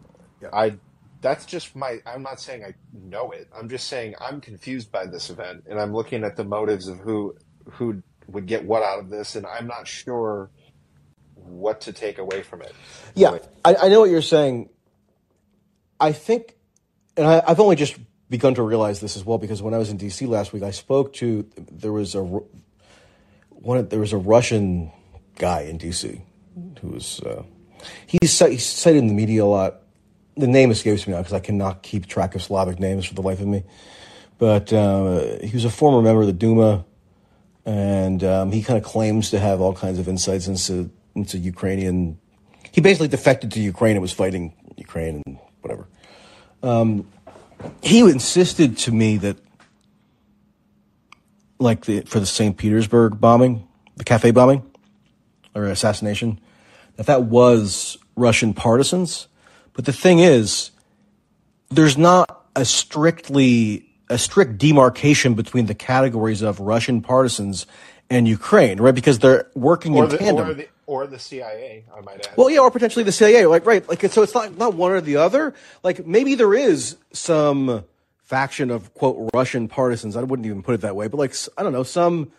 I 0.52 0.76
that's 1.22 1.46
just 1.46 1.76
my. 1.76 2.00
I'm 2.06 2.22
not 2.22 2.40
saying 2.40 2.64
I 2.64 2.76
know 2.94 3.32
it. 3.32 3.48
I'm 3.58 3.70
just 3.70 3.88
saying 3.88 4.16
I'm 4.20 4.42
confused 4.42 4.92
by 4.92 5.06
this 5.06 5.30
event, 5.30 5.64
and 5.68 5.80
I'm 5.80 5.94
looking 5.94 6.24
at 6.26 6.36
the 6.36 6.44
motives 6.44 6.88
of 6.88 7.00
who 7.00 7.36
who 7.72 8.04
would 8.28 8.46
get 8.46 8.66
what 8.66 8.84
out 8.84 9.00
of 9.00 9.10
this, 9.10 9.36
and 9.38 9.46
I'm 9.46 9.66
not 9.66 9.88
sure 9.88 10.52
what 11.36 11.82
to 11.82 11.94
take 11.94 12.18
away 12.18 12.44
from 12.44 12.62
it. 12.62 12.74
Yeah, 13.16 13.30
Like, 13.30 13.44
I, 13.64 13.76
I 13.84 13.90
know 13.90 14.02
what 14.02 14.10
you're 14.10 14.22
saying. 14.22 14.70
I 16.00 16.12
think, 16.12 16.56
and 17.16 17.26
I, 17.26 17.42
I've 17.48 17.60
only 17.62 17.78
just 17.78 17.98
begun 18.30 18.56
to 18.56 18.64
realize 18.64 19.00
this 19.00 19.16
as 19.16 19.24
well 19.24 19.38
because 19.38 19.62
when 19.62 19.74
I 19.74 19.78
was 19.78 19.90
in 19.90 19.98
D.C. 19.98 20.26
last 20.26 20.52
week, 20.52 20.64
I 20.64 20.72
spoke 20.72 21.14
to 21.14 21.50
there 21.72 21.94
was 21.94 22.16
a 22.16 22.24
one 22.24 23.88
there 23.88 24.00
was 24.00 24.12
a 24.12 24.18
Russian 24.18 24.92
guy 25.38 25.62
in 25.62 25.78
D.C. 25.78 26.22
who 26.82 26.90
was 26.90 27.20
uh, 27.22 27.44
he's, 28.08 28.40
he's 28.40 28.66
cited 28.66 29.00
in 29.00 29.08
the 29.08 29.14
media 29.14 29.44
a 29.44 29.46
lot. 29.46 29.82
The 30.36 30.48
name 30.48 30.72
escapes 30.72 31.06
me 31.08 31.14
now 31.14 31.20
because 31.20 31.34
I 31.34 31.40
cannot 31.40 31.84
keep 31.84 32.08
track 32.08 32.36
of 32.36 32.42
Slavic 32.42 32.80
names 32.80 33.06
for 33.06 33.14
the 33.14 33.22
life 33.22 33.40
of 33.40 33.48
me. 33.48 33.64
But 34.40 34.74
uh, 34.74 35.38
he 35.44 35.52
was 35.54 35.66
a 35.66 35.70
former 35.70 36.02
member 36.02 36.22
of 36.22 36.28
the 36.28 36.34
Duma, 36.34 36.86
and 37.66 38.24
um, 38.24 38.52
he 38.52 38.64
kind 38.64 38.78
of 38.78 38.84
claims 38.84 39.30
to 39.30 39.40
have 39.40 39.62
all 39.62 39.74
kinds 39.74 40.00
of 40.00 40.08
insights 40.08 40.48
into 40.48 40.90
into 41.16 41.38
Ukrainian. 41.38 42.20
He 42.72 42.82
basically 42.82 43.08
defected 43.08 43.52
to 43.52 43.60
Ukraine 43.60 43.96
and 43.96 44.02
was 44.02 44.12
fighting 44.12 44.54
Ukraine 44.78 45.22
and 45.26 45.38
whatever. 45.62 45.88
Um, 46.64 47.08
he 47.82 48.00
insisted 48.00 48.78
to 48.80 48.92
me 48.92 49.18
that, 49.18 49.38
like 51.60 51.86
the 51.86 52.02
for 52.02 52.20
the 52.20 52.26
St. 52.26 52.58
Petersburg 52.58 53.22
bombing, 53.22 53.68
the 53.96 54.04
cafe 54.04 54.32
bombing 54.32 54.64
or 55.56 55.66
assassination, 55.66 56.40
that 56.96 57.06
that 57.08 57.24
was 57.24 57.98
Russian 58.16 58.54
partisans. 58.54 59.28
But 59.74 59.86
the 59.86 59.94
thing 59.94 60.20
is, 60.20 60.72
there's 61.70 61.98
not 61.98 62.46
a 62.56 62.66
strictly 62.66 63.90
a 64.10 64.18
strict 64.18 64.58
demarcation 64.58 65.34
between 65.34 65.66
the 65.66 65.74
categories 65.74 66.42
of 66.42 66.60
Russian 66.60 67.02
partisans 67.02 67.66
and 68.10 68.28
Ukraine, 68.28 68.80
right? 68.80 68.94
Because 68.94 69.20
they're 69.20 69.48
working 69.56 69.96
or 69.96 70.04
in 70.04 70.10
the 70.10 70.18
tandem. 70.18 70.50
or 70.50 70.54
the 70.54 70.68
or 70.86 71.08
the 71.08 71.18
CIA, 71.18 71.86
I 71.96 72.02
might 72.02 72.28
add. 72.28 72.38
Well, 72.38 72.50
yeah, 72.50 72.60
or 72.60 72.70
potentially 72.70 73.04
the 73.04 73.12
CIA, 73.12 73.46
like 73.46 73.66
right, 73.66 73.88
like 73.88 74.02
so 74.12 74.22
it's 74.22 74.34
not 74.34 74.58
not 74.58 74.76
one 74.76 74.92
or 74.92 75.02
the 75.02 75.18
other. 75.18 75.54
Like 75.82 76.06
maybe 76.06 76.36
there 76.36 76.54
is 76.54 76.98
some 77.12 77.86
faction 78.18 78.70
of 78.70 78.94
quote 78.94 79.32
Russian 79.34 79.68
partisans. 79.68 80.16
I 80.16 80.24
wouldn't 80.24 80.46
even 80.46 80.62
put 80.62 80.76
it 80.76 80.82
that 80.82 80.96
way, 80.96 81.08
but 81.08 81.18
like 81.18 81.36
I 81.58 81.64
don't 81.64 81.74
know 81.74 81.84
some, 81.84 82.32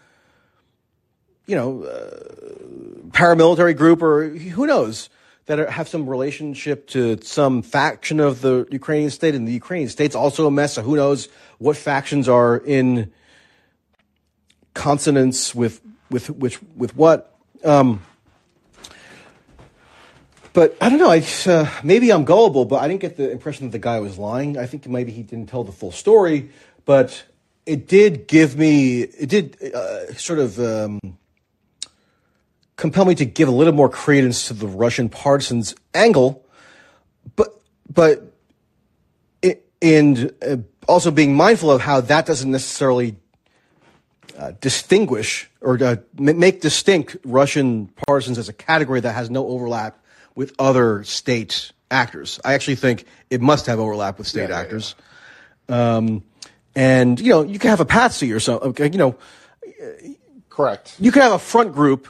you 1.46 1.56
know, 1.56 1.84
uh, 1.84 3.08
paramilitary 3.10 3.76
group 3.76 4.02
or 4.02 4.28
who 4.28 4.66
knows 4.66 5.08
that 5.46 5.60
are, 5.60 5.70
have 5.70 5.88
some 5.88 6.08
relationship 6.08 6.86
to 6.88 7.20
some 7.22 7.62
faction 7.62 8.20
of 8.20 8.40
the 8.40 8.66
Ukrainian 8.70 9.10
state, 9.10 9.34
and 9.34 9.46
the 9.46 9.52
Ukrainian 9.52 9.88
state's 9.88 10.14
also 10.14 10.46
a 10.46 10.50
mess. 10.50 10.74
So 10.74 10.82
who 10.82 10.96
knows 10.96 11.28
what 11.58 11.76
factions 11.76 12.28
are 12.28 12.56
in 12.56 13.12
consonance 14.72 15.54
with 15.54 15.80
with 16.10 16.30
which 16.30 16.60
with 16.76 16.96
what. 16.96 17.34
Um, 17.64 18.02
but 20.52 20.76
I 20.80 20.88
don't 20.88 20.98
know. 20.98 21.10
I 21.10 21.24
uh, 21.46 21.68
maybe 21.82 22.10
I'm 22.12 22.24
gullible, 22.24 22.64
but 22.64 22.76
I 22.76 22.88
didn't 22.88 23.00
get 23.00 23.16
the 23.16 23.30
impression 23.30 23.66
that 23.66 23.72
the 23.72 23.78
guy 23.78 24.00
was 24.00 24.18
lying. 24.18 24.56
I 24.56 24.66
think 24.66 24.86
maybe 24.86 25.12
he 25.12 25.22
didn't 25.22 25.48
tell 25.48 25.64
the 25.64 25.72
full 25.72 25.92
story, 25.92 26.50
but 26.84 27.24
it 27.66 27.88
did 27.88 28.28
give 28.28 28.56
me 28.56 29.02
it 29.02 29.28
did 29.28 29.74
uh, 29.74 30.14
sort 30.14 30.38
of 30.38 30.58
um, 30.60 31.00
compel 32.76 33.04
me 33.04 33.14
to 33.16 33.24
give 33.24 33.48
a 33.48 33.52
little 33.52 33.72
more 33.72 33.88
credence 33.88 34.48
to 34.48 34.54
the 34.54 34.66
Russian 34.66 35.08
partisans 35.08 35.74
angle, 35.94 36.44
but 37.36 37.60
but 37.92 38.32
it, 39.42 39.66
and 39.80 40.32
uh, 40.46 40.56
also 40.88 41.10
being 41.10 41.34
mindful 41.34 41.70
of 41.70 41.80
how 41.80 42.00
that 42.00 42.26
doesn't 42.26 42.50
necessarily 42.50 43.16
uh, 44.38 44.52
distinguish 44.60 45.50
or 45.60 45.82
uh, 45.82 45.96
make 46.18 46.60
distinct 46.60 47.16
Russian 47.24 47.88
partisans 48.06 48.38
as 48.38 48.48
a 48.48 48.52
category 48.52 49.00
that 49.00 49.12
has 49.12 49.30
no 49.30 49.46
overlap 49.46 49.98
with 50.34 50.52
other 50.58 51.04
state 51.04 51.72
actors. 51.90 52.40
I 52.44 52.54
actually 52.54 52.76
think 52.76 53.04
it 53.30 53.40
must 53.40 53.66
have 53.66 53.78
overlap 53.78 54.18
with 54.18 54.26
state 54.26 54.42
Yeah, 54.42 54.48
yeah, 54.48 54.58
actors. 54.58 54.94
Um, 55.68 56.24
and 56.74 57.20
you 57.20 57.30
know, 57.30 57.42
you 57.42 57.58
can 57.58 57.70
have 57.70 57.80
a 57.80 57.84
patsy 57.84 58.32
or 58.32 58.40
something. 58.40 58.92
You 58.92 58.98
know, 58.98 59.16
Correct. 60.48 60.96
you 60.98 61.12
can 61.12 61.22
have 61.22 61.32
a 61.32 61.38
front 61.38 61.72
group 61.72 62.08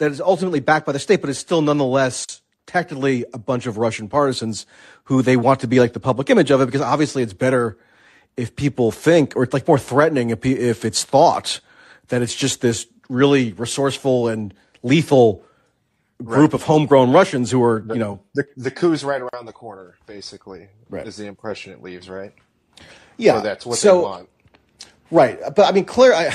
that 0.00 0.10
is 0.10 0.20
ultimately 0.20 0.60
backed 0.60 0.86
by 0.86 0.92
the 0.92 0.98
state, 0.98 1.20
but 1.20 1.30
is 1.30 1.38
still 1.38 1.62
nonetheless 1.62 2.40
technically 2.66 3.24
a 3.34 3.38
bunch 3.38 3.66
of 3.66 3.76
Russian 3.76 4.08
partisans 4.08 4.66
who 5.04 5.22
they 5.22 5.36
want 5.36 5.60
to 5.60 5.66
be 5.66 5.78
like 5.78 5.92
the 5.92 6.00
public 6.00 6.30
image 6.30 6.50
of 6.50 6.60
it 6.60 6.66
because 6.66 6.80
obviously 6.80 7.22
it's 7.22 7.32
better 7.32 7.76
if 8.36 8.56
people 8.56 8.90
think, 8.90 9.36
or 9.36 9.42
it's 9.42 9.52
like 9.52 9.68
more 9.68 9.78
threatening 9.78 10.30
if, 10.30 10.44
if 10.46 10.84
it's 10.84 11.04
thought 11.04 11.60
that 12.08 12.22
it's 12.22 12.34
just 12.34 12.60
this 12.60 12.86
really 13.08 13.52
resourceful 13.52 14.28
and 14.28 14.54
lethal 14.82 15.44
group 16.24 16.54
of 16.54 16.62
homegrown 16.62 17.12
Russians 17.12 17.50
who 17.50 17.62
are, 17.62 17.84
you 17.88 17.98
know, 17.98 18.20
The 18.34 18.46
the 18.56 18.70
coup's 18.70 19.04
right 19.04 19.20
around 19.20 19.46
the 19.46 19.52
corner, 19.52 19.96
basically. 20.06 20.68
Right. 20.88 21.06
Is 21.06 21.16
the 21.16 21.26
impression 21.26 21.72
it 21.72 21.82
leaves, 21.82 22.08
right? 22.08 22.32
yeah, 23.16 23.38
Or 23.38 23.42
that's 23.42 23.66
what 23.66 23.78
so, 23.78 23.96
they 23.96 24.02
want. 24.04 24.28
Right, 25.10 25.38
but 25.54 25.68
I 25.68 25.72
mean, 25.72 25.84
Claire, 25.84 26.14
I, 26.14 26.34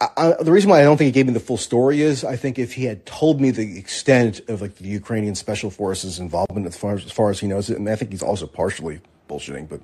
I, 0.00 0.08
I, 0.16 0.42
the 0.42 0.52
reason 0.52 0.70
why 0.70 0.80
I 0.80 0.84
don't 0.84 0.96
think 0.96 1.06
he 1.06 1.12
gave 1.12 1.26
me 1.26 1.32
the 1.32 1.40
full 1.40 1.56
story 1.56 2.00
is 2.00 2.24
I 2.24 2.36
think 2.36 2.58
if 2.58 2.74
he 2.74 2.84
had 2.84 3.04
told 3.06 3.40
me 3.40 3.50
the 3.50 3.78
extent 3.78 4.40
of 4.48 4.60
like 4.60 4.76
the 4.76 4.88
Ukrainian 4.88 5.34
special 5.34 5.70
forces 5.70 6.18
involvement 6.18 6.66
as 6.66 6.76
far 6.76 6.94
as, 6.94 7.04
as 7.04 7.12
far 7.12 7.30
as 7.30 7.40
he 7.40 7.46
knows 7.46 7.70
it, 7.70 7.78
and 7.78 7.88
I 7.88 7.96
think 7.96 8.10
he's 8.10 8.22
also 8.22 8.46
partially 8.46 9.00
bullshitting, 9.28 9.68
but 9.68 9.80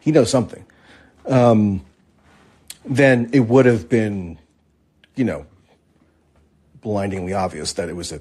he 0.00 0.10
knows 0.10 0.30
something. 0.30 0.64
Um, 1.26 1.84
then 2.84 3.30
it 3.32 3.40
would 3.40 3.66
have 3.66 3.88
been, 3.88 4.38
you 5.14 5.24
know, 5.24 5.46
blindingly 6.80 7.32
obvious 7.32 7.74
that 7.74 7.88
it 7.88 7.94
was 7.94 8.12
a 8.12 8.20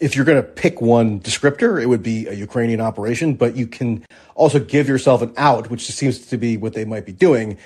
if 0.00 0.16
you're 0.16 0.24
going 0.24 0.42
to 0.42 0.48
pick 0.48 0.80
one 0.80 1.20
descriptor, 1.20 1.80
it 1.80 1.86
would 1.86 2.02
be 2.02 2.26
a 2.26 2.32
Ukrainian 2.32 2.80
operation, 2.80 3.34
but 3.34 3.54
you 3.54 3.66
can 3.66 4.04
also 4.34 4.58
give 4.58 4.88
yourself 4.88 5.20
an 5.20 5.32
out, 5.36 5.70
which 5.70 5.86
seems 5.86 6.26
to 6.26 6.38
be 6.38 6.56
what 6.56 6.72
they 6.72 6.86
might 6.86 7.04
be 7.04 7.12
doing 7.12 7.58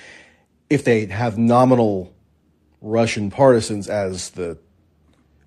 if 0.69 0.83
they 0.83 1.05
have 1.05 1.37
nominal 1.37 2.14
Russian 2.85 3.31
partisans 3.31 3.89
as 3.89 4.29
the 4.31 4.59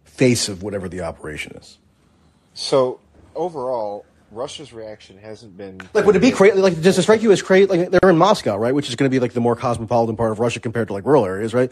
face 0.05 0.49
of 0.49 0.65
whatever 0.65 0.89
the 0.89 1.02
operation 1.02 1.57
is. 1.57 1.78
So 2.52 2.99
overall, 3.36 4.05
Russia's 4.33 4.73
reaction 4.73 5.17
hasn't 5.18 5.57
been 5.57 5.81
Like, 5.94 6.05
would 6.05 6.17
it 6.17 6.18
be 6.20 6.33
crazy? 6.33 6.58
Like, 6.58 6.81
does 6.83 6.99
it 6.99 7.02
strike 7.02 7.23
you 7.23 7.31
as 7.31 7.41
crazy? 7.41 7.67
Like, 7.67 7.91
they're 7.91 8.10
in 8.10 8.18
Moscow, 8.18 8.57
right? 8.57 8.75
Which 8.75 8.89
is 8.89 8.97
going 8.97 9.08
to 9.08 9.15
be 9.15 9.20
like 9.20 9.34
the 9.34 9.41
more 9.41 9.55
cosmopolitan 9.55 10.17
part 10.17 10.33
of 10.33 10.41
Russia 10.41 10.58
compared 10.58 10.89
to 10.89 10.94
like 10.94 11.07
rural 11.07 11.25
areas, 11.25 11.55
right? 11.55 11.70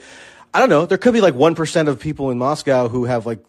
I 0.55 0.61
don't 0.61 0.71
know. 0.71 0.87
There 0.87 0.99
could 0.99 1.13
be 1.13 1.21
like 1.21 1.35
1% 1.35 1.89
of 1.89 1.99
people 1.99 2.31
in 2.31 2.39
Moscow 2.39 2.89
who 2.89 3.05
have 3.05 3.27
like 3.27 3.45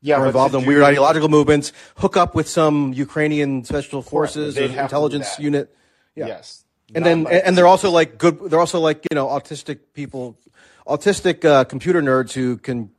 yeah, 0.00 0.18
are 0.18 0.26
involved 0.26 0.54
in 0.54 0.60
do- 0.60 0.66
weird 0.68 0.84
ideological 0.84 1.28
movements, 1.28 1.72
hook 1.96 2.16
up 2.16 2.36
with 2.36 2.48
some 2.48 2.92
Ukrainian 2.92 3.64
special 3.64 4.00
forces 4.00 4.56
or 4.56 4.62
have 4.62 4.70
to 4.70 4.76
do 4.76 4.80
intelligence 4.80 5.38
unit. 5.40 5.74
Yeah. 6.14 6.28
Yes. 6.28 6.64
And 6.94 7.04
then 7.04 7.26
and 7.26 7.58
they're 7.58 7.66
also 7.66 7.90
like 7.90 8.18
good 8.18 8.38
they're 8.48 8.60
also 8.60 8.78
like, 8.78 9.04
you 9.10 9.14
know, 9.14 9.26
autistic 9.26 9.78
people 9.94 10.36
autistic 10.86 11.44
uh, 11.44 11.64
computer 11.64 12.02
nerds 12.02 12.32
who 12.32 12.56
can 12.56 12.90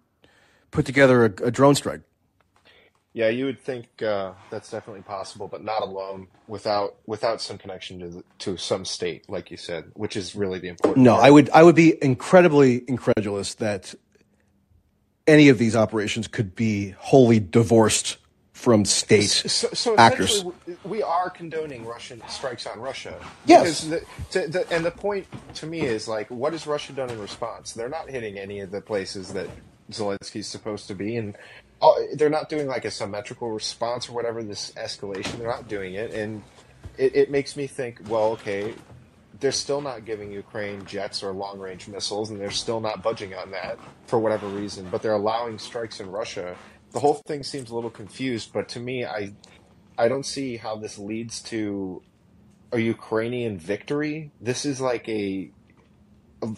put 0.71 0.85
together 0.85 1.25
a, 1.25 1.47
a 1.47 1.51
drone 1.51 1.75
strike. 1.75 2.01
Yeah, 3.13 3.29
you 3.29 3.45
would 3.45 3.59
think 3.59 4.01
uh, 4.01 4.33
that's 4.49 4.71
definitely 4.71 5.03
possible, 5.03 5.47
but 5.47 5.63
not 5.63 5.83
alone 5.83 6.27
without 6.47 6.95
without 7.05 7.41
some 7.41 7.59
connection 7.59 7.99
to 7.99 8.09
the, 8.09 8.23
to 8.39 8.57
some 8.57 8.85
state, 8.85 9.29
like 9.29 9.51
you 9.51 9.57
said, 9.57 9.91
which 9.93 10.17
is 10.17 10.35
really 10.35 10.57
the 10.57 10.69
important. 10.69 11.03
No, 11.03 11.13
part. 11.13 11.25
I 11.25 11.29
would 11.29 11.49
I 11.51 11.61
would 11.61 11.75
be 11.75 12.03
incredibly 12.03 12.83
incredulous 12.87 13.53
that 13.55 13.93
any 15.27 15.49
of 15.49 15.59
these 15.59 15.75
operations 15.75 16.27
could 16.27 16.55
be 16.55 16.95
wholly 16.97 17.39
divorced 17.39 18.17
from 18.64 18.85
state 18.85 19.27
So, 19.27 19.67
so 19.74 19.98
actors. 19.98 20.45
we 20.85 21.03
are 21.03 21.30
condoning 21.30 21.85
Russian 21.85 22.22
strikes 22.30 22.66
on 22.66 22.80
Russia. 22.80 23.19
Yes. 23.45 23.83
The, 23.83 24.01
to, 24.32 24.48
the, 24.48 24.72
and 24.72 24.85
the 24.85 24.92
point 24.92 25.27
to 25.56 25.66
me 25.66 25.82
is 25.82 26.08
like, 26.08 26.32
what 26.32 26.53
has 26.53 26.66
Russia 26.66 26.93
done 26.93 27.09
in 27.09 27.19
response? 27.19 27.74
They're 27.74 27.90
not 27.90 28.09
hitting 28.09 28.40
any 28.40 28.61
of 28.61 28.72
the 28.72 28.80
places 28.80 29.33
that 29.33 29.50
Zelensky's 29.92 30.48
supposed 30.48 30.88
to 30.88 30.95
be, 30.95 31.17
and 31.17 31.35
uh, 31.82 31.92
they're 32.16 32.30
not 32.30 32.48
doing 32.48 32.67
like 32.67 32.85
a 32.85 32.92
symmetrical 32.92 33.51
response 33.51 34.08
or 34.08 34.14
whatever. 34.14 34.42
This 34.42 34.72
escalation, 34.77 35.40
they're 35.40 35.48
not 35.50 35.67
doing 35.67 35.95
it, 35.95 36.14
and 36.14 36.42
it, 36.98 37.14
it 37.17 37.32
makes 37.32 37.58
me 37.58 37.67
think, 37.67 38.00
well, 38.08 38.32
okay, 38.32 38.74
they're 39.42 39.51
still 39.51 39.82
not 39.82 40.06
giving 40.06 40.32
Ukraine 40.32 40.85
jets 40.85 41.22
or 41.22 41.33
long 41.33 41.59
range 41.59 41.90
missiles, 41.90 42.30
and 42.30 42.40
they're 42.40 42.50
still 42.50 42.80
not 42.80 43.03
budging 43.03 43.33
on 43.35 43.51
that 43.51 43.77
for 44.08 44.19
whatever 44.19 44.48
reason. 44.48 44.88
But 44.90 45.01
they're 45.01 45.11
allowing 45.14 45.59
strikes 45.59 46.00
in 46.00 46.09
Russia. 46.09 46.56
The 46.93 46.99
whole 46.99 47.15
thing 47.15 47.43
seems 47.43 47.69
a 47.69 47.75
little 47.75 47.89
confused, 47.89 48.53
but 48.53 48.69
to 48.69 48.80
me, 48.80 49.05
I 49.05 49.33
I 49.97 50.07
don't 50.07 50.25
see 50.25 50.57
how 50.57 50.75
this 50.77 50.97
leads 50.97 51.41
to 51.43 52.01
a 52.72 52.80
Ukrainian 52.80 53.57
victory. 53.57 54.31
This 54.41 54.65
is 54.65 54.81
like 54.81 55.07
a. 55.07 55.51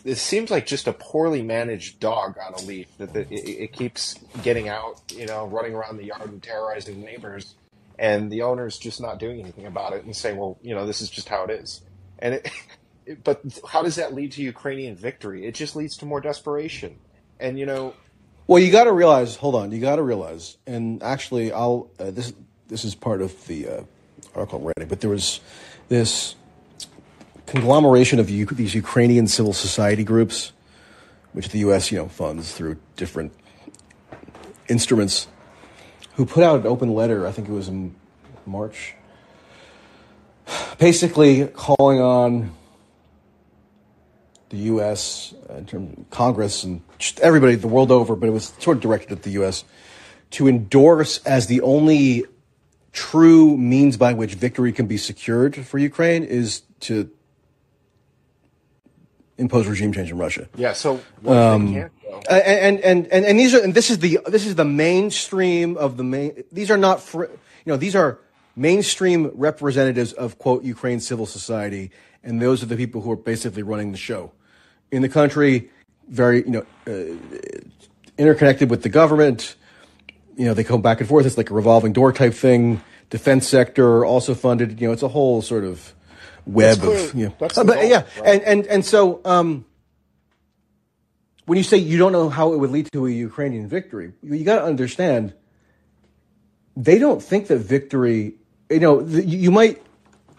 It 0.04 0.16
seems 0.16 0.50
like 0.50 0.66
just 0.66 0.88
a 0.88 0.94
poorly 0.94 1.44
managed 1.44 2.00
dog 2.00 2.38
on 2.44 2.56
a 2.56 2.62
leash 2.62 2.88
that 2.98 3.14
the, 3.14 3.22
it, 3.32 3.66
it 3.66 3.74
keeps 3.74 4.16
getting 4.42 4.68
out, 4.68 5.00
you 5.16 5.28
know, 5.28 5.46
running 5.46 5.76
around 5.76 5.98
the 5.98 6.06
yard 6.06 6.28
and 6.28 6.42
terrorizing 6.42 7.02
neighbors, 7.02 7.54
and 8.00 8.32
the 8.32 8.42
owner's 8.42 8.80
just 8.80 9.00
not 9.00 9.20
doing 9.20 9.40
anything 9.40 9.68
about 9.68 9.94
it 9.94 10.04
and 10.04 10.16
saying, 10.16 10.38
well, 10.38 10.58
you 10.64 10.74
know, 10.74 10.88
this 10.88 11.02
is 11.02 11.10
just 11.12 11.30
how 11.30 11.44
it 11.44 11.52
is. 11.52 11.82
And 12.18 12.36
it, 12.36 12.50
it 13.06 13.24
but 13.24 13.42
how 13.70 13.84
does 13.84 13.98
that 13.98 14.16
lead 14.16 14.32
to 14.34 14.42
Ukrainian 14.42 14.96
victory? 14.96 15.46
It 15.46 15.54
just 15.54 15.76
leads 15.76 15.98
to 15.98 16.06
more 16.06 16.22
desperation. 16.22 16.98
And 17.40 17.60
you 17.60 17.68
know, 17.68 17.94
well, 18.48 18.62
you 18.62 18.72
got 18.72 18.84
to 18.84 18.92
realize. 18.92 19.36
Hold 19.38 19.56
on, 19.56 19.72
you 19.72 19.80
got 19.80 19.96
to 19.96 20.04
realize. 20.04 20.58
And 20.68 21.02
actually, 21.02 21.52
I'll 21.52 21.90
uh, 22.00 22.12
this 22.12 22.34
this 22.68 22.84
is 22.84 22.96
part 22.96 23.22
of 23.22 23.48
the 23.48 23.68
uh, 23.68 23.84
article 24.36 24.60
I'm 24.60 24.66
writing, 24.66 24.88
but 24.88 25.02
there 25.02 25.10
was 25.10 25.40
this 25.90 26.36
conglomeration 27.46 28.20
of 28.20 28.30
U- 28.30 28.46
these 28.46 28.76
Ukrainian 28.76 29.28
civil 29.28 29.54
society 29.54 30.04
groups, 30.04 30.52
which 31.34 31.50
the 31.50 31.60
U.S. 31.60 31.92
you 31.92 31.98
know 31.98 32.08
funds 32.08 32.54
through 32.54 32.78
different 32.96 33.34
instruments, 34.68 35.28
who 36.16 36.26
put 36.26 36.44
out 36.44 36.62
an 36.62 36.68
open 36.68 36.94
letter. 36.94 37.26
I 37.26 37.32
think 37.32 37.48
it 37.48 37.54
was 37.54 37.68
in 37.68 37.96
March, 38.46 38.94
basically 40.78 41.48
calling 41.48 42.00
on 42.00 42.56
the 44.50 44.58
U.S. 44.58 45.34
Uh, 45.50 45.56
in 45.56 45.66
terms 45.66 45.98
of 45.98 46.10
Congress 46.10 46.64
and 46.64 46.82
everybody 47.22 47.56
the 47.56 47.68
world 47.68 47.92
over, 47.92 48.16
but 48.16 48.28
it 48.28 48.32
was 48.32 48.54
sort 48.60 48.78
of 48.78 48.82
directed 48.82 49.12
at 49.12 49.24
the 49.24 49.32
U.S. 49.32 49.64
to 50.32 50.48
endorse 50.48 51.18
as 51.26 51.48
the 51.48 51.62
only 51.62 52.26
true 52.92 53.58
means 53.58 53.98
by 53.98 54.14
which 54.14 54.36
victory 54.36 54.72
can 54.72 54.88
be 54.88 54.98
secured 54.98 55.56
for 55.66 55.78
Ukraine 55.78 56.24
is 56.24 56.62
to 56.80 57.10
impose 59.38 59.68
regime 59.68 59.92
change 59.92 60.12
in 60.12 60.18
Russia. 60.18 60.48
Yeah. 60.56 60.74
So 60.74 61.02
um, 61.26 61.76
and, 62.30 62.80
and 62.80 63.08
and 63.08 63.26
and 63.26 63.40
these 63.40 63.54
are 63.54 63.62
and 63.62 63.74
this 63.74 63.90
is 63.90 64.00
the 64.00 64.20
this 64.28 64.46
is 64.46 64.56
the 64.56 64.66
mainstream 64.66 65.78
of 65.78 65.98
the 65.98 66.04
main. 66.04 66.44
These 66.52 66.72
are 66.72 66.78
not 66.78 67.02
fr- 67.02 67.26
you 67.26 67.32
know 67.66 67.78
these 67.78 67.96
are 67.96 68.20
mainstream 68.56 69.32
representatives 69.34 70.14
of 70.14 70.38
quote 70.40 70.64
Ukraine 70.64 71.00
civil 71.00 71.26
society, 71.26 71.92
and 72.26 72.42
those 72.42 72.62
are 72.64 72.66
the 72.66 72.76
people 72.76 73.02
who 73.02 73.12
are 73.12 73.16
basically 73.16 73.64
running 73.64 73.92
the 73.92 73.98
show 73.98 74.32
in 74.92 75.02
the 75.02 75.10
country. 75.10 75.70
Very 76.10 76.44
you 76.44 76.52
know 76.52 76.66
uh, 76.88 77.16
interconnected 78.18 78.70
with 78.70 78.84
the 78.84 78.90
government. 78.90 79.56
You 80.36 80.46
know 80.46 80.54
they 80.54 80.64
come 80.64 80.82
back 80.82 81.00
and 81.00 81.08
forth. 81.08 81.26
It's 81.26 81.38
like 81.38 81.52
a 81.52 81.54
revolving 81.54 81.94
door 81.94 82.12
type 82.12 82.34
thing. 82.34 82.82
Defense 83.10 83.48
sector 83.48 84.04
also 84.04 84.34
funded. 84.34 84.82
You 84.82 84.88
know 84.88 84.94
it's 84.94 85.04
a 85.04 85.08
whole 85.08 85.42
sort 85.42 85.64
of 85.64 85.94
web 86.46 86.84
of 86.84 87.14
you 87.14 87.28
know, 87.28 87.36
but 87.40 87.56
goal, 87.56 87.84
yeah, 87.84 88.04
right? 88.20 88.26
and 88.26 88.42
and 88.44 88.68
and 88.68 88.86
so 88.86 89.22
um, 89.24 89.66
when 91.46 91.58
you 91.58 91.64
say 91.64 91.78
you 91.78 91.98
don't 91.98 92.12
know 92.12 92.30
how 92.30 92.54
it 92.54 92.58
would 92.58 92.72
lead 92.72 92.92
to 92.92 93.06
a 93.08 93.12
Ukrainian 93.12 93.68
victory, 93.68 94.14
you, 94.22 94.36
you 94.36 94.46
got 94.46 94.58
to 94.58 94.66
understand 94.66 95.34
they 96.76 97.00
don't 97.00 97.22
think 97.22 97.48
that 97.48 97.60
victory. 97.60 98.36
You 98.70 98.80
know, 98.80 99.02
the, 99.02 99.24
you 99.24 99.52
might 99.52 99.82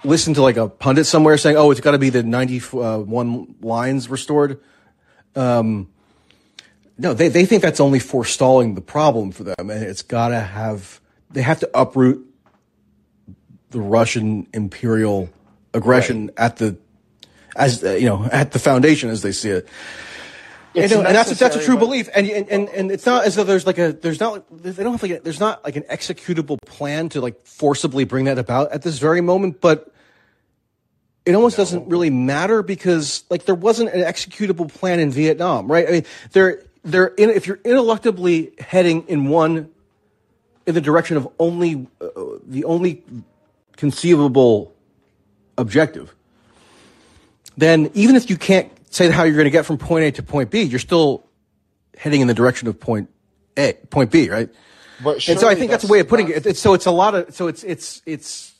listen 0.04 0.34
to 0.34 0.42
like 0.42 0.56
a 0.56 0.68
pundit 0.68 1.06
somewhere 1.06 1.36
saying, 1.38 1.56
"Oh, 1.56 1.70
it's 1.70 1.80
got 1.80 1.92
to 1.92 1.98
be 1.98 2.10
the 2.10 2.22
ninety-one 2.22 3.54
lines 3.60 4.08
restored." 4.08 4.60
Um, 5.34 5.88
no, 6.98 7.14
they 7.14 7.28
they 7.28 7.44
think 7.44 7.62
that's 7.62 7.80
only 7.80 7.98
forestalling 7.98 8.74
the 8.74 8.80
problem 8.80 9.32
for 9.32 9.44
them, 9.44 9.70
and 9.70 9.82
it's 9.82 10.02
got 10.02 10.28
to 10.28 10.40
have. 10.40 11.00
They 11.30 11.42
have 11.42 11.60
to 11.60 11.70
uproot 11.74 12.24
the 13.70 13.80
Russian 13.80 14.46
imperial 14.54 15.28
aggression 15.74 16.26
right. 16.26 16.38
at 16.38 16.56
the 16.56 16.78
as 17.56 17.82
uh, 17.84 17.92
you 17.92 18.06
know 18.06 18.24
at 18.32 18.52
the 18.52 18.58
foundation 18.58 19.10
as 19.10 19.22
they 19.22 19.32
see 19.32 19.50
it. 19.50 19.68
And, 20.76 20.92
and, 20.92 21.06
that's 21.06 21.32
a, 21.32 21.34
that's 21.34 21.56
a 21.56 21.64
true 21.64 21.78
belief, 21.78 22.10
and, 22.14 22.28
and 22.28 22.48
and 22.50 22.68
and 22.68 22.92
it's 22.92 23.06
not 23.06 23.24
as 23.24 23.34
though 23.34 23.44
there's 23.44 23.66
like 23.66 23.78
a 23.78 23.92
there's 23.92 24.20
not 24.20 24.44
they 24.50 24.82
don't 24.82 24.92
have 24.92 25.02
like 25.02 25.10
a, 25.12 25.20
there's 25.20 25.40
not 25.40 25.64
like 25.64 25.76
an 25.76 25.84
executable 25.84 26.58
plan 26.66 27.08
to 27.10 27.22
like 27.22 27.46
forcibly 27.46 28.04
bring 28.04 28.26
that 28.26 28.38
about 28.38 28.72
at 28.72 28.82
this 28.82 28.98
very 28.98 29.22
moment, 29.22 29.62
but 29.62 29.90
it 31.24 31.34
almost 31.34 31.56
no. 31.56 31.64
doesn't 31.64 31.88
really 31.88 32.10
matter 32.10 32.62
because 32.62 33.24
like 33.30 33.46
there 33.46 33.54
wasn't 33.54 33.90
an 33.90 34.02
executable 34.02 34.72
plan 34.72 35.00
in 35.00 35.10
Vietnam, 35.10 35.70
right? 35.70 35.88
I 35.88 35.90
mean, 35.90 36.04
they're 36.32 36.62
they're 36.84 37.08
in, 37.08 37.30
if 37.30 37.46
you're 37.46 37.56
ineluctably 37.58 38.58
heading 38.60 39.08
in 39.08 39.28
one 39.28 39.70
in 40.66 40.74
the 40.74 40.80
direction 40.80 41.16
of 41.16 41.28
only 41.38 41.86
uh, 42.02 42.08
the 42.46 42.64
only 42.64 43.02
conceivable 43.76 44.74
objective, 45.56 46.14
then 47.56 47.90
even 47.94 48.14
if 48.14 48.28
you 48.28 48.36
can't 48.36 48.70
say 48.96 49.10
how 49.10 49.24
you're 49.24 49.34
going 49.34 49.44
to 49.44 49.50
get 49.50 49.66
from 49.66 49.78
point 49.78 50.04
A 50.04 50.10
to 50.12 50.22
point 50.22 50.50
B, 50.50 50.62
you're 50.62 50.78
still 50.78 51.26
heading 51.96 52.20
in 52.20 52.26
the 52.26 52.34
direction 52.34 52.66
of 52.68 52.80
point 52.80 53.10
A, 53.56 53.74
point 53.90 54.10
B, 54.10 54.30
right? 54.30 54.48
But 55.04 55.28
and 55.28 55.38
so 55.38 55.48
I 55.48 55.54
think 55.54 55.70
that's, 55.70 55.82
that's 55.82 55.90
a 55.90 55.92
way 55.92 56.00
of 56.00 56.08
putting 56.08 56.30
it. 56.30 56.46
It's, 56.46 56.60
so 56.60 56.72
it's 56.72 56.86
a 56.86 56.90
lot 56.90 57.14
of 57.14 57.34
so 57.34 57.48
it's 57.48 57.62
it's 57.64 58.00
it's 58.06 58.54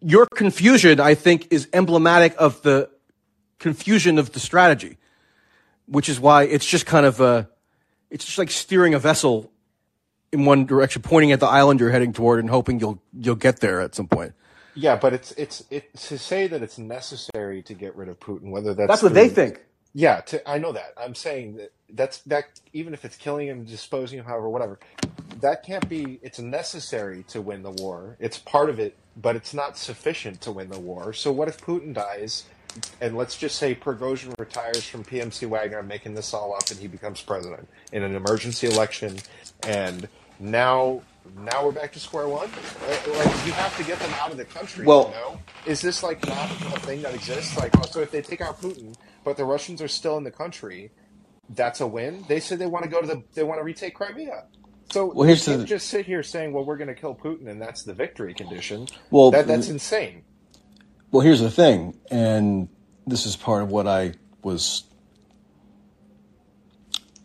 your 0.00 0.26
confusion. 0.26 0.98
I 0.98 1.14
think 1.14 1.48
is 1.50 1.68
emblematic 1.72 2.34
of 2.38 2.62
the 2.62 2.88
confusion 3.58 4.18
of 4.18 4.32
the 4.32 4.40
strategy, 4.40 4.96
which 5.86 6.08
is 6.08 6.18
why 6.18 6.44
it's 6.44 6.64
just 6.64 6.86
kind 6.86 7.04
of 7.04 7.20
a 7.20 7.50
it's 8.10 8.24
just 8.24 8.38
like 8.38 8.50
steering 8.50 8.94
a 8.94 8.98
vessel 8.98 9.52
in 10.32 10.46
one 10.46 10.64
direction, 10.64 11.02
pointing 11.02 11.32
at 11.32 11.40
the 11.40 11.46
island 11.46 11.80
you're 11.80 11.90
heading 11.90 12.14
toward, 12.14 12.40
and 12.40 12.48
hoping 12.48 12.80
you'll 12.80 13.02
you'll 13.12 13.36
get 13.36 13.60
there 13.60 13.82
at 13.82 13.94
some 13.94 14.08
point. 14.08 14.32
Yeah, 14.76 14.96
but 14.96 15.14
it's 15.14 15.32
it's 15.32 15.64
it's 15.70 16.08
to 16.08 16.18
say 16.18 16.46
that 16.46 16.62
it's 16.62 16.78
necessary 16.78 17.62
to 17.62 17.74
get 17.74 17.96
rid 17.96 18.08
of 18.08 18.20
Putin, 18.20 18.50
whether 18.50 18.74
that's 18.74 18.88
that's 18.88 19.02
what 19.02 19.12
through, 19.12 19.22
they 19.22 19.28
think. 19.30 19.62
Yeah, 19.94 20.20
to, 20.20 20.48
I 20.48 20.58
know 20.58 20.72
that. 20.72 20.92
I'm 20.98 21.14
saying 21.14 21.56
that 21.56 21.72
that's 21.90 22.18
that 22.22 22.44
even 22.74 22.92
if 22.92 23.04
it's 23.06 23.16
killing 23.16 23.48
him, 23.48 23.64
disposing 23.64 24.18
him, 24.18 24.26
however, 24.26 24.50
whatever, 24.50 24.78
that 25.40 25.62
can't 25.64 25.88
be. 25.88 26.20
It's 26.22 26.38
necessary 26.38 27.24
to 27.28 27.40
win 27.40 27.62
the 27.62 27.70
war. 27.70 28.16
It's 28.20 28.38
part 28.38 28.68
of 28.68 28.78
it, 28.78 28.94
but 29.16 29.34
it's 29.34 29.54
not 29.54 29.78
sufficient 29.78 30.42
to 30.42 30.52
win 30.52 30.68
the 30.68 30.78
war. 30.78 31.14
So 31.14 31.32
what 31.32 31.48
if 31.48 31.58
Putin 31.58 31.94
dies? 31.94 32.44
And 33.00 33.16
let's 33.16 33.38
just 33.38 33.56
say 33.56 33.74
Prigozhin 33.74 34.38
retires 34.38 34.86
from 34.86 35.02
PMC 35.02 35.48
Wagner. 35.48 35.78
I'm 35.78 35.88
making 35.88 36.12
this 36.12 36.34
all 36.34 36.54
up, 36.54 36.70
and 36.70 36.78
he 36.78 36.86
becomes 36.86 37.22
president 37.22 37.66
in 37.92 38.02
an 38.02 38.14
emergency 38.14 38.66
election. 38.66 39.16
And 39.62 40.06
now 40.38 41.00
now 41.38 41.64
we're 41.64 41.72
back 41.72 41.92
to 41.92 42.00
square 42.00 42.28
one. 42.28 42.48
Like 42.48 43.46
you 43.46 43.52
have 43.52 43.76
to 43.76 43.84
get 43.84 43.98
them 43.98 44.12
out 44.20 44.30
of 44.30 44.36
the 44.36 44.44
country. 44.44 44.86
Well, 44.86 45.08
you 45.08 45.14
know? 45.14 45.40
is 45.66 45.80
this 45.80 46.02
like 46.02 46.26
not 46.26 46.50
a 46.50 46.80
thing 46.80 47.02
that 47.02 47.14
exists? 47.14 47.56
Like, 47.56 47.76
oh, 47.78 47.82
so 47.82 48.00
if 48.00 48.10
they 48.10 48.22
take 48.22 48.40
out 48.40 48.60
Putin, 48.60 48.94
but 49.24 49.36
the 49.36 49.44
Russians 49.44 49.82
are 49.82 49.88
still 49.88 50.16
in 50.16 50.24
the 50.24 50.30
country, 50.30 50.90
that's 51.50 51.80
a 51.80 51.86
win. 51.86 52.24
They 52.28 52.40
said 52.40 52.58
they 52.58 52.66
want 52.66 52.84
to 52.84 52.90
go 52.90 53.00
to 53.00 53.06
the, 53.06 53.22
they 53.34 53.42
want 53.42 53.60
to 53.60 53.64
retake 53.64 53.94
Crimea. 53.94 54.44
So 54.90 55.12
well, 55.12 55.26
here's 55.26 55.46
you 55.46 55.54
can't 55.54 55.62
the, 55.62 55.66
just 55.66 55.88
sit 55.88 56.06
here 56.06 56.22
saying, 56.22 56.52
"Well, 56.52 56.64
we're 56.64 56.76
going 56.76 56.88
to 56.88 56.94
kill 56.94 57.14
Putin," 57.14 57.48
and 57.48 57.60
that's 57.60 57.82
the 57.82 57.94
victory 57.94 58.34
condition. 58.34 58.86
Well, 59.10 59.30
that, 59.32 59.46
that's 59.46 59.68
insane. 59.68 60.22
Well, 61.10 61.22
here's 61.22 61.40
the 61.40 61.50
thing, 61.50 61.98
and 62.10 62.68
this 63.06 63.26
is 63.26 63.36
part 63.36 63.62
of 63.62 63.70
what 63.70 63.86
I 63.86 64.14
was 64.42 64.84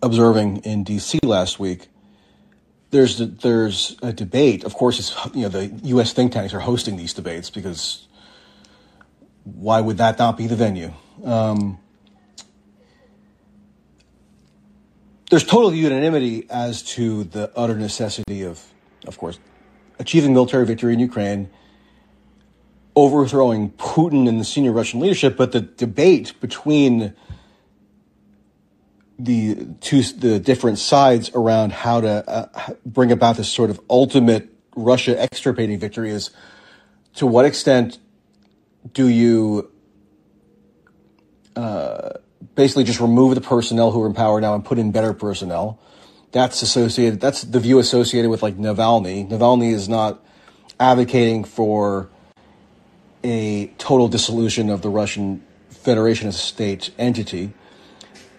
observing 0.02 0.58
in 0.58 0.84
D.C. 0.84 1.20
last 1.24 1.60
week 1.60 1.91
there's 2.92 3.18
there's 3.18 3.98
a 4.04 4.14
debate. 4.14 4.64
Of 4.64 4.76
course, 4.76 5.00
it's 5.00 5.36
you 5.36 5.44
know 5.44 5.50
the 5.50 5.68
U.S. 5.84 6.14
think 6.14 6.34
tanks 6.34 6.54
are 6.54 6.60
hosting 6.60 6.98
these 6.98 7.14
debates 7.14 7.50
because 7.50 8.08
why 9.44 9.82
would 9.82 9.98
that 9.98 10.20
not 10.20 10.38
be 10.38 10.48
the 10.48 10.56
venue? 10.56 10.94
Um, 11.24 11.80
there's 15.30 15.46
total 15.46 15.74
unanimity 15.74 16.46
as 16.50 16.84
to 16.84 17.24
the 17.24 17.52
utter 17.56 17.76
necessity 17.76 18.44
of, 18.44 18.62
of 19.08 19.18
course, 19.18 19.40
achieving 19.98 20.34
military 20.34 20.66
victory 20.66 20.94
in 20.94 21.00
Ukraine, 21.00 21.50
overthrowing 22.96 23.72
Putin 23.72 24.28
and 24.28 24.40
the 24.40 24.46
senior 24.46 24.74
Russian 24.74 25.00
leadership. 25.00 25.38
But 25.38 25.54
the 25.54 25.62
debate 25.62 26.34
between 26.42 27.14
the 29.24 29.68
two 29.82 30.02
the 30.02 30.40
different 30.40 30.80
sides 30.80 31.32
around 31.34 31.72
how 31.72 32.02
to 32.02 32.30
uh, 32.30 32.74
bring 32.86 33.12
about 33.12 33.38
this 33.38 33.50
sort 33.50 33.70
of 33.70 33.80
ultimate 33.90 34.50
Russia 34.76 35.22
extirpating 35.22 35.80
victory 35.80 36.10
is 36.10 36.32
to 37.16 37.28
what 37.28 37.46
extent 37.46 38.00
do 38.94 39.08
you 39.08 39.72
uh, 41.56 42.12
basically 42.56 42.84
just 42.84 43.00
remove 43.00 43.36
the 43.36 43.42
personnel 43.42 43.92
who 43.92 44.02
are 44.02 44.08
in 44.08 44.14
power 44.14 44.42
now 44.42 44.56
and 44.56 44.66
put 44.66 44.80
in 44.80 44.92
better 44.92 45.14
personnel? 45.14 45.80
That's 46.32 46.62
associated. 46.62 47.20
That's 47.20 47.42
the 47.42 47.60
view 47.60 47.80
associated 47.80 48.30
with 48.30 48.42
like 48.42 48.58
Navalny. 48.58 49.30
Navalny 49.30 49.74
is 49.74 49.90
not 49.90 50.24
advocating 50.80 51.44
for 51.44 52.10
a 53.24 53.68
total 53.78 54.08
dissolution 54.08 54.70
of 54.70 54.82
the 54.82 54.90
Russian 54.90 55.44
Federation 55.70 56.28
as 56.28 56.36
a 56.36 56.40
state 56.40 56.92
entity. 56.98 57.54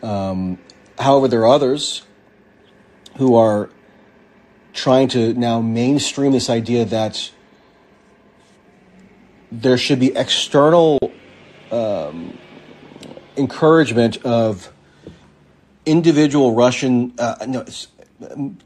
Um, 0.03 0.59
However, 0.99 1.29
there 1.29 1.41
are 1.41 1.55
others 1.55 2.03
who 3.17 3.35
are 3.35 3.71
trying 4.73 5.09
to 5.09 5.35
now 5.35 5.61
mainstream 5.61 6.33
this 6.33 6.49
idea 6.49 6.85
that 6.87 7.31
there 9.51 9.77
should 9.77 10.01
be 10.01 10.15
external 10.17 10.99
um, 11.71 12.39
encouragement 13.37 14.17
of 14.25 14.73
individual 15.85 16.55
Russian 16.55 17.13
uh, 17.19 17.45
no, 17.47 17.67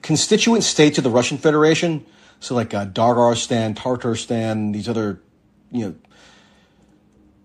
constituent 0.03 0.63
states 0.65 0.99
of 0.99 1.05
the 1.05 1.11
Russian 1.11 1.39
Federation. 1.39 2.05
So 2.41 2.55
like 2.55 2.75
uh, 2.75 2.87
Dargarstan, 2.87 3.75
Tartarstan, 3.75 4.73
these 4.73 4.89
other, 4.89 5.21
you 5.73 5.87
know, 5.87 5.95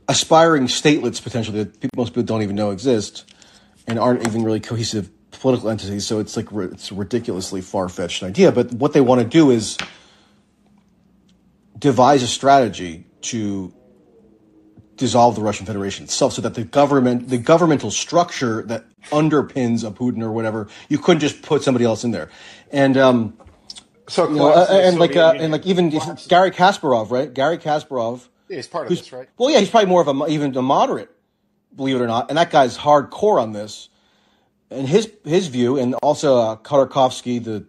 aspiring 0.07 0.67
statelets 0.67 1.23
potentially 1.23 1.63
that 1.63 1.79
people, 1.79 1.95
most 1.95 2.09
people 2.09 2.23
don't 2.23 2.41
even 2.41 2.55
know 2.55 2.71
exist 2.71 3.31
and 3.87 3.99
aren't 3.99 4.27
even 4.27 4.43
really 4.43 4.59
cohesive 4.59 5.09
political 5.31 5.69
entities. 5.69 6.05
So 6.05 6.19
it's 6.19 6.37
like 6.37 6.51
it's 6.51 6.91
a 6.91 6.95
ridiculously 6.95 7.61
far 7.61 7.89
fetched 7.89 8.23
idea. 8.23 8.51
But 8.51 8.71
what 8.73 8.93
they 8.93 9.01
want 9.01 9.21
to 9.21 9.27
do 9.27 9.49
is 9.51 9.77
devise 11.77 12.21
a 12.23 12.27
strategy 12.27 13.05
to 13.21 13.73
dissolve 14.97 15.35
the 15.35 15.41
Russian 15.41 15.65
Federation 15.65 16.03
itself, 16.03 16.33
so 16.33 16.41
that 16.43 16.53
the 16.53 16.63
government, 16.63 17.29
the 17.29 17.39
governmental 17.39 17.89
structure 17.89 18.61
that 18.63 18.85
underpins 19.09 19.83
a 19.83 19.89
Putin 19.89 20.21
or 20.21 20.31
whatever, 20.31 20.67
you 20.89 20.99
couldn't 20.99 21.21
just 21.21 21.41
put 21.41 21.63
somebody 21.63 21.85
else 21.85 22.03
in 22.03 22.11
there. 22.11 22.29
And 22.71 22.97
um, 22.97 23.37
So 24.07 24.29
you 24.29 24.35
know, 24.35 24.49
uh, 24.49 24.65
collapse 24.67 24.69
of 24.69 24.77
the 24.77 24.83
and 24.83 24.99
like 24.99 25.15
uh, 25.15 25.33
and 25.39 25.51
like 25.51 25.65
even 25.65 25.89
Gary 26.27 26.51
Kasparov, 26.51 27.09
right? 27.09 27.33
Gary 27.33 27.57
Kasparov. 27.57 28.27
is 28.49 28.67
part 28.67 28.85
of 28.85 28.89
this, 28.95 29.11
right? 29.11 29.27
Well, 29.37 29.49
yeah, 29.49 29.59
he's 29.59 29.69
probably 29.69 29.89
more 29.89 30.01
of 30.01 30.07
a 30.07 30.27
even 30.27 30.55
a 30.55 30.61
moderate, 30.61 31.09
believe 31.75 31.95
it 31.95 32.01
or 32.01 32.07
not. 32.07 32.29
And 32.29 32.37
that 32.37 32.51
guy's 32.51 32.77
hardcore 32.77 33.41
on 33.41 33.53
this. 33.53 33.89
And 34.69 34.87
his 34.87 35.11
his 35.25 35.47
view, 35.47 35.77
and 35.77 35.95
also 35.95 36.37
uh, 36.37 36.55
Khodorkovsky, 36.55 37.43
the 37.43 37.65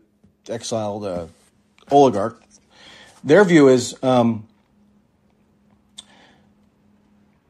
exiled 0.48 1.04
uh, 1.04 1.26
oligarch, 1.90 2.40
their 3.24 3.44
view 3.44 3.68
is 3.68 3.96
um, 4.04 4.46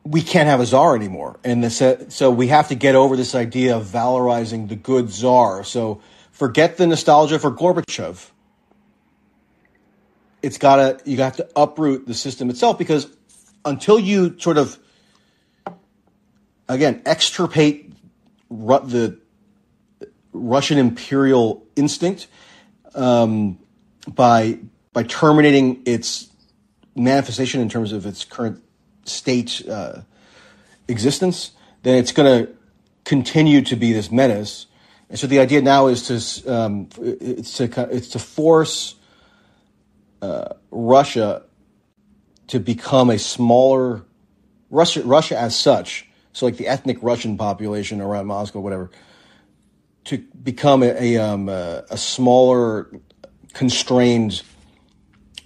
we 0.04 0.22
can't 0.22 0.48
have 0.48 0.60
a 0.60 0.66
czar 0.66 0.96
anymore, 0.96 1.38
and 1.44 1.62
this, 1.62 1.80
uh, 1.80 2.08
so 2.08 2.30
we 2.30 2.48
have 2.48 2.68
to 2.68 2.74
get 2.74 2.94
over 2.94 3.16
this 3.16 3.34
idea 3.34 3.76
of 3.76 3.84
valorizing 3.84 4.68
the 4.68 4.76
good 4.76 5.10
czar. 5.10 5.64
So 5.64 6.00
forget 6.32 6.76
the 6.76 6.86
nostalgia 6.86 7.38
for 7.38 7.50
Gorbachev. 7.50 8.30
It's 10.42 10.58
gotta 10.58 10.98
you 11.04 11.18
have 11.18 11.36
to 11.36 11.48
uproot 11.54 12.06
the 12.06 12.14
system 12.14 12.50
itself 12.50 12.78
because 12.78 13.06
until 13.64 13.98
you 13.98 14.38
sort 14.40 14.58
of 14.58 14.78
again 16.74 17.02
extirpate 17.04 17.92
Ru- 18.50 18.86
the 18.86 19.18
Russian 20.32 20.78
imperial 20.78 21.66
instinct 21.76 22.26
um, 22.94 23.58
by 24.06 24.58
by 24.92 25.02
terminating 25.04 25.82
its 25.86 26.28
manifestation 26.94 27.60
in 27.60 27.68
terms 27.68 27.92
of 27.92 28.04
its 28.04 28.24
current 28.24 28.62
state 29.04 29.66
uh, 29.68 30.02
existence, 30.88 31.52
then 31.82 31.96
it's 31.96 32.12
going 32.12 32.46
to 32.46 32.52
continue 33.04 33.62
to 33.62 33.76
be 33.76 33.92
this 33.92 34.10
menace. 34.10 34.66
And 35.08 35.18
so 35.18 35.26
the 35.26 35.40
idea 35.40 35.60
now 35.62 35.88
is 35.88 36.42
to 36.42 36.52
um, 36.52 36.88
it's 37.00 37.56
to 37.58 37.88
it's 37.90 38.08
to 38.08 38.18
force 38.18 38.94
uh, 40.20 40.54
Russia 40.70 41.42
to 42.48 42.60
become 42.60 43.10
a 43.10 43.18
smaller 43.18 44.04
Russia 44.70 45.02
Russia 45.02 45.38
as 45.38 45.58
such. 45.58 46.08
So 46.32 46.46
like 46.46 46.56
the 46.56 46.68
ethnic 46.68 46.98
Russian 47.02 47.36
population 47.36 48.00
around 48.00 48.26
Moscow, 48.26 48.60
whatever, 48.60 48.90
to 50.04 50.18
become 50.18 50.82
a 50.82 50.88
a, 50.88 51.16
um, 51.18 51.48
a, 51.48 51.84
a 51.90 51.96
smaller, 51.96 52.90
constrained 53.52 54.42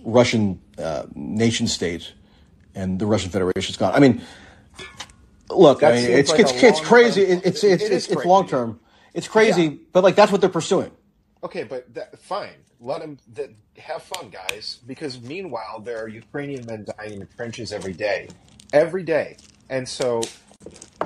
Russian 0.04 0.60
uh, 0.78 1.04
nation 1.14 1.66
state, 1.66 2.12
and 2.74 2.98
the 2.98 3.06
Russian 3.06 3.30
Federation 3.30 3.70
is 3.70 3.76
gone. 3.76 3.94
I 3.94 3.98
mean, 3.98 4.22
look, 5.50 5.82
I 5.82 5.92
mean, 5.92 6.10
it's 6.10 6.30
like 6.30 6.40
it's, 6.40 6.62
it's 6.62 6.80
crazy. 6.80 7.22
It, 7.22 7.44
it's 7.44 7.64
it 7.64 7.80
it's 7.80 7.84
it's, 7.84 8.08
it's 8.08 8.24
long 8.24 8.46
term. 8.48 8.80
It's 9.14 9.28
crazy, 9.28 9.62
Yeah. 9.62 9.76
but 9.92 10.04
like 10.04 10.14
that's 10.14 10.30
what 10.30 10.40
they're 10.40 10.50
pursuing. 10.50 10.92
Okay, 11.42 11.64
but 11.64 11.92
that, 11.94 12.18
fine. 12.20 12.50
Let 12.80 13.00
them 13.00 13.18
th- 13.34 13.50
have 13.78 14.02
fun, 14.02 14.30
guys. 14.30 14.78
Because 14.86 15.20
meanwhile, 15.20 15.80
there 15.80 16.02
are 16.02 16.08
Ukrainian 16.08 16.66
men 16.66 16.86
dying 16.96 17.14
in 17.14 17.18
the 17.20 17.26
trenches 17.26 17.72
every 17.72 17.94
day, 17.94 18.28
every 18.72 19.02
day, 19.02 19.38
and 19.70 19.88
so 19.88 20.22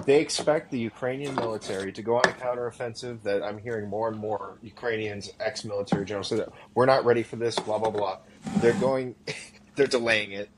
they 0.04 0.20
expect 0.20 0.70
the 0.70 0.78
Ukrainian 0.78 1.34
military 1.34 1.92
to 1.92 2.02
go 2.02 2.16
on 2.16 2.22
a 2.24 2.32
counteroffensive. 2.32 3.22
That 3.22 3.42
I'm 3.42 3.58
hearing 3.58 3.88
more 3.88 4.08
and 4.08 4.16
more 4.16 4.58
Ukrainians, 4.62 5.30
ex-military 5.40 6.04
generals, 6.04 6.28
say 6.28 6.36
that 6.36 6.50
we're 6.74 6.86
not 6.86 7.04
ready 7.04 7.22
for 7.22 7.36
this. 7.36 7.58
Blah 7.58 7.78
blah 7.78 7.90
blah. 7.90 8.18
They're 8.56 8.72
going, 8.74 9.14
they're 9.76 9.86
delaying 9.86 10.32
it, 10.32 10.50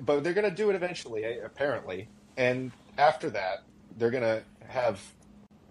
but 0.00 0.22
they're 0.22 0.34
going 0.34 0.48
to 0.48 0.54
do 0.54 0.70
it 0.70 0.76
eventually, 0.76 1.24
eh, 1.24 1.36
apparently. 1.44 2.08
And 2.36 2.72
after 2.98 3.30
that, 3.30 3.64
they're 3.96 4.10
going 4.10 4.22
to 4.22 4.42
have 4.68 5.00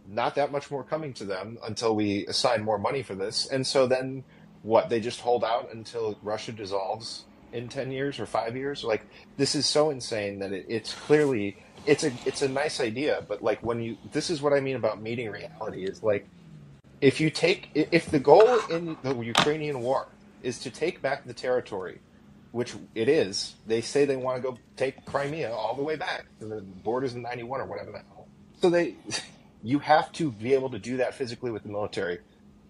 not 0.08 0.36
that 0.36 0.52
much 0.52 0.70
more 0.70 0.84
coming 0.84 1.14
to 1.14 1.26
them 1.26 1.58
until 1.64 1.96
we 1.96 2.26
assign 2.28 2.64
more 2.64 2.78
money 2.78 3.04
for 3.04 3.16
this. 3.16 3.48
And 3.48 3.66
so 3.66 3.88
then 3.88 4.24
what? 4.62 4.90
They 4.90 5.00
just 5.00 5.22
hold 5.22 5.44
out 5.44 5.74
until 5.74 6.18
Russia 6.22 6.52
dissolves 6.52 7.26
in 7.54 7.70
10 7.70 7.92
years 7.92 8.20
or 8.20 8.26
5 8.26 8.58
years? 8.58 8.84
Like 8.84 9.06
this 9.38 9.56
is 9.56 9.66
so 9.66 9.90
insane 9.90 10.40
that 10.40 10.52
it, 10.52 10.66
it's 10.68 10.94
clearly 10.94 11.58
it's 11.86 12.04
a 12.04 12.12
it's 12.26 12.42
a 12.42 12.50
nice 12.50 12.80
idea, 12.80 13.24
but 13.28 13.44
like 13.44 13.64
when 13.64 13.82
you 13.82 13.98
this 14.12 14.30
is 14.30 14.42
what 14.42 14.54
I 14.54 14.60
mean 14.60 14.76
about 14.76 15.02
meeting 15.02 15.30
reality 15.30 15.86
is 15.86 16.04
like 16.04 16.28
if 17.02 17.20
you 17.20 17.30
take 17.30 17.70
if 17.74 18.10
the 18.12 18.20
goal 18.20 18.60
in 18.70 18.98
the 19.04 19.16
Ukrainian 19.16 19.82
war 19.82 20.08
is 20.42 20.60
to 20.60 20.70
take 20.70 21.02
back 21.02 21.26
the 21.26 21.34
territory 21.34 22.00
which 22.54 22.76
it 22.94 23.10
is. 23.10 23.56
They 23.66 23.82
say 23.82 24.06
they 24.06 24.16
want 24.16 24.38
to 24.38 24.52
go 24.52 24.58
take 24.78 25.04
Crimea 25.06 25.52
all 25.52 25.76
the 25.76 25.82
way 25.82 25.96
back 25.96 26.26
to 26.40 26.46
the 26.46 26.62
borders 26.62 27.16
in 27.16 27.24
'91 27.24 27.62
or 27.62 27.66
whatever 27.66 27.92
the 27.92 27.98
hell. 27.98 28.28
So 28.62 28.70
they, 28.70 28.96
you 29.64 29.80
have 29.80 30.12
to 30.14 30.32
be 30.32 30.54
able 30.54 30.70
to 30.70 30.80
do 30.80 30.98
that 30.98 31.16
physically 31.16 31.50
with 31.50 31.64
the 31.64 31.70
military. 31.70 32.20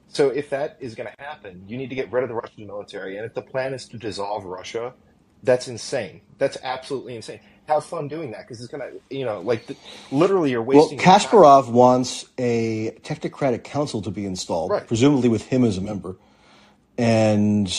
So 0.07 0.29
if 0.29 0.49
that 0.51 0.77
is 0.79 0.95
going 0.95 1.09
to 1.09 1.23
happen, 1.23 1.65
you 1.67 1.77
need 1.77 1.89
to 1.89 1.95
get 1.95 2.11
rid 2.11 2.23
of 2.23 2.29
the 2.29 2.35
Russian 2.35 2.65
military. 2.65 3.17
And 3.17 3.25
if 3.25 3.33
the 3.33 3.41
plan 3.41 3.73
is 3.73 3.85
to 3.89 3.97
dissolve 3.97 4.45
Russia, 4.45 4.93
that's 5.43 5.67
insane. 5.67 6.21
That's 6.37 6.57
absolutely 6.63 7.17
insane. 7.17 7.41
Have 7.67 7.85
fun 7.85 8.09
doing 8.09 8.31
that 8.31 8.41
because 8.41 8.59
it's 8.61 8.69
going 8.69 8.81
to, 8.81 9.15
you 9.15 9.23
know, 9.23 9.39
like 9.41 9.67
the, 9.67 9.75
literally 10.11 10.51
you're 10.51 10.61
Well, 10.61 10.79
wasting. 10.81 10.97
time. 10.99 11.19
Kasparov 11.21 11.69
wants 11.71 12.25
a 12.37 12.91
technocratic 13.03 13.63
council 13.63 14.01
to 14.01 14.11
be 14.11 14.25
installed, 14.25 14.71
Right. 14.71 14.85
presumably 14.85 15.29
with 15.29 15.45
him 15.45 15.63
as 15.63 15.77
a 15.77 15.81
member, 15.81 16.17
and 16.97 17.73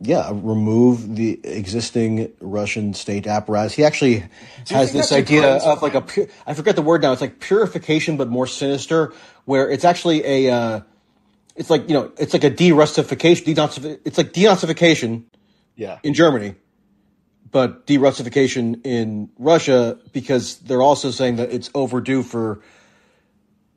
yeah, 0.00 0.30
remove 0.32 1.16
the 1.16 1.40
existing 1.44 2.32
Russian 2.40 2.94
state 2.94 3.26
apparatus. 3.26 3.72
He 3.74 3.84
actually 3.84 4.24
has 4.70 4.92
this 4.92 5.10
idea 5.12 5.56
of 5.58 5.82
like 5.82 5.94
a 5.94 6.00
pu- 6.00 6.28
I 6.46 6.54
forget 6.54 6.76
the 6.76 6.82
word 6.82 7.02
now. 7.02 7.12
It's 7.12 7.20
like 7.20 7.40
purification, 7.40 8.16
but 8.16 8.28
more 8.28 8.46
sinister, 8.46 9.12
where 9.44 9.68
it's 9.68 9.84
actually 9.84 10.24
a 10.24 10.50
uh, 10.54 10.80
it's 11.56 11.68
like 11.68 11.88
you 11.88 11.94
know 11.94 12.12
it's 12.16 12.32
like 12.32 12.44
a 12.44 12.50
de-Russification, 12.50 13.44
denazifi- 13.44 13.98
It's 14.04 14.16
like 14.16 14.32
denazification 14.32 15.24
Yeah. 15.76 15.98
in 16.04 16.14
Germany, 16.14 16.54
but 17.50 17.86
de-Russification 17.86 18.80
in 18.84 19.30
Russia 19.38 19.98
because 20.12 20.58
they're 20.58 20.82
also 20.82 21.10
saying 21.10 21.36
that 21.36 21.50
it's 21.52 21.70
overdue 21.74 22.22
for 22.22 22.60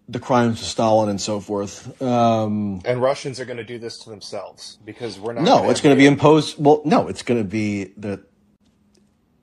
the 0.09 0.19
crimes 0.19 0.61
of 0.61 0.67
Stalin 0.67 1.09
and 1.09 1.22
so 1.22 1.40
forth. 1.40 2.01
Um, 2.01 2.82
And 2.83 3.01
Russians 3.01 3.40
are 3.40 3.45
going 3.45 3.58
to 3.58 3.64
do 3.64 3.80
this 3.80 3.98
to 4.00 4.09
themselves 4.09 4.77
because 4.83 5.19
we're 5.19 5.33
not. 5.33 5.43
no, 5.43 5.69
it's 5.69 5.80
going 5.80 5.95
to 5.95 6.00
be 6.00 6.06
imposed. 6.08 6.58
Well, 6.58 6.82
no, 6.83 7.08
it's 7.08 7.24
going 7.24 7.40
to 7.40 7.48
be 7.48 7.85
that 7.98 8.19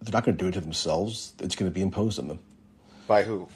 they're 0.03 0.13
not 0.13 0.25
going 0.25 0.37
to 0.37 0.43
do 0.43 0.49
it 0.49 0.53
to 0.53 0.61
themselves. 0.61 1.33
It's 1.41 1.57
going 1.57 1.71
to 1.71 1.75
be 1.75 1.81
imposed 1.83 2.19
on 2.19 2.29
them 2.29 2.41
by 3.07 3.23
who? 3.23 3.49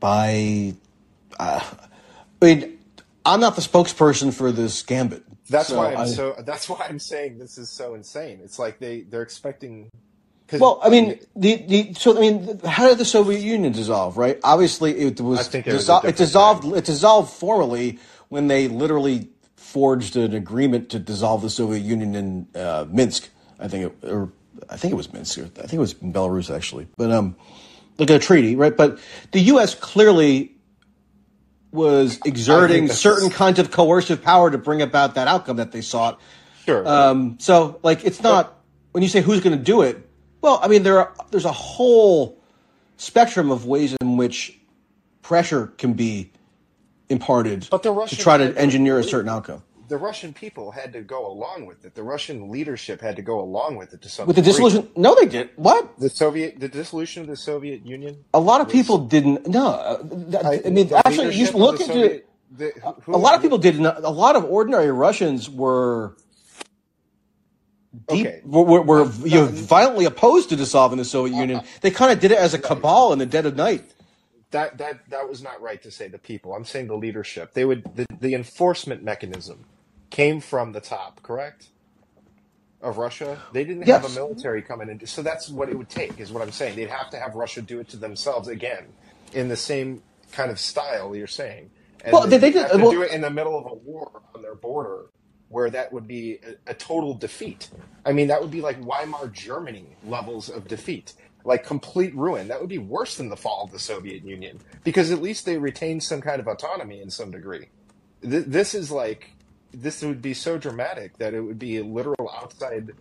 by. 0.00 0.74
Uh, 1.38 1.60
I 2.42 2.44
mean, 2.44 2.78
I'm 3.24 3.40
not 3.40 3.54
the 3.54 3.62
spokesperson 3.62 4.32
for 4.32 4.50
this 4.50 4.82
gambit. 4.82 5.22
That's 5.50 5.68
so 5.68 5.76
why 5.76 5.92
I'm 5.92 5.98
I- 5.98 6.06
so. 6.06 6.34
That's 6.38 6.68
why 6.68 6.86
I'm 6.88 6.98
saying 6.98 7.38
this 7.38 7.58
is 7.58 7.70
so 7.70 7.94
insane. 7.94 8.40
It's 8.42 8.58
like 8.58 8.78
they 8.78 9.02
they're 9.02 9.22
expecting. 9.22 9.90
Well, 10.52 10.80
I 10.82 10.88
mean, 10.88 11.20
the, 11.36 11.56
the 11.56 11.94
so 11.94 12.16
I 12.16 12.20
mean, 12.20 12.58
how 12.64 12.88
did 12.88 12.98
the 12.98 13.04
Soviet 13.04 13.40
Union 13.40 13.72
dissolve? 13.72 14.16
Right? 14.16 14.40
Obviously, 14.42 14.98
it 14.98 15.20
was 15.20 15.54
it 15.54 15.66
was 15.66 15.88
it 16.04 16.16
dissolved. 16.16 16.64
It 16.76 16.84
dissolved 16.84 17.32
formally 17.32 17.98
when 18.30 18.48
they 18.48 18.66
literally 18.66 19.28
forged 19.56 20.16
an 20.16 20.34
agreement 20.34 20.90
to 20.90 20.98
dissolve 20.98 21.42
the 21.42 21.50
Soviet 21.50 21.82
Union 21.82 22.14
in 22.14 22.60
uh, 22.60 22.86
Minsk. 22.88 23.28
I 23.60 23.68
think, 23.68 23.92
it, 24.02 24.08
or 24.08 24.32
I 24.68 24.76
think 24.76 24.92
it 24.92 24.96
was 24.96 25.12
Minsk. 25.12 25.38
Or 25.38 25.44
I 25.44 25.66
think 25.66 25.74
it 25.74 25.78
was 25.78 25.94
Belarus 25.94 26.54
actually. 26.54 26.88
But 26.96 27.12
um, 27.12 27.36
like 27.98 28.10
a 28.10 28.18
treaty, 28.18 28.56
right? 28.56 28.76
But 28.76 28.98
the 29.30 29.40
U.S. 29.40 29.74
clearly 29.76 30.56
was 31.72 32.18
exerting 32.24 32.88
certain 32.88 33.30
kinds 33.30 33.58
of 33.58 33.70
coercive 33.70 34.22
power 34.22 34.50
to 34.50 34.58
bring 34.58 34.82
about 34.82 35.14
that 35.14 35.28
outcome 35.28 35.56
that 35.56 35.72
they 35.72 35.80
sought. 35.80 36.20
sure. 36.64 36.86
Um, 36.86 37.38
so, 37.38 37.78
like, 37.82 38.04
it's 38.04 38.22
not 38.22 38.58
when 38.92 39.02
you 39.02 39.08
say 39.08 39.20
who's 39.20 39.40
going 39.40 39.56
to 39.56 39.62
do 39.62 39.82
it. 39.82 40.08
Well, 40.42 40.58
I 40.62 40.68
mean, 40.68 40.82
there 40.82 40.98
are 40.98 41.14
there's 41.30 41.44
a 41.44 41.52
whole 41.52 42.40
spectrum 42.96 43.50
of 43.50 43.66
ways 43.66 43.94
in 44.00 44.16
which 44.16 44.58
pressure 45.22 45.68
can 45.78 45.92
be 45.92 46.32
imparted 47.08 47.68
But 47.70 47.82
the 47.82 48.06
to 48.06 48.16
try 48.16 48.38
to 48.38 48.56
engineer 48.56 48.98
a 48.98 49.04
certain 49.04 49.28
outcome. 49.28 49.62
The 49.90 49.98
Russian 49.98 50.32
people 50.32 50.70
had 50.70 50.92
to 50.94 51.02
go 51.02 51.26
along 51.26 51.66
with 51.66 51.84
it. 51.84 51.94
The 51.94 52.02
Russian 52.02 52.48
leadership 52.50 53.00
had 53.00 53.16
to 53.16 53.22
go 53.22 53.40
along 53.40 53.76
with 53.76 53.92
it 53.92 54.00
to 54.02 54.08
some 54.08 54.26
With 54.28 54.36
the 54.36 54.42
degree. 54.42 54.52
dissolution, 54.64 54.88
no, 54.96 55.14
they 55.16 55.26
did. 55.26 55.50
What? 55.56 55.98
The 55.98 56.08
Soviet, 56.08 56.60
the 56.60 56.68
dissolution 56.68 57.22
of 57.22 57.28
the 57.28 57.36
Soviet 57.36 57.84
Union. 57.84 58.24
A 58.32 58.40
lot 58.40 58.60
of 58.60 58.68
people 58.68 58.98
didn't. 58.98 59.46
No, 59.48 59.66
uh, 59.68 59.98
that, 60.32 60.46
I, 60.46 60.62
I- 60.64 60.70
mean, 60.70 60.90
actually, 61.04 61.34
you 61.36 61.44
should 61.44 61.56
look 61.56 61.80
into 61.80 61.92
Soviet- 61.92 62.28
The, 62.56 62.72
who, 63.04 63.14
a 63.14 63.18
lot 63.18 63.34
of 63.34 63.42
people 63.42 63.58
did. 63.58 63.78
Not, 63.80 64.02
a 64.04 64.10
lot 64.10 64.36
of 64.36 64.44
ordinary 64.44 64.90
Russians 64.92 65.50
were 65.50 66.16
deep, 68.08 68.26
Okay. 68.26 68.40
were, 68.44 68.82
were, 68.82 69.04
No, 69.06 69.12
you 69.24 69.34
know, 69.40 69.46
no. 69.46 69.50
violently 69.50 70.04
opposed 70.04 70.48
to 70.50 70.56
dissolving 70.56 70.98
the 70.98 71.04
Soviet 71.04 71.36
Union. 71.36 71.62
They 71.80 71.90
kind 71.90 72.12
of 72.12 72.20
did 72.20 72.30
it 72.30 72.38
as 72.38 72.54
a 72.54 72.58
cabal 72.58 73.12
in 73.12 73.18
the 73.18 73.26
dead 73.26 73.44
of 73.46 73.56
night. 73.56 73.84
that 74.52 74.78
that 74.78 75.08
that 75.10 75.28
was 75.28 75.42
not 75.42 75.60
right 75.60 75.80
to 75.82 75.90
say 75.90 76.08
the 76.08 76.18
people. 76.18 76.54
I'm 76.54 76.64
saying 76.64 76.86
the 76.88 76.96
leadership. 76.96 77.54
They 77.54 77.64
would 77.64 77.82
the, 77.96 78.06
the 78.20 78.34
enforcement 78.34 79.02
mechanism 79.02 79.64
came 80.10 80.40
from 80.40 80.72
the 80.72 80.80
top, 80.80 81.22
correct? 81.22 81.68
Of 82.82 82.96
Russia, 82.96 83.38
they 83.52 83.62
didn't 83.64 83.82
have 83.82 84.02
Yes. 84.04 84.12
a 84.12 84.14
military 84.14 84.62
coming 84.62 84.88
in, 84.88 85.06
so 85.06 85.20
that's 85.20 85.50
what 85.50 85.68
it 85.68 85.76
would 85.76 85.90
take. 85.90 86.18
Is 86.18 86.32
what 86.32 86.42
I'm 86.42 86.50
saying. 86.50 86.76
They'd 86.76 86.88
have 86.88 87.10
to 87.10 87.18
have 87.18 87.34
Russia 87.34 87.60
do 87.60 87.78
it 87.78 87.90
to 87.90 87.98
themselves 87.98 88.48
again, 88.48 88.86
in 89.34 89.48
the 89.48 89.56
same 89.56 90.02
kind 90.32 90.50
of 90.50 90.58
style 90.58 91.14
you're 91.14 91.26
saying. 91.26 91.70
And 92.02 92.14
Well, 92.14 92.26
they- 92.26 92.38
they 92.38 92.50
did- 92.50 92.62
have 92.62 92.70
to 92.72 92.78
well- 92.78 92.90
do 92.90 93.02
it 93.02 93.10
in 93.12 93.20
the 93.20 93.28
middle 93.28 93.58
of 93.58 93.66
a 93.70 93.74
war 93.74 94.22
on 94.34 94.40
their 94.40 94.54
border, 94.54 95.10
where 95.50 95.68
that 95.68 95.92
would 95.92 96.08
be 96.08 96.38
a, 96.66 96.70
a 96.70 96.74
total 96.74 97.12
defeat. 97.12 97.68
I 98.06 98.12
mean, 98.14 98.28
that 98.28 98.40
would 98.40 98.50
be 98.50 98.62
like 98.62 98.78
Weimar 98.82 99.28
Germany 99.28 99.96
levels 100.06 100.48
of 100.48 100.66
defeat, 100.66 101.12
like 101.44 101.64
complete 101.66 102.14
ruin. 102.14 102.48
That 102.48 102.60
would 102.60 102.70
be 102.70 102.78
worse 102.78 103.18
than 103.18 103.28
the 103.28 103.36
fall 103.36 103.64
of 103.64 103.72
the 103.72 103.78
Soviet 103.78 104.24
Union 104.24 104.58
because 104.84 105.10
at 105.10 105.20
least 105.20 105.44
they 105.44 105.58
retained 105.58 106.02
some 106.02 106.22
kind 106.22 106.40
of 106.40 106.46
autonomy 106.48 107.02
in 107.02 107.10
some 107.10 107.30
degree. 107.30 107.68
Th- 108.22 108.46
this 108.46 108.74
is 108.74 108.90
like 108.90 109.32
this 109.72 110.02
would 110.02 110.22
be 110.22 110.34
so 110.34 110.58
dramatic 110.58 111.18
that 111.18 111.34
it 111.34 111.40
would 111.42 111.58
be 111.58 111.78
a 111.78 111.84
literal 111.84 112.30
outside 112.42 112.92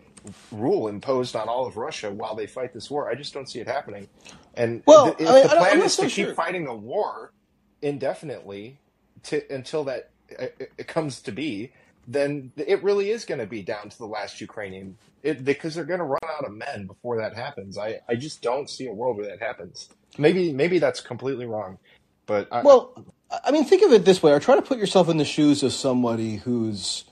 rule 0.52 0.88
imposed 0.88 1.36
on 1.36 1.50
all 1.50 1.66
of 1.68 1.78
Russia 1.78 2.12
while 2.12 2.36
they 2.36 2.48
fight 2.48 2.74
this 2.74 2.90
war. 2.90 3.10
I 3.10 3.16
just 3.16 3.34
don't 3.34 3.50
see 3.50 3.60
it 3.60 3.68
happening. 3.68 4.10
And 4.56 4.84
Well, 4.86 5.16
th- 5.18 5.18
if 5.20 5.28
I 5.28 5.34
mean, 5.34 5.44
the 5.44 5.50
I 5.50 5.72
I'm 5.72 5.80
plan 5.80 5.82
is 5.82 5.96
so 5.96 6.04
to 6.04 6.10
sure. 6.10 6.28
keep 6.28 6.36
fighting 6.36 6.66
the 6.66 6.76
war 6.76 7.34
indefinitely 7.82 8.82
to 9.24 9.42
until 9.54 9.86
that 9.86 10.12
it, 10.30 10.74
it 10.78 10.88
comes 10.88 11.22
to 11.24 11.32
be, 11.32 11.74
then 12.08 12.52
it 12.58 12.84
really 12.84 13.10
is 13.12 13.26
going 13.26 13.40
to 13.40 13.48
be 13.48 13.64
down 13.64 13.90
to 13.90 13.98
the 13.98 14.08
last 14.08 14.42
Ukrainian. 14.42 14.98
It, 15.24 15.44
because 15.46 15.76
they're 15.76 15.86
going 15.86 16.00
to 16.00 16.06
run 16.06 16.20
out 16.38 16.46
of 16.46 16.54
men 16.54 16.88
before 16.88 17.18
that 17.22 17.36
happens. 17.36 17.78
I, 17.78 18.00
I 18.10 18.16
just 18.16 18.42
don't 18.42 18.70
see 18.70 18.88
a 18.88 18.94
world 18.94 19.18
where 19.18 19.28
that 19.28 19.42
happens. 19.42 19.90
Maybe 20.18 20.54
maybe 20.54 20.80
that's 20.80 21.02
completely 21.02 21.46
wrong, 21.46 21.80
but 22.26 22.48
I, 22.52 22.64
Well, 22.64 22.94
I 23.32 23.52
mean, 23.52 23.64
think 23.64 23.84
of 23.84 23.94
it 23.94 24.06
this 24.06 24.24
way: 24.24 24.32
or 24.32 24.40
try 24.40 24.56
to 24.56 24.62
put 24.62 24.78
yourself 24.78 25.10
in 25.10 25.18
the 25.18 25.26
shoes 25.26 25.64
of 25.64 25.74
somebody 25.74 26.38
whose 26.38 27.04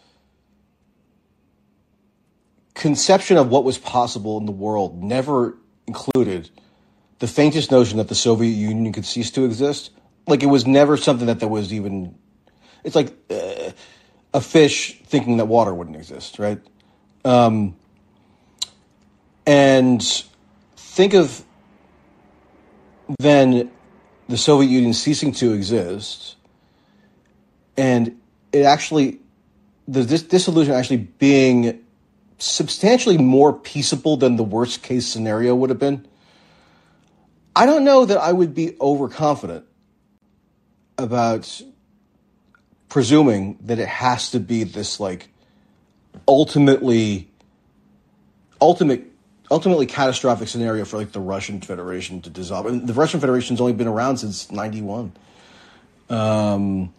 conception 2.74 3.38
of 3.38 3.50
what 3.50 3.64
was 3.64 3.78
possible 3.78 4.38
in 4.38 4.46
the 4.46 4.52
world 4.52 5.02
never 5.02 5.58
included 5.88 6.50
the 7.20 7.28
faintest 7.28 7.72
notion 7.72 7.98
that 7.98 8.08
the 8.08 8.16
Soviet 8.16 8.52
Union 8.52 8.94
could 8.94 9.06
cease 9.06 9.32
to 9.32 9.46
exist. 9.46 9.92
Like 10.28 10.44
it 10.44 10.48
was 10.48 10.68
never 10.68 10.98
something 10.98 11.28
that 11.28 11.40
there 11.40 11.50
was 11.50 11.74
even. 11.74 12.18
It's 12.84 12.96
like 12.96 13.14
uh, 13.30 13.72
a 14.34 14.42
fish 14.42 15.00
thinking 15.06 15.38
that 15.38 15.46
water 15.46 15.74
wouldn't 15.74 15.96
exist, 15.96 16.40
right? 16.40 16.60
Um, 17.26 17.76
and 19.46 20.04
think 20.76 21.14
of 21.14 21.44
then 23.20 23.72
the 24.28 24.38
Soviet 24.38 24.70
Union 24.70 24.94
ceasing 24.94 25.32
to 25.34 25.54
exist, 25.54 26.36
and 27.78 28.20
it 28.52 28.64
actually 28.64 29.20
the 29.88 30.04
dis- 30.04 30.24
dissolution 30.24 30.74
actually 30.74 30.98
being 30.98 31.84
substantially 32.38 33.18
more 33.18 33.54
peaceable 33.54 34.18
than 34.18 34.36
the 34.36 34.44
worst 34.44 34.84
case 34.84 35.08
scenario 35.08 35.56
would 35.56 35.70
have 35.70 35.80
been. 35.80 36.06
I 37.56 37.66
don't 37.66 37.84
know 37.84 38.06
that 38.06 38.18
I 38.18 38.32
would 38.32 38.54
be 38.54 38.76
overconfident 38.80 39.66
about 40.98 41.62
presuming 42.90 43.58
that 43.62 43.80
it 43.80 43.88
has 43.88 44.32
to 44.32 44.40
be 44.40 44.64
this 44.64 45.00
like 45.00 45.30
ultimately 46.28 47.30
ultimate 48.62 49.06
ultimately 49.50 49.86
catastrophic 49.86 50.48
scenario 50.48 50.86
for 50.86 50.98
like 50.98 51.12
the 51.12 51.20
Russian 51.20 51.62
Federation 51.62 52.22
to 52.22 52.30
dissolve. 52.30 52.66
And 52.66 52.88
the 52.88 52.94
Russian 52.94 53.20
Federation's 53.20 53.62
only 53.62 53.74
been 53.74 53.88
around 53.88 54.18
since 54.18 54.52
'91. 54.52 55.14
Um, 56.10 56.94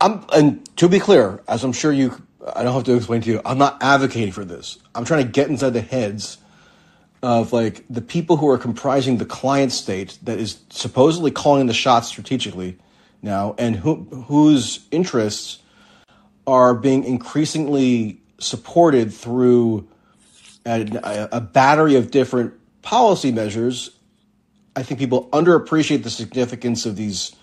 I'm 0.00 0.24
and 0.32 0.76
to 0.76 0.88
be 0.88 0.98
clear, 0.98 1.42
as 1.48 1.64
I'm 1.64 1.72
sure 1.72 1.92
you, 1.92 2.20
I 2.54 2.62
don't 2.62 2.74
have 2.74 2.84
to 2.84 2.94
explain 2.94 3.22
to 3.22 3.30
you, 3.30 3.40
I'm 3.44 3.58
not 3.58 3.82
advocating 3.82 4.32
for 4.32 4.44
this. 4.44 4.78
I'm 4.94 5.04
trying 5.04 5.24
to 5.24 5.30
get 5.30 5.48
inside 5.48 5.70
the 5.70 5.80
heads 5.80 6.38
of 7.22 7.52
like 7.52 7.84
the 7.88 8.02
people 8.02 8.36
who 8.36 8.48
are 8.50 8.58
comprising 8.58 9.16
the 9.16 9.24
client 9.24 9.72
state 9.72 10.18
that 10.22 10.38
is 10.38 10.58
supposedly 10.68 11.30
calling 11.30 11.66
the 11.66 11.74
shots 11.74 12.08
strategically 12.08 12.76
now, 13.22 13.54
and 13.58 13.76
who 13.76 14.04
whose 14.26 14.86
interests 14.90 15.60
are 16.46 16.74
being 16.74 17.04
increasingly 17.04 18.20
supported 18.38 19.12
through 19.12 19.88
a, 20.64 21.28
a 21.32 21.40
battery 21.40 21.96
of 21.96 22.10
different 22.10 22.54
policy 22.82 23.32
measures. 23.32 23.90
I 24.76 24.82
think 24.82 25.00
people 25.00 25.28
underappreciate 25.30 26.02
the 26.02 26.10
significance 26.10 26.86
of 26.86 26.96
these 26.96 27.34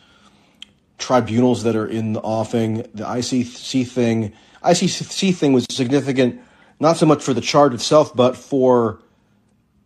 tribunals 0.98 1.64
that 1.64 1.75
are 1.75 1.88
in 1.88 2.14
the 2.14 2.22
offing. 2.22 2.77
The 2.93 3.03
ICC 3.03 3.88
thing, 3.88 4.33
ICC 4.64 5.35
thing 5.35 5.53
was 5.53 5.66
significant 5.69 6.41
not 6.82 6.98
so 6.98 7.06
much 7.06 7.24
for 7.24 7.33
the 7.33 7.41
charge 7.41 7.75
itself, 7.75 8.14
but 8.16 8.35
for 8.35 9.00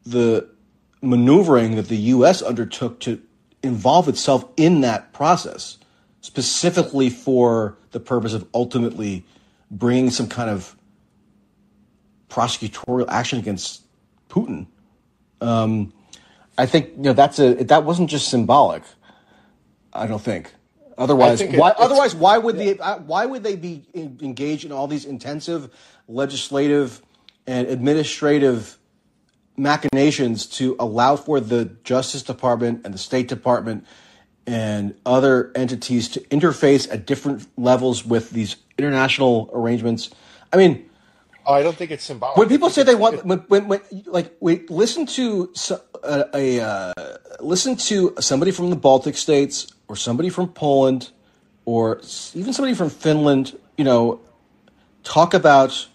the 0.05 0.49
maneuvering 1.01 1.75
that 1.75 1.89
the 1.89 1.97
U.S. 1.97 2.41
undertook 2.41 3.01
to 3.01 3.21
involve 3.61 4.07
itself 4.07 4.45
in 4.55 4.81
that 4.81 5.11
process, 5.11 5.77
specifically 6.21 7.09
for 7.09 7.77
the 7.91 7.99
purpose 7.99 8.33
of 8.33 8.47
ultimately 8.53 9.25
bringing 9.69 10.09
some 10.09 10.29
kind 10.29 10.49
of 10.49 10.74
prosecutorial 12.35 13.05
action 13.07 13.39
against 13.39 13.83
Putin. 14.29 14.67
Um, 15.39 15.93
I 16.57 16.65
think 16.65 16.89
you 16.97 17.03
know 17.03 17.13
that's 17.13 17.39
a 17.39 17.53
that 17.63 17.83
wasn't 17.85 18.09
just 18.09 18.27
symbolic. 18.29 18.83
I 19.93 20.05
don't 20.07 20.21
think. 20.21 20.53
Otherwise, 20.97 21.39
think 21.39 21.57
why? 21.57 21.69
it's- 21.71 21.83
Otherwise, 21.85 22.13
why 22.15 22.37
would 22.37 22.57
they? 22.57 22.77
uh, 22.77 22.99
Why 22.99 23.25
would 23.25 23.43
they 23.43 23.55
be 23.55 23.83
en- 23.93 24.17
engaged 24.21 24.65
in 24.65 24.71
all 24.71 24.87
these 24.87 25.05
intensive 25.05 25.69
legislative 26.07 27.01
and 27.47 27.67
administrative 27.67 28.77
machinations 29.57 30.45
to 30.45 30.75
allow 30.79 31.15
for 31.15 31.39
the 31.39 31.65
Justice 31.83 32.23
Department 32.23 32.81
and 32.85 32.93
the 32.93 32.97
State 32.97 33.27
Department 33.27 33.85
and 34.47 34.93
other 35.05 35.51
entities 35.55 36.07
to 36.09 36.19
interface 36.21 36.91
at 36.91 37.05
different 37.05 37.47
levels 37.57 38.05
with 38.05 38.29
these 38.31 38.55
international 38.77 39.49
arrangements? 39.53 40.09
I 40.53 40.57
mean, 40.57 40.89
Oh, 41.45 41.53
I 41.53 41.61
don't 41.61 41.77
think 41.77 41.91
it's 41.91 42.03
symbolic. 42.03 42.37
when 42.37 42.49
people 42.49 42.69
say 42.69 42.83
they 42.83 42.95
want, 42.95 43.23
when, 43.25 43.39
when, 43.47 43.67
when 43.67 43.81
like, 44.05 44.35
we 44.39 44.65
listen 44.67 45.05
to 45.05 45.53
a, 46.03 46.25
a 46.33 46.59
uh, 46.61 46.93
listen 47.39 47.75
to 47.75 48.15
somebody 48.19 48.51
from 48.51 48.69
the 48.69 48.75
Baltic 48.75 49.15
states 49.15 49.67
or 49.87 49.95
somebody 49.95 50.29
from 50.29 50.47
Poland 50.49 51.11
or 51.65 52.01
even 52.33 52.53
somebody 52.53 52.73
from 52.73 52.89
Finland, 52.89 53.57
you 53.77 53.83
know, 53.83 54.21
talk 55.03 55.33
about 55.33 55.87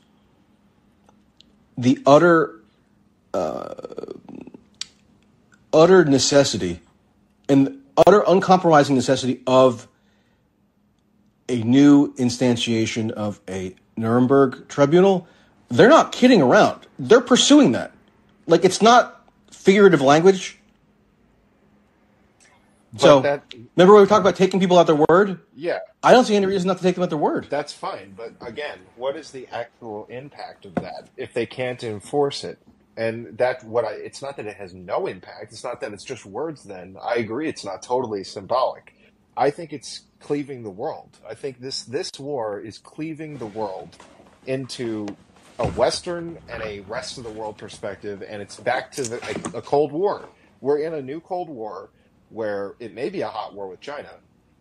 the 1.76 1.98
utter, 2.06 2.60
uh, 3.32 3.74
utter 5.72 6.04
necessity 6.04 6.80
and 7.48 7.82
utter 7.96 8.22
uncompromising 8.26 8.94
necessity 8.94 9.42
of 9.46 9.88
a 11.48 11.62
new 11.62 12.12
instantiation 12.14 13.10
of 13.10 13.40
a 13.48 13.74
Nuremberg 13.96 14.68
tribunal, 14.68 15.26
they're 15.70 15.88
not 15.88 16.12
kidding 16.12 16.42
around. 16.42 16.86
They're 16.98 17.20
pursuing 17.20 17.72
that. 17.72 17.92
Like 18.46 18.64
it's 18.64 18.82
not 18.82 19.24
figurative 19.50 20.00
language. 20.00 20.58
so 22.96 23.20
that- 23.20 23.44
remember 23.76 23.94
when 23.94 24.02
we 24.02 24.08
talked 24.08 24.20
about 24.20 24.36
taking 24.36 24.58
people 24.60 24.78
at 24.80 24.86
their 24.86 24.96
word? 25.08 25.40
yeah, 25.54 25.78
I 26.02 26.12
don't 26.12 26.24
see 26.24 26.34
any 26.34 26.46
reason 26.46 26.66
not 26.66 26.78
to 26.78 26.82
take 26.82 26.96
them 26.96 27.04
at 27.04 27.10
their 27.10 27.18
word. 27.18 27.46
that's 27.48 27.72
fine. 27.72 28.14
But 28.16 28.32
again, 28.40 28.78
what 28.96 29.16
is 29.16 29.30
the 29.30 29.46
actual 29.52 30.06
impact 30.10 30.64
of 30.66 30.74
that 30.76 31.08
if 31.16 31.32
they 31.32 31.46
can't 31.46 31.82
enforce 31.84 32.42
it? 32.44 32.58
And 32.96 33.38
that 33.38 33.62
what 33.64 33.84
I 33.84 33.92
it's 33.92 34.20
not 34.20 34.36
that 34.36 34.46
it 34.46 34.56
has 34.56 34.74
no 34.74 35.06
impact. 35.06 35.52
It's 35.52 35.62
not 35.64 35.80
that 35.80 35.92
it's 35.92 36.04
just 36.04 36.26
words. 36.26 36.64
Then 36.64 36.96
I 37.00 37.14
agree, 37.16 37.48
it's 37.48 37.64
not 37.64 37.82
totally 37.82 38.24
symbolic. 38.24 38.94
I 39.36 39.50
think 39.50 39.72
it's 39.72 40.02
cleaving 40.18 40.64
the 40.64 40.70
world. 40.70 41.16
I 41.26 41.34
think 41.34 41.60
this 41.60 41.82
this 41.84 42.10
war 42.18 42.58
is 42.58 42.76
cleaving 42.78 43.38
the 43.38 43.46
world 43.46 43.96
into 44.46 45.06
a 45.60 45.68
Western 45.72 46.38
and 46.48 46.62
a 46.62 46.80
rest 46.80 47.18
of 47.18 47.24
the 47.24 47.30
world 47.30 47.58
perspective, 47.58 48.24
and 48.26 48.40
it's 48.40 48.56
back 48.56 48.90
to 48.92 49.02
the, 49.02 49.52
a, 49.54 49.58
a 49.58 49.62
Cold 49.62 49.92
War. 49.92 50.26
We're 50.62 50.78
in 50.78 50.94
a 50.94 51.02
new 51.02 51.20
Cold 51.20 51.50
War 51.50 51.90
where 52.30 52.76
it 52.80 52.94
may 52.94 53.10
be 53.10 53.20
a 53.20 53.28
hot 53.28 53.54
war 53.54 53.68
with 53.68 53.80
China, 53.80 54.08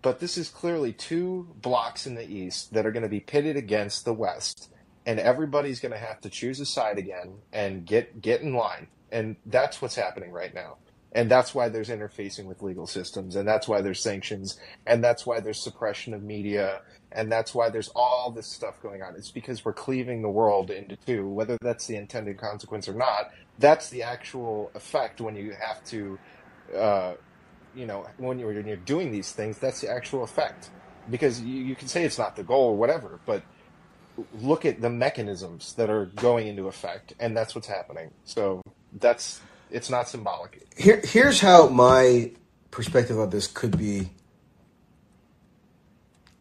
but 0.01 0.19
this 0.19 0.37
is 0.37 0.49
clearly 0.49 0.91
two 0.91 1.47
blocks 1.61 2.05
in 2.05 2.15
the 2.15 2.29
East 2.29 2.73
that 2.73 2.85
are 2.85 2.91
going 2.91 3.03
to 3.03 3.09
be 3.09 3.21
pitted 3.21 3.55
against 3.55 4.03
the 4.03 4.13
West, 4.13 4.73
and 5.05 5.21
everybody's 5.21 5.79
going 5.79 5.93
to 5.93 5.97
have 5.97 6.19
to 6.19 6.29
choose 6.29 6.59
a 6.59 6.65
side 6.65 6.97
again 6.97 7.35
and 7.53 7.85
get 7.85 8.21
get 8.21 8.41
in 8.41 8.53
line, 8.53 8.87
and 9.09 9.37
that's 9.45 9.81
what's 9.81 9.95
happening 9.95 10.33
right 10.33 10.53
now. 10.53 10.75
And 11.13 11.31
that's 11.31 11.55
why 11.55 11.69
there's 11.69 11.89
interfacing 11.89 12.45
with 12.45 12.61
legal 12.61 12.87
systems, 12.87 13.37
and 13.37 13.47
that's 13.47 13.69
why 13.69 13.81
there's 13.81 14.03
sanctions, 14.03 14.59
and 14.85 15.01
that's 15.01 15.25
why 15.25 15.39
there's 15.39 15.63
suppression 15.63 16.13
of 16.13 16.21
media, 16.21 16.81
and 17.11 17.31
that's 17.31 17.53
why 17.55 17.69
there's 17.69 17.89
all 17.95 18.31
this 18.31 18.47
stuff 18.47 18.81
going 18.81 19.01
on. 19.01 19.15
It's 19.15 19.31
because 19.31 19.65
we're 19.65 19.73
cleaving 19.73 20.21
the 20.21 20.29
world 20.29 20.69
into 20.69 20.95
two, 20.95 21.27
whether 21.27 21.57
that's 21.61 21.88
the 21.88 21.95
intended 21.95 22.38
consequence 22.38 22.88
or 22.88 22.93
not. 22.93 23.31
That's 23.57 23.89
the 23.89 24.03
actual 24.03 24.71
effect 24.75 25.19
when 25.19 25.35
you 25.35 25.55
have 25.59 25.83
to, 25.85 26.19
uh, 26.75 27.13
you 27.75 27.85
know, 27.85 28.07
when 28.17 28.39
you're, 28.39 28.53
when 28.53 28.67
you're 28.67 28.77
doing 28.77 29.11
these 29.11 29.31
things, 29.31 29.57
that's 29.57 29.81
the 29.81 29.89
actual 29.89 30.23
effect. 30.23 30.69
Because 31.09 31.41
you, 31.41 31.63
you 31.63 31.75
can 31.75 31.88
say 31.88 32.03
it's 32.03 32.19
not 32.19 32.35
the 32.35 32.43
goal 32.43 32.69
or 32.69 32.77
whatever, 32.77 33.19
but 33.25 33.41
look 34.39 34.65
at 34.65 34.81
the 34.81 34.89
mechanisms 34.89 35.73
that 35.73 35.89
are 35.89 36.05
going 36.05 36.47
into 36.47 36.67
effect, 36.67 37.13
and 37.19 37.35
that's 37.35 37.55
what's 37.55 37.67
happening. 37.67 38.11
So 38.25 38.61
that's 38.99 39.41
it's 39.71 39.89
not 39.89 40.09
symbolic. 40.09 40.67
Here, 40.77 41.01
here's 41.03 41.39
how 41.39 41.67
my 41.67 42.31
perspective 42.71 43.19
on 43.19 43.29
this 43.29 43.47
could 43.47 43.77
be 43.77 44.09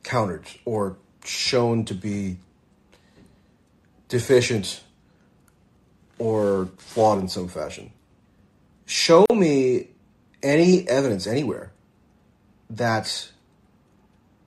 countered 0.08 0.46
or 0.64 0.96
shown 1.22 1.84
to 1.84 1.92
be 1.92 2.38
deficient 4.08 4.82
or 6.18 6.70
flawed 6.78 7.18
in 7.20 7.28
some 7.28 7.46
fashion. 7.46 7.92
Show 8.86 9.26
me 9.30 9.88
any 10.42 10.88
evidence 10.88 11.26
anywhere 11.26 11.72
that 12.70 13.30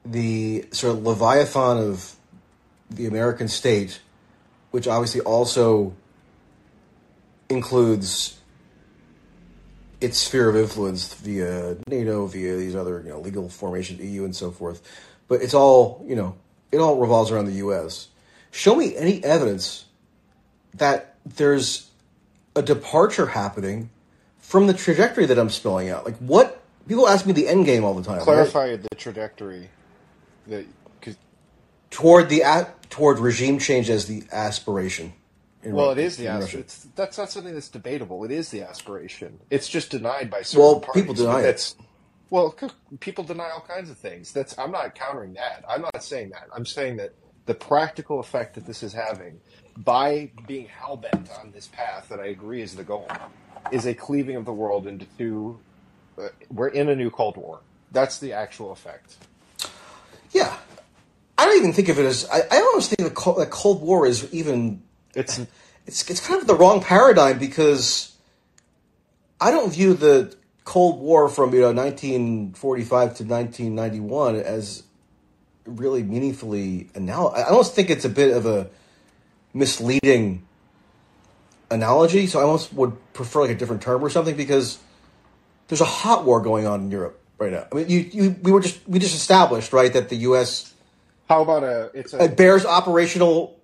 the 0.04 0.66
sort 0.72 0.98
of 0.98 1.04
leviathan 1.06 1.78
of 1.78 2.16
the 2.90 3.06
American 3.06 3.48
state, 3.48 4.02
which 4.72 4.88
obviously 4.88 5.22
also 5.22 5.94
includes 7.50 8.40
its 10.02 10.18
sphere 10.18 10.50
of 10.50 10.56
influence 10.56 11.14
via 11.14 11.78
NATO, 11.88 12.26
via 12.26 12.56
these 12.56 12.76
other 12.76 13.04
you 13.06 13.10
know 13.10 13.20
legal 13.20 13.48
formations, 13.48 14.00
EU, 14.00 14.26
and 14.26 14.36
so 14.36 14.50
forth. 14.50 14.82
But 15.32 15.42
it's 15.42 15.54
all 15.54 16.04
you 16.06 16.18
know, 16.18 16.36
it 16.74 16.80
all 16.80 16.98
revolves 16.98 17.32
around 17.32 17.46
the 17.46 17.54
U.S. 17.64 18.10
Show 18.52 18.76
me 18.76 18.98
any 18.98 19.24
evidence 19.24 19.86
that 20.74 21.16
there's 21.26 21.90
a 22.54 22.62
departure 22.62 23.28
happening 23.28 23.90
from 24.40 24.68
the 24.68 24.74
trajectory 24.74 25.26
that 25.28 25.40
I'm 25.40 25.50
spelling 25.50 25.90
out. 25.90 26.04
Like 26.04 26.18
what 26.18 26.62
people 26.86 27.08
ask 27.08 27.26
me 27.26 27.32
the 27.32 27.48
end 27.48 27.66
game 27.66 27.86
all 27.86 27.94
the 27.94 28.04
time. 28.04 28.18
right? 28.18 28.24
Clarify 28.26 28.76
the 28.76 28.94
trajectory 28.98 29.70
that 30.48 30.66
toward 31.92 32.28
the 32.28 32.42
a- 32.42 32.68
toward 32.90 33.18
regime 33.20 33.58
change 33.58 33.90
as 33.90 34.08
the 34.08 34.24
aspiration. 34.34 35.14
in 35.64 35.74
well, 35.74 35.92
it 35.92 35.98
is 35.98 36.18
the 36.18 36.28
aspiration. 36.28 36.60
it's 36.60 36.88
that's 36.94 37.18
not 37.18 37.32
something 37.32 37.54
that's 37.54 37.70
debatable. 37.70 38.26
It 38.26 38.32
is 38.32 38.50
the 38.50 38.64
aspiration. 38.64 39.40
It's 39.50 39.70
just 39.70 39.92
denied 39.92 40.30
by 40.30 40.42
certain 40.42 40.60
Well, 40.62 40.80
parties. 40.82 41.04
people 41.04 41.16
deny 41.16 41.44
it. 41.44 41.74
Well, 42.32 42.56
people 43.02 43.26
deny 43.26 43.50
all 43.52 43.66
kinds 43.68 43.90
of 43.90 43.98
things. 43.98 44.32
That's 44.32 44.58
I'm 44.58 44.72
not 44.72 44.96
countering 44.96 45.34
that. 45.34 45.66
I'm 45.70 45.82
not 45.82 46.02
saying 46.02 46.30
that. 46.30 46.48
I'm 46.56 46.66
saying 46.66 46.96
that 46.98 47.14
the 47.46 47.54
practical 47.54 48.22
effect 48.22 48.56
that 48.56 48.66
this 48.66 48.82
is 48.84 48.94
having 48.94 49.42
by 49.78 50.32
being 50.48 50.68
hell 50.68 50.96
bent 50.96 51.30
on 51.40 51.52
this 51.52 51.68
path 51.68 52.08
that 52.10 52.22
I 52.22 52.28
agree 52.28 52.62
is 52.62 52.76
the 52.76 52.84
goal 52.84 53.08
is 53.72 53.86
a 53.86 53.94
cleaving 53.94 54.38
of 54.38 54.46
the 54.46 54.54
world 54.54 54.88
into 54.88 55.06
two. 55.18 55.60
Uh, 56.18 56.30
we're 56.50 56.70
in 56.70 56.88
a 56.88 56.96
new 56.96 57.10
Cold 57.10 57.36
War. 57.36 57.60
That's 57.92 58.20
the 58.20 58.32
actual 58.32 58.72
effect. 58.72 59.18
Yeah, 60.32 60.56
I 61.38 61.46
don't 61.46 61.58
even 61.58 61.74
think 61.74 61.90
of 61.90 62.00
it 62.00 62.06
as. 62.06 62.26
I, 62.32 62.44
I 62.50 62.62
almost 62.62 62.92
think 62.92 63.10
the 63.10 63.14
Cold, 63.14 63.40
the 63.40 63.46
Cold 63.46 63.82
War 63.82 64.08
is 64.08 64.34
even. 64.34 64.82
It's 65.14 65.38
It's 65.86 66.10
it's 66.10 66.26
kind 66.26 66.40
of 66.40 66.48
the 66.48 66.56
wrong 66.56 66.82
paradigm 66.82 67.40
because 67.40 68.16
I 69.42 69.52
don't 69.52 69.74
view 69.74 69.96
the 69.96 70.34
Cold 70.72 71.02
War 71.02 71.28
from 71.28 71.54
you 71.54 71.60
know 71.60 71.74
1945 71.74 72.88
to 73.18 73.24
1991 73.26 74.38
as 74.38 74.84
really 75.66 76.02
meaningfully 76.02 76.88
anal. 76.96 77.30
I 77.36 77.44
almost 77.44 77.76
think 77.76 77.90
it's 77.90 78.06
a 78.06 78.10
bit 78.10 78.34
of 78.34 78.46
a 78.46 78.70
misleading 79.54 80.48
analogy. 81.70 82.26
So 82.26 82.40
I 82.40 82.44
almost 82.44 82.72
would 82.72 82.96
prefer 83.12 83.42
like 83.42 83.50
a 83.50 83.56
different 83.56 83.82
term 83.82 84.02
or 84.02 84.10
something 84.10 84.38
because 84.38 84.80
there's 85.68 85.82
a 85.82 85.92
hot 86.00 86.24
war 86.24 86.40
going 86.40 86.66
on 86.66 86.84
in 86.84 86.90
Europe 86.90 87.20
right 87.38 87.52
now. 87.52 87.68
I 87.70 87.76
mean, 87.76 87.90
you, 87.90 88.00
you 88.00 88.36
we 88.42 88.54
were 88.54 88.62
just 88.62 88.80
we 88.88 88.98
just 88.98 89.14
established 89.14 89.74
right 89.74 89.92
that 89.92 90.08
the 90.08 90.20
U.S. 90.30 90.74
how 91.28 91.42
about 91.42 91.66
a 91.66 91.92
it's 91.94 92.14
a 92.14 92.24
it 92.24 92.38
bears 92.38 92.66
operational 92.66 93.60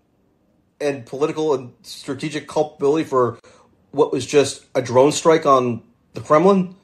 and 0.81 1.05
political 1.05 1.53
and 1.53 1.71
strategic 1.83 2.49
culpability 2.49 3.05
for 3.05 3.39
what 3.91 4.11
was 4.11 4.25
just 4.25 4.65
a 4.75 4.81
drone 4.81 5.13
strike 5.13 5.45
on 5.45 5.83
the 6.13 6.19
Kremlin. 6.19 6.75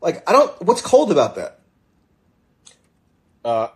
Like 0.00 0.28
I 0.28 0.32
don't. 0.32 0.62
What's 0.62 0.82
cold 0.82 1.10
about 1.12 1.36
that? 1.36 1.58
uh, 3.48 3.68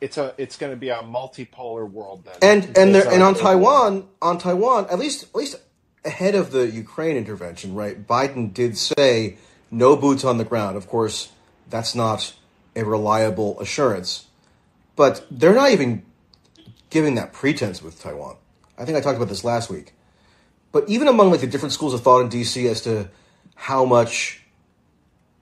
it's 0.00 0.18
a 0.18 0.34
it's 0.38 0.56
going 0.56 0.72
to 0.72 0.76
be 0.76 0.88
a 0.88 0.98
multipolar 0.98 1.90
world 1.90 2.24
then. 2.24 2.34
And 2.42 2.78
and 2.78 2.94
there, 2.94 3.10
and 3.10 3.22
on 3.22 3.34
Taiwan, 3.34 4.06
on 4.20 4.38
Taiwan, 4.38 4.86
at 4.90 4.98
least 4.98 5.24
at 5.24 5.34
least 5.34 5.56
ahead 6.04 6.34
of 6.34 6.52
the 6.52 6.70
Ukraine 6.70 7.16
intervention, 7.16 7.74
right? 7.74 8.06
Biden 8.06 8.52
did 8.52 8.78
say 8.78 9.38
no 9.70 9.96
boots 9.96 10.24
on 10.24 10.38
the 10.38 10.44
ground. 10.44 10.76
Of 10.76 10.86
course, 10.86 11.30
that's 11.68 11.94
not 11.94 12.34
a 12.76 12.84
reliable 12.84 13.58
assurance, 13.58 14.26
but 14.94 15.26
they're 15.30 15.54
not 15.54 15.70
even 15.70 16.04
giving 16.90 17.16
that 17.16 17.32
pretense 17.32 17.82
with 17.82 18.00
Taiwan. 18.00 18.36
I 18.78 18.84
think 18.84 18.96
I 18.96 19.00
talked 19.00 19.16
about 19.16 19.28
this 19.28 19.44
last 19.44 19.70
week. 19.70 19.92
But 20.72 20.88
even 20.88 21.08
among 21.08 21.30
like 21.30 21.40
the 21.40 21.46
different 21.46 21.72
schools 21.72 21.94
of 21.94 22.02
thought 22.02 22.20
in 22.20 22.28
DC 22.28 22.70
as 22.70 22.82
to 22.82 23.08
how 23.54 23.86
much 23.86 24.45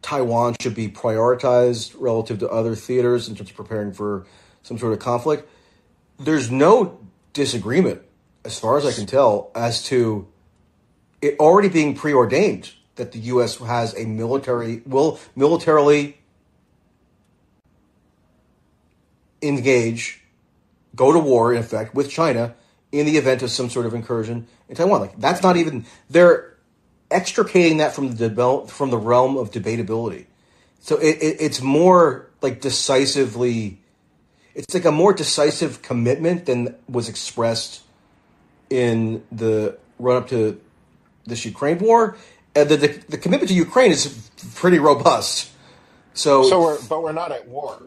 Taiwan 0.04 0.54
should 0.60 0.74
be 0.74 0.88
prioritized 0.88 1.94
relative 1.98 2.38
to 2.40 2.48
other 2.50 2.74
theaters 2.74 3.26
in 3.26 3.34
terms 3.34 3.48
of 3.48 3.56
preparing 3.56 3.90
for 3.94 4.26
some 4.62 4.76
sort 4.76 4.92
of 4.92 4.98
conflict, 4.98 5.48
there's 6.18 6.50
no 6.50 7.00
disagreement, 7.32 8.02
as 8.44 8.58
far 8.58 8.76
as 8.76 8.84
I 8.84 8.92
can 8.92 9.06
tell, 9.06 9.50
as 9.54 9.82
to 9.84 10.28
it 11.22 11.40
already 11.40 11.70
being 11.70 11.94
preordained 11.94 12.70
that 12.96 13.12
the 13.12 13.18
U.S. 13.20 13.56
has 13.56 13.98
a 13.98 14.04
military 14.04 14.82
will 14.84 15.18
militarily 15.34 16.18
engage, 19.40 20.20
go 20.94 21.12
to 21.12 21.18
war 21.18 21.52
in 21.54 21.58
effect 21.58 21.94
with 21.94 22.10
China 22.10 22.54
in 22.92 23.06
the 23.06 23.16
event 23.16 23.42
of 23.42 23.50
some 23.50 23.70
sort 23.70 23.86
of 23.86 23.94
incursion 23.94 24.46
in 24.68 24.76
Taiwan. 24.76 25.00
Like 25.00 25.18
that's 25.18 25.42
not 25.42 25.56
even 25.56 25.86
they're 26.10 26.53
extricating 27.14 27.78
that 27.78 27.94
from 27.94 28.16
the 28.16 28.64
from 28.68 28.90
the 28.90 28.98
realm 28.98 29.36
of 29.36 29.50
debatability. 29.50 30.26
So 30.80 30.98
it, 30.98 31.16
it, 31.22 31.36
it's 31.40 31.62
more 31.62 32.28
like 32.42 32.60
decisively, 32.60 33.80
it's 34.54 34.74
like 34.74 34.84
a 34.84 34.92
more 34.92 35.14
decisive 35.14 35.80
commitment 35.80 36.44
than 36.46 36.74
was 36.88 37.08
expressed 37.08 37.82
in 38.68 39.24
the 39.32 39.78
run 39.98 40.16
up 40.16 40.28
to 40.28 40.60
this 41.24 41.44
Ukraine 41.44 41.78
war. 41.78 42.16
And 42.54 42.68
the, 42.68 42.76
the, 42.76 42.88
the 43.08 43.18
commitment 43.18 43.48
to 43.48 43.54
Ukraine 43.54 43.92
is 43.92 44.30
pretty 44.54 44.78
robust. 44.78 45.50
So, 46.12 46.42
So 46.48 46.60
we're 46.60 46.82
but 46.88 47.02
we're 47.02 47.12
not 47.12 47.32
at 47.32 47.48
war 47.48 47.82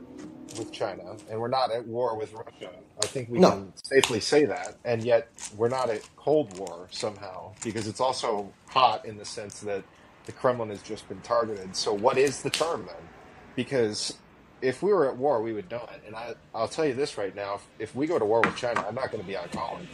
with 0.58 0.72
China, 0.72 1.18
and 1.30 1.40
we're 1.40 1.48
not 1.48 1.72
at 1.72 1.88
war 1.88 2.18
with 2.18 2.34
Russia. 2.34 2.72
I 3.04 3.08
think 3.08 3.30
we 3.30 3.40
No. 3.40 3.52
can 3.52 3.74
safely 3.84 4.20
say 4.20 4.46
that, 4.46 4.78
and 4.86 5.04
yet 5.04 5.30
we're 5.56 5.70
not 5.70 5.90
at 5.90 6.02
Cold 6.16 6.58
War 6.60 6.88
somehow 6.92 7.54
because 7.64 7.88
it's 7.88 8.02
also 8.02 8.56
hot 8.70 9.06
in 9.06 9.18
the 9.18 9.26
sense 9.26 9.60
that 9.62 9.84
the 10.26 10.32
Kremlin 10.34 10.70
has 10.70 10.82
just 10.82 11.08
been 11.08 11.22
targeted. 11.22 11.76
So 11.76 11.94
what 11.94 12.18
is 12.18 12.42
the 12.42 12.50
term 12.50 12.86
then? 12.88 13.10
Because 13.56 14.14
if 14.62 14.82
we 14.84 14.92
were 14.94 15.10
at 15.10 15.18
war, 15.18 15.42
we 15.42 15.54
would 15.54 15.70
know 15.72 15.88
it. 15.94 16.04
And 16.06 16.16
I, 16.16 16.36
I'll 16.54 16.68
tell 16.68 16.86
you 16.86 16.94
this 16.96 17.18
right 17.18 17.36
now: 17.36 17.56
if, 17.56 17.70
if 17.80 17.96
we 17.96 18.08
go 18.08 18.20
to 18.20 18.26
war 18.26 18.42
with 18.42 18.56
China, 18.56 18.86
I'm 18.88 18.96
not 18.96 19.12
going 19.12 19.22
to 19.22 19.28
be 19.28 19.38
on 19.38 19.50
talking. 19.50 19.88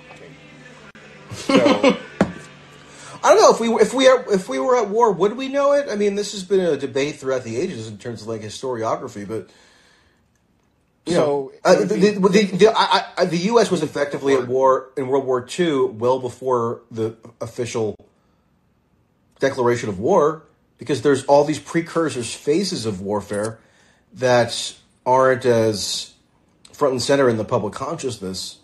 So 1.32 1.54
I 3.24 3.30
don't 3.36 3.42
know 3.42 3.54
if 3.54 3.60
we 3.60 3.70
if 3.82 3.94
we 3.94 4.08
are, 4.08 4.26
if 4.34 4.50
we 4.50 4.60
were 4.60 4.78
at 4.78 4.90
war, 4.90 5.12
would 5.12 5.38
we 5.38 5.48
know 5.50 5.74
it? 5.74 5.88
I 5.90 5.96
mean, 5.96 6.16
this 6.16 6.34
has 6.34 6.44
been 6.44 6.60
a 6.62 6.78
debate 6.78 7.18
throughout 7.18 7.44
the 7.44 7.58
ages 7.58 7.88
in 7.88 7.98
terms 7.98 8.22
of 8.22 8.28
like 8.28 8.42
historiography, 8.42 9.28
but 9.28 9.50
you 11.06 11.14
know, 11.14 11.52
So, 11.54 11.60
uh, 11.66 11.86
the, 11.86 11.96
be- 11.96 12.10
the, 12.12 12.30
the, 12.30 12.58
the, 12.58 12.74
I, 12.76 13.06
I, 13.18 13.26
the 13.26 13.38
U.S. 13.38 13.70
was 13.70 13.84
effectively 13.84 14.36
at 14.36 14.48
war 14.48 14.90
in 14.96 15.08
World 15.08 15.26
War 15.26 15.46
II 15.60 15.86
well 15.88 16.20
before 16.20 16.82
the 16.90 17.16
official 17.42 17.96
declaration 19.40 19.90
of 19.90 20.00
war, 20.00 20.44
because 20.78 21.02
there's 21.02 21.26
all 21.26 21.44
these 21.44 21.60
precursors, 21.60 22.34
phases 22.34 22.86
of 22.86 23.02
warfare 23.02 23.60
that 24.14 24.76
aren't 25.06 25.46
as 25.46 26.14
front 26.72 26.94
and 26.94 27.02
center 27.02 27.28
in 27.30 27.38
the 27.38 27.46
public 27.46 27.74
consciousness. 27.74 28.60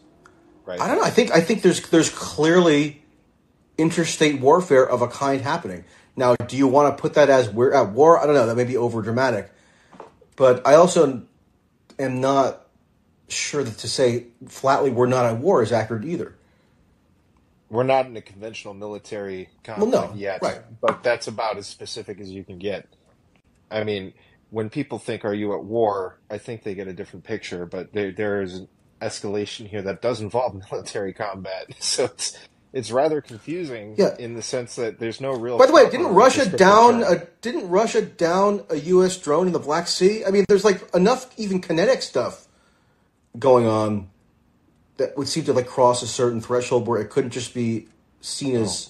right. 0.66 0.80
I 0.80 0.88
don't 0.88 0.98
know. 0.98 1.04
I 1.04 1.10
think 1.10 1.32
I 1.32 1.42
think 1.42 1.62
there's 1.62 1.82
there's 1.90 2.10
clearly 2.10 3.04
interstate 3.78 4.40
warfare 4.40 4.88
of 4.88 5.02
a 5.02 5.08
kind 5.08 5.42
happening. 5.42 5.84
Now, 6.16 6.36
do 6.36 6.58
you 6.58 6.68
want 6.68 6.96
to 6.96 7.02
put 7.02 7.14
that 7.16 7.30
as 7.30 7.50
we're 7.50 7.74
at 7.74 7.92
war? 7.92 8.20
I 8.20 8.26
don't 8.26 8.36
know. 8.36 8.46
That 8.46 8.56
may 8.56 8.64
be 8.64 8.78
over 8.78 9.02
dramatic, 9.02 9.52
but 10.36 10.66
I 10.66 10.76
also 10.76 11.24
am 12.00 12.22
not 12.22 12.66
sure 13.28 13.64
that 13.64 13.78
to 13.80 13.88
say 13.88 14.28
flatly 14.48 14.90
we're 14.90 15.08
not 15.08 15.26
at 15.26 15.38
war 15.38 15.62
is 15.62 15.72
accurate 15.72 16.06
either. 16.06 16.36
We're 17.70 17.84
not 17.84 18.08
in 18.08 18.18
a 18.18 18.22
conventional 18.22 18.74
military 18.74 19.50
conflict 19.64 19.92
no, 19.92 20.12
yet, 20.16 20.42
right. 20.42 20.62
but 20.82 21.04
that's 21.04 21.28
about 21.28 21.58
as 21.58 21.68
specific 21.68 22.20
as 22.20 22.32
you 22.32 22.44
can 22.44 22.58
get. 22.58 22.88
I 23.70 23.84
mean, 23.84 24.14
when 24.50 24.72
people 24.72 24.98
think, 24.98 25.24
"Are 25.24 25.36
you 25.36 25.54
at 25.54 25.64
war?" 25.64 26.18
I 26.32 26.40
think 26.40 26.64
they 26.64 26.74
get 26.74 26.88
a 26.88 26.94
different 26.94 27.26
picture. 27.26 27.68
But 27.68 27.94
there 27.94 28.12
there 28.12 28.42
is 28.42 28.56
an 28.56 28.68
escalation 29.02 29.68
here 29.68 29.84
that 29.84 30.02
does 30.02 30.20
involve 30.20 30.56
military 30.72 31.14
combat, 31.14 31.68
so 31.80 32.06
it's 32.06 32.40
it's 32.74 32.92
rather 32.92 33.22
confusing 33.22 33.96
Yeah. 33.98 34.16
in 34.20 34.36
the 34.36 34.42
sense 34.42 34.76
that 34.76 35.00
there's 35.00 35.20
no 35.20 35.32
real. 35.32 35.58
By 35.58 35.66
the 35.66 35.74
way, 35.74 35.90
didn't 35.90 36.14
Russia 36.14 36.46
down 36.48 37.04
a 37.04 37.26
didn't 37.42 37.70
Russia 37.70 38.02
down 38.02 38.64
a 38.70 38.76
U.S. 38.76 39.18
drone 39.18 39.48
in 39.48 39.54
the 39.54 39.60
Black 39.60 39.88
Sea? 39.88 40.24
I 40.26 40.32
mean, 40.32 40.46
there's 40.48 40.64
like 40.66 40.94
enough 40.94 41.28
even 41.38 41.62
kinetic 41.62 42.02
stuff 42.02 42.48
going 43.38 43.66
on 43.66 44.10
that 44.98 45.18
would 45.18 45.28
seem 45.28 45.46
to 45.46 45.54
like 45.54 45.68
cross 45.68 46.02
a 46.04 46.08
certain 46.08 46.42
threshold 46.42 46.88
where 46.88 47.02
it 47.02 47.10
couldn't 47.10 47.32
just 47.32 47.54
be 47.54 47.88
seen 48.22 48.56
as 48.58 48.90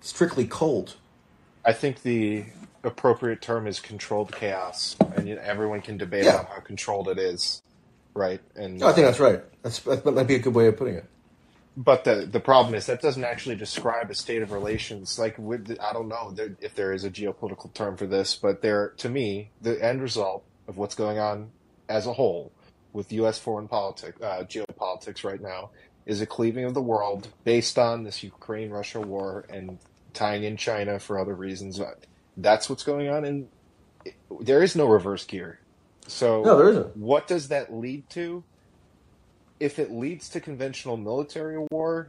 strictly 0.00 0.46
cold. 0.46 0.94
I 1.64 1.72
think 1.72 2.02
the 2.02 2.44
appropriate 2.84 3.42
term 3.42 3.66
is 3.66 3.80
controlled 3.80 4.32
chaos, 4.32 4.96
and 5.16 5.28
you 5.28 5.34
know, 5.34 5.42
everyone 5.44 5.82
can 5.82 5.98
debate 5.98 6.24
Yeah. 6.24 6.36
about 6.40 6.48
how 6.48 6.60
controlled 6.60 7.08
it 7.08 7.18
is, 7.18 7.60
right? 8.14 8.40
And 8.56 8.78
No, 8.78 8.86
I 8.86 8.92
think 8.92 9.06
that's 9.06 9.20
right. 9.20 9.42
That's 9.62 9.80
that 9.80 10.06
might 10.06 10.26
be 10.26 10.36
a 10.36 10.38
good 10.38 10.54
way 10.54 10.66
of 10.68 10.76
putting 10.78 10.94
it. 10.94 11.04
But 11.76 12.04
the 12.04 12.26
the 12.30 12.40
problem 12.40 12.74
is 12.74 12.86
that 12.86 13.00
doesn't 13.00 13.24
actually 13.24 13.56
describe 13.56 14.10
a 14.10 14.14
state 14.14 14.42
of 14.42 14.52
relations. 14.52 15.18
Like 15.18 15.38
with 15.38 15.66
the, 15.66 15.82
I 15.82 15.92
don't 15.92 16.08
know 16.08 16.30
there, 16.32 16.56
if 16.60 16.74
there 16.74 16.92
is 16.92 17.04
a 17.04 17.10
geopolitical 17.10 17.72
term 17.72 17.96
for 17.96 18.06
this, 18.06 18.34
but 18.36 18.60
there 18.60 18.90
to 18.98 19.08
me 19.08 19.50
the 19.62 19.82
end 19.82 20.02
result 20.02 20.44
of 20.68 20.76
what's 20.76 20.94
going 20.94 21.18
on 21.18 21.50
as 21.88 22.06
a 22.06 22.12
whole 22.12 22.52
with 22.92 23.12
U.S. 23.12 23.38
foreign 23.38 23.68
politics, 23.68 24.20
uh, 24.20 24.44
geopolitics 24.48 25.22
right 25.24 25.40
now, 25.40 25.70
is 26.06 26.20
a 26.20 26.26
cleaving 26.26 26.64
of 26.64 26.74
the 26.74 26.82
world 26.82 27.28
based 27.44 27.78
on 27.78 28.02
this 28.02 28.22
Ukraine-Russia 28.24 29.00
war 29.00 29.44
and 29.48 29.78
tying 30.12 30.42
in 30.42 30.56
China 30.56 30.98
for 30.98 31.18
other 31.18 31.34
reasons. 31.34 31.80
That's 32.36 32.68
what's 32.68 32.82
going 32.82 33.08
on, 33.08 33.24
and 33.24 33.48
there 34.40 34.62
is 34.62 34.74
no 34.74 34.86
reverse 34.86 35.24
gear. 35.24 35.60
So 36.08 36.42
No, 36.42 36.58
there 36.58 36.68
isn't. 36.70 36.96
what 36.96 37.28
does 37.28 37.48
that 37.48 37.72
lead 37.72 38.10
to? 38.10 38.42
If 39.60 39.78
it 39.78 39.92
leads 39.92 40.28
to 40.30 40.40
conventional 40.40 40.96
military 40.96 41.64
war, 41.70 42.08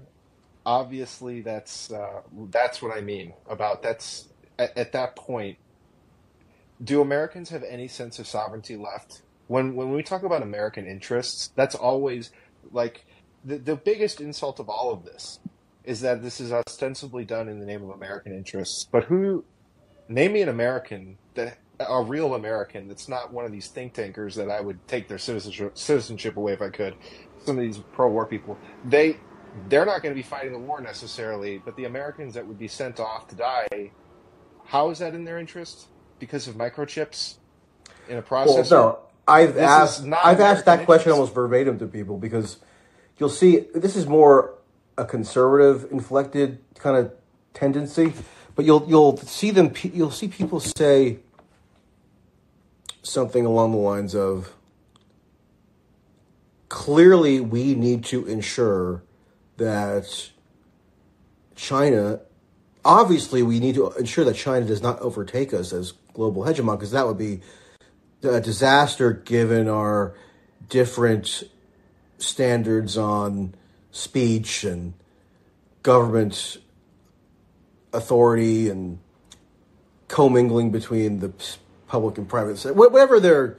obviously 0.65 1.41
that's 1.41 1.91
uh, 1.91 2.21
that's 2.49 2.81
what 2.81 2.95
I 2.95 3.01
mean 3.01 3.33
about 3.49 3.83
that's 3.83 4.29
at, 4.57 4.77
at 4.77 4.91
that 4.93 5.15
point. 5.15 5.57
Do 6.83 7.01
Americans 7.01 7.49
have 7.49 7.63
any 7.63 7.87
sense 7.87 8.17
of 8.17 8.25
sovereignty 8.25 8.75
left? 8.75 9.21
When 9.47 9.75
when 9.75 9.91
we 9.91 10.01
talk 10.01 10.23
about 10.23 10.41
American 10.41 10.87
interests, 10.87 11.51
that's 11.55 11.75
always 11.75 12.31
like 12.71 13.05
the 13.43 13.57
the 13.57 13.75
biggest 13.75 14.21
insult 14.21 14.59
of 14.59 14.69
all 14.69 14.91
of 14.91 15.03
this 15.03 15.39
is 15.83 16.01
that 16.01 16.21
this 16.21 16.39
is 16.39 16.51
ostensibly 16.51 17.25
done 17.25 17.49
in 17.49 17.59
the 17.59 17.65
name 17.65 17.83
of 17.83 17.89
American 17.89 18.33
interests. 18.33 18.87
But 18.91 19.05
who 19.05 19.43
name 20.07 20.33
me 20.33 20.41
an 20.41 20.49
American 20.49 21.17
that 21.33 21.57
a 21.79 22.03
real 22.03 22.35
American 22.35 22.87
that's 22.87 23.09
not 23.09 23.33
one 23.33 23.45
of 23.45 23.51
these 23.51 23.67
think 23.67 23.93
tankers 23.93 24.35
that 24.35 24.51
I 24.51 24.61
would 24.61 24.87
take 24.87 25.07
their 25.07 25.17
citizenship 25.17 25.77
citizenship 25.77 26.37
away 26.37 26.53
if 26.53 26.61
I 26.61 26.69
could. 26.69 26.95
Some 27.45 27.57
of 27.57 27.63
these 27.63 27.77
pro-war 27.93 28.25
people, 28.25 28.57
they 28.85 29.17
they're 29.67 29.85
not 29.85 30.01
going 30.01 30.13
to 30.13 30.15
be 30.15 30.21
fighting 30.23 30.53
the 30.53 30.59
war 30.59 30.79
necessarily, 30.79 31.57
but 31.57 31.75
the 31.75 31.85
Americans 31.85 32.35
that 32.35 32.47
would 32.47 32.59
be 32.59 32.67
sent 32.67 32.99
off 32.99 33.27
to 33.29 33.35
die, 33.35 33.91
how 34.65 34.89
is 34.89 34.99
that 34.99 35.13
in 35.13 35.25
their 35.25 35.37
interest? 35.37 35.87
Because 36.19 36.47
of 36.47 36.55
microchips 36.55 37.35
in 38.07 38.17
a 38.17 38.23
Well, 38.29 38.45
processor? 38.45 38.71
no, 38.71 38.99
I've 39.27 39.55
This 39.55 39.63
asked 39.63 40.03
I've 40.05 40.39
asked 40.39 40.65
that 40.65 40.71
American 40.73 40.85
question 40.85 41.11
almost 41.11 41.33
verbatim 41.33 41.79
to 41.79 41.87
people 41.87 42.17
because 42.17 42.57
you'll 43.17 43.29
see 43.29 43.65
this 43.73 43.95
is 43.95 44.07
more 44.07 44.53
a 44.97 45.05
conservative 45.05 45.91
inflected 45.91 46.59
kind 46.77 46.95
of 46.97 47.11
tendency, 47.53 48.13
but 48.55 48.65
you'll 48.65 48.85
you'll 48.87 49.17
see 49.17 49.51
them 49.51 49.73
you'll 49.83 50.11
see 50.11 50.27
people 50.27 50.59
say 50.59 51.19
something 53.03 53.45
along 53.45 53.71
the 53.71 53.77
lines 53.77 54.15
of 54.15 54.53
clearly 56.71 57.41
we 57.41 57.75
need 57.75 58.01
to 58.01 58.25
ensure 58.27 59.03
that 59.57 60.29
China 61.53 62.21
obviously 62.85 63.43
we 63.43 63.59
need 63.59 63.75
to 63.75 63.91
ensure 63.91 64.23
that 64.23 64.37
China 64.37 64.65
does 64.65 64.81
not 64.81 64.97
overtake 65.01 65.53
us 65.53 65.73
as 65.73 65.91
global 66.13 66.43
hegemon 66.43 66.77
because 66.77 66.91
that 66.91 67.05
would 67.05 67.17
be 67.17 67.41
a 68.23 68.39
disaster 68.39 69.11
given 69.11 69.67
our 69.67 70.15
different 70.69 71.43
standards 72.19 72.97
on 72.97 73.53
speech 73.91 74.63
and 74.63 74.93
government 75.83 76.55
authority 77.91 78.69
and 78.69 78.97
commingling 80.07 80.71
between 80.71 81.19
the 81.19 81.33
public 81.89 82.17
and 82.17 82.29
private 82.29 82.57
se- 82.57 82.69
wh- 82.71 82.93
whatever 82.93 83.19
their 83.19 83.57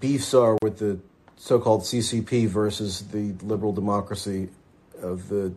beefs 0.00 0.32
are 0.32 0.56
with 0.62 0.78
the 0.78 0.98
so-called 1.38 1.82
CCP 1.82 2.48
versus 2.48 3.08
the 3.08 3.32
liberal 3.42 3.72
democracy 3.72 4.48
of 5.00 5.28
the 5.28 5.54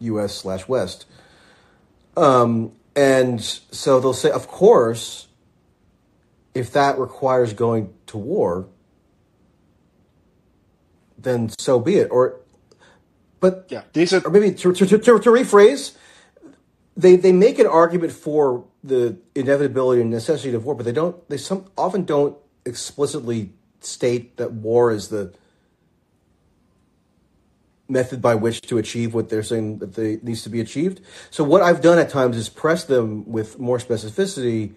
U.S. 0.00 0.34
slash 0.34 0.66
West. 0.66 1.06
Um, 2.16 2.72
and 2.96 3.40
so 3.40 4.00
they'll 4.00 4.12
say, 4.12 4.30
of 4.30 4.48
course, 4.48 5.28
if 6.54 6.72
that 6.72 6.98
requires 6.98 7.52
going 7.52 7.94
to 8.06 8.18
war, 8.18 8.66
then 11.16 11.50
so 11.58 11.78
be 11.78 11.96
it. 11.96 12.08
Or, 12.10 12.40
but 13.38 13.66
Yeah, 13.68 13.82
these 13.92 14.12
are 14.12 14.20
or 14.26 14.30
maybe 14.30 14.52
to, 14.52 14.72
to, 14.72 14.86
to, 14.86 14.98
to, 14.98 15.18
to 15.18 15.30
rephrase, 15.30 15.96
they 16.96 17.16
they 17.16 17.32
make 17.32 17.58
an 17.58 17.66
argument 17.66 18.12
for 18.12 18.64
the 18.82 19.16
inevitability 19.34 20.00
and 20.00 20.10
necessity 20.10 20.52
of 20.54 20.64
war, 20.64 20.74
but 20.74 20.84
they 20.84 20.92
don't. 20.92 21.16
They 21.28 21.36
some 21.36 21.66
often 21.78 22.04
don't 22.04 22.36
explicitly 22.66 23.52
state 23.80 24.36
that 24.36 24.52
war 24.52 24.90
is 24.90 25.08
the 25.08 25.32
method 27.88 28.22
by 28.22 28.34
which 28.34 28.62
to 28.62 28.78
achieve 28.78 29.12
what 29.14 29.28
they're 29.28 29.42
saying 29.42 29.78
that 29.78 29.94
they 29.94 30.18
needs 30.22 30.42
to 30.42 30.48
be 30.48 30.60
achieved. 30.60 31.00
So 31.30 31.42
what 31.42 31.60
I've 31.60 31.80
done 31.80 31.98
at 31.98 32.08
times 32.08 32.36
is 32.36 32.48
press 32.48 32.84
them 32.84 33.30
with 33.30 33.58
more 33.58 33.78
specificity 33.78 34.74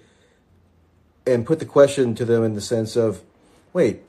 and 1.25 1.45
put 1.45 1.59
the 1.59 1.65
question 1.65 2.15
to 2.15 2.25
them 2.25 2.43
in 2.43 2.53
the 2.53 2.61
sense 2.61 2.95
of, 2.95 3.21
wait, 3.71 4.01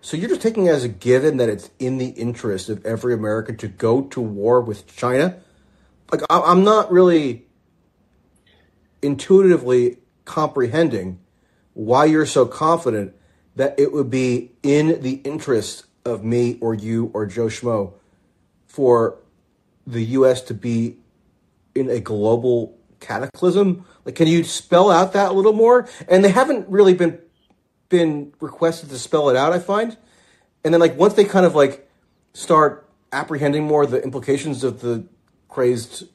so 0.00 0.16
you're 0.16 0.28
just 0.28 0.42
taking 0.42 0.66
it 0.66 0.70
as 0.70 0.84
a 0.84 0.88
given 0.88 1.38
that 1.38 1.48
it's 1.48 1.70
in 1.78 1.98
the 1.98 2.08
interest 2.08 2.68
of 2.68 2.84
every 2.84 3.12
American 3.12 3.56
to 3.56 3.68
go 3.68 4.02
to 4.02 4.20
war 4.20 4.60
with 4.60 4.86
China? 4.86 5.36
Like 6.12 6.20
I'm 6.30 6.62
not 6.62 6.92
really 6.92 7.46
intuitively 9.02 9.98
comprehending 10.24 11.18
why 11.72 12.04
you're 12.04 12.26
so 12.26 12.46
confident 12.46 13.14
that 13.56 13.78
it 13.78 13.92
would 13.92 14.10
be 14.10 14.52
in 14.62 15.00
the 15.02 15.14
interest 15.24 15.84
of 16.04 16.24
me 16.24 16.58
or 16.60 16.74
you 16.74 17.10
or 17.14 17.26
Joe 17.26 17.46
Schmo 17.46 17.94
for 18.66 19.18
the 19.86 20.04
U.S. 20.04 20.42
to 20.42 20.54
be 20.54 20.96
in 21.74 21.90
a 21.90 22.00
global 22.00 22.76
cataclysm? 23.00 23.84
Like, 24.04 24.14
can 24.14 24.26
you 24.26 24.44
spell 24.44 24.90
out 24.90 25.12
that 25.12 25.30
a 25.30 25.34
little 25.34 25.52
more? 25.52 25.88
And 26.08 26.24
they 26.24 26.30
haven't 26.30 26.68
really 26.68 26.94
been 26.94 27.20
been 27.88 28.32
requested 28.40 28.88
to 28.88 28.98
spell 28.98 29.28
it 29.28 29.36
out. 29.36 29.52
I 29.52 29.58
find, 29.58 29.96
and 30.64 30.74
then 30.74 30.80
like 30.80 30.96
once 30.96 31.14
they 31.14 31.24
kind 31.24 31.46
of 31.46 31.54
like 31.54 31.88
start 32.32 32.88
apprehending 33.12 33.64
more 33.64 33.86
the 33.86 34.02
implications 34.02 34.64
of 34.64 34.80
the 34.80 35.04
crazed, 35.48 36.08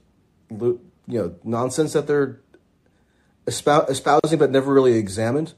you 0.50 0.80
know, 1.08 1.36
nonsense 1.44 1.94
that 1.94 2.08
they're 2.08 2.42
espou- 3.46 3.90
espousing 3.90 4.38
but 4.38 4.52
never 4.52 4.74
really 4.74 4.96
examined, 4.96 5.54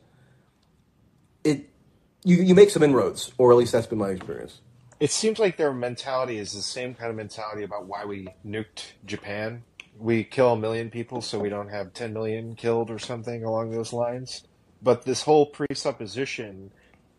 you 2.23 2.37
you 2.37 2.55
make 2.55 2.69
some 2.69 2.83
inroads, 2.83 3.31
or 3.37 3.51
at 3.51 3.57
least 3.57 3.71
that's 3.71 3.87
been 3.87 3.99
my 3.99 4.09
experience. 4.09 4.61
It 4.99 5.11
seems 5.11 5.39
like 5.39 5.57
their 5.57 5.73
mentality 5.73 6.37
is 6.37 6.53
the 6.53 6.61
same 6.61 6.93
kind 6.93 7.09
of 7.09 7.15
mentality 7.15 7.63
about 7.63 7.85
why 7.85 8.05
we 8.05 8.27
nuked 8.45 8.93
Japan. 9.05 9.63
We 9.97 10.23
kill 10.23 10.53
a 10.53 10.57
million 10.57 10.91
people 10.91 11.21
so 11.21 11.39
we 11.39 11.49
don't 11.49 11.69
have 11.69 11.93
10 11.93 12.13
million 12.13 12.55
killed 12.55 12.91
or 12.91 12.99
something 12.99 13.43
along 13.43 13.71
those 13.71 13.93
lines. 13.93 14.43
But 14.81 15.03
this 15.03 15.23
whole 15.23 15.47
presupposition 15.47 16.71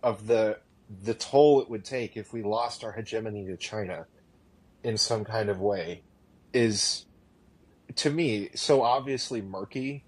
of 0.02 0.26
the 0.26 0.58
the 1.02 1.14
toll 1.14 1.60
it 1.60 1.70
would 1.70 1.84
take 1.84 2.16
if 2.16 2.32
we 2.32 2.42
lost 2.42 2.84
our 2.84 2.92
hegemony 2.92 3.47
to 3.47 3.56
China 3.56 4.06
in 4.84 4.97
some 4.98 5.24
kind 5.24 5.48
of 5.48 5.60
way 5.60 6.02
is 6.52 7.06
to 7.97 8.10
me 8.10 8.50
so 8.55 8.82
obviously 8.82 9.40
murky 9.40 10.05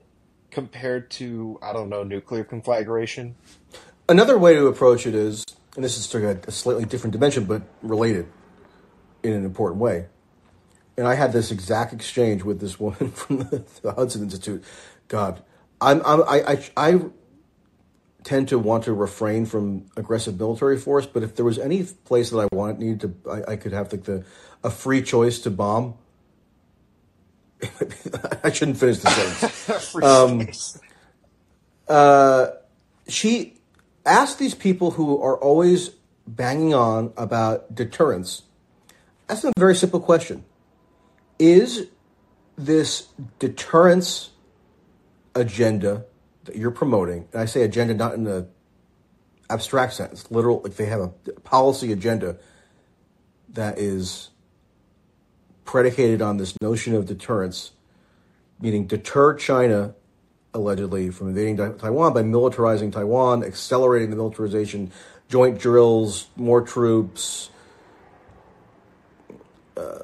compared 0.51 1.11
to 1.11 1.59
I 1.61 1.73
don't 1.73 1.89
know 1.89 2.05
nuclear 2.05 2.45
conflagration. 2.45 3.35
Another 4.09 4.39
way 4.39 4.55
to 4.55 4.67
approach 4.67 5.07
it 5.07 5.15
is, 5.15 5.45
and 5.77 5.85
this 5.85 5.97
is 5.97 6.15
of 6.15 6.47
a 6.47 6.51
slightly 6.51 6.85
different 6.85 7.13
dimension, 7.13 7.45
but 7.45 7.63
related 7.83 8.27
in 9.23 9.33
an 9.33 9.45
important 9.45 9.81
way. 9.81 10.07
And 10.97 11.07
I 11.07 11.15
had 11.15 11.33
this 11.33 11.51
exact 11.51 11.93
exchange 11.93 12.43
with 12.43 12.61
this 12.61 12.79
woman 12.79 13.11
from 13.13 13.39
the, 13.39 13.65
the 13.83 13.93
Hudson 13.93 14.23
Institute. 14.23 14.63
God, 15.09 15.43
I'm, 15.81 16.03
I'm 16.05 16.23
I, 16.23 16.43
I 16.47 16.71
I 16.77 17.01
tend 18.23 18.49
to 18.49 18.59
want 18.59 18.85
to 18.85 18.93
refrain 18.93 19.47
from 19.47 19.87
aggressive 19.97 20.39
military 20.39 20.79
force, 20.79 21.07
but 21.07 21.23
if 21.23 21.37
there 21.37 21.45
was 21.45 21.59
any 21.59 21.85
place 21.85 22.31
that 22.31 22.39
I 22.39 22.49
wanted 22.55 22.79
needed 22.79 23.01
to, 23.01 23.31
I, 23.31 23.53
I 23.53 23.57
could 23.57 23.73
have 23.73 23.93
like 23.93 24.05
the 24.05 24.25
a 24.63 24.71
free 24.71 25.03
choice 25.03 25.39
to 25.41 25.51
bomb. 25.51 25.95
I 28.45 28.51
shouldn't 28.51 28.79
finish 28.79 28.99
the 28.99 29.11
sentence. 29.11 29.91
Free 29.93 30.03
space. 30.03 30.77
Um, 30.77 31.97
uh, 31.97 32.47
she 33.09 33.59
asked 34.05 34.39
these 34.39 34.55
people 34.55 34.93
who 34.93 35.21
are 35.21 35.37
always 35.37 35.91
banging 36.27 36.75
on 36.75 37.13
about 37.17 37.75
deterrence. 37.75 38.43
Ask 39.29 39.43
them 39.43 39.53
a 39.57 39.61
very 39.61 39.75
simple 39.75 40.01
question: 40.01 40.45
Is 41.39 41.89
this 42.57 43.09
deterrence 43.39 44.31
agenda 45.35 46.05
that 46.45 46.57
you're 46.57 46.71
promoting, 46.71 47.27
and 47.33 47.43
I 47.43 47.47
say 47.47 47.63
agenda 47.63 47.95
not 47.95 48.15
in 48.15 48.25
the 48.25 48.49
abstract 49.51 49.95
sense, 49.95 50.31
literal, 50.31 50.61
like 50.63 50.77
they 50.77 50.87
have 50.87 51.01
a 51.01 51.09
policy 51.41 51.93
agenda 51.93 52.37
that 53.49 53.79
is 53.79 54.31
predicated 55.65 56.21
on 56.21 56.37
this 56.37 56.55
notion 56.61 56.95
of 56.95 57.07
deterrence, 57.07 57.73
meaning 58.61 58.87
deter 58.87 59.35
China 59.35 59.95
allegedly 60.55 61.11
from 61.11 61.29
invading 61.29 61.57
Taiwan 61.57 62.15
by 62.15 62.23
militarizing 62.23 62.93
Taiwan, 62.93 63.43
accelerating 63.43 64.11
the 64.11 64.17
militarization, 64.17 64.93
joint 65.29 65.59
drills, 65.59 66.29
more 66.37 66.63
troops, 66.63 67.51
uh, 69.77 69.99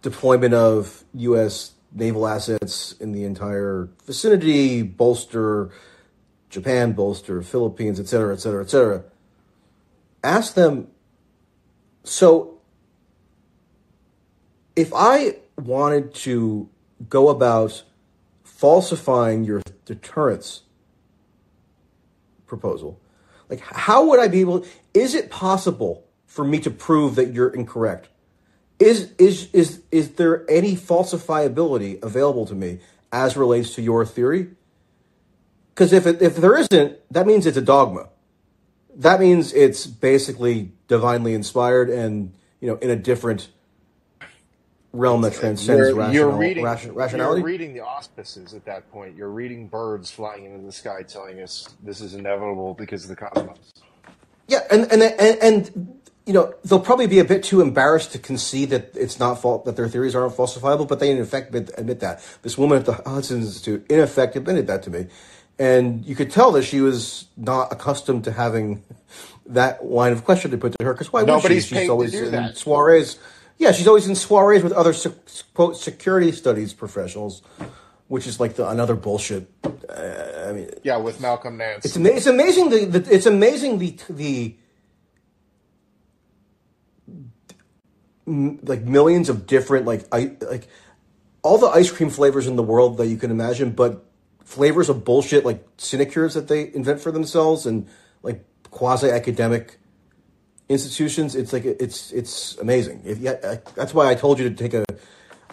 deployment 0.00 0.54
of 0.54 1.04
U.S. 1.14 1.72
naval 1.92 2.26
assets 2.26 2.92
in 2.92 3.12
the 3.12 3.24
entire 3.24 3.90
vicinity, 4.06 4.82
bolster 4.82 5.70
Japan, 6.48 6.92
bolster 6.92 7.42
Philippines, 7.42 8.00
et 8.00 8.08
cetera, 8.08 8.34
et 8.34 8.40
cetera, 8.40 8.62
et 8.62 8.70
cetera. 8.70 9.04
Ask 10.24 10.54
them. 10.54 10.88
So, 12.04 12.60
if 14.74 14.92
I 14.94 15.36
wanted 15.56 16.14
to 16.14 16.68
go 17.08 17.28
about 17.28 17.84
falsifying 18.62 19.42
your 19.42 19.60
deterrence 19.86 20.62
proposal, 22.46 23.00
like 23.48 23.58
how 23.58 24.06
would 24.06 24.20
I 24.20 24.28
be 24.28 24.38
able? 24.38 24.64
Is 24.94 25.16
it 25.16 25.30
possible 25.30 26.06
for 26.26 26.44
me 26.44 26.60
to 26.60 26.70
prove 26.70 27.16
that 27.16 27.32
you're 27.32 27.48
incorrect? 27.48 28.08
Is 28.78 29.10
is 29.18 29.48
is 29.52 29.82
is 29.90 30.12
there 30.12 30.48
any 30.48 30.76
falsifiability 30.76 32.00
available 32.04 32.46
to 32.46 32.54
me 32.54 32.78
as 33.10 33.36
relates 33.36 33.74
to 33.74 33.82
your 33.82 34.06
theory? 34.06 34.50
Because 35.74 35.92
if 35.92 36.06
it, 36.06 36.22
if 36.22 36.36
there 36.36 36.56
isn't, 36.56 36.98
that 37.10 37.26
means 37.26 37.46
it's 37.46 37.56
a 37.56 37.62
dogma. 37.62 38.10
That 38.94 39.18
means 39.18 39.52
it's 39.52 39.88
basically 39.88 40.70
divinely 40.86 41.34
inspired 41.34 41.90
and 41.90 42.32
you 42.60 42.68
know 42.68 42.76
in 42.76 42.90
a 42.90 42.96
different 42.96 43.48
realm 44.92 45.22
that 45.22 45.34
transcends 45.34 45.88
You're, 45.88 45.94
rational, 45.94 46.14
you're 46.14 46.30
reading. 46.30 46.64
ration- 46.64 46.94
rationality. 46.94 47.40
You're 47.40 47.46
reading 47.46 47.74
the 47.74 47.80
auspices 47.80 48.54
at 48.54 48.64
that 48.66 48.90
point. 48.92 49.16
You're 49.16 49.30
reading 49.30 49.66
birds 49.68 50.10
flying 50.10 50.44
into 50.44 50.64
the 50.66 50.72
sky, 50.72 51.02
telling 51.02 51.40
us 51.40 51.68
this 51.82 52.00
is 52.00 52.14
inevitable 52.14 52.74
because 52.74 53.04
of 53.04 53.08
the 53.10 53.16
cosmos. 53.16 53.58
Yeah, 54.48 54.60
and 54.70 54.90
and 54.92 55.02
and, 55.02 55.38
and 55.42 56.00
you 56.26 56.32
know 56.32 56.54
they'll 56.64 56.80
probably 56.80 57.06
be 57.06 57.20
a 57.20 57.24
bit 57.24 57.42
too 57.42 57.60
embarrassed 57.60 58.12
to 58.12 58.18
concede 58.18 58.70
that 58.70 58.94
it's 58.94 59.18
not 59.18 59.40
fault 59.40 59.64
that 59.64 59.76
their 59.76 59.88
theories 59.88 60.14
aren't 60.14 60.34
falsifiable, 60.34 60.86
but 60.86 61.00
they 61.00 61.10
in 61.10 61.18
effect 61.18 61.54
admit, 61.54 61.70
admit 61.78 62.00
that. 62.00 62.22
This 62.42 62.58
woman 62.58 62.78
at 62.78 62.84
the 62.84 62.92
Hudson 62.92 63.40
Institute 63.40 63.86
in 63.90 64.00
effect 64.00 64.36
admitted 64.36 64.66
that 64.66 64.82
to 64.82 64.90
me, 64.90 65.06
and 65.58 66.04
you 66.04 66.14
could 66.14 66.30
tell 66.30 66.52
that 66.52 66.64
she 66.64 66.80
was 66.80 67.26
not 67.36 67.72
accustomed 67.72 68.24
to 68.24 68.32
having 68.32 68.82
that 69.46 69.84
line 69.84 70.12
of 70.12 70.24
question 70.24 70.50
to 70.50 70.58
put 70.58 70.76
to 70.78 70.84
her 70.84 70.92
because 70.92 71.12
why 71.12 71.22
would 71.22 71.42
she? 71.42 71.60
She's 71.60 71.88
always 71.88 72.14
in 72.14 72.30
that. 72.32 72.56
soirees. 72.56 73.18
Yeah, 73.62 73.70
she's 73.70 73.86
always 73.86 74.08
in 74.08 74.14
soirees 74.16 74.64
with 74.64 74.72
other 74.72 74.92
quote 75.54 75.76
security 75.76 76.32
studies 76.32 76.72
professionals, 76.74 77.42
which 78.08 78.26
is 78.26 78.40
like 78.40 78.56
the, 78.56 78.68
another 78.68 78.96
bullshit. 78.96 79.48
Uh, 79.64 80.48
I 80.48 80.52
mean, 80.52 80.68
Yeah, 80.82 80.96
with 80.96 81.20
Malcolm 81.20 81.58
Nance. 81.58 81.84
it's, 81.84 81.96
ama- 81.96 82.08
it's 82.08 82.26
amazing 82.26 82.70
the, 82.70 82.84
the 82.86 83.14
it's 83.14 83.26
amazing 83.26 83.78
the 83.78 83.96
the 84.10 84.56
m- 88.26 88.58
like 88.64 88.82
millions 88.82 89.28
of 89.28 89.46
different 89.46 89.86
like 89.86 90.06
I 90.10 90.32
like 90.40 90.66
all 91.42 91.56
the 91.58 91.68
ice 91.68 91.92
cream 91.92 92.10
flavors 92.10 92.48
in 92.48 92.56
the 92.56 92.64
world 92.64 92.96
that 92.96 93.06
you 93.06 93.16
can 93.16 93.30
imagine, 93.30 93.70
but 93.70 94.04
flavors 94.44 94.88
of 94.88 95.04
bullshit 95.04 95.44
like 95.44 95.64
sinecures 95.76 96.34
that 96.34 96.48
they 96.48 96.74
invent 96.74 97.00
for 97.00 97.12
themselves 97.12 97.64
and 97.64 97.86
like 98.24 98.44
quasi 98.72 99.08
academic 99.08 99.78
institutions. 100.72 101.34
It's 101.36 101.52
like 101.52 101.64
it's 101.64 102.12
it's 102.12 102.56
amazing. 102.58 103.02
If 103.04 103.18
yeah, 103.18 103.36
I- 103.44 103.60
that's 103.74 103.94
why 103.94 104.10
I 104.10 104.14
told 104.14 104.38
you 104.38 104.48
to 104.48 104.54
take 104.54 104.74
a. 104.74 104.84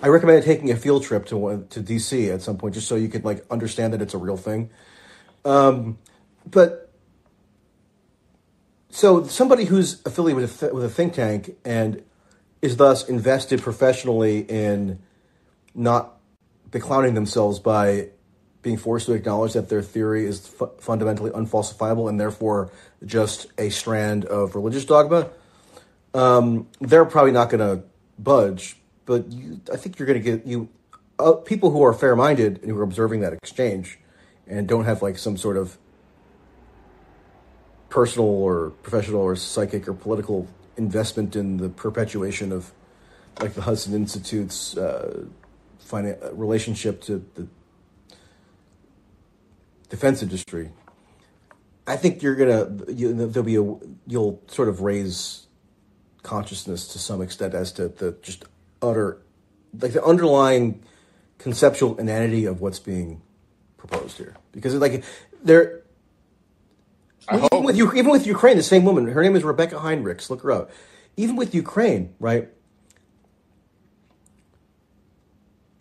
I 0.02 0.08
recommend 0.08 0.44
taking 0.44 0.72
a 0.72 0.76
field 0.76 1.04
trip 1.04 1.26
to 1.28 1.66
to 1.70 1.82
DC 1.82 2.34
at 2.34 2.42
some 2.42 2.58
point, 2.58 2.74
just 2.76 2.88
so 2.88 2.96
you 2.96 3.10
could 3.10 3.26
like 3.26 3.46
understand 3.52 3.94
that 3.94 4.02
it's 4.02 4.14
a 4.14 4.18
real 4.18 4.38
thing. 4.38 4.70
Um, 5.46 5.98
but 6.50 6.90
so 8.90 9.24
somebody 9.26 9.66
who's 9.66 10.02
affiliated 10.06 10.42
with 10.42 10.56
a, 10.56 10.60
th- 10.60 10.74
with 10.74 10.84
a 10.84 10.90
think 10.90 11.14
tank 11.14 11.56
and 11.64 12.04
is 12.62 12.78
thus 12.78 13.08
invested 13.08 13.62
professionally 13.62 14.40
in 14.40 15.00
not 15.76 16.18
beclowning 16.70 17.14
themselves 17.14 17.60
by 17.60 18.10
being 18.62 18.78
forced 18.78 19.06
to 19.06 19.14
acknowledge 19.14 19.54
that 19.54 19.70
their 19.70 19.82
theory 19.82 20.26
is 20.26 20.46
fu- 20.48 20.70
fundamentally 20.80 21.32
unfalsifiable 21.32 22.10
and 22.10 22.20
therefore 22.20 22.72
just 23.06 23.48
a 23.58 23.70
strand 23.70 24.26
of 24.26 24.56
religious 24.56 24.86
dogma, 24.86 25.30
um, 26.14 26.68
they're 26.80 27.06
probably 27.06 27.32
not 27.32 27.50
going 27.50 27.60
to 27.60 27.84
budge. 28.18 28.78
But 29.06 29.32
you, 29.32 29.62
I 29.72 29.78
think 29.78 29.98
you're 29.98 30.06
going 30.06 30.22
to 30.22 30.38
get 30.38 30.46
you 30.46 30.70
uh, 31.18 31.34
people 31.34 31.72
who 31.72 31.84
are 31.84 31.94
fair 31.94 32.16
minded 32.16 32.60
and 32.62 32.72
who 32.72 32.78
are 32.78 32.84
observing 32.84 33.22
that 33.22 33.34
exchange 33.34 34.00
and 34.48 34.68
don't 34.68 34.86
have 34.86 35.02
like 35.02 35.18
some 35.18 35.38
sort 35.38 35.58
of 35.58 35.78
personal 37.90 38.28
or 38.28 38.72
professional 38.84 39.22
or 39.22 39.36
psychic 39.36 39.88
or 39.88 39.94
political 39.94 40.48
investment 40.78 41.36
in 41.36 41.58
the 41.58 41.70
perpetuation 41.70 42.52
of 42.52 42.72
like 43.42 43.54
the 43.54 43.62
Hudson 43.62 43.94
Institute's 43.94 44.78
uh, 44.78 45.26
finan- 45.84 46.20
relationship 46.34 47.02
to 47.02 47.26
the 47.36 47.48
defense 49.90 50.22
industry. 50.22 50.72
I 51.90 51.98
think 51.98 52.22
you're 52.22 52.36
gonna 52.36 52.94
you, 52.94 53.14
there'll 53.14 53.44
be 53.44 53.56
a 53.56 53.66
you'll 54.06 54.44
sort 54.48 54.70
of 54.70 54.82
raise 54.82 55.48
consciousness 56.22 56.88
to 56.90 57.00
some 57.00 57.20
extent 57.20 57.56
as 57.56 57.72
to 57.74 57.88
the 57.88 58.16
just 58.22 58.46
utter 58.80 59.24
like 59.74 59.94
the 59.94 60.04
underlying 60.04 60.84
conceptual 61.40 61.98
inanity 61.98 62.46
of 62.46 62.62
what's 62.62 62.78
being 62.78 63.24
proposed 63.78 64.18
here 64.18 64.36
because 64.52 64.76
like 64.76 65.04
there 65.42 65.82
I 67.28 67.48
even 67.52 67.64
with 67.64 67.76
you, 67.76 67.92
even 67.94 68.12
with 68.12 68.26
Ukraine, 68.26 68.58
the 68.58 68.64
same 68.64 68.86
woman, 68.86 69.08
her 69.08 69.22
name 69.22 69.36
is 69.36 69.44
Rebecca 69.44 69.76
Heinrichs. 69.76 70.32
Look 70.32 70.42
her 70.42 70.52
up. 70.52 70.72
Even 71.16 71.36
with 71.36 71.54
Ukraine, 71.54 72.16
right? 72.20 72.50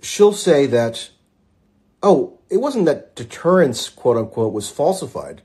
She'll 0.02 0.34
say 0.34 0.66
that, 0.66 1.08
oh, 2.02 2.38
it 2.50 2.58
wasn't 2.58 2.84
that 2.84 3.16
deterrence, 3.16 3.88
quote 3.88 4.18
unquote, 4.18 4.52
was 4.52 4.68
falsified 4.68 5.40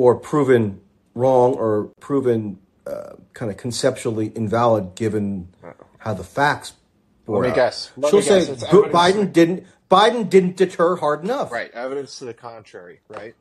or 0.00 0.14
proven 0.16 0.80
wrong 1.14 1.52
or 1.52 1.90
proven 2.00 2.58
uh, 2.86 3.12
kind 3.34 3.50
of 3.50 3.58
conceptually 3.58 4.32
invalid 4.34 4.94
given 4.94 5.46
how 5.98 6.14
the 6.14 6.24
facts. 6.24 6.72
bore 7.26 7.42
me 7.42 7.50
out. 7.50 7.54
guess. 7.54 7.92
Let 7.98 8.08
She'll 8.10 8.20
me 8.20 8.24
say 8.26 8.38
guess. 8.40 8.48
It's 8.48 8.64
"Bu- 8.70 8.84
evidence." 8.86 8.94
Biden 8.96 9.32
didn't. 9.34 9.66
Biden 9.90 10.30
didn't 10.30 10.56
deter 10.56 10.96
hard 10.96 11.22
enough. 11.22 11.52
Right. 11.52 11.70
Evidence 11.72 12.18
to 12.20 12.24
the 12.24 12.32
contrary. 12.32 13.00
Right. 13.08 13.34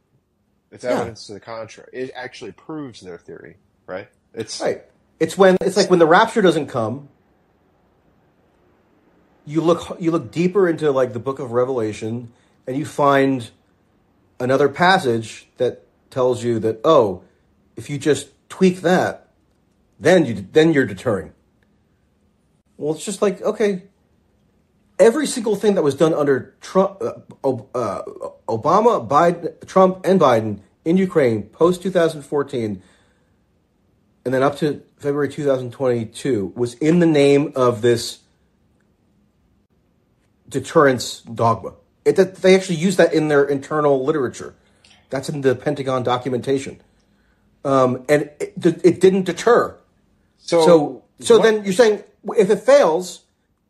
It's 0.70 0.84
Yeah. 0.84 0.98
evidence 0.98 1.28
to 1.28 1.34
the 1.34 1.40
contrary. 1.40 1.90
It 1.94 2.12
actually 2.14 2.52
proves 2.52 3.00
their 3.00 3.18
theory. 3.18 3.56
Right. 3.88 4.10
It's 4.34 4.60
Right. 4.60 4.84
It's 5.22 5.38
when 5.38 5.56
it's 5.62 5.78
like 5.78 5.90
when 5.90 6.00
the 6.00 6.08
rapture 6.08 6.42
doesn't 6.42 6.68
come. 6.68 7.08
You 9.46 9.62
look 9.62 9.96
you 10.00 10.12
look 10.12 10.30
deeper 10.30 10.68
into 10.68 10.92
like 10.92 11.14
the 11.14 11.20
book 11.20 11.40
of 11.40 11.52
Revelation 11.54 12.34
and 12.68 12.76
you 12.76 12.86
find 12.86 13.50
another 14.42 14.68
passage 14.70 15.48
that 15.58 15.86
tells 16.10 16.44
you 16.44 16.60
that 16.60 16.82
oh, 16.84 17.24
if 17.76 17.90
you 17.90 17.98
just 17.98 18.30
tweak 18.50 18.82
that, 18.82 19.32
then 20.00 20.26
you 20.26 20.46
then 20.52 20.74
you're 20.74 20.86
deterring. 20.86 21.34
Well, 22.78 22.94
it's 22.94 23.06
just 23.06 23.22
like 23.22 23.42
okay, 23.42 23.84
every 24.98 25.28
single 25.28 25.56
thing 25.56 25.76
that 25.76 25.84
was 25.84 25.96
done 25.96 26.14
under 26.14 26.56
Trump, 26.62 27.02
uh, 27.02 27.14
uh, 27.44 28.02
Obama, 28.48 29.08
Biden, 29.08 29.66
Trump, 29.68 30.06
and 30.06 30.20
Biden 30.20 30.60
in 30.86 30.98
Ukraine 30.98 31.44
post 31.44 31.82
2014 31.84 32.82
and 34.26 34.34
then 34.34 34.44
up 34.44 34.58
to 34.58 34.84
February 34.98 35.30
2022 35.30 36.54
was 36.56 36.76
in 36.76 37.00
the 37.00 37.06
name 37.06 37.54
of 37.56 37.82
this 37.82 38.20
deterrence 40.48 41.22
dogma. 41.22 41.74
It, 42.06 42.16
they 42.16 42.56
actually 42.56 42.76
use 42.76 42.98
that 42.98 43.14
in 43.14 43.28
their 43.28 43.44
internal 43.46 44.04
literature. 44.04 44.56
That's 45.10 45.30
in 45.30 45.42
the 45.42 45.56
Pentagon 45.56 46.04
documentation, 46.04 46.82
um, 47.66 48.06
and 48.10 48.30
it, 48.40 48.54
it 48.84 49.02
didn't 49.02 49.24
deter. 49.24 49.76
so. 50.38 50.66
So, 50.66 51.04
so 51.20 51.38
what- 51.38 51.44
then 51.44 51.64
you're 51.64 51.74
saying 51.74 52.04
if 52.38 52.50
it 52.50 52.60
fails, 52.60 53.24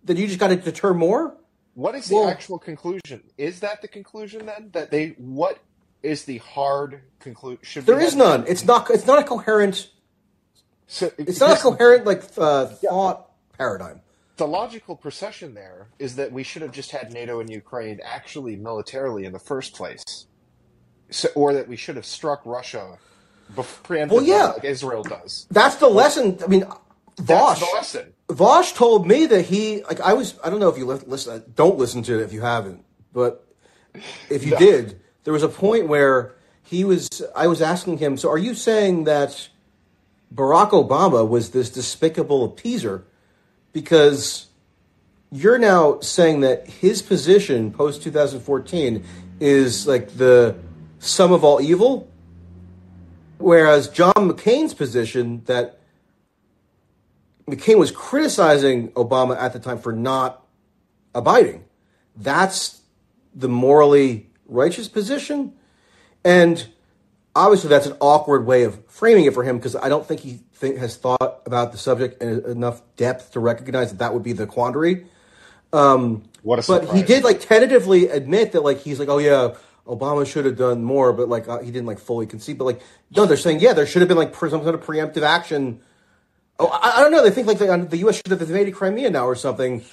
then 0.03 0.17
you 0.17 0.27
just 0.27 0.39
got 0.39 0.49
to 0.49 0.55
deter 0.55 0.93
more. 0.93 1.35
What 1.75 1.95
is 1.95 2.07
the 2.09 2.15
Well- 2.15 2.27
actual 2.29 2.59
conclusion? 2.59 3.23
Is 3.37 3.61
that 3.61 3.81
the 3.81 3.87
conclusion 3.87 4.45
then? 4.45 4.69
That 4.73 4.91
they 4.91 5.09
what 5.17 5.59
is 6.03 6.25
the 6.25 6.37
hard 6.39 7.01
conclusion. 7.19 7.59
Should 7.63 7.85
There 7.85 7.99
is 7.99 8.15
none. 8.15 8.45
It's 8.47 8.65
not. 8.65 8.89
It's 8.89 9.05
not 9.05 9.19
a 9.19 9.23
coherent. 9.23 9.89
So, 10.87 11.11
It's 11.17 11.39
not 11.39 11.57
a 11.57 11.61
coherent 11.61 12.05
like 12.05 12.23
uh, 12.37 12.65
thought 12.65 13.29
paradigm. 13.57 14.01
the 14.37 14.47
logical 14.47 14.95
procession 14.95 15.53
there 15.53 15.87
is 15.99 16.15
that 16.15 16.31
we 16.31 16.41
should 16.43 16.61
have 16.63 16.71
just 16.71 16.91
had 16.91 17.13
NATO 17.13 17.39
and 17.41 17.49
Ukraine 17.49 17.99
actually 18.03 18.55
militarily 18.55 19.25
in 19.25 19.31
the 19.33 19.39
first 19.39 19.73
place, 19.75 20.25
so, 21.09 21.29
or 21.35 21.53
that 21.53 21.67
we 21.67 21.75
should 21.75 21.95
have 21.95 22.05
struck 22.05 22.41
Russia 22.45 22.97
preemptively 23.55 24.11
Well, 24.11 24.23
yeah. 24.23 24.45
like 24.47 24.63
Israel 24.63 25.03
does. 25.03 25.47
That's 25.49 25.75
the 25.77 25.87
lesson. 25.87 26.37
I 26.43 26.47
mean, 26.47 26.65
That's 27.17 27.31
Vaush. 27.31 27.59
the 27.59 27.69
lesson. 27.75 28.13
Vaush 28.29 28.75
told 28.75 29.07
me 29.07 29.25
that 29.25 29.43
he 29.43 29.83
like 29.83 29.99
I 30.01 30.13
was. 30.13 30.37
I 30.43 30.49
don't 30.49 30.59
know 30.59 30.69
if 30.69 30.77
you 30.77 30.85
li- 30.85 31.01
listen. 31.07 31.33
Uh, 31.33 31.39
don't 31.55 31.77
listen 31.77 32.03
to 32.03 32.19
it 32.19 32.23
if 32.23 32.31
you 32.33 32.41
haven't. 32.41 32.85
But 33.11 33.45
if 34.29 34.45
you 34.45 34.55
did, 34.57 35.01
there 35.23 35.33
was 35.33 35.41
a 35.43 35.47
point 35.49 35.87
where 35.87 36.35
he 36.63 36.83
was. 36.83 37.09
I 37.35 37.47
was 37.47 37.61
asking 37.61 37.97
him. 37.97 38.17
So, 38.17 38.29
are 38.29 38.37
you 38.37 38.53
saying 38.53 39.05
that 39.05 39.49
Barack 40.33 40.69
Obama 40.69 41.27
was 41.27 41.49
this 41.49 41.71
despicable 41.71 42.47
appeaser 42.47 43.01
because 43.73 44.45
you're 45.31 45.57
now 45.57 45.99
saying 46.01 46.41
that 46.41 46.67
his 46.67 47.01
position 47.01 47.71
post 47.71 48.03
2014 48.03 49.03
is 49.39 49.87
like 49.87 50.17
the 50.17 50.55
sum 50.99 51.31
of 51.31 51.43
all 51.43 51.59
evil, 51.61 52.09
whereas 53.37 53.89
John 53.89 54.13
McCain's 54.15 54.73
position 54.73 55.43
that 55.45 55.79
McCain 57.49 57.77
was 57.79 57.91
criticizing 57.91 58.89
Obama 58.91 59.37
at 59.37 59.53
the 59.53 59.59
time 59.59 59.79
for 59.79 59.91
not 59.91 60.45
abiding. 61.15 61.65
That's 62.15 62.81
the 63.33 63.49
morally 63.49 64.29
righteous 64.45 64.87
position. 64.87 65.53
And 66.23 66.67
obviously, 67.35 67.69
that's 67.69 67.85
an 67.87 67.95
awkward 67.99 68.45
way 68.45 68.63
of 68.63 68.83
framing 68.87 69.25
it 69.25 69.33
for 69.33 69.43
him 69.43 69.57
because 69.57 69.75
I 69.75 69.89
don't 69.89 70.05
think 70.05 70.21
he 70.21 70.41
think, 70.53 70.77
has 70.77 70.97
thought 70.97 71.41
about 71.45 71.71
the 71.71 71.77
subject 71.77 72.21
in 72.21 72.45
enough 72.45 72.81
depth 72.97 73.31
to 73.31 73.39
recognize 73.39 73.91
that 73.91 73.99
that 73.99 74.13
would 74.13 74.23
be 74.23 74.33
the 74.33 74.45
quandary. 74.45 75.05
Um, 75.71 76.23
what 76.41 76.59
a 76.59 76.67
But 76.67 76.81
surprise! 76.81 76.99
he 76.99 77.03
did 77.05 77.23
like 77.23 77.39
tentatively 77.39 78.09
admit 78.09 78.51
that 78.51 78.63
like 78.63 78.79
he's 78.79 78.99
like, 78.99 79.09
oh 79.09 79.19
yeah, 79.19 79.55
Obama 79.89 80.25
should 80.25 80.45
have 80.45 80.57
done 80.57 80.83
more, 80.83 81.11
but 81.11 81.27
like 81.27 81.47
uh, 81.47 81.59
he 81.59 81.71
didn't 81.71 81.87
like 81.87 81.99
fully 81.99 82.27
concede. 82.27 82.57
But 82.57 82.65
like 82.65 82.81
no, 83.15 83.25
they're 83.25 83.37
saying 83.37 83.59
yeah, 83.59 83.73
there 83.73 83.87
should 83.87 84.01
have 84.01 84.07
been 84.07 84.17
like 84.17 84.35
some 84.35 84.49
sort 84.49 84.75
of 84.75 84.85
preemptive 84.85 85.23
action. 85.23 85.81
Oh, 86.59 86.67
I, 86.67 86.97
I 86.97 86.99
don't 87.01 87.11
know. 87.11 87.23
They 87.23 87.31
think 87.31 87.47
like 87.47 87.57
the, 87.57 87.87
the 87.89 87.97
U.S. 87.97 88.17
should 88.17 88.27
have 88.27 88.41
invaded 88.41 88.75
Crimea 88.75 89.09
now 89.09 89.25
or 89.25 89.35
something. 89.35 89.83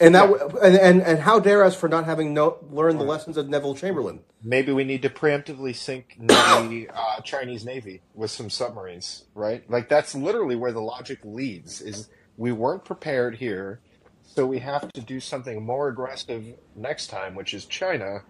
And 0.00 0.16
that 0.16 0.28
and, 0.60 0.76
and 0.76 1.02
and 1.02 1.18
how 1.20 1.38
dare 1.38 1.62
us 1.62 1.76
for 1.76 1.88
not 1.88 2.04
having 2.04 2.34
no, 2.34 2.58
learned 2.68 2.98
the 2.98 3.04
lessons 3.04 3.36
of 3.36 3.48
Neville 3.48 3.76
Chamberlain? 3.76 4.20
Maybe 4.42 4.72
we 4.72 4.82
need 4.82 5.02
to 5.02 5.08
preemptively 5.08 5.74
sink 5.74 6.16
the 6.18 6.88
uh, 6.94 7.20
Chinese 7.20 7.64
Navy 7.64 8.02
with 8.12 8.32
some 8.32 8.50
submarines, 8.50 9.24
right? 9.34 9.68
Like 9.70 9.88
that's 9.88 10.16
literally 10.16 10.56
where 10.56 10.72
the 10.72 10.80
logic 10.80 11.20
leads. 11.22 11.80
Is 11.80 12.08
we 12.36 12.50
weren't 12.50 12.84
prepared 12.84 13.36
here, 13.36 13.80
so 14.24 14.44
we 14.46 14.58
have 14.58 14.92
to 14.94 15.00
do 15.00 15.20
something 15.20 15.64
more 15.64 15.88
aggressive 15.88 16.44
next 16.74 17.06
time, 17.06 17.36
which 17.36 17.54
is 17.54 17.64
China, 17.64 18.24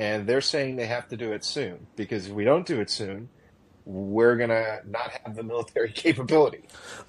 and 0.00 0.26
they're 0.26 0.40
saying 0.40 0.76
they 0.76 0.86
have 0.86 1.08
to 1.08 1.16
do 1.16 1.32
it 1.32 1.44
soon 1.44 1.86
because 1.94 2.26
if 2.26 2.32
we 2.32 2.42
don't 2.42 2.64
do 2.64 2.80
it 2.80 2.88
soon, 2.88 3.28
we're 3.84 4.34
gonna 4.36 4.78
not 4.86 5.10
have 5.10 5.36
the 5.36 5.42
military 5.42 5.92
capability. 5.94 6.62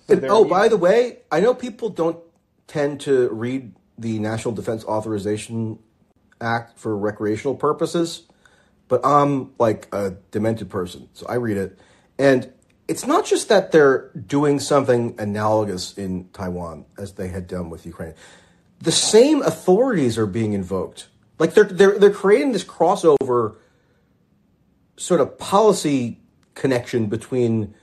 So 0.07 0.15
And, 0.15 0.25
oh, 0.25 0.43
by 0.43 0.67
the 0.67 0.75
way, 0.75 1.19
I 1.31 1.39
know 1.39 1.53
people 1.53 1.89
don't 1.89 2.19
tend 2.67 2.99
to 3.01 3.29
read 3.29 3.73
the 3.97 4.19
National 4.19 4.53
Defense 4.53 4.83
Authorization 4.83 5.79
Act 6.41 6.77
for 6.77 6.97
recreational 6.97 7.55
purposes, 7.55 8.23
but 8.89 8.99
I'm 9.05 9.53
like 9.57 9.87
a 9.93 10.15
demented 10.31 10.69
person, 10.69 11.07
so 11.13 11.25
I 11.27 11.35
read 11.35 11.55
it. 11.55 11.79
And 12.19 12.51
it's 12.89 13.07
not 13.07 13.25
just 13.25 13.47
that 13.47 13.71
they're 13.71 14.09
doing 14.09 14.59
something 14.59 15.15
analogous 15.17 15.97
in 15.97 16.27
Taiwan 16.33 16.85
as 16.97 17.13
they 17.13 17.29
had 17.29 17.47
done 17.47 17.69
with 17.69 17.85
Ukraine. 17.85 18.15
The 18.79 18.91
same 18.91 19.41
authorities 19.43 20.17
are 20.17 20.25
being 20.25 20.51
invoked. 20.51 21.07
Like 21.41 21.55
they're 21.55 21.63
they're 21.63 21.97
they're 21.97 22.11
creating 22.11 22.51
this 22.51 22.63
crossover 22.63 23.55
sort 24.95 25.21
of 25.21 25.39
policy 25.39 26.19
connection 26.53 27.07
between 27.07 27.73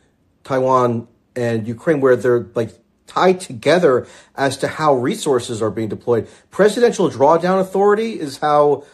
Taiwan 0.44 1.08
and 1.34 1.66
Ukraine 1.66 2.00
where 2.00 2.14
they're 2.14 2.46
like 2.54 2.70
tied 3.08 3.40
together 3.40 4.06
as 4.36 4.58
to 4.58 4.68
how 4.68 4.94
resources 4.94 5.60
are 5.60 5.72
being 5.72 5.88
deployed. 5.88 6.28
Presidential 6.52 7.10
drawdown 7.10 7.60
authority 7.60 8.20
is 8.20 8.38
how 8.38 8.84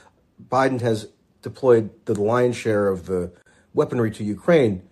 Biden 0.48 0.80
has 0.80 1.08
deployed 1.42 1.90
the 2.06 2.18
lion's 2.18 2.56
share 2.56 2.88
of 2.88 3.04
the 3.04 3.32
weaponry 3.74 4.10
to 4.12 4.24
Ukraine. 4.24 4.88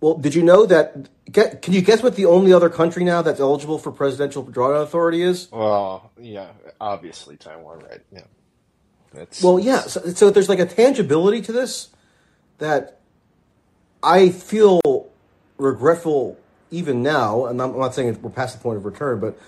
Well, 0.00 0.14
did 0.14 0.34
you 0.34 0.42
know 0.42 0.66
that? 0.66 1.08
Get, 1.30 1.62
can 1.62 1.72
you 1.72 1.82
guess 1.82 2.02
what 2.02 2.16
the 2.16 2.26
only 2.26 2.52
other 2.52 2.68
country 2.68 3.04
now 3.04 3.22
that's 3.22 3.38
eligible 3.38 3.78
for 3.78 3.92
presidential 3.92 4.44
drawdown 4.44 4.82
authority 4.82 5.22
is? 5.22 5.48
well, 5.52 6.10
yeah, 6.18 6.48
obviously 6.80 7.36
Taiwan, 7.36 7.78
right? 7.80 8.00
Yeah, 8.10 8.22
Well, 9.42 9.58
yeah. 9.58 9.80
So, 9.82 10.00
so 10.12 10.30
there's 10.30 10.48
like 10.48 10.58
a 10.58 10.66
tangibility 10.66 11.40
to 11.42 11.52
this 11.52 11.88
that 12.58 13.00
I 14.02 14.30
feel 14.30 15.08
regretful 15.56 16.38
even 16.70 17.02
now. 17.02 17.46
And 17.46 17.60
I'm 17.60 17.78
not 17.78 17.94
saying 17.94 18.20
we're 18.22 18.30
past 18.30 18.56
the 18.56 18.62
point 18.62 18.76
of 18.76 18.84
return, 18.84 19.20
but 19.20 19.38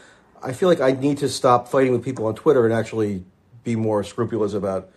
I 0.43 0.53
feel 0.53 0.69
like 0.69 0.81
I 0.81 0.93
need 0.93 1.19
to 1.19 1.29
stop 1.29 1.69
fighting 1.69 1.93
with 1.93 2.05
people 2.05 2.27
on 2.27 2.35
Twitter 2.35 2.65
and 2.65 2.75
actually 2.75 3.25
be 3.65 3.77
more 3.77 4.03
scrupulous 4.03 4.55
about 4.55 4.91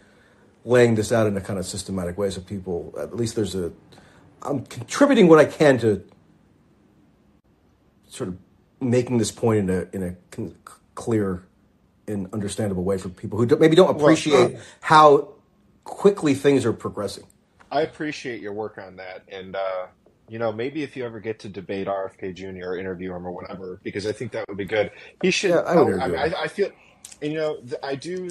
laying 0.66 0.96
this 0.96 1.12
out 1.12 1.28
in 1.28 1.36
a 1.36 1.42
kind 1.42 1.60
of 1.60 1.66
systematic 1.66 2.18
way 2.18 2.30
so 2.30 2.40
people, 2.40 2.94
at 2.98 3.16
least 3.16 3.36
there's 3.36 3.54
a, 3.54 3.72
I'm 4.42 4.66
contributing 4.66 5.28
what 5.28 5.40
I 5.40 5.46
can 5.46 5.78
to 5.80 6.04
sort 8.08 8.30
of 8.30 8.38
making 8.80 9.18
this 9.18 9.32
point 9.32 9.60
in 9.60 9.70
a, 9.70 9.88
in 9.92 10.04
a 10.04 10.16
clear 10.96 11.44
and 12.08 12.32
understandable 12.34 12.84
way 12.84 12.98
for 12.98 13.10
people 13.10 13.40
who 13.40 13.46
don't, 13.46 13.62
maybe 13.62 13.76
don't 13.76 13.96
appreciate 13.96 14.58
how 14.82 15.30
quickly 15.84 16.34
things 16.34 16.66
are 16.66 16.74
progressing. 16.74 17.26
I 17.72 17.82
appreciate 17.82 18.42
your 18.42 18.54
work 18.54 18.78
on 18.78 18.98
that, 18.98 19.24
and 19.30 19.56
uh, 19.56 19.88
you 20.30 20.40
know, 20.40 20.52
maybe 20.52 20.84
if 20.84 20.96
you 20.96 21.06
ever 21.06 21.20
get 21.20 21.40
to 21.40 21.50
debate 21.50 21.88
RFK 21.88 22.34
Jr. 22.34 22.70
or 22.70 22.78
interview 22.78 23.14
him 23.14 23.26
or 23.26 23.32
whatever, 23.32 23.80
because 23.84 24.06
I 24.08 24.12
think 24.12 24.32
that 24.34 24.48
would 24.48 24.58
be 24.58 24.66
good. 24.66 24.92
He 25.22 25.32
should. 25.32 25.52
Yeah, 25.52 25.58
I 25.58 25.82
would 25.82 26.00
I, 26.00 26.06
I. 26.08 26.44
I 26.44 26.48
feel, 26.48 26.70
and 27.22 27.32
you 27.32 27.40
know, 27.40 27.58
I 27.82 27.96
do. 27.96 28.30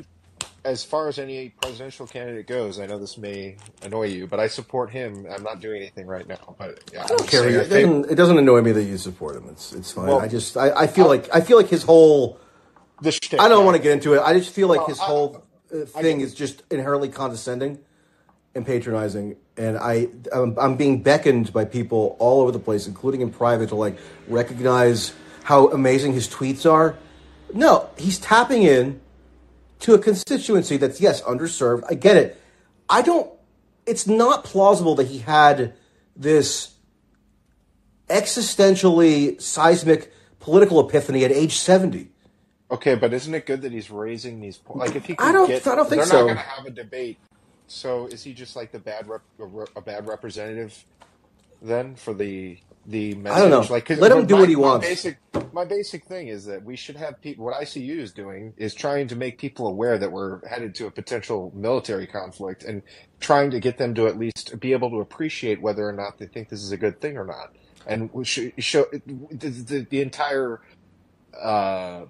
As 0.64 0.84
far 0.84 1.08
as 1.08 1.18
any 1.18 1.48
presidential 1.48 2.06
candidate 2.06 2.46
goes, 2.46 2.78
I 2.78 2.86
know 2.86 2.96
this 2.96 3.18
may 3.18 3.56
annoy 3.82 4.06
you, 4.06 4.28
but 4.28 4.38
I 4.38 4.46
support 4.46 4.90
him. 4.90 5.26
I'm 5.28 5.42
not 5.42 5.60
doing 5.60 5.78
anything 5.78 6.06
right 6.06 6.26
now, 6.26 6.54
but 6.56 6.78
yeah, 6.92 7.02
I 7.02 7.06
don't 7.08 7.26
care. 7.26 7.48
It 7.48 7.68
doesn't, 7.68 8.10
it 8.12 8.14
doesn't 8.14 8.38
annoy 8.38 8.62
me 8.62 8.70
that 8.70 8.84
you 8.84 8.96
support 8.96 9.34
him. 9.34 9.48
It's 9.50 9.72
it's 9.72 9.90
fine. 9.90 10.06
Well, 10.06 10.20
I 10.20 10.28
just 10.28 10.56
I, 10.56 10.70
I 10.70 10.86
feel 10.86 11.08
like 11.08 11.28
I 11.34 11.40
feel 11.40 11.56
like 11.56 11.68
his 11.68 11.82
whole. 11.82 12.38
The 13.00 13.10
shtick, 13.12 13.40
I 13.40 13.48
don't 13.48 13.64
want 13.64 13.76
to 13.76 13.82
get 13.82 13.92
into 13.92 14.14
it. 14.14 14.20
I 14.20 14.32
just 14.38 14.50
feel 14.52 14.68
like 14.68 14.78
Well, 14.80 14.86
his 14.88 15.00
I- 15.00 15.04
whole 15.04 15.44
uh, 15.74 15.84
thing 15.86 16.20
is 16.20 16.34
just 16.34 16.62
inherently 16.70 17.08
condescending 17.08 17.78
and 18.54 18.66
patronizing, 18.66 19.36
and 19.56 19.78
I 19.78 20.08
I'm, 20.32 20.56
I'm 20.58 20.76
being 20.76 21.02
beckoned 21.02 21.52
by 21.52 21.64
people 21.64 22.16
all 22.18 22.42
over 22.42 22.52
the 22.52 22.58
place, 22.58 22.86
including 22.86 23.22
in 23.22 23.30
private, 23.30 23.70
to 23.70 23.74
like 23.76 23.96
recognize 24.28 25.12
how 25.44 25.68
amazing 25.68 26.12
his 26.12 26.28
tweets 26.28 26.70
are. 26.70 26.96
No, 27.54 27.88
he's 27.96 28.18
tapping 28.18 28.62
in 28.62 29.00
to 29.80 29.94
a 29.94 29.98
constituency 29.98 30.76
that's 30.76 31.00
yes 31.00 31.22
underserved. 31.22 31.82
I 31.88 31.94
get 31.94 32.16
it. 32.16 32.40
I 32.88 33.02
don't. 33.02 33.30
It's 33.86 34.06
not 34.06 34.44
plausible 34.44 34.94
that 34.96 35.08
he 35.08 35.18
had 35.18 35.74
this 36.14 36.74
existentially 38.08 39.40
seismic 39.40 40.12
political 40.40 40.86
epiphany 40.86 41.24
at 41.24 41.32
age 41.32 41.56
seventy. 41.56 42.08
Okay, 42.72 42.94
but 42.94 43.12
isn't 43.12 43.34
it 43.34 43.44
good 43.46 43.60
that 43.62 43.72
he's 43.72 43.90
raising 43.90 44.40
these 44.40 44.56
points? 44.56 44.86
Like, 44.88 44.96
if 44.96 45.04
he 45.04 45.12
I 45.14 45.16
can 45.16 45.34
don't- 45.34 45.46
get, 45.48 45.66
I 45.66 45.74
don't 45.76 45.88
think 45.88 46.00
they're 46.02 46.06
so. 46.10 46.16
not 46.20 46.24
going 46.24 46.36
to 46.36 46.42
have 46.42 46.66
a 46.66 46.70
debate. 46.70 47.18
So, 47.68 48.06
is 48.06 48.22
he 48.24 48.32
just 48.32 48.56
like 48.56 48.72
the 48.72 48.78
bad 48.78 49.06
rep, 49.08 49.20
a 49.76 49.80
bad 49.80 50.08
representative 50.08 50.84
then 51.60 51.94
for 51.94 52.14
the 52.14 52.58
the 52.86 53.14
message? 53.14 53.36
I 53.36 53.40
don't 53.42 53.50
know. 53.50 53.72
Like, 53.72 53.88
Let 53.90 54.10
him 54.10 54.18
my- 54.20 54.24
do 54.24 54.36
what 54.36 54.48
he 54.48 54.56
my 54.56 54.60
wants. 54.62 54.86
Basic, 54.88 55.18
my 55.52 55.64
basic 55.66 56.04
thing 56.06 56.28
is 56.28 56.46
that 56.46 56.64
we 56.64 56.74
should 56.76 56.96
have 56.96 57.20
people. 57.20 57.44
What 57.44 57.54
ICU 57.62 57.98
is 57.98 58.10
doing 58.12 58.54
is 58.56 58.74
trying 58.74 59.06
to 59.08 59.16
make 59.16 59.38
people 59.38 59.66
aware 59.68 59.98
that 59.98 60.10
we're 60.10 60.46
headed 60.48 60.74
to 60.76 60.86
a 60.86 60.90
potential 60.90 61.52
military 61.54 62.06
conflict, 62.06 62.64
and 62.64 62.82
trying 63.20 63.50
to 63.52 63.60
get 63.60 63.76
them 63.78 63.94
to 63.96 64.06
at 64.08 64.18
least 64.18 64.58
be 64.60 64.72
able 64.72 64.90
to 64.90 65.00
appreciate 65.00 65.60
whether 65.62 65.86
or 65.86 65.92
not 65.92 66.18
they 66.18 66.26
think 66.26 66.48
this 66.48 66.62
is 66.62 66.72
a 66.72 66.76
good 66.78 67.00
thing 67.02 67.16
or 67.18 67.24
not. 67.26 67.54
And 67.86 68.12
we 68.14 68.24
should 68.24 68.52
show 68.62 68.86
the, 68.92 69.48
the, 69.48 69.86
the 69.90 70.00
entire 70.00 70.60
uh, 71.40 72.02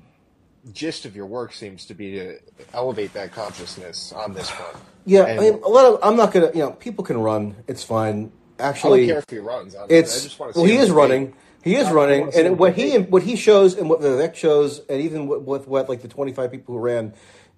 gist 0.73 1.05
of 1.05 1.16
your 1.16 1.26
work 1.26 1.52
seems 1.52 1.86
to 1.86 1.94
be 1.94 2.12
to 2.12 2.39
elevate 2.73 3.12
that 3.15 3.32
consciousness 3.32 4.12
on 4.12 4.32
this 4.34 4.49
front. 4.50 4.76
Yeah, 5.05 5.24
And 5.24 5.41
I 5.41 5.42
mean, 5.42 5.55
a 5.65 5.68
lot 5.68 5.86
of. 5.86 5.99
I'm 6.02 6.16
not 6.16 6.32
gonna. 6.32 6.50
You 6.55 6.60
know, 6.60 6.70
people 6.73 7.05
can 7.05 7.18
run. 7.18 7.57
It's 7.66 7.82
fine. 7.82 8.31
I 8.58 8.65
don't 8.65 8.68
Actually, 8.70 9.07
care 9.07 9.18
if 9.18 9.28
he 9.28 9.39
runs. 9.39 9.74
honestly. 9.74 9.97
it's 9.97 10.20
I 10.20 10.23
just 10.23 10.39
want 10.39 10.55
to 10.55 10.60
well, 10.60 10.68
he 10.68 10.76
is 10.76 10.91
running. 10.91 11.34
He 11.65 11.74
is 11.76 11.89
I- 11.89 11.92
running, 11.92 12.20
wanna 12.20 12.32
see 12.32 12.41
him 12.41 12.47
and 12.47 12.58
what 12.58 12.74
he 12.74 12.91
debate. 12.92 13.10
what 13.10 13.23
he 13.24 13.36
shows 13.36 13.74
and 13.74 13.89
what 13.91 14.00
Vivek 14.00 14.34
shows, 14.36 14.81
and 14.89 15.00
even 15.00 15.26
what, 15.26 15.42
what 15.42 15.66
what 15.66 15.89
like 15.89 16.02
the 16.02 16.08
25 16.08 16.50
people 16.50 16.74
who 16.74 16.81
ran 16.81 17.15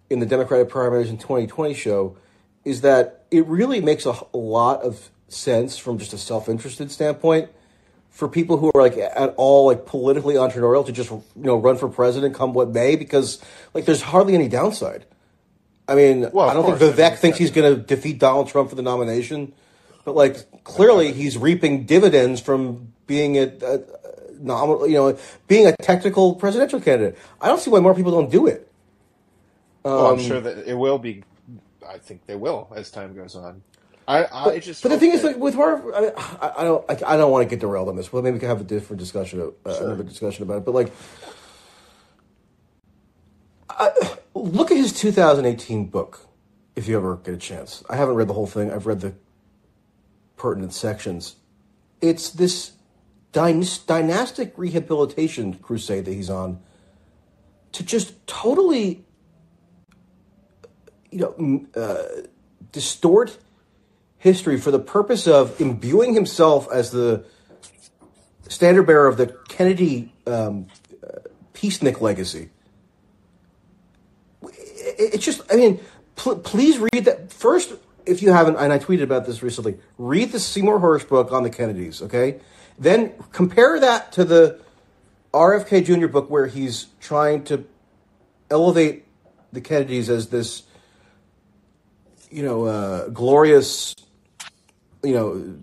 in 0.08 0.20
the 0.20 0.26
Democratic 0.26 0.68
primaries 0.70 1.10
in 1.10 1.18
2020 1.18 1.74
show, 1.74 2.16
is 2.65 2.81
that 2.83 3.24
it 3.31 3.47
really 3.47 3.81
makes 3.81 4.07
a 4.07 4.15
lot 4.33 4.83
of 4.83 5.10
sense 5.28 5.76
from 5.76 5.99
just 5.99 6.12
a 6.12 6.18
self-interested 6.18 6.91
standpoint 6.91 7.50
for 8.15 8.28
people 8.28 8.57
who 8.57 8.70
are 8.75 8.81
like 8.81 8.97
at 8.97 9.34
all 9.36 9.67
like 9.67 9.86
politically 9.86 10.36
entrepreneurial 10.36 10.86
to 10.86 10.93
just 10.93 11.10
you 11.10 11.25
know 11.34 11.57
run 11.57 11.76
for 11.76 11.89
president 11.89 12.34
come 12.34 12.55
what 12.55 12.70
may 12.70 12.94
because 12.94 13.43
like 13.75 13.84
there's 13.84 14.02
hardly 14.02 14.34
any 14.34 14.49
downside. 14.49 15.05
I 15.86 15.97
mean, 15.97 16.31
Well, 16.33 16.49
I 16.49 16.55
don't 16.55 16.65
think 16.65 16.78
course, 16.78 16.99
I 16.99 17.10
Vivek 17.10 17.18
thinks 17.18 17.36
he's 17.36 17.51
going 17.51 17.75
to 17.75 17.83
defeat 17.83 18.18
Donald 18.18 18.49
Trump 18.49 18.70
for 18.70 18.76
the 18.76 18.83
nomination, 18.83 19.52
but 20.05 20.15
like 20.15 20.65
clearly 20.65 21.12
he's 21.12 21.36
reaping 21.36 21.84
dividends 21.84 22.41
from 22.41 22.93
being 23.07 23.36
a, 23.36 23.52
a, 23.62 23.81
nominal, 24.39 24.86
you 24.86 24.94
know, 24.94 25.18
being 25.49 25.67
a 25.67 25.76
technical 25.76 26.36
presidential 26.36 26.81
candidate. 26.81 27.18
I 27.41 27.49
don't 27.49 27.60
see 27.60 27.68
why 27.68 27.81
more 27.81 27.94
people 27.94 28.12
don't 28.12 28.31
do 28.31 28.47
it. 28.47 28.70
well, 29.83 30.07
Um, 30.07 30.18
I'm 30.18 30.25
sure 30.25 30.41
that 30.41 30.67
it 30.67 30.75
will 30.75 30.99
be. 30.99 31.25
I 31.86 31.99
think 31.99 32.25
they 32.26 32.36
will 32.36 32.73
as 32.75 32.91
time 32.91 33.15
goes 33.15 33.34
on. 33.34 33.62
I, 34.07 34.26
I 34.31 34.58
just. 34.58 34.83
But 34.83 34.91
the 34.91 34.99
thing 34.99 35.12
is, 35.12 35.24
like 35.24 35.36
with 35.36 35.55
Harvard, 35.55 35.94
I, 35.94 36.12
I, 36.41 36.52
I 36.58 36.65
don't, 36.65 36.84
I, 36.91 37.15
I 37.15 37.16
don't 37.16 37.31
want 37.31 37.49
to 37.49 37.49
get 37.49 37.60
derailed 37.60 37.89
on 37.89 37.97
this. 37.97 38.12
Well, 38.12 38.23
maybe 38.23 38.34
we 38.34 38.41
can 38.41 38.49
have 38.49 38.60
a 38.60 38.65
different 38.65 39.00
discussion, 39.00 39.41
uh, 39.41 39.70
another 39.70 40.02
discussion 40.02 40.42
about 40.42 40.58
it. 40.58 40.65
But 40.65 40.74
like, 40.74 40.92
I, 43.70 43.91
look 44.34 44.70
at 44.70 44.76
his 44.76 44.92
2018 44.92 45.86
book, 45.86 46.26
if 46.76 46.86
you 46.86 46.97
ever 46.97 47.16
get 47.16 47.34
a 47.34 47.39
chance. 47.39 47.83
I 47.89 47.97
haven't 47.97 48.15
read 48.16 48.28
the 48.28 48.34
whole 48.34 48.47
thing. 48.47 48.70
I've 48.70 48.86
read 48.86 49.00
the 49.00 49.15
pertinent 50.36 50.74
sections. 50.74 51.36
It's 52.00 52.28
this 52.28 52.73
dyn- 53.33 53.86
dynastic 53.86 54.52
rehabilitation 54.57 55.55
crusade 55.55 56.05
that 56.05 56.12
he's 56.12 56.31
on 56.31 56.60
to 57.73 57.83
just 57.83 58.26
totally, 58.26 59.05
you 61.10 61.18
know, 61.18 61.66
uh, 61.81 62.26
distort 62.70 63.39
history 64.25 64.59
for 64.59 64.70
the 64.70 64.78
purpose 64.78 65.28
of 65.28 65.61
imbuing 65.61 66.15
himself 66.15 66.67
as 66.73 66.91
the 66.91 67.23
standard 68.49 68.85
bearer 68.86 69.07
of 69.07 69.19
the 69.19 69.27
Kennedy 69.51 70.12
um, 70.27 70.67
uh, 71.07 71.19
peacenik 71.53 72.01
legacy. 72.01 72.49
It- 74.43 75.15
It's 75.15 75.25
just, 75.25 75.43
I 75.53 75.57
mean, 75.57 75.78
pl- 76.17 76.36
please 76.36 76.78
read 76.78 77.05
that 77.05 77.31
first. 77.33 77.75
If 78.07 78.23
you 78.23 78.33
haven't, 78.33 78.57
and 78.57 78.73
I 78.73 78.78
tweeted 78.78 79.03
about 79.03 79.27
this 79.27 79.43
recently, 79.43 79.77
read 79.99 80.33
the 80.33 80.41
Seymour 80.41 80.78
Hersh 80.81 81.07
book 81.09 81.31
on 81.31 81.43
the 81.43 81.51
Kennedys, 81.51 82.01
okay? 82.03 82.41
Then 82.78 83.12
compare 83.33 83.78
that 83.81 84.11
to 84.12 84.25
the 84.25 84.59
RFK 85.35 85.85
Jr. 85.85 86.07
book 86.09 86.31
where 86.31 86.47
he's 86.47 86.86
trying 87.01 87.44
to 87.44 87.65
elevate 88.51 89.05
the 89.53 89.61
Kennedys 89.61 90.09
as 90.09 90.28
this, 90.28 90.62
you 92.31 92.43
know, 92.43 92.65
uh, 92.65 93.09
glorious, 93.09 93.94
you 95.05 95.15
know. 95.15 95.57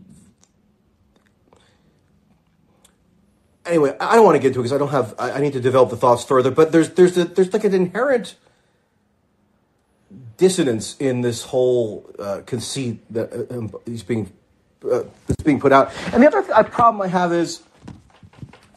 Anyway, 3.65 3.95
I 3.99 4.15
don't 4.15 4.25
want 4.25 4.35
to 4.35 4.39
get 4.39 4.47
into 4.49 4.59
it 4.59 4.63
because 4.63 4.73
I 4.73 4.77
don't 4.77 4.89
have. 4.89 5.15
I, 5.19 5.31
I 5.31 5.39
need 5.39 5.53
to 5.53 5.59
develop 5.59 5.89
the 5.89 5.97
thoughts 5.97 6.23
further. 6.23 6.51
But 6.51 6.71
there's 6.71 6.91
there's 6.91 7.17
a, 7.17 7.25
there's 7.25 7.53
like 7.53 7.63
an 7.63 7.73
inherent 7.73 8.35
dissonance 10.37 10.97
in 10.97 11.21
this 11.21 11.43
whole 11.43 12.09
uh, 12.17 12.41
conceit 12.45 13.01
that 13.13 13.31
uh, 13.31 13.57
um, 13.57 13.71
is 13.85 14.03
being 14.03 14.31
uh, 14.89 15.03
that's 15.27 15.43
being 15.43 15.59
put 15.59 15.71
out. 15.71 15.91
And 16.13 16.23
the 16.23 16.27
other 16.27 16.41
th- 16.41 16.53
uh, 16.53 16.63
problem 16.63 17.01
I 17.01 17.07
have 17.07 17.31
is 17.31 17.61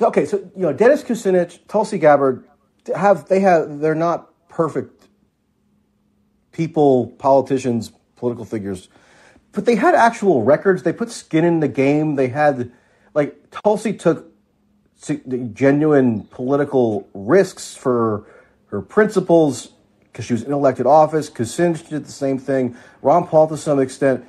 okay. 0.01 0.27
So 0.27 0.39
you 0.39 0.63
know, 0.63 0.73
Dennis 0.73 1.03
Kucinich, 1.03 1.61
Tulsi 1.67 1.99
Gabbard 1.99 2.45
have 2.95 3.29
they 3.29 3.41
have 3.41 3.81
they're 3.81 3.95
not 3.95 4.31
perfect 4.49 5.07
people, 6.53 7.09
politicians, 7.19 7.91
political 8.17 8.45
figures, 8.45 8.89
but 9.55 9.65
they 9.65 9.77
had 9.77 9.95
actual 9.95 10.43
records. 10.43 10.83
They 10.83 10.93
put 10.93 11.11
skin 11.11 11.45
in 11.45 11.61
the 11.61 11.69
game. 11.69 12.17
They 12.17 12.29
had 12.29 12.73
like 13.15 13.51
Tulsi 13.51 13.93
took 13.93 14.31
genuine 15.53 16.25
political 16.25 17.09
risks 17.15 17.77
for 17.77 18.27
her 18.67 18.81
principles 18.81 19.73
because 20.05 20.25
she 20.25 20.33
was 20.33 20.43
in 20.43 20.53
elected 20.53 20.87
office. 20.87 21.29
Kucinich 21.29 21.89
did 21.89 22.05
the 22.07 22.13
same 22.13 22.39
thing. 22.39 22.77
Ron 23.03 23.27
Paul 23.27 23.49
to 23.49 23.57
some 23.57 23.81
extent. 23.81 24.25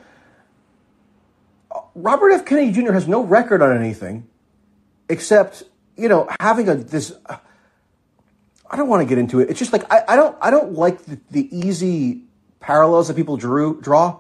Uh, 1.72 1.82
Robert 1.96 2.32
F. 2.32 2.46
Kennedy 2.46 2.72
Jr. 2.72 2.92
has 2.92 3.08
no 3.08 3.24
record 3.24 3.62
on 3.62 3.76
anything 3.76 4.28
except 5.10 5.64
you 5.96 6.10
know 6.10 6.28
having 6.40 6.68
a 6.70 6.76
this. 6.76 7.14
Uh, 7.26 7.38
I 8.70 8.78
don't 8.78 8.90
want 8.90 9.02
to 9.02 9.06
get 9.06 9.18
into 9.18 9.40
it. 9.40 9.50
It's 9.50 9.60
just 9.60 9.72
like 9.72 9.92
I, 9.92 10.04
I 10.10 10.16
don't 10.16 10.38
I 10.42 10.52
don't 10.52 10.74
like 10.74 11.04
the, 11.06 11.20
the 11.32 11.56
easy 11.56 12.24
parallels 12.60 13.08
that 13.08 13.16
people 13.16 13.38
drew 13.38 13.80
draw, 13.82 14.20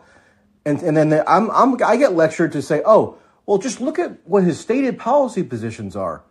and 0.65 0.81
and 0.81 0.95
then 0.95 1.09
the, 1.09 1.29
I'm 1.29 1.49
I'm 1.51 1.81
I 1.83 1.97
get 1.97 2.13
lectured 2.13 2.51
to 2.53 2.61
say, 2.61 2.81
oh 2.85 3.17
well, 3.45 3.57
just 3.57 3.79
look 3.79 3.99
at 3.99 4.27
what 4.27 4.43
his 4.43 4.59
stated 4.59 4.97
policy 4.97 5.43
positions 5.43 5.95
are. 5.95 6.23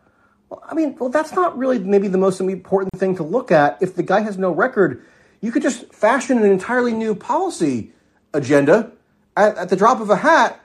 Well, 0.48 0.62
I 0.68 0.74
mean, 0.74 0.96
well, 0.98 1.10
that's 1.10 1.32
not 1.32 1.56
really 1.56 1.78
maybe 1.78 2.08
the 2.08 2.18
most 2.18 2.40
important 2.40 2.92
thing 2.98 3.16
to 3.16 3.22
look 3.22 3.52
at. 3.52 3.78
If 3.80 3.94
the 3.94 4.02
guy 4.02 4.20
has 4.20 4.36
no 4.36 4.50
record, 4.50 5.04
you 5.40 5.52
could 5.52 5.62
just 5.62 5.92
fashion 5.92 6.38
an 6.38 6.44
entirely 6.44 6.92
new 6.92 7.14
policy 7.14 7.92
agenda 8.32 8.92
at, 9.36 9.56
at 9.56 9.68
the 9.68 9.76
drop 9.76 10.00
of 10.00 10.10
a 10.10 10.16
hat, 10.16 10.60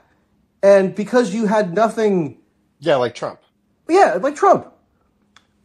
and 0.63 0.95
because 0.95 1.33
you 1.33 1.45
had 1.45 1.73
nothing, 1.73 2.37
yeah, 2.79 2.95
like 2.95 3.15
Trump. 3.15 3.39
yeah, 3.87 4.17
like 4.19 4.35
Trump. 4.35 4.73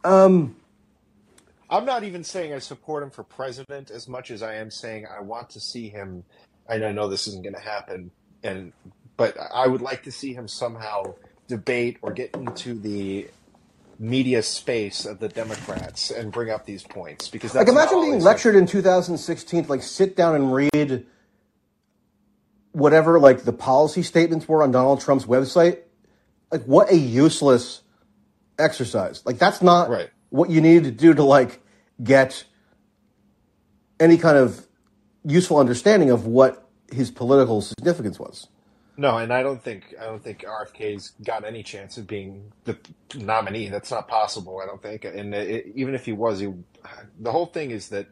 Um, 0.03 0.55
I'm 1.69 1.85
not 1.85 2.03
even 2.03 2.23
saying 2.23 2.53
I 2.53 2.59
support 2.59 3.01
him 3.01 3.09
for 3.09 3.23
president 3.23 3.89
as 3.89 4.07
much 4.07 4.29
as 4.29 4.43
I 4.43 4.55
am 4.55 4.69
saying 4.69 5.07
I 5.07 5.19
want 5.21 5.49
to 5.51 5.59
see 5.59 5.89
him. 5.89 6.23
And 6.67 6.83
I 6.83 6.91
know 6.91 7.07
this 7.07 7.27
isn't 7.27 7.43
going 7.43 7.53
to 7.55 7.61
happen, 7.61 8.11
and 8.43 8.73
but 9.17 9.37
I 9.53 9.67
would 9.67 9.81
like 9.81 10.03
to 10.03 10.11
see 10.11 10.33
him 10.33 10.47
somehow 10.47 11.15
debate 11.47 11.97
or 12.01 12.11
get 12.11 12.31
into 12.35 12.73
the 12.73 13.27
media 13.99 14.41
space 14.43 15.05
of 15.05 15.19
the 15.19 15.29
Democrats 15.29 16.11
and 16.11 16.31
bring 16.31 16.49
up 16.49 16.65
these 16.65 16.83
points 16.83 17.29
because 17.29 17.53
that's 17.53 17.65
Like 17.67 17.71
imagine 17.73 18.01
being 18.01 18.19
lectured 18.21 18.55
in 18.55 18.65
2016 18.65 19.63
to 19.65 19.69
like 19.69 19.83
sit 19.83 20.17
down 20.17 20.35
and 20.35 20.53
read 20.53 21.05
whatever 22.73 23.19
like 23.19 23.43
the 23.43 23.53
policy 23.53 24.03
statements 24.03 24.47
were 24.49 24.63
on 24.63 24.71
Donald 24.71 24.99
Trump's 25.01 25.25
website. 25.25 25.79
Like 26.51 26.63
what 26.65 26.91
a 26.91 26.97
useless 26.97 27.81
exercise. 28.59 29.21
Like 29.25 29.37
that's 29.37 29.61
not 29.61 29.89
Right. 29.89 30.09
what 30.29 30.49
you 30.49 30.59
needed 30.61 30.83
to 30.85 30.91
do 30.91 31.13
to 31.13 31.23
like 31.23 31.61
get 32.03 32.43
any 33.99 34.17
kind 34.17 34.37
of 34.37 34.67
useful 35.25 35.57
understanding 35.57 36.09
of 36.09 36.25
what 36.25 36.69
his 36.91 37.11
political 37.11 37.61
significance 37.61 38.19
was. 38.19 38.47
No, 38.97 39.17
and 39.17 39.33
I 39.33 39.43
don't 39.43 39.61
think 39.61 39.93
I 39.99 40.05
don't 40.05 40.23
think 40.23 40.43
RFK's 40.43 41.13
got 41.23 41.43
any 41.43 41.63
chance 41.63 41.97
of 41.97 42.07
being 42.07 42.51
the 42.63 42.77
nominee. 43.13 43.67
That's 43.67 43.91
not 43.91 44.07
possible. 44.07 44.61
I 44.63 44.65
don't 44.65 44.81
think. 44.81 45.03
And 45.03 45.33
it, 45.33 45.71
even 45.75 45.95
if 45.95 46.05
he 46.05 46.13
was, 46.13 46.39
he, 46.39 46.53
the 47.19 47.31
whole 47.31 47.47
thing 47.47 47.71
is 47.71 47.89
that 47.89 48.07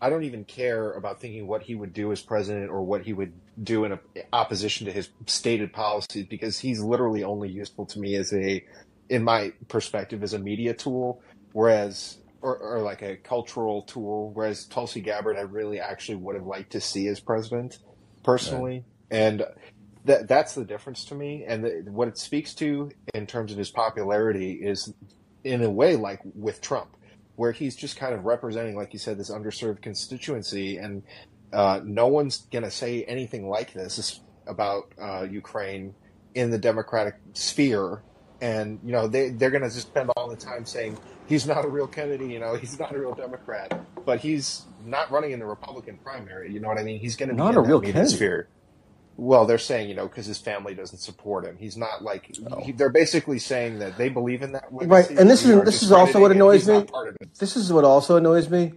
I 0.00 0.10
don't 0.10 0.22
even 0.22 0.44
care 0.44 0.92
about 0.92 1.20
thinking 1.20 1.46
what 1.46 1.62
he 1.62 1.74
would 1.74 1.92
do 1.92 2.12
as 2.12 2.20
president 2.20 2.70
or 2.70 2.82
what 2.82 3.02
he 3.02 3.12
would 3.12 3.32
do 3.62 3.84
in 3.84 3.92
a, 3.92 3.98
opposition 4.32 4.86
to 4.86 4.92
his 4.92 5.08
stated 5.26 5.72
policies 5.72 6.26
because 6.26 6.58
he's 6.58 6.80
literally 6.80 7.24
only 7.24 7.48
useful 7.48 7.86
to 7.86 7.98
me 7.98 8.14
as 8.14 8.32
a, 8.32 8.64
in 9.08 9.24
my 9.24 9.52
perspective, 9.68 10.22
as 10.22 10.34
a 10.34 10.38
media 10.38 10.72
tool, 10.72 11.20
whereas. 11.52 12.18
Or, 12.42 12.56
or 12.58 12.82
like 12.82 13.02
a 13.02 13.14
cultural 13.16 13.82
tool, 13.82 14.32
whereas 14.34 14.66
Tulsi 14.66 15.00
Gabbard, 15.00 15.36
I 15.36 15.42
really 15.42 15.78
actually 15.78 16.16
would 16.16 16.34
have 16.34 16.44
liked 16.44 16.72
to 16.72 16.80
see 16.80 17.06
as 17.06 17.20
president, 17.20 17.78
personally. 18.24 18.84
And 19.12 19.44
that 20.04 20.26
that's 20.28 20.54
the 20.54 20.64
difference 20.64 21.04
to 21.06 21.14
me. 21.14 21.44
And 21.46 21.64
the, 21.64 21.84
what 21.90 22.08
it 22.08 22.18
speaks 22.18 22.54
to 22.54 22.90
in 23.14 23.26
terms 23.26 23.52
of 23.52 23.58
his 23.58 23.70
popularity 23.70 24.52
is 24.52 24.92
in 25.44 25.62
a 25.62 25.70
way 25.70 25.96
like 25.96 26.20
with 26.34 26.60
Trump 26.60 26.96
where 27.36 27.52
he's 27.52 27.74
just 27.74 27.96
kind 27.96 28.14
of 28.14 28.24
representing 28.24 28.76
like 28.76 28.92
you 28.92 28.98
said 28.98 29.18
this 29.18 29.30
underserved 29.30 29.82
constituency. 29.82 30.78
And 30.78 31.02
uh, 31.52 31.80
no 31.84 32.06
one's 32.06 32.46
going 32.52 32.64
to 32.64 32.70
say 32.70 33.04
anything 33.04 33.48
like 33.48 33.72
this 33.72 34.20
about 34.46 34.92
uh, 35.00 35.26
Ukraine 35.30 35.94
in 36.34 36.50
the 36.50 36.58
democratic 36.58 37.14
sphere. 37.34 38.02
And 38.40 38.80
you 38.84 38.90
know 38.90 39.06
they 39.06 39.30
they're 39.30 39.50
going 39.50 39.62
to 39.62 39.68
just 39.68 39.86
spend 39.86 40.10
all 40.16 40.28
the 40.28 40.36
time 40.36 40.66
saying 40.66 40.98
he's 41.32 41.46
not 41.46 41.64
a 41.64 41.68
real 41.68 41.86
Kennedy 41.86 42.26
you 42.26 42.38
know 42.38 42.54
he's 42.56 42.78
not 42.78 42.94
a 42.94 42.98
real 42.98 43.14
democrat 43.14 43.80
but 44.04 44.20
he's 44.20 44.64
not 44.84 45.10
running 45.10 45.32
in 45.32 45.38
the 45.38 45.46
republican 45.46 45.98
primary 45.98 46.52
you 46.52 46.60
know 46.60 46.68
what 46.68 46.78
i 46.78 46.82
mean 46.82 46.98
he's 47.00 47.16
going 47.16 47.28
to 47.28 47.34
be 47.34 47.38
Not 47.38 47.54
in 47.54 47.58
a 47.58 47.62
real 47.62 47.80
Kennedy. 47.80 48.08
sphere 48.08 48.48
well, 49.16 49.44
they're 49.44 49.58
saying, 49.58 49.88
you 49.88 49.94
know, 49.94 50.08
because 50.08 50.26
his 50.26 50.38
family 50.38 50.74
doesn't 50.74 50.98
support 50.98 51.44
him. 51.44 51.56
He's 51.58 51.76
not 51.76 52.02
like 52.02 52.34
he, 52.62 52.72
they're 52.72 52.88
basically 52.88 53.38
saying 53.38 53.78
that 53.80 53.98
they 53.98 54.08
believe 54.08 54.42
in 54.42 54.52
that. 54.52 54.64
Right, 54.70 55.08
and 55.10 55.28
this 55.28 55.44
is 55.44 55.62
this 55.64 55.82
is 55.82 55.92
also 55.92 56.20
what 56.20 56.32
annoys 56.32 56.66
me. 56.66 56.74
not 56.74 56.88
part 56.88 57.08
of 57.08 57.16
it. 57.20 57.34
This 57.38 57.56
is 57.56 57.72
what 57.72 57.84
also 57.84 58.16
annoys 58.16 58.48
me. 58.48 58.72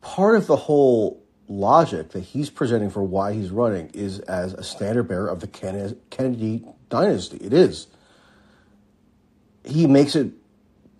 Part 0.00 0.36
of 0.36 0.46
the 0.46 0.56
whole 0.56 1.24
logic 1.48 2.10
that 2.10 2.20
he's 2.20 2.50
presenting 2.50 2.90
for 2.90 3.02
why 3.02 3.32
he's 3.32 3.50
running 3.50 3.88
is 3.94 4.20
as 4.20 4.52
a 4.52 4.62
standard 4.62 5.04
bearer 5.04 5.28
of 5.28 5.40
the 5.40 5.46
Kennedy 5.46 6.64
dynasty. 6.90 7.38
It 7.38 7.52
is. 7.52 7.86
He 9.64 9.86
makes 9.86 10.14
it 10.14 10.32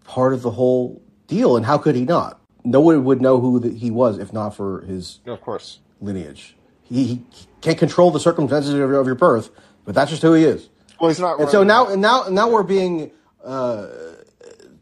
part 0.07 0.33
of 0.33 0.43
the 0.43 0.51
whole 0.51 1.03
deal, 1.27 1.57
and 1.57 1.67
how 1.67 1.79
could 1.79 1.95
he 1.95 2.05
not? 2.05 2.41
No 2.65 2.81
one 2.81 3.05
would 3.05 3.21
know 3.21 3.41
who 3.41 3.61
the, 3.61 3.71
he 3.71 3.91
was 3.91 4.19
if 4.19 4.33
not 4.33 4.51
for 4.51 4.83
his 4.83 5.21
of 5.27 5.41
course. 5.41 5.81
lineage. 6.01 6.57
He, 6.83 7.05
he 7.05 7.27
can't 7.61 7.79
control 7.79 8.11
the 8.11 8.21
circumstances 8.21 8.73
of 8.73 8.79
your, 8.79 8.95
of 8.95 9.07
your 9.07 9.15
birth, 9.15 9.51
but 9.85 9.95
that's 9.95 10.11
just 10.11 10.23
who 10.23 10.33
he 10.35 10.45
is. 10.45 10.69
Well, 11.01 11.11
he's 11.11 11.21
not. 11.21 11.41
And 11.41 11.51
so 11.51 11.63
now, 11.63 11.89
and 11.89 12.01
now, 12.01 12.25
now 12.31 12.49
we're 12.49 12.63
being 12.63 13.11
uh, 13.45 13.89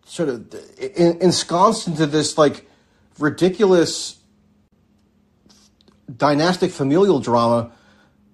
sort 0.05 0.29
of 0.29 0.55
en- 0.79 1.19
ensconced 1.21 1.89
into 1.89 2.07
this 2.07 2.39
like 2.39 2.69
ridiculous 3.19 4.19
dynastic 6.15 6.71
familial 6.71 7.21
drama 7.21 7.73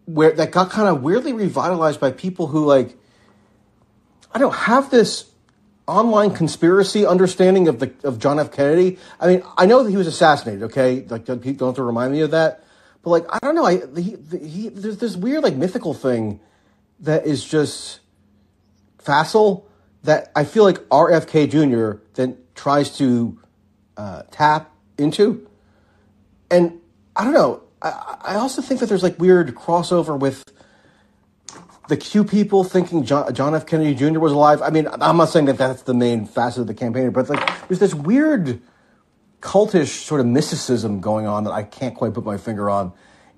where 0.07 0.33
that 0.33 0.51
got 0.51 0.71
kind 0.71 0.89
of 0.89 1.03
weirdly 1.03 1.33
revitalized 1.33 2.01
by 2.01 2.11
people 2.11 2.49
who 2.49 2.65
like 2.65 2.97
I 4.33 4.39
don't 4.39 4.55
have 4.55 4.91
this 4.91 5.30
online 5.91 6.31
conspiracy 6.31 7.05
understanding 7.05 7.69
of 7.69 7.81
the 7.81 7.93
of 8.05 8.19
John 8.19 8.39
F. 8.39 8.53
Kennedy. 8.53 8.99
I 9.19 9.27
mean, 9.27 9.43
I 9.57 9.67
know 9.67 9.83
that 9.83 9.91
he 9.91 9.97
was 9.97 10.07
assassinated. 10.07 10.63
Okay, 10.65 11.05
like 11.09 11.25
don't 11.25 11.45
have 11.45 11.75
to 11.75 11.83
remind 11.83 12.13
me 12.13 12.21
of 12.21 12.31
that. 12.31 12.65
But 13.03 13.11
like, 13.11 13.27
I 13.31 13.39
don't 13.43 13.55
know. 13.55 13.65
I 13.65 13.83
he, 14.01 14.17
he 14.39 14.69
there's 14.69 14.99
this 14.99 15.17
weird 15.17 15.43
like 15.43 15.57
mythical 15.57 15.93
thing 15.93 16.41
that 17.01 17.27
is 17.27 17.45
just 17.45 18.01
facile 18.99 19.67
that 20.05 20.31
I 20.37 20.45
feel 20.45 20.65
like 20.65 20.79
RFK 20.89 21.51
Jr. 21.51 22.01
then 22.15 22.39
tries 22.55 22.97
to 22.99 23.39
uh, 23.97 24.23
tap 24.31 24.73
into, 24.97 25.47
and 26.51 26.81
I 27.17 27.25
don't 27.25 27.35
know. 27.35 27.63
I, 27.83 28.17
I 28.23 28.35
also 28.37 28.63
think 28.63 28.81
that 28.81 28.89
there's 28.89 29.03
like 29.03 29.19
weird 29.19 29.55
crossover 29.55 30.19
with 30.19 30.45
the 31.91 31.97
Q 31.97 32.25
people 32.25 32.65
thinking 32.65 33.05
John, 33.05 33.35
John 33.35 33.55
F. 33.55 33.67
Kennedy 33.67 33.95
Jr. 33.95 34.19
was 34.19 34.33
alive. 34.33 34.63
I 34.63 34.71
mean, 34.71 34.89
I'm 34.91 35.19
not 35.19 35.29
saying 35.29 35.45
that 35.47 35.59
that's 35.59 35.83
the 35.83 35.93
main 35.93 36.25
facet 36.25 36.63
of 36.63 36.67
the 36.67 36.75
campaign, 36.75 37.11
but 37.11 37.29
like 37.29 37.69
there's 37.69 37.81
this 37.81 37.95
weird 37.95 38.63
cultish 39.43 40.05
sort 40.05 40.21
of 40.21 40.27
mysticism 40.27 41.01
going 41.01 41.27
on 41.27 41.45
that 41.45 41.51
I 41.51 41.65
can't 41.65 41.95
quite 41.95 42.15
put 42.15 42.25
my 42.25 42.39
finger 42.39 42.71
on, 42.71 42.93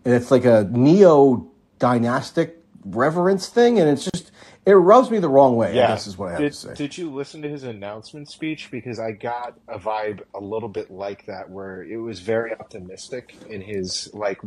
and 0.04 0.14
it's 0.14 0.30
like 0.30 0.44
a 0.44 0.68
neo 0.70 1.50
dynastic 1.80 2.58
reverence 2.84 3.48
thing, 3.48 3.80
and 3.80 3.88
it's 3.88 4.04
just 4.04 4.30
it 4.64 4.72
rubs 4.72 5.10
me 5.10 5.18
the 5.18 5.28
wrong 5.28 5.56
way. 5.56 5.74
Yeah. 5.74 5.94
this 5.94 6.06
is 6.06 6.16
what 6.16 6.28
I 6.28 6.32
have 6.32 6.40
did, 6.40 6.52
to 6.52 6.58
say. 6.58 6.74
Did 6.74 6.96
you 6.96 7.10
listen 7.10 7.42
to 7.42 7.48
his 7.48 7.64
announcement 7.64 8.30
speech? 8.30 8.70
Because 8.70 9.00
I 9.00 9.12
got 9.12 9.58
a 9.66 9.78
vibe 9.78 10.22
a 10.34 10.40
little 10.40 10.68
bit 10.68 10.90
like 10.90 11.26
that, 11.26 11.50
where 11.50 11.82
it 11.82 11.96
was 11.96 12.20
very 12.20 12.52
optimistic 12.52 13.34
in 13.48 13.60
his 13.60 14.12
like 14.14 14.40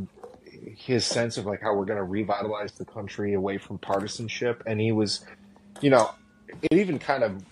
his 0.66 1.06
sense 1.06 1.38
of 1.38 1.46
like 1.46 1.62
how 1.62 1.74
we're 1.76 1.86
going 1.86 1.98
to 1.98 2.04
revitalize 2.04 2.72
the 2.74 2.86
country 2.86 3.34
away 3.34 3.58
from 3.58 3.78
partisanship, 3.78 4.64
and 4.66 4.80
he 4.80 4.92
was, 4.92 5.26
you 5.82 5.90
know, 5.90 6.12
it 6.62 6.74
even 6.78 7.00
kind 7.00 7.24
of. 7.24 7.44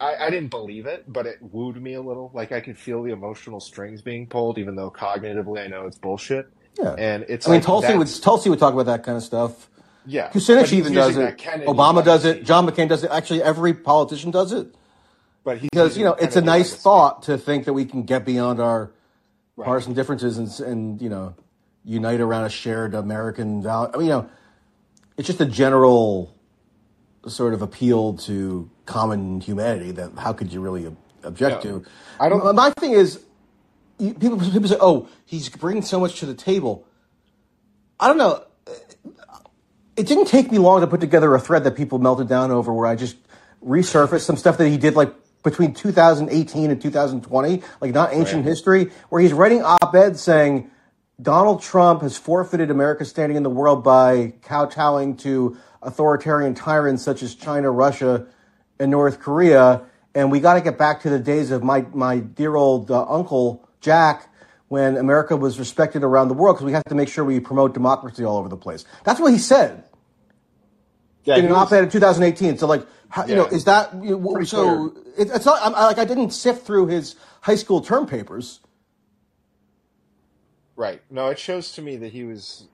I, 0.00 0.14
I 0.26 0.30
didn't 0.30 0.50
believe 0.50 0.86
it, 0.86 1.04
but 1.12 1.26
it 1.26 1.38
wooed 1.40 1.80
me 1.82 1.94
a 1.94 2.00
little. 2.00 2.30
Like 2.32 2.52
I 2.52 2.60
could 2.60 2.78
feel 2.78 3.02
the 3.02 3.10
emotional 3.12 3.58
strings 3.58 4.02
being 4.02 4.26
pulled, 4.28 4.58
even 4.58 4.76
though 4.76 4.90
cognitively 4.90 5.60
I 5.64 5.66
know 5.66 5.86
it's 5.86 5.98
bullshit. 5.98 6.48
yeah, 6.78 6.94
And 6.96 7.24
it's 7.28 7.48
I 7.48 7.50
mean, 7.50 7.56
like 7.58 7.66
Tulsi 7.66 7.94
would 7.96 8.06
Tulsi 8.22 8.50
would 8.50 8.58
talk 8.60 8.72
about 8.72 8.86
that 8.86 9.02
kind 9.02 9.16
of 9.16 9.24
stuff. 9.24 9.68
yeah. 10.06 10.30
Kucinich 10.30 10.72
even 10.72 10.92
does 10.92 11.16
it. 11.16 11.38
Obama 11.38 12.04
does 12.04 12.24
it. 12.24 12.44
John 12.44 12.68
McCain 12.68 12.88
does 12.88 13.02
it. 13.02 13.10
Actually, 13.10 13.42
every 13.42 13.74
politician 13.74 14.30
does 14.30 14.52
it. 14.52 14.68
But 15.42 15.60
because 15.60 15.98
you 15.98 16.04
know 16.04 16.12
it's 16.14 16.36
a 16.36 16.40
nice 16.40 16.70
legacy. 16.70 16.82
thought 16.82 17.22
to 17.24 17.36
think 17.36 17.64
that 17.64 17.72
we 17.72 17.84
can 17.84 18.04
get 18.04 18.24
beyond 18.24 18.60
our 18.60 18.90
Right. 19.56 19.66
partisan 19.66 19.94
differences 19.94 20.38
and, 20.38 20.68
and 20.68 21.02
you 21.02 21.08
know 21.08 21.34
unite 21.84 22.20
around 22.20 22.44
a 22.44 22.48
shared 22.50 22.94
American 22.94 23.62
value. 23.62 23.90
I 23.92 23.96
mean, 23.98 24.06
you 24.06 24.12
know, 24.12 24.28
it's 25.16 25.26
just 25.26 25.40
a 25.40 25.46
general 25.46 26.34
sort 27.26 27.54
of 27.54 27.62
appeal 27.62 28.14
to 28.14 28.70
common 28.86 29.40
humanity. 29.40 29.90
That 29.92 30.12
how 30.18 30.32
could 30.32 30.52
you 30.52 30.60
really 30.60 30.86
ob- 30.86 30.96
object 31.24 31.64
Yeah. 31.64 31.70
to? 31.70 31.82
I 32.20 32.28
don't- 32.28 32.44
My- 32.44 32.52
My 32.52 32.70
thing 32.70 32.92
is, 32.92 33.20
people 33.98 34.38
people 34.38 34.68
say, 34.68 34.76
"Oh, 34.80 35.08
he's 35.24 35.48
bringing 35.48 35.82
so 35.82 36.00
much 36.00 36.20
to 36.20 36.26
the 36.26 36.34
table." 36.34 36.84
I 38.00 38.08
don't 38.08 38.18
know. 38.18 38.42
It 39.96 40.06
didn't 40.08 40.26
take 40.26 40.50
me 40.50 40.58
long 40.58 40.80
to 40.80 40.86
put 40.86 41.00
together 41.00 41.32
a 41.34 41.40
thread 41.40 41.64
that 41.64 41.76
people 41.76 41.98
melted 41.98 42.28
down 42.28 42.50
over, 42.50 42.72
where 42.72 42.86
I 42.86 42.96
just 42.96 43.16
resurfaced 43.64 44.22
some 44.22 44.36
stuff 44.36 44.58
that 44.58 44.68
he 44.68 44.76
did 44.76 44.96
like 44.96 45.14
between 45.44 45.72
2018 45.72 46.70
and 46.70 46.80
2020, 46.80 47.62
like 47.80 47.94
not 47.94 48.12
ancient 48.12 48.38
Right. 48.44 48.48
history, 48.48 48.90
where 49.10 49.20
he's 49.20 49.32
writing 49.32 49.62
op-eds 49.62 50.20
saying 50.20 50.70
Donald 51.20 51.62
Trump 51.62 52.02
has 52.02 52.16
forfeited 52.16 52.70
America's 52.70 53.08
standing 53.08 53.36
in 53.36 53.42
the 53.42 53.50
world 53.50 53.84
by 53.84 54.34
kowtowing 54.42 55.16
to 55.18 55.56
authoritarian 55.82 56.54
tyrants 56.54 57.02
such 57.02 57.22
as 57.22 57.34
China, 57.34 57.70
Russia, 57.70 58.26
and 58.80 58.90
North 58.90 59.20
Korea, 59.20 59.82
and 60.14 60.30
we 60.30 60.40
got 60.40 60.54
to 60.54 60.60
get 60.60 60.76
back 60.76 61.02
to 61.02 61.10
the 61.10 61.18
days 61.18 61.50
of 61.50 61.62
my 61.62 61.82
my 61.92 62.18
dear 62.18 62.56
old 62.56 62.90
uh, 62.90 63.04
uncle 63.08 63.68
Jack 63.80 64.28
when 64.68 64.96
America 64.96 65.36
was 65.36 65.58
respected 65.58 66.02
around 66.02 66.28
the 66.28 66.34
world 66.34 66.56
because 66.56 66.66
we 66.66 66.72
have 66.72 66.84
to 66.84 66.94
make 66.94 67.08
sure 67.08 67.24
we 67.24 67.38
promote 67.38 67.74
democracy 67.74 68.24
all 68.24 68.38
over 68.38 68.48
the 68.48 68.56
place. 68.56 68.84
That's 69.04 69.20
what 69.20 69.32
he 69.32 69.38
said 69.38 69.84
Yeah, 71.24 71.36
in 71.36 71.44
an 71.44 71.52
op-ed 71.52 71.84
in 71.84 71.90
2018. 71.90 72.58
So, 72.58 72.66
like, 72.66 72.86
how, 73.08 73.26
you 73.26 73.36
know, 73.36 73.46
is 73.46 73.64
that 73.64 73.94
you 74.02 74.18
know, 74.18 74.42
so? 74.42 74.96
It, 75.16 75.30
it's 75.30 75.44
not 75.44 75.60
I'm, 75.62 75.74
I, 75.74 75.86
like 75.86 75.98
I 75.98 76.04
didn't 76.04 76.30
sift 76.30 76.66
through 76.66 76.88
his 76.88 77.14
high 77.42 77.54
school 77.54 77.80
term 77.80 78.06
papers. 78.06 78.60
Right. 80.76 81.00
No, 81.10 81.28
it 81.28 81.38
shows 81.38 81.72
to 81.72 81.82
me 81.82 81.96
that 81.98 82.12
he 82.12 82.24
was 82.24 82.66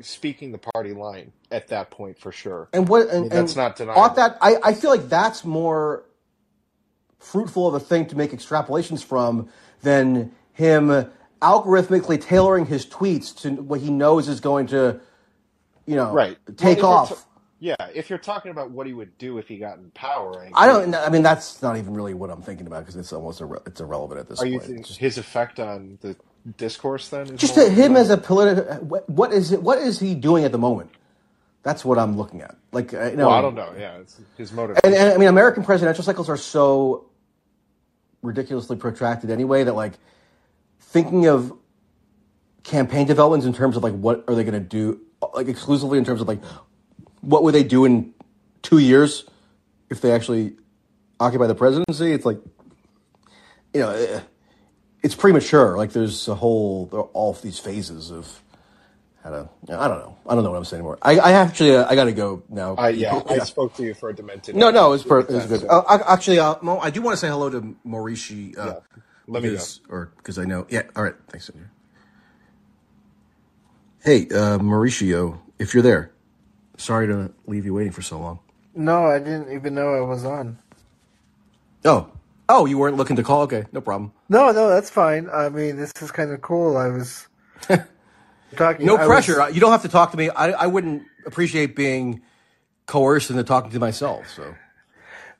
speaking 0.00 0.52
the 0.52 0.58
party 0.58 0.92
line 0.92 1.32
at 1.50 1.68
that 1.68 1.90
point 1.90 2.18
for 2.18 2.30
sure. 2.30 2.68
And 2.72 2.88
what? 2.88 3.08
And, 3.08 3.22
mean, 3.22 3.28
that's 3.30 3.52
and 3.52 3.56
not 3.56 3.76
deniable. 3.76 4.00
ought 4.02 4.16
that 4.16 4.38
I, 4.40 4.56
I 4.62 4.74
feel 4.74 4.90
like 4.90 5.08
that's 5.08 5.44
more 5.44 6.04
fruitful 7.18 7.66
of 7.66 7.74
a 7.74 7.80
thing 7.80 8.06
to 8.06 8.16
make 8.16 8.30
extrapolations 8.30 9.02
from 9.04 9.48
than 9.82 10.32
him 10.52 11.10
algorithmically 11.42 12.20
tailoring 12.20 12.66
his 12.66 12.86
tweets 12.86 13.36
to 13.42 13.50
what 13.50 13.80
he 13.80 13.90
knows 13.90 14.28
is 14.28 14.40
going 14.40 14.66
to, 14.68 15.00
you 15.86 15.96
know, 15.96 16.12
Right. 16.12 16.36
Take 16.56 16.78
you're 16.78 16.86
off. 16.86 17.26
yeah, 17.60 17.74
if 17.94 18.08
you're 18.10 18.18
talking 18.20 18.50
about 18.52 18.70
what 18.70 18.86
he 18.86 18.92
would 18.92 19.16
do 19.18 19.38
if 19.38 19.48
he 19.48 19.56
got 19.58 19.78
in 19.78 19.90
power, 19.90 20.46
I 20.54 20.68
agree. 20.70 20.92
don't. 20.92 20.94
I 20.94 21.08
mean, 21.10 21.22
that's 21.22 21.60
not 21.62 21.76
even 21.76 21.94
really 21.94 22.14
what 22.14 22.30
I'm 22.30 22.42
thinking 22.42 22.66
about 22.68 22.80
because 22.80 22.96
it's 22.96 23.12
almost 23.12 23.40
irre- 23.40 23.66
it's 23.66 23.80
irrelevant 23.80 24.20
at 24.20 24.28
this 24.28 24.40
Are 24.40 24.46
point. 24.46 24.84
just- 24.86 24.98
his 24.98 25.18
effect 25.18 25.58
on 25.60 25.98
the 26.00 26.16
discourse 26.56 27.08
then? 27.08 27.26
Is 27.26 27.40
just 27.40 27.54
to 27.54 27.68
him 27.68 27.96
as 27.96 28.10
a 28.10 28.16
political 28.16 28.64
what, 28.84 29.08
what 29.08 29.32
is 29.32 29.52
it 29.52 29.62
what 29.62 29.78
is 29.78 29.98
he 30.00 30.14
doing 30.14 30.44
at 30.44 30.52
the 30.52 30.58
moment 30.58 30.90
that's 31.62 31.84
what 31.84 31.98
i'm 31.98 32.16
looking 32.16 32.40
at 32.40 32.56
like 32.72 32.94
uh, 32.94 33.10
you 33.10 33.16
know, 33.16 33.26
Well, 33.26 33.36
I 33.36 33.42
don't 33.42 33.54
know. 33.54 33.72
Yeah, 33.78 33.98
it's 33.98 34.18
his 34.36 34.52
motive. 34.52 34.78
and, 34.84 34.94
and 34.94 35.12
i 35.12 35.16
mean 35.18 35.28
american 35.28 35.64
presidential 35.64 36.02
cycles 36.04 36.28
are 36.28 36.36
so 36.36 37.06
ridiculously 38.22 38.76
protracted 38.76 39.30
anyway 39.30 39.64
that 39.64 39.74
like 39.74 39.94
thinking 40.80 41.26
of 41.26 41.52
campaign 42.64 43.06
developments 43.06 43.46
in 43.46 43.52
terms 43.52 43.76
of 43.76 43.82
like 43.82 43.94
what 43.94 44.24
are 44.28 44.34
they 44.34 44.44
going 44.44 44.54
to 44.54 44.60
do 44.60 45.00
like 45.34 45.48
exclusively 45.48 45.98
in 45.98 46.04
terms 46.04 46.20
of 46.20 46.28
like 46.28 46.40
what 47.20 47.42
would 47.42 47.54
they 47.54 47.64
do 47.64 47.84
in 47.84 48.14
two 48.62 48.78
years 48.78 49.24
if 49.90 50.00
they 50.00 50.12
actually 50.12 50.54
occupy 51.20 51.46
the 51.46 51.54
presidency 51.54 52.12
it's 52.12 52.24
like 52.24 52.38
you 53.74 53.80
know 53.80 53.90
eh, 53.90 54.20
it's 55.08 55.14
premature 55.14 55.76
like 55.78 55.92
there's 55.92 56.28
a 56.28 56.34
whole 56.34 56.86
there 56.86 57.00
are 57.00 57.10
all 57.14 57.30
of 57.30 57.40
these 57.40 57.58
phases 57.58 58.10
of 58.10 58.42
how 59.24 59.30
to 59.30 59.48
i 59.70 59.88
don't 59.88 59.98
know 59.98 60.16
i 60.28 60.34
don't 60.34 60.44
know 60.44 60.50
what 60.50 60.58
i'm 60.58 60.64
saying 60.66 60.80
anymore 60.80 60.98
i, 61.00 61.18
I 61.18 61.32
actually 61.32 61.74
uh, 61.74 61.88
i 61.88 61.94
gotta 61.94 62.12
go 62.12 62.42
now 62.50 62.74
I, 62.76 62.90
yeah, 62.90 63.22
I 63.28 63.38
spoke 63.38 63.74
to 63.76 63.82
you 63.82 63.94
for 63.94 64.10
a 64.10 64.14
demented. 64.14 64.54
no, 64.54 64.70
no, 64.70 64.88
it 64.88 64.90
was, 64.90 65.02
per- 65.02 65.20
it 65.20 65.30
was 65.30 65.46
good. 65.46 65.64
Uh, 65.64 65.80
I, 65.88 66.12
actually, 66.12 66.38
uh, 66.38 66.56
Mo, 66.60 66.78
I 66.78 66.90
do 66.90 67.00
want 67.00 67.14
to 67.14 67.18
say 67.18 67.28
hello 67.28 67.48
to 67.48 67.76
Mauricio. 67.86 68.58
Uh, 68.58 68.66
Yeah. 68.66 68.80
Let 69.26 69.42
me 69.42 69.50
because, 69.50 69.80
Or 69.88 70.12
because 70.18 70.38
I 70.38 70.44
know. 70.44 70.66
Yeah. 70.70 70.82
All 70.96 71.02
right. 71.02 71.14
Thanks. 71.28 71.48
Andrew. 71.50 71.68
Hey, 74.02 74.22
uh, 74.26 74.58
Mauricio, 74.58 75.38
if 75.58 75.74
you're 75.74 75.82
there, 75.82 76.12
sorry 76.76 77.06
to 77.08 77.32
leave 77.46 77.64
you 77.66 77.74
waiting 77.74 77.92
for 77.92 78.02
so 78.02 78.18
long. 78.18 78.38
No, 78.74 79.06
I 79.06 79.18
didn't 79.18 79.52
even 79.52 79.74
know 79.74 79.94
I 79.94 80.00
was 80.00 80.24
on. 80.24 80.58
Oh, 81.84 82.10
oh, 82.48 82.66
you 82.66 82.78
weren't 82.78 82.96
looking 82.96 83.16
to 83.16 83.22
call. 83.22 83.42
Okay, 83.42 83.64
no 83.72 83.80
problem. 83.80 84.12
No, 84.28 84.50
no, 84.52 84.68
that's 84.68 84.90
fine. 84.90 85.28
I 85.32 85.48
mean, 85.48 85.76
this 85.76 85.92
is 86.00 86.10
kind 86.10 86.30
of 86.32 86.40
cool. 86.42 86.76
I 86.76 86.88
was 86.88 87.26
talking. 88.56 88.86
No 88.86 88.96
I 88.96 89.00
was- 89.00 89.06
pressure. 89.26 89.50
You 89.50 89.60
don't 89.60 89.72
have 89.72 89.82
to 89.82 89.88
talk 89.88 90.10
to 90.12 90.16
me. 90.16 90.30
I, 90.30 90.50
I 90.52 90.66
wouldn't 90.66 91.02
appreciate 91.26 91.76
being 91.76 92.22
coerced 92.86 93.30
into 93.30 93.44
talking 93.44 93.70
to 93.72 93.78
myself. 93.78 94.28
So. 94.30 94.54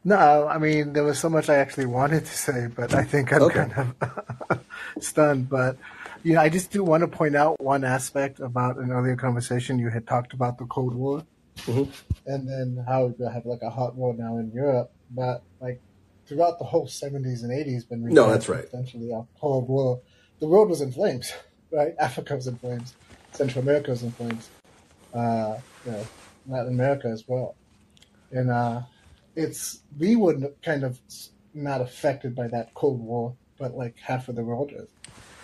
no, 0.05 0.47
I 0.49 0.59
mean, 0.59 0.93
there 0.93 1.05
was 1.05 1.19
so 1.19 1.29
much 1.29 1.49
I 1.49 1.57
actually 1.57 1.87
wanted 1.87 2.25
to 2.27 2.37
say, 2.37 2.69
but 2.75 2.95
I 2.95 3.05
think 3.05 3.33
I'm 3.33 3.43
Okay. 3.43 3.67
kind 3.69 3.95
of 4.01 4.61
stunned. 5.01 5.49
But 5.49 5.77
you 6.25 6.35
know, 6.35 6.41
I 6.41 6.49
just 6.49 6.71
do 6.71 6.83
want 6.85 7.01
to 7.03 7.09
point 7.09 7.37
out 7.37 7.61
one 7.61 7.85
aspect 7.85 8.41
about 8.41 8.77
an 8.79 8.91
earlier 8.91 9.17
conversation. 9.17 9.79
You 9.79 9.89
had 9.89 10.07
talked 10.07 10.33
about 10.35 10.59
the 10.59 10.67
Cold 10.67 10.95
War, 10.95 11.25
Mm-hmm. 11.67 11.91
and 12.27 12.49
then 12.49 12.85
how 12.87 13.07
we 13.07 13.25
have 13.27 13.45
like 13.45 13.63
a 13.63 13.71
hot 13.71 13.97
war 13.97 14.15
now 14.15 14.37
in 14.39 14.53
Europe. 14.53 14.93
But 15.11 15.43
like 15.61 15.81
throughout 16.29 16.59
the 16.59 16.65
whole 16.65 16.87
70s 16.87 17.43
and 17.43 17.51
80s, 17.51 17.83
when 17.89 18.03
we 18.03 18.13
No, 18.13 18.29
that's 18.31 18.49
right. 18.49 18.65
Essentially, 18.65 19.11
a 19.11 19.25
Cold 19.41 19.69
War, 19.69 20.01
the 20.41 20.47
world 20.47 20.69
was 20.69 20.81
in 20.81 20.93
flames. 20.93 21.33
Right, 21.71 21.93
Africa 22.01 22.35
was 22.35 22.47
in 22.47 22.57
flames, 22.59 22.95
Central 23.33 23.63
America 23.63 23.91
was 23.91 24.03
in 24.03 24.11
flames. 24.13 24.49
Uh, 25.13 25.57
you 25.85 25.93
know, 25.93 26.07
Latin 26.47 26.73
America 26.73 27.09
as 27.09 27.25
well. 27.29 27.59
And 28.31 28.51
uh, 28.51 28.81
it's 29.37 29.83
we 29.99 30.17
were 30.17 30.35
kind 30.65 30.83
of 30.83 30.99
not 31.53 31.83
affected 31.83 32.35
by 32.35 32.49
that 32.49 32.73
Cold 32.73 33.01
War, 33.03 33.37
but 33.59 33.75
like 33.75 33.97
half 34.03 34.29
of 34.29 34.37
the 34.37 34.43
world 34.45 34.73
is. 34.75 34.89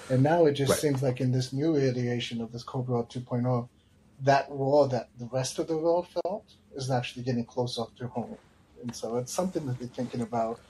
And 0.08 0.22
now 0.22 0.46
it 0.46 0.52
just 0.52 0.70
Right. 0.70 0.78
seems 0.80 1.02
like 1.02 1.20
in 1.20 1.30
this 1.30 1.52
new 1.52 1.76
iteration 1.76 2.40
of 2.40 2.50
this 2.50 2.62
Cold 2.62 2.88
War 2.88 3.06
2.0, 3.06 3.68
that 4.22 4.50
war 4.50 4.88
that 4.88 5.10
the 5.18 5.28
rest 5.30 5.58
of 5.58 5.66
the 5.66 5.76
world 5.76 6.06
felt 6.08 6.46
is 6.74 6.90
actually 6.90 7.24
getting 7.24 7.44
closer 7.44 7.82
to 7.98 8.08
home. 8.08 8.38
And 8.82 8.96
so 8.96 9.16
it's 9.18 9.34
something 9.34 9.66
to 9.66 9.72
be 9.74 9.86
thinking 9.88 10.22
about. 10.22 10.60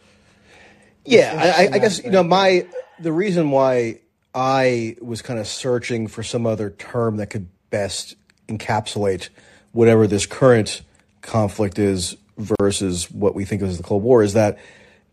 Yeah, 1.05 1.55
I, 1.59 1.75
I, 1.75 1.79
guess 1.79 2.03
you 2.03 2.11
know 2.11 2.23
my 2.23 2.67
the 2.99 3.13
reason 3.13 3.51
why 3.51 4.01
I 4.35 4.97
was 5.01 5.23
kind 5.23 5.39
of 5.39 5.47
searching 5.47 6.07
for 6.07 6.23
some 6.23 6.47
other 6.47 6.71
term 6.71 7.17
that 7.19 7.29
could 7.29 7.49
best 7.71 8.17
encapsulate 8.49 9.29
whatever 9.73 10.07
this 10.07 10.27
current 10.27 10.83
conflict 11.23 11.79
is 11.79 12.17
versus 12.39 13.11
what 13.11 13.35
we 13.35 13.45
think 13.45 13.63
of 13.63 13.69
as 13.69 13.77
the 13.77 13.83
Cold 13.83 14.03
War 14.03 14.23
is 14.23 14.33
that 14.35 14.59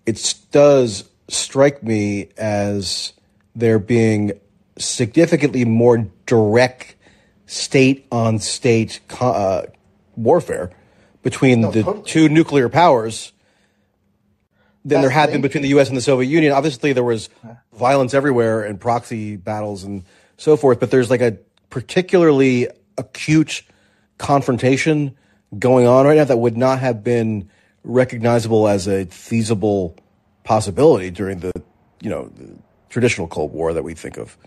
it 0.06 0.36
does 0.52 1.10
strike 1.28 1.84
me 1.84 2.30
as 2.38 3.14
there 3.56 3.80
being 3.80 4.34
significantly 4.78 5.66
more 5.66 6.08
direct 6.26 6.96
state 7.46 8.08
on 8.12 8.40
state 8.40 9.00
uh, 9.20 9.64
warfare 10.16 10.72
between 11.22 11.62
No, 11.62 11.72
the 11.72 11.84
totally. 11.84 12.04
two 12.06 12.30
nuclear 12.30 12.70
powers 12.70 13.34
than 14.84 15.02
there 15.02 15.10
had 15.10 15.30
the 15.30 15.34
been 15.34 15.42
between 15.42 15.62
the 15.64 15.70
U.S. 15.70 15.90
and 15.90 15.98
the 15.98 16.02
Soviet 16.02 16.30
Union. 16.30 16.54
Obviously, 16.54 16.94
there 16.94 17.04
was 17.04 17.30
violence 17.74 18.14
everywhere 18.14 18.64
and 18.64 18.80
proxy 18.80 19.36
battles 19.36 19.84
and 19.84 20.04
so 20.38 20.58
forth, 20.58 20.80
but 20.80 20.92
there's 20.92 21.10
like 21.10 21.22
a 21.22 21.38
particularly 21.70 22.68
acute 22.98 23.64
confrontation 24.18 25.16
going 25.58 25.88
on 25.88 26.06
right 26.06 26.18
now 26.18 26.24
that 26.24 26.38
would 26.38 26.58
not 26.58 26.80
have 26.80 27.04
been 27.04 27.50
recognizable 27.84 28.68
as 28.68 28.88
a 28.88 29.06
feasible 29.06 29.96
possibility 30.44 31.10
during 31.10 31.40
the, 31.40 31.52
you 32.02 32.10
know, 32.10 32.28
the 32.36 32.56
traditional 32.90 33.28
Cold 33.28 33.52
War 33.52 33.74
that 33.74 33.84
we 33.84 33.94
think 33.94 34.18
of. 34.18 34.38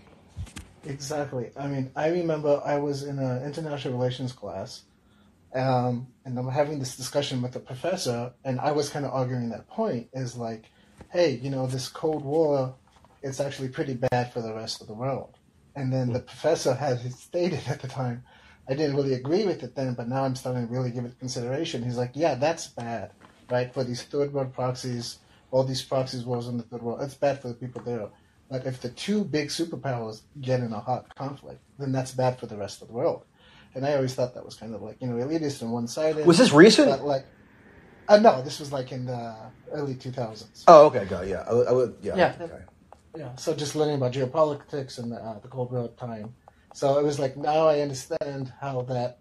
Exactly. 0.85 1.51
I 1.57 1.67
mean, 1.67 1.91
I 1.95 2.09
remember 2.09 2.61
I 2.63 2.77
was 2.77 3.03
in 3.03 3.19
an 3.19 3.43
international 3.43 3.95
relations 3.95 4.31
class, 4.31 4.83
um, 5.55 6.07
and 6.25 6.37
I'm 6.37 6.49
having 6.49 6.79
this 6.79 6.97
discussion 6.97 7.41
with 7.41 7.53
the 7.53 7.59
professor, 7.59 8.33
and 8.43 8.59
I 8.59 8.71
was 8.71 8.89
kind 8.89 9.05
of 9.05 9.13
arguing 9.13 9.49
that 9.49 9.67
point 9.69 10.09
is 10.13 10.35
like, 10.35 10.65
hey, 11.11 11.39
you 11.41 11.49
know, 11.49 11.65
this 11.65 11.87
Cold 11.87 12.25
War, 12.25 12.75
it's 13.23 13.39
actually 13.39 13.69
pretty 13.69 13.93
bad 13.93 14.33
for 14.33 14.41
the 14.41 14.53
rest 14.53 14.81
of 14.81 14.87
the 14.87 14.93
world. 14.93 15.37
And 15.75 15.91
then 15.91 16.11
the 16.11 16.19
professor 16.19 16.73
had 16.73 16.99
stated 17.13 17.61
at 17.67 17.81
the 17.81 17.87
time, 17.87 18.23
I 18.67 18.73
didn't 18.73 18.95
really 18.95 19.13
agree 19.13 19.45
with 19.45 19.63
it 19.63 19.75
then, 19.75 19.93
but 19.93 20.09
now 20.09 20.23
I'm 20.23 20.35
starting 20.35 20.67
to 20.67 20.73
really 20.73 20.91
give 20.91 21.05
it 21.05 21.19
consideration. 21.19 21.83
He's 21.83 21.97
like, 21.97 22.11
yeah, 22.15 22.35
that's 22.35 22.67
bad, 22.67 23.11
right? 23.49 23.73
For 23.73 23.83
these 23.83 24.03
third 24.03 24.33
world 24.33 24.53
proxies, 24.53 25.19
all 25.51 25.63
these 25.63 25.83
proxies 25.83 26.25
wars 26.25 26.47
in 26.47 26.57
the 26.57 26.63
third 26.63 26.81
world, 26.81 27.01
it's 27.01 27.13
bad 27.13 27.41
for 27.41 27.47
the 27.47 27.53
people 27.53 27.81
there. 27.81 28.09
But 28.49 28.65
if 28.65 28.81
the 28.81 28.89
two 28.89 29.23
big 29.23 29.49
superpowers 29.49 30.21
get 30.41 30.59
in 30.59 30.73
a 30.73 30.79
hot 30.79 31.15
conflict, 31.15 31.61
then 31.79 31.91
that's 31.91 32.11
bad 32.11 32.39
for 32.39 32.45
the 32.45 32.57
rest 32.57 32.81
of 32.81 32.89
the 32.89 32.93
world. 32.93 33.23
And 33.75 33.85
I 33.85 33.93
always 33.95 34.15
thought 34.15 34.33
that 34.35 34.45
was 34.45 34.55
kind 34.55 34.73
of 34.73 34.81
like, 34.81 34.97
you 35.01 35.07
know, 35.07 35.15
elitist 35.15 35.61
and 35.61 35.71
one 35.71 35.87
sided. 35.87 36.25
Was 36.25 36.37
this 36.37 36.53
recent? 36.53 36.89
But 36.89 37.03
like, 37.03 37.25
uh, 38.07 38.17
no, 38.17 38.41
this 38.41 38.59
was 38.59 38.71
like 38.71 38.91
in 38.91 39.05
the 39.05 39.35
early 39.71 39.95
2000s. 39.95 40.63
Oh, 40.67 40.85
okay, 40.87 41.05
got 41.05 41.25
it. 41.25 41.29
Yeah, 41.31 41.43
I, 41.47 41.51
I 41.51 41.71
would. 41.71 41.95
Yeah, 42.01 42.15
Yeah. 42.15 42.35
okay. 42.39 42.63
Yeah, 43.17 43.35
so 43.35 43.53
just 43.53 43.75
learning 43.75 43.95
about 43.95 44.11
geopolitics 44.13 44.99
and 44.99 45.13
uh, 45.13 45.39
the 45.41 45.47
Cold 45.47 45.71
War 45.71 45.89
time. 45.97 46.35
So 46.73 46.99
it 46.99 47.03
was 47.03 47.19
like 47.19 47.37
now 47.37 47.67
I 47.67 47.79
understand 47.81 48.51
how 48.59 48.81
that. 48.83 49.19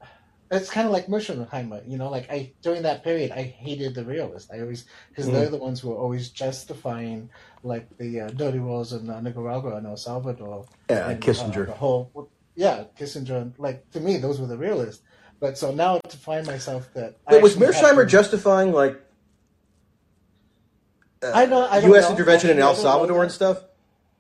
It's 0.50 0.70
kind 0.70 0.86
of 0.86 0.92
like 0.92 1.06
Mearsheimer, 1.06 1.88
you 1.88 1.96
know. 1.96 2.10
Like 2.10 2.30
I 2.30 2.52
during 2.62 2.82
that 2.82 3.02
period, 3.02 3.30
I 3.30 3.42
hated 3.42 3.94
the 3.94 4.04
realists. 4.04 4.50
I 4.52 4.60
always 4.60 4.84
because 5.08 5.30
they're 5.30 5.48
the 5.48 5.56
ones 5.56 5.80
who 5.80 5.90
were 5.90 5.96
always 5.96 6.30
justifying 6.30 7.30
like 7.62 7.88
the 7.98 8.22
uh, 8.22 8.28
dirty 8.28 8.58
wars 8.58 8.92
in 8.92 9.08
uh, 9.08 9.20
Nicaragua 9.20 9.76
and 9.76 9.86
El 9.86 9.96
Salvador. 9.96 10.66
Yeah, 10.90 11.10
and, 11.10 11.22
Kissinger. 11.22 11.62
Uh, 11.62 11.66
the 11.66 11.72
whole 11.72 12.30
yeah, 12.54 12.84
Kissinger. 12.98 13.40
and, 13.42 13.54
Like 13.58 13.90
to 13.92 14.00
me, 14.00 14.16
those 14.18 14.40
were 14.40 14.46
the 14.46 14.56
realists. 14.58 15.02
But 15.40 15.58
so 15.58 15.72
now 15.74 15.98
to 16.08 16.16
find 16.16 16.46
myself 16.46 16.88
that 16.94 17.16
I 17.26 17.38
was 17.38 17.56
Mearsheimer 17.56 18.02
to- 18.04 18.06
justifying 18.06 18.72
like 18.72 19.00
I 21.22 21.46
don't, 21.46 21.70
I 21.72 21.80
don't 21.80 21.90
U.S. 21.90 22.04
know. 22.04 22.10
intervention 22.10 22.50
in 22.50 22.58
El 22.58 22.74
Salvador 22.74 23.22
and 23.22 23.32
stuff? 23.32 23.62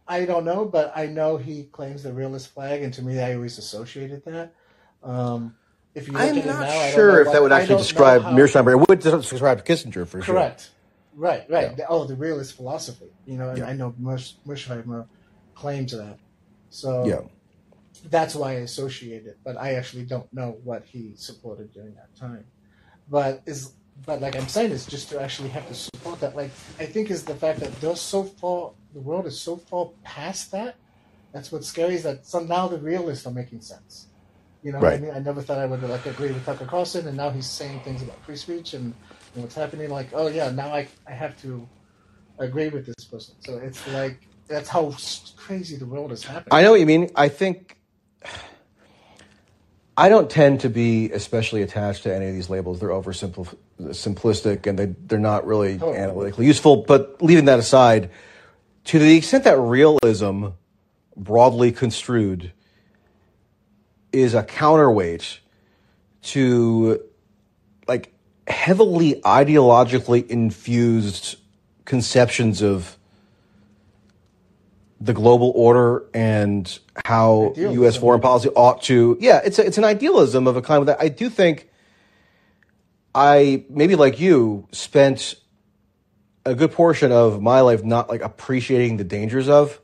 I 0.08 0.24
don't 0.24 0.44
know, 0.44 0.64
but 0.64 0.92
I 0.96 1.06
know 1.06 1.36
he 1.36 1.64
claims 1.64 2.02
the 2.02 2.12
realist 2.12 2.48
flag, 2.52 2.82
and 2.82 2.92
to 2.94 3.02
me, 3.02 3.20
I 3.20 3.34
always 3.34 3.58
associated 3.58 4.24
that. 4.24 4.54
Um, 5.02 5.54
if 5.94 6.08
you 6.08 6.16
I'm 6.16 6.34
not 6.36 6.44
now, 6.60 6.90
sure 6.90 7.20
if 7.20 7.30
that 7.32 7.40
would 7.42 7.52
actually 7.52 7.76
describe 7.78 8.22
how- 8.22 8.32
Mearsheimer. 8.32 8.72
It 8.72 8.88
would 8.88 9.00
describe 9.00 9.64
Kissinger 9.64 10.06
for 10.06 10.20
sure. 10.22 10.34
Correct. 10.34 10.70
Right, 11.14 11.44
right. 11.48 11.74
Yeah. 11.78 11.86
Oh, 11.88 12.04
the 12.04 12.16
realist 12.16 12.56
philosophy. 12.56 13.06
You 13.26 13.36
know, 13.38 13.50
and 13.50 13.58
Yeah. 13.58 13.66
I 13.68 13.72
know 13.74 13.94
Mush, 13.98 14.34
Mearsheimer 14.46 15.06
claims 15.54 15.92
that. 15.92 16.18
So 16.70 17.06
Yeah. 17.06 17.20
That's 18.10 18.34
why 18.34 18.52
I 18.52 18.54
associate 18.56 19.26
it, 19.26 19.38
but 19.44 19.56
I 19.56 19.74
actually 19.74 20.04
don't 20.04 20.30
know 20.32 20.58
what 20.64 20.84
he 20.84 21.12
supported 21.16 21.72
during 21.72 21.94
that 21.94 22.14
time. 22.16 22.44
But 23.08 23.42
is 23.46 23.72
but 24.04 24.20
like 24.20 24.36
I'm 24.36 24.48
saying, 24.48 24.72
is 24.72 24.86
just 24.86 25.08
to 25.10 25.20
actually 25.20 25.50
have 25.50 25.66
to 25.68 25.74
support 25.74 26.20
that. 26.20 26.36
Like 26.36 26.50
I 26.78 26.86
think 26.86 27.10
is 27.10 27.24
the 27.24 27.34
fact 27.34 27.60
that 27.60 27.72
they're 27.80 27.96
so 27.96 28.24
far, 28.24 28.72
the 28.92 29.00
world 29.00 29.26
is 29.26 29.40
so 29.40 29.56
far 29.56 29.90
past 30.02 30.50
that. 30.52 30.76
That's 31.32 31.50
what's 31.50 31.66
scary 31.66 31.94
is 31.94 32.02
that 32.04 32.26
so 32.26 32.40
now 32.40 32.68
the 32.68 32.78
realists 32.78 33.26
are 33.26 33.32
making 33.32 33.60
sense. 33.60 34.06
You 34.62 34.72
know, 34.72 34.78
what 34.78 34.94
I 34.94 34.98
mean, 34.98 35.10
I 35.10 35.18
never 35.18 35.42
thought 35.42 35.58
I 35.58 35.66
would 35.66 35.82
like 35.82 36.06
agree 36.06 36.32
with 36.32 36.44
Tucker 36.46 36.64
Carlson, 36.64 37.06
and 37.06 37.16
now 37.16 37.28
he's 37.30 37.48
saying 37.48 37.80
things 37.80 38.02
about 38.02 38.24
free 38.24 38.36
speech 38.36 38.72
and, 38.72 38.94
and 39.34 39.42
what's 39.42 39.54
happening. 39.54 39.90
Like, 39.90 40.08
oh 40.14 40.28
yeah, 40.28 40.50
now 40.50 40.72
I 40.72 40.88
I 41.06 41.12
have 41.12 41.40
to 41.42 41.68
agree 42.38 42.68
with 42.68 42.86
this 42.86 43.04
person. 43.04 43.34
So 43.40 43.58
it's 43.58 43.86
like 43.88 44.26
that's 44.48 44.68
how 44.68 44.94
crazy 45.36 45.76
the 45.76 45.86
world 45.86 46.12
is 46.12 46.24
happening. 46.24 46.48
I 46.50 46.62
know 46.62 46.70
what 46.70 46.80
you 46.80 46.86
mean. 46.86 47.10
I 47.14 47.28
think 47.28 47.76
I 49.96 50.08
don't 50.08 50.28
tend 50.28 50.60
to 50.62 50.68
be 50.68 51.10
especially 51.12 51.62
attached 51.62 52.02
to 52.02 52.14
any 52.14 52.26
of 52.26 52.34
these 52.34 52.50
labels. 52.50 52.80
They're 52.80 52.88
oversimplistic 52.88 53.56
simplistic 53.80 54.66
and 54.66 54.78
they, 54.78 54.86
they're 54.86 55.18
not 55.18 55.46
really 55.46 55.74
oh, 55.74 55.78
Totally. 55.78 55.98
analytically 55.98 56.46
useful. 56.46 56.76
But 56.76 57.20
leaving 57.22 57.46
that 57.46 57.58
aside, 57.58 58.10
to 58.84 58.98
the 58.98 59.16
extent 59.16 59.44
that 59.44 59.58
realism, 59.58 60.46
broadly 61.16 61.72
construed, 61.72 62.52
is 64.12 64.34
a 64.34 64.42
counterweight 64.42 65.40
to 66.22 67.02
like 67.86 68.12
heavily 68.46 69.20
ideologically 69.24 70.26
infused 70.28 71.36
conceptions 71.84 72.62
of 72.62 72.96
the 75.04 75.12
global 75.12 75.52
order 75.54 76.06
and 76.14 76.78
how 77.04 77.50
Idealism. 77.50 77.80
U.S. 77.82 77.96
foreign 77.96 78.20
policy 78.20 78.48
ought 78.50 78.82
to. 78.84 79.18
Yeah, 79.20 79.40
it's 79.44 79.58
a, 79.58 79.66
it's 79.66 79.76
an 79.76 79.84
idealism 79.84 80.46
of 80.46 80.56
a 80.56 80.62
kind 80.62 80.88
that 80.88 81.00
I 81.00 81.08
do 81.08 81.28
think. 81.28 81.68
I 83.14 83.64
maybe 83.68 83.96
like 83.96 84.18
you 84.18 84.66
spent 84.72 85.34
a 86.46 86.54
good 86.54 86.72
portion 86.72 87.12
of 87.12 87.40
my 87.40 87.60
life 87.60 87.84
not 87.84 88.08
like 88.08 88.22
appreciating 88.22 88.96
the 88.96 89.04
dangers 89.04 89.48
of. 89.48 89.80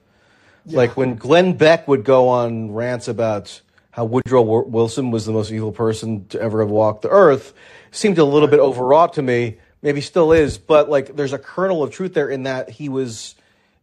Like 0.67 0.97
when 0.97 1.17
Glenn 1.17 1.55
Beck 1.55 1.89
would 1.89 2.05
go 2.05 2.29
on 2.29 2.73
rants 2.73 3.09
about 3.09 3.61
how 3.91 4.05
Woodrow 4.05 4.43
Wilson 4.43 5.11
was 5.11 5.27
the 5.27 5.33
most 5.33 5.51
evil 5.51 5.73
person 5.73 6.27
to 6.29 6.41
ever 6.41 6.61
have 6.61 6.71
walked 6.71 7.03
the 7.03 7.09
earth, 7.09 7.55
seemed 7.91 8.19
a 8.19 8.25
little 8.25 8.47
bit 8.47 8.61
overwrought 8.61 9.15
to 9.15 9.23
me. 9.23 9.59
Maybe 9.83 10.01
still 10.01 10.33
is, 10.33 10.59
but 10.59 10.89
like 10.89 11.17
there's 11.17 11.33
a 11.33 11.39
kernel 11.39 11.83
of 11.83 11.91
truth 11.91 12.15
there 12.15 12.29
in 12.29 12.45
that 12.45 12.71
he 12.71 12.89
was 12.89 13.35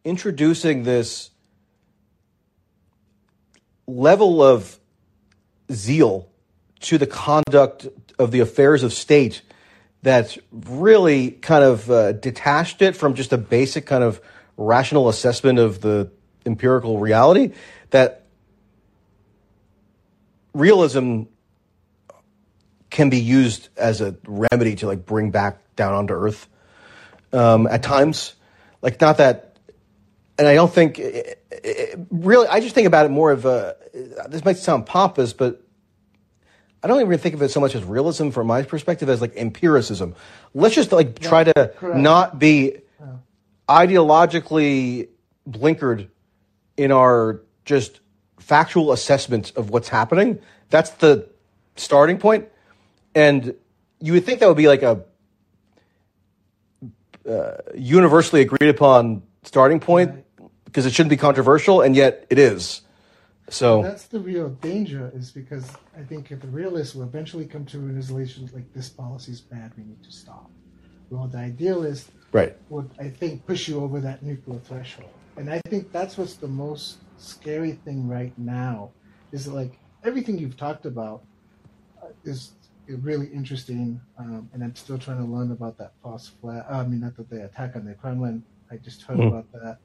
introducing 0.08 0.84
this 0.84 1.32
level 3.86 4.42
of 4.42 4.80
zeal 5.70 6.30
to 6.80 6.98
the 6.98 7.06
conduct 7.06 7.88
of 8.18 8.32
the 8.32 8.40
affairs 8.40 8.84
of 8.84 8.94
state 8.94 9.42
that 10.04 10.38
really 10.52 11.32
kind 11.32 11.62
of 11.62 11.92
uh, 11.92 12.14
detached 12.14 12.82
it 12.82 12.96
from 12.96 13.16
just 13.16 13.34
a 13.34 13.38
basic 13.38 13.86
kind 13.86 14.02
of 14.02 14.22
rational 14.56 15.10
assessment 15.10 15.60
of 15.60 15.82
the 15.82 16.10
empirical 16.46 17.00
reality 17.00 17.52
that 17.90 18.28
realism 20.54 21.24
can 22.90 23.10
be 23.10 23.20
used 23.20 23.68
as 23.76 24.00
a 24.00 24.16
remedy 24.26 24.76
to 24.76 24.88
like 24.88 25.06
bring 25.06 25.32
back 25.32 25.60
down 25.76 25.94
onto 25.94 26.14
earth. 26.14 26.48
Um, 27.34 27.68
at 27.68 27.84
times 27.84 28.36
like 28.82 29.02
not 29.02 29.18
that 29.18 29.47
and 30.38 30.48
i 30.48 30.54
don't 30.54 30.74
think 30.74 31.00
it, 31.00 31.44
it, 31.52 32.00
really 32.10 32.48
i 32.48 32.60
just 32.60 32.76
think 32.76 32.88
about 32.88 33.06
it 33.06 33.10
more 33.10 33.32
of 33.32 33.46
a 33.46 33.76
this 34.30 34.44
might 34.46 34.58
sound 34.58 34.86
pompous 34.86 35.34
but 35.34 35.64
I 36.84 36.88
don't 36.88 37.02
even 37.02 37.18
think 37.18 37.34
of 37.34 37.42
it 37.42 37.50
so 37.50 37.60
much 37.60 37.76
as 37.76 37.84
realism 37.84 38.30
from 38.30 38.48
my 38.48 38.62
perspective 38.62 39.10
as 39.10 39.20
like 39.20 39.36
empiricism. 39.36 40.16
Let's 40.54 40.76
just 40.76 40.92
like 40.92 41.20
try 41.20 41.44
to 41.44 41.74
correct. 41.76 41.98
not 41.98 42.40
be 42.40 42.78
ideologically 43.68 45.10
blinkered 45.50 46.10
in 46.78 46.92
our 46.92 47.42
just 47.66 48.00
factual 48.40 48.92
assessment 48.92 49.52
of 49.56 49.72
what's 49.72 49.90
happening. 49.90 50.40
That's 50.70 50.92
the 50.92 51.28
starting 51.76 52.18
point. 52.18 52.48
And 53.16 53.56
you 54.00 54.14
would 54.14 54.26
think 54.26 54.40
that 54.40 54.48
would 54.48 54.58
be 54.58 54.68
like 54.68 54.84
a 54.84 55.04
uh, 57.28 57.58
universally 57.76 58.42
agreed 58.42 58.70
upon 58.70 59.24
starting 59.44 59.80
point 59.80 60.24
because 60.68 60.86
it 60.86 60.94
shouldn't 60.94 61.10
be 61.10 61.18
controversial, 61.18 61.82
and 61.82 61.96
yet 61.96 62.28
it 62.30 62.38
is. 62.38 62.82
So 63.50 63.82
That's 63.82 64.08
the 64.08 64.20
real 64.20 64.50
danger, 64.50 65.10
is 65.16 65.32
because 65.32 65.72
I 65.98 66.04
think 66.04 66.32
if 66.32 66.42
the 66.42 66.48
realists 66.48 66.94
will 66.94 67.04
eventually 67.04 67.46
come 67.46 67.66
to 67.68 67.78
a 67.78 67.80
realization 67.80 68.50
like 68.54 68.72
this 68.74 68.90
policy 68.90 69.32
is 69.32 69.42
bad, 69.42 69.72
we 69.78 69.84
need 69.84 70.04
to 70.04 70.12
stop. 70.12 70.52
Well, 71.10 71.28
the 71.28 71.38
idealist 71.38 72.12
right, 72.34 72.58
would, 72.70 72.92
I 73.00 73.10
think, 73.10 73.46
push 73.46 73.70
you 73.70 73.82
over 73.82 74.02
that 74.02 74.22
nuclear 74.22 74.60
threshold. 74.60 75.10
And 75.38 75.50
I 75.50 75.62
think 75.70 75.94
that's 75.94 76.18
what's 76.18 76.36
the 76.36 76.50
most 76.50 76.98
scary 77.18 77.72
thing 77.72 78.10
right 78.10 78.34
now 78.38 78.92
is 79.32 79.48
like 79.48 79.80
everything 80.04 80.38
you've 80.38 80.58
talked 80.58 80.86
about 80.86 81.24
uh, 82.04 82.08
is 82.26 82.52
really 82.90 83.28
interesting. 83.28 84.02
Um, 84.20 84.50
and 84.54 84.62
I'm 84.62 84.76
still 84.76 84.98
trying 84.98 85.20
to 85.20 85.24
learn 85.26 85.52
about 85.52 85.78
that 85.78 85.94
false 86.04 86.28
flag. 86.42 86.66
I 86.70 86.84
mean, 86.84 87.00
not 87.00 87.16
that 87.16 87.30
the 87.30 87.46
attack 87.46 87.78
on 87.78 87.86
the 87.86 87.94
Kremlin. 87.94 88.44
I 88.70 88.76
just 88.76 89.04
heard 89.04 89.20
Mhm. 89.20 89.28
about 89.30 89.52
that. 89.54 89.78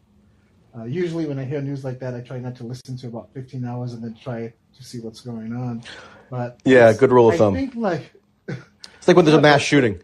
Uh, 0.77 0.85
usually, 0.85 1.27
when 1.27 1.39
I 1.39 1.45
hear 1.45 1.61
news 1.61 1.85
like 1.85 1.99
that, 2.01 2.15
I 2.15 2.21
try 2.21 2.39
not 2.39 2.57
to 2.57 2.65
listen 2.65 2.97
to 2.99 3.09
about 3.09 3.33
15 3.35 3.65
hours 3.65 3.93
and 3.93 4.03
then 4.03 4.15
try 4.15 4.53
to 4.77 4.83
see 4.83 5.01
what's 5.01 5.21
going 5.21 5.55
on. 5.55 5.83
But 6.31 6.61
Yeah, 6.65 6.93
good 6.95 7.13
rule 7.13 7.29
of 7.29 7.35
I 7.35 7.39
thumb. 7.39 7.55
think 7.55 7.75
like 7.75 8.13
it's 8.49 9.07
like 9.07 9.17
when 9.17 9.27
there's 9.27 9.37
a 9.37 9.41
mass 9.41 9.61
shooting. 9.71 10.01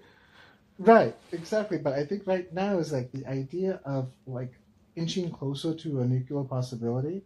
Right, 0.79 1.17
exactly. 1.33 1.79
But 1.79 1.95
I 1.95 2.05
think 2.05 2.27
right 2.27 2.53
now 2.53 2.79
is 2.79 2.93
like 2.93 3.11
the 3.13 3.27
idea 3.27 3.81
of 3.85 4.11
like 4.27 4.53
inching 4.95 5.31
closer 5.31 5.75
to 5.75 6.01
a 6.01 6.05
nuclear 6.05 6.45
possibility 6.45 7.23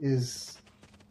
is 0.00 0.56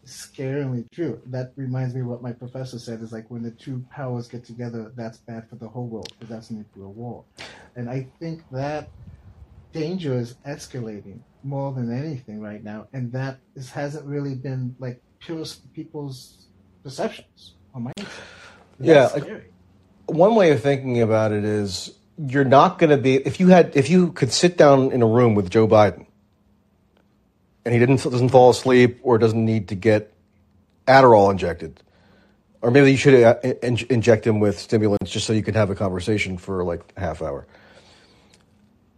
scarily 0.06 0.90
true. 0.92 1.22
That 1.28 1.54
reminds 1.56 1.94
me 1.94 2.02
of 2.02 2.08
what 2.08 2.24
my 2.24 2.32
professor 2.32 2.80
said 2.80 3.02
is 3.02 3.12
like 3.12 3.30
when 3.30 3.44
the 3.44 3.52
two 3.52 3.86
powers 3.92 4.28
get 4.28 4.46
together, 4.46 4.92
that's 4.96 5.20
bad 5.20 5.48
for 5.50 5.56
the 5.56 5.68
whole 5.68 5.88
world 5.88 6.12
because 6.18 6.30
that's 6.30 6.52
nuclear 6.52 6.88
war. 6.88 7.24
And 7.76 7.90
I 7.90 8.08
think 8.20 8.42
that 8.52 8.90
danger 9.74 10.14
is 10.18 10.36
escalating 10.48 11.20
more 11.48 11.72
than 11.72 11.92
anything 11.92 12.42
right 12.42 12.64
now, 12.64 12.88
and 12.94 13.12
that 13.14 13.40
is, 13.56 13.70
hasn't 13.72 14.06
really 14.06 14.36
been 14.36 14.76
like 14.80 15.02
pure 15.20 15.46
people's 15.74 16.48
perceptions 16.84 17.56
or 17.74 17.82
mindset. 17.82 18.08
Yeah, 18.80 18.94
That's 18.94 19.14
like- 19.14 19.24
scary. 19.24 19.44
one 20.08 20.36
way 20.36 20.52
of 20.52 20.62
thinking 20.62 21.02
about 21.02 21.32
it 21.32 21.44
is 21.44 21.94
you're 22.18 22.44
not 22.46 22.80
going 22.80 22.90
to 22.90 22.98
be 22.98 23.16
if 23.16 23.40
you 23.40 23.48
had 23.48 23.76
if 23.76 23.90
you 23.90 24.12
could 24.12 24.32
sit 24.34 24.58
down 24.58 24.92
in 24.92 25.02
a 25.02 25.08
room 25.08 25.36
with 25.36 25.50
Joe 25.50 25.68
Biden 25.68 26.06
and 27.64 27.74
he 27.74 27.80
didn't 27.80 28.04
doesn't 28.04 28.30
fall 28.30 28.50
asleep 28.50 29.00
or 29.04 29.18
doesn't 29.18 29.44
need 29.44 29.68
to 29.70 29.76
get 29.76 30.14
Adderall 30.88 31.30
injected 31.32 31.82
or 32.62 32.72
maybe 32.72 32.90
you 32.92 32.98
should 32.98 33.24
uh, 33.24 33.36
in, 33.62 33.78
inject 33.90 34.26
him 34.26 34.40
with 34.40 34.58
stimulants 34.58 35.12
just 35.12 35.28
so 35.28 35.34
you 35.34 35.44
could 35.44 35.56
have 35.56 35.70
a 35.70 35.76
conversation 35.76 36.38
for 36.38 36.64
like 36.64 36.82
a 36.98 37.00
half 37.00 37.22
hour 37.22 37.46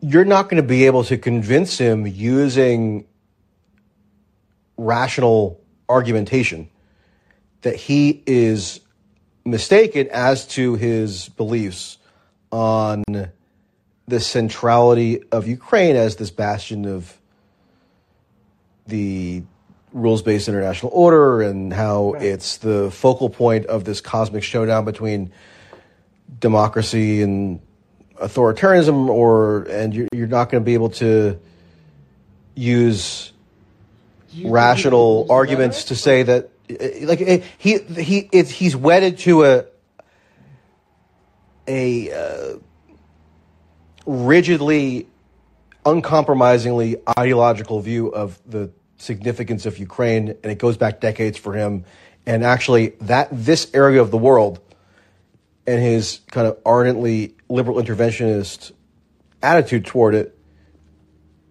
you're 0.02 0.26
not 0.26 0.50
going 0.50 0.62
to 0.62 0.68
be 0.68 0.86
able 0.86 1.04
to 1.06 1.18
convince 1.18 1.78
him 1.78 2.08
using 2.08 3.06
rational 4.78 5.60
argumentation 5.90 6.70
that 7.62 7.76
he 7.76 8.24
is 8.26 8.80
mistaken 9.46 10.08
as 10.12 10.48
to 10.48 10.76
his 10.76 11.30
beliefs 11.30 11.98
on 12.52 13.04
the 14.08 14.20
centrality 14.20 15.22
of 15.32 15.48
Ukraine 15.48 15.96
as 15.96 16.16
this 16.16 16.32
bastion 16.32 16.86
of 16.86 17.16
the 18.88 19.44
rules 19.92 20.22
based 20.22 20.48
international 20.48 20.92
order 20.96 21.42
and 21.42 21.74
how 21.74 22.14
Right. 22.14 22.24
it's 22.24 22.58
the 22.58 22.90
focal 22.92 23.30
point 23.30 23.66
of 23.66 23.84
this 23.84 24.02
cosmic 24.02 24.44
showdown 24.44 24.86
between 24.86 25.32
democracy 26.40 27.22
and 27.22 27.60
authoritarianism 28.22 29.10
or 29.10 29.64
and 29.64 29.94
you're, 29.94 30.08
you're 30.14 30.28
not 30.28 30.50
going 30.50 30.64
to 30.64 30.66
be 30.66 30.74
able 30.74 30.90
to 30.90 31.40
use 32.56 33.32
you 34.32 34.52
rational 34.52 35.28
arguments 35.30 35.86
to 35.86 35.96
say 35.96 36.24
that 36.24 36.50
like 37.02 37.22
uh, 37.22 37.38
he 37.58 37.78
he 37.78 38.30
it's 38.32 38.52
he's 38.52 38.76
wedded 38.76 39.18
to 39.20 39.44
a 39.44 39.66
a 41.68 42.12
uh, 42.12 42.58
rigidly 44.06 45.08
uncompromisingly 45.86 46.98
ideological 47.18 47.80
view 47.80 48.08
of 48.08 48.40
the 48.46 48.72
significance 48.98 49.66
of 49.66 49.78
Ukraine 49.78 50.30
and 50.44 50.52
it 50.52 50.58
goes 50.58 50.78
back 50.78 51.00
decades 51.00 51.38
for 51.38 51.54
him. 51.54 51.86
And 52.26 52.44
actually 52.44 52.90
that 53.02 53.30
this 53.32 53.70
area 53.74 54.02
of 54.02 54.12
the 54.12 54.18
world 54.18 54.60
and 55.70 55.82
his 55.82 56.22
kind 56.32 56.48
of 56.48 56.58
ardently 56.66 57.36
liberal 57.48 57.78
interventionist 57.78 58.72
attitude 59.44 59.86
toward 59.86 60.16
it 60.16 60.38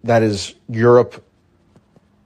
that 0.03 0.23
is 0.23 0.55
Europe 0.67 1.25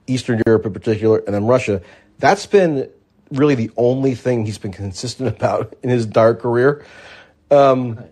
Eastern 0.06 0.42
Europe 0.46 0.66
in 0.66 0.72
particular, 0.72 1.18
and 1.18 1.34
then 1.34 1.46
Russia. 1.46 1.80
That's 2.18 2.46
been 2.46 2.90
really 3.30 3.54
the 3.54 3.70
only 3.76 4.14
thing 4.14 4.44
he's 4.44 4.58
been 4.58 4.72
consistent 4.72 5.28
about 5.36 5.74
in 5.82 5.90
his 5.90 6.06
entire 6.06 6.34
career. 6.34 6.84
Um, 7.50 8.04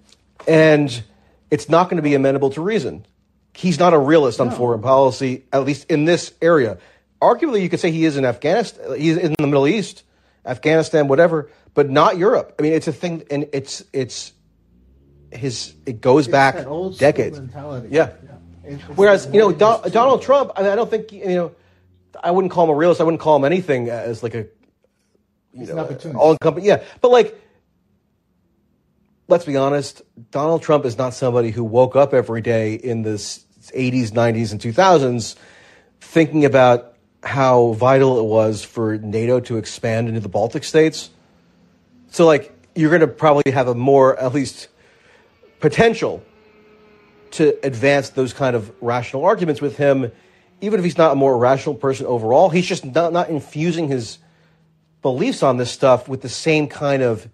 and 0.49 1.02
it's 1.51 1.69
not 1.69 1.85
going 1.85 1.97
to 1.97 2.02
be 2.02 2.15
amenable 2.15 2.51
to 2.51 2.61
reason. 2.61 3.07
He's 3.55 3.78
not 3.78 3.93
a 3.93 3.99
realist 3.99 4.41
on 4.41 4.51
foreign 4.51 4.81
policy, 4.81 5.44
at 5.52 5.65
least 5.65 5.91
in 5.91 6.07
this 6.07 6.33
area. 6.41 6.78
Arguably, 7.20 7.62
you 7.62 7.69
could 7.69 7.81
say 7.81 7.91
he 7.91 8.07
is 8.07 8.17
in 8.17 8.25
Afghanistan. 8.25 8.99
He's 8.99 9.19
in 9.19 9.35
the 9.39 9.47
Middle 9.47 9.67
East, 9.67 10.05
Afghanistan, 10.45 11.09
whatever, 11.09 11.51
but 11.75 11.89
not 11.91 12.17
Europe. 12.19 12.55
I 12.59 12.62
mean, 12.62 12.73
it's 12.73 12.89
a 12.89 12.93
thing, 12.93 13.25
and 13.31 13.49
it's 13.53 13.83
it's 13.93 14.33
his. 15.31 15.75
It 15.87 16.01
goes 16.01 16.27
It's 16.27 16.33
back 16.33 16.57
decades. 16.99 17.39
mentality. 17.39 17.89
Yeah. 17.91 18.11
It- 18.65 18.81
Whereas 18.95 19.29
you 19.33 19.41
know 19.41 19.51
is 19.51 19.57
Donald. 19.93 20.23
Trump, 20.23 20.53
I, 20.57 20.62
mean, 20.62 20.71
I 20.71 20.77
don't 20.77 20.91
think 20.91 21.12
you 21.12 21.27
know. 21.27 21.53
I 22.23 22.31
wouldn't 22.31 22.53
call 22.53 22.65
him 22.65 22.71
a 22.71 22.75
realist. 22.75 23.01
I 23.01 23.05
wouldn't 23.05 23.21
call 23.21 23.37
him 23.37 23.45
anything 23.45 23.89
as 23.89 24.23
like 24.23 24.35
a 24.35 24.47
all 26.15 26.33
encompassing. 26.33 26.67
Yeah, 26.69 26.83
but 27.01 27.11
like, 27.11 27.39
let's 29.29 29.45
be 29.45 29.57
honest. 29.57 30.03
Donald 30.31 30.62
Trump 30.62 30.85
is 30.85 30.99
not 30.99 31.15
somebody 31.15 31.51
who 31.51 31.65
woke 31.65 31.97
up 31.97 32.15
every 32.15 32.41
day 32.41 32.75
in 32.75 33.03
the 33.03 33.11
'80s, 33.15 34.11
'90s, 34.11 34.53
and 34.53 34.61
2000s 34.61 35.37
thinking 36.01 36.45
about 36.45 36.92
how 37.23 37.73
vital 37.73 38.18
it 38.18 38.25
was 38.25 38.65
for 38.65 38.99
NATO 38.99 39.41
to 39.41 39.57
expand 39.57 40.09
into 40.09 40.20
the 40.20 40.28
Baltic 40.28 40.65
states. 40.65 41.10
So, 42.09 42.26
like, 42.26 42.52
you're 42.75 42.91
going 42.91 43.01
to 43.01 43.07
probably 43.07 43.52
have 43.52 43.68
a 43.68 43.75
more, 43.75 44.18
at 44.18 44.34
least, 44.34 44.68
potential 45.60 46.23
to 47.33 47.59
advance 47.65 48.10
those 48.10 48.33
kind 48.33 48.57
of 48.57 48.73
rational 48.83 49.25
arguments 49.25 49.60
with 49.60 49.76
him, 49.76 50.10
even 50.60 50.78
if 50.78 50.84
he's 50.84 50.99
not 50.99 51.12
a 51.12 51.15
more 51.15 51.36
rational 51.39 51.75
person 51.75 52.07
overall. 52.07 52.51
He's 52.51 52.67
just 52.67 52.84
not, 52.84 53.12
not 53.12 53.31
infusing 53.31 53.89
his 53.89 54.18
beliefs 55.01 55.42
on 55.42 55.57
this 55.57 55.70
stuff 55.70 56.09
with 56.09 56.23
the 56.23 56.28
same 56.28 56.68
kind 56.68 57.02
of 57.02 57.28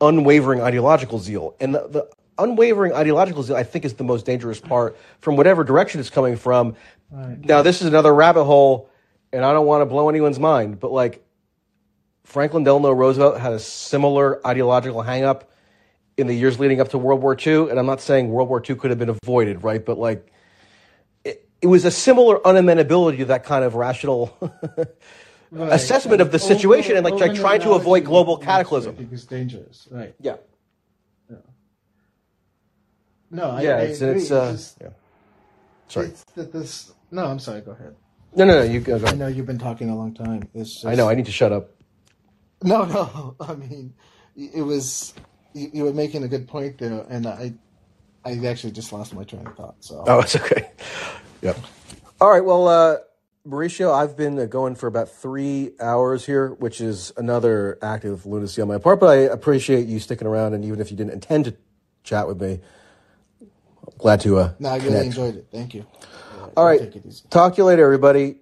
unwavering 0.00 0.60
ideological 0.60 1.18
zeal. 1.18 1.54
And 1.60 1.74
the, 1.74 1.88
the 1.88 2.08
unwavering 2.38 2.92
ideological 2.92 3.42
zeal, 3.42 3.56
I 3.56 3.62
think, 3.62 3.84
is 3.84 3.94
the 3.94 4.04
most 4.04 4.26
dangerous 4.26 4.60
part 4.60 4.96
from 5.20 5.36
whatever 5.36 5.64
direction 5.64 6.00
it's 6.00 6.10
coming 6.10 6.36
from. 6.36 6.76
Now, 7.12 7.62
this 7.62 7.80
is 7.82 7.88
another 7.88 8.14
rabbit 8.14 8.44
hole, 8.44 8.88
and 9.32 9.44
I 9.44 9.52
don't 9.52 9.66
want 9.66 9.82
to 9.82 9.86
blow 9.86 10.08
anyone's 10.08 10.38
mind, 10.38 10.78
but 10.80 10.92
like 10.92 11.24
Franklin 12.24 12.62
Delano 12.64 12.92
Roosevelt 12.92 13.40
had 13.40 13.52
a 13.52 13.58
similar 13.58 14.44
ideological 14.46 15.02
hangup 15.02 15.42
in 16.16 16.26
the 16.28 16.34
years 16.34 16.60
leading 16.60 16.80
up 16.80 16.90
to 16.90 16.98
World 16.98 17.20
War 17.22 17.36
II. 17.36 17.70
And 17.70 17.78
I'm 17.78 17.86
not 17.86 18.00
saying 18.00 18.28
World 18.30 18.48
War 18.48 18.62
II 18.68 18.76
could 18.76 18.90
have 18.90 18.98
been 18.98 19.08
avoided, 19.24 19.64
right? 19.64 19.84
But 19.84 19.98
like, 19.98 20.30
it, 21.24 21.48
it 21.60 21.66
was 21.66 21.84
a 21.84 21.90
similar 21.90 22.46
unamenability 22.46 23.18
to 23.18 23.24
that 23.26 23.44
kind 23.44 23.64
of 23.64 23.74
rational 23.74 24.36
Right. 25.52 25.72
assessment 25.72 26.20
of 26.20 26.30
the 26.30 26.38
Over- 26.38 26.54
situation 26.54 26.94
and 26.96 27.04
like, 27.04 27.14
like 27.14 27.34
trying 27.34 27.60
to 27.62 27.72
avoid 27.72 28.04
global 28.04 28.38
I 28.40 28.44
cataclysm. 28.44 28.94
think 28.94 29.12
is 29.12 29.24
dangerous. 29.26 29.88
Right. 29.90 30.14
Yeah. 30.20 30.36
No, 33.32 33.50
I, 33.50 33.62
Yeah, 33.62 33.70
I 33.76 33.80
it's, 33.82 34.00
agree. 34.00 34.20
it's, 34.22 34.30
uh, 34.30 34.52
just, 34.52 34.78
yeah. 34.80 34.88
Sorry. 35.88 36.06
it's 36.06 36.22
that 36.36 36.52
this. 36.52 36.92
No, 37.10 37.26
I'm 37.26 37.38
sorry. 37.38 37.60
Go 37.60 37.72
ahead. 37.72 37.96
No, 38.34 38.44
no, 38.44 38.58
no. 38.58 38.62
You 38.62 38.80
go. 38.80 38.98
go 38.98 39.06
I 39.06 39.14
know 39.14 39.26
you've 39.26 39.46
been 39.46 39.58
talking 39.58 39.90
a 39.90 39.96
long 39.96 40.14
time. 40.14 40.48
It's 40.54 40.74
just, 40.74 40.86
I 40.86 40.94
know. 40.94 41.08
I 41.08 41.14
need 41.14 41.26
to 41.26 41.32
shut 41.32 41.52
up. 41.52 41.70
No, 42.62 42.84
no. 42.84 43.36
I 43.40 43.54
mean, 43.54 43.94
it 44.36 44.62
was 44.62 45.14
you, 45.54 45.70
you 45.72 45.84
were 45.84 45.92
making 45.92 46.22
a 46.22 46.28
good 46.28 46.46
point 46.48 46.78
there, 46.78 47.04
and 47.08 47.26
I, 47.26 47.54
I 48.24 48.46
actually 48.46 48.72
just 48.72 48.92
lost 48.92 49.14
my 49.14 49.24
train 49.24 49.46
of 49.46 49.56
thought. 49.56 49.76
So 49.80 50.04
Oh, 50.06 50.20
it's 50.20 50.36
okay. 50.36 50.70
Yep. 51.42 51.58
All 52.20 52.30
right. 52.30 52.44
Well, 52.44 52.68
uh, 52.68 52.96
Mauricio, 53.46 53.92
I've 53.92 54.16
been 54.16 54.38
uh, 54.38 54.44
going 54.44 54.74
for 54.74 54.86
about 54.86 55.08
three 55.08 55.72
hours 55.80 56.26
here, 56.26 56.50
which 56.50 56.80
is 56.80 57.12
another 57.16 57.78
act 57.82 58.04
of 58.04 58.26
lunacy 58.26 58.60
on 58.60 58.68
my 58.68 58.78
part. 58.78 59.00
But 59.00 59.08
I 59.08 59.16
appreciate 59.22 59.86
you 59.86 59.98
sticking 59.98 60.28
around, 60.28 60.54
and 60.54 60.64
even 60.64 60.80
if 60.80 60.90
you 60.90 60.96
didn't 60.96 61.14
intend 61.14 61.46
to 61.46 61.56
chat 62.04 62.28
with 62.28 62.40
me, 62.40 62.60
I'm 63.40 63.98
glad 63.98 64.20
to. 64.20 64.38
Uh, 64.38 64.52
no, 64.58 64.68
I 64.68 64.76
really 64.76 64.86
connect. 64.88 65.06
enjoyed 65.06 65.36
it. 65.36 65.48
Thank 65.50 65.74
you. 65.74 65.86
All 66.56 66.64
right. 66.64 66.80
Take 66.80 66.96
it 66.96 67.06
easy. 67.06 67.24
Talk 67.30 67.54
to 67.54 67.58
you 67.58 67.64
later, 67.64 67.84
everybody. 67.84 68.36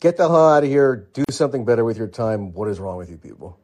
Get 0.00 0.16
the 0.16 0.28
hell 0.28 0.48
out 0.48 0.64
of 0.64 0.70
here. 0.70 1.08
Do 1.12 1.24
something 1.30 1.64
better 1.64 1.84
with 1.84 1.98
your 1.98 2.08
time. 2.08 2.52
What 2.52 2.68
is 2.68 2.78
wrong 2.78 2.96
with 2.96 3.10
you 3.10 3.18
people? 3.18 3.58